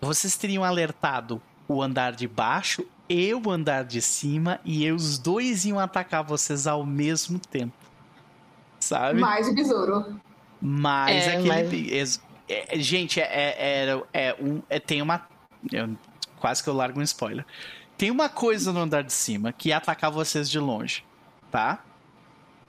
vocês 0.00 0.36
teriam 0.36 0.64
alertado 0.64 1.42
o 1.68 1.82
andar 1.82 2.12
de 2.12 2.28
baixo 2.28 2.86
e 3.08 3.34
o 3.34 3.50
andar 3.50 3.84
de 3.84 4.00
cima 4.00 4.60
e 4.64 4.90
os 4.90 5.18
dois 5.18 5.64
iam 5.64 5.78
atacar 5.78 6.22
vocês 6.22 6.66
ao 6.66 6.84
mesmo 6.86 7.38
tempo. 7.38 7.74
Sabe? 8.80 9.20
Mais 9.20 9.48
o 9.48 9.54
besouro. 9.54 10.20
Mas 10.60 11.26
É, 11.26 11.36
aquele. 11.36 11.48
mas- 11.48 11.72
ex- 11.72 12.22
é- 12.48 12.78
gente, 12.78 13.20
é, 13.20 13.24
é, 13.24 13.90
é- 14.12 14.28
é 14.28 14.36
um, 14.40 14.62
é- 14.68 14.78
tem 14.80 15.00
uma. 15.02 15.26
eu- 15.72 15.96
quase 16.38 16.62
que 16.62 16.68
eu 16.68 16.74
largo 16.74 17.00
um 17.00 17.02
spoiler. 17.02 17.44
Tem 17.96 18.10
uma 18.10 18.28
coisa 18.28 18.72
no 18.72 18.80
andar 18.80 19.02
de 19.02 19.12
cima 19.12 19.52
que 19.52 19.68
ia 19.70 19.76
atacar 19.78 20.10
vocês 20.10 20.50
de 20.50 20.58
longe, 20.58 21.04
tá? 21.50 21.82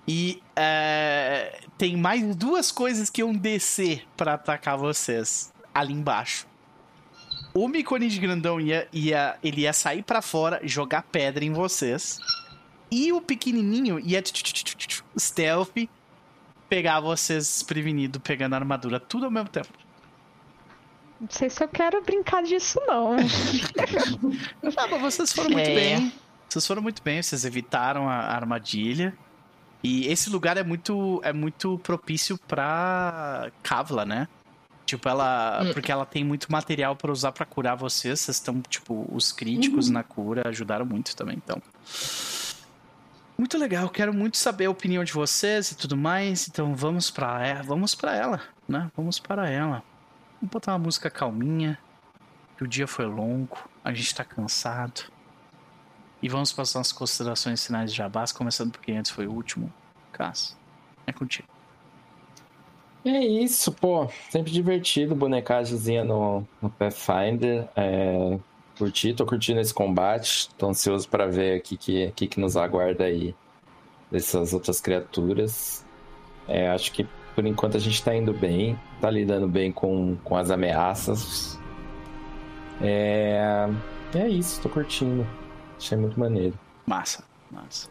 E 0.08 0.42
é, 0.56 1.60
tem 1.78 1.98
mais 1.98 2.36
duas 2.36 2.72
coisas 2.72 3.10
que 3.10 3.22
iam 3.22 3.34
descer 3.34 4.06
pra 4.16 4.36
atacar 4.36 4.78
vocês 4.78 5.52
ali 5.74 5.94
embaixo. 5.94 6.46
O 7.54 7.68
Miconide 7.68 8.20
grandão 8.20 8.60
ia, 8.60 8.88
ia, 8.92 9.38
ele 9.44 9.62
ia 9.62 9.74
sair 9.74 10.04
pra 10.04 10.22
fora, 10.22 10.60
jogar 10.64 11.04
pedra 11.04 11.44
em 11.44 11.52
vocês. 11.54 12.20
E 12.92 13.12
o 13.12 13.20
pequenininho 13.22 14.00
ia 14.00 14.22
stealth 15.18 15.88
pegar 16.70 17.00
vocês 17.00 17.46
desprevenido 17.46 18.20
pegando 18.20 18.54
a 18.54 18.58
armadura 18.58 19.00
tudo 19.00 19.26
ao 19.26 19.32
mesmo 19.32 19.50
tempo. 19.50 19.70
Não 21.20 21.30
sei 21.30 21.50
se 21.50 21.64
eu 21.64 21.68
quero 21.70 22.04
brincar 22.04 22.44
disso, 22.44 22.80
não. 22.86 23.16
Ah, 24.78 24.88
mas 24.88 25.02
vocês 25.02 25.32
foram 25.34 25.50
muito 25.52 25.70
É. 25.70 25.74
bem. 25.76 26.14
Vocês 26.50 26.68
foram 26.68 26.82
muito 26.82 27.02
bem, 27.02 27.22
vocês 27.22 27.44
evitaram 27.46 28.10
a 28.10 28.16
armadilha. 28.16 29.18
E 29.84 30.08
esse 30.08 30.30
lugar 30.30 30.58
é 30.58 30.64
muito 30.64 31.22
é 31.24 31.32
muito 31.32 31.78
propício 31.80 32.38
pra 32.48 33.52
Kavla, 33.62 34.06
né? 34.06 34.28
Tipo, 34.86 35.10
ela. 35.10 35.62
Hum. 35.64 35.74
Porque 35.74 35.92
ela 35.92 36.06
tem 36.06 36.24
muito 36.24 36.52
material 36.52 36.96
pra 36.96 37.12
usar 37.12 37.32
pra 37.32 37.46
curar 37.46 37.76
vocês. 37.76 38.20
Vocês 38.20 38.38
estão, 38.38 38.62
tipo, 38.62 39.08
os 39.12 39.32
críticos 39.32 39.90
na 39.90 40.04
cura 40.04 40.48
ajudaram 40.48 40.86
muito 40.86 41.16
também, 41.16 41.38
então. 41.38 41.62
Muito 43.38 43.58
legal, 43.58 43.90
quero 43.90 44.14
muito 44.14 44.38
saber 44.38 44.66
a 44.66 44.70
opinião 44.70 45.04
de 45.04 45.12
vocês 45.12 45.72
e 45.72 45.76
tudo 45.76 45.98
mais. 45.98 46.48
Então 46.48 46.74
vamos 46.76 47.12
pra, 47.12 47.46
é, 47.46 47.62
vamos 47.62 47.94
pra 47.94 48.16
ela, 48.16 48.42
né? 48.68 48.90
Vamos 48.96 49.20
para 49.20 49.50
ela. 49.50 49.84
Vamos 50.40 50.52
botar 50.52 50.74
uma 50.74 50.80
música 50.80 51.10
calminha. 51.10 51.78
Que 52.58 52.64
o 52.64 52.68
dia 52.68 52.88
foi 52.88 53.06
longo, 53.06 53.58
a 53.84 53.94
gente 53.94 54.16
tá 54.16 54.24
cansado. 54.24 55.12
E 56.26 56.28
vamos 56.28 56.52
para 56.52 56.64
as 56.64 56.92
considerações 56.92 57.64
finais 57.64 57.92
de 57.92 57.98
Jabás, 57.98 58.32
começando 58.32 58.72
porque 58.72 58.92
antes 58.92 59.12
foi 59.12 59.28
o 59.28 59.32
último. 59.32 59.72
Cass, 60.12 60.58
é 61.06 61.14
contigo. 61.14 61.48
É 63.06 63.24
isso, 63.24 63.72
pô. 63.72 64.10
Sempre 64.32 64.52
divertido, 64.52 65.14
bonecagemzinha 65.14 66.04
no, 66.04 66.44
no 66.60 66.68
Pathfinder. 66.68 67.70
É, 67.76 68.40
curti, 68.76 69.14
tô 69.14 69.24
curtindo 69.24 69.60
esse 69.60 69.72
combate. 69.72 70.50
Tô 70.58 70.68
ansioso 70.68 71.08
pra 71.08 71.28
ver 71.28 71.60
o 71.60 71.62
que, 71.62 71.78
que, 71.78 72.12
que, 72.16 72.26
que 72.26 72.40
nos 72.40 72.58
aguarda 72.58 73.04
aí 73.04 73.36
dessas 74.10 74.52
outras 74.52 74.82
criaturas. 74.82 75.86
É, 76.48 76.70
acho 76.70 76.92
que 76.92 77.08
por 77.36 77.46
enquanto 77.46 77.78
a 77.78 77.80
gente 77.80 78.04
tá 78.04 78.16
indo 78.16 78.34
bem, 78.34 78.76
tá 79.00 79.12
lidando 79.12 79.48
bem 79.48 79.72
com, 79.72 80.18
com 80.24 80.36
as 80.36 80.50
ameaças. 80.50 81.60
É, 82.82 83.70
é 84.16 84.28
isso, 84.28 84.60
tô 84.64 84.70
curtindo. 84.70 85.45
Achei 85.78 85.98
muito 85.98 86.20
maneiro. 86.20 86.58
Massa, 86.86 87.24
massa. 87.52 87.90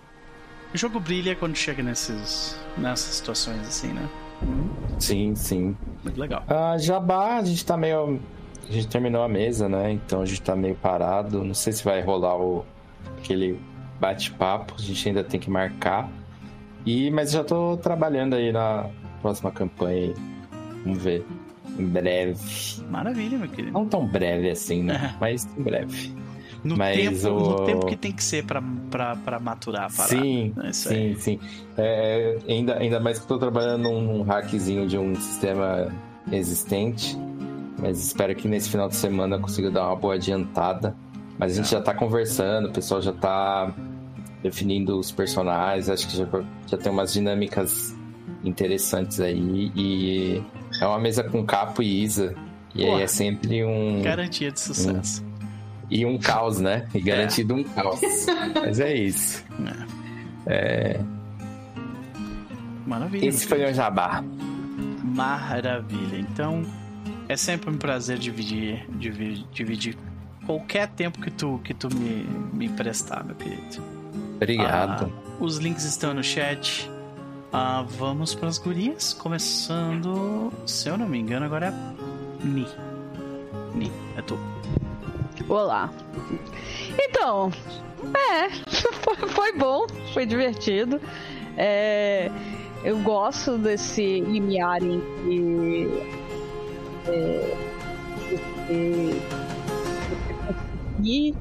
O 0.74 0.78
jogo 0.78 0.98
brilha 0.98 1.36
quando 1.36 1.54
chega 1.56 1.82
nesses, 1.82 2.58
nessas 2.76 3.14
situações 3.14 3.60
assim, 3.60 3.92
né? 3.92 4.08
Sim, 4.98 5.34
sim. 5.34 5.76
Muito 6.02 6.20
legal. 6.20 6.42
Ah, 6.48 6.76
Jabá, 6.78 7.36
a 7.36 7.44
gente 7.44 7.64
tá 7.64 7.76
meio. 7.76 8.20
A 8.68 8.72
gente 8.72 8.88
terminou 8.88 9.22
a 9.22 9.28
mesa, 9.28 9.68
né? 9.68 9.92
Então 9.92 10.22
a 10.22 10.26
gente 10.26 10.42
tá 10.42 10.56
meio 10.56 10.74
parado. 10.74 11.44
Não 11.44 11.54
sei 11.54 11.72
se 11.72 11.84
vai 11.84 12.00
rolar 12.00 12.36
o... 12.36 12.64
aquele 13.18 13.60
bate-papo. 14.00 14.74
A 14.78 14.82
gente 14.82 15.08
ainda 15.08 15.22
tem 15.22 15.38
que 15.38 15.50
marcar. 15.50 16.08
E... 16.84 17.10
Mas 17.10 17.30
já 17.30 17.44
tô 17.44 17.76
trabalhando 17.76 18.34
aí 18.34 18.52
na 18.52 18.88
próxima 19.20 19.50
campanha. 19.50 20.08
aí. 20.08 20.14
Vamos 20.84 21.02
ver. 21.02 21.24
Em 21.78 21.86
breve. 21.86 22.82
Maravilha, 22.90 23.38
meu 23.38 23.48
querido. 23.48 23.72
Não 23.72 23.86
tão 23.86 24.06
breve 24.06 24.50
assim, 24.50 24.82
né? 24.82 25.14
Mas 25.20 25.46
em 25.56 25.62
breve. 25.62 26.14
No, 26.64 26.76
mas 26.78 26.96
tempo, 26.96 27.28
o- 27.28 27.50
no 27.60 27.66
tempo 27.66 27.86
que 27.86 27.96
tem 27.96 28.10
que 28.10 28.24
ser 28.24 28.44
pra 28.44 28.60
maturar 28.60 29.84
a 29.84 29.94
parada. 29.94 30.16
Sim, 30.16 30.52
É 30.64 30.72
sim, 30.72 30.94
aí. 30.94 31.16
sim. 31.16 31.38
É, 31.76 32.38
ainda, 32.48 32.78
ainda 32.78 32.98
mais 33.00 33.18
que 33.18 33.24
eu 33.24 33.28
tô 33.28 33.38
trabalhando 33.38 33.82
num, 33.82 34.00
num 34.00 34.22
hackzinho 34.22 34.86
de 34.88 34.96
um 34.96 35.14
sistema 35.14 35.92
existente. 36.32 37.16
Mas 37.78 37.98
espero 38.02 38.34
que 38.34 38.48
nesse 38.48 38.70
final 38.70 38.88
de 38.88 38.96
semana 38.96 39.36
eu 39.36 39.40
consiga 39.40 39.70
dar 39.70 39.86
uma 39.88 39.96
boa 39.96 40.14
adiantada. 40.14 40.96
Mas 41.38 41.52
a 41.52 41.56
gente 41.56 41.70
já 41.70 41.80
tá 41.82 41.92
conversando, 41.92 42.68
o 42.68 42.72
pessoal 42.72 43.02
já 43.02 43.12
tá 43.12 43.74
definindo 44.42 44.98
os 44.98 45.10
personagens. 45.10 45.90
Acho 45.90 46.08
que 46.08 46.16
já, 46.16 46.26
já 46.66 46.78
tem 46.78 46.90
umas 46.90 47.12
dinâmicas 47.12 47.94
interessantes 48.44 49.20
aí. 49.20 49.70
E 49.76 50.42
é 50.80 50.86
uma 50.86 50.98
mesa 50.98 51.24
com 51.24 51.44
Capo 51.44 51.82
e 51.82 52.02
Isa. 52.04 52.34
E 52.74 52.82
aí 52.84 52.88
Porra. 52.90 53.02
é 53.02 53.06
sempre 53.06 53.64
um. 53.64 54.00
Garantia 54.02 54.50
de 54.50 54.60
sucesso. 54.60 55.24
E 55.90 56.04
um 56.04 56.18
caos, 56.18 56.60
né? 56.60 56.86
E 56.94 57.00
garantido 57.00 57.54
um 57.54 57.64
caos. 57.64 58.00
Mas 58.54 58.80
é 58.80 58.94
isso. 58.94 59.44
Maravilha. 62.86 63.26
Esse 63.26 63.46
foi 63.46 63.64
o 63.64 63.72
Jabá. 63.72 64.22
Maravilha. 65.02 66.18
Então, 66.18 66.62
é 67.28 67.36
sempre 67.36 67.70
um 67.70 67.78
prazer 67.78 68.18
dividir, 68.18 68.86
dividir, 68.90 69.46
dividir 69.52 69.98
qualquer 70.44 70.88
tempo 70.88 71.20
que 71.20 71.30
tu, 71.30 71.60
que 71.64 71.72
tu 71.72 71.88
me, 71.94 72.24
me 72.52 72.66
emprestar, 72.66 73.24
meu 73.24 73.34
querido. 73.34 73.82
Obrigado. 74.36 75.10
Ah, 75.14 75.34
os 75.42 75.56
links 75.58 75.84
estão 75.84 76.12
no 76.12 76.22
chat. 76.22 76.90
Ah, 77.52 77.84
vamos 77.88 78.34
para 78.34 78.48
as 78.48 78.58
gurias. 78.58 79.14
Começando, 79.14 80.52
se 80.66 80.88
eu 80.88 80.98
não 80.98 81.08
me 81.08 81.18
engano, 81.18 81.46
agora 81.46 81.66
é 81.68 82.44
Ni. 82.44 82.66
Ni, 83.74 83.90
é 84.16 84.22
tu. 84.22 84.38
Olá. 85.48 85.90
Então, 86.98 87.50
é, 88.14 88.50
foi, 89.02 89.28
foi 89.28 89.52
bom, 89.58 89.86
foi 90.12 90.26
divertido. 90.26 91.00
É, 91.56 92.30
eu 92.82 92.98
gosto 93.00 93.58
desse 93.58 94.20
limiar 94.20 94.82
entre 94.82 95.88
é, 97.06 97.56
você, 98.30 99.20
você 100.08 100.34
conseguir 100.46 101.36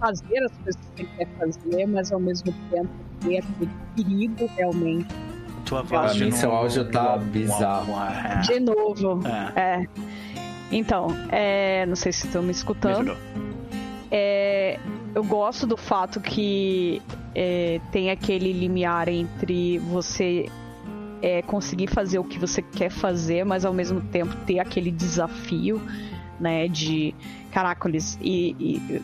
fazer 0.00 0.44
as 0.44 0.52
coisas 0.52 0.80
que 0.96 1.02
você 1.04 1.08
quer 1.16 1.28
fazer, 1.38 1.86
mas 1.86 2.12
ao 2.12 2.20
mesmo 2.20 2.54
tempo 2.70 2.88
ter 3.20 3.44
perigo 3.94 4.50
realmente. 4.56 5.08
Tua 5.64 5.82
voz 5.82 6.12
Pra 6.12 6.24
mim, 6.24 6.30
seu 6.32 6.50
áudio 6.52 6.90
tá 6.90 7.16
bizarro. 7.16 7.94
De 8.42 8.60
novo. 8.60 9.20
É, 9.26 9.60
É. 9.60 9.86
Então, 10.72 11.08
é, 11.28 11.84
não 11.86 11.94
sei 11.94 12.12
se 12.12 12.26
estão 12.26 12.42
me 12.42 12.50
escutando. 12.50 12.98
melhorou. 12.98 13.22
É, 14.10 14.78
eu 15.14 15.22
gosto 15.22 15.66
do 15.66 15.76
fato 15.76 16.20
que 16.20 17.00
é, 17.34 17.80
tem 17.90 18.10
aquele 18.10 18.52
limiar 18.52 19.08
entre 19.08 19.78
você 19.78 20.46
é, 21.22 21.40
conseguir 21.42 21.86
fazer 21.86 22.18
o 22.18 22.24
que 22.24 22.38
você 22.38 22.60
quer 22.60 22.90
fazer, 22.90 23.44
mas 23.44 23.64
ao 23.64 23.72
mesmo 23.72 24.00
tempo 24.00 24.34
ter 24.44 24.58
aquele 24.58 24.90
desafio, 24.90 25.80
né? 26.40 26.66
De 26.66 27.14
caracoles, 27.52 28.18
e, 28.20 28.56
e 28.58 29.02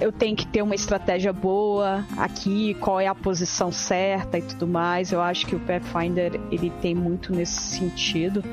eu 0.00 0.12
tenho 0.12 0.36
que 0.36 0.46
ter 0.46 0.60
uma 0.60 0.74
estratégia 0.74 1.32
boa 1.32 2.04
aqui, 2.16 2.74
qual 2.74 3.00
é 3.00 3.06
a 3.06 3.14
posição 3.14 3.72
certa 3.72 4.38
e 4.38 4.42
tudo 4.42 4.66
mais. 4.66 5.12
Eu 5.12 5.22
acho 5.22 5.46
que 5.46 5.56
o 5.56 5.60
Pathfinder 5.60 6.38
ele 6.50 6.70
tem 6.82 6.94
muito 6.94 7.32
nesse 7.32 7.60
sentido. 7.78 8.44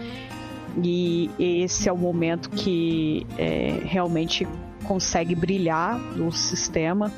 E 0.81 1.29
esse 1.37 1.87
é 1.87 1.93
o 1.93 1.97
momento 1.97 2.49
que 2.49 3.25
é, 3.37 3.81
realmente 3.83 4.47
consegue 4.83 5.35
brilhar 5.35 5.97
no 5.97 6.31
sistema. 6.31 7.11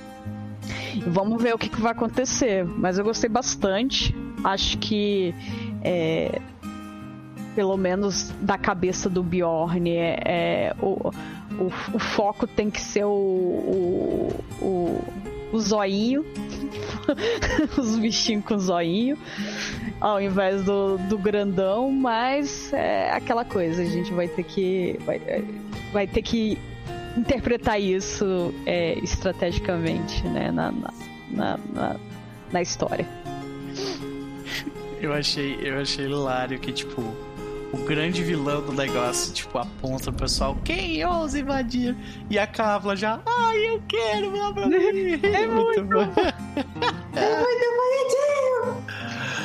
Vamos 1.08 1.42
ver 1.42 1.54
o 1.54 1.58
que, 1.58 1.70
que 1.70 1.82
vai 1.82 1.92
acontecer. 1.92 2.66
Mas 2.66 2.98
eu 2.98 3.04
gostei 3.04 3.30
bastante. 3.30 4.16
Acho 4.44 4.78
que 4.78 5.34
é, 5.84 6.42
pelo 7.56 7.78
menos 7.78 8.32
da 8.42 8.58
cabeça 8.58 9.10
do 9.10 9.24
Bjorn 9.24 9.90
é, 9.90 10.20
é, 10.26 10.76
o, 10.82 11.10
o, 11.58 11.72
o 11.94 12.00
foco 12.00 12.46
tem 12.46 12.70
que 12.70 12.82
ser 12.82 13.06
o, 13.06 13.10
o, 13.10 14.30
o, 14.62 15.02
o 15.54 15.60
zoinho. 15.60 16.26
Os 17.78 17.98
bichinhos 17.98 18.44
com 18.46 18.58
zoinho. 18.58 19.18
Ao 20.00 20.22
invés 20.22 20.64
do, 20.64 20.98
do 20.98 21.18
grandão, 21.18 21.92
mas 21.92 22.72
é 22.74 23.12
aquela 23.12 23.46
coisa, 23.46 23.82
a 23.82 23.86
gente 23.86 24.12
vai 24.14 24.28
ter 24.28 24.44
que. 24.44 25.00
Vai, 25.06 25.22
vai 25.94 26.08
ter 26.08 26.22
que 26.22 26.58
interpretar 27.18 27.80
isso 27.80 28.54
é, 28.66 28.98
estrategicamente, 29.00 30.22
né? 30.28 30.52
Na, 30.52 30.72
na, 30.72 30.94
na, 31.32 31.60
na, 31.74 31.96
na 32.52 32.62
história. 32.62 33.08
Eu 35.02 35.14
achei, 35.14 35.58
eu 35.62 35.80
achei 35.80 36.06
hilário 36.06 36.60
que, 36.60 36.72
tipo, 36.72 37.02
o 37.72 37.78
grande 37.86 38.24
vilão 38.24 38.62
do 38.62 38.72
negócio, 38.72 39.34
tipo, 39.34 39.58
aponta 39.58 40.10
o 40.10 40.14
pessoal, 40.14 40.58
quem 40.64 41.06
ousa 41.06 41.40
invadir? 41.40 41.96
E 42.30 42.40
a 42.40 42.48
Cábula 42.48 42.96
já, 42.96 43.20
ai, 43.26 43.68
eu 43.68 43.82
quero, 43.88 44.32
blá 44.32 44.52
blá 44.52 44.68
blá. 44.68 44.78
É 45.24 45.48
muito 45.48 45.84
bom. 45.84 46.08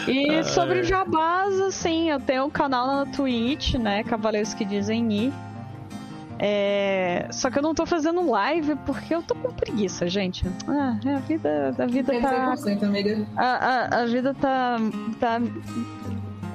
E 0.08 0.42
sobre 0.44 0.82
jabás, 0.82 1.60
assim, 1.60 2.10
eu 2.10 2.20
tenho 2.20 2.44
um 2.44 2.50
canal 2.50 2.86
na 2.86 3.06
Twitch, 3.06 3.74
né? 3.74 4.02
Cavaleiros 4.04 4.54
que 4.54 4.64
dizem 4.64 5.02
Ni. 5.02 5.32
É... 6.38 7.26
Só 7.30 7.50
que 7.50 7.58
eu 7.58 7.62
não 7.62 7.74
tô 7.74 7.84
fazendo 7.84 8.28
live 8.30 8.74
porque 8.86 9.14
eu 9.14 9.22
tô 9.22 9.34
com 9.34 9.52
preguiça, 9.52 10.08
gente. 10.08 10.46
Ah, 10.66 10.98
a 11.16 11.18
vida, 11.18 11.74
a 11.78 11.86
vida 11.86 12.20
tá. 12.20 12.54
100%, 12.54 12.82
amiga. 12.82 13.26
A, 13.36 13.44
a, 13.44 14.00
a 14.02 14.06
vida 14.06 14.34
tá. 14.34 14.78
tá 15.18 15.40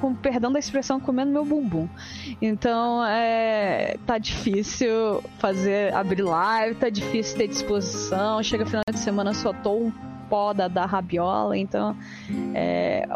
com 0.00 0.14
perdão 0.14 0.52
da 0.52 0.58
expressão, 0.58 1.00
comendo 1.00 1.32
meu 1.32 1.44
bumbum. 1.44 1.88
Então, 2.42 3.04
é, 3.06 3.96
tá 4.06 4.18
difícil 4.18 5.22
fazer, 5.38 5.94
abrir 5.94 6.22
live, 6.22 6.74
tá 6.74 6.90
difícil 6.90 7.38
ter 7.38 7.48
disposição. 7.48 8.42
Chega 8.42 8.66
final 8.66 8.82
de 8.92 8.98
semana, 8.98 9.32
só 9.32 9.52
tô 9.52 9.72
um 9.72 9.92
pó 10.28 10.52
da, 10.52 10.86
rabiola. 10.86 11.56
Então, 11.56 11.96
é, 12.54 13.06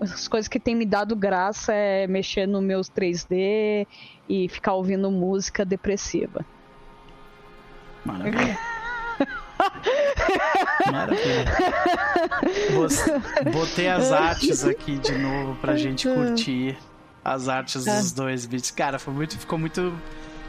as 0.00 0.28
coisas 0.28 0.48
que 0.48 0.58
tem 0.58 0.74
me 0.74 0.86
dado 0.86 1.14
graça 1.14 1.72
é 1.72 2.06
mexer 2.06 2.46
no 2.46 2.60
meus 2.60 2.88
3D 2.90 3.86
e 4.28 4.48
ficar 4.48 4.74
ouvindo 4.74 5.10
música 5.10 5.64
depressiva. 5.64 6.44
Maravilha. 8.04 8.58
Maravilha. 10.90 11.44
Botei 13.52 13.88
as 13.88 14.10
artes 14.10 14.64
aqui 14.64 14.98
de 14.98 15.12
novo 15.12 15.54
pra 15.56 15.76
gente 15.76 16.08
curtir 16.08 16.76
as 17.24 17.48
artes 17.48 17.84
dos 17.84 18.12
dois 18.12 18.46
beats. 18.46 18.70
Cara, 18.70 18.98
foi 18.98 19.14
muito, 19.14 19.38
ficou 19.38 19.58
muito. 19.58 19.92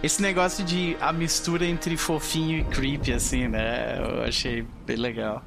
Esse 0.01 0.21
negócio 0.21 0.63
de 0.65 0.97
a 0.99 1.13
mistura 1.13 1.65
entre 1.65 1.95
fofinho 1.95 2.59
e 2.59 2.63
creepy, 2.65 3.13
assim, 3.13 3.47
né? 3.47 3.99
Eu 3.99 4.23
achei 4.23 4.65
bem 4.85 4.97
legal. 4.97 5.43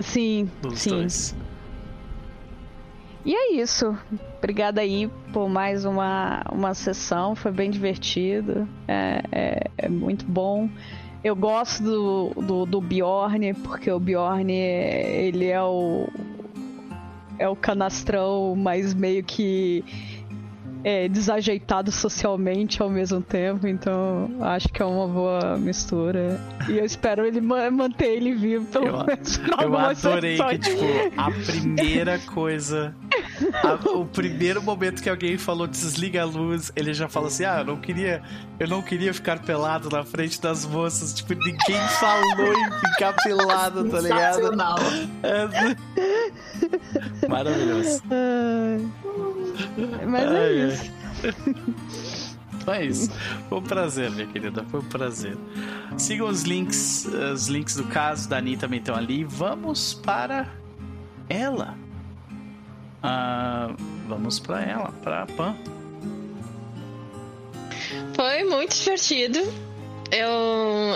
Sim, 0.00 0.50
sim. 0.74 0.90
dois. 0.90 1.34
E 3.24 3.34
é 3.34 3.52
isso. 3.54 3.96
Obrigada 4.38 4.82
aí 4.82 5.10
por 5.32 5.48
mais 5.48 5.84
uma, 5.84 6.42
uma 6.52 6.74
sessão. 6.74 7.34
Foi 7.34 7.50
bem 7.50 7.70
divertido. 7.70 8.68
É, 8.86 9.22
é, 9.32 9.70
é 9.78 9.88
muito 9.88 10.26
bom. 10.26 10.68
Eu 11.22 11.34
gosto 11.34 11.82
do, 11.82 12.42
do, 12.42 12.66
do 12.66 12.80
Bjorn, 12.82 13.54
porque 13.54 13.90
o 13.90 13.98
Bjorn 13.98 14.52
ele 14.52 15.46
é 15.46 15.62
o. 15.62 16.06
É 17.38 17.48
o 17.48 17.56
canastrão, 17.56 18.54
mas 18.54 18.94
meio 18.94 19.24
que 19.24 19.82
é, 20.84 21.08
desajeitado 21.08 21.90
socialmente 21.90 22.80
ao 22.82 22.88
mesmo 22.90 23.20
tempo. 23.22 23.66
Então 23.66 24.30
acho 24.42 24.68
que 24.68 24.80
é 24.82 24.84
uma 24.84 25.08
boa 25.08 25.56
mistura. 25.56 26.38
E 26.68 26.78
eu 26.78 26.84
espero 26.84 27.24
ele 27.26 27.40
ma- 27.40 27.70
manter 27.70 28.10
ele 28.16 28.34
vivo 28.34 28.66
pelo 28.66 28.86
Eu- 28.86 29.04
menos 29.06 29.40
Eu 29.60 29.76
adorei 29.76 30.36
que, 30.38 30.58
tipo, 30.58 30.84
a 31.16 31.30
primeira 31.30 32.18
coisa. 32.18 32.94
a- 33.62 33.90
o 33.90 34.04
primeiro 34.04 34.62
momento 34.62 35.02
que 35.02 35.08
alguém 35.08 35.38
falou 35.38 35.66
desliga 35.66 36.22
a 36.22 36.24
luz, 36.26 36.70
ele 36.76 36.92
já 36.92 37.08
fala 37.08 37.26
assim: 37.28 37.44
Ah, 37.44 37.60
eu 37.60 37.64
não 37.64 37.76
queria. 37.78 38.22
Eu 38.60 38.68
não 38.68 38.82
queria 38.82 39.12
ficar 39.12 39.40
pelado 39.40 39.88
na 39.90 40.04
frente 40.04 40.40
das 40.40 40.64
moças. 40.66 41.12
Tipo, 41.14 41.34
ninguém 41.34 41.80
falou 41.98 42.52
em 42.52 42.70
ficar 42.90 43.12
pelado, 43.14 43.88
tá 43.88 44.00
ligado? 44.00 44.40
É... 45.22 45.74
Maravilhoso. 47.28 48.02
Mas 50.06 50.32
é 50.32 50.38
ai. 50.38 50.68
isso. 50.68 50.92
Mas 52.66 53.10
foi 53.48 53.58
um 53.58 53.62
prazer, 53.62 54.10
minha 54.10 54.26
querida. 54.26 54.64
Foi 54.70 54.80
um 54.80 54.84
prazer. 54.84 55.36
Sigam 55.98 56.28
os 56.28 56.42
links, 56.42 57.06
os 57.06 57.48
links 57.48 57.76
do 57.76 57.84
caso. 57.84 58.28
Dani 58.28 58.56
também 58.56 58.78
estão 58.78 58.94
ali. 58.94 59.22
Vamos 59.24 59.94
para 59.94 60.48
ela. 61.28 61.76
Ah, 63.02 63.74
vamos 64.08 64.38
para 64.40 64.62
ela, 64.62 64.92
para 65.02 65.22
a 65.22 65.26
Pan. 65.26 65.54
Foi 68.14 68.44
muito 68.44 68.74
divertido. 68.74 69.40
Eu, 70.10 70.30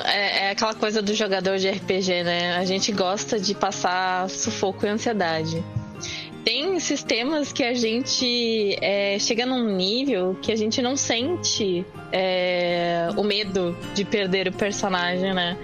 é, 0.05 0.47
é 0.47 0.51
aquela 0.51 0.75
coisa 0.75 1.03
do 1.03 1.13
jogador 1.15 1.59
de 1.59 1.69
RPG, 1.69 2.23
né? 2.23 2.57
A 2.57 2.65
gente 2.65 2.93
gosta 2.93 3.39
de 3.39 3.55
passar 3.55 4.31
sufoco 4.31 4.87
e 4.87 4.89
ansiedade. 4.89 5.63
Tem 6.45 6.79
sistemas 6.81 7.53
que 7.53 7.63
a 7.63 7.75
gente 7.75 8.77
é, 8.81 9.19
chega 9.19 9.45
num 9.45 9.77
nível 9.77 10.37
que 10.41 10.51
a 10.53 10.57
gente 10.57 10.81
não 10.81 10.97
sente 10.97 11.85
é, 12.13 13.09
o 13.17 13.23
medo 13.23 13.77
de 13.95 14.05
perder 14.05 14.49
o 14.49 14.53
personagem, 14.53 15.35
né? 15.35 15.59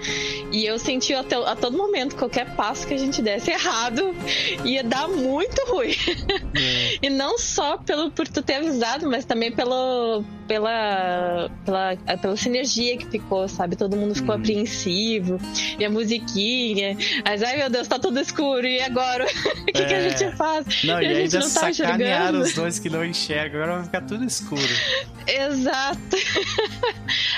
E 0.51 0.65
eu 0.65 0.77
senti 0.77 1.13
até, 1.13 1.35
a 1.35 1.55
todo 1.55 1.77
momento, 1.77 2.15
qualquer 2.15 2.55
passo 2.55 2.87
que 2.87 2.93
a 2.93 2.97
gente 2.97 3.21
desse 3.21 3.51
errado 3.51 4.15
ia 4.63 4.83
dar 4.83 5.07
muito 5.07 5.61
ruim. 5.71 5.95
E 7.01 7.09
não 7.09 7.37
só 7.37 7.77
pelo, 7.77 8.09
por 8.09 8.25
tu 8.29 8.41
ter 8.41 8.55
avisado, 8.55 9.09
mas 9.09 9.25
também 9.25 9.51
pelo, 9.51 10.23
pela, 10.47 11.49
pela, 11.65 11.95
pela 12.21 12.35
sinergia 12.37 12.97
que 12.97 13.05
ficou, 13.07 13.47
sabe? 13.47 13.75
Todo 13.75 13.95
mundo 13.95 14.13
ficou 14.15 14.35
Uhum. 14.35 14.41
apreensivo. 14.41 15.39
E 15.79 15.83
a 15.85 15.89
musiquinha. 15.89 16.97
Mas, 17.23 17.41
ai 17.43 17.57
meu 17.57 17.69
Deus, 17.69 17.87
tá 17.87 17.97
tudo 17.99 18.19
escuro. 18.19 18.65
E 18.65 18.79
agora? 18.81 19.25
o 19.61 19.65
que, 19.65 19.71
que 19.71 19.81
a 19.93 19.97
É. 19.97 20.09
gente 20.09 20.35
faz? 20.35 20.83
Não, 20.83 21.01
E 21.01 21.05
e 21.05 21.07
a 21.09 21.13
gente 21.15 21.33
não 21.33 21.49
tá 21.53 21.69
enxergando. 21.69 22.39
os 22.41 22.53
dois 22.53 22.79
que 22.79 22.89
não 22.89 23.03
enxergam. 23.03 23.61
Agora 23.61 23.75
vai 23.77 23.85
ficar 23.85 24.01
tudo 24.01 24.23
escuro. 24.25 24.61
Exato. 25.27 25.97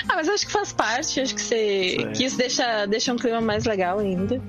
ah, 0.08 0.14
mas 0.16 0.28
acho 0.28 0.46
que 0.46 0.52
faz 0.52 0.72
parte. 0.72 1.20
Acho 1.20 1.34
que, 1.34 1.40
você, 1.42 1.56
Isso 1.96 2.06
é. 2.06 2.12
que 2.12 2.24
isso 2.24 2.36
deixa, 2.38 2.86
deixa 2.86 3.12
um 3.12 3.16
clima 3.16 3.40
mais 3.40 3.64
legal 3.64 3.98
ainda. 3.98 4.40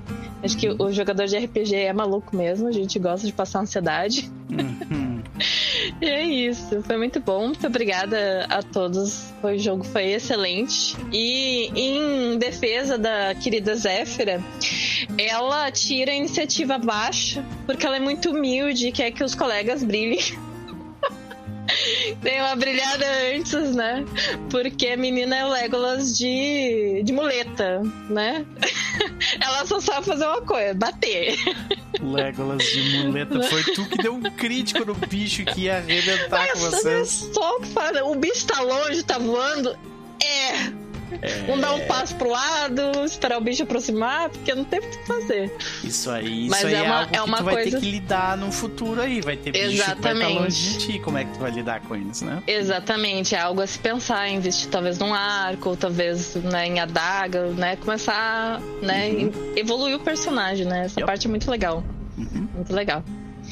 Acho 0.42 0.56
que 0.56 0.68
o 0.70 0.90
jogador 0.92 1.26
de 1.26 1.36
RPG 1.36 1.74
é 1.74 1.92
maluco 1.92 2.34
mesmo. 2.36 2.68
A 2.68 2.72
gente 2.72 2.98
gosta 2.98 3.26
de 3.26 3.32
passar 3.32 3.60
ansiedade. 3.60 4.30
Uhum. 4.50 5.19
E 6.00 6.06
é 6.06 6.22
isso, 6.22 6.82
foi 6.82 6.96
muito 6.96 7.20
bom. 7.20 7.46
Muito 7.46 7.66
obrigada 7.66 8.46
a 8.48 8.62
todos. 8.62 9.32
O 9.42 9.56
jogo 9.58 9.84
foi 9.84 10.12
excelente. 10.12 10.96
E 11.12 11.70
em 11.74 12.38
defesa 12.38 12.96
da 12.96 13.34
querida 13.34 13.74
Zéfira, 13.74 14.42
ela 15.18 15.70
tira 15.70 16.12
a 16.12 16.14
iniciativa 16.14 16.78
baixa 16.78 17.44
porque 17.66 17.84
ela 17.84 17.96
é 17.96 18.00
muito 18.00 18.30
humilde 18.30 18.88
e 18.88 18.92
quer 18.92 19.10
que 19.10 19.22
os 19.22 19.34
colegas 19.34 19.82
brilhem. 19.82 20.20
Tem 22.22 22.40
uma 22.40 22.56
brilhada 22.56 23.06
antes, 23.34 23.74
né? 23.74 24.04
Porque 24.50 24.88
a 24.88 24.96
menina 24.96 25.36
é 25.36 25.44
o 25.44 25.48
Legolas 25.48 26.16
de, 26.16 27.02
de 27.04 27.12
muleta, 27.12 27.82
né? 28.08 28.44
Ela 29.40 29.66
só 29.66 29.80
sabe 29.80 30.06
fazer 30.06 30.26
uma 30.26 30.42
coisa, 30.42 30.74
bater. 30.74 31.36
Legolas 32.00 32.62
de 32.62 32.98
muleta. 32.98 33.42
Foi 33.42 33.62
tu 33.64 33.84
que 33.86 33.98
deu 33.98 34.14
um 34.14 34.22
crítico 34.22 34.84
no 34.84 34.94
bicho 34.94 35.44
que 35.44 35.62
ia 35.62 35.78
arrebentar 35.78 36.52
com 36.52 36.58
vocês. 36.58 37.28
Só 37.32 37.58
o 38.04 38.14
bicho 38.14 38.46
tá 38.46 38.60
longe, 38.60 39.02
tá 39.02 39.18
voando. 39.18 39.76
É, 40.22 40.72
É, 41.22 41.52
um 41.52 41.58
dar 41.58 41.74
um 41.74 41.80
passo 41.86 42.14
pro 42.16 42.30
lado, 42.30 42.82
esperar 43.04 43.38
o 43.38 43.40
bicho 43.40 43.62
aproximar, 43.62 44.28
porque 44.30 44.54
não 44.54 44.64
tem 44.64 44.78
o 44.78 44.82
que 44.82 45.06
fazer. 45.06 45.52
Isso 45.84 46.10
aí, 46.10 46.42
isso 46.46 46.50
Mas 46.50 46.64
aí 46.64 46.74
é 46.74 46.78
é, 46.78 46.82
uma- 46.82 46.94
algo 47.00 47.10
é 47.14 47.18
que 47.18 47.24
uma 47.24 47.36
tu 47.38 47.44
vai 47.44 47.54
ter 47.56 47.62
coisa- 47.62 47.80
que 47.80 47.90
lidar 47.90 48.36
no 48.36 48.52
futuro 48.52 49.00
aí. 49.00 49.20
Vai 49.20 49.36
ter 49.36 49.50
bicho 49.52 49.68
que 49.70 49.76
vai 49.76 49.86
estar 49.86 49.92
Exatamente. 50.10 50.38
longe 50.38 50.68
de 50.70 50.78
ti. 50.78 50.98
Como 51.00 51.18
é 51.18 51.24
que 51.24 51.32
tu 51.32 51.40
vai 51.40 51.50
lidar 51.50 51.80
com 51.80 51.96
eles, 51.96 52.22
né? 52.22 52.42
Exatamente, 52.46 53.34
é 53.34 53.38
algo 53.40 53.60
a 53.60 53.66
se 53.66 53.78
pensar, 53.78 54.28
investir 54.28 54.68
talvez 54.70 54.98
num 54.98 55.12
arco, 55.12 55.70
ou 55.70 55.76
talvez 55.76 56.34
né, 56.36 56.66
em 56.66 56.80
adaga, 56.80 57.46
né? 57.48 57.76
Começar, 57.76 58.60
né? 58.82 59.08
Uhum. 59.10 59.32
Evoluir 59.56 59.96
o 59.96 60.00
personagem, 60.00 60.66
né? 60.66 60.84
Essa 60.84 61.00
Yep. 61.00 61.06
parte 61.06 61.26
é 61.26 61.30
muito 61.30 61.50
legal. 61.50 61.82
Uhum. 62.16 62.48
Muito 62.54 62.72
legal. 62.72 63.02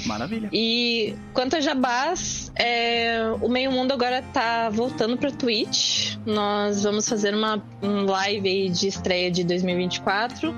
Maravilha. 0.08 0.48
E 0.52 1.14
quanto 1.34 1.56
a 1.56 1.60
Jabás, 1.60 2.50
é, 2.56 3.30
o 3.42 3.48
Meio 3.48 3.70
Mundo 3.70 3.92
agora 3.92 4.22
tá 4.22 4.70
voltando 4.70 5.18
pra 5.18 5.30
Twitch. 5.30 6.16
Nós 6.24 6.82
vamos 6.82 7.06
fazer 7.06 7.34
uma 7.34 7.62
um 7.82 8.06
live 8.06 8.48
aí 8.48 8.70
de 8.70 8.88
estreia 8.88 9.30
de 9.30 9.44
2024. 9.44 10.54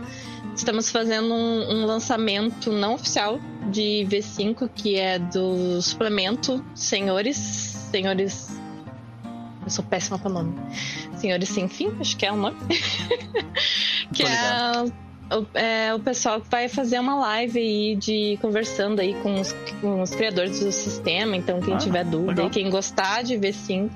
Estamos 0.55 0.91
fazendo 0.91 1.35
um, 1.35 1.81
um 1.81 1.85
lançamento 1.85 2.71
não 2.71 2.95
oficial 2.95 3.41
de 3.71 4.07
V5, 4.09 4.71
que 4.75 4.97
é 4.97 5.19
do 5.19 5.83
suplemento 5.83 6.65
Senhores. 6.75 7.37
Senhores. 7.37 8.57
Eu 9.65 9.71
sou 9.71 9.85
péssima 9.85 10.19
com 10.19 10.29
o 10.29 10.33
nome. 10.33 10.55
Senhores 11.17 11.49
Sem 11.49 11.69
Fim, 11.69 11.93
acho 12.01 12.17
que 12.17 12.25
é 12.25 12.33
o 12.33 12.37
nome. 12.37 12.57
que 14.15 14.23
é 14.23 15.10
o, 15.31 15.47
é 15.57 15.95
o 15.95 15.99
pessoal 16.01 16.41
vai 16.51 16.69
fazer 16.69 16.99
uma 16.99 17.15
live 17.17 17.59
aí 17.59 17.97
de 17.97 18.39
conversando 18.41 19.01
aí 19.01 19.15
com 19.23 19.41
os, 19.41 19.53
com 19.81 20.03
os 20.03 20.11
criadores 20.11 20.61
do 20.61 20.73
sistema. 20.73 21.37
Então, 21.37 21.61
quem 21.61 21.75
Ah, 21.75 21.79
tiver 21.79 22.05
dúvida 22.05 22.31
legal. 22.33 22.47
e 22.47 22.51
quem 22.51 22.71
gostar 22.71 23.23
de 23.23 23.35
V5, 23.35 23.91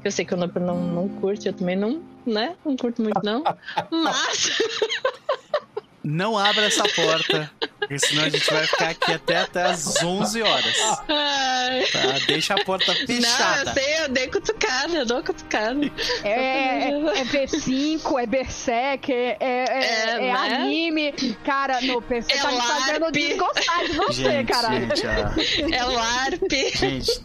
que 0.00 0.06
eu 0.06 0.10
sei 0.12 0.24
que 0.24 0.34
o 0.34 0.36
Nopper 0.36 0.62
não, 0.62 0.80
não 0.80 1.08
curte, 1.08 1.46
eu 1.48 1.52
também 1.52 1.76
não, 1.76 2.02
né? 2.26 2.54
Não 2.64 2.76
curto 2.76 3.02
muito, 3.02 3.20
não. 3.22 3.42
Mas 3.90 4.58
Não 6.04 6.36
abra 6.36 6.66
essa 6.66 6.82
porta, 6.84 7.50
porque 7.78 7.98
senão 7.98 8.24
a 8.24 8.28
gente 8.28 8.52
vai 8.52 8.66
ficar 8.66 8.88
aqui 8.90 9.12
até, 9.12 9.38
até 9.38 9.62
as 9.62 10.02
11 10.02 10.42
horas. 10.42 10.76
Tá? 10.76 12.18
Deixa 12.26 12.54
a 12.54 12.62
porta 12.64 12.92
Não, 12.92 13.00
eu 13.00 13.06
fechada. 13.06 13.72
sei, 13.72 14.00
eu 14.04 14.08
dei 14.10 14.26
cutucada, 14.28 14.92
eu 14.94 15.06
dou 15.06 15.22
cutucada. 15.24 15.80
É, 16.22 16.90
é, 16.90 16.90
é 17.20 17.24
V5, 17.24 18.20
é 18.20 18.26
Berserk, 18.26 19.10
é, 19.12 19.36
é, 19.40 19.64
é- 19.64 19.84
É, 19.84 20.10
é 20.10 20.20
né? 20.20 20.32
anime. 20.32 21.12
Cara, 21.42 21.80
no 21.80 22.02
PC 22.02 22.32
É 22.34 22.36
tá 22.38 22.52
me 22.52 22.60
fazendo 22.60 23.00
LARP. 23.02 23.12
desgostar 23.14 23.84
de 23.86 23.92
você, 23.92 24.22
Gente, 24.22 24.52
caralho. 24.52 24.80
gente. 24.96 25.74
É 25.74 25.86
o 25.86 25.98
ARP. 25.98 26.52
Gente, 26.76 27.20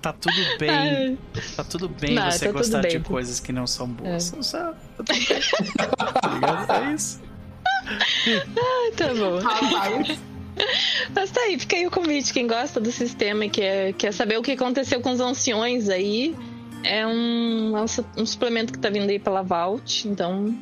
tá 0.00 0.12
tudo 0.12 0.58
bem. 0.58 1.18
Tá 1.56 1.64
tudo 1.64 1.88
bem 1.88 2.14
Não, 2.14 2.30
você 2.30 2.46
tá 2.46 2.52
gostar 2.52 2.80
de 2.82 3.00
coisas 3.00 3.40
que 3.40 3.50
não 3.52 3.66
são 3.66 3.88
boas. 3.88 4.32
É. 4.32 4.42
Só- 4.42 4.58
tá 4.72 4.74
tudo 4.98 5.04
bem. 5.08 5.26
Tá 6.22 6.28
ligado? 6.32 6.72
É 6.90 6.94
isso. 6.94 7.33
Tá 8.96 9.14
bom. 9.14 9.38
Rapaz, 9.38 10.18
Mas 11.14 11.30
tá 11.30 11.40
aí, 11.42 11.58
fica 11.58 11.76
aí 11.76 11.86
o 11.86 11.90
convite. 11.90 12.32
Quem 12.32 12.46
gosta 12.46 12.80
do 12.80 12.90
sistema 12.92 13.44
e 13.44 13.50
quer, 13.50 13.92
quer 13.94 14.12
saber 14.12 14.38
o 14.38 14.42
que 14.42 14.52
aconteceu 14.52 15.00
com 15.00 15.10
os 15.10 15.20
anciões 15.20 15.88
aí, 15.88 16.34
é 16.82 17.06
um, 17.06 17.76
é 17.76 17.80
um 17.82 17.88
su- 17.88 18.04
suplemento 18.24 18.72
que 18.72 18.78
tá 18.78 18.88
vindo 18.90 19.08
aí 19.10 19.18
pela 19.18 19.42
Vault. 19.42 20.06
Então 20.08 20.56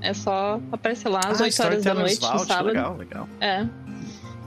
é 0.00 0.12
só 0.12 0.60
aparecer 0.72 1.08
lá 1.08 1.20
às 1.26 1.40
Ah, 1.40 1.44
8 1.44 1.62
horas 1.62 1.84
da 1.84 1.94
noite, 1.94 2.20
no 2.20 2.28
Vault, 2.28 2.46
sábado. 2.46 2.66
Legal, 2.68 2.96
legal. 2.96 3.28
É. 3.40 3.66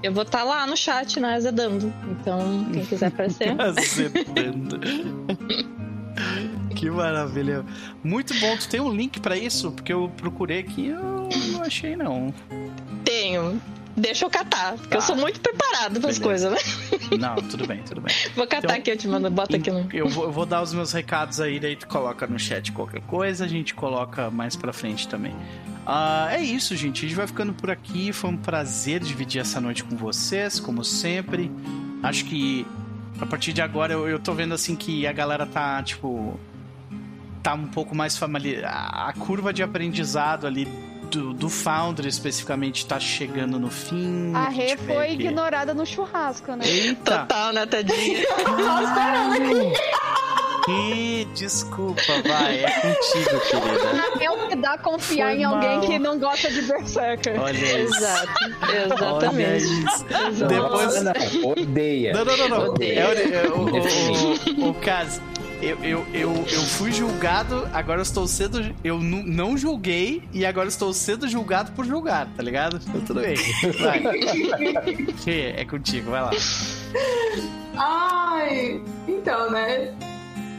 Eu 0.01 0.14
vou 0.14 0.24
estar 0.24 0.43
lá 0.45 0.66
no 0.66 0.77
chat, 0.77 1.19
né, 1.19 1.33
azedando. 1.35 1.93
Então, 2.11 2.66
quem 2.72 2.85
quiser 2.85 3.08
aparecer. 3.08 3.53
Azedando. 3.59 4.80
que 6.80 6.90
maravilha. 6.90 7.66
Muito 8.03 8.33
bom. 8.40 8.56
Tu 8.58 8.67
tem 8.69 8.80
um 8.80 8.91
link 8.93 9.19
pra 9.19 9.35
isso? 9.38 9.72
Porque 9.72 9.91
eu 9.91 10.09
procurei 10.17 10.59
aqui 10.59 10.82
e 10.83 10.90
eu 10.90 11.30
não 11.53 11.61
achei, 11.64 11.95
não. 11.95 12.33
Tenho. 13.03 13.61
Deixa 13.98 14.24
eu 14.24 14.30
catar, 14.30 14.74
porque 14.77 14.95
eu 14.95 14.99
Tá. 15.01 15.06
sou 15.08 15.16
muito 15.17 15.41
preparado 15.41 15.99
pras 15.99 16.17
Beleza. 16.17 16.49
coisas, 16.49 16.51
né? 16.53 17.17
Não, 17.19 17.35
tudo 17.35 17.67
bem, 17.67 17.82
tudo 17.83 17.99
bem. 17.99 18.16
Vou 18.33 18.48
catar 18.48 18.67
Então, 18.67 18.75
aqui, 18.77 18.91
eu 18.91 18.98
te 18.98 19.08
mando, 19.09 19.30
bota 19.30 19.58
aqui 19.58 19.69
no. 19.69 19.90
Eu 19.91 20.08
vou, 20.08 20.24
eu 20.25 20.32
vou 20.32 20.45
dar 20.45 20.61
os 20.61 20.74
meus 20.74 20.93
recados 20.93 21.41
aí, 21.41 21.59
daí 21.59 21.75
tu 21.75 21.85
coloca 21.88 22.25
no 22.25 22.40
chat 22.40 22.72
qualquer 22.72 23.01
coisa, 23.01 23.43
a 23.43 23.48
gente 23.48 23.74
coloca 23.74 24.30
mais 24.32 24.56
pra 24.56 24.72
frente 24.72 25.06
também. 25.08 25.35
Ah, 25.85 26.30
é 26.32 26.41
isso, 26.41 26.77
gente. 26.77 26.99
A 27.06 27.09
gente 27.09 27.17
vai 27.17 27.27
ficando 27.27 27.51
por 27.51 27.69
aqui. 27.69 28.14
Foi 28.14 28.30
um 28.30 28.38
prazer 28.38 29.01
dividir 29.01 29.41
essa 29.41 29.59
noite 29.59 29.83
com 29.83 29.98
vocês, 29.98 30.59
como 30.61 30.85
sempre. 30.85 31.51
Acho 32.01 32.24
que 32.25 32.66
a 33.19 33.25
partir 33.25 33.51
de 33.51 33.61
agora 33.61 33.91
eu, 33.91 34.08
eu 34.08 34.19
tô 34.19 34.33
vendo 34.33 34.53
assim 34.53 34.75
que 34.77 35.06
a 35.08 35.11
galera 35.11 35.45
tá, 35.45 35.82
tipo. 35.83 36.40
Tá 37.43 37.53
um 37.53 37.68
pouco 37.68 37.95
mais 37.95 38.18
familiar. 38.18 38.90
A 38.93 39.14
curva 39.14 39.53
de 39.53 39.64
aprendizado 39.64 40.45
ali 40.45 40.66
do, 41.09 41.34
do 41.34 41.50
Founder 41.50 42.06
especificamente 42.06 42.85
tá 42.85 43.00
chegando 43.00 43.58
no 43.58 43.72
fim. 43.72 44.34
A 44.35 44.50
Rê 44.50 44.76
foi 44.77 45.08
que- 45.08 45.14
ignorada 45.14 45.74
no 45.74 45.85
churrasco, 45.85 46.51
né? 46.56 46.66
Eita! 46.68 47.19
Total, 47.19 47.53
né, 47.53 47.66
tadinha? 47.66 48.19
Ih, 50.68 51.26
desculpa, 51.34 52.01
vai, 52.27 52.64
é 52.64 52.69
contigo, 52.82 53.40
querida. 53.50 54.24
É 54.24 54.30
o 54.30 54.48
que 54.50 54.56
dá 54.56 54.77
confiar 54.77 55.30
Foi 55.32 55.40
em 55.40 55.43
alguém 55.43 55.77
mal. 55.77 55.88
que 55.88 55.98
não 55.98 56.19
gosta 56.19 56.51
de 56.51 56.61
Berserker. 56.61 57.42
Olha 57.42 57.58
isso. 57.58 57.95
Exato, 57.95 58.30
Olha 58.61 58.85
exatamente. 58.85 59.64
isso. 59.66 60.06
Exato. 60.30 60.53
Depois- 60.53 61.03
não, 61.03 61.50
odeia. 61.50 62.14
Não, 62.14 62.26
não, 62.26 62.38
não, 62.38 62.50
não. 62.50 62.69
Odeio. 62.69 63.00
É, 63.00 63.01
é, 63.01 63.48
o, 63.50 64.61
o, 64.61 64.66
o, 64.66 64.69
o 64.69 64.74
caso. 64.76 65.19
Eu, 65.62 65.78
eu, 65.84 66.06
eu, 66.14 66.32
eu 66.32 66.62
fui 66.62 66.90
julgado, 66.90 67.68
agora 67.74 68.00
eu 68.00 68.04
estou 68.04 68.26
sendo. 68.26 68.74
Eu 68.82 68.98
não 69.00 69.58
julguei 69.58 70.24
e 70.32 70.46
agora 70.46 70.70
estou 70.70 70.94
sendo 70.94 71.28
julgado 71.28 71.74
por 71.74 71.84
julgar, 71.84 72.28
tá 72.36 72.42
ligado? 72.42 72.80
Então 72.82 73.02
tudo 73.02 73.20
bem. 73.20 73.36
Vai. 73.82 74.02
Fê, 75.22 75.54
é 75.58 75.66
contigo, 75.66 76.12
vai 76.12 76.22
lá. 76.22 76.32
Ai, 77.76 78.82
então, 79.06 79.52
né? 79.52 79.94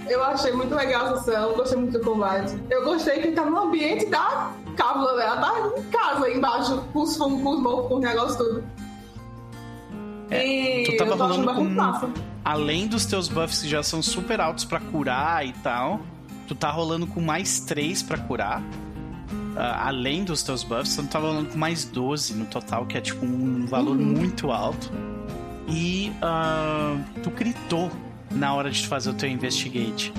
Eu 0.06 0.22
achei 0.22 0.52
muito 0.52 0.74
legal 0.74 1.14
a 1.14 1.18
sessão, 1.18 1.54
gostei 1.54 1.78
muito 1.78 1.98
do 1.98 2.04
combate. 2.04 2.58
Eu 2.68 2.84
gostei 2.84 3.20
que 3.20 3.30
tá 3.32 3.44
no 3.44 3.58
ambiente 3.58 4.06
da 4.06 4.52
cábula, 4.76 5.16
né? 5.16 5.24
Ela 5.24 5.36
tá 5.36 5.78
em 5.78 5.82
casa, 5.84 6.26
aí 6.26 6.36
embaixo, 6.36 6.84
com 6.92 7.02
os 7.02 7.16
fungos, 7.16 7.42
com 7.42 7.50
os 7.50 7.62
morros, 7.62 7.88
com 7.88 7.94
os 7.94 8.00
negócios 8.00 8.36
tudo. 8.36 8.64
É, 10.30 10.84
tu 10.86 10.96
tava 10.96 11.14
rolando 11.16 11.54
com-. 11.54 12.12
Além 12.44 12.86
dos 12.86 13.04
teus 13.06 13.28
buffs 13.28 13.62
que 13.62 13.68
já 13.68 13.82
são 13.82 14.00
super 14.02 14.40
altos 14.40 14.64
pra 14.64 14.80
curar 14.80 15.46
e 15.46 15.52
tal, 15.54 16.00
tu 16.46 16.54
tá 16.54 16.70
rolando 16.70 17.06
com 17.06 17.20
mais 17.20 17.60
3 17.60 18.02
pra 18.02 18.16
curar. 18.18 18.62
Ah, 19.56 19.88
além 19.88 20.24
dos 20.24 20.42
teus 20.42 20.62
buffs, 20.62 20.96
tu 20.96 21.02
tá 21.06 21.18
rolando 21.18 21.50
com 21.50 21.58
mais 21.58 21.84
12 21.84 22.34
no 22.34 22.46
total, 22.46 22.86
que 22.86 22.96
é 22.96 23.00
tipo 23.00 23.24
um 23.26 23.66
valor 23.66 23.96
Uhum. 23.96 24.02
muito 24.04 24.50
alto. 24.50 24.90
E 25.68 26.12
ah, 26.22 26.96
tu 27.22 27.30
gritou 27.30 27.90
na 28.30 28.54
hora 28.54 28.70
de 28.70 28.86
fazer 28.86 29.10
o 29.10 29.14
teu 29.14 29.28
investigate. 29.28 30.12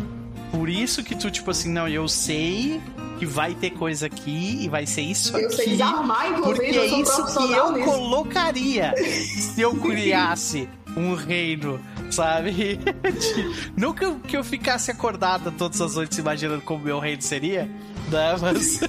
Por 0.52 0.68
isso 0.70 1.04
que 1.04 1.16
tu, 1.16 1.32
tipo 1.32 1.50
assim, 1.50 1.70
não, 1.72 1.88
eu 1.88 2.08
sei 2.08 2.82
que 3.18 3.26
vai 3.26 3.54
ter 3.56 3.70
coisa 3.72 4.08
aqui 4.08 4.60
e 4.64 4.68
vai 4.68 4.86
ser 4.86 5.02
isso 5.02 5.36
Eu 5.38 5.46
aqui. 5.48 5.56
sei 5.56 5.68
desarmar, 5.70 6.42
Porque 6.42 6.62
é 6.64 6.86
isso 6.88 7.26
que 7.38 7.54
eu 7.54 7.72
nisso. 7.72 7.86
colocaria 7.86 8.94
se 8.98 9.62
eu 9.62 9.74
criasse 9.80 10.68
um 10.98 11.14
reino, 11.16 11.80
sabe? 12.10 12.80
Não 13.78 13.94
que 13.94 14.04
eu, 14.04 14.16
que 14.20 14.36
eu 14.36 14.44
ficasse 14.44 14.92
acordada 14.92 15.52
todas 15.52 15.80
as 15.80 15.96
noites 15.96 16.18
imaginando 16.18 16.62
como 16.64 16.84
meu 16.84 17.00
reino 17.00 17.22
seria, 17.22 17.64
né? 18.10 18.36
Mas. 18.42 18.82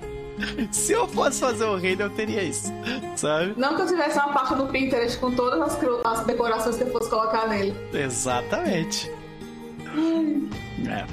se 0.72 0.92
eu 0.92 1.06
fosse 1.08 1.40
fazer 1.40 1.64
um 1.64 1.76
reino, 1.76 2.02
eu 2.02 2.10
teria 2.10 2.42
isso, 2.42 2.72
sabe? 3.16 3.54
Não 3.58 3.76
que 3.76 3.82
eu 3.82 3.86
tivesse 3.86 4.18
uma 4.18 4.32
pasta 4.32 4.54
do 4.54 4.66
Pinterest 4.68 5.18
com 5.18 5.30
todas 5.32 5.60
as, 5.60 5.78
as 6.04 6.26
decorações 6.26 6.76
que 6.76 6.82
eu 6.84 6.92
fosse 6.92 7.10
colocar 7.10 7.46
nele. 7.48 7.74
Exatamente. 7.92 9.10
É. 10.88 11.04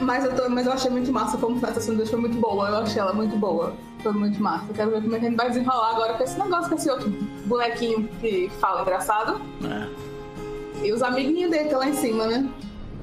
Mas 0.00 0.24
eu, 0.24 0.34
tô, 0.34 0.48
mas 0.48 0.66
eu 0.66 0.72
achei 0.72 0.90
muito 0.90 1.12
massa 1.12 1.36
como 1.38 1.64
essa 1.64 1.80
sanduíche 1.80 2.10
foi 2.10 2.20
muito 2.20 2.38
boa. 2.38 2.68
Eu 2.68 2.76
achei 2.78 3.00
ela 3.00 3.12
muito 3.12 3.36
boa. 3.36 3.74
Foi 4.02 4.12
muito 4.12 4.42
massa. 4.42 4.64
Eu 4.68 4.74
quero 4.74 4.90
ver 4.90 5.02
como 5.02 5.14
é 5.14 5.18
que 5.18 5.26
a 5.26 5.28
gente 5.28 5.36
vai 5.38 5.48
desenrolar 5.48 5.90
agora 5.90 6.14
com 6.14 6.24
esse 6.24 6.38
negócio, 6.38 6.68
com 6.68 6.74
esse 6.76 6.90
outro 6.90 7.10
bonequinho 7.46 8.08
que 8.20 8.50
fala 8.60 8.82
engraçado. 8.82 9.40
é. 9.64 10.14
E 10.84 10.92
os 10.92 11.02
amiguinhos 11.02 11.50
dele 11.50 11.64
estão 11.64 11.78
lá 11.78 11.88
em 11.88 11.94
cima, 11.94 12.26
né? 12.26 12.46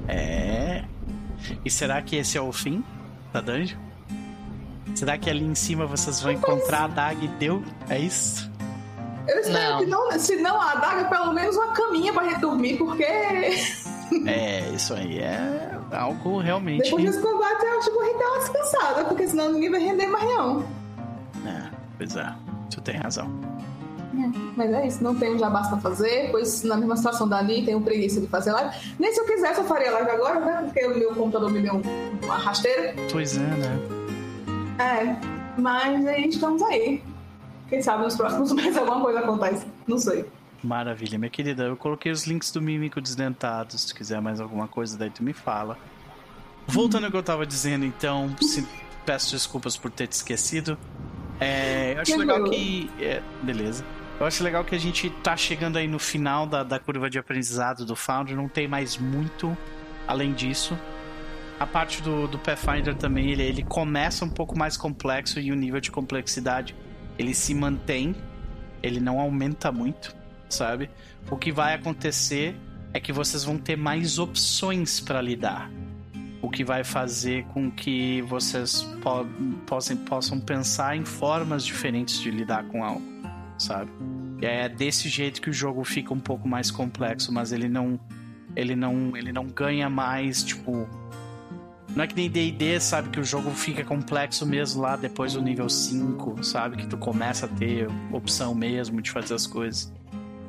É. 0.06 0.84
E 1.64 1.70
será 1.70 2.00
que 2.02 2.14
esse 2.16 2.36
é 2.38 2.40
o 2.40 2.52
fim 2.52 2.84
da 3.32 3.40
dungeon? 3.40 3.78
Será 4.94 5.16
que 5.18 5.28
ali 5.28 5.42
em 5.44 5.54
cima 5.54 5.86
vocês 5.86 6.20
vão 6.20 6.30
encontrar 6.32 6.84
a 6.84 6.88
daga 6.88 7.24
e 7.24 7.28
deu? 7.28 7.62
É 7.88 7.98
isso? 7.98 8.48
Eu 9.26 9.40
espero 9.40 9.70
Não. 9.70 9.78
que 9.78 9.86
não, 9.86 10.18
se 10.18 10.36
não 10.36 10.60
a 10.60 10.72
adaga, 10.72 11.04
pelo 11.06 11.32
menos 11.32 11.56
uma 11.56 11.68
caminha 11.68 12.12
pra 12.12 12.24
gente 12.24 12.40
dormir, 12.40 12.76
porque 12.76 13.04
É, 14.26 14.68
isso 14.74 14.94
aí 14.94 15.18
é 15.18 15.78
algo 15.92 16.38
realmente. 16.38 16.84
depois 16.84 17.04
desse 17.04 17.20
combate 17.20 17.62
eu 17.64 17.78
acho 17.78 17.88
que 17.88 17.94
vou 17.94 18.04
render 18.04 18.24
uma 18.24 18.38
descansada, 18.38 19.04
porque 19.04 19.26
senão 19.28 19.52
ninguém 19.52 19.70
vai 19.70 19.80
render 19.80 20.06
mais 20.06 20.24
não. 20.24 20.60
É, 21.46 21.62
pois 21.98 22.16
é, 22.16 22.32
tu 22.70 22.80
tem 22.80 22.96
razão. 22.96 23.28
Mas 24.56 24.70
é 24.70 24.86
isso, 24.86 25.02
não 25.02 25.14
tenho 25.14 25.38
jabás 25.38 25.68
pra 25.68 25.78
fazer, 25.78 26.30
pois 26.30 26.62
na 26.64 26.76
mesma 26.76 26.96
situação 26.96 27.26
da 27.26 27.38
Ani, 27.38 27.64
tenho 27.64 27.80
preguiça 27.80 28.20
de 28.20 28.26
fazer 28.26 28.52
live. 28.52 28.74
Nem 28.98 29.12
se 29.12 29.18
eu 29.20 29.24
quisesse 29.24 29.60
eu 29.60 29.64
faria 29.64 29.90
live 29.90 30.10
agora, 30.10 30.38
né? 30.40 30.62
Porque 30.64 30.84
o 30.86 30.98
meu 30.98 31.14
computador 31.14 31.50
me 31.50 31.60
deu 31.62 31.76
um- 31.76 32.24
uma 32.24 32.36
rasteira. 32.36 32.94
Pois 33.10 33.36
é, 33.38 33.40
né? 33.40 33.78
É, 34.78 35.16
mas 35.58 36.06
aí 36.06 36.28
estamos 36.28 36.62
aí. 36.62 37.02
Quem 37.68 37.80
sabe 37.80 38.04
nos 38.04 38.14
próximos 38.14 38.52
meses 38.54 38.76
alguma 38.76 39.00
coisa 39.00 39.20
acontece. 39.20 39.66
Não 39.88 39.96
sei. 39.98 40.26
Maravilha, 40.62 41.18
minha 41.18 41.30
querida. 41.30 41.64
Eu 41.64 41.76
coloquei 41.76 42.12
os 42.12 42.24
links 42.26 42.52
do 42.52 42.62
Mímico 42.62 43.00
Desdentado. 43.00 43.76
Se 43.76 43.88
tu 43.88 43.94
quiser 43.96 44.20
mais 44.20 44.40
alguma 44.40 44.68
coisa, 44.68 44.96
daí 44.96 45.10
tu 45.10 45.22
me 45.22 45.32
fala. 45.32 45.76
Voltando 46.66 47.04
ao 47.04 47.10
que 47.10 47.16
eu 47.16 47.22
tava 47.22 47.44
dizendo, 47.44 47.84
então, 47.84 48.34
se- 48.40 48.66
peço 49.04 49.32
desculpas 49.32 49.76
por 49.76 49.90
ter 49.90 50.06
te 50.06 50.12
esquecido. 50.12 50.78
É, 51.40 51.94
eu 51.96 52.00
acho 52.02 52.16
legal 52.16 52.44
que. 52.44 52.88
é, 53.00 53.20
beleza. 53.42 53.84
Eu 54.20 54.26
acho 54.26 54.44
legal 54.44 54.64
que 54.64 54.74
a 54.74 54.78
gente 54.78 55.10
tá 55.10 55.36
chegando 55.36 55.76
aí 55.78 55.88
no 55.88 55.98
final 55.98 56.46
da, 56.46 56.62
da 56.62 56.78
curva 56.78 57.10
de 57.10 57.18
aprendizado 57.18 57.84
do 57.84 57.96
Founder. 57.96 58.36
Não 58.36 58.48
tem 58.48 58.68
mais 58.68 58.96
muito 58.96 59.56
além 60.06 60.32
disso. 60.32 60.78
A 61.58 61.66
parte 61.66 62.00
do, 62.02 62.28
do 62.28 62.38
Pathfinder 62.38 62.94
também, 62.94 63.30
ele, 63.30 63.42
ele 63.42 63.62
começa 63.64 64.24
um 64.24 64.28
pouco 64.28 64.56
mais 64.56 64.76
complexo 64.76 65.40
e 65.40 65.50
o 65.50 65.56
nível 65.56 65.80
de 65.80 65.90
complexidade 65.90 66.76
ele 67.18 67.34
se 67.34 67.52
mantém. 67.52 68.14
Ele 68.80 69.00
não 69.00 69.18
aumenta 69.20 69.72
muito 69.72 70.14
sabe? 70.52 70.90
O 71.30 71.36
que 71.36 71.50
vai 71.50 71.74
acontecer 71.74 72.54
é 72.92 73.00
que 73.00 73.12
vocês 73.12 73.44
vão 73.44 73.58
ter 73.58 73.76
mais 73.76 74.18
opções 74.18 75.00
para 75.00 75.20
lidar. 75.20 75.70
O 76.40 76.50
que 76.50 76.64
vai 76.64 76.84
fazer 76.84 77.44
com 77.46 77.70
que 77.70 78.20
vocês 78.22 78.82
po 79.00 79.24
possam, 79.66 79.96
possam 79.96 80.40
pensar 80.40 80.96
em 80.96 81.04
formas 81.04 81.64
diferentes 81.64 82.20
de 82.20 82.30
lidar 82.30 82.64
com 82.64 82.84
algo, 82.84 83.02
sabe? 83.56 83.90
É 84.40 84.68
desse 84.68 85.08
jeito 85.08 85.40
que 85.40 85.48
o 85.48 85.52
jogo 85.52 85.84
fica 85.84 86.12
um 86.12 86.18
pouco 86.18 86.48
mais 86.48 86.70
complexo, 86.70 87.32
mas 87.32 87.52
ele 87.52 87.68
não 87.68 87.98
ele 88.56 88.74
não 88.74 89.16
ele 89.16 89.32
não 89.32 89.46
ganha 89.46 89.88
mais, 89.88 90.42
tipo, 90.42 90.88
não 91.94 92.04
é 92.04 92.06
que 92.06 92.16
nem 92.16 92.28
D&D, 92.28 92.80
sabe, 92.80 93.10
que 93.10 93.20
o 93.20 93.24
jogo 93.24 93.50
fica 93.50 93.84
complexo 93.84 94.46
mesmo 94.46 94.82
lá 94.82 94.96
depois 94.96 95.34
do 95.34 95.42
nível 95.42 95.68
5, 95.68 96.42
sabe, 96.42 96.76
que 96.76 96.86
tu 96.86 96.96
começa 96.96 97.46
a 97.46 97.48
ter 97.48 97.86
opção 98.10 98.54
mesmo 98.54 99.00
de 99.00 99.10
fazer 99.10 99.34
as 99.34 99.46
coisas. 99.46 99.92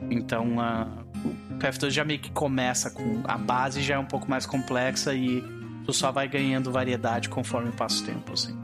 Então, 0.09 0.59
a 0.59 0.88
o 1.23 1.57
PF2 1.57 1.91
já 1.91 2.03
meio 2.03 2.19
que 2.19 2.32
começa 2.32 2.90
com. 2.90 3.22
A 3.23 3.38
base 3.38 3.82
já 3.82 3.95
é 3.95 3.99
um 3.99 4.06
pouco 4.06 4.30
mais 4.30 4.45
complexa 4.45 5.14
e 5.14 5.41
tu 5.85 5.93
só 5.93 6.11
vai 6.11 6.27
ganhando 6.27 6.72
variedade 6.72 7.30
conforme 7.30 7.72
passa 7.72 8.03
o 8.03 8.06
tempo, 8.06 8.33
assim. 8.33 8.57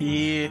E 0.00 0.50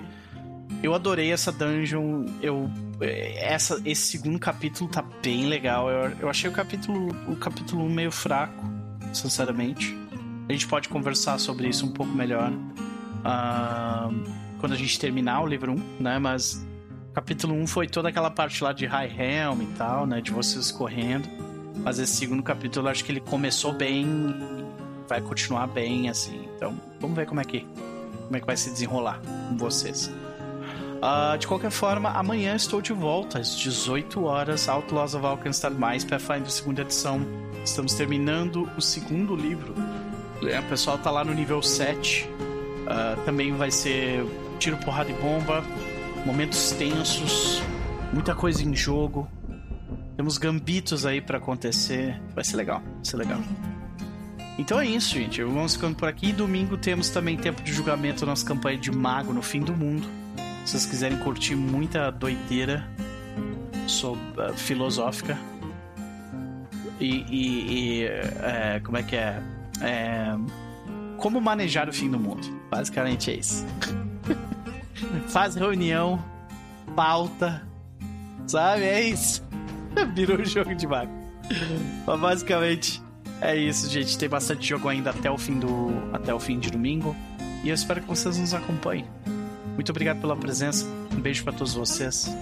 eu 0.83 0.93
adorei 0.93 1.31
essa 1.31 1.51
dungeon. 1.51 2.25
Eu. 2.41 2.69
Essa, 2.99 3.79
esse 3.85 4.01
segundo 4.11 4.39
capítulo 4.39 4.89
tá 4.89 5.03
bem 5.21 5.45
legal. 5.45 5.89
Eu, 5.89 6.17
eu 6.21 6.29
achei 6.29 6.49
o 6.49 6.53
capítulo, 6.53 7.09
o 7.31 7.35
capítulo 7.35 7.85
1 7.85 7.89
meio 7.89 8.11
fraco, 8.11 8.65
sinceramente. 9.13 9.95
A 10.49 10.51
gente 10.51 10.67
pode 10.67 10.89
conversar 10.89 11.37
sobre 11.37 11.67
isso 11.67 11.85
um 11.85 11.91
pouco 11.91 12.11
melhor 12.11 12.51
ah, 13.23 14.09
quando 14.59 14.73
a 14.73 14.75
gente 14.75 14.97
terminar 14.97 15.41
o 15.41 15.45
livro 15.45 15.73
1, 15.73 16.01
né? 16.01 16.17
Mas 16.17 16.65
capítulo 17.17 17.55
1 17.55 17.65
foi 17.65 17.87
toda 17.87 18.09
aquela 18.09 18.29
parte 18.29 18.63
lá 18.63 18.71
de 18.71 18.85
High 18.85 19.11
Helm 19.17 19.63
e 19.63 19.65
tal, 19.75 20.05
né? 20.05 20.21
De 20.21 20.29
vocês 20.29 20.71
correndo. 20.71 21.27
Mas 21.77 21.97
esse 21.97 22.15
segundo 22.15 22.43
capítulo 22.43 22.87
acho 22.87 23.03
que 23.03 23.11
ele 23.11 23.19
começou 23.19 23.73
bem 23.73 24.05
vai 25.09 25.19
continuar 25.19 25.65
bem, 25.65 26.09
assim. 26.09 26.47
Então, 26.55 26.79
vamos 26.99 27.15
ver 27.15 27.25
como 27.25 27.41
é 27.41 27.43
que, 27.43 27.65
como 28.25 28.37
é 28.37 28.39
que 28.39 28.45
vai 28.45 28.55
se 28.55 28.69
desenrolar 28.69 29.19
com 29.49 29.57
vocês. 29.57 30.13
Ah, 31.01 31.35
de 31.39 31.47
qualquer 31.47 31.71
forma, 31.71 32.11
amanhã 32.11 32.55
estou 32.55 32.83
de 32.83 32.93
volta 32.93 33.39
às 33.39 33.57
18 33.57 34.23
horas, 34.23 34.69
Outlaws 34.69 35.15
of 35.15 35.25
Alkenstar 35.25 35.71
mais 35.71 36.05
Pathfinder 36.05 36.51
segunda 36.51 36.83
edição. 36.83 37.25
Estamos 37.65 37.95
terminando 37.95 38.69
o 38.77 38.81
segundo 38.81 39.35
livro. 39.35 39.73
É, 40.43 40.59
O 40.59 40.63
pessoal 40.65 40.99
tá 40.99 41.09
lá 41.09 41.25
no 41.25 41.33
nível 41.33 41.63
7. 41.63 42.29
Ah, 42.85 43.17
também 43.25 43.55
vai 43.55 43.71
ser 43.71 44.23
tiro, 44.59 44.77
porrada 44.77 45.09
e 45.09 45.13
bomba, 45.15 45.63
momentos 46.27 46.71
tensos, 46.73 47.61
muita 48.11 48.35
coisa 48.35 48.61
em 48.61 48.75
jogo. 48.75 49.27
Temos 50.17 50.37
gambitos 50.37 51.05
aí 51.05 51.21
pra 51.21 51.37
acontecer. 51.37 52.19
Vai 52.35 52.43
ser 52.43 52.57
legal, 52.57 52.81
vai 52.81 53.05
ser 53.05 53.17
legal. 53.17 53.39
Então 54.59 54.79
é 54.79 54.85
isso, 54.87 55.13
gente. 55.15 55.41
Vamos 55.43 55.75
ficando 55.75 55.95
por 55.95 56.07
aqui. 56.09 56.33
Domingo 56.33 56.75
temos 56.77 57.09
também 57.09 57.37
tempo 57.37 57.61
de 57.63 57.71
julgamento 57.71 58.25
nossa 58.25 58.45
campanha 58.45 58.77
de 58.77 58.91
mago 58.91 59.31
no 59.31 59.41
fim 59.41 59.61
do 59.61 59.73
mundo. 59.73 60.07
Se 60.65 60.71
vocês 60.71 60.85
quiserem 60.85 61.17
curtir 61.19 61.55
muita 61.55 62.11
doideira 62.11 62.85
sobre, 63.87 64.19
uh, 64.41 64.53
filosófica. 64.57 65.37
E, 66.99 67.23
e- 67.29 68.01
e, 68.01 68.03
é, 68.05 68.81
como 68.83 68.97
é 68.97 69.03
que 69.03 69.15
é? 69.15 69.39
É, 69.81 70.35
Como 71.17 71.39
manejar 71.39 71.87
o 71.87 71.93
fim 71.93 72.09
do 72.09 72.19
mundo. 72.19 72.47
Basicamente 72.69 73.31
é 73.31 73.35
isso. 73.35 73.65
Faz 75.27 75.55
reunião, 75.55 76.23
pauta, 76.95 77.61
sabe? 78.47 78.83
É 78.83 79.01
isso. 79.01 79.43
Virou 80.13 80.39
um 80.39 80.45
jogo 80.45 80.75
de 80.75 80.87
mago. 80.87 81.11
Mas 82.05 82.19
basicamente 82.19 83.01
é 83.41 83.55
isso, 83.55 83.89
gente. 83.89 84.17
Tem 84.17 84.27
bastante 84.29 84.67
jogo 84.67 84.89
ainda 84.89 85.11
até 85.11 85.29
o 85.29 85.37
fim 85.37 85.59
do 85.59 85.89
até 86.13 86.33
o 86.33 86.39
fim 86.39 86.59
de 86.59 86.71
domingo. 86.71 87.15
E 87.63 87.69
eu 87.69 87.75
espero 87.75 88.01
que 88.01 88.07
vocês 88.07 88.37
nos 88.37 88.53
acompanhem. 88.53 89.05
Muito 89.73 89.89
obrigado 89.91 90.19
pela 90.19 90.35
presença. 90.35 90.85
Um 91.11 91.19
beijo 91.19 91.43
para 91.43 91.53
todos 91.53 91.73
vocês 91.73 92.35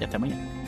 e 0.00 0.04
até 0.04 0.16
amanhã. 0.16 0.65